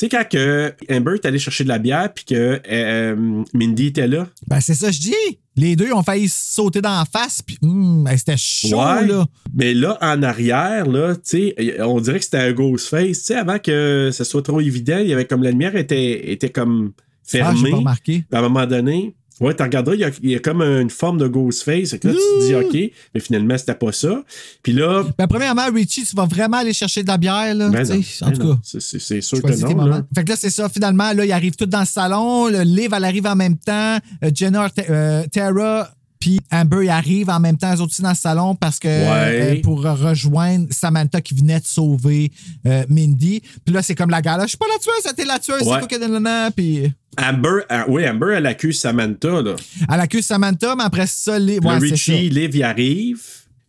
Tu 0.02 0.08
sais, 0.08 0.18
quand 0.18 0.28
que 0.28 0.74
Amber 0.92 1.12
est 1.14 1.26
allé 1.28 1.38
chercher 1.38 1.64
de 1.64 1.70
la 1.70 1.78
bière 1.78 2.12
puis 2.12 2.26
que 2.26 2.60
euh, 2.72 3.44
Mindy 3.54 3.86
était 3.88 4.08
là? 4.08 4.28
Ben, 4.48 4.60
c'est 4.60 4.74
ça, 4.74 4.90
je 4.90 5.00
dis. 5.00 5.14
Les 5.56 5.76
deux 5.76 5.94
ont 5.94 6.02
failli 6.02 6.28
sauter 6.28 6.82
dans 6.82 6.98
la 6.98 7.06
face, 7.06 7.44
puis 7.44 7.60
hum, 7.62 8.08
hey, 8.10 8.18
c'était 8.18 8.36
chaud, 8.36 8.78
Ouais. 8.78 9.06
là. 9.06 9.28
Mais 9.54 9.76
là, 9.76 10.00
en 10.02 10.24
arrière, 10.24 10.88
là, 10.88 11.14
tu 11.16 11.22
sais, 11.54 11.82
on 11.82 12.00
dirait 12.00 12.18
que 12.18 12.26
c'était 12.26 12.38
un 12.40 12.52
Ghostface. 12.52 13.20
Tu 13.20 13.26
sais, 13.26 13.36
avant 13.36 13.60
que 13.60 14.10
ce 14.12 14.24
soit 14.24 14.42
trop 14.42 14.60
évident, 14.60 14.98
il 14.98 15.08
y 15.10 15.14
avait 15.14 15.26
comme 15.26 15.44
la 15.44 15.52
lumière 15.52 15.76
était, 15.76 16.32
était 16.32 16.50
comme 16.50 16.94
Ah, 16.98 17.04
fermée. 17.24 17.70
pas 17.70 17.78
remarqué. 17.78 18.24
À 18.32 18.40
un 18.40 18.42
moment 18.42 18.66
donné, 18.66 19.14
ouais, 19.40 19.56
tu 19.56 19.64
regarderas, 19.64 19.96
il 19.96 20.02
y, 20.02 20.04
a, 20.04 20.12
il 20.22 20.30
y 20.32 20.36
a 20.36 20.40
comme 20.40 20.62
une 20.62 20.90
forme 20.90 21.18
de 21.18 21.28
Ghostface. 21.28 21.92
Fait 21.92 22.00
que 22.00 22.08
là, 22.10 22.14
tu 22.14 22.20
te 22.20 22.46
dis, 22.48 22.56
OK, 22.56 22.92
mais 23.14 23.20
finalement, 23.22 23.58
c'était 23.58 23.74
pas 23.76 23.92
ça. 23.92 24.24
Puis 24.64 24.74
là, 24.74 25.04
Ben, 25.18 25.28
premièrement, 25.28 25.66
Richie, 25.74 26.04
tu 26.06 26.16
vas 26.16 26.26
vraiment 26.26 26.58
aller 26.58 26.74
chercher 26.74 27.04
de 27.04 27.08
la 27.08 27.18
bière, 27.18 27.56
là. 27.56 27.70
ben 27.70 27.84
non, 27.88 27.96
en 27.96 28.30
ben 28.30 28.34
tout 28.38 28.44
non, 28.44 28.56
cas. 28.56 28.60
c'est- 28.64 29.22
sûr 29.22 29.42
que 29.42 29.74
non. 29.74 29.86
Là. 29.86 30.04
Fait 30.14 30.24
que 30.24 30.30
là, 30.30 30.36
c'est 30.36 30.50
ça. 30.50 30.70
Finalement, 30.70 31.14
là, 31.14 31.26
ils 31.26 31.32
arrivent 31.32 31.56
tous 31.56 31.66
dans 31.66 31.80
le 31.80 31.86
salon. 31.86 32.48
Le 32.48 32.62
livre, 32.64 32.96
elle 32.96 33.06
arrive 33.06 33.26
en 33.28 33.36
même 33.36 33.58
temps. 33.58 33.98
Euh, 34.24 34.32
Jenna, 34.34 34.68
euh, 34.90 35.24
Tara 35.32 35.92
Puis 36.22 36.40
Amber, 36.52 36.84
il 36.86 36.90
arrive 36.90 37.30
en 37.30 37.40
même 37.42 37.58
temps, 37.58 37.72
eux 37.76 37.82
autres 37.82 37.92
aussi 37.92 38.02
dans 38.02 38.10
le 38.10 38.16
salon 38.16 38.56
parce 38.56 38.80
que 38.80 38.88
Ouais. 38.88 39.58
euh, 39.58 39.62
pour 39.62 39.82
rejoindre 39.84 40.68
Samantha 40.70 41.20
qui 41.20 41.34
venait 41.34 41.60
de 41.60 41.66
sauver 41.66 42.32
euh, 42.66 42.86
Mindy. 42.88 43.42
Puis 43.66 43.74
là, 43.74 43.82
c'est 43.82 43.96
comme 43.96 44.12
la 44.12 44.22
gala. 44.22 44.44
Je 44.44 44.50
suis 44.50 44.58
pas 44.58 44.68
la 44.72 44.80
tueuse, 44.80 45.04
c'était 45.04 45.26
la 45.26 45.40
tueuse. 45.40 45.62
Ouais. 45.64 45.80
C'est 45.82 45.88
quoi 45.88 45.88
que 45.88 45.96
nanana? 46.00 46.52
Puis 46.52 46.90
Amber, 47.18 47.64
ah, 47.68 47.86
oui, 47.90 48.08
Amber, 48.08 48.36
elle 48.38 48.46
accuse 48.46 48.80
Samantha, 48.80 49.42
là. 49.42 49.56
elle 49.92 50.00
accuse 50.00 50.26
Samantha, 50.26 50.76
mais 50.78 50.84
après 50.86 51.08
ça, 51.08 51.38
les. 51.38 51.60
Ouais. 51.60 51.78
Richie, 51.78 52.30
Liv, 52.30 52.56
il 52.56 52.64
arrive. 52.64 53.22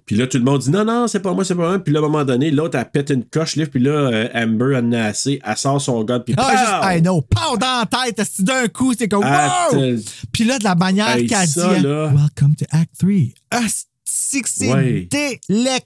Puis 0.06 0.16
là, 0.16 0.26
tout 0.26 0.38
le 0.38 0.44
monde 0.44 0.60
dit 0.60 0.70
non, 0.70 0.84
non, 0.84 1.06
c'est 1.06 1.20
pas 1.20 1.32
moi, 1.32 1.44
c'est 1.44 1.54
pas 1.54 1.68
moi. 1.68 1.78
Puis 1.78 1.92
là, 1.92 2.00
à 2.00 2.02
un 2.02 2.06
moment 2.06 2.24
donné, 2.24 2.50
l'autre, 2.50 2.76
elle 2.78 2.90
pète 2.90 3.10
une 3.10 3.24
coche. 3.24 3.56
Puis 3.70 3.80
là, 3.80 3.90
euh, 3.90 4.28
Amber, 4.34 4.74
elle 4.76 4.84
en 4.86 4.92
a 4.92 5.02
assez. 5.04 5.40
Elle 5.44 5.56
sort 5.56 5.80
son 5.80 6.02
gun. 6.04 6.20
Puis 6.20 6.34
Ah, 6.36 6.42
pow! 6.42 6.50
juste, 6.58 6.92
hey, 6.92 7.02
no, 7.02 7.20
pow 7.22 7.56
dans 7.56 7.84
la 7.90 8.12
tête, 8.12 8.20
d'un 8.40 8.68
coup, 8.68 8.92
c'est 8.98 9.08
comme, 9.08 9.22
Ah, 9.24 9.68
wow! 9.72 9.96
Puis 10.32 10.44
là, 10.44 10.58
de 10.58 10.64
la 10.64 10.74
manière 10.74 11.08
Hey, 11.16 11.26
qu'elle 11.26 11.46
dit, 11.46 11.58
là. 11.82 12.12
Welcome 12.14 12.56
to 12.56 12.64
Act 12.70 12.90
3. 12.98 13.12
Ah, 13.50 13.60
c'est 14.04 14.72
Ouais. 14.72 15.08
délectable! 15.10 15.82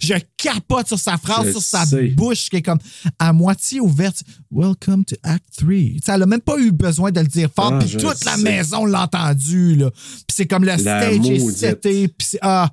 Je 0.00 0.14
capote 0.36 0.86
sur 0.88 0.98
sa 0.98 1.16
phrase, 1.16 1.46
Je 1.46 1.52
sur 1.52 1.62
sa 1.62 1.84
sais. 1.86 2.08
bouche 2.08 2.48
qui 2.50 2.56
est 2.56 2.62
comme 2.62 2.78
à 3.18 3.32
moitié 3.32 3.80
ouverte. 3.80 4.22
Welcome 4.50 5.04
to 5.04 5.16
Act 5.22 5.44
3. 5.58 5.68
Tu 5.68 5.98
sais, 6.04 6.12
elle 6.12 6.22
a 6.22 6.26
même 6.26 6.40
pas 6.40 6.58
eu 6.58 6.70
besoin 6.72 7.10
de 7.10 7.20
le 7.20 7.26
dire 7.26 7.48
fort, 7.54 7.72
Ah, 7.74 7.78
puis 7.84 7.96
toute 7.96 8.24
la 8.24 8.36
maison 8.36 8.84
l'a 8.84 9.02
entendu. 9.04 9.76
là. 9.76 9.90
Puis 9.90 10.24
c'est 10.32 10.46
comme 10.46 10.64
le 10.64 10.76
stage 10.78 11.26
est 11.26 11.38
seté, 11.50 12.08
puis 12.08 12.26
c'est. 12.30 12.38
Ah! 12.42 12.70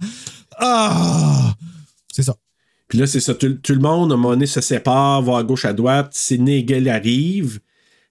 Ah! 0.59 1.53
C'est 2.11 2.23
ça. 2.23 2.35
Puis 2.87 2.97
là, 2.97 3.07
c'est 3.07 3.19
ça. 3.19 3.33
Tout, 3.35 3.53
tout 3.55 3.73
le 3.73 3.79
monde, 3.79 4.11
à 4.11 4.15
un 4.15 4.17
moment 4.17 4.31
donné, 4.33 4.45
se 4.47 4.61
sépare, 4.61 5.21
va 5.21 5.37
à 5.37 5.43
gauche, 5.43 5.65
à 5.65 5.73
droite. 5.73 6.09
Sidney 6.13 6.65
et 6.67 6.89
arrivent. 6.89 7.59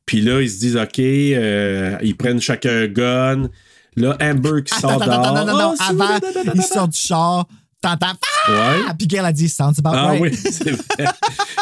Puis 0.07 0.21
là, 0.23 0.41
ils 0.41 0.51
se 0.51 0.59
disent, 0.61 0.77
OK, 0.77 0.99
euh, 1.01 1.99
ils 2.03 2.17
prennent 2.17 2.41
chacun 2.41 2.71
un 2.85 2.87
gun. 2.87 3.49
Là, 3.97 4.17
Amber 4.23 4.63
qui 4.65 4.79
sort 4.79 4.93
Attends, 5.03 5.07
dehors. 5.07 5.35
non, 5.35 5.45
non, 5.47 5.59
non. 5.59 5.75
C'est- 5.77 5.83
Avant, 5.91 6.05
non, 6.15 6.21
non, 6.35 6.45
non, 6.47 6.53
il 6.55 6.63
sort 6.63 6.89
du 6.89 6.97
char. 6.97 7.47
T'entends. 7.83 8.13
Ouais. 8.49 8.83
Ah! 8.89 8.95
Puis 8.99 9.07
Gail 9.07 9.25
a 9.25 9.33
dit, 9.33 9.49
sounds 9.49 9.79
about 9.79 9.91
Ah 9.95 10.09
right. 10.09 10.23
oui, 10.23 10.31
c'est 10.37 10.71
vrai. 10.71 11.07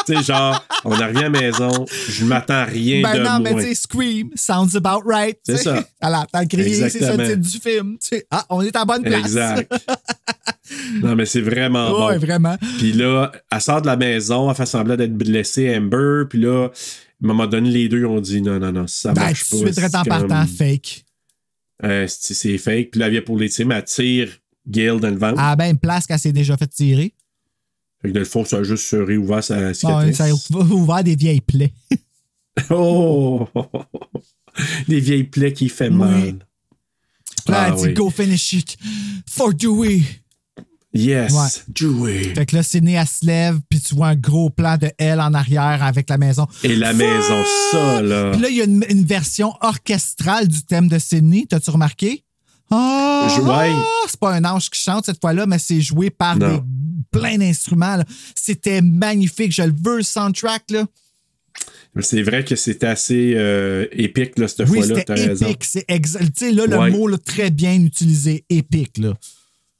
tu 0.05 0.15
sais, 0.15 0.23
genre, 0.23 0.65
on 0.85 0.91
arrive 0.93 1.17
à 1.17 1.21
la 1.23 1.29
maison, 1.29 1.85
je 2.09 2.25
m'attends 2.25 2.53
à 2.55 2.65
rien 2.65 3.01
Ben 3.01 3.17
de 3.17 3.23
non, 3.23 3.39
mais 3.39 3.53
tu 3.55 3.61
sais, 3.69 3.75
Scream, 3.75 4.29
sounds 4.35 4.75
about 4.75 5.01
right. 5.05 5.37
C'est 5.43 5.57
ça. 5.57 5.83
Elle 6.01 6.15
entend 6.15 6.45
crier, 6.45 6.89
c'est 6.89 6.99
ça 6.99 7.15
le 7.15 7.23
titre 7.25 7.41
du 7.41 7.59
film. 7.59 7.97
Tu 7.99 8.07
sais, 8.07 8.27
ah, 8.31 8.45
on 8.49 8.61
est 8.61 8.75
à 8.75 8.85
bonne 8.85 9.03
place. 9.03 9.19
Exact. 9.21 9.71
non, 11.01 11.15
mais 11.15 11.25
c'est 11.25 11.41
vraiment 11.41 11.89
bon. 11.91 12.07
Ouais, 12.07 12.17
vraiment. 12.17 12.57
Puis 12.77 12.93
là, 12.93 13.31
elle 13.51 13.61
sort 13.61 13.81
de 13.81 13.87
la 13.87 13.97
maison, 13.97 14.49
elle 14.49 14.55
fait 14.55 14.65
semblant 14.65 14.95
d'être 14.95 15.15
blessée, 15.15 15.75
Amber. 15.75 16.23
Puis 16.29 16.39
là, 16.39 16.67
à 16.67 16.69
un 17.23 17.27
moment 17.27 17.47
donné, 17.47 17.69
les 17.69 17.89
deux 17.89 18.05
ont 18.05 18.21
dit 18.21 18.41
non, 18.41 18.59
non, 18.59 18.71
non, 18.71 18.87
ça 18.87 19.13
Ben, 19.13 19.21
marche 19.23 19.49
tout 19.49 19.61
pas. 19.61 19.69
de 19.69 19.71
suite, 19.79 19.95
en 19.95 20.03
partant, 20.03 20.45
fake. 20.45 21.03
Euh, 21.83 22.05
c'est 22.07 22.57
fake. 22.57 22.91
Puis 22.91 22.99
là, 22.99 23.07
elle 23.07 23.13
vient 23.13 23.21
pour 23.21 23.37
les 23.37 23.49
tirs, 23.49 23.67
mais 23.67 23.75
elle 23.75 23.83
tire 23.83 24.29
Gail 24.67 24.99
dans 24.99 25.09
le 25.09 25.17
ventre. 25.17 25.39
À 25.39 25.51
la 25.51 25.55
même 25.55 25.77
place 25.77 26.05
qu'elle 26.05 26.19
s'est 26.19 26.33
déjà 26.33 26.57
fait 26.57 26.67
tirer. 26.67 27.13
Fait 28.01 28.09
que 28.09 28.13
dans 28.13 28.19
le 28.19 28.25
fond, 28.25 28.45
ça 28.45 28.57
a 28.57 28.63
juste 28.63 28.89
réouvert 28.91 29.43
sa 29.43 29.57
Ouais, 29.57 29.73
cicatrice. 29.73 30.17
ça 30.17 30.25
a 30.25 30.31
ouvert 30.53 31.03
des 31.03 31.15
vieilles 31.15 31.41
plaies. 31.41 31.73
Oh! 32.71 33.47
Les 34.87 34.99
vieilles 34.99 35.25
plaies 35.25 35.53
qui 35.53 35.69
fait 35.69 35.91
mal. 35.91 36.39
Là, 37.47 37.67
Ah 37.67 37.71
dit 37.71 37.83
oui. 37.83 37.93
go 37.93 38.09
finish 38.09 38.53
it 38.53 38.77
for 39.29 39.53
Dewey. 39.53 40.01
Yes, 40.93 41.31
Ouais. 41.33 41.47
Dewey. 41.67 42.33
Fait 42.33 42.45
que 42.47 42.55
là, 42.55 42.63
Sydney, 42.63 42.93
elle 42.93 43.05
se 43.07 43.23
lève, 43.25 43.59
puis 43.69 43.79
tu 43.79 43.93
vois 43.93 44.07
un 44.07 44.15
gros 44.15 44.49
plan 44.49 44.77
de 44.77 44.89
elle 44.97 45.19
en 45.21 45.33
arrière 45.35 45.83
avec 45.83 46.09
la 46.09 46.17
maison. 46.17 46.47
Et 46.63 46.75
la 46.75 46.93
maison, 46.93 47.43
ça, 47.71 48.01
là. 48.01 48.31
Puis 48.31 48.41
là, 48.41 48.49
il 48.49 48.55
y 48.55 48.61
a 48.61 48.63
une, 48.63 48.83
une 48.89 49.05
version 49.05 49.53
orchestrale 49.61 50.47
du 50.47 50.63
thème 50.63 50.87
de 50.87 50.97
Sydney. 50.97 51.45
T'as-tu 51.47 51.69
remarqué? 51.69 52.23
Ah! 52.71 53.27
Je- 53.35 53.41
ouais. 53.41 53.71
C'est 54.07 54.19
pas 54.19 54.33
un 54.33 54.43
ange 54.45 54.69
qui 54.69 54.79
chante 54.81 55.05
cette 55.05 55.19
fois-là, 55.21 55.45
mais 55.45 55.59
c'est 55.59 55.81
joué 55.81 56.09
par 56.09 56.37
Non. 56.37 56.55
des, 56.57 56.61
plein 57.11 57.37
d'instruments. 57.37 57.95
là. 57.97 58.05
C'était 58.35 58.81
magnifique. 58.81 59.51
Je 59.51 59.63
le 59.63 59.73
veux, 59.83 59.97
le 59.97 60.03
soundtrack. 60.03 60.71
Là. 60.71 60.85
C'est 62.01 62.21
vrai 62.21 62.43
que 62.45 62.55
c'était 62.55 62.85
assez 62.87 63.33
euh, 63.35 63.87
épique, 63.91 64.37
là, 64.37 64.47
cette 64.47 64.69
Oui, 64.69 64.79
fois-là. 64.79 65.01
T'as 65.03 65.15
c'était 65.15 65.27
raison. 65.29 65.45
épique. 65.47 65.63
C'est 65.63 65.85
exa- 65.89 66.19
Tu 66.19 66.31
sais, 66.35 66.51
là, 66.51 66.65
le 66.67 66.77
Ouais. 66.77 66.91
mot 66.91 67.07
là, 67.07 67.17
très 67.17 67.49
bien 67.49 67.73
utilisé, 67.75 68.45
épique. 68.49 68.97
Là. 68.99 69.13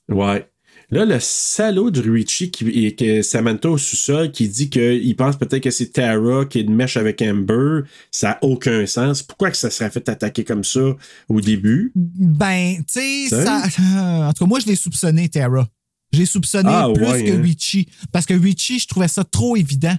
Ouais. 0.09 0.49
Là, 0.89 1.03
le 1.03 1.19
salaud 1.19 1.91
de 1.91 1.99
Richie 2.09 2.49
qui 2.49 2.65
et 2.69 2.95
que 2.95 3.21
Samantha 3.21 3.69
au 3.69 3.77
sous-sol 3.77 4.31
qui 4.31 4.47
dit 4.47 4.69
qu'il 4.69 5.15
pense 5.17 5.35
peut-être 5.35 5.63
que 5.63 5.69
c'est 5.71 5.87
Tara 5.91 6.45
qui 6.45 6.59
est 6.59 6.63
de 6.63 6.71
mèche 6.71 6.95
avec 6.95 7.21
Amber, 7.21 7.81
ça 8.09 8.29
n'a 8.29 8.39
aucun 8.41 8.85
sens. 8.85 9.21
Pourquoi 9.21 9.51
que 9.51 9.57
ça 9.57 9.69
serait 9.69 9.89
fait 9.89 10.07
attaquer 10.07 10.45
comme 10.45 10.63
ça 10.63 10.95
au 11.27 11.41
début? 11.41 11.91
Ben, 11.95 12.77
tu 12.77 12.83
sais, 13.27 13.35
Hein? 13.35 13.63
ça. 13.69 14.27
En 14.29 14.33
tout 14.33 14.45
cas, 14.45 14.47
moi, 14.49 14.59
je 14.61 14.67
l'ai 14.67 14.75
soupçonné, 14.77 15.27
Tara. 15.27 15.67
J'ai 16.13 16.25
soupçonné 16.25 16.69
Ah, 16.71 16.87
plus 16.93 17.05
ouais, 17.05 17.23
que 17.25 17.31
hein. 17.31 17.41
Richie. 17.41 17.87
Parce 18.13 18.25
que 18.25 18.33
Richie, 18.33 18.79
je 18.79 18.87
trouvais 18.87 19.09
ça 19.09 19.25
trop 19.25 19.57
évident. 19.57 19.95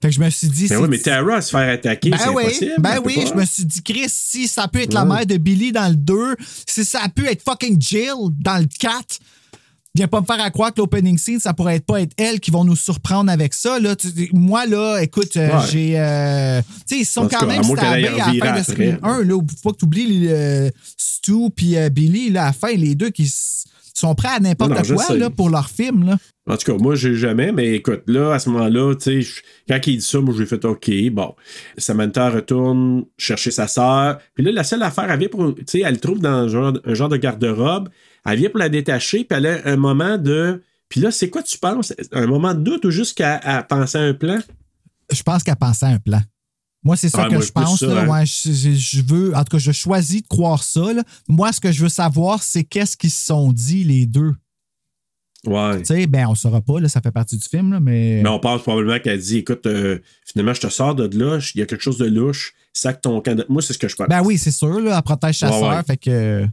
Fait 0.00 0.08
que 0.08 0.14
je 0.14 0.20
me 0.20 0.30
suis 0.30 0.48
dit. 0.48 0.66
Ben 0.68 0.78
oui, 0.80 0.88
mais 0.88 0.98
Tara, 0.98 1.42
se 1.42 1.50
faire 1.50 1.68
attaquer, 1.74 2.08
Ben 2.08 2.16
c'est 2.18 2.28
oui, 2.30 2.44
impossible. 2.44 2.72
ben 2.78 2.98
oui, 3.04 3.14
pas. 3.16 3.26
je 3.26 3.34
me 3.34 3.44
suis 3.44 3.64
dit, 3.66 3.82
Chris, 3.82 4.06
si 4.08 4.48
ça 4.48 4.66
peut 4.66 4.80
être 4.80 4.94
la 4.94 5.04
mère 5.04 5.26
de 5.26 5.36
Billy 5.36 5.72
dans 5.72 5.88
le 5.90 5.94
2, 5.94 6.36
si 6.66 6.86
ça 6.86 7.00
peut 7.14 7.26
être 7.26 7.42
fucking 7.42 7.78
Jill 7.78 8.14
dans 8.40 8.56
le 8.58 8.66
4, 8.80 9.18
viens 9.94 10.08
pas 10.08 10.20
me 10.20 10.26
faire 10.26 10.40
à 10.40 10.50
croire 10.50 10.72
que 10.72 10.80
l'opening 10.80 11.18
scene, 11.18 11.38
ça 11.38 11.52
pourrait 11.52 11.76
être 11.76 11.84
pas 11.86 12.00
être 12.00 12.12
elle 12.16 12.40
qui 12.40 12.50
vont 12.50 12.64
nous 12.64 12.76
surprendre 12.76 13.30
avec 13.30 13.52
ça. 13.54 13.78
Là. 13.78 13.94
Tu- 13.96 14.08
moi, 14.32 14.66
là, 14.66 15.00
écoute, 15.02 15.36
euh, 15.36 15.48
Ouais. 15.48 15.66
j'ai. 15.70 15.98
euh, 16.00 16.60
tu 16.88 16.94
sais, 16.96 17.00
ils 17.02 17.04
sont 17.04 17.28
quand 17.28 17.40
à 17.42 17.46
même 17.46 17.62
stabés 17.62 18.06
à 18.08 18.32
la 18.32 18.44
fin 18.46 18.58
de. 18.58 18.62
Scream 18.62 18.98
1. 19.02 19.22
Là, 19.24 19.34
faut 19.34 19.70
pas 19.70 19.72
que 19.72 19.78
tu 19.78 19.84
oublies 19.84 20.26
euh, 20.28 20.70
Stu 20.96 21.50
puis 21.54 21.76
Billy, 21.90 22.30
là, 22.30 22.42
à 22.44 22.46
la 22.46 22.52
fin, 22.52 22.72
les 22.72 22.94
deux 22.94 23.10
qui 23.10 23.30
sont 23.94 24.14
prêts 24.14 24.28
à 24.34 24.40
n'importe 24.40 24.72
quoi 24.94 25.14
là, 25.16 25.28
pour 25.30 25.50
leur 25.50 25.68
film. 25.68 26.04
Là. 26.06 26.16
En 26.48 26.56
tout 26.56 26.72
cas, 26.72 26.78
moi, 26.82 26.96
j'ai 26.96 27.14
jamais, 27.14 27.52
mais 27.52 27.74
écoute, 27.74 28.02
là, 28.08 28.32
à 28.32 28.38
ce 28.40 28.48
moment-là, 28.50 28.94
tu 28.96 29.22
sais, 29.22 29.30
quand 29.68 29.78
il 29.86 29.98
dit 29.98 30.02
ça, 30.04 30.18
moi, 30.20 30.34
j'ai 30.36 30.46
fait 30.46 30.64
OK, 30.64 30.90
bon. 31.12 31.34
Samantha 31.78 32.30
retourne 32.30 33.04
chercher 33.18 33.50
sa 33.52 33.68
sœur. 33.68 34.18
Puis 34.34 34.42
là, 34.44 34.50
la 34.50 34.64
seule 34.64 34.82
affaire, 34.82 35.14
vient 35.18 35.28
pour. 35.28 35.54
Tu 35.54 35.62
sais, 35.66 35.80
elle 35.84 35.94
le 35.94 36.00
trouve 36.00 36.18
dans 36.18 36.30
un 36.30 36.48
genre, 36.48 36.72
un 36.84 36.94
genre 36.94 37.10
de 37.10 37.16
garde-robe. 37.18 37.90
Elle 38.26 38.38
vient 38.38 38.50
pour 38.50 38.58
la 38.58 38.68
détacher, 38.68 39.24
puis 39.24 39.36
elle 39.38 39.46
a 39.46 39.58
un 39.66 39.76
moment 39.76 40.16
de. 40.18 40.62
Puis 40.88 41.00
là, 41.00 41.10
c'est 41.10 41.30
quoi 41.30 41.42
tu 41.42 41.58
penses? 41.58 41.92
Un 42.12 42.26
moment 42.26 42.54
de 42.54 42.60
doute 42.60 42.84
ou 42.84 42.90
juste 42.90 43.16
qu'à 43.16 43.38
à 43.38 43.62
penser 43.62 43.98
à 43.98 44.02
un 44.02 44.14
plan? 44.14 44.38
Je 45.10 45.22
pense 45.22 45.42
qu'elle 45.42 45.56
pensait 45.56 45.86
à 45.86 45.90
un 45.90 45.98
plan. 45.98 46.20
Moi, 46.84 46.96
c'est 46.96 47.08
ça 47.08 47.22
Ah, 47.24 47.28
que 47.28 47.34
moi, 47.34 47.42
je 47.44 47.50
pense. 47.52 47.78
ça, 47.80 47.86
là. 47.86 48.02
hein. 48.02 48.08
Ouais, 48.08 48.26
je, 48.26 49.02
veux, 49.02 49.34
en 49.36 49.44
tout 49.44 49.56
cas, 49.56 49.58
je 49.58 49.70
choisis 49.72 50.22
de 50.22 50.26
croire 50.28 50.62
ça. 50.62 50.92
là. 50.92 51.02
Moi, 51.28 51.52
ce 51.52 51.60
que 51.60 51.70
je 51.72 51.82
veux 51.82 51.88
savoir, 51.88 52.42
c'est 52.42 52.64
qu'est-ce 52.64 52.96
qu'ils 52.96 53.10
se 53.12 53.24
sont 53.26 53.52
dit, 53.52 53.84
les 53.84 54.04
deux. 54.06 54.34
Ouais. 55.46 55.78
Tu 55.78 55.86
sais, 55.86 56.06
ben, 56.06 56.26
on 56.26 56.30
ne 56.32 56.36
saura 56.36 56.60
pas, 56.60 56.78
là, 56.80 56.88
ça 56.88 57.00
fait 57.00 57.10
partie 57.10 57.36
du 57.36 57.48
film, 57.48 57.72
là, 57.72 57.80
mais. 57.80 58.20
Mais 58.22 58.28
on 58.28 58.38
pense 58.38 58.62
probablement 58.62 58.98
qu'elle 59.00 59.18
dit 59.20 59.38
écoute, 59.38 59.66
euh, 59.66 59.98
finalement, 60.24 60.54
je 60.54 60.60
te 60.60 60.68
sors 60.68 60.94
de 60.94 61.04
là, 61.18 61.38
il 61.54 61.58
y 61.58 61.62
a 61.62 61.66
quelque 61.66 61.82
chose 61.82 61.98
de 61.98 62.06
louche, 62.06 62.52
sac 62.72 63.00
ton 63.00 63.20
de- 63.20 63.46
Moi, 63.48 63.60
c'est 63.62 63.72
ce 63.72 63.78
que 63.78 63.88
je 63.88 63.96
pense. 63.96 64.08
Ben 64.08 64.22
oui, 64.22 64.38
c'est 64.38 64.52
sûr, 64.52 64.80
là, 64.80 64.96
elle 64.96 65.02
protège 65.02 65.38
sa 65.38 65.50
Ouais, 65.50 65.58
sœur, 65.60 65.76
ouais. 65.76 65.82
fait 65.84 65.96
que. 65.96 66.46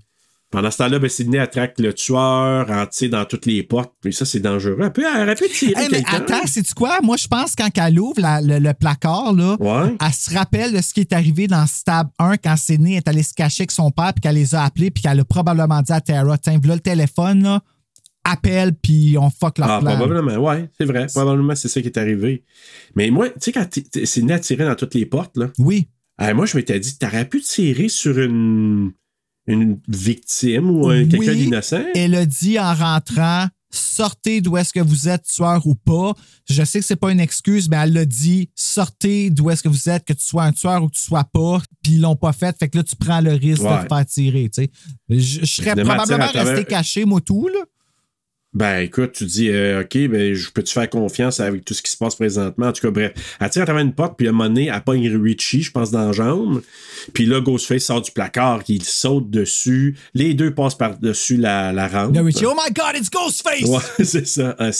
Pendant 0.51 0.71
ce 0.71 0.77
temps-là, 0.77 0.97
ben, 0.97 1.07
Sydney 1.09 1.37
attraque 1.37 1.77
le 1.79 1.93
tueur, 1.93 2.69
en 2.71 2.85
tire 2.87 3.11
dans 3.11 3.23
toutes 3.25 3.45
les 3.45 3.61
portes. 3.61 3.93
Puis 4.01 4.13
ça, 4.13 4.25
c'est 4.25 4.39
dangereux. 4.39 4.77
Elle 4.81 4.91
peut, 4.91 5.03
elle 5.05 5.35
tirer 5.35 5.73
Hey, 5.79 5.89
mais 5.91 6.03
attends, 6.07 6.47
sais-tu 6.47 6.73
quoi? 6.73 6.97
Moi, 7.03 7.17
je 7.17 7.27
pense 7.27 7.53
quand 7.55 7.69
elle 7.77 7.99
ouvre 7.99 8.19
la- 8.19 8.41
le, 8.41 8.57
le 8.57 8.73
placard, 8.73 9.33
là, 9.33 9.55
Ouais. 9.59 9.95
elle 10.03 10.13
se 10.13 10.33
rappelle 10.33 10.73
de 10.73 10.81
ce 10.81 10.91
qui 10.93 11.01
est 11.01 11.13
arrivé 11.13 11.45
dans 11.45 11.67
Stab 11.67 12.07
1 12.17 12.37
quand 12.37 12.55
Sidney 12.57 12.95
est 12.95 13.07
allée 13.07 13.21
se 13.21 13.35
cacher 13.35 13.61
avec 13.61 13.71
son 13.71 13.91
père, 13.91 14.11
puis 14.13 14.21
qu'elle 14.21 14.35
les 14.35 14.55
a 14.55 14.63
appelés, 14.63 14.89
puis 14.89 15.03
qu'elle 15.03 15.19
a 15.19 15.23
probablement 15.25 15.81
dit 15.83 15.91
à 15.93 16.01
Tara 16.01 16.37
Tiens, 16.39 16.57
voilà 16.59 16.75
le 16.75 16.81
téléphone, 16.81 17.43
là, 17.43 17.61
appelle, 18.23 18.73
puis 18.73 19.17
on 19.19 19.29
fuck 19.29 19.59
leur 19.59 19.69
Ah, 19.69 19.79
plan. 19.81 19.97
probablement, 19.97 20.35
ouais, 20.43 20.69
c'est 20.77 20.85
vrai. 20.85 21.05
Probablement, 21.13 21.55
c'est 21.55 21.67
ça 21.67 21.79
qui 21.81 21.87
est 21.87 21.97
arrivé. 21.97 22.43
Mais 22.95 23.11
moi, 23.11 23.29
tu 23.29 23.35
sais, 23.39 23.51
quand 23.51 23.67
Sydney 24.03 24.33
a 24.33 24.39
tiré 24.39 24.65
dans 24.65 24.75
toutes 24.75 24.95
les 24.95 25.05
portes, 25.05 25.37
là. 25.37 25.47
Oui. 25.59 25.89
euh, 26.21 26.33
moi, 26.33 26.45
je 26.47 26.57
m'étais 26.57 26.79
dit, 26.79 26.97
t'aurais 26.97 27.25
pu 27.25 27.39
tirer 27.41 27.87
sur 27.87 28.17
une, 28.19 28.91
une 29.49 29.79
victime 29.87 30.69
ou 30.69 30.87
un- 30.89 31.05
quelqu'un 31.05 31.33
d'innocent? 31.49 31.81
Elle 31.95 32.15
a 32.15 32.25
dit 32.25 32.59
en 32.59 32.73
rentrant 32.73 33.47
sortez 33.71 34.41
d'où 34.41 34.57
est-ce 34.57 34.73
que 34.73 34.79
vous 34.79 35.07
êtes, 35.09 35.25
tueur 35.25 35.65
ou 35.67 35.75
pas. 35.75 36.13
Je 36.49 36.63
sais 36.63 36.79
que 36.79 36.85
c'est 36.85 36.95
pas 36.95 37.11
une 37.11 37.19
excuse, 37.19 37.69
mais 37.69 37.77
elle 37.77 37.93
l'a 37.93 38.05
dit 38.05 38.49
sortez 38.55 39.29
d'où 39.29 39.51
est-ce 39.51 39.61
que 39.61 39.69
vous 39.69 39.89
êtes, 39.89 40.05
que 40.05 40.13
tu 40.13 40.23
sois 40.25 40.43
un 40.45 40.51
tueur 40.53 40.83
ou 40.83 40.87
que 40.87 40.95
tu 40.95 41.03
sois 41.03 41.23
pas. 41.25 41.61
Puis 41.83 41.93
ils 41.93 42.01
l'ont 42.01 42.15
pas 42.15 42.33
fait, 42.33 42.55
fait 42.57 42.67
que 42.67 42.77
là, 42.77 42.83
tu 42.83 42.95
prends 42.95 43.21
le 43.21 43.33
risque 43.33 43.61
de 43.61 43.83
te 43.87 43.93
faire 43.95 44.05
tirer. 44.07 44.49
tu 44.49 44.63
sais. 44.63 44.71
Je, 45.09 45.39
je 45.41 45.45
serais 45.45 45.75
probablement 45.83 46.27
travers- 46.31 46.47
resté 46.55 46.65
caché, 46.65 47.05
moi, 47.05 47.21
tout. 47.21 47.47
Là. 47.47 47.59
Ben, 48.51 48.79
écoute, 48.79 49.11
tu 49.13 49.25
dis, 49.25 49.49
euh, 49.49 49.81
OK, 49.81 49.95
ben, 50.09 50.33
je 50.33 50.49
peux-tu 50.49 50.73
faire 50.73 50.89
confiance 50.89 51.39
avec 51.39 51.63
tout 51.63 51.75
ce 51.75 51.83
qui 51.83 51.91
se 51.91 51.97
passe 51.97 52.15
présentement? 52.15 52.67
En 52.67 52.71
tout 52.71 52.81
cas, 52.81 52.89
bref, 52.89 53.11
elle 53.39 53.49
tire 53.51 53.61
à 53.61 53.65
travers 53.65 53.83
une 53.83 53.93
porte, 53.93 54.17
puis 54.17 54.25
à 54.25 54.31
un 54.31 54.33
moment 54.33 54.49
donné, 54.49 54.71
elle 54.73 54.81
pogne 54.81 55.07
Richie, 55.21 55.61
je 55.61 55.71
pense, 55.71 55.91
dans 55.91 56.07
la 56.07 56.11
jambe. 56.13 56.63
Puis 57.13 57.27
là, 57.27 57.41
Ghostface 57.41 57.83
sort 57.83 58.01
du 58.01 58.09
placard, 58.11 58.61
il 58.67 58.83
saute 58.83 59.29
dessus. 59.29 59.95
Les 60.15 60.33
deux 60.33 60.51
passent 60.53 60.73
par-dessus 60.77 61.37
la, 61.37 61.71
la 61.71 61.87
rampe. 61.87 62.15
Là, 62.15 62.23
Richie, 62.23 62.45
oh 62.47 62.55
my 62.55 62.73
God, 62.73 62.95
it's 62.99 63.09
Ghostface! 63.11 63.65
Ouais, 63.69 63.83
c'est 64.05 64.25
ça. 64.25 64.55
un 64.57 64.71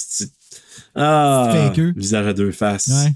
Ah, 0.96 1.52
Fakeux. 1.70 1.94
visage 1.96 2.26
à 2.26 2.34
deux 2.34 2.52
faces. 2.52 2.88
Ouais. 2.88 3.12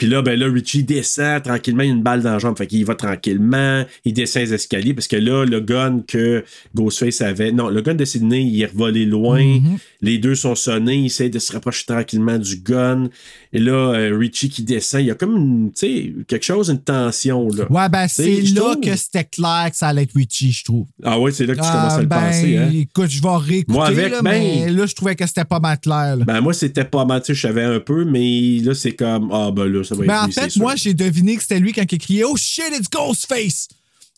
Puis 0.00 0.08
là, 0.08 0.22
ben 0.22 0.40
là, 0.40 0.46
Richie 0.46 0.82
descend 0.82 1.42
tranquillement, 1.42 1.82
il 1.82 1.90
a 1.90 1.92
une 1.92 2.02
balle 2.02 2.22
dans 2.22 2.32
la 2.32 2.38
jambe. 2.38 2.56
Fait 2.56 2.66
qu'il 2.66 2.86
va 2.86 2.94
tranquillement, 2.94 3.84
il 4.06 4.14
descend 4.14 4.44
les 4.44 4.54
escaliers 4.54 4.94
parce 4.94 5.08
que 5.08 5.16
là, 5.16 5.44
le 5.44 5.60
gun 5.60 6.00
que 6.08 6.42
Ghostface 6.74 7.20
avait. 7.20 7.52
Non, 7.52 7.68
le 7.68 7.82
gun 7.82 7.92
de 7.92 8.06
Sydney, 8.06 8.42
il 8.44 8.62
est 8.62 8.66
revolé 8.72 9.04
loin. 9.04 9.44
Mhm. 9.44 9.76
Les 10.00 10.16
deux 10.16 10.34
sont 10.34 10.54
sonnés, 10.54 10.96
il 10.96 11.06
essaie 11.06 11.28
de 11.28 11.38
se 11.38 11.52
rapprocher 11.52 11.84
tranquillement 11.84 12.38
du 12.38 12.56
gun. 12.56 13.10
Et 13.52 13.58
là, 13.58 13.72
euh, 13.94 14.16
Richie 14.16 14.48
qui 14.48 14.62
descend, 14.62 15.00
il 15.00 15.08
y 15.08 15.10
a 15.10 15.16
comme 15.16 15.36
une, 15.36 15.72
tu 15.72 15.80
sais, 15.80 16.14
quelque 16.28 16.44
chose, 16.44 16.68
une 16.68 16.80
tension, 16.80 17.48
là. 17.48 17.64
Ouais, 17.68 17.88
ben, 17.88 18.06
c'est 18.06 18.42
là 18.42 18.60
trouve- 18.60 18.80
que 18.80 18.94
c'était 18.94 19.24
clair 19.24 19.66
que 19.72 19.76
ça 19.76 19.88
allait 19.88 20.04
être 20.04 20.14
Richie, 20.14 20.52
je 20.52 20.62
trouve. 20.64 20.86
Ah 21.02 21.18
ouais, 21.18 21.32
c'est 21.32 21.46
là 21.46 21.54
que 21.56 21.60
tu 21.60 21.66
Ah, 21.68 21.72
commences 21.72 21.94
à 21.94 22.00
le 22.00 22.06
ben, 22.06 22.20
penser, 22.20 22.56
hein. 22.58 22.70
Écoute, 22.72 23.10
je 23.10 23.20
vais 23.20 23.28
réécouter, 23.36 23.72
Moi, 23.76 23.86
avec, 23.88 24.10
là, 24.12 24.22
ben- 24.22 24.30
mais 24.30 24.70
là, 24.70 24.86
je 24.86 24.94
trouvais 24.94 25.16
que 25.16 25.26
c'était 25.26 25.44
pas 25.44 25.58
mal 25.58 25.80
clair. 25.80 26.16
là. 26.16 26.24
Ben, 26.24 26.40
moi, 26.40 26.52
c'était 26.54 26.84
pas 26.84 27.04
mal, 27.04 27.22
tu 27.22 27.26
sais, 27.26 27.34
je 27.34 27.40
savais 27.40 27.64
un 27.64 27.80
peu, 27.80 28.04
mais 28.04 28.60
là, 28.62 28.72
c'est 28.72 28.92
comme, 28.92 29.30
ah, 29.32 29.50
ben 29.50 29.64
là, 29.66 29.82
ça 29.82 29.96
va 29.96 30.02
être 30.04 30.08
Ben, 30.08 30.22
en 30.22 30.26
lui, 30.26 30.32
fait, 30.32 30.56
moi, 30.56 30.76
j'ai 30.76 30.94
deviné 30.94 31.34
que 31.34 31.42
c'était 31.42 31.58
lui 31.58 31.72
quand 31.72 31.90
il 31.90 31.98
criait 31.98 32.22
Oh 32.24 32.36
shit, 32.36 32.62
it's 32.78 32.88
Ghostface! 32.88 33.66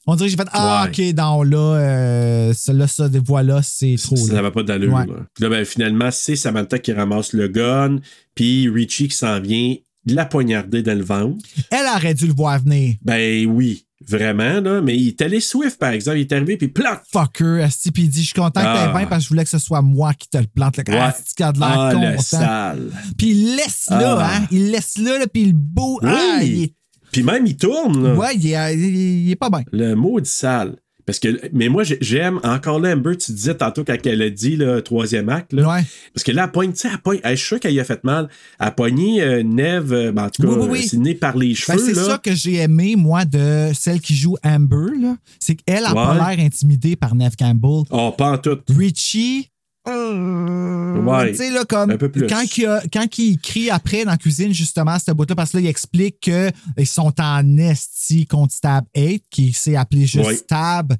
On 0.04 0.16
dirait 0.16 0.26
que 0.28 0.30
j'ai 0.32 0.36
fait 0.36 0.48
Ah, 0.52 0.88
Ouais. 0.92 1.10
ok, 1.10 1.16
non, 1.16 1.42
là, 1.44 1.58
euh, 1.78 2.52
celle-là, 2.54 2.88
ça, 2.88 3.08
voilà, 3.24 3.60
c'est 3.62 3.94
trop. 4.02 4.16
Ça 4.16 4.28
là. 4.28 4.34
n'avait 4.42 4.50
pas 4.50 4.64
d'allure. 4.64 4.92
Ouais. 4.92 5.06
là. 5.06 5.14
Puis 5.32 5.44
là, 5.44 5.48
ben, 5.48 5.64
finalement, 5.64 6.10
c'est 6.10 6.34
Samantha 6.34 6.78
qui 6.80 6.92
ramasse 6.92 7.32
le 7.32 7.46
gun, 7.46 7.98
puis 8.34 8.68
Richie 8.68 9.08
qui 9.08 9.16
s'en 9.16 9.40
vient 9.40 9.74
la 10.06 10.24
poignarder 10.26 10.82
dans 10.82 10.96
le 10.98 11.04
ventre. 11.04 11.44
Elle 11.70 11.86
aurait 11.96 12.14
dû 12.14 12.26
le 12.26 12.34
voir 12.34 12.58
venir. 12.60 12.94
Ben 13.02 13.46
oui, 13.46 13.86
vraiment, 14.08 14.60
là. 14.60 14.80
Mais 14.80 14.96
il 14.96 15.08
est 15.08 15.22
allé 15.22 15.38
Swift, 15.40 15.78
par 15.78 15.90
exemple. 15.92 16.18
Il 16.18 16.22
est 16.22 16.32
arrivé, 16.32 16.56
puis 16.56 16.66
plac! 16.68 17.02
Fucker, 17.12 17.62
Asti, 17.62 17.92
puis 17.92 18.02
il 18.04 18.08
dit 18.08 18.20
Je 18.22 18.26
suis 18.26 18.34
content 18.34 18.60
que 18.62 18.66
Ah. 18.66 18.86
t'aies 18.92 18.98
bien 18.98 19.06
parce 19.06 19.20
que 19.20 19.24
je 19.24 19.28
voulais 19.28 19.44
que 19.44 19.50
ce 19.50 19.58
soit 19.58 19.80
moi 19.80 20.12
qui 20.14 20.28
te 20.28 20.38
le 20.38 20.46
plante. 20.52 20.76
Le. 20.78 20.94
Asti, 20.96 21.34
qui 21.36 21.42
a 21.44 21.52
de 21.52 21.60
l'air 21.60 21.68
Ah, 21.78 21.92
le 21.94 22.18
sale. 22.18 22.90
Puis 23.16 23.28
il 23.30 23.56
laisse 23.56 23.86
là, 23.90 24.16
Ah. 24.20 24.36
hein. 24.40 24.46
Il 24.50 24.70
laisse 24.72 24.98
là, 24.98 25.18
là 25.18 25.26
puis 25.32 25.42
il 25.42 25.52
beau. 25.52 26.00
Oui. 26.02 26.08
Ah, 26.12 26.40
il 26.42 26.62
est- 26.64 26.74
Puis 27.12 27.22
même, 27.22 27.46
il 27.46 27.56
tourne, 27.56 28.02
là. 28.02 28.14
Ouais, 28.14 28.34
il 28.34 28.46
est, 28.52 28.74
il 28.76 29.30
est 29.30 29.36
pas 29.36 29.50
bien. 29.50 29.62
Le 29.70 29.94
maudit 29.94 30.28
sale. 30.28 30.76
Parce 31.06 31.18
que, 31.18 31.40
mais 31.52 31.68
moi, 31.68 31.82
j'ai- 31.84 31.98
j'aime 32.00 32.38
encore 32.44 32.78
là, 32.80 32.92
Amber, 32.94 33.16
tu 33.16 33.32
disais 33.32 33.54
tantôt 33.54 33.84
quand 33.84 33.96
elle 34.04 34.22
a 34.22 34.30
dit 34.30 34.56
le 34.56 34.82
troisième 34.82 35.28
acte, 35.28 35.52
là. 35.52 35.68
Ouais. 35.68 35.82
Parce 36.14 36.22
que 36.24 36.32
là, 36.32 36.44
elle 36.44 36.52
pogne, 36.52 36.72
tu 36.72 36.78
sais, 36.80 36.88
elle 36.92 36.98
pogne, 36.98 37.20
je 37.24 37.28
suis 37.34 37.46
sûr 37.46 37.60
qu'elle 37.60 37.74
y 37.74 37.80
a 37.80 37.84
fait 37.84 38.02
mal. 38.04 38.28
Elle 38.60 38.66
a 38.68 38.70
pogné 38.70 39.22
euh, 39.22 39.42
Neve, 39.42 39.92
euh, 39.92 40.12
ben, 40.12 40.24
en 40.26 40.30
tout 40.30 40.42
cas, 40.42 40.48
Oui, 40.48 40.56
oui, 40.60 40.68
oui. 40.72 40.82
Sydney 40.88 41.14
par 41.14 41.36
les 41.36 41.48
Ben, 41.48 41.54
cheveux, 41.54 41.78
c'est 41.78 41.94
ça 41.94 42.18
que 42.18 42.34
j'ai 42.34 42.56
aimé, 42.56 42.94
moi, 42.96 43.24
de 43.24 43.70
celle 43.74 44.00
qui 44.00 44.14
joue 44.14 44.36
Amber. 44.44 44.92
C'est 45.40 45.56
qu'elle 45.56 45.84
a 45.84 45.92
pas 45.92 46.14
l'air 46.34 46.44
intimidée 46.44 46.96
par 46.96 47.14
Neve 47.14 47.36
Campbell. 47.38 47.82
Oh, 47.90 48.12
pas 48.16 48.32
en 48.32 48.38
tout. 48.38 48.58
Richie. 48.76 49.48
Euh, 49.88 51.02
Ouais. 51.02 51.30
Tu 51.32 51.38
sais, 51.38 51.50
là, 51.50 51.64
comme. 51.64 51.90
Un 51.90 51.96
peu 51.96 52.08
plus. 52.10 52.26
Quand, 52.26 52.42
il 52.56 52.66
a- 52.66 52.82
quand 52.92 53.18
il 53.18 53.38
crie 53.38 53.70
après 53.70 54.04
dans 54.04 54.12
la 54.12 54.16
cuisine, 54.16 54.52
justement, 54.52 54.96
ce 54.98 55.10
bout-là, 55.12 55.34
parce 55.34 55.50
que 55.52 55.56
là, 55.58 55.62
il 55.62 55.66
explique 55.66 56.20
qu'ils 56.20 56.86
sont 56.86 57.12
en 57.20 57.56
esti 57.58 58.26
contre 58.26 58.54
Stab 58.54 58.84
8, 58.96 59.24
qui 59.30 59.52
s'est 59.52 59.76
appelé 59.76 60.06
juste 60.06 60.26
Ouais. 60.26 60.36
Stab. 60.36 60.94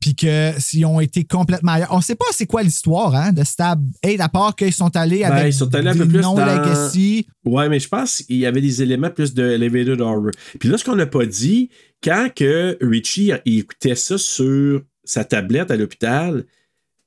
Puis 0.00 0.14
que 0.14 0.52
s'ils 0.58 0.84
ont 0.84 1.00
été 1.00 1.24
complètement 1.24 1.72
ailleurs. 1.72 1.88
On 1.92 2.02
sait 2.02 2.14
pas 2.14 2.26
c'est 2.32 2.44
quoi 2.44 2.62
l'histoire 2.62 3.14
hein, 3.14 3.32
de 3.32 3.42
Stab 3.42 3.82
8, 4.04 4.20
à 4.20 4.28
part 4.28 4.54
qu'ils 4.54 4.72
sont 4.72 4.94
allés 4.96 5.20
Ben, 5.20 5.32
avec 5.32 5.54
ils 5.54 5.56
sont 5.56 5.74
allés 5.74 5.88
un 5.88 5.96
peu 5.96 6.06
plus 6.06 6.20
dans- 6.20 6.36
legacy. 6.36 7.26
Ouais, 7.46 7.70
mais 7.70 7.80
je 7.80 7.88
pense 7.88 8.18
qu'il 8.18 8.36
y 8.36 8.44
avait 8.44 8.60
des 8.60 8.82
éléments 8.82 9.08
plus 9.08 9.32
de 9.32 9.42
Elevated 9.42 10.02
Horror. 10.02 10.30
Puis 10.60 10.68
là, 10.68 10.76
ce 10.76 10.84
qu'on 10.84 10.96
n'a 10.96 11.06
pas 11.06 11.24
dit, 11.24 11.70
quand 12.02 12.28
que 12.36 12.76
Richie 12.82 13.32
il 13.46 13.60
écoutait 13.60 13.94
ça 13.94 14.18
sur 14.18 14.82
sa 15.04 15.24
tablette 15.24 15.70
à 15.70 15.76
l'hôpital, 15.76 16.44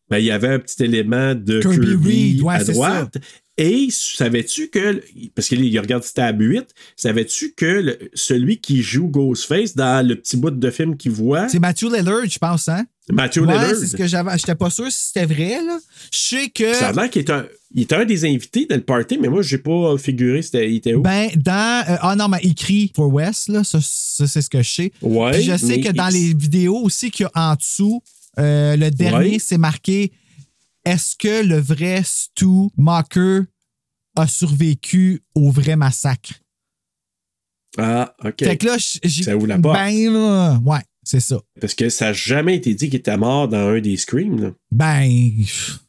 ben, 0.10 0.18
il 0.20 0.26
y 0.26 0.32
avait 0.32 0.48
un 0.50 0.60
petit 0.60 0.84
élément 0.84 1.36
de 1.36 1.60
Kirby 1.60 1.78
Kirby, 1.88 2.32
Reed, 2.36 2.42
ouais, 2.42 2.54
à 2.56 2.64
droite. 2.64 3.18
Et 3.60 3.88
savais-tu 3.90 4.68
que, 4.70 5.02
parce 5.34 5.48
qu'il 5.48 5.80
regarde 5.80 6.04
Stab 6.04 6.40
8, 6.40 6.66
savais-tu 6.96 7.54
que 7.56 7.66
le- 7.66 7.98
celui 8.14 8.60
qui 8.60 8.84
joue 8.84 9.08
Ghostface 9.08 9.76
dans 9.76 10.06
le 10.08 10.16
petit 10.16 10.38
bout 10.38 10.52
de 10.52 10.70
film 10.70 10.96
qu'il 10.96 11.12
voit, 11.12 11.50
C'est 11.50 11.58
Matthew 11.60 11.86
Lillard, 11.92 12.26
je 12.30 12.38
pense, 12.38 12.70
hein? 12.70 12.86
Matthew 13.10 13.38
ouais, 13.40 13.54
Lillard, 13.54 13.76
c'est 13.76 13.88
ce 13.88 13.96
que 13.98 14.06
j'avais. 14.06 14.38
J'étais 14.38 14.54
pas 14.54 14.70
sûr 14.70 14.92
si 14.92 15.08
c'était 15.08 15.26
vrai, 15.26 15.62
là. 15.66 15.80
Je 16.14 16.18
sais 16.20 16.50
que. 16.50 16.74
ça 16.74 16.90
a 16.90 16.94
l'air 16.94 17.10
qu'il 17.10 17.22
est 17.24 17.32
un, 17.32 17.48
il 17.74 17.84
était 17.84 17.96
un 17.96 18.06
des 18.06 18.26
invités 18.26 18.66
dans 18.68 18.76
le 18.76 18.82
party, 18.84 19.18
mais 19.18 19.28
moi, 19.30 19.42
j'ai 19.42 19.58
pas 19.58 19.98
figuré 19.98 20.42
c'était, 20.44 20.70
il 20.70 20.76
était 20.76 20.94
où. 20.94 21.02
Ben, 21.02 21.30
dans. 21.38 21.84
euh, 21.90 21.96
ah 22.02 22.16
non, 22.16 22.28
mais 22.28 22.40
il 22.44 22.54
crie 22.54 22.92
For 22.96 23.12
West, 23.12 23.50
là. 23.50 23.64
Ça, 23.64 23.80
ça, 23.82 24.28
c'est 24.28 24.42
ce 24.44 24.50
que 24.52 24.62
je 24.62 24.70
sais. 24.70 24.92
Ouais, 25.02 25.32
Puis 25.32 25.44
je 25.44 25.58
sais 25.58 25.80
que 25.80 25.92
dans 25.94 26.10
les 26.10 26.34
vidéos 26.34 26.78
aussi 26.78 27.10
qu'il 27.10 27.24
y 27.24 27.30
a 27.34 27.52
en 27.52 27.56
dessous, 27.56 28.04
euh, 28.40 28.76
le 28.76 28.90
dernier, 28.92 29.32
Ouais. 29.34 29.40
c'est 29.40 29.58
marqué 29.58 30.12
Est-ce 30.86 31.16
que 31.18 31.44
le 31.46 31.58
vrai 31.60 32.02
Stu 32.06 32.70
Mocker 32.78 33.42
a 34.16 34.26
survécu 34.28 35.22
au 35.36 35.52
vrai 35.52 35.76
massacre? 35.76 36.32
Ah, 37.78 38.16
OK. 38.24 38.44
Fait 38.44 38.58
que 38.58 38.66
là, 38.66 38.78
j'ai. 39.04 39.24
Ça 39.24 39.36
ouvre 39.36 39.48
la 39.48 39.60
porte. 39.60 39.76
Ben, 39.78 40.12
là, 40.12 40.60
ouais, 40.66 40.80
c'est 41.04 41.20
ça. 41.20 41.40
Parce 41.60 41.76
que 41.76 41.90
ça 41.90 42.06
n'a 42.06 42.14
jamais 42.14 42.56
été 42.56 42.74
dit 42.74 42.90
qu'il 42.90 43.00
était 43.00 43.18
mort 43.18 43.48
dans 43.48 43.68
un 43.70 43.80
des 43.82 43.98
Screams. 43.98 44.42
là. 44.42 44.52
Ben. 44.72 45.08
pff, 45.38 45.80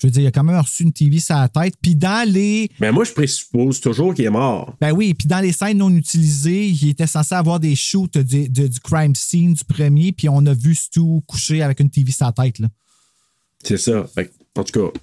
Je 0.00 0.06
veux 0.06 0.10
dire, 0.10 0.22
il 0.22 0.26
a 0.26 0.30
quand 0.30 0.44
même 0.44 0.58
reçu 0.58 0.82
une 0.82 0.92
TV 0.92 1.18
sur 1.18 1.34
la 1.36 1.48
tête. 1.48 1.74
Puis 1.80 1.94
dans 1.94 2.28
les. 2.30 2.70
Mais 2.80 2.92
moi, 2.92 3.04
je 3.04 3.12
présuppose 3.12 3.80
toujours 3.80 4.14
qu'il 4.14 4.24
est 4.24 4.30
mort. 4.30 4.74
Ben 4.80 4.92
oui, 4.92 5.14
puis 5.14 5.26
dans 5.28 5.40
les 5.40 5.52
scènes 5.52 5.78
non 5.78 5.90
utilisées, 5.90 6.66
il 6.68 6.88
était 6.90 7.06
censé 7.06 7.34
avoir 7.34 7.60
des 7.60 7.74
shoots 7.76 8.18
du- 8.18 8.48
du 8.48 8.80
crime 8.80 9.14
scene 9.14 9.54
du 9.54 9.64
premier, 9.64 10.12
puis 10.12 10.28
on 10.28 10.44
a 10.46 10.54
vu 10.54 10.74
Stu 10.74 11.00
couché 11.26 11.62
avec 11.62 11.80
une 11.80 11.90
TV 11.90 12.10
sur 12.12 12.26
la 12.26 12.32
tête. 12.32 12.58
Là. 12.58 12.68
C'est 13.62 13.78
ça. 13.78 14.06
En 14.56 14.64
tout 14.64 14.80
cas, 14.92 14.98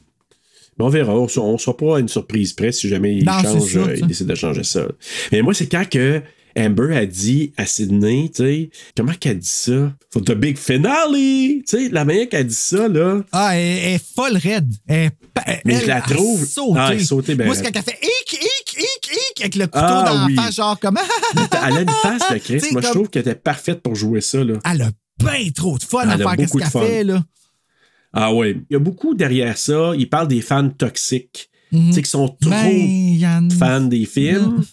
mais 0.79 0.85
on 0.85 0.89
verra. 0.89 1.13
On 1.15 1.23
ne 1.53 1.57
sera 1.57 1.77
pas 1.77 1.97
à 1.97 1.99
une 1.99 2.07
surprise 2.07 2.53
près 2.53 2.71
si 2.71 2.89
jamais 2.89 3.15
il 3.17 3.25
Non, 3.25 3.39
change, 3.41 3.77
euh, 3.77 3.95
il 3.97 4.07
décide 4.07 4.27
de 4.27 4.35
changer 4.35 4.63
ça. 4.63 4.87
Mais 5.31 5.41
moi, 5.41 5.53
c'est 5.53 5.67
quand 5.67 5.87
que 5.87 6.21
Amber 6.57 6.95
a 6.95 7.05
dit 7.05 7.51
à 7.57 7.65
Sydney, 7.65 8.29
tu 8.33 8.43
sais, 8.43 8.69
comment 8.95 9.13
qu'elle 9.13 9.39
dit 9.39 9.47
ça? 9.47 9.93
For 10.11 10.21
the 10.23 10.33
big 10.33 10.57
finale! 10.57 11.11
Tu 11.13 11.63
sais, 11.65 11.89
la 11.89 12.05
manière 12.05 12.29
qu'elle 12.29 12.47
dit 12.47 12.53
ça, 12.53 12.87
là. 12.87 13.21
Ah, 13.31 13.57
elle, 13.57 13.93
est 13.95 14.01
folle 14.15 14.37
raide. 14.37 14.71
Elle, 14.87 15.11
elle- 15.45 15.61
Mais 15.65 15.75
je 15.77 15.81
elle 15.81 15.87
la 15.87 16.01
trouve- 16.01 16.45
sauté. 16.45 16.79
Ah, 16.79 16.89
elle 16.93 16.99
a 16.99 17.03
sauté, 17.03 17.35
ben 17.35 17.45
Moi, 17.47 17.55
c'est 17.55 17.63
quand 17.63 17.71
elle 17.75 17.81
fait 17.83 17.99
hic, 18.01 18.33
hic, 18.33 18.77
hic, 18.79 19.11
hic, 19.11 19.41
avec 19.41 19.55
le 19.55 19.65
couteau 19.65 19.79
Ah, 19.81 20.03
dans 20.07 20.25
oui. 20.27 20.35
la 20.35 20.41
face, 20.43 20.55
genre 20.55 20.79
comme. 20.79 20.99
Elle 21.35 21.73
a 21.77 21.81
une 21.81 21.89
face 21.89 22.21
de 22.31 22.37
Chris. 22.37 22.61
Moi, 22.71 22.81
je 22.81 22.89
trouve 22.89 23.09
qu'elle 23.09 23.21
était 23.21 23.35
parfaite 23.35 23.81
pour 23.81 23.95
jouer 23.95 24.21
ça, 24.21 24.43
là. 24.43 24.55
Elle 24.71 24.81
a 24.83 24.91
bien 25.19 25.49
trop 25.55 25.77
de 25.77 25.83
fun 25.83 26.01
Elle 26.03 26.09
à 26.11 26.17
faire 26.17 26.35
qu'est-ce 26.37 26.53
qu'elle 26.57 26.67
fait, 26.69 27.03
là. 27.03 27.23
Ah 28.13 28.31
ouais. 28.33 28.57
Il 28.69 28.73
y 28.73 28.75
a 28.75 28.79
beaucoup 28.79 29.15
derrière 29.15 29.57
ça. 29.57 29.93
Il 29.97 30.07
parle 30.07 30.27
des 30.27 30.41
fans 30.41 30.69
toxiques. 30.69 31.49
Mhm. 31.71 31.87
Tu 31.87 31.93
sais, 31.93 32.01
qui 32.03 32.09
sont 32.11 32.27
trop 32.27 32.51
Ben, 32.51 33.49
fans 33.57 33.81
des 33.81 34.05
films. 34.05 34.63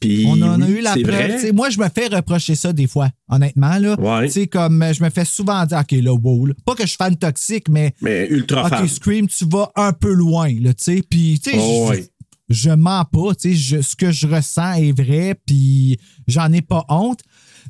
Puis, 0.00 0.24
On 0.26 0.40
en 0.42 0.60
a 0.60 0.64
oui, 0.66 0.72
eu 0.74 0.80
la 0.80 0.92
preuve. 0.96 1.52
Moi, 1.54 1.70
je 1.70 1.78
me 1.78 1.88
fais 1.88 2.06
reprocher 2.06 2.54
ça 2.54 2.72
des 2.72 2.86
fois, 2.86 3.08
honnêtement. 3.28 3.78
Là. 3.78 3.98
Ouais. 3.98 4.46
Comme 4.46 4.84
je 4.92 5.02
me 5.02 5.10
fais 5.10 5.24
souvent 5.24 5.64
dire, 5.66 5.78
OK, 5.78 5.92
là, 5.92 6.12
wow. 6.12 6.46
là. 6.46 6.54
Pas 6.64 6.74
que 6.74 6.82
je 6.82 6.88
suis 6.88 6.96
fan 6.96 7.16
toxique, 7.16 7.68
mais. 7.68 7.94
Mais 8.00 8.26
ultra 8.30 8.62
OK, 8.64 8.68
fan. 8.70 8.88
Scream, 8.88 9.26
tu 9.28 9.44
vas 9.46 9.70
un 9.76 9.92
peu 9.92 10.12
loin, 10.12 10.48
là, 10.60 10.72
tu 10.74 10.84
sais. 10.84 11.02
Puis, 11.08 11.40
tu 11.42 11.50
sais, 11.50 11.56
Oh, 11.60 11.86
je- 11.86 11.90
ouais. 11.98 12.08
je, 12.48 12.70
mens 12.70 13.04
pas, 13.04 13.34
tu 13.34 13.50
sais. 13.50 13.54
je- 13.54 13.80
Ce 13.82 13.96
que 13.96 14.10
je 14.12 14.26
ressens 14.26 14.74
est 14.74 14.92
vrai, 14.92 15.34
puis 15.46 15.98
j'en 16.26 16.52
ai 16.52 16.62
pas 16.62 16.84
honte. 16.88 17.20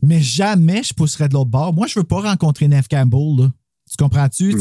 Mais 0.02 0.20
jamais 0.20 0.82
je 0.84 0.94
pousserais 0.94 1.28
de 1.28 1.34
l'autre 1.34 1.50
bord. 1.50 1.72
Moi, 1.74 1.88
je 1.88 1.98
veux 1.98 2.04
pas 2.04 2.20
rencontrer 2.20 2.68
Neve 2.68 2.86
Campbell, 2.88 3.36
là. 3.46 3.50
Tu 3.88 3.96
comprends-tu? 3.98 4.54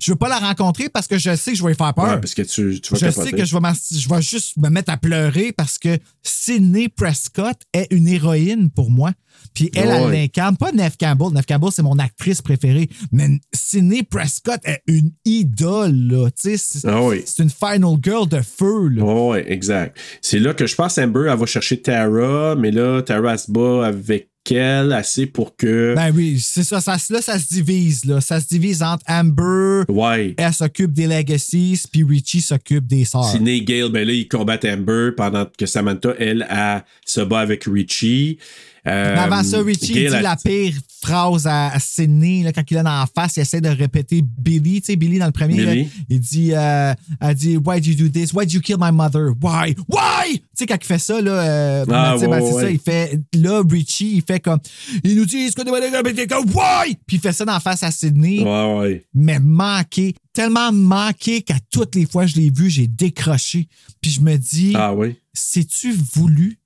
Je 0.00 0.10
veux 0.12 0.16
pas 0.16 0.28
la 0.28 0.38
rencontrer 0.38 0.88
parce 0.88 1.06
que 1.06 1.18
je 1.18 1.34
sais 1.36 1.52
que 1.52 1.56
je 1.58 1.62
vais 1.62 1.70
lui 1.70 1.76
faire 1.76 1.94
peur. 1.94 2.04
Ouais, 2.04 2.20
parce 2.20 2.34
que 2.34 2.42
tu, 2.42 2.80
tu 2.80 2.92
vas 2.92 2.98
Je 2.98 3.06
capoter. 3.06 3.30
sais 3.30 3.36
que 3.36 3.44
je 3.44 3.56
vais, 3.56 3.98
je 4.00 4.08
vais 4.08 4.22
juste 4.22 4.56
me 4.58 4.68
mettre 4.68 4.90
à 4.92 4.96
pleurer 4.96 5.52
parce 5.52 5.78
que 5.78 5.98
Sidney 6.22 6.88
Prescott 6.88 7.56
est 7.72 7.86
une 7.90 8.08
héroïne 8.08 8.70
pour 8.70 8.90
moi. 8.90 9.12
Puis 9.54 9.70
elle, 9.74 9.88
Ouais. 9.88 10.02
elle 10.04 10.10
l'incarne. 10.12 10.56
Pas 10.56 10.72
Neve 10.72 10.96
Campbell. 10.98 11.28
Neve 11.34 11.46
Campbell, 11.46 11.70
c'est 11.72 11.82
mon 11.82 11.98
actrice 11.98 12.42
préférée. 12.42 12.88
Mais 13.12 13.28
Sidney 13.52 14.02
Prescott 14.02 14.60
est 14.64 14.82
une 14.86 15.12
idole, 15.24 15.94
là. 15.94 16.28
C'est 16.36 16.56
Ah 16.86 17.02
oui. 17.02 17.24
une 17.38 17.50
final 17.50 17.96
girl 18.02 18.28
de 18.28 18.40
feu, 18.40 18.88
là. 18.88 19.02
Oui, 19.04 19.38
exact. 19.46 19.98
C'est 20.20 20.38
là 20.38 20.54
que 20.54 20.66
je 20.66 20.74
pense 20.74 20.98
Amber, 20.98 21.28
elle 21.32 21.38
va 21.38 21.46
chercher 21.46 21.80
Tara, 21.80 22.54
mais 22.56 22.70
là, 22.70 23.02
Tara 23.02 23.32
elle 23.32 23.38
se 23.38 23.50
bat 23.50 23.86
avec 23.86 24.28
assez 24.58 25.26
pour 25.26 25.56
que. 25.56 25.94
Ben 25.94 26.12
oui, 26.14 26.40
c'est 26.40 26.64
ça, 26.64 26.80
ça. 26.80 26.96
Là, 27.10 27.22
ça 27.22 27.38
se 27.38 27.48
divise, 27.48 28.04
là. 28.04 28.20
Ça 28.20 28.40
se 28.40 28.48
divise 28.48 28.82
entre 28.82 29.04
Amber, 29.08 29.84
ouais. 29.88 30.34
elle 30.36 30.52
s'occupe 30.52 30.92
des 30.92 31.06
legacies, 31.06 31.82
puis 31.90 32.04
Richie 32.04 32.40
s'occupe 32.40 32.86
des 32.86 33.04
sœurs. 33.04 33.24
Sidney 33.24 33.58
et 33.58 33.64
Gale, 33.64 33.90
ben 33.90 34.06
là, 34.06 34.12
ils 34.12 34.28
combattent 34.28 34.64
Amber 34.64 35.10
pendant 35.16 35.46
que 35.56 35.66
Samantha, 35.66 36.14
elle, 36.18 36.46
elle 36.50 36.84
se 37.04 37.20
bat 37.20 37.40
avec 37.40 37.64
Richie. 37.64 38.38
Euh, 38.86 39.14
Mais 39.14 39.20
avant 39.20 39.44
ça, 39.44 39.62
Richie 39.62 39.92
dit 39.92 40.08
la 40.08 40.36
pire 40.36 40.74
phrase 41.00 41.46
à, 41.46 41.68
à 41.68 41.78
Sidney 41.78 42.42
là, 42.42 42.52
quand 42.52 42.62
il 42.70 42.76
est 42.76 42.82
la 42.82 43.06
face. 43.14 43.36
Il 43.36 43.40
essaie 43.40 43.60
de 43.60 43.68
répéter 43.68 44.22
Billy. 44.22 44.80
Tu 44.80 44.86
sais, 44.86 44.96
Billy 44.96 45.18
dans 45.18 45.26
le 45.26 45.32
premier. 45.32 45.64
Là, 45.64 45.74
il 46.08 46.20
dit, 46.20 46.50
euh, 46.52 46.92
elle 47.20 47.34
dit 47.34 47.56
Why'd 47.56 47.86
you 47.86 47.94
do 47.94 48.08
this? 48.08 48.32
Why'd 48.32 48.52
you 48.52 48.60
kill 48.60 48.76
my 48.80 48.90
mother? 48.92 49.32
Why? 49.40 49.74
Why? 49.88 50.38
Tu 50.38 50.42
sais, 50.54 50.66
quand 50.66 50.76
il 50.80 50.86
fait 50.86 50.98
ça, 50.98 51.20
là, 51.20 51.30
euh, 51.32 51.84
Ah, 51.90 52.16
ouais, 52.16 52.52
ça. 52.52 52.70
Il 52.70 52.78
fait, 52.78 53.20
là, 53.34 53.62
Richie, 53.68 54.16
il 54.16 54.22
fait 54.22 54.40
comme, 54.40 54.58
il 55.04 55.16
nous 55.16 55.26
dit, 55.26 55.38
est 55.38 56.26
comme, 56.28 56.50
why? 56.52 56.96
Puis 57.06 57.16
il 57.16 57.20
fait 57.20 57.32
ça 57.32 57.44
dans 57.44 57.52
la 57.52 57.60
face 57.60 57.82
à 57.82 57.90
Sidney. 57.90 58.40
Ouais, 58.40 58.74
ouais. 58.78 59.06
Mais 59.14 59.38
manqué, 59.38 60.14
tellement 60.32 60.72
manqué 60.72 61.42
qu'à 61.42 61.56
toutes 61.70 61.94
les 61.94 62.06
fois 62.06 62.24
que 62.24 62.30
je 62.32 62.36
l'ai 62.36 62.50
vu, 62.50 62.68
j'ai 62.70 62.86
décroché. 62.86 63.68
Puis 64.00 64.10
je 64.10 64.20
me 64.20 64.36
dis, 64.36 64.72
Ah 64.74 64.92
oui. 64.94 65.16
c'est-tu 65.32 65.92
voulu? 66.14 66.58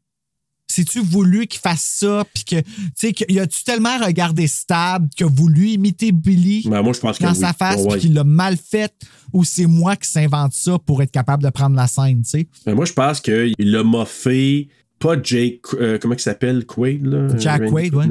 C'est-tu 0.68 1.00
voulu 1.00 1.46
qu'il 1.46 1.60
fasse 1.60 1.96
ça, 2.00 2.24
puis 2.34 2.44
que, 2.44 2.60
tu 2.60 2.90
sais, 2.94 3.12
qu'il 3.12 3.38
a-tu 3.38 3.64
tellement 3.64 3.98
regardé 3.98 4.46
stable 4.46 5.08
qu'il 5.16 5.26
a 5.26 5.28
voulu 5.28 5.68
imiter 5.68 6.12
Billy 6.12 6.68
Ben, 6.68 6.82
moi, 6.82 6.92
je 6.92 7.00
pense 7.00 7.18
que 7.18 7.24
dans 7.24 7.32
oui. 7.32 7.36
sa 7.38 7.52
face, 7.52 7.82
ouais. 7.82 7.98
qu'il 7.98 8.14
l'a 8.14 8.24
mal 8.24 8.56
fait, 8.56 8.92
ou 9.32 9.44
c'est 9.44 9.66
moi 9.66 9.96
qui 9.96 10.08
s'invente 10.08 10.52
ça 10.52 10.78
pour 10.78 11.02
être 11.02 11.12
capable 11.12 11.42
de 11.42 11.50
prendre 11.50 11.76
la 11.76 11.86
scène, 11.86 12.22
tu 12.22 12.30
sais? 12.30 12.48
Ben, 12.64 12.74
moi, 12.74 12.84
je 12.84 12.92
pense 12.92 13.20
qu'il 13.20 13.54
l'a 13.58 13.82
moffé, 13.82 14.68
pas 14.98 15.16
Jake, 15.22 15.60
euh, 15.74 15.98
comment 16.00 16.14
il 16.14 16.20
s'appelle, 16.20 16.66
Quaid, 16.66 17.06
là? 17.06 17.28
Jack 17.38 17.60
Randy 17.60 17.70
Quaid, 17.72 17.94
ouais. 17.94 18.06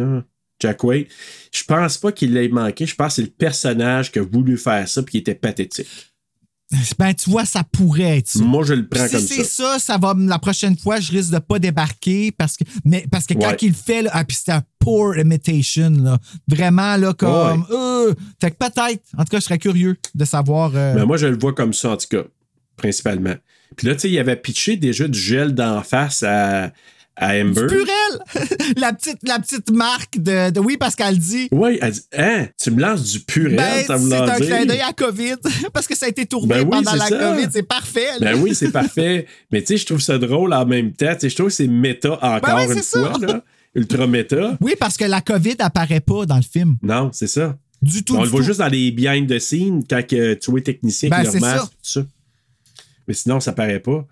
Jack 0.60 0.78
Quaid. 0.78 1.08
Je 1.52 1.64
pense 1.64 1.98
pas 1.98 2.12
qu'il 2.12 2.34
l'ait 2.34 2.48
manqué. 2.48 2.86
Je 2.86 2.96
pense 2.96 3.08
que 3.08 3.14
c'est 3.16 3.22
le 3.24 3.28
personnage 3.28 4.12
qui 4.12 4.20
a 4.20 4.24
voulu 4.24 4.58
faire 4.58 4.88
ça 4.88 5.04
puis 5.04 5.12
qui 5.12 5.18
était 5.18 5.36
pathétique. 5.36 5.88
Ben, 6.98 7.14
tu 7.14 7.30
vois, 7.30 7.46
ça 7.46 7.64
pourrait 7.64 8.18
être 8.18 8.28
ça. 8.28 8.40
Moi, 8.44 8.64
je 8.66 8.74
le 8.74 8.88
prends 8.88 9.06
si 9.06 9.12
comme 9.14 9.22
c'est 9.22 9.44
ça. 9.44 9.74
ça, 9.74 9.80
ça 9.80 9.98
va 10.00 10.16
la 10.18 10.40
prochaine 10.40 10.76
fois, 10.78 11.00
je 11.00 11.12
risque 11.12 11.32
de 11.32 11.38
pas 11.38 11.60
débarquer 11.60 12.32
parce 12.32 12.58
que 12.58 12.64
mais 12.84 13.06
parce 13.12 13.28
que 13.28 13.36
quand 13.36 13.50
Ouais. 13.52 13.58
il 13.62 13.68
le 13.70 13.74
fait 13.76 14.02
là, 14.02 14.10
ah, 14.14 14.24
puis 14.26 14.36
c'était 14.36 14.54
un 14.54 14.64
poor 14.80 15.16
imitation 15.16 15.92
là, 15.92 16.18
vraiment 16.48 16.98
là 16.98 17.14
comme 17.14 17.66
euh, 17.70 18.14
fait 18.42 18.50
que 18.52 18.58
peut-être 18.58 19.04
en 19.16 19.24
tout 19.24 19.30
cas, 19.30 19.38
je 19.40 19.44
serais 19.46 19.60
curieux 19.60 19.96
de 20.16 20.26
savoir 20.26 20.72
euh, 20.76 20.96
Mais 20.96 21.06
moi, 21.06 21.18
je 21.18 21.28
le 21.28 21.38
vois 21.38 21.54
comme 21.54 21.74
ça, 21.74 21.92
en 21.92 21.98
tout 21.98 22.08
cas, 22.10 22.24
principalement. 22.78 23.36
Puis 23.76 23.88
là, 23.88 23.94
tu 23.94 24.02
sais, 24.02 24.10
il 24.10 24.18
avait 24.20 24.36
pitché 24.36 24.76
déjà 24.76 25.08
du 25.08 25.20
gel 25.20 25.54
d'en 25.54 25.84
face 25.84 26.24
à, 26.24 26.72
à 27.16 27.30
Amber. 27.36 27.68
Purel! 27.68 28.20
la, 28.78 28.94
petite, 28.94 29.20
la 29.24 29.40
petite 29.40 29.72
marque 29.72 30.18
de, 30.20 30.50
de- 30.52 30.60
Oui, 30.60 30.78
parce 30.78 30.96
qu'elle 30.96 31.18
dit. 31.18 31.48
Oui, 31.52 31.78
elle 31.82 31.92
dit 31.94 32.02
Hein, 32.18 32.48
tu 32.62 32.72
me 32.72 32.82
lances 32.82 33.04
du 33.12 33.20
purel, 33.22 33.56
Ben, 33.56 33.86
ça 33.86 33.98
c'est 33.98 34.14
un 34.14 34.36
clin 34.38 34.66
d'œil 34.66 34.82
à 34.82 34.92
COVID. 34.94 35.36
parce 35.74 35.88
que 35.88 35.96
ça 35.96 36.06
a 36.08 36.10
été 36.10 36.26
tourné 36.26 36.48
Ben 36.56 36.62
oui, 36.64 36.70
pendant 36.72 36.94
la 36.94 37.06
ça. 37.08 37.18
COVID. 37.18 37.48
C'est 37.52 37.64
parfait. 37.64 38.20
là. 38.20 38.34
Ben 38.34 38.42
oui, 38.42 38.54
c'est 38.56 38.72
parfait. 38.72 39.28
Mais 39.52 39.62
tu 39.62 39.68
sais, 39.68 39.78
je 39.78 39.86
trouve 39.86 40.02
ça 40.02 40.18
drôle 40.18 40.54
en 40.54 40.66
même 40.66 40.92
temps. 40.94 41.14
Tu 41.14 41.22
sais, 41.22 41.30
je 41.30 41.36
trouve 41.36 41.48
que 41.48 41.54
c'est 41.54 41.68
méta 41.68 42.14
encore 42.14 42.40
Ben 42.42 42.56
oui, 42.68 42.74
une 42.76 42.82
c'est 42.84 43.00
fois, 43.00 43.14
ça. 43.20 43.26
là. 43.28 43.44
Ultra 43.76 44.08
méta. 44.08 44.58
Oui, 44.62 44.76
parce 44.80 44.96
que 44.98 45.06
la 45.06 45.22
COVID 45.22 45.56
apparaît 45.60 46.00
pas 46.00 46.26
dans 46.26 46.38
le 46.38 46.42
film. 46.42 46.78
Non, 46.82 47.10
c'est 47.14 47.28
ça. 47.28 47.58
Du 47.82 48.04
tout. 48.04 48.16
on 48.16 48.20
du 48.20 48.24
le 48.26 48.30
voit 48.30 48.40
tout. 48.40 48.46
juste 48.48 48.60
dans 48.60 48.68
les 48.68 48.90
behind 48.92 49.28
the 49.30 49.38
scenes 49.38 49.84
quand 49.90 50.06
que 50.08 50.34
tu 50.34 50.50
vois 50.52 50.60
les 50.60 50.64
techniciens 50.64 51.10
Ben, 51.10 51.20
qui 51.20 51.26
le 51.26 51.32
c'est 51.32 51.38
remasquent, 51.40 51.60
ça. 51.60 51.66
tout 51.66 51.72
ça. 52.02 52.06
Mais 53.08 53.14
sinon, 53.14 53.40
ça 53.40 53.52
paraît 53.52 53.80
pas. 53.82 54.06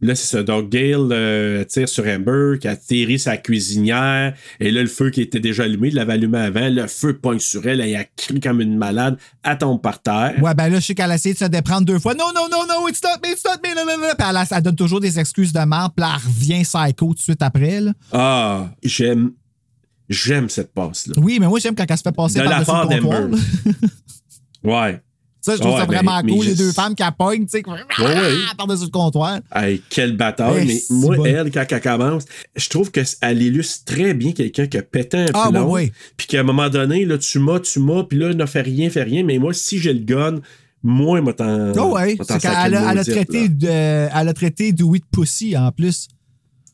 Là, 0.00 0.14
c'est 0.14 0.26
ça. 0.36 0.42
Donc, 0.44 0.68
Gail 0.68 0.94
euh, 0.94 1.64
tire 1.64 1.88
sur 1.88 2.06
Amber, 2.06 2.58
qui 2.60 2.68
a 2.68 2.72
atterri 2.72 3.18
sa 3.18 3.36
cuisinière. 3.36 4.32
Et 4.60 4.70
là, 4.70 4.82
le 4.82 4.88
feu 4.88 5.10
qui 5.10 5.20
était 5.22 5.40
déjà 5.40 5.64
allumé, 5.64 5.88
il 5.88 5.94
l'avait 5.94 6.12
allumé 6.12 6.38
avant. 6.38 6.68
Le 6.68 6.86
feu 6.86 7.18
pogne 7.18 7.40
sur 7.40 7.66
elle. 7.66 7.80
Elle 7.80 7.96
a 7.96 8.04
crié 8.04 8.38
comme 8.38 8.60
une 8.60 8.76
malade. 8.76 9.18
Elle 9.42 9.58
tombe 9.58 9.82
par 9.82 10.00
terre. 10.00 10.34
Ouais, 10.40 10.54
ben 10.54 10.68
là, 10.68 10.78
je 10.78 10.86
sais 10.86 10.94
qu'elle 10.94 11.10
a 11.10 11.16
essayé 11.16 11.34
de 11.34 11.38
se 11.38 11.46
déprendre 11.46 11.84
deux 11.84 11.98
fois. 11.98 12.14
Non, 12.14 12.26
non, 12.34 12.46
non, 12.50 12.64
non, 12.68 12.86
it's 12.88 13.02
not 13.02 13.20
me, 13.24 13.32
it's 13.32 13.44
not 13.44 13.56
me, 13.62 13.74
non, 13.74 13.84
non, 13.84 13.98
non. 13.98 14.14
Puis 14.16 14.28
elle, 14.28 14.46
elle 14.50 14.62
donne 14.62 14.76
toujours 14.76 15.00
des 15.00 15.18
excuses 15.18 15.52
de 15.52 15.60
merde, 15.60 15.92
puis 15.96 16.04
là, 16.04 16.12
elle 16.14 16.28
revient 16.28 16.62
psycho 16.62 17.06
tout 17.08 17.14
de 17.14 17.20
suite 17.20 17.42
après, 17.42 17.80
là. 17.80 17.92
Ah, 18.12 18.70
j'aime. 18.82 19.32
J'aime 20.08 20.48
cette 20.48 20.72
passe-là. 20.72 21.14
Oui, 21.18 21.38
mais 21.38 21.46
moi, 21.48 21.58
j'aime 21.58 21.74
quand 21.74 21.84
elle 21.86 21.96
se 21.98 22.02
fait 22.02 22.12
passer 22.12 22.38
De 22.38 22.44
la 22.44 22.62
par-dessus 22.62 22.70
part 22.70 22.88
d'Amber. 22.88 23.36
Ouais. 24.64 25.00
Ça, 25.48 25.56
je 25.56 25.60
trouve 25.60 25.72
Ouais, 25.74 25.80
ça 25.80 25.86
mais- 25.88 25.94
vraiment 25.96 26.20
mais 26.22 26.32
cool, 26.32 26.46
les 26.46 26.54
deux 26.54 26.72
femmes 26.72 26.94
qui 26.94 27.02
appognent, 27.02 27.46
tu 27.46 27.58
sais, 27.58 27.62
Ouais, 27.66 28.04
ouais. 28.04 28.32
par-dessus 28.58 28.84
le 28.84 28.90
comptoir. 28.90 29.40
Hey, 29.54 29.82
quelle 29.88 30.16
bataille. 30.16 30.60
Eh, 30.62 30.64
mais 30.66 30.78
c'est 30.78 30.92
moi, 30.94 31.16
bon. 31.16 31.24
elle, 31.24 31.50
quand 31.50 31.64
elle 31.70 31.80
commence, 31.80 32.24
je 32.56 32.68
trouve 32.68 32.90
qu'elle 32.90 33.42
illustre 33.42 33.84
très 33.84 34.12
bien 34.14 34.32
quelqu'un 34.32 34.66
qui 34.66 34.76
a 34.76 34.82
pété 34.82 35.16
un 35.18 35.26
Ah, 35.34 35.48
plomb. 35.50 35.64
ouais, 35.64 35.82
ouais. 35.84 35.92
Puis 36.16 36.26
qu'à 36.26 36.40
un 36.40 36.42
moment 36.44 36.68
donné, 36.68 37.04
là, 37.04 37.16
tu 37.18 37.38
m'as, 37.38 37.60
tu 37.60 37.80
m'as, 37.80 38.04
puis 38.04 38.18
là, 38.18 38.32
n'a 38.34 38.46
fait 38.46 38.60
rien, 38.62 38.90
fait 38.90 39.02
rien. 39.04 39.24
Mais 39.24 39.38
moi, 39.38 39.54
si 39.54 39.78
j'ai 39.78 39.92
le 39.94 40.00
gun, 40.04 40.40
moi, 40.82 41.18
il 41.18 41.24
m'a 41.24 41.32
t'en. 41.32 41.72
Oh, 41.76 41.94
ouais. 41.94 42.14
m'a 42.16 42.24
t'en 42.24 42.34
C'est 42.34 42.40
qu'elle 42.40 42.74
a, 42.74 42.80
une 42.82 42.90
elle 42.90 42.98
a 42.98 43.04
traité 43.04 43.48
de, 43.48 43.66
elle 43.68 44.28
a 44.28 44.32
traité 44.34 44.72
de 44.72 44.84
weed 44.84 45.04
pussy 45.10 45.56
en 45.56 45.72
plus. 45.72 46.08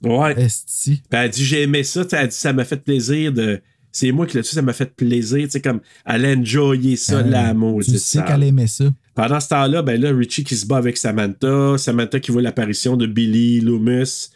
Ouais. 0.03 0.35
Esti. 0.39 1.03
Puis 1.09 1.19
elle 1.21 1.31
dit, 1.31 1.45
j'ai 1.45 1.63
aimé 1.63 1.83
ça. 1.85 2.03
Elle 2.13 2.29
dit, 2.29 2.35
ça 2.37 2.53
m'a 2.53 2.65
fait 2.65 2.77
plaisir 2.77 3.33
de. 3.33 3.61
C'est 3.97 4.11
moi 4.11 4.27
qui 4.27 4.37
l'ai 4.37 4.43
dit, 4.43 4.49
ça 4.49 4.61
m'a 4.61 4.73
fait 4.73 4.93
plaisir. 4.93 5.45
Tu 5.45 5.51
sais, 5.51 5.61
comme, 5.61 5.81
elle 6.05 6.27
a 6.27 6.31
enjoyé 6.31 6.97
ça, 6.97 7.19
Euh, 7.19 7.23
la 7.23 7.55
maudite. 7.55 7.93
Tu 7.93 7.99
sais 8.01 8.25
qu'elle 8.25 8.43
aimait 8.43 8.67
ça. 8.67 8.87
Pendant 9.15 9.39
ce 9.39 9.49
temps-là, 9.51 9.83
ben 9.83 10.01
là, 10.01 10.11
Richie 10.13 10.43
qui 10.43 10.57
se 10.57 10.67
bat 10.67 10.79
avec 10.79 10.97
Samantha. 10.97 11.79
Samantha 11.79 12.19
qui 12.19 12.33
voit 12.33 12.43
l'apparition 12.43 12.97
de 12.97 13.07
Billy 13.07 13.61
Loomis 13.61 14.31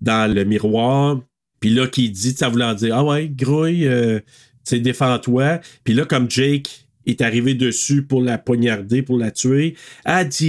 dans 0.00 0.32
le 0.32 0.44
miroir. 0.44 1.20
Puis 1.60 1.68
là, 1.68 1.86
qui 1.86 2.08
dit, 2.08 2.30
ça 2.32 2.48
voulant 2.48 2.72
dire 2.72 2.96
Ah 2.96 3.04
ouais, 3.04 3.28
grouille, 3.28 3.86
euh, 3.86 4.20
tu 4.20 4.24
sais, 4.64 4.80
défends-toi. 4.80 5.60
Puis 5.84 5.92
là, 5.92 6.06
comme 6.06 6.30
Jake 6.30 6.83
est 7.06 7.20
arrivé 7.22 7.54
dessus 7.54 8.02
pour 8.02 8.22
la 8.22 8.38
poignarder, 8.38 9.02
pour 9.02 9.18
la 9.18 9.30
tuer, 9.30 9.76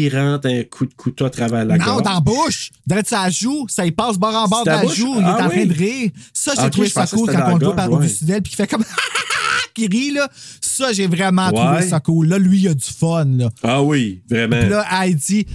rentre 0.10 0.48
un 0.48 0.64
coup 0.64 0.86
de 0.86 0.94
couteau 0.94 1.26
à 1.26 1.30
travers 1.30 1.66
la 1.66 1.78
non, 1.78 1.86
gorge. 1.86 2.04
dans 2.04 2.14
la 2.14 2.20
bouche. 2.20 2.72
Direct 2.88 3.08
sa 3.10 3.30
joue. 3.30 3.66
Ça, 3.70 3.86
il 3.86 3.94
passe 3.96 4.18
bord 4.18 4.36
en 4.36 4.48
bord 4.48 4.64
de 4.64 4.70
la 4.70 4.82
bouche? 4.82 4.96
joue. 4.96 5.14
Il 5.18 5.22
est 5.22 5.26
Ah 5.26 5.46
en 5.46 5.50
train 5.50 5.66
de 5.66 5.74
rire. 5.74 6.12
Ça, 6.34 6.54
j'ai 6.56 6.64
Ok, 6.66 6.72
trouvé 6.72 6.88
je 6.88 6.94
ça 6.94 7.08
cool 7.08 7.28
quand 7.32 7.34
on 7.48 7.52
dans 7.52 7.58
le 7.58 7.66
voit 7.66 7.76
par-dessus 7.76 8.24
ouais. 8.24 8.28
d'elle 8.28 8.42
puis 8.42 8.52
qui 8.52 8.56
fait 8.58 8.68
comme 8.68 8.84
qui 9.74 9.88
rit, 9.88 10.12
là. 10.12 10.30
Ça, 10.62 10.94
j'ai 10.94 11.08
vraiment 11.08 11.50
Ouais. 11.50 11.54
trouvé 11.54 11.82
ça 11.90 12.00
cool. 12.00 12.28
Là, 12.28 12.38
lui, 12.40 12.60
il 12.62 12.68
a 12.70 12.74
du 12.74 12.84
fun, 12.86 13.26
là. 13.26 13.50
Ah 13.64 13.82
oui, 13.84 14.22
vraiment. 14.30 14.60
Puis 14.60 14.70
là, 14.70 14.86
elle 15.04 15.16
dit 15.16 15.46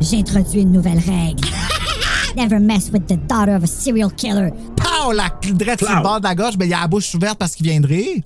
J'ai 0.00 0.18
introduit 0.18 0.60
une 0.62 0.72
nouvelle 0.72 0.98
règle. 0.98 1.48
Never 2.36 2.58
mess 2.58 2.90
with 2.92 3.06
the 3.06 3.16
daughter 3.26 3.54
of 3.56 3.64
a 3.64 3.66
serial 3.66 4.10
killer. 4.14 4.50
Pow! 4.76 5.12
La 5.12 5.30
drette 5.54 5.78
sur 5.84 5.94
le 5.96 6.02
bord 6.02 6.20
de 6.20 6.24
la 6.26 6.34
gorge, 6.34 6.56
ben, 6.58 6.66
il 6.66 6.74
a 6.74 6.80
la 6.82 6.86
bouche 6.86 7.14
ouverte 7.14 7.38
parce 7.38 7.54
qu'il 7.54 7.66
vient 7.66 7.80
de 7.80 7.86
rire. 7.86 8.22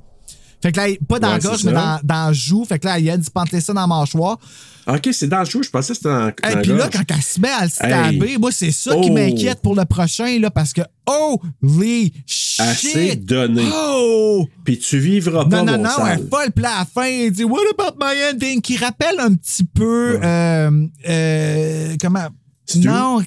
Fait 0.62 0.72
que 0.72 0.76
là, 0.80 0.86
pas 1.08 1.18
dans 1.18 1.28
Ouais, 1.28 1.34
la 1.34 1.38
gorge, 1.40 1.64
mais 1.64 1.72
dans, 1.72 1.98
dans 2.02 2.26
la 2.26 2.32
joue. 2.32 2.64
Fait 2.66 2.78
que 2.78 2.86
là, 2.86 2.98
il 2.98 3.08
a 3.10 3.16
dit 3.16 3.26
ça 3.60 3.72
dans 3.72 3.80
la 3.80 3.86
mâchoire. 3.86 4.38
Ok, 4.86 5.08
c'est 5.12 5.28
dans 5.28 5.40
le 5.40 5.44
jeu, 5.44 5.62
je 5.62 5.70
pensais 5.70 5.92
que 5.92 5.96
c'était 5.98 6.08
dans, 6.08 6.26
dans 6.26 6.58
Et 6.58 6.62
puis 6.62 6.72
là, 6.72 6.88
quand 6.92 7.02
elle 7.14 7.22
se 7.22 7.38
met 7.40 7.48
à 7.50 7.64
le 7.64 7.70
stabber, 7.70 8.30
Hey. 8.32 8.38
moi, 8.38 8.50
c'est 8.50 8.70
ça 8.72 8.94
qui 8.96 9.08
Oh. 9.10 9.12
m'inquiète 9.14 9.60
pour 9.62 9.74
le 9.76 9.84
prochain, 9.84 10.38
là, 10.40 10.50
parce 10.50 10.72
que, 10.72 10.80
holy 11.06 12.12
shit! 12.26 12.60
Assez 12.60 13.16
donné. 13.16 13.64
Oh! 13.72 14.46
Puis 14.64 14.78
tu 14.78 14.98
vivras 14.98 15.44
pas, 15.44 15.62
Non, 15.62 15.64
non, 15.64 15.78
mon 15.78 15.84
non, 15.84 15.90
sale. 15.90 16.18
elle 16.20 16.28
folle. 16.28 16.50
Puis 16.54 16.64
à 16.64 16.78
la 16.80 16.84
fin, 16.84 17.06
il 17.06 17.30
dit 17.30 17.44
What 17.44 17.60
about 17.78 17.96
my 18.00 18.32
ending? 18.32 18.60
Qui 18.60 18.76
rappelle 18.76 19.18
un 19.20 19.34
petit 19.34 19.64
peu. 19.64 20.18
euh, 20.22 20.86
euh, 21.08 21.94
comment? 22.00 22.28
Stu? 22.66 22.86
Non, 22.86 23.20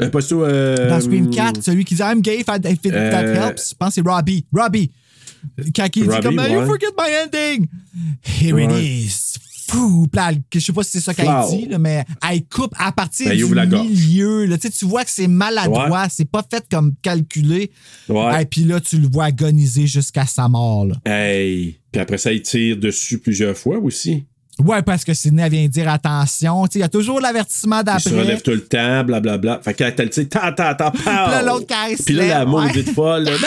Euh, 0.00 0.08
pas 0.08 0.20
euh, 0.32 0.88
dans 0.88 1.00
Scream 1.00 1.28
4, 1.28 1.62
celui 1.62 1.84
qui 1.84 1.94
dit 1.94 2.02
I'm 2.02 2.20
gay 2.22 2.40
if, 2.40 2.46
I- 2.48 2.66
if 2.72 2.78
it- 2.84 2.92
that 2.92 3.22
helps. 3.22 3.70
Je 3.70 3.74
pense 3.78 3.88
que 3.90 3.94
c'est 4.02 4.08
Robbie. 4.08 4.46
Robbie. 4.52 4.90
Quand 5.74 5.86
il 5.96 6.02
dit 6.02 6.08
comme 6.22 6.34
You 6.34 6.40
ouais. 6.60 6.66
forget 6.66 6.86
my 6.98 7.10
ending? 7.24 7.66
Here 8.40 8.52
Ouais. 8.54 8.64
it 8.64 9.06
is. 9.06 9.34
Fou. 9.68 10.08
Elle- 10.28 10.42
je 10.52 10.58
sais 10.58 10.72
pas 10.72 10.82
si 10.82 10.90
c'est 10.92 11.00
ça 11.00 11.14
qu'elle 11.14 11.28
dit, 11.48 11.66
là, 11.66 11.78
mais 11.78 12.04
elle 12.28 12.42
coupe 12.44 12.74
à 12.76 12.90
partir 12.90 13.28
Ben, 13.28 13.36
du 13.36 13.54
la 13.54 13.66
milieu. 13.66 14.44
Là. 14.46 14.58
Tu 14.58 14.62
sais, 14.68 14.70
tu 14.76 14.84
vois 14.84 15.04
que 15.04 15.10
c'est 15.12 15.28
maladroit, 15.28 15.88
Ouais. 15.90 16.08
c'est 16.10 16.28
pas 16.28 16.44
fait 16.48 16.64
comme 16.68 16.94
calculé. 17.00 17.70
Et 18.08 18.46
puis 18.46 18.64
là, 18.64 18.80
tu 18.80 18.98
le 18.98 19.08
vois 19.08 19.26
agoniser 19.26 19.86
jusqu'à 19.86 20.26
sa 20.26 20.48
mort. 20.48 20.86
Là. 20.86 20.96
Hey. 21.04 21.78
Puis 21.92 22.00
après 22.00 22.18
ça, 22.18 22.32
il 22.32 22.42
tire 22.42 22.76
dessus 22.78 23.18
plusieurs 23.18 23.56
fois 23.56 23.78
aussi. 23.78 24.24
Ouais, 24.58 24.82
parce 24.82 25.04
que 25.04 25.14
Sidney 25.14 25.42
elle 25.42 25.50
vient 25.52 25.68
dire 25.68 25.88
attention. 25.88 26.66
Tu 26.66 26.72
sais, 26.74 26.78
Il 26.80 26.82
y 26.82 26.84
a 26.84 26.88
toujours 26.88 27.20
l'avertissement 27.20 27.76
Il 27.76 28.00
se 28.00 28.08
d'après. 28.08 28.20
relève 28.24 28.42
tout 28.42 28.50
le 28.50 28.64
temps, 28.64 29.04
blablabla. 29.04 29.60
Fait 29.64 29.72
qu'elle 29.74 29.94
le 29.96 30.10
tire, 30.10 30.28
tant, 30.28 30.52
tant, 30.52 30.74
tant, 30.74 30.90
Puis 30.94 31.04
là, 31.06 31.42
l'autre 31.42 31.66
Puis 32.04 32.14
là, 32.14 32.26
la 32.26 32.44
maudite 32.44 32.90
folle. 32.92 33.22
là, 33.24 33.32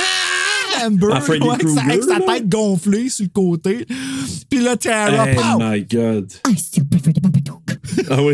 Amber, 0.88 1.08
En 1.14 1.22
Freddy 1.22 1.46
ouais, 1.48 1.54
avec, 1.54 2.04
sa, 2.04 2.16
avec 2.16 2.26
tête 2.28 2.50
gonflée 2.50 3.10
sur 3.10 3.26
le 3.26 3.30
côté. 3.30 3.86
Puis 4.50 4.60
là, 4.62 4.76
Tara, 4.78 5.30
Hey 5.30 5.36
pow! 5.36 5.60
my 5.60 5.82
God. 5.84 6.32
I 6.50 6.58
still 6.58 6.86
prefer 6.88 7.14
the 7.14 7.22
Babadook. 7.22 7.62
Ah 8.10 8.22
oui. 8.22 8.34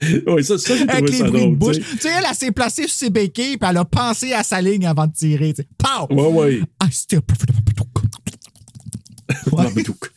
oui, 0.28 0.44
ça, 0.44 0.56
ça 0.58 0.76
j'ai 0.76 0.82
avec 0.88 1.06
trouvé 1.06 1.10
les 1.10 1.18
ça 1.18 1.24
bruits 1.24 1.40
de 1.40 1.46
drôle. 1.46 1.56
bouche. 1.56 1.76
tu 1.78 1.98
sais, 1.98 2.08
elle, 2.16 2.24
elle 2.28 2.34
s'est 2.36 2.52
placée 2.52 2.82
sur 2.82 2.90
ses 2.96 3.10
béquilles, 3.10 3.56
puis 3.58 3.68
elle 3.68 3.76
a 3.78 3.84
pensé 3.84 4.32
à 4.32 4.42
sa 4.44 4.60
ligne 4.60 4.86
avant 4.86 5.06
de 5.06 5.12
tirer. 5.12 5.52
tu 5.54 5.62
sais. 5.62 5.68
Pow! 5.76 6.06
Ouais, 6.14 6.32
ouais. 6.32 6.60
I 6.82 6.92
still 6.92 7.20
prefer 7.20 7.46
the 7.46 7.52
Babadook. 7.52 7.88
Babadook. 9.50 10.12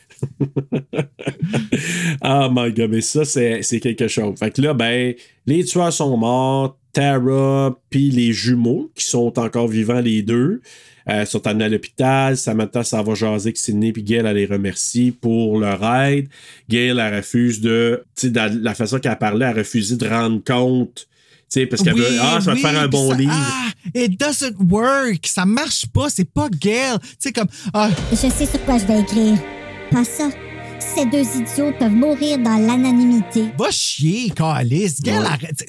oh 2.23 2.47
my 2.51 2.71
god, 2.71 2.91
mais 2.91 3.01
ça, 3.01 3.25
c'est 3.25 3.61
c'est 3.63 3.79
quelque 3.79 4.07
chose. 4.07 4.37
Fait 4.37 4.51
que 4.51 4.61
là, 4.61 4.73
ben, 4.73 5.13
les 5.45 5.63
tueurs 5.65 5.91
sont 5.93 6.15
morts. 6.17 6.77
Tara 6.93 7.73
puis 7.89 8.11
les 8.11 8.33
jumeaux, 8.33 8.91
qui 8.95 9.05
sont 9.05 9.39
encore 9.39 9.69
vivants 9.69 10.01
les 10.01 10.23
deux, 10.23 10.61
euh, 11.09 11.25
sont 11.25 11.45
amenés 11.47 11.65
à 11.65 11.69
l'hôpital. 11.69 12.37
Samantha 12.37 12.83
s'en 12.83 13.03
va 13.03 13.13
jaser 13.15 13.47
avec 13.47 13.57
Sidney, 13.57 13.91
puis 13.91 14.03
Gail, 14.03 14.23
elle 14.25 14.35
les 14.35 14.45
remercie 14.45 15.11
pour 15.11 15.59
leur 15.59 15.83
aide. 16.03 16.27
Gail, 16.69 16.97
elle 16.99 17.15
refuse 17.15 17.61
de... 17.61 18.03
Tu 18.15 18.31
sais, 18.33 18.49
la 18.61 18.73
façon 18.75 18.99
qu'elle 18.99 19.17
parlait, 19.17 19.45
elle 19.45 19.51
a 19.51 19.59
refusé 19.59 19.95
de 19.95 20.07
rendre 20.07 20.41
compte... 20.43 21.07
Tu 21.53 21.59
sais, 21.59 21.65
parce 21.65 21.83
qu'elle 21.83 21.95
Oui, 21.95 21.99
veut... 21.99 22.17
Ah, 22.21 22.39
ça 22.39 22.51
va 22.51 22.51
te 22.53 22.57
oui, 22.57 22.61
faire 22.61 22.79
un 22.79 22.87
bon 22.87 23.09
ça- 23.11 23.17
livre. 23.17 23.33
Ah, 23.35 23.71
it 23.93 24.17
doesn't 24.17 24.55
work. 24.69 25.27
Ça 25.27 25.45
marche 25.45 25.85
pas. 25.87 26.09
C'est 26.09 26.23
pas 26.31 26.47
Gail. 26.49 26.97
Tu 27.01 27.07
sais, 27.19 27.31
comme. 27.33 27.49
ah, 27.73 27.89
Je 28.11 28.15
sais 28.15 28.45
sur 28.45 28.63
quoi 28.63 28.77
je 28.77 28.85
vais 28.85 29.01
écrire. 29.01 29.37
Pas 29.91 30.05
ça. 30.05 30.29
Ces 30.79 31.05
deux 31.07 31.25
idiots 31.37 31.73
peuvent 31.77 31.91
mourir 31.91 32.37
dans 32.39 32.55
l'anonymité. 32.57 33.45
va 33.59 33.69
chier, 33.69 34.29
Calice. 34.29 35.01
Gail, 35.01 35.19
Ouais. 35.19 35.25
arrête. 35.25 35.65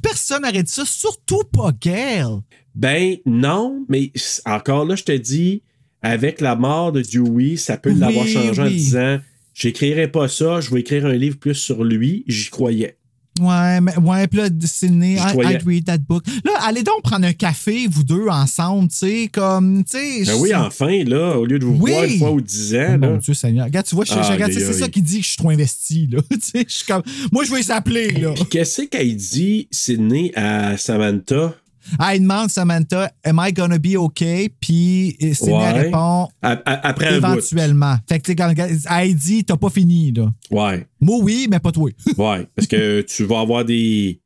Personne 0.00 0.42
n'arrête 0.42 0.68
ça, 0.68 0.84
surtout 0.86 1.42
pas 1.52 1.72
Gail. 1.80 2.26
Ben 2.74 3.16
non, 3.26 3.84
mais 3.88 4.10
encore 4.46 4.84
là, 4.84 4.96
je 4.96 5.04
te 5.04 5.12
dis, 5.12 5.62
avec 6.02 6.40
la 6.40 6.56
mort 6.56 6.92
de 6.92 7.02
Dewey, 7.02 7.56
ça 7.56 7.76
peut 7.76 7.92
Oui, 7.92 7.98
l'avoir 7.98 8.26
changé 8.26 8.62
en 8.62 8.66
disant 8.68 9.18
J'écrirai 9.54 10.08
pas 10.08 10.26
ça, 10.26 10.60
je 10.60 10.70
vais 10.70 10.80
écrire 10.80 11.06
un 11.06 11.12
livre 11.14 11.36
plus 11.38 11.54
sur 11.54 11.84
lui. 11.84 12.24
J'y 12.26 12.50
croyais. 12.50 12.96
Ouais, 13.40 13.80
mais 13.80 13.96
ouais, 13.98 14.28
puis 14.28 14.38
là, 14.38 14.48
Sydney, 14.64 15.16
Je 15.16 15.22
I, 15.42 15.54
I'd 15.54 15.62
read 15.66 15.84
that 15.86 15.98
book. 15.98 16.24
Là, 16.44 16.52
allez 16.62 16.82
donc 16.84 17.02
prendre 17.02 17.26
un 17.26 17.32
café, 17.32 17.86
vous 17.88 18.04
deux, 18.04 18.26
ensemble, 18.28 18.88
tu 18.88 18.96
sais, 18.96 19.28
comme, 19.32 19.82
tu 19.84 19.96
sais. 19.98 20.24
Ben 20.24 20.34
oui, 20.38 20.54
enfin, 20.54 21.02
là, 21.04 21.36
au 21.36 21.44
lieu 21.44 21.58
de 21.58 21.64
vous 21.64 21.76
Oui. 21.80 21.90
voir 21.92 22.04
une 22.04 22.18
fois 22.18 22.30
ou 22.30 22.40
dix 22.40 22.74
ans, 22.76 22.86
Oh 22.94 22.96
là. 22.96 23.10
mon 23.10 23.16
Dieu 23.16 23.34
Seigneur. 23.34 23.64
Regarde, 23.66 23.86
tu 23.86 23.94
vois, 23.96 24.04
c'est 24.06 24.72
ça 24.72 24.88
qui 24.88 25.02
dit 25.02 25.18
que 25.18 25.24
je 25.24 25.28
suis 25.30 25.36
trop 25.36 25.50
investi, 25.50 26.08
là. 26.12 26.20
tu 26.30 26.38
sais, 26.40 26.64
je 26.68 26.72
suis 26.74 26.84
comme, 26.86 27.02
moi, 27.32 27.42
je 27.44 27.50
vais 27.50 27.58
les 27.58 27.70
appeler, 27.72 28.08
là. 28.12 28.34
Qu'est-ce 28.50 28.82
qu'elle 28.82 29.16
dit, 29.16 29.66
Sydney, 29.70 30.30
à 30.36 30.76
Samantha? 30.76 31.54
Ah, 31.98 32.14
il 32.16 32.22
demande 32.22 32.50
Samantha, 32.50 33.10
Am 33.24 33.40
I 33.42 33.52
gonna 33.52 33.78
be 33.78 33.96
okay? 33.96 34.48
Puis 34.60 35.16
euh, 35.22 35.34
Sydney 35.34 35.54
Ouais. 35.54 35.72
répond 35.82 36.28
Après 36.42 37.16
éventuellement. 37.16 37.96
Fait 38.08 38.20
que, 38.20 38.32
quand 38.32 38.52
elle 38.90 39.14
dit, 39.14 39.44
t'as 39.44 39.56
pas 39.56 39.70
fini, 39.70 40.12
là. 40.12 40.32
Ouais. 40.50 40.86
Moi, 41.00 41.18
oui, 41.22 41.46
mais 41.50 41.58
pas 41.60 41.72
toi. 41.72 41.90
Ouais. 42.18 42.46
Parce 42.54 42.66
que 42.68 43.02
tu 43.02 43.24
vas 43.24 43.40
avoir 43.40 43.64
des, 43.64 44.20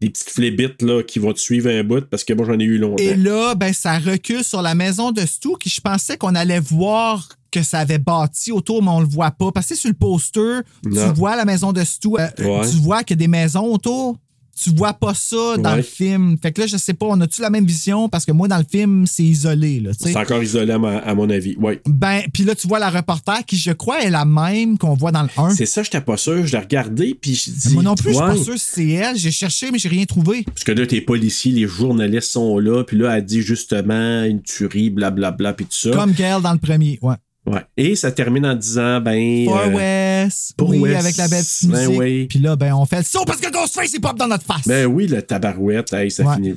des 0.00 0.10
petites 0.10 0.30
flébites 0.30 0.82
là, 0.82 1.02
qui 1.02 1.18
vont 1.18 1.32
te 1.32 1.38
suivre 1.40 1.70
un 1.70 1.84
bout 1.84 2.04
parce 2.08 2.24
que 2.24 2.32
moi, 2.32 2.46
j'en 2.46 2.58
ai 2.58 2.64
eu 2.64 2.78
longtemps. 2.78 3.02
Et 3.02 3.14
là, 3.16 3.54
ben, 3.54 3.72
ça 3.72 3.98
recule 3.98 4.44
sur 4.44 4.62
la 4.62 4.74
maison 4.74 5.12
de 5.12 5.20
Stu, 5.24 5.50
qui 5.60 5.68
je 5.70 5.80
pensais 5.80 6.16
qu'on 6.16 6.34
allait 6.34 6.60
voir 6.60 7.28
que 7.50 7.62
ça 7.62 7.78
avait 7.78 7.98
bâti 7.98 8.50
autour, 8.50 8.82
mais 8.82 8.90
on 8.90 9.00
le 9.00 9.06
voit 9.06 9.30
pas. 9.30 9.52
Parce 9.52 9.68
que 9.68 9.76
sur 9.76 9.88
le 9.88 9.94
poster, 9.94 10.60
Non. 10.84 11.08
tu 11.08 11.14
vois 11.16 11.36
la 11.36 11.44
maison 11.44 11.72
de 11.72 11.84
Stu, 11.84 12.08
euh, 12.18 12.26
Ouais. 12.40 12.68
tu 12.68 12.76
vois 12.78 13.04
qu'il 13.04 13.16
y 13.16 13.18
a 13.18 13.22
des 13.24 13.28
maisons 13.28 13.66
autour? 13.72 14.16
Tu 14.62 14.70
vois 14.70 14.92
pas 14.92 15.14
ça 15.14 15.56
dans 15.58 15.70
Ouais. 15.70 15.76
le 15.78 15.82
film. 15.82 16.36
Fait 16.40 16.52
que 16.52 16.60
là, 16.60 16.66
je 16.66 16.76
sais 16.76 16.94
pas, 16.94 17.06
on 17.06 17.20
a-tu 17.20 17.40
la 17.42 17.50
même 17.50 17.66
vision? 17.66 18.08
Parce 18.08 18.24
que 18.24 18.32
moi, 18.32 18.46
dans 18.48 18.58
le 18.58 18.64
film, 18.70 19.04
c'est 19.06 19.24
isolé. 19.24 19.82
C'est 19.98 20.16
encore 20.16 20.42
isolé 20.42 20.72
à, 20.72 20.78
ma- 20.78 20.98
à 20.98 21.14
mon 21.14 21.28
avis. 21.28 21.56
Ouais. 21.56 21.80
Ben, 21.86 22.20
puis 22.32 22.44
là, 22.44 22.54
tu 22.54 22.68
vois 22.68 22.78
la 22.78 22.90
reporter 22.90 23.44
qui, 23.44 23.56
je 23.56 23.72
crois, 23.72 24.02
est 24.02 24.10
la 24.10 24.24
même 24.24 24.78
qu'on 24.78 24.94
voit 24.94 25.10
dans 25.12 25.22
le 25.22 25.28
1. 25.36 25.50
C'est 25.50 25.66
ça, 25.66 25.82
j'étais 25.82 26.00
pas 26.00 26.16
sûr. 26.16 26.46
Je 26.46 26.52
l'ai 26.52 26.58
regardé, 26.62 27.16
puis 27.20 27.34
je 27.34 27.50
dis. 27.50 27.74
Moi 27.74 27.82
non 27.82 27.94
plus, 27.94 28.10
je 28.10 28.14
suis 28.16 28.20
pas 28.26 28.36
sûr 28.36 28.54
si 28.58 28.66
c'est 28.72 28.88
elle. 28.90 29.16
J'ai 29.16 29.30
cherché, 29.32 29.70
mais 29.72 29.78
j'ai 29.78 29.88
rien 29.88 30.04
trouvé. 30.04 30.44
Parce 30.44 30.64
que 30.64 30.72
là, 30.72 30.86
tes 30.86 31.00
policiers, 31.00 31.52
les 31.52 31.66
journalistes 31.66 32.30
sont 32.30 32.58
là, 32.58 32.84
puis 32.84 32.96
là, 32.98 33.16
elle 33.16 33.24
dit 33.24 33.42
justement 33.42 34.22
une 34.24 34.42
tuerie, 34.42 34.90
blablabla, 34.90 35.52
puis 35.54 35.66
tout 35.66 35.76
ça. 35.76 35.90
Comme 35.90 36.12
Gail 36.12 36.40
dans 36.42 36.52
le 36.52 36.58
premier, 36.58 36.98
ouais. 37.02 37.14
Ouais. 37.46 37.60
Et 37.76 37.94
ça 37.94 38.10
termine 38.10 38.46
en 38.46 38.54
disant, 38.54 39.00
ben. 39.02 39.46
Euh, 39.48 40.24
West. 40.24 40.54
pour 40.56 40.70
oui, 40.70 40.78
West. 40.78 40.98
avec 41.00 41.16
la 41.18 41.28
belle 41.28 41.42
petite 41.44 41.68
Ben 41.70 41.86
musique. 41.88 42.00
oui. 42.00 42.26
Puis 42.26 42.38
là, 42.38 42.56
ben, 42.56 42.72
on 42.72 42.86
fait 42.86 42.96
le 42.98 43.02
saut 43.04 43.24
parce 43.26 43.38
que 43.38 43.50
Ghostface, 43.52 43.92
il 43.92 44.00
pop 44.00 44.16
dans 44.16 44.26
notre 44.28 44.44
face. 44.44 44.66
Ben 44.66 44.86
oui, 44.86 45.06
le 45.06 45.20
tabarouette, 45.20 45.92
hey, 45.92 46.10
ça 46.10 46.24
Ouais. 46.24 46.34
finit. 46.36 46.54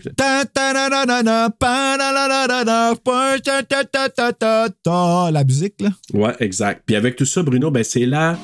La 5.34 5.44
musique, 5.44 5.74
là. 5.82 5.90
Ouais, 6.14 6.34
exact. 6.40 6.84
Puis 6.86 6.96
avec 6.96 7.16
tout 7.18 7.26
ça, 7.26 7.44
Bruno, 7.44 7.70
ben 7.70 7.84
c'est 7.84 8.06
là. 8.06 8.38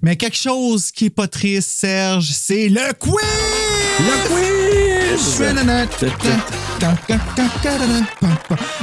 Mais 0.00 0.16
quelque 0.16 0.36
chose 0.36 0.90
qui 0.90 1.06
est 1.06 1.10
pas 1.10 1.28
triste, 1.28 1.70
Serge, 1.70 2.30
c'est 2.32 2.68
le 2.68 2.92
quiz! 2.98 3.14
Le 4.00 4.28
quiz! 4.28 4.91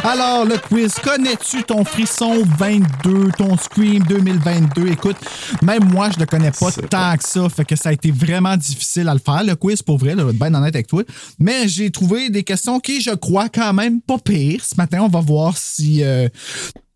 Alors, 0.03 0.45
le 0.45 0.57
quiz, 0.57 0.93
connais-tu 1.03 1.63
ton 1.63 1.83
frisson 1.83 2.43
22, 2.57 3.29
ton 3.37 3.57
Scream 3.57 4.03
2022? 4.03 4.87
Écoute, 4.89 5.17
même 5.61 5.83
moi, 5.85 6.09
je 6.13 6.19
le 6.19 6.25
connais 6.25 6.51
pas 6.51 6.71
tant 6.89 7.17
que 7.17 7.23
ça, 7.27 7.49
fait 7.49 7.65
que 7.65 7.75
ça 7.75 7.89
a 7.89 7.93
été 7.93 8.11
vraiment 8.11 8.55
difficile 8.55 9.07
à 9.09 9.13
le 9.13 9.19
faire, 9.19 9.43
le 9.43 9.55
quiz, 9.55 9.81
pour 9.81 9.97
vrai, 9.97 10.15
là, 10.15 10.21
je 10.21 10.23
vais 10.25 10.31
être 10.31 10.39
bien 10.39 10.53
honnête 10.53 10.75
avec 10.75 10.87
toi. 10.87 11.03
Mais 11.39 11.67
j'ai 11.67 11.89
trouvé 11.91 12.29
des 12.29 12.43
questions 12.43 12.79
qui, 12.79 13.01
je 13.01 13.11
crois, 13.11 13.49
quand 13.49 13.73
même 13.73 13.99
pas 14.01 14.17
pires. 14.19 14.63
Ce 14.63 14.75
matin, 14.77 14.99
on 15.01 15.07
va 15.09 15.21
voir 15.21 15.57
si... 15.57 16.03
euh, 16.03 16.27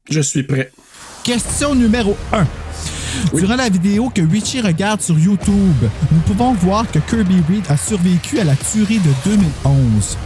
Je 0.09 0.21
suis 0.21 0.43
prêt. 0.43 0.71
Question 1.23 1.73
numéro 1.75 2.15
1. 2.31 2.45
Durant 3.33 3.55
la 3.55 3.69
vidéo 3.69 4.11
que 4.13 4.21
Richie 4.21 4.61
regarde 4.61 5.01
sur 5.01 5.17
YouTube, 5.17 5.87
nous 6.11 6.19
pouvons 6.19 6.53
voir 6.53 6.85
que 6.89 6.99
Kirby 6.99 7.41
Reed 7.49 7.65
a 7.69 7.77
survécu 7.77 8.39
à 8.39 8.43
la 8.43 8.55
tuerie 8.55 8.99
de 8.99 9.09
2011. 9.25 10.17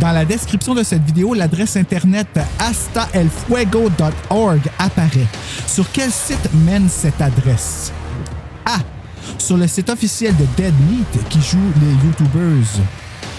Dans 0.00 0.12
la 0.12 0.24
description 0.24 0.74
de 0.74 0.82
cette 0.82 1.04
vidéo, 1.04 1.34
l'adresse 1.34 1.76
internet 1.76 2.28
astaelfuego.org 2.58 4.60
apparaît. 4.78 5.26
Sur 5.66 5.90
quel 5.92 6.10
site 6.10 6.48
mène 6.64 6.88
cette 6.88 7.20
adresse? 7.20 7.92
A. 8.64 8.78
Sur 9.38 9.56
le 9.56 9.66
site 9.66 9.90
officiel 9.90 10.34
de 10.36 10.44
Dead 10.56 10.74
Meat 10.90 11.28
qui 11.28 11.40
joue 11.40 11.58
les 11.80 11.92
YouTubers 12.06 12.80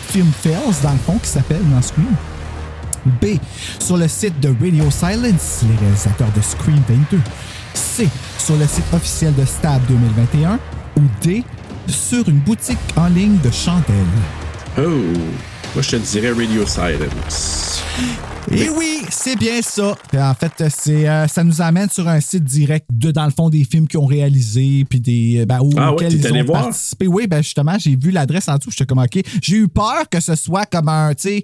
Film 0.08 0.32
Fails, 0.42 0.82
dans 0.84 0.92
le 0.92 0.98
fond, 0.98 1.18
qui 1.18 1.30
s'appelle 1.30 1.64
dans 1.70 1.82
Scream. 1.82 2.14
B. 3.22 3.38
Sur 3.80 3.98
le 3.98 4.08
site 4.08 4.40
de 4.40 4.50
Radio 4.50 4.92
Silence, 4.92 5.62
les 5.68 5.76
réalisateurs 5.78 6.32
de 6.36 6.42
Scream 6.42 6.80
22. 6.88 7.20
C. 7.74 8.08
Sur 8.38 8.56
le 8.58 8.66
site 8.68 8.86
officiel 8.94 9.34
de 9.36 9.46
Stab 9.46 9.82
2021. 9.88 10.60
Ou 10.98 11.02
D. 11.22 11.44
Sur 11.88 12.28
une 12.30 12.40
boutique 12.40 12.78
en 12.96 13.08
ligne 13.08 13.38
de 13.44 13.52
chandelles. 13.52 13.96
Oh! 14.78 14.82
Moi, 15.74 15.82
je 15.82 15.92
te 15.92 15.96
dirais 15.96 16.32
Radio 16.32 16.66
Silence. 16.66 17.82
Et 18.52 18.68
oui, 18.70 19.04
c'est 19.10 19.38
bien 19.38 19.62
ça. 19.62 19.96
En 20.18 20.34
fait, 20.34 20.52
c'est 20.70 21.08
euh, 21.08 21.28
ça 21.28 21.44
nous 21.46 21.62
amène 21.62 21.90
sur 21.90 22.08
un 22.10 22.20
site 22.20 22.44
direct 22.44 22.86
de 22.92 23.12
dans 23.12 23.24
le 23.24 23.32
fond 23.32 23.50
des 23.50 23.64
films 23.64 23.88
qu'ils 23.88 24.00
ont 24.00 24.06
réalisés 24.06 24.86
puis 24.90 25.00
des 25.00 25.46
ben, 25.46 25.60
où- 25.62 25.70
Ah 25.78 25.94
ouais, 25.94 26.08
ils 26.10 26.28
allé 26.28 26.42
ont 26.42 26.46
voir? 26.46 26.64
participé. 26.64 27.08
Oui, 27.08 27.28
ben 27.28 27.42
justement, 27.42 27.78
j'ai 27.80 27.96
vu 27.96 28.12
l'adresse 28.12 28.50
en 28.50 28.58
dessous, 28.58 28.72
j'étais 28.72 28.86
comme 28.86 28.98
OK. 29.00 29.22
J'ai 29.42 29.58
eu 29.58 29.68
peur 29.70 30.10
que 30.10 30.20
ce 30.20 30.36
soit 30.36 30.66
comme 30.66 30.90
un 30.90 31.14
tu 31.14 31.30
sais 31.30 31.44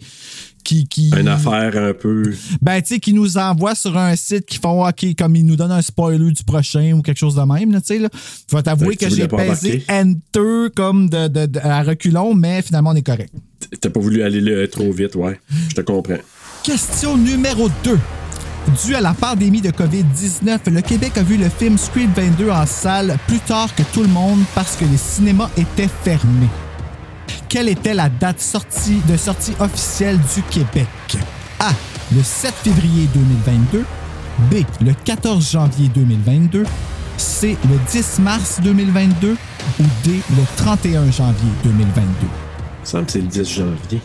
qui 0.68 0.88
qui 0.88 1.10
Une 1.18 1.30
affaire 1.30 1.78
un 1.82 1.94
peu. 1.94 2.34
ben 2.62 2.82
tu 2.82 2.88
sais 2.96 3.00
qui 3.00 3.14
nous 3.14 3.38
envoie 3.38 3.74
sur 3.74 3.98
un 3.98 4.16
site 4.18 4.46
qui 4.46 4.58
font 4.58 4.86
OK 4.86 5.06
comme 5.18 5.36
ils 5.38 5.46
nous 5.46 5.56
donnent 5.56 5.72
un 5.72 5.82
spoiler 5.82 6.32
du 6.32 6.44
prochain 6.44 6.92
ou 6.94 7.02
quelque 7.02 7.18
chose 7.18 7.36
de 7.36 7.42
même 7.42 7.72
là, 7.72 7.80
tu 7.80 7.88
sais 7.88 8.00
là. 8.00 8.10
Je 8.52 8.56
vais 8.56 8.62
t'avouer 8.64 8.96
que 8.98 9.10
j'ai 9.10 9.28
pesé 9.28 9.86
Enter 9.90 10.68
comme 10.76 11.10
de, 11.10 11.28
de- 11.30 11.46
de- 11.46 11.60
à 11.60 11.84
reculons, 11.84 12.34
mais 12.34 12.62
finalement 12.62 12.90
on 12.92 12.96
est 12.96 13.02
correct. 13.02 13.32
T'as 13.80 13.90
pas 13.90 14.00
voulu 14.00 14.22
aller 14.24 14.42
là 14.42 14.68
trop 14.68 14.92
vite, 14.92 15.16
ouais. 15.16 15.40
Je 15.70 15.76
te 15.76 15.82
comprends. 15.82 16.18
Question 16.64 17.16
numéro 17.18 17.70
2. 17.86 17.98
Dû 18.86 18.96
à 18.96 19.00
la 19.02 19.14
pandémie 19.14 19.62
de 19.62 19.70
COVID-19, 19.72 20.70
le 20.70 20.82
Québec 20.82 21.14
a 21.16 21.24
vu 21.24 21.38
le 21.38 21.48
film 21.48 21.78
Scream 21.78 22.12
22 22.14 22.50
en 22.50 22.66
salle 22.66 23.18
plus 23.28 23.40
tard 23.40 23.74
que 23.74 23.84
tout 23.94 24.02
le 24.02 24.10
monde 24.10 24.40
parce 24.54 24.76
que 24.76 24.84
les 24.84 24.98
cinémas 24.98 25.50
étaient 25.56 25.90
fermés. 26.04 26.50
Quelle 27.50 27.70
était 27.70 27.94
la 27.94 28.10
date 28.10 28.40
sortie- 28.42 29.02
de 29.08 29.18
sortie 29.18 29.54
officielle 29.60 30.20
du 30.36 30.42
Québec? 30.44 30.88
A. 31.60 31.70
Le 32.16 32.22
7 32.24 32.54
février 32.64 33.08
2022. 33.14 33.86
B. 34.52 34.56
Le 34.82 34.94
14 34.94 35.52
janvier 35.52 35.90
2022. 35.90 36.64
C. 37.18 37.58
Le 37.70 37.78
10 37.92 38.20
mars 38.20 38.60
2022. 38.62 39.36
Ou 39.80 39.84
D. 40.04 40.22
Le 40.32 40.44
31 40.58 41.10
janvier 41.12 41.50
2022. 41.64 42.04
Il 42.22 42.28
me 42.28 42.86
semble 42.86 43.06
que 43.06 43.12
c'est 43.14 43.20
le 43.22 43.28
10 43.28 43.50
janvier. 43.50 44.02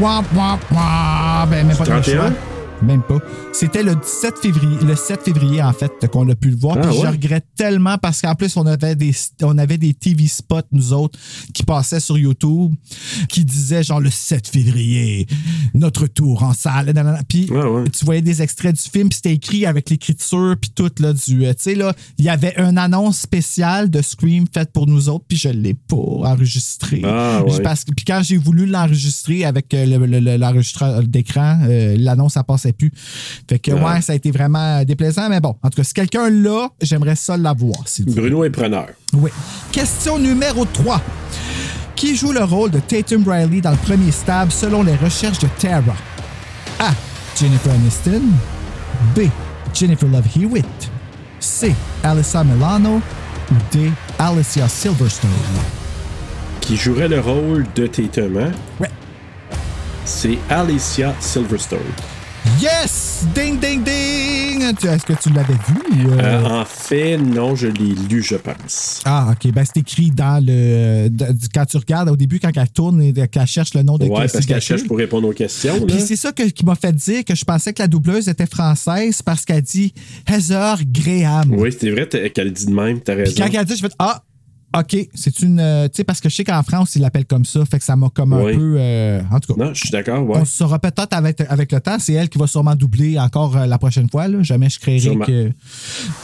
Wap, 0.00 0.24
wap, 0.34 0.60
wap. 0.72 1.48
Ben, 1.50 1.66
même 1.66 1.76
pas 1.76 1.84
de 1.84 1.90
31? 1.90 2.32
Même 2.82 3.02
pas. 3.02 3.18
C'était 3.52 3.82
le 3.82 3.94
17 3.96 4.38
février, 4.38 4.76
le 4.84 4.94
7 4.94 5.22
février, 5.22 5.60
en 5.62 5.72
fait, 5.72 5.90
qu'on 6.12 6.28
a 6.28 6.34
pu 6.36 6.50
le 6.50 6.56
voir. 6.56 6.76
Ah 6.78 6.86
Puis 6.88 6.96
je 7.02 7.06
regrette 7.10 7.46
tellement 7.56 7.98
parce 7.98 8.20
qu'en 8.22 8.34
plus, 8.36 8.56
on 8.56 8.66
avait 8.66 8.94
des, 8.94 9.12
on 9.42 9.58
avait 9.58 9.78
des 9.78 9.94
TV 9.94 10.26
spots, 10.28 10.60
nous 10.70 10.92
autres, 10.92 11.18
qui 11.52 11.64
passaient 11.64 11.98
sur 12.00 12.16
YouTube, 12.16 12.72
qui 13.28 13.44
disaient 13.44 13.82
genre 13.82 14.00
le 14.00 14.10
7 14.10 14.46
février, 14.46 15.26
notre 15.74 16.06
tour 16.06 16.42
en 16.44 16.52
salle. 16.52 16.92
Puis 17.28 17.48
tu 17.92 18.04
voyais 18.04 18.22
des 18.22 18.42
extraits 18.42 18.74
du 18.76 18.88
film, 18.88 19.08
puis 19.08 19.16
c'était 19.16 19.32
écrit 19.34 19.66
avec 19.66 19.90
l'écriture, 19.90 20.54
puis 20.60 20.70
tout, 20.74 20.90
là, 21.00 21.12
du. 21.12 21.46
euh, 21.46 21.52
Tu 21.54 21.62
sais, 21.62 21.74
là, 21.74 21.92
il 22.18 22.24
y 22.24 22.28
avait 22.28 22.54
une 22.58 22.78
annonce 22.78 23.18
spéciale 23.18 23.90
de 23.90 24.00
Scream 24.02 24.44
faite 24.52 24.70
pour 24.72 24.86
nous 24.86 25.08
autres, 25.08 25.24
puis 25.26 25.36
je 25.36 25.48
l'ai 25.48 25.74
pas 25.74 25.96
enregistré. 25.96 27.02
Ah, 27.04 27.42
ouais. 27.44 27.62
Parce 27.62 27.82
que- 27.84 27.92
puis 27.92 28.04
quand 28.04 28.20
j'ai 28.22 28.36
voulu 28.36 28.66
l'enregistrer 28.66 29.44
avec 29.44 29.74
euh, 29.74 29.84
le- 29.84 30.06
le- 30.06 30.20
le- 30.20 30.36
l'enregistreur 30.36 31.02
d'écran, 31.02 31.58
euh, 31.68 31.96
l'annonce, 31.98 32.34
ça 32.34 32.44
passait 32.68 32.72
plus. 32.72 32.92
Fait 33.48 33.58
que, 33.58 33.70
Ah. 33.72 33.94
ouais, 33.94 34.00
ça 34.00 34.12
a 34.12 34.16
été 34.16 34.30
vraiment 34.30 34.82
déplaisant, 34.84 35.28
mais 35.28 35.40
bon. 35.40 35.56
En 35.62 35.70
tout 35.70 35.76
cas, 35.76 35.84
si 35.84 35.94
quelqu'un 35.94 36.30
l'a, 36.30 36.68
j'aimerais 36.80 37.16
ça 37.16 37.36
l'avoir. 37.36 37.78
Bruno 38.06 38.44
est 38.44 38.50
preneur. 38.50 38.88
Oui. 39.14 39.30
Question 39.72 40.18
numéro 40.18 40.64
3. 40.64 41.00
Qui 41.96 42.14
joue 42.16 42.32
le 42.32 42.44
rôle 42.44 42.70
de 42.70 42.78
Tatum 42.80 43.28
Riley 43.28 43.60
dans 43.60 43.72
le 43.72 43.76
premier 43.76 44.12
stab 44.12 44.50
selon 44.50 44.82
les 44.84 44.94
recherches 44.96 45.40
de 45.40 45.48
Tara? 45.58 45.96
A. 46.78 46.90
Jennifer 47.38 47.72
Aniston. 47.72 48.22
B. 49.16 49.20
Jennifer 49.74 50.08
Love 50.08 50.26
Hewitt. 50.36 50.90
C. 51.40 51.74
Alyssa 52.04 52.44
Milano. 52.44 53.00
Ou 53.50 53.54
D. 53.72 53.90
Alicia 54.18 54.68
Silverstone. 54.68 55.30
Qui 56.60 56.76
jouerait 56.76 57.08
le 57.08 57.18
rôle 57.20 57.66
de 57.74 57.86
Tatum, 57.86 58.36
hein? 58.36 58.52
Ouais. 58.78 58.90
C'est 60.04 60.38
Alicia 60.50 61.14
Silverstone. 61.18 61.78
Yes! 62.60 63.24
Ding, 63.34 63.58
ding, 63.60 63.84
ding! 63.84 64.62
Est-ce 64.62 65.04
que 65.06 65.12
tu 65.12 65.30
l'avais 65.30 65.52
vu? 65.54 66.08
euh? 66.08 66.18
Euh, 66.20 66.44
en 66.60 66.64
fait, 66.64 67.16
non, 67.16 67.54
je 67.54 67.68
l'ai 67.68 67.94
lu, 68.08 68.20
je 68.22 68.34
pense. 68.34 69.00
Ah, 69.04 69.28
OK. 69.32 69.52
Ben, 69.52 69.64
c'est 69.64 69.78
écrit 69.80 70.10
dans 70.10 70.44
le. 70.44 71.08
quand 71.54 71.64
tu 71.66 71.76
regardes 71.76 72.08
au 72.08 72.16
début, 72.16 72.40
quand 72.40 72.50
elle 72.56 72.68
tourne 72.70 73.00
et 73.02 73.12
qu'elle 73.28 73.46
cherche 73.46 73.74
le 73.74 73.82
nom 73.82 73.96
de 73.96 74.06
Ouais, 74.06 74.26
parce 74.32 74.44
qu'elle 74.44 74.60
cherche 74.60 74.84
pour 74.88 74.96
répondre 74.98 75.28
aux 75.28 75.32
questions. 75.32 75.86
Puis 75.86 76.00
c'est 76.00 76.16
ça 76.16 76.32
que- 76.32 76.48
qui 76.48 76.64
m'a 76.64 76.74
fait 76.74 76.92
dire 76.92 77.24
que 77.24 77.34
je 77.34 77.44
pensais 77.44 77.72
que 77.72 77.80
la 77.82 77.88
doubleuse 77.88 78.28
était 78.28 78.46
française 78.46 79.22
parce 79.22 79.44
qu'elle 79.44 79.62
dit 79.62 79.92
Heather 80.28 80.78
Graham. 80.90 81.54
Oui, 81.54 81.70
c'est 81.78 81.90
vrai 81.90 82.08
qu'elle 82.34 82.52
dit 82.52 82.66
de 82.66 82.72
même, 82.72 83.00
t'as 83.00 83.14
Puis 83.14 83.22
raison. 83.24 83.44
quand 83.44 83.50
elle 83.60 83.64
dit, 83.66 83.76
je 83.76 83.82
fais 83.82 83.92
Ah, 84.00 84.22
OK, 84.76 84.96
c'est 85.14 85.40
une. 85.40 85.60
euh, 85.60 85.88
tu 85.88 85.96
sais, 85.96 86.04
parce 86.04 86.20
que 86.20 86.28
je 86.28 86.34
sais 86.36 86.44
qu'en 86.44 86.62
France, 86.62 86.94
ils 86.94 87.00
l'appellent 87.00 87.24
comme 87.24 87.46
ça. 87.46 87.64
Fait 87.64 87.78
que 87.78 87.84
ça 87.84 87.96
m'a 87.96 88.10
comme 88.10 88.34
un 88.34 88.52
peu. 88.54 88.76
euh, 88.78 89.20
en 89.32 89.40
tout 89.40 89.54
cas. 89.54 89.64
Non, 89.64 89.72
je 89.72 89.80
suis 89.80 89.90
d'accord, 89.90 90.22
ouais. 90.28 90.36
On 90.36 90.40
le 90.40 90.44
saura 90.44 90.78
peut-être 90.78 91.14
avec, 91.14 91.40
avec 91.48 91.72
le 91.72 91.80
temps. 91.80 91.96
C'est 91.98 92.12
elle 92.12 92.28
qui 92.28 92.36
va 92.38 92.46
sûrement 92.46 92.74
doubler 92.74 93.18
encore 93.18 93.56
euh, 93.56 93.64
la 93.66 93.78
prochaine 93.78 94.10
fois. 94.10 94.28
Là. 94.28 94.42
Jamais 94.42 94.68
je 94.68 94.78
créerai 94.78 94.98
Sûrement. 95.00 95.24
que. 95.24 95.50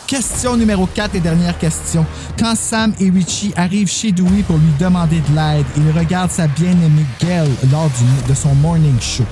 Question 0.06 0.56
numéro 0.58 0.86
4 0.86 1.14
et 1.14 1.20
dernière 1.20 1.58
question. 1.58 2.04
Quand 2.38 2.54
Sam 2.54 2.92
et 3.00 3.08
Richie 3.08 3.52
arrivent 3.56 3.90
chez 3.90 4.12
Dewey 4.12 4.42
pour 4.46 4.58
lui 4.58 4.72
demander 4.78 5.20
de 5.20 5.34
l'aide, 5.34 5.64
il 5.78 5.90
regarde 5.98 6.30
sa 6.30 6.46
bien-aimée 6.46 7.06
Gail 7.20 7.48
lors 7.72 7.88
du- 7.88 8.28
de 8.28 8.34
son 8.34 8.54
morning 8.56 9.00
show. 9.00 9.24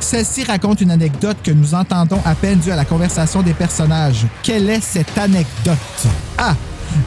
Celle-ci 0.00 0.44
raconte 0.44 0.80
une 0.80 0.90
anecdote 0.90 1.36
que 1.44 1.50
nous 1.50 1.74
entendons 1.74 2.20
à 2.24 2.34
peine 2.34 2.58
due 2.58 2.70
à 2.70 2.76
la 2.76 2.86
conversation 2.86 3.42
des 3.42 3.52
personnages. 3.52 4.24
Quelle 4.42 4.70
est 4.70 4.80
cette 4.80 5.16
anecdote? 5.18 5.76
A. 6.38 6.54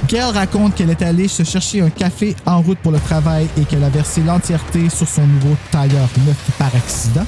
Gail 0.08 0.32
raconte 0.32 0.76
qu'elle 0.76 0.90
est 0.90 1.02
allée 1.02 1.28
se 1.28 1.44
chercher 1.44 1.82
un 1.82 1.90
café 1.90 2.36
en 2.46 2.62
route 2.62 2.78
pour 2.80 2.92
le 2.92 3.00
travail 3.00 3.48
et 3.58 3.64
qu'elle 3.66 3.84
a 3.84 3.90
versé 3.90 4.22
l'entièreté 4.22 4.90
sur 4.90 5.08
son 5.08 5.26
nouveau 5.26 5.56
tailleur 5.72 6.08
neuf 6.26 6.38
par 6.58 6.74
accident. 6.76 7.26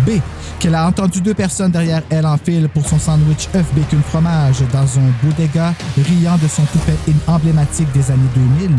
B. 0.00 0.10
Qu'elle 0.58 0.74
a 0.74 0.86
entendu 0.86 1.20
deux 1.20 1.34
personnes 1.34 1.70
derrière 1.70 2.02
elle 2.10 2.26
en 2.26 2.36
file 2.36 2.68
pour 2.68 2.86
son 2.86 2.98
sandwich 2.98 3.48
œuf 3.54 3.66
bacon 3.74 4.02
fromage 4.02 4.60
dans 4.72 4.98
un 4.98 5.12
bodega 5.22 5.74
riant 5.96 6.38
de 6.38 6.48
son 6.48 6.62
toupet 6.64 6.96
emblématique 7.26 7.90
des 7.92 8.10
années 8.10 8.20
2000. 8.58 8.70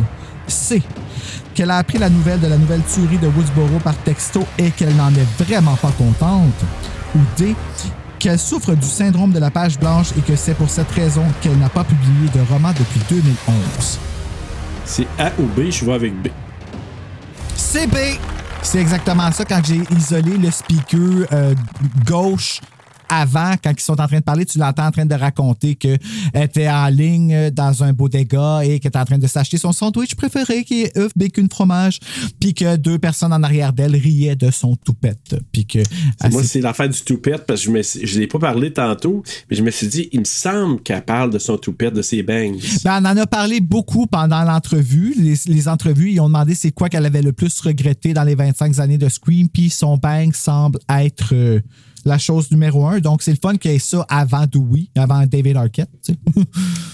C. 0.47 0.81
Qu'elle 1.53 1.71
a 1.71 1.77
appris 1.77 1.97
la 1.97 2.09
nouvelle 2.09 2.39
de 2.39 2.47
la 2.47 2.57
nouvelle 2.57 2.81
tuerie 2.81 3.17
de 3.17 3.27
Woodsboro 3.27 3.79
par 3.83 3.95
texto 3.97 4.45
et 4.57 4.71
qu'elle 4.71 4.95
n'en 4.95 5.11
est 5.11 5.43
vraiment 5.43 5.75
pas 5.75 5.91
contente. 5.97 6.63
Ou 7.15 7.19
D. 7.37 7.55
Qu'elle 8.23 8.39
souffre 8.39 8.73
du 8.73 8.87
syndrome 8.87 9.33
de 9.33 9.39
la 9.39 9.51
page 9.51 9.77
blanche 9.77 10.11
et 10.17 10.21
que 10.21 10.37
c'est 10.37 10.53
pour 10.53 10.69
cette 10.69 10.89
raison 10.91 11.25
qu'elle 11.41 11.57
n'a 11.57 11.67
pas 11.67 11.83
publié 11.83 12.29
de 12.33 12.39
roman 12.49 12.69
depuis 12.69 13.01
2011. 13.09 13.99
C'est 14.85 15.05
A 15.19 15.33
ou 15.37 15.43
B, 15.43 15.69
je 15.69 15.83
vais 15.83 15.91
avec 15.91 16.13
B. 16.21 16.29
C'est 17.57 17.85
B. 17.85 17.97
C'est 18.61 18.79
exactement 18.79 19.29
ça 19.33 19.43
quand 19.43 19.59
j'ai 19.65 19.81
isolé 19.93 20.37
le 20.37 20.49
speaker 20.51 21.27
euh, 21.33 21.53
gauche 22.05 22.61
avant, 23.09 23.53
quand 23.63 23.71
ils 23.71 23.81
sont 23.81 23.99
en 23.99 24.07
train 24.07 24.19
de 24.19 24.23
parler, 24.23 24.45
tu 24.45 24.57
l'entends 24.57 24.87
en 24.87 24.91
train 24.91 25.05
de 25.05 25.15
raconter 25.15 25.75
qu'elle 25.75 25.99
était 26.33 26.69
en 26.69 26.87
ligne 26.87 27.49
dans 27.51 27.83
un 27.83 27.93
bodega 27.93 28.61
et 28.63 28.79
qu'elle 28.79 28.89
était 28.89 28.97
en 28.97 29.05
train 29.05 29.17
de 29.17 29.27
s'acheter 29.27 29.57
son 29.57 29.71
sandwich 29.71 30.15
préféré 30.15 30.63
qui 30.63 30.83
est 30.83 30.97
œuf, 30.97 31.11
bacon, 31.15 31.47
fromage, 31.49 31.99
puis 32.39 32.53
que 32.53 32.75
deux 32.75 32.99
personnes 32.99 33.33
en 33.33 33.43
arrière 33.43 33.73
d'elle 33.73 33.95
riaient 33.95 34.35
de 34.35 34.51
son 34.51 34.75
toupette. 34.75 35.35
Puis 35.51 35.65
que. 35.65 35.79
Moi, 36.29 36.43
c'est 36.43 36.61
l'affaire 36.61 36.89
du 36.89 37.01
toupette, 37.01 37.45
parce 37.45 37.65
que 37.65 37.67
je 37.67 37.71
ne 37.71 38.07
je 38.07 38.19
l'ai 38.19 38.27
pas 38.27 38.39
parlé 38.39 38.71
tantôt, 38.71 39.23
mais 39.49 39.55
je 39.55 39.63
me 39.63 39.71
suis 39.71 39.87
dit, 39.87 40.09
il 40.11 40.19
me 40.21 40.25
semble 40.25 40.81
qu'elle 40.81 41.03
parle 41.03 41.31
de 41.31 41.39
son 41.39 41.57
toupette, 41.57 41.93
de 41.93 42.01
ses 42.01 42.23
bangs. 42.23 42.57
Ben, 42.83 43.01
on 43.01 43.05
en 43.05 43.17
a 43.17 43.27
parlé 43.27 43.59
beaucoup 43.59 44.07
pendant 44.07 44.43
l'entrevue. 44.43 45.13
Les, 45.17 45.35
les 45.47 45.67
entrevues, 45.67 46.11
ils 46.11 46.19
ont 46.19 46.27
demandé 46.27 46.55
c'est 46.55 46.71
quoi 46.71 46.89
qu'elle 46.89 47.05
avait 47.05 47.21
le 47.21 47.33
plus 47.33 47.59
regretté 47.61 48.13
dans 48.13 48.23
les 48.23 48.35
25 48.35 48.79
années 48.79 48.97
de 48.97 49.09
Scream, 49.09 49.49
puis 49.49 49.69
son 49.69 49.97
bang 49.97 50.33
semble 50.33 50.79
être 50.89 51.33
euh, 51.33 51.59
la 52.05 52.17
chose 52.17 52.51
numéro 52.51 52.85
un. 52.87 52.99
Donc, 52.99 53.21
c'est 53.21 53.31
le 53.31 53.37
fun 53.41 53.55
qu'il 53.57 53.71
y 53.71 53.75
ait 53.75 53.79
ça 53.79 54.05
avant 54.09 54.45
Dewey, 54.45 54.87
avant 54.97 55.25
David 55.25 55.57
Arquette. 55.57 55.89
tu 56.05 56.13
sais. 56.13 56.19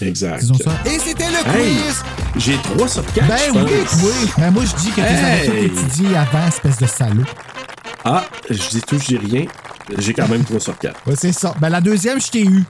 Exact. 0.06 0.40
Disons 0.40 0.54
ça. 0.54 0.72
Et 0.86 0.98
c'était 0.98 1.28
le 1.30 1.36
Hey, 1.50 1.74
quiz! 1.76 2.02
J'ai 2.36 2.56
3 2.56 2.88
sur 2.88 3.04
4. 3.12 3.26
Ben 3.28 3.38
oui, 3.54 3.70
oui. 4.04 4.30
Ben 4.38 4.50
moi, 4.50 4.64
je 4.64 4.76
dis 4.82 4.90
que 4.90 4.94
tu 4.96 5.00
avais 5.00 5.46
tout 5.46 5.52
Hey! 5.52 5.64
étudié 5.66 6.16
avant, 6.16 6.46
espèce 6.46 6.78
de 6.78 6.86
salaud. 6.86 7.24
Ah, 8.04 8.24
je 8.48 8.68
dis 8.70 8.80
tout, 8.82 8.98
je 8.98 9.06
dis 9.06 9.18
rien. 9.18 9.44
J'ai 9.98 10.14
quand 10.14 10.28
même 10.28 10.44
3 10.44 10.60
sur 10.60 10.78
4. 10.78 11.00
Ouais, 11.06 11.16
c'est 11.16 11.32
ça. 11.32 11.54
Ben 11.60 11.68
la 11.68 11.80
deuxième, 11.80 12.20
je 12.20 12.28
t'ai 12.30 12.44
eu. 12.44 12.64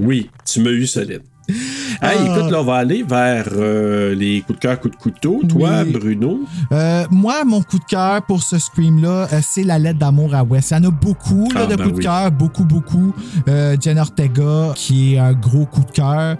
Oui, 0.00 0.30
tu 0.44 0.60
m'as 0.60 0.70
eu 0.70 0.86
solide. 0.86 1.22
Hey, 2.02 2.16
Ah. 2.18 2.24
écoute, 2.38 2.50
là, 2.50 2.60
on 2.60 2.64
va 2.64 2.76
aller 2.76 3.02
vers 3.02 3.48
euh, 3.52 4.14
les 4.14 4.40
coups 4.40 4.58
de 4.58 4.62
cœur, 4.62 4.80
coups 4.80 4.96
de 4.96 5.00
couteau. 5.02 5.42
Toi, 5.46 5.82
Oui. 5.84 5.92
Bruno? 5.92 6.40
Euh, 6.72 7.04
moi, 7.10 7.44
mon 7.44 7.60
coup 7.62 7.78
de 7.78 7.84
cœur 7.84 8.22
pour 8.22 8.42
ce 8.42 8.58
Scream-là, 8.58 9.28
euh, 9.32 9.40
c'est 9.42 9.64
la 9.64 9.78
lettre 9.78 9.98
d'amour 9.98 10.34
à 10.34 10.42
Wes. 10.42 10.70
Il 10.70 10.74
y 10.74 10.76
en 10.78 10.84
a 10.84 10.90
beaucoup 10.90 11.48
là, 11.54 11.62
Ah, 11.64 11.66
de 11.66 11.76
ben 11.76 11.84
coups 11.84 11.98
de 11.98 12.02
cœur, 12.02 12.32
beaucoup, 12.32 12.64
beaucoup. 12.64 13.14
Euh, 13.48 13.76
Jen 13.78 13.98
Ortega, 13.98 14.72
qui 14.76 15.14
est 15.14 15.18
un 15.18 15.32
gros 15.34 15.66
coup 15.66 15.82
de 15.84 15.90
cœur. 15.90 16.36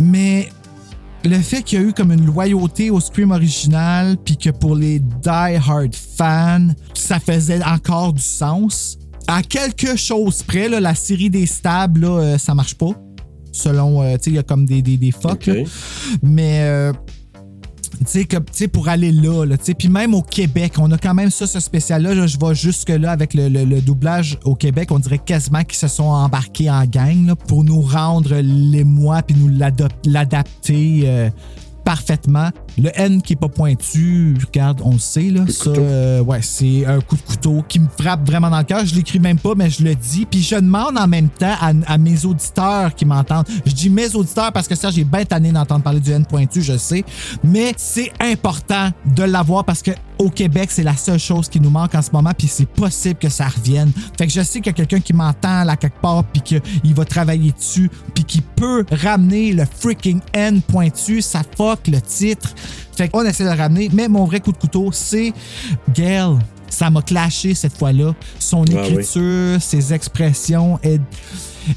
Mais 0.00 0.48
le 1.24 1.38
fait 1.38 1.62
qu'il 1.62 1.80
y 1.80 1.82
a 1.84 1.86
eu 1.86 1.92
comme 1.92 2.10
une 2.12 2.24
loyauté 2.26 2.90
au 2.90 3.00
Scream 3.00 3.30
original, 3.30 4.16
puis 4.24 4.36
que 4.36 4.50
pour 4.50 4.74
les 4.74 4.98
die-hard 5.00 5.94
fans, 5.94 6.68
ça 6.94 7.20
faisait 7.20 7.62
encore 7.64 8.12
du 8.14 8.22
sens. 8.22 8.98
À 9.26 9.42
quelque 9.42 9.96
chose 9.96 10.42
près, 10.42 10.68
là, 10.68 10.80
la 10.80 10.94
série 10.94 11.30
des 11.30 11.46
là, 11.64 11.88
euh, 12.08 12.38
ça 12.38 12.54
marche 12.54 12.74
pas. 12.74 12.90
Selon, 13.56 14.02
euh, 14.02 14.16
tu 14.16 14.24
sais, 14.24 14.30
il 14.30 14.34
y 14.36 14.38
a 14.38 14.42
comme 14.42 14.66
des, 14.66 14.82
des, 14.82 14.96
des 14.96 15.12
fucks. 15.12 15.46
là. 15.46 15.54
Mais, 16.22 16.60
euh, 16.64 16.92
tu 18.00 18.04
sais, 18.06 18.24
comme- 18.24 18.44
tu 18.44 18.50
sais, 18.54 18.68
pour 18.68 18.88
aller 18.88 19.12
là, 19.12 19.44
là 19.44 19.56
tu 19.56 19.66
sais. 19.66 19.74
Puis 19.74 19.88
même 19.88 20.12
au 20.14 20.22
Québec, 20.22 20.72
on 20.78 20.90
a 20.90 20.98
quand 20.98 21.14
même 21.14 21.30
ça, 21.30 21.46
ce 21.46 21.60
spécial-là. 21.60 22.14
là. 22.14 22.26
je 22.26 22.36
vais 22.38 22.54
jusque-là 22.54 23.12
avec 23.12 23.32
le, 23.34 23.48
le- 23.48 23.64
le 23.64 23.80
doublage 23.80 24.38
au 24.44 24.56
Québec. 24.56 24.90
On 24.90 24.98
dirait 24.98 25.18
quasiment 25.24 25.62
qu'ils 25.62 25.78
se 25.78 25.86
sont 25.88 26.02
embarqués 26.02 26.68
en 26.68 26.84
gang 26.84 27.26
là, 27.28 27.36
pour 27.36 27.62
nous 27.62 27.80
rendre 27.80 28.34
les 28.34 28.82
mois 28.84 29.22
puis 29.22 29.36
nous 29.38 29.48
l'adapter 30.04 31.02
euh, 31.04 31.30
parfaitement. 31.84 32.50
Le 32.78 32.90
N 32.94 33.22
qui 33.22 33.34
est 33.34 33.36
pas 33.36 33.48
pointu, 33.48 34.36
regarde, 34.46 34.80
on 34.84 34.92
le 34.92 34.98
sait, 34.98 35.30
là. 35.30 35.42
Ça, 35.48 35.70
euh, 35.70 36.20
ouais, 36.20 36.42
c'est 36.42 36.84
un 36.86 37.00
coup 37.00 37.16
de 37.16 37.22
couteau 37.22 37.64
qui 37.68 37.78
me 37.78 37.88
frappe 37.98 38.26
vraiment 38.26 38.50
dans 38.50 38.58
le 38.58 38.64
cœur. 38.64 38.84
Je 38.84 38.94
l'écris 38.94 39.20
même 39.20 39.38
pas, 39.38 39.54
mais 39.56 39.70
je 39.70 39.84
le 39.84 39.94
dis. 39.94 40.26
Puis 40.26 40.42
je 40.42 40.56
demande 40.56 40.98
en 40.98 41.06
même 41.06 41.28
temps 41.28 41.54
à, 41.60 41.72
à 41.86 41.98
mes 41.98 42.24
auditeurs 42.24 42.94
qui 42.94 43.04
m'entendent. 43.04 43.46
Je 43.64 43.72
dis 43.72 43.90
mes 43.90 44.14
auditeurs 44.14 44.52
parce 44.52 44.68
que 44.68 44.74
ça, 44.74 44.90
j'ai 44.90 45.04
bien 45.04 45.24
tanné 45.24 45.52
d'entendre 45.52 45.82
parler 45.82 46.00
du 46.00 46.10
N 46.10 46.24
pointu, 46.26 46.62
je 46.62 46.76
sais. 46.76 47.04
Mais 47.42 47.74
c'est 47.76 48.12
important 48.20 48.90
de 49.04 49.22
l'avoir 49.22 49.64
parce 49.64 49.82
que 49.82 49.92
au 50.18 50.30
Québec, 50.30 50.70
c'est 50.70 50.82
la 50.82 50.96
seule 50.96 51.18
chose 51.18 51.48
qui 51.48 51.60
nous 51.60 51.70
manque 51.70 51.94
en 51.94 52.02
ce 52.02 52.10
moment, 52.12 52.30
puis 52.36 52.46
c'est 52.46 52.68
possible 52.68 53.16
que 53.16 53.28
ça 53.28 53.48
revienne. 53.48 53.90
Fait 54.16 54.26
que 54.26 54.32
je 54.32 54.42
sais 54.42 54.60
qu'il 54.60 54.66
y 54.66 54.70
a 54.70 54.72
quelqu'un 54.72 55.00
qui 55.00 55.12
m'entend 55.12 55.64
là 55.64 55.76
quelque 55.76 56.00
part, 56.00 56.22
puis 56.24 56.40
qu'il 56.40 56.94
va 56.94 57.04
travailler 57.04 57.52
dessus, 57.52 57.90
puis 58.14 58.24
qui 58.24 58.40
peut 58.40 58.84
ramener 58.90 59.52
le 59.52 59.64
freaking 59.64 60.20
N 60.32 60.62
pointu, 60.62 61.20
ça 61.20 61.42
fuck 61.56 61.88
le 61.88 62.00
titre. 62.00 62.54
Fait 62.96 63.08
qu'on 63.08 63.24
essaie 63.24 63.44
de 63.44 63.50
le 63.50 63.56
ramener, 63.56 63.88
mais 63.92 64.08
mon 64.08 64.24
vrai 64.24 64.40
coup 64.40 64.52
de 64.52 64.56
couteau, 64.58 64.90
c'est 64.92 65.32
Gail. 65.92 66.38
Ça 66.68 66.90
m'a 66.90 67.02
clashé 67.02 67.54
cette 67.54 67.76
fois-là. 67.76 68.14
Son 68.38 68.64
Ah 68.64 68.70
oui. 68.72 68.92
écriture, 68.92 69.60
ses 69.60 69.92
expressions 69.94 70.78
est, 70.82 71.00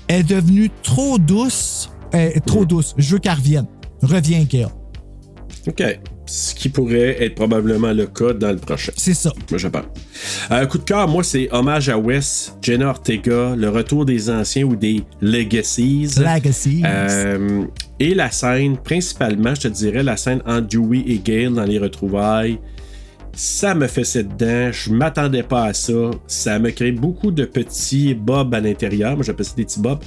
est 0.08 0.24
devenue 0.24 0.72
trop 0.84 1.18
douce. 1.20 1.90
euh, 2.16 2.32
trop 2.46 2.66
douce. 2.66 2.94
Je 2.98 3.14
veux 3.14 3.20
qu'elle 3.20 3.34
revienne. 3.34 3.68
Reviens, 4.02 4.44
Gail. 4.44 4.68
OK. 5.68 5.84
Ce 6.28 6.54
qui 6.54 6.70
pourrait 6.70 7.24
être 7.24 7.36
probablement 7.36 7.94
le 7.94 8.06
cas 8.06 8.34
dans 8.34 8.52
le 8.52 8.58
prochain. 8.58 8.92
C'est 8.96 9.14
ça. 9.14 9.32
Moi, 9.50 9.58
je 9.58 9.68
pense. 9.68 9.86
Un 10.50 10.66
coup 10.66 10.78
de 10.78 10.84
cœur, 10.84 11.08
moi, 11.08 11.24
c'est 11.24 11.48
hommage 11.52 11.90
à 11.90 11.98
Wes, 11.98 12.54
Jenna 12.62 12.90
Ortega, 12.90 13.56
le 13.56 13.70
retour 13.70 14.06
des 14.06 14.30
anciens 14.30 14.66
ou 14.66 14.76
des 14.76 15.04
Legacies. 15.22 16.10
Legacies. 16.18 16.84
Euh, 16.86 17.64
et 18.00 18.14
la 18.14 18.30
scène, 18.30 18.78
principalement, 18.78 19.56
je 19.56 19.62
te 19.62 19.68
dirais, 19.70 20.04
la 20.04 20.18
scène 20.18 20.42
entre 20.46 20.68
Dewey 20.68 21.04
et 21.08 21.18
Gail 21.18 21.54
dans 21.54 21.64
les 21.64 21.80
retrouvailles. 21.80 22.60
Ça 23.40 23.76
me 23.76 23.86
fait 23.86 24.02
dedans. 24.24 24.72
Je 24.72 24.92
m'attendais 24.92 25.44
pas 25.44 25.66
à 25.66 25.74
ça. 25.74 25.94
Ça 26.26 26.58
me 26.58 26.72
crée 26.72 26.92
beaucoup 26.92 27.30
de 27.30 27.46
petits 27.46 28.16
bobs 28.16 28.52
à 28.56 28.60
l'intérieur. 28.60 29.16
Moi, 29.16 29.24
j'appelle 29.24 29.46
ça 29.46 29.54
des 29.56 29.64
petits 29.66 29.80
bobs. 29.80 30.00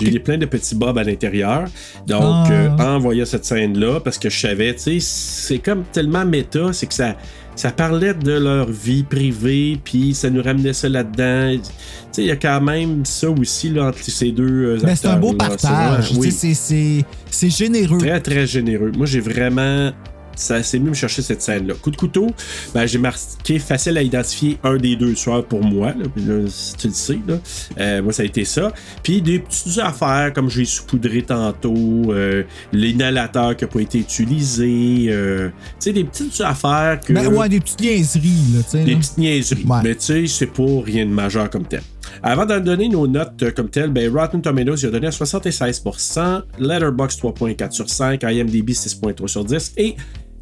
J'ai 0.00 0.20
plein 0.20 0.38
de 0.38 0.46
petits 0.46 0.76
bobs 0.76 0.96
à 0.96 1.02
l'intérieur. 1.02 1.64
Donc, 2.06 2.22
Ah. 2.22 2.52
euh, 2.52 2.68
en 2.78 3.00
voyant 3.00 3.24
cette 3.24 3.44
scène-là, 3.44 3.98
parce 3.98 4.16
que 4.16 4.30
je 4.30 4.38
savais, 4.38 4.74
tu 4.74 4.80
sais, 4.82 4.98
c'est 5.00 5.58
comme 5.58 5.82
tellement 5.90 6.24
méta, 6.24 6.72
c'est 6.72 6.86
que 6.86 6.94
ça, 6.94 7.16
ça 7.56 7.72
parlait 7.72 8.14
de 8.14 8.32
leur 8.38 8.70
vie 8.70 9.02
privée, 9.02 9.80
puis 9.82 10.14
ça 10.14 10.30
nous 10.30 10.40
ramenait 10.42 10.72
ça 10.72 10.88
là-dedans. 10.88 11.58
Tu 11.58 11.70
sais, 12.12 12.22
il 12.22 12.28
y 12.28 12.30
a 12.30 12.36
quand 12.36 12.60
même 12.60 13.04
ça 13.04 13.28
aussi 13.28 13.70
là, 13.70 13.88
entre 13.88 14.04
ces 14.04 14.30
deux 14.30 14.44
euh, 14.46 14.78
Mais 14.84 14.94
c'est 14.94 15.08
un 15.08 15.16
beau. 15.16 15.30
C'est 15.32 15.36
partage. 15.36 16.12
oui. 16.16 16.30
C'est 16.30 17.50
généreux. 17.50 17.98
Très, 17.98 18.20
très 18.20 18.46
généreux. 18.46 18.92
Moi, 18.96 19.06
j'ai 19.06 19.20
vraiment. 19.20 19.90
Ça 20.38 20.62
c'est 20.62 20.78
venu 20.78 20.90
me 20.90 20.94
chercher 20.94 21.22
cette 21.22 21.42
scène-là. 21.42 21.74
Coup 21.74 21.90
de 21.90 21.96
couteau, 21.96 22.28
ben, 22.74 22.86
j'ai 22.86 22.98
marqué 22.98 23.58
facile 23.58 23.96
à 23.98 24.02
identifier 24.02 24.58
un 24.64 24.76
des 24.76 24.96
deux 24.96 25.14
tueurs 25.14 25.44
pour 25.44 25.62
moi. 25.62 25.88
Là, 25.88 26.04
là, 26.16 26.44
si 26.48 26.76
tu 26.76 26.88
le 26.88 26.94
sais. 26.94 27.18
Là. 27.26 27.38
Euh, 27.78 28.02
moi, 28.02 28.12
ça 28.12 28.22
a 28.22 28.26
été 28.26 28.44
ça. 28.44 28.72
Puis 29.02 29.22
des 29.22 29.38
petites 29.38 29.78
affaires 29.78 30.32
comme 30.32 30.48
j'ai 30.50 30.64
saupoudré 30.64 31.22
tantôt, 31.22 31.74
euh, 32.12 32.44
l'inhalateur 32.72 33.56
qui 33.56 33.64
n'a 33.64 33.68
pas 33.68 33.80
été 33.80 33.98
utilisé. 33.98 35.06
euh, 35.08 35.48
tu 35.48 35.54
sais, 35.80 35.92
des 35.92 36.04
petites 36.04 36.40
affaires 36.40 37.00
que. 37.00 37.12
Ben 37.12 37.28
ouais, 37.28 37.48
des 37.48 37.60
petites 37.60 37.80
niaiseries, 37.80 38.54
là, 38.54 38.62
tu 38.62 38.70
sais. 38.70 38.84
Des 38.84 38.96
petites 38.96 39.18
niaiseries. 39.18 39.66
Mais 39.82 39.94
tu 39.94 40.04
sais, 40.04 40.26
c'est 40.26 40.46
pas 40.46 40.82
rien 40.84 41.04
de 41.06 41.10
majeur 41.10 41.50
comme 41.50 41.66
tel. 41.66 41.82
Avant 42.22 42.46
de 42.46 42.58
donner 42.58 42.88
nos 42.88 43.06
notes 43.06 43.52
comme 43.54 43.68
telles, 43.68 43.90
ben, 43.90 44.10
Rotten 44.12 44.42
Tomatoes, 44.42 44.76
il 44.82 44.86
a 44.86 44.90
donné 44.90 45.06
à 45.08 45.10
76%, 45.10 46.42
Letterboxd 46.58 47.20
3.4 47.20 47.70
sur 47.72 47.88
5, 47.88 48.22
IMDb 48.24 48.70
6.3 48.70 49.26
sur 49.28 49.44
10, 49.44 49.74
et 49.76 49.94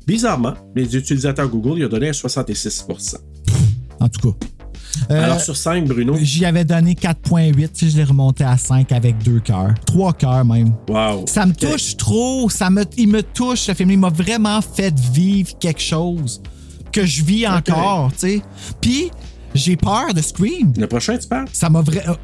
bizarrement, 0.06 0.54
les 0.74 0.96
utilisateurs 0.96 1.48
Google, 1.48 1.78
il 1.78 1.84
a 1.84 1.88
donné 1.88 2.08
à 2.08 2.12
66%. 2.12 3.16
En 4.00 4.08
tout 4.08 4.32
cas. 4.32 4.46
Euh, 5.10 5.24
Alors 5.24 5.40
sur 5.40 5.56
5, 5.56 5.86
Bruno? 5.86 6.16
J'y 6.20 6.44
avais 6.44 6.64
donné 6.64 6.94
4.8, 6.94 7.68
puis 7.76 7.90
je 7.90 7.96
l'ai 7.96 8.04
remonté 8.04 8.44
à 8.44 8.56
5 8.56 8.92
avec 8.92 9.22
deux 9.22 9.40
cœurs. 9.40 9.74
Trois 9.84 10.12
cœurs 10.12 10.44
même. 10.44 10.74
Wow. 10.88 11.26
Ça 11.26 11.44
me 11.46 11.52
touche 11.52 11.96
trop. 11.96 12.48
Ça 12.48 12.70
me, 12.70 12.84
il 12.96 13.08
me 13.08 13.22
touche, 13.22 13.60
ce 13.60 13.74
film. 13.74 13.90
Il 13.90 13.98
m'a 13.98 14.08
vraiment 14.08 14.60
fait 14.62 14.98
vivre 14.98 15.56
quelque 15.58 15.82
chose 15.82 16.40
que 16.92 17.04
je 17.04 17.22
vis 17.22 17.46
encore, 17.46 18.10
tu 18.12 18.18
sais. 18.18 18.42
Puis, 18.80 19.10
j'ai 19.56 19.76
peur 19.76 20.12
de 20.14 20.20
Scream. 20.22 20.72
Le 20.76 20.86
prochain, 20.86 21.16
tu 21.18 21.26
parles? 21.26 21.46
Ça 21.52 21.68
m'a 21.68 21.80
vraiment. 21.80 22.16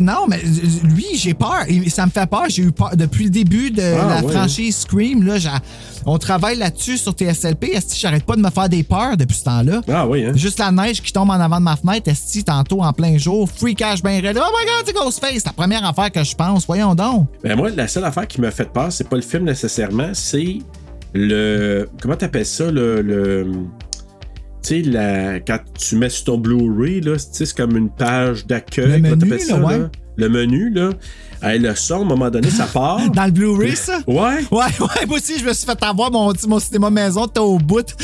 Non, 0.00 0.26
mais 0.28 0.36
euh, 0.44 0.86
lui, 0.88 1.06
j'ai 1.14 1.34
peur. 1.34 1.64
Ça 1.88 2.06
me 2.06 2.10
fait 2.10 2.26
peur. 2.28 2.44
J'ai 2.48 2.62
eu 2.62 2.72
peur. 2.72 2.90
Depuis 2.96 3.24
le 3.24 3.30
début 3.30 3.70
de 3.70 3.82
Ah, 3.82 4.20
la 4.20 4.24
ouais. 4.26 4.32
franchise 4.32 4.76
Scream, 4.78 5.22
là, 5.24 5.36
on 6.06 6.18
travaille 6.18 6.56
là-dessus 6.58 6.98
sur 6.98 7.12
TSLP. 7.12 7.64
Est-ce 7.74 7.94
que 7.94 8.00
j'arrête 8.00 8.24
pas 8.24 8.36
de 8.36 8.40
me 8.42 8.50
faire 8.50 8.68
des 8.68 8.82
peurs 8.82 9.16
depuis 9.16 9.36
ce 9.36 9.44
temps-là? 9.44 9.80
Ah 9.88 10.06
oui, 10.06 10.24
hein? 10.24 10.32
Juste 10.34 10.58
la 10.58 10.70
neige 10.72 11.00
qui 11.00 11.12
tombe 11.12 11.30
en 11.30 11.34
avant 11.40 11.58
de 11.58 11.64
ma 11.64 11.76
fenêtre, 11.76 12.08
Esti, 12.10 12.42
tantôt 12.44 12.82
en 12.82 12.92
plein 12.92 13.16
jour, 13.18 13.48
freakage 13.48 14.02
ben 14.02 14.20
raide. 14.20 14.36
Oh 14.40 14.44
my 14.58 14.66
god, 14.66 14.84
c'est 14.86 14.92
Ghostface! 14.92 15.32
C'est 15.34 15.46
la 15.46 15.52
première 15.52 15.84
affaire 15.84 16.10
que 16.10 16.24
je 16.24 16.34
pense, 16.34 16.66
voyons 16.66 16.94
donc. 16.94 17.28
Ben 17.44 17.56
moi, 17.56 17.70
la 17.70 17.86
seule 17.88 18.04
affaire 18.04 18.26
qui 18.26 18.40
m'a 18.40 18.50
fait 18.50 18.70
peur, 18.72 18.90
c'est 18.92 19.08
pas 19.08 19.16
le 19.16 19.22
film 19.22 19.44
nécessairement, 19.44 20.10
c'est 20.12 20.58
le. 21.14 21.88
Comment 22.00 22.16
t'appelles 22.16 22.46
ça, 22.46 22.70
le. 22.70 23.00
le- 23.02 23.52
Tu 24.62 24.82
sais, 24.84 24.90
la... 24.90 25.40
quand 25.40 25.58
tu 25.78 25.96
mets 25.96 26.08
sur 26.08 26.24
ton 26.24 26.38
Blu-ray, 26.38 27.02
c'est 27.18 27.52
comme 27.54 27.76
une 27.76 27.90
page 27.90 28.46
d'accueil. 28.46 28.86
Le 28.86 28.98
menu, 28.98 29.18
t'appelles 29.18 29.40
ça, 29.40 29.58
là, 29.58 29.66
ouais. 29.66 29.78
là? 29.78 29.90
Le 30.16 30.28
menu, 30.28 30.70
là. 30.70 30.90
Le 31.42 31.74
son, 31.74 31.94
à 31.94 32.00
un 32.02 32.04
moment 32.04 32.30
donné, 32.30 32.50
ça 32.50 32.66
part. 32.66 33.00
Dans 33.14 33.24
le 33.24 33.30
Blu-ray, 33.32 33.74
ça? 33.74 33.98
Ouais. 34.06 34.44
Ouais, 34.50 34.64
ouais, 34.80 35.06
moi 35.06 35.16
aussi, 35.16 35.38
je 35.38 35.44
me 35.44 35.52
suis 35.52 35.66
fait 35.66 35.82
avoir 35.82 36.10
mon, 36.10 36.32
mon 36.46 36.58
cinéma 36.60 36.90
maison, 36.90 37.26
t'es 37.26 37.40
au 37.40 37.58
bout. 37.58 37.94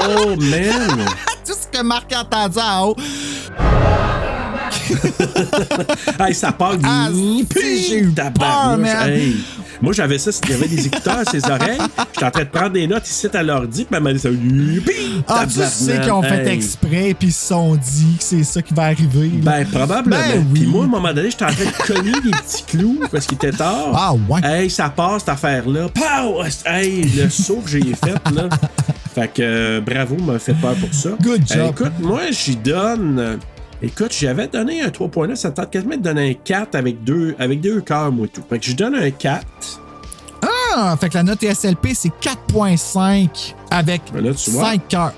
Oh, 0.00 0.36
man! 0.38 1.04
Tout 1.44 1.54
ce 1.54 1.66
que 1.66 1.82
Marc 1.82 2.12
a 2.12 2.20
entendu 2.20 2.58
en 2.58 2.88
haut? 2.88 2.96
hey, 6.20 6.34
ça 6.34 6.52
part. 6.52 6.74
Ah, 6.84 7.08
Puis, 7.10 7.46
si, 7.60 7.88
j'ai 7.88 7.98
eu 8.00 8.08
peur, 8.10 8.24
tabarnouche, 8.32 8.88
man. 8.92 9.10
hey. 9.10 9.36
Moi, 9.82 9.92
j'avais 9.92 10.16
ça, 10.16 10.30
il 10.44 10.50
y 10.50 10.54
avait 10.54 10.68
des 10.68 10.86
écouteurs 10.86 11.18
à 11.18 11.24
ses 11.30 11.44
oreilles. 11.50 11.76
J'étais 12.14 12.24
en 12.24 12.30
train 12.30 12.44
de 12.44 12.48
prendre 12.48 12.70
des 12.70 12.86
notes 12.86 13.06
ici 13.06 13.26
à 13.34 13.42
l'ordi, 13.42 13.84
puis 13.84 14.00
m'a 14.00 14.10
dit 14.12 14.18
ça. 14.18 14.30
Ah, 15.28 15.44
tu 15.46 15.60
sais 15.60 16.00
qu'ils 16.00 16.12
ont 16.12 16.22
fait 16.22 16.46
exprès, 16.48 17.14
puis 17.18 17.28
ils 17.28 17.32
se 17.32 17.48
sont 17.48 17.74
dit 17.76 18.16
que 18.18 18.24
c'est 18.24 18.42
ça 18.44 18.62
qui 18.62 18.72
va 18.72 18.84
arriver. 18.84 19.30
là. 19.44 19.58
Ben, 19.64 19.66
probablement. 19.66 20.16
Ben 20.16 20.46
oui. 20.50 20.60
Puis 20.60 20.66
moi, 20.66 20.82
à 20.82 20.84
un 20.84 20.88
moment 20.88 21.12
donné, 21.12 21.30
j'étais 21.30 21.44
en 21.44 21.48
train 21.48 21.64
de 21.64 21.86
cogner 21.94 22.12
des 22.12 22.30
petits 22.30 22.64
clous 22.66 23.00
parce 23.12 23.26
qu'il 23.26 23.36
était 23.36 23.52
tard. 23.52 23.90
Ah, 23.94 24.14
ouais. 24.14 24.40
Hey, 24.42 24.70
ça 24.70 24.88
passe, 24.88 25.20
cette 25.20 25.28
affaire-là. 25.30 25.88
Pow! 25.90 26.42
Hey, 26.64 27.02
le 27.14 27.28
saut 27.28 27.56
que 27.62 27.68
j'ai 27.70 27.82
fait, 27.82 28.14
là. 28.34 28.48
Fait 29.14 29.28
que, 29.28 29.42
euh, 29.42 29.80
bravo, 29.82 30.16
m'a 30.22 30.38
fait 30.38 30.54
peur 30.54 30.74
pour 30.76 30.92
ça. 30.94 31.10
Good 31.22 31.42
Euh, 31.50 31.54
job. 31.54 31.70
écoute, 31.78 31.92
moi, 32.00 32.20
j'y 32.30 32.56
donne. 32.56 33.38
Écoute, 33.82 34.14
j'avais 34.18 34.48
donné 34.48 34.82
un 34.82 34.88
3.9, 34.88 35.34
ça 35.36 35.50
tente 35.50 35.70
quasiment 35.70 35.96
de 35.96 36.02
donner 36.02 36.30
un 36.30 36.34
4 36.34 36.74
avec 36.74 37.04
deux, 37.04 37.34
avec 37.38 37.60
deux 37.60 37.80
cœurs, 37.80 38.12
moi, 38.12 38.26
tout. 38.32 38.42
Fait 38.48 38.58
que 38.58 38.64
je 38.64 38.74
donne 38.74 38.94
un 38.94 39.10
4. 39.10 39.46
Ah, 40.42 40.96
fait 41.00 41.08
que 41.08 41.14
la 41.14 41.22
note 41.22 41.40
TSLP, 41.40 41.94
c'est 41.94 42.12
4.5 42.20 43.54
avec 43.70 44.02
Ben 44.12 44.24
là, 44.24 44.34
tu 44.34 44.50
vois. 44.50 44.64
5 44.72 44.88
cœurs. 44.88 45.12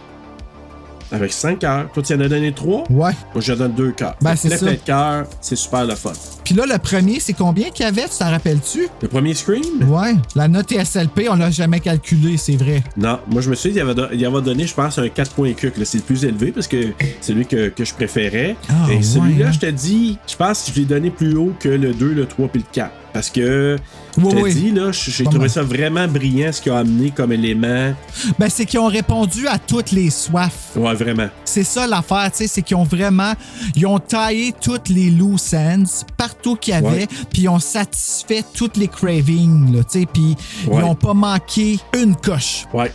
Avec 1.10 1.32
5 1.32 1.58
cœurs. 1.60 1.88
Toi, 1.92 2.02
tu 2.02 2.14
en 2.14 2.20
as 2.20 2.28
donné 2.28 2.52
3? 2.52 2.84
Ouais. 2.90 3.12
Moi, 3.34 3.40
je 3.40 3.52
donne 3.54 3.72
2 3.72 3.92
cœurs. 3.92 4.14
Ben, 4.20 4.36
c'est 4.36 4.50
ça. 4.56 4.66
de 4.66 4.74
cœurs, 4.74 5.26
c'est 5.40 5.56
super 5.56 5.84
le 5.86 5.94
fun. 5.94 6.12
Puis 6.44 6.54
là, 6.54 6.64
le 6.66 6.78
premier, 6.78 7.18
c'est 7.20 7.32
combien 7.32 7.70
qu'il 7.70 7.84
y 7.84 7.88
avait, 7.88 8.02
tu 8.08 8.18
t'en 8.18 8.30
rappelles-tu? 8.30 8.88
Le 9.02 9.08
premier 9.08 9.34
Scream? 9.34 9.88
Ouais. 9.90 10.14
La 10.34 10.48
note 10.48 10.68
TSLP, 10.70 11.28
on 11.30 11.34
l'a 11.36 11.50
jamais 11.50 11.80
calculé, 11.80 12.36
c'est 12.36 12.56
vrai. 12.56 12.82
Non, 12.96 13.18
moi 13.30 13.40
je 13.42 13.50
me 13.50 13.54
suis 13.54 13.70
dit, 13.70 13.76
il 13.76 13.80
avait, 13.80 13.94
do- 13.94 14.06
il 14.12 14.24
avait 14.24 14.40
donné, 14.42 14.66
je 14.66 14.74
pense, 14.74 14.98
un 14.98 15.06
4.4. 15.06 15.78
là. 15.78 15.84
C'est 15.84 15.98
le 15.98 16.02
plus 16.04 16.24
élevé 16.24 16.52
parce 16.52 16.66
que 16.66 16.76
c'est 17.20 17.32
lui 17.32 17.46
que, 17.46 17.68
que 17.68 17.84
je 17.84 17.94
préférais. 17.94 18.56
Ah, 18.68 18.90
Et 18.92 19.02
celui-là, 19.02 19.48
hein? 19.48 19.52
je 19.52 19.58
te 19.58 19.66
dis, 19.66 20.18
je 20.26 20.36
pense 20.36 20.62
que 20.64 20.72
je 20.72 20.80
l'ai 20.80 20.86
donné 20.86 21.10
plus 21.10 21.36
haut 21.36 21.52
que 21.58 21.68
le 21.68 21.92
2, 21.94 22.12
le 22.12 22.26
3 22.26 22.48
puis 22.48 22.60
le 22.60 22.66
4. 22.72 22.90
Parce 23.12 23.30
que, 23.30 23.76
je 24.16 24.22
Oui, 24.22 24.30
te 24.34 24.36
oui. 24.40 24.54
dis, 24.54 24.70
là, 24.70 24.92
j'ai 24.92 25.24
trouvé 25.24 25.48
ça 25.48 25.62
vraiment 25.62 26.06
brillant 26.06 26.52
ce 26.52 26.60
qu'il 26.60 26.70
a 26.72 26.78
amené 26.78 27.10
comme 27.10 27.32
élément. 27.32 27.94
Ben, 28.38 28.48
c'est 28.50 28.66
qu'ils 28.66 28.78
ont 28.80 28.86
répondu 28.88 29.46
à 29.48 29.58
toutes 29.58 29.92
les 29.92 30.10
soifs. 30.10 30.72
Ouais, 30.76 30.94
vraiment. 30.94 31.28
C'est 31.44 31.64
ça 31.64 31.86
l'affaire, 31.86 32.30
tu 32.30 32.38
sais, 32.38 32.46
c'est 32.46 32.62
qu'ils 32.62 32.76
ont 32.76 32.84
vraiment, 32.84 33.32
ils 33.74 33.86
ont 33.86 33.98
taillé 33.98 34.52
toutes 34.60 34.88
les 34.90 35.10
loose 35.10 35.54
ends 35.54 35.82
partout 36.16 36.54
qu'il 36.56 36.74
y 36.74 36.76
avait, 36.76 37.06
puis 37.30 37.42
ils 37.42 37.48
ont 37.48 37.58
satisfait 37.58 38.44
toutes 38.54 38.76
les 38.76 38.88
cravings, 38.88 39.74
là, 39.74 39.82
tu 39.84 40.00
sais, 40.00 40.06
puis 40.06 40.36
Ouais. 40.66 40.76
ils 40.80 40.84
ont 40.84 40.94
pas 40.94 41.14
manqué 41.14 41.78
une 41.98 42.14
coche. 42.14 42.66
Ouais. 42.74 42.92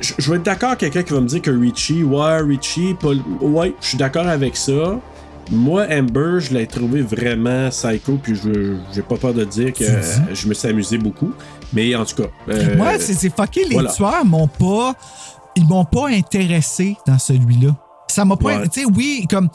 Je, 0.00 0.12
je 0.18 0.30
vais 0.30 0.36
être 0.38 0.42
d'accord 0.42 0.70
avec 0.70 0.80
quelqu'un 0.80 1.02
qui 1.04 1.12
va 1.12 1.20
me 1.20 1.28
dire 1.28 1.40
que 1.40 1.52
Richie, 1.52 2.02
ouais, 2.02 2.40
Richie, 2.40 2.94
Paul, 2.98 3.20
ouais, 3.40 3.72
je 3.80 3.86
suis 3.90 3.98
d'accord 3.98 4.26
avec 4.26 4.56
ça. 4.56 4.98
Moi, 5.50 5.86
Amber, 5.90 6.40
je 6.40 6.54
l'ai 6.54 6.66
trouvé 6.66 7.02
vraiment 7.02 7.68
psycho, 7.70 8.18
puis 8.22 8.34
je 8.34 8.76
j'ai 8.92 9.02
pas 9.02 9.16
peur 9.16 9.34
de 9.34 9.44
dire 9.44 9.72
que 9.72 9.84
euh, 9.84 10.02
je 10.32 10.48
me 10.48 10.54
suis 10.54 10.68
amusé 10.68 10.98
beaucoup. 10.98 11.32
Mais 11.72 11.94
en 11.94 12.04
tout 12.04 12.22
cas. 12.22 12.28
euh, 12.48 12.76
Moi, 12.76 12.98
c'est 12.98 13.14
c'est 13.14 13.34
fucké, 13.34 13.64
les 13.64 13.74
voilà. 13.74 13.90
tueurs 13.92 14.24
m'ont 14.24 14.48
pas, 14.48 14.94
ils 15.56 15.66
m'ont 15.66 15.84
pas 15.84 16.08
intéressé 16.08 16.96
dans 17.06 17.18
celui-là. 17.18 17.76
Ça 18.08 18.24
m'a 18.24 18.36
pas, 18.36 18.58
Ouais. 18.60 18.68
tu 18.68 18.80
sais, 18.80 18.86
oui, 18.86 19.26
comme, 19.28 19.48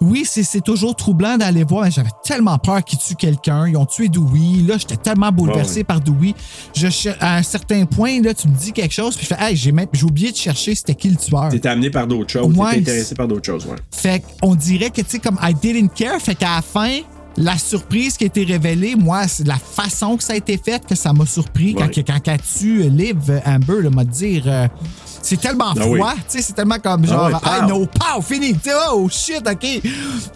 oui, 0.00 0.24
c'est 0.26 0.60
toujours 0.62 0.94
troublant 0.94 1.36
d'aller 1.36 1.64
voir, 1.64 1.84
mais 1.84 1.90
j'avais 1.90 2.10
tellement 2.24 2.58
peur 2.58 2.84
qu'ils 2.84 2.98
tuent 2.98 3.14
quelqu'un. 3.14 3.66
Ils 3.68 3.76
ont 3.76 3.86
tué 3.86 4.08
Dewey. 4.08 4.62
Là, 4.66 4.76
j'étais 4.78 4.96
tellement 4.96 5.30
bouleversé 5.30 5.84
par 5.84 6.00
Dewey. 6.00 6.34
Je, 6.74 6.88
à 7.20 7.36
un 7.36 7.42
certain 7.42 7.86
point, 7.86 8.20
là, 8.20 8.34
tu 8.34 8.48
me 8.48 8.54
dis 8.54 8.72
quelque 8.72 8.92
chose, 8.92 9.16
puis 9.16 9.26
je 9.28 9.34
fais, 9.34 9.42
hey, 9.42 9.56
j'ai 9.56 9.72
même, 9.72 9.86
j'ai 9.92 10.04
oublié 10.04 10.32
de 10.32 10.36
chercher 10.36 10.74
c'était 10.74 10.94
qui 10.94 11.08
le 11.10 11.16
tueur. 11.16 11.48
T'es 11.48 11.66
amené 11.66 11.90
par 11.90 12.06
d'autres 12.06 12.30
choses. 12.30 12.54
Ouais, 12.56 12.72
T'es 12.72 12.80
intéressé 12.80 13.14
par 13.14 13.28
d'autres 13.28 13.46
choses, 13.46 13.66
ouais. 13.66 13.76
Fait 13.90 14.22
qu'on 14.40 14.54
dirait 14.54 14.90
que, 14.90 15.00
tu 15.00 15.10
sais, 15.10 15.18
comme 15.18 15.38
I 15.42 15.54
didn't 15.54 15.90
care, 15.94 16.20
fait 16.20 16.34
qu'à 16.34 16.56
la 16.56 16.62
fin, 16.62 16.98
la 17.36 17.58
surprise 17.58 18.16
qui 18.16 18.24
a 18.24 18.26
été 18.28 18.44
révélée, 18.44 18.94
moi, 18.96 19.26
c'est 19.28 19.46
la 19.46 19.56
façon 19.58 20.16
que 20.16 20.22
ça 20.22 20.34
a 20.34 20.36
été 20.36 20.56
fait 20.56 20.84
que 20.86 20.94
ça 20.94 21.12
m'a 21.12 21.26
surpris 21.26 21.74
quand, 21.74 21.86
Ouais. 21.86 22.04
quand, 22.06 22.18
quand 22.24 22.36
tu 22.58 22.82
Liv 22.88 23.16
Amber, 23.44 23.82
là, 23.82 23.90
m'a 23.90 24.04
dire. 24.04 24.44
euh, 24.46 24.68
c'est 25.22 25.40
tellement 25.40 25.70
Ah 25.76 25.80
froid, 25.80 26.12
oui. 26.14 26.20
tu 26.28 26.36
sais, 26.36 26.42
c'est 26.42 26.52
tellement 26.52 26.78
comme 26.78 27.04
Ah 27.04 27.08
genre, 27.08 27.26
ouais, 27.28 27.32
ah 27.44 27.60
pow. 27.62 27.68
no, 27.68 27.86
pow, 27.86 28.20
fini, 28.20 28.54
oh 28.92 29.08
shit, 29.10 29.42
ok. 29.48 29.80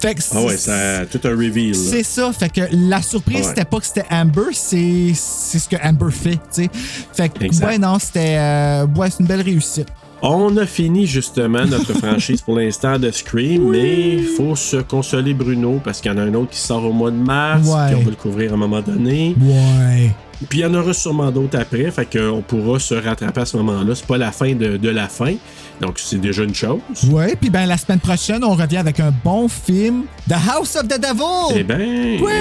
Fait 0.01 0.15
que 0.15 0.23
Ah 0.35 0.43
ouais, 0.43 0.57
c'est- 0.57 1.01
ça 1.01 1.07
tout 1.07 1.20
un 1.25 1.31
reveal. 1.31 1.75
c'est 1.75 2.03
ça, 2.03 2.33
fait 2.33 2.49
que 2.49 2.62
la 2.73 3.03
surprise, 3.03 3.37
Ah 3.39 3.43
ouais. 3.43 3.49
c'était 3.51 3.65
pas 3.66 3.79
que 3.81 3.87
c'était 3.87 4.07
Amber, 4.11 4.53
c'est 4.53 5.12
c'est 5.15 5.59
ce 5.59 5.69
que 5.69 5.77
Amber 5.87 6.11
fait, 6.11 6.37
tu 6.37 6.65
sais. 6.65 6.70
Fait 7.12 7.29
que, 7.29 7.45
Exact. 7.45 7.66
ouais, 7.66 7.79
non, 7.79 7.99
c'était. 7.99 8.37
euh, 8.39 8.87
ouais, 8.97 9.11
c'est 9.11 9.20
une 9.20 9.27
belle 9.27 9.43
réussite. 9.43 9.89
On 10.20 10.57
a 10.57 10.66
fini 10.66 11.07
justement 11.07 11.65
notre 11.65 11.93
franchise 11.99 12.43
pour 12.43 12.57
l'instant 12.59 12.99
de 12.99 13.11
Scream, 13.11 13.70
mais 13.70 14.15
il 14.15 14.24
faut 14.24 14.57
se 14.57 14.78
consoler 14.78 15.32
Bruno 15.32 15.81
parce 15.85 16.01
qu'il 16.01 16.11
y 16.11 16.15
en 16.15 16.19
a 16.19 16.23
un 16.23 16.35
autre 16.35 16.51
qui 16.51 16.59
sort 16.59 16.85
au 16.85 16.93
mois 16.93 17.11
de 17.12 17.16
mars, 17.16 17.69
Ouais. 17.69 17.86
puis 17.86 17.95
on 17.97 18.05
va 18.05 18.11
le 18.11 18.16
couvrir 18.16 18.51
à 18.51 18.55
un 18.55 18.59
moment 18.59 18.81
donné. 18.82 19.36
Ouais. 19.40 20.11
Puis 20.49 20.61
il 20.61 20.62
y 20.62 20.65
en 20.65 20.74
aura 20.74 20.93
sûrement 20.93 21.32
d'autres 21.32 21.59
après, 21.59 21.90
fait 21.90 22.07
qu'on 22.16 22.43
pourra 22.43 22.78
se 22.78 22.95
rattraper 22.95 23.40
à 23.40 23.45
ce 23.45 23.57
moment-là. 23.57 23.93
C'est 23.97 24.07
pas 24.07 24.19
la 24.19 24.31
fin 24.31 24.55
de, 24.55 24.77
de 24.77 24.89
la 24.89 25.09
fin, 25.09 25.35
donc 25.81 25.99
c'est 25.99 26.20
déjà 26.20 26.45
une 26.45 26.55
chose. 26.55 26.78
Ouais, 27.11 27.35
puis 27.35 27.51
ben 27.51 27.66
la 27.66 27.77
semaine 27.77 27.99
prochaine, 27.99 28.45
on 28.45 28.55
revient 28.55 28.77
avec 28.77 29.01
un 29.01 29.12
bon 29.24 29.49
film, 29.49 30.05
The 30.28 30.35
House 30.49 30.77
of 30.77 30.86
the 30.86 31.01
Devil. 31.01 31.57
Eh 31.57 31.65
ben, 31.65 32.20
Oui! 32.23 32.32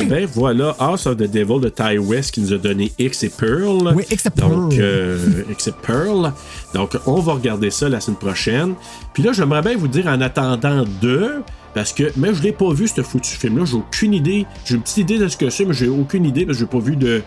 eh 0.00 0.04
ben 0.06 0.26
voilà, 0.32 0.74
House 0.78 1.06
of 1.06 1.18
the 1.18 1.30
Devil 1.30 1.60
de 1.60 1.68
Ty 1.68 1.98
West 1.98 2.30
qui 2.30 2.40
nous 2.40 2.54
a 2.54 2.56
donné 2.56 2.90
X 2.98 3.22
et 3.24 3.28
Pearl. 3.28 3.92
Oui, 3.94 4.04
X 4.10 4.24
et 4.24 4.30
Pearl. 4.30 4.50
Donc, 4.70 4.72
euh, 4.78 5.18
X 5.50 5.68
et 5.68 5.72
Pearl. 5.86 6.32
Donc, 6.74 6.96
on 7.06 7.20
va 7.20 7.34
regarder 7.34 7.70
ça 7.70 7.88
la 7.88 8.00
semaine 8.00 8.18
prochaine. 8.18 8.74
Puis 9.12 9.22
là, 9.22 9.32
j'aimerais 9.32 9.62
bien 9.62 9.76
vous 9.76 9.88
dire 9.88 10.06
en 10.06 10.20
attendant 10.20 10.84
deux, 11.00 11.42
parce 11.74 11.92
que, 11.92 12.12
mais 12.16 12.34
je 12.34 12.42
l'ai 12.42 12.52
pas 12.52 12.72
vu, 12.72 12.88
ce 12.88 13.02
foutu 13.02 13.34
film-là. 13.36 13.64
J'ai 13.64 13.76
aucune 13.76 14.14
idée. 14.14 14.46
J'ai 14.64 14.74
une 14.74 14.82
petite 14.82 14.98
idée 14.98 15.18
de 15.18 15.28
ce 15.28 15.36
que 15.36 15.50
c'est, 15.50 15.64
mais 15.64 15.74
j'ai 15.74 15.88
aucune 15.88 16.24
idée 16.24 16.44
parce 16.46 16.58
que 16.58 16.64
j'ai 16.64 16.70
pas 16.70 16.78
vu 16.78 16.96
de, 16.96 17.22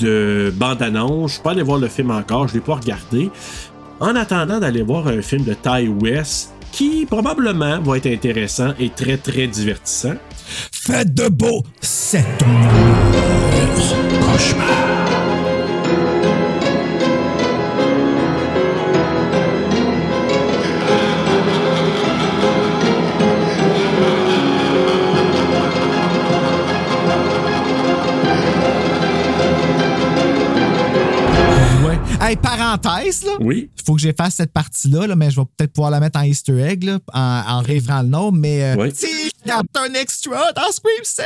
de 0.00 0.52
bande-annonce. 0.56 1.30
Je 1.30 1.34
suis 1.34 1.42
pas 1.42 1.52
allé 1.52 1.62
voir 1.62 1.78
le 1.78 1.88
film 1.88 2.10
encore, 2.10 2.48
je 2.48 2.54
l'ai 2.54 2.60
pas 2.60 2.74
regardé. 2.74 3.30
En 4.00 4.16
attendant 4.16 4.58
d'aller 4.58 4.82
voir 4.82 5.06
un 5.06 5.22
film 5.22 5.44
de 5.44 5.54
Ty 5.54 5.88
West, 5.88 6.52
qui 6.72 7.06
probablement 7.06 7.80
va 7.80 7.96
être 7.98 8.06
intéressant 8.06 8.74
et 8.80 8.90
très 8.90 9.16
très 9.16 9.46
divertissant. 9.46 10.14
Faites 10.72 11.14
de 11.14 11.28
beau, 11.28 11.62
c'est 11.80 12.24
cauchemar. 14.20 14.83
Hey, 32.34 32.40
Hey, 32.40 32.42
parenthèse, 32.42 33.24
là. 33.24 33.32
Oui. 33.40 33.70
Il 33.78 33.82
faut 33.84 33.94
que 33.94 34.00
j'efface 34.00 34.34
cette 34.34 34.52
partie-là, 34.52 35.06
là, 35.06 35.14
mais 35.16 35.30
je 35.30 35.36
vais 35.40 35.46
peut-être 35.56 35.72
pouvoir 35.72 35.90
la 35.90 36.00
mettre 36.00 36.18
en 36.18 36.22
Easter 36.22 36.58
egg, 36.60 36.82
là, 36.84 36.98
en, 37.12 37.58
en 37.58 37.62
le 37.62 38.08
nom. 38.08 38.32
Mais 38.32 38.64
euh, 38.64 38.76
Oui. 38.76 38.90
si, 38.94 39.06
il 39.44 39.48
y 39.48 39.50
a 39.50 39.58
un 39.60 39.94
extra 39.94 40.52
dans 40.52 40.72
Scream 40.72 41.04
6! 41.04 41.22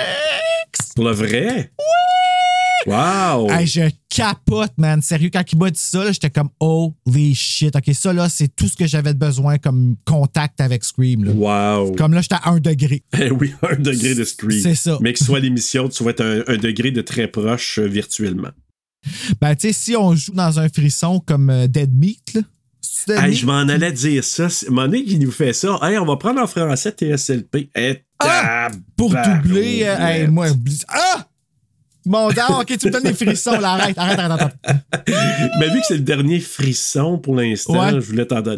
Pour 0.95 1.05
le 1.07 1.13
vrai? 1.13 1.73
Oui! 1.79 2.93
Wow! 2.93 3.51
Hey, 3.51 3.67
je 3.67 3.91
capote, 4.09 4.73
man. 4.77 5.01
Sérieux, 5.03 5.31
quand 5.33 5.43
il 5.51 5.59
m'a 5.59 5.71
dit 5.71 5.81
ça, 5.81 6.13
j'étais 6.13 6.31
comme 6.31 6.51
holy 6.61 7.35
shit. 7.35 7.75
OK, 7.75 7.91
ça, 7.95 8.13
là, 8.13 8.29
c'est 8.29 8.49
tout 8.55 8.69
ce 8.69 8.77
que 8.77 8.87
j'avais 8.87 9.15
besoin 9.15 9.59
comme 9.59 9.97
contact 10.05 10.61
avec 10.61 10.85
Scream. 10.85 11.25
Là. 11.25 11.33
Wow! 11.33 11.93
Comme 11.93 12.13
là, 12.13 12.21
j'étais 12.21 12.37
à 12.43 12.51
un 12.51 12.61
degré. 12.61 13.03
Eh 13.19 13.31
oui, 13.31 13.55
un 13.63 13.77
degré 13.77 14.15
de 14.15 14.25
Scream. 14.25 14.61
C'est 14.63 14.75
ça. 14.75 14.99
Mais 15.01 15.13
que 15.13 15.19
ce 15.19 15.25
soit 15.25 15.41
l'émission, 15.41 15.89
tu 15.89 16.05
vas 16.05 16.11
être 16.11 16.21
un, 16.25 16.43
un 16.47 16.57
degré 16.57 16.91
de 16.91 17.01
très 17.03 17.29
proche 17.29 17.79
euh, 17.79 17.87
virtuellement. 17.87 18.51
Ben, 19.41 19.55
tu 19.55 19.69
sais, 19.69 19.73
si 19.73 19.97
on 19.97 20.15
joue 20.15 20.33
dans 20.33 20.59
un 20.59 20.69
frisson 20.69 21.21
comme 21.21 21.51
euh, 21.51 21.67
Dead 21.67 21.95
Meat, 21.95 22.35
là. 22.35 22.41
Dead 23.07 23.19
Hey, 23.19 23.31
Meat? 23.31 23.39
je 23.39 23.47
m'en 23.47 23.59
allais 23.61 23.93
dire 23.93 24.25
ça. 24.25 24.49
C'est- 24.49 24.69
Monet 24.71 25.05
qui 25.05 25.19
nous 25.19 25.31
fait 25.31 25.53
ça. 25.53 25.79
Hey, 25.83 25.99
on 25.99 26.05
va 26.05 26.17
prendre 26.17 26.41
en 26.43 26.47
français 26.47 26.91
TSLP. 26.93 27.71
Eh, 27.77 28.03
Ah! 28.21 28.69
Pour 28.97 29.11
doubler. 29.15 29.83
euh, 29.85 29.97
hey, 29.99 30.27
moi, 30.27 30.51
oublie- 30.51 30.83
Ah! 30.89 31.27
Mon 32.05 32.31
dieu, 32.31 32.41
ok, 32.49 32.79
tu 32.79 32.87
me 32.87 32.91
donnes 32.93 33.03
des 33.03 33.13
frissons, 33.13 33.61
là. 33.61 33.73
Arrête, 33.75 33.99
arrête, 33.99 34.19
arrête, 34.19 34.41
arrête. 34.41 34.57
Mais 35.61 35.69
vu 35.69 35.81
que 35.81 35.87
c'est 35.87 35.95
le 35.99 36.01
dernier 36.01 36.41
frisson 36.41 37.19
pour 37.19 37.35
l'instant, 37.37 37.79
Ouais. 37.79 37.91
je 37.93 37.99
voulais 37.99 38.25
t'en 38.25 38.41
donner. 38.41 38.57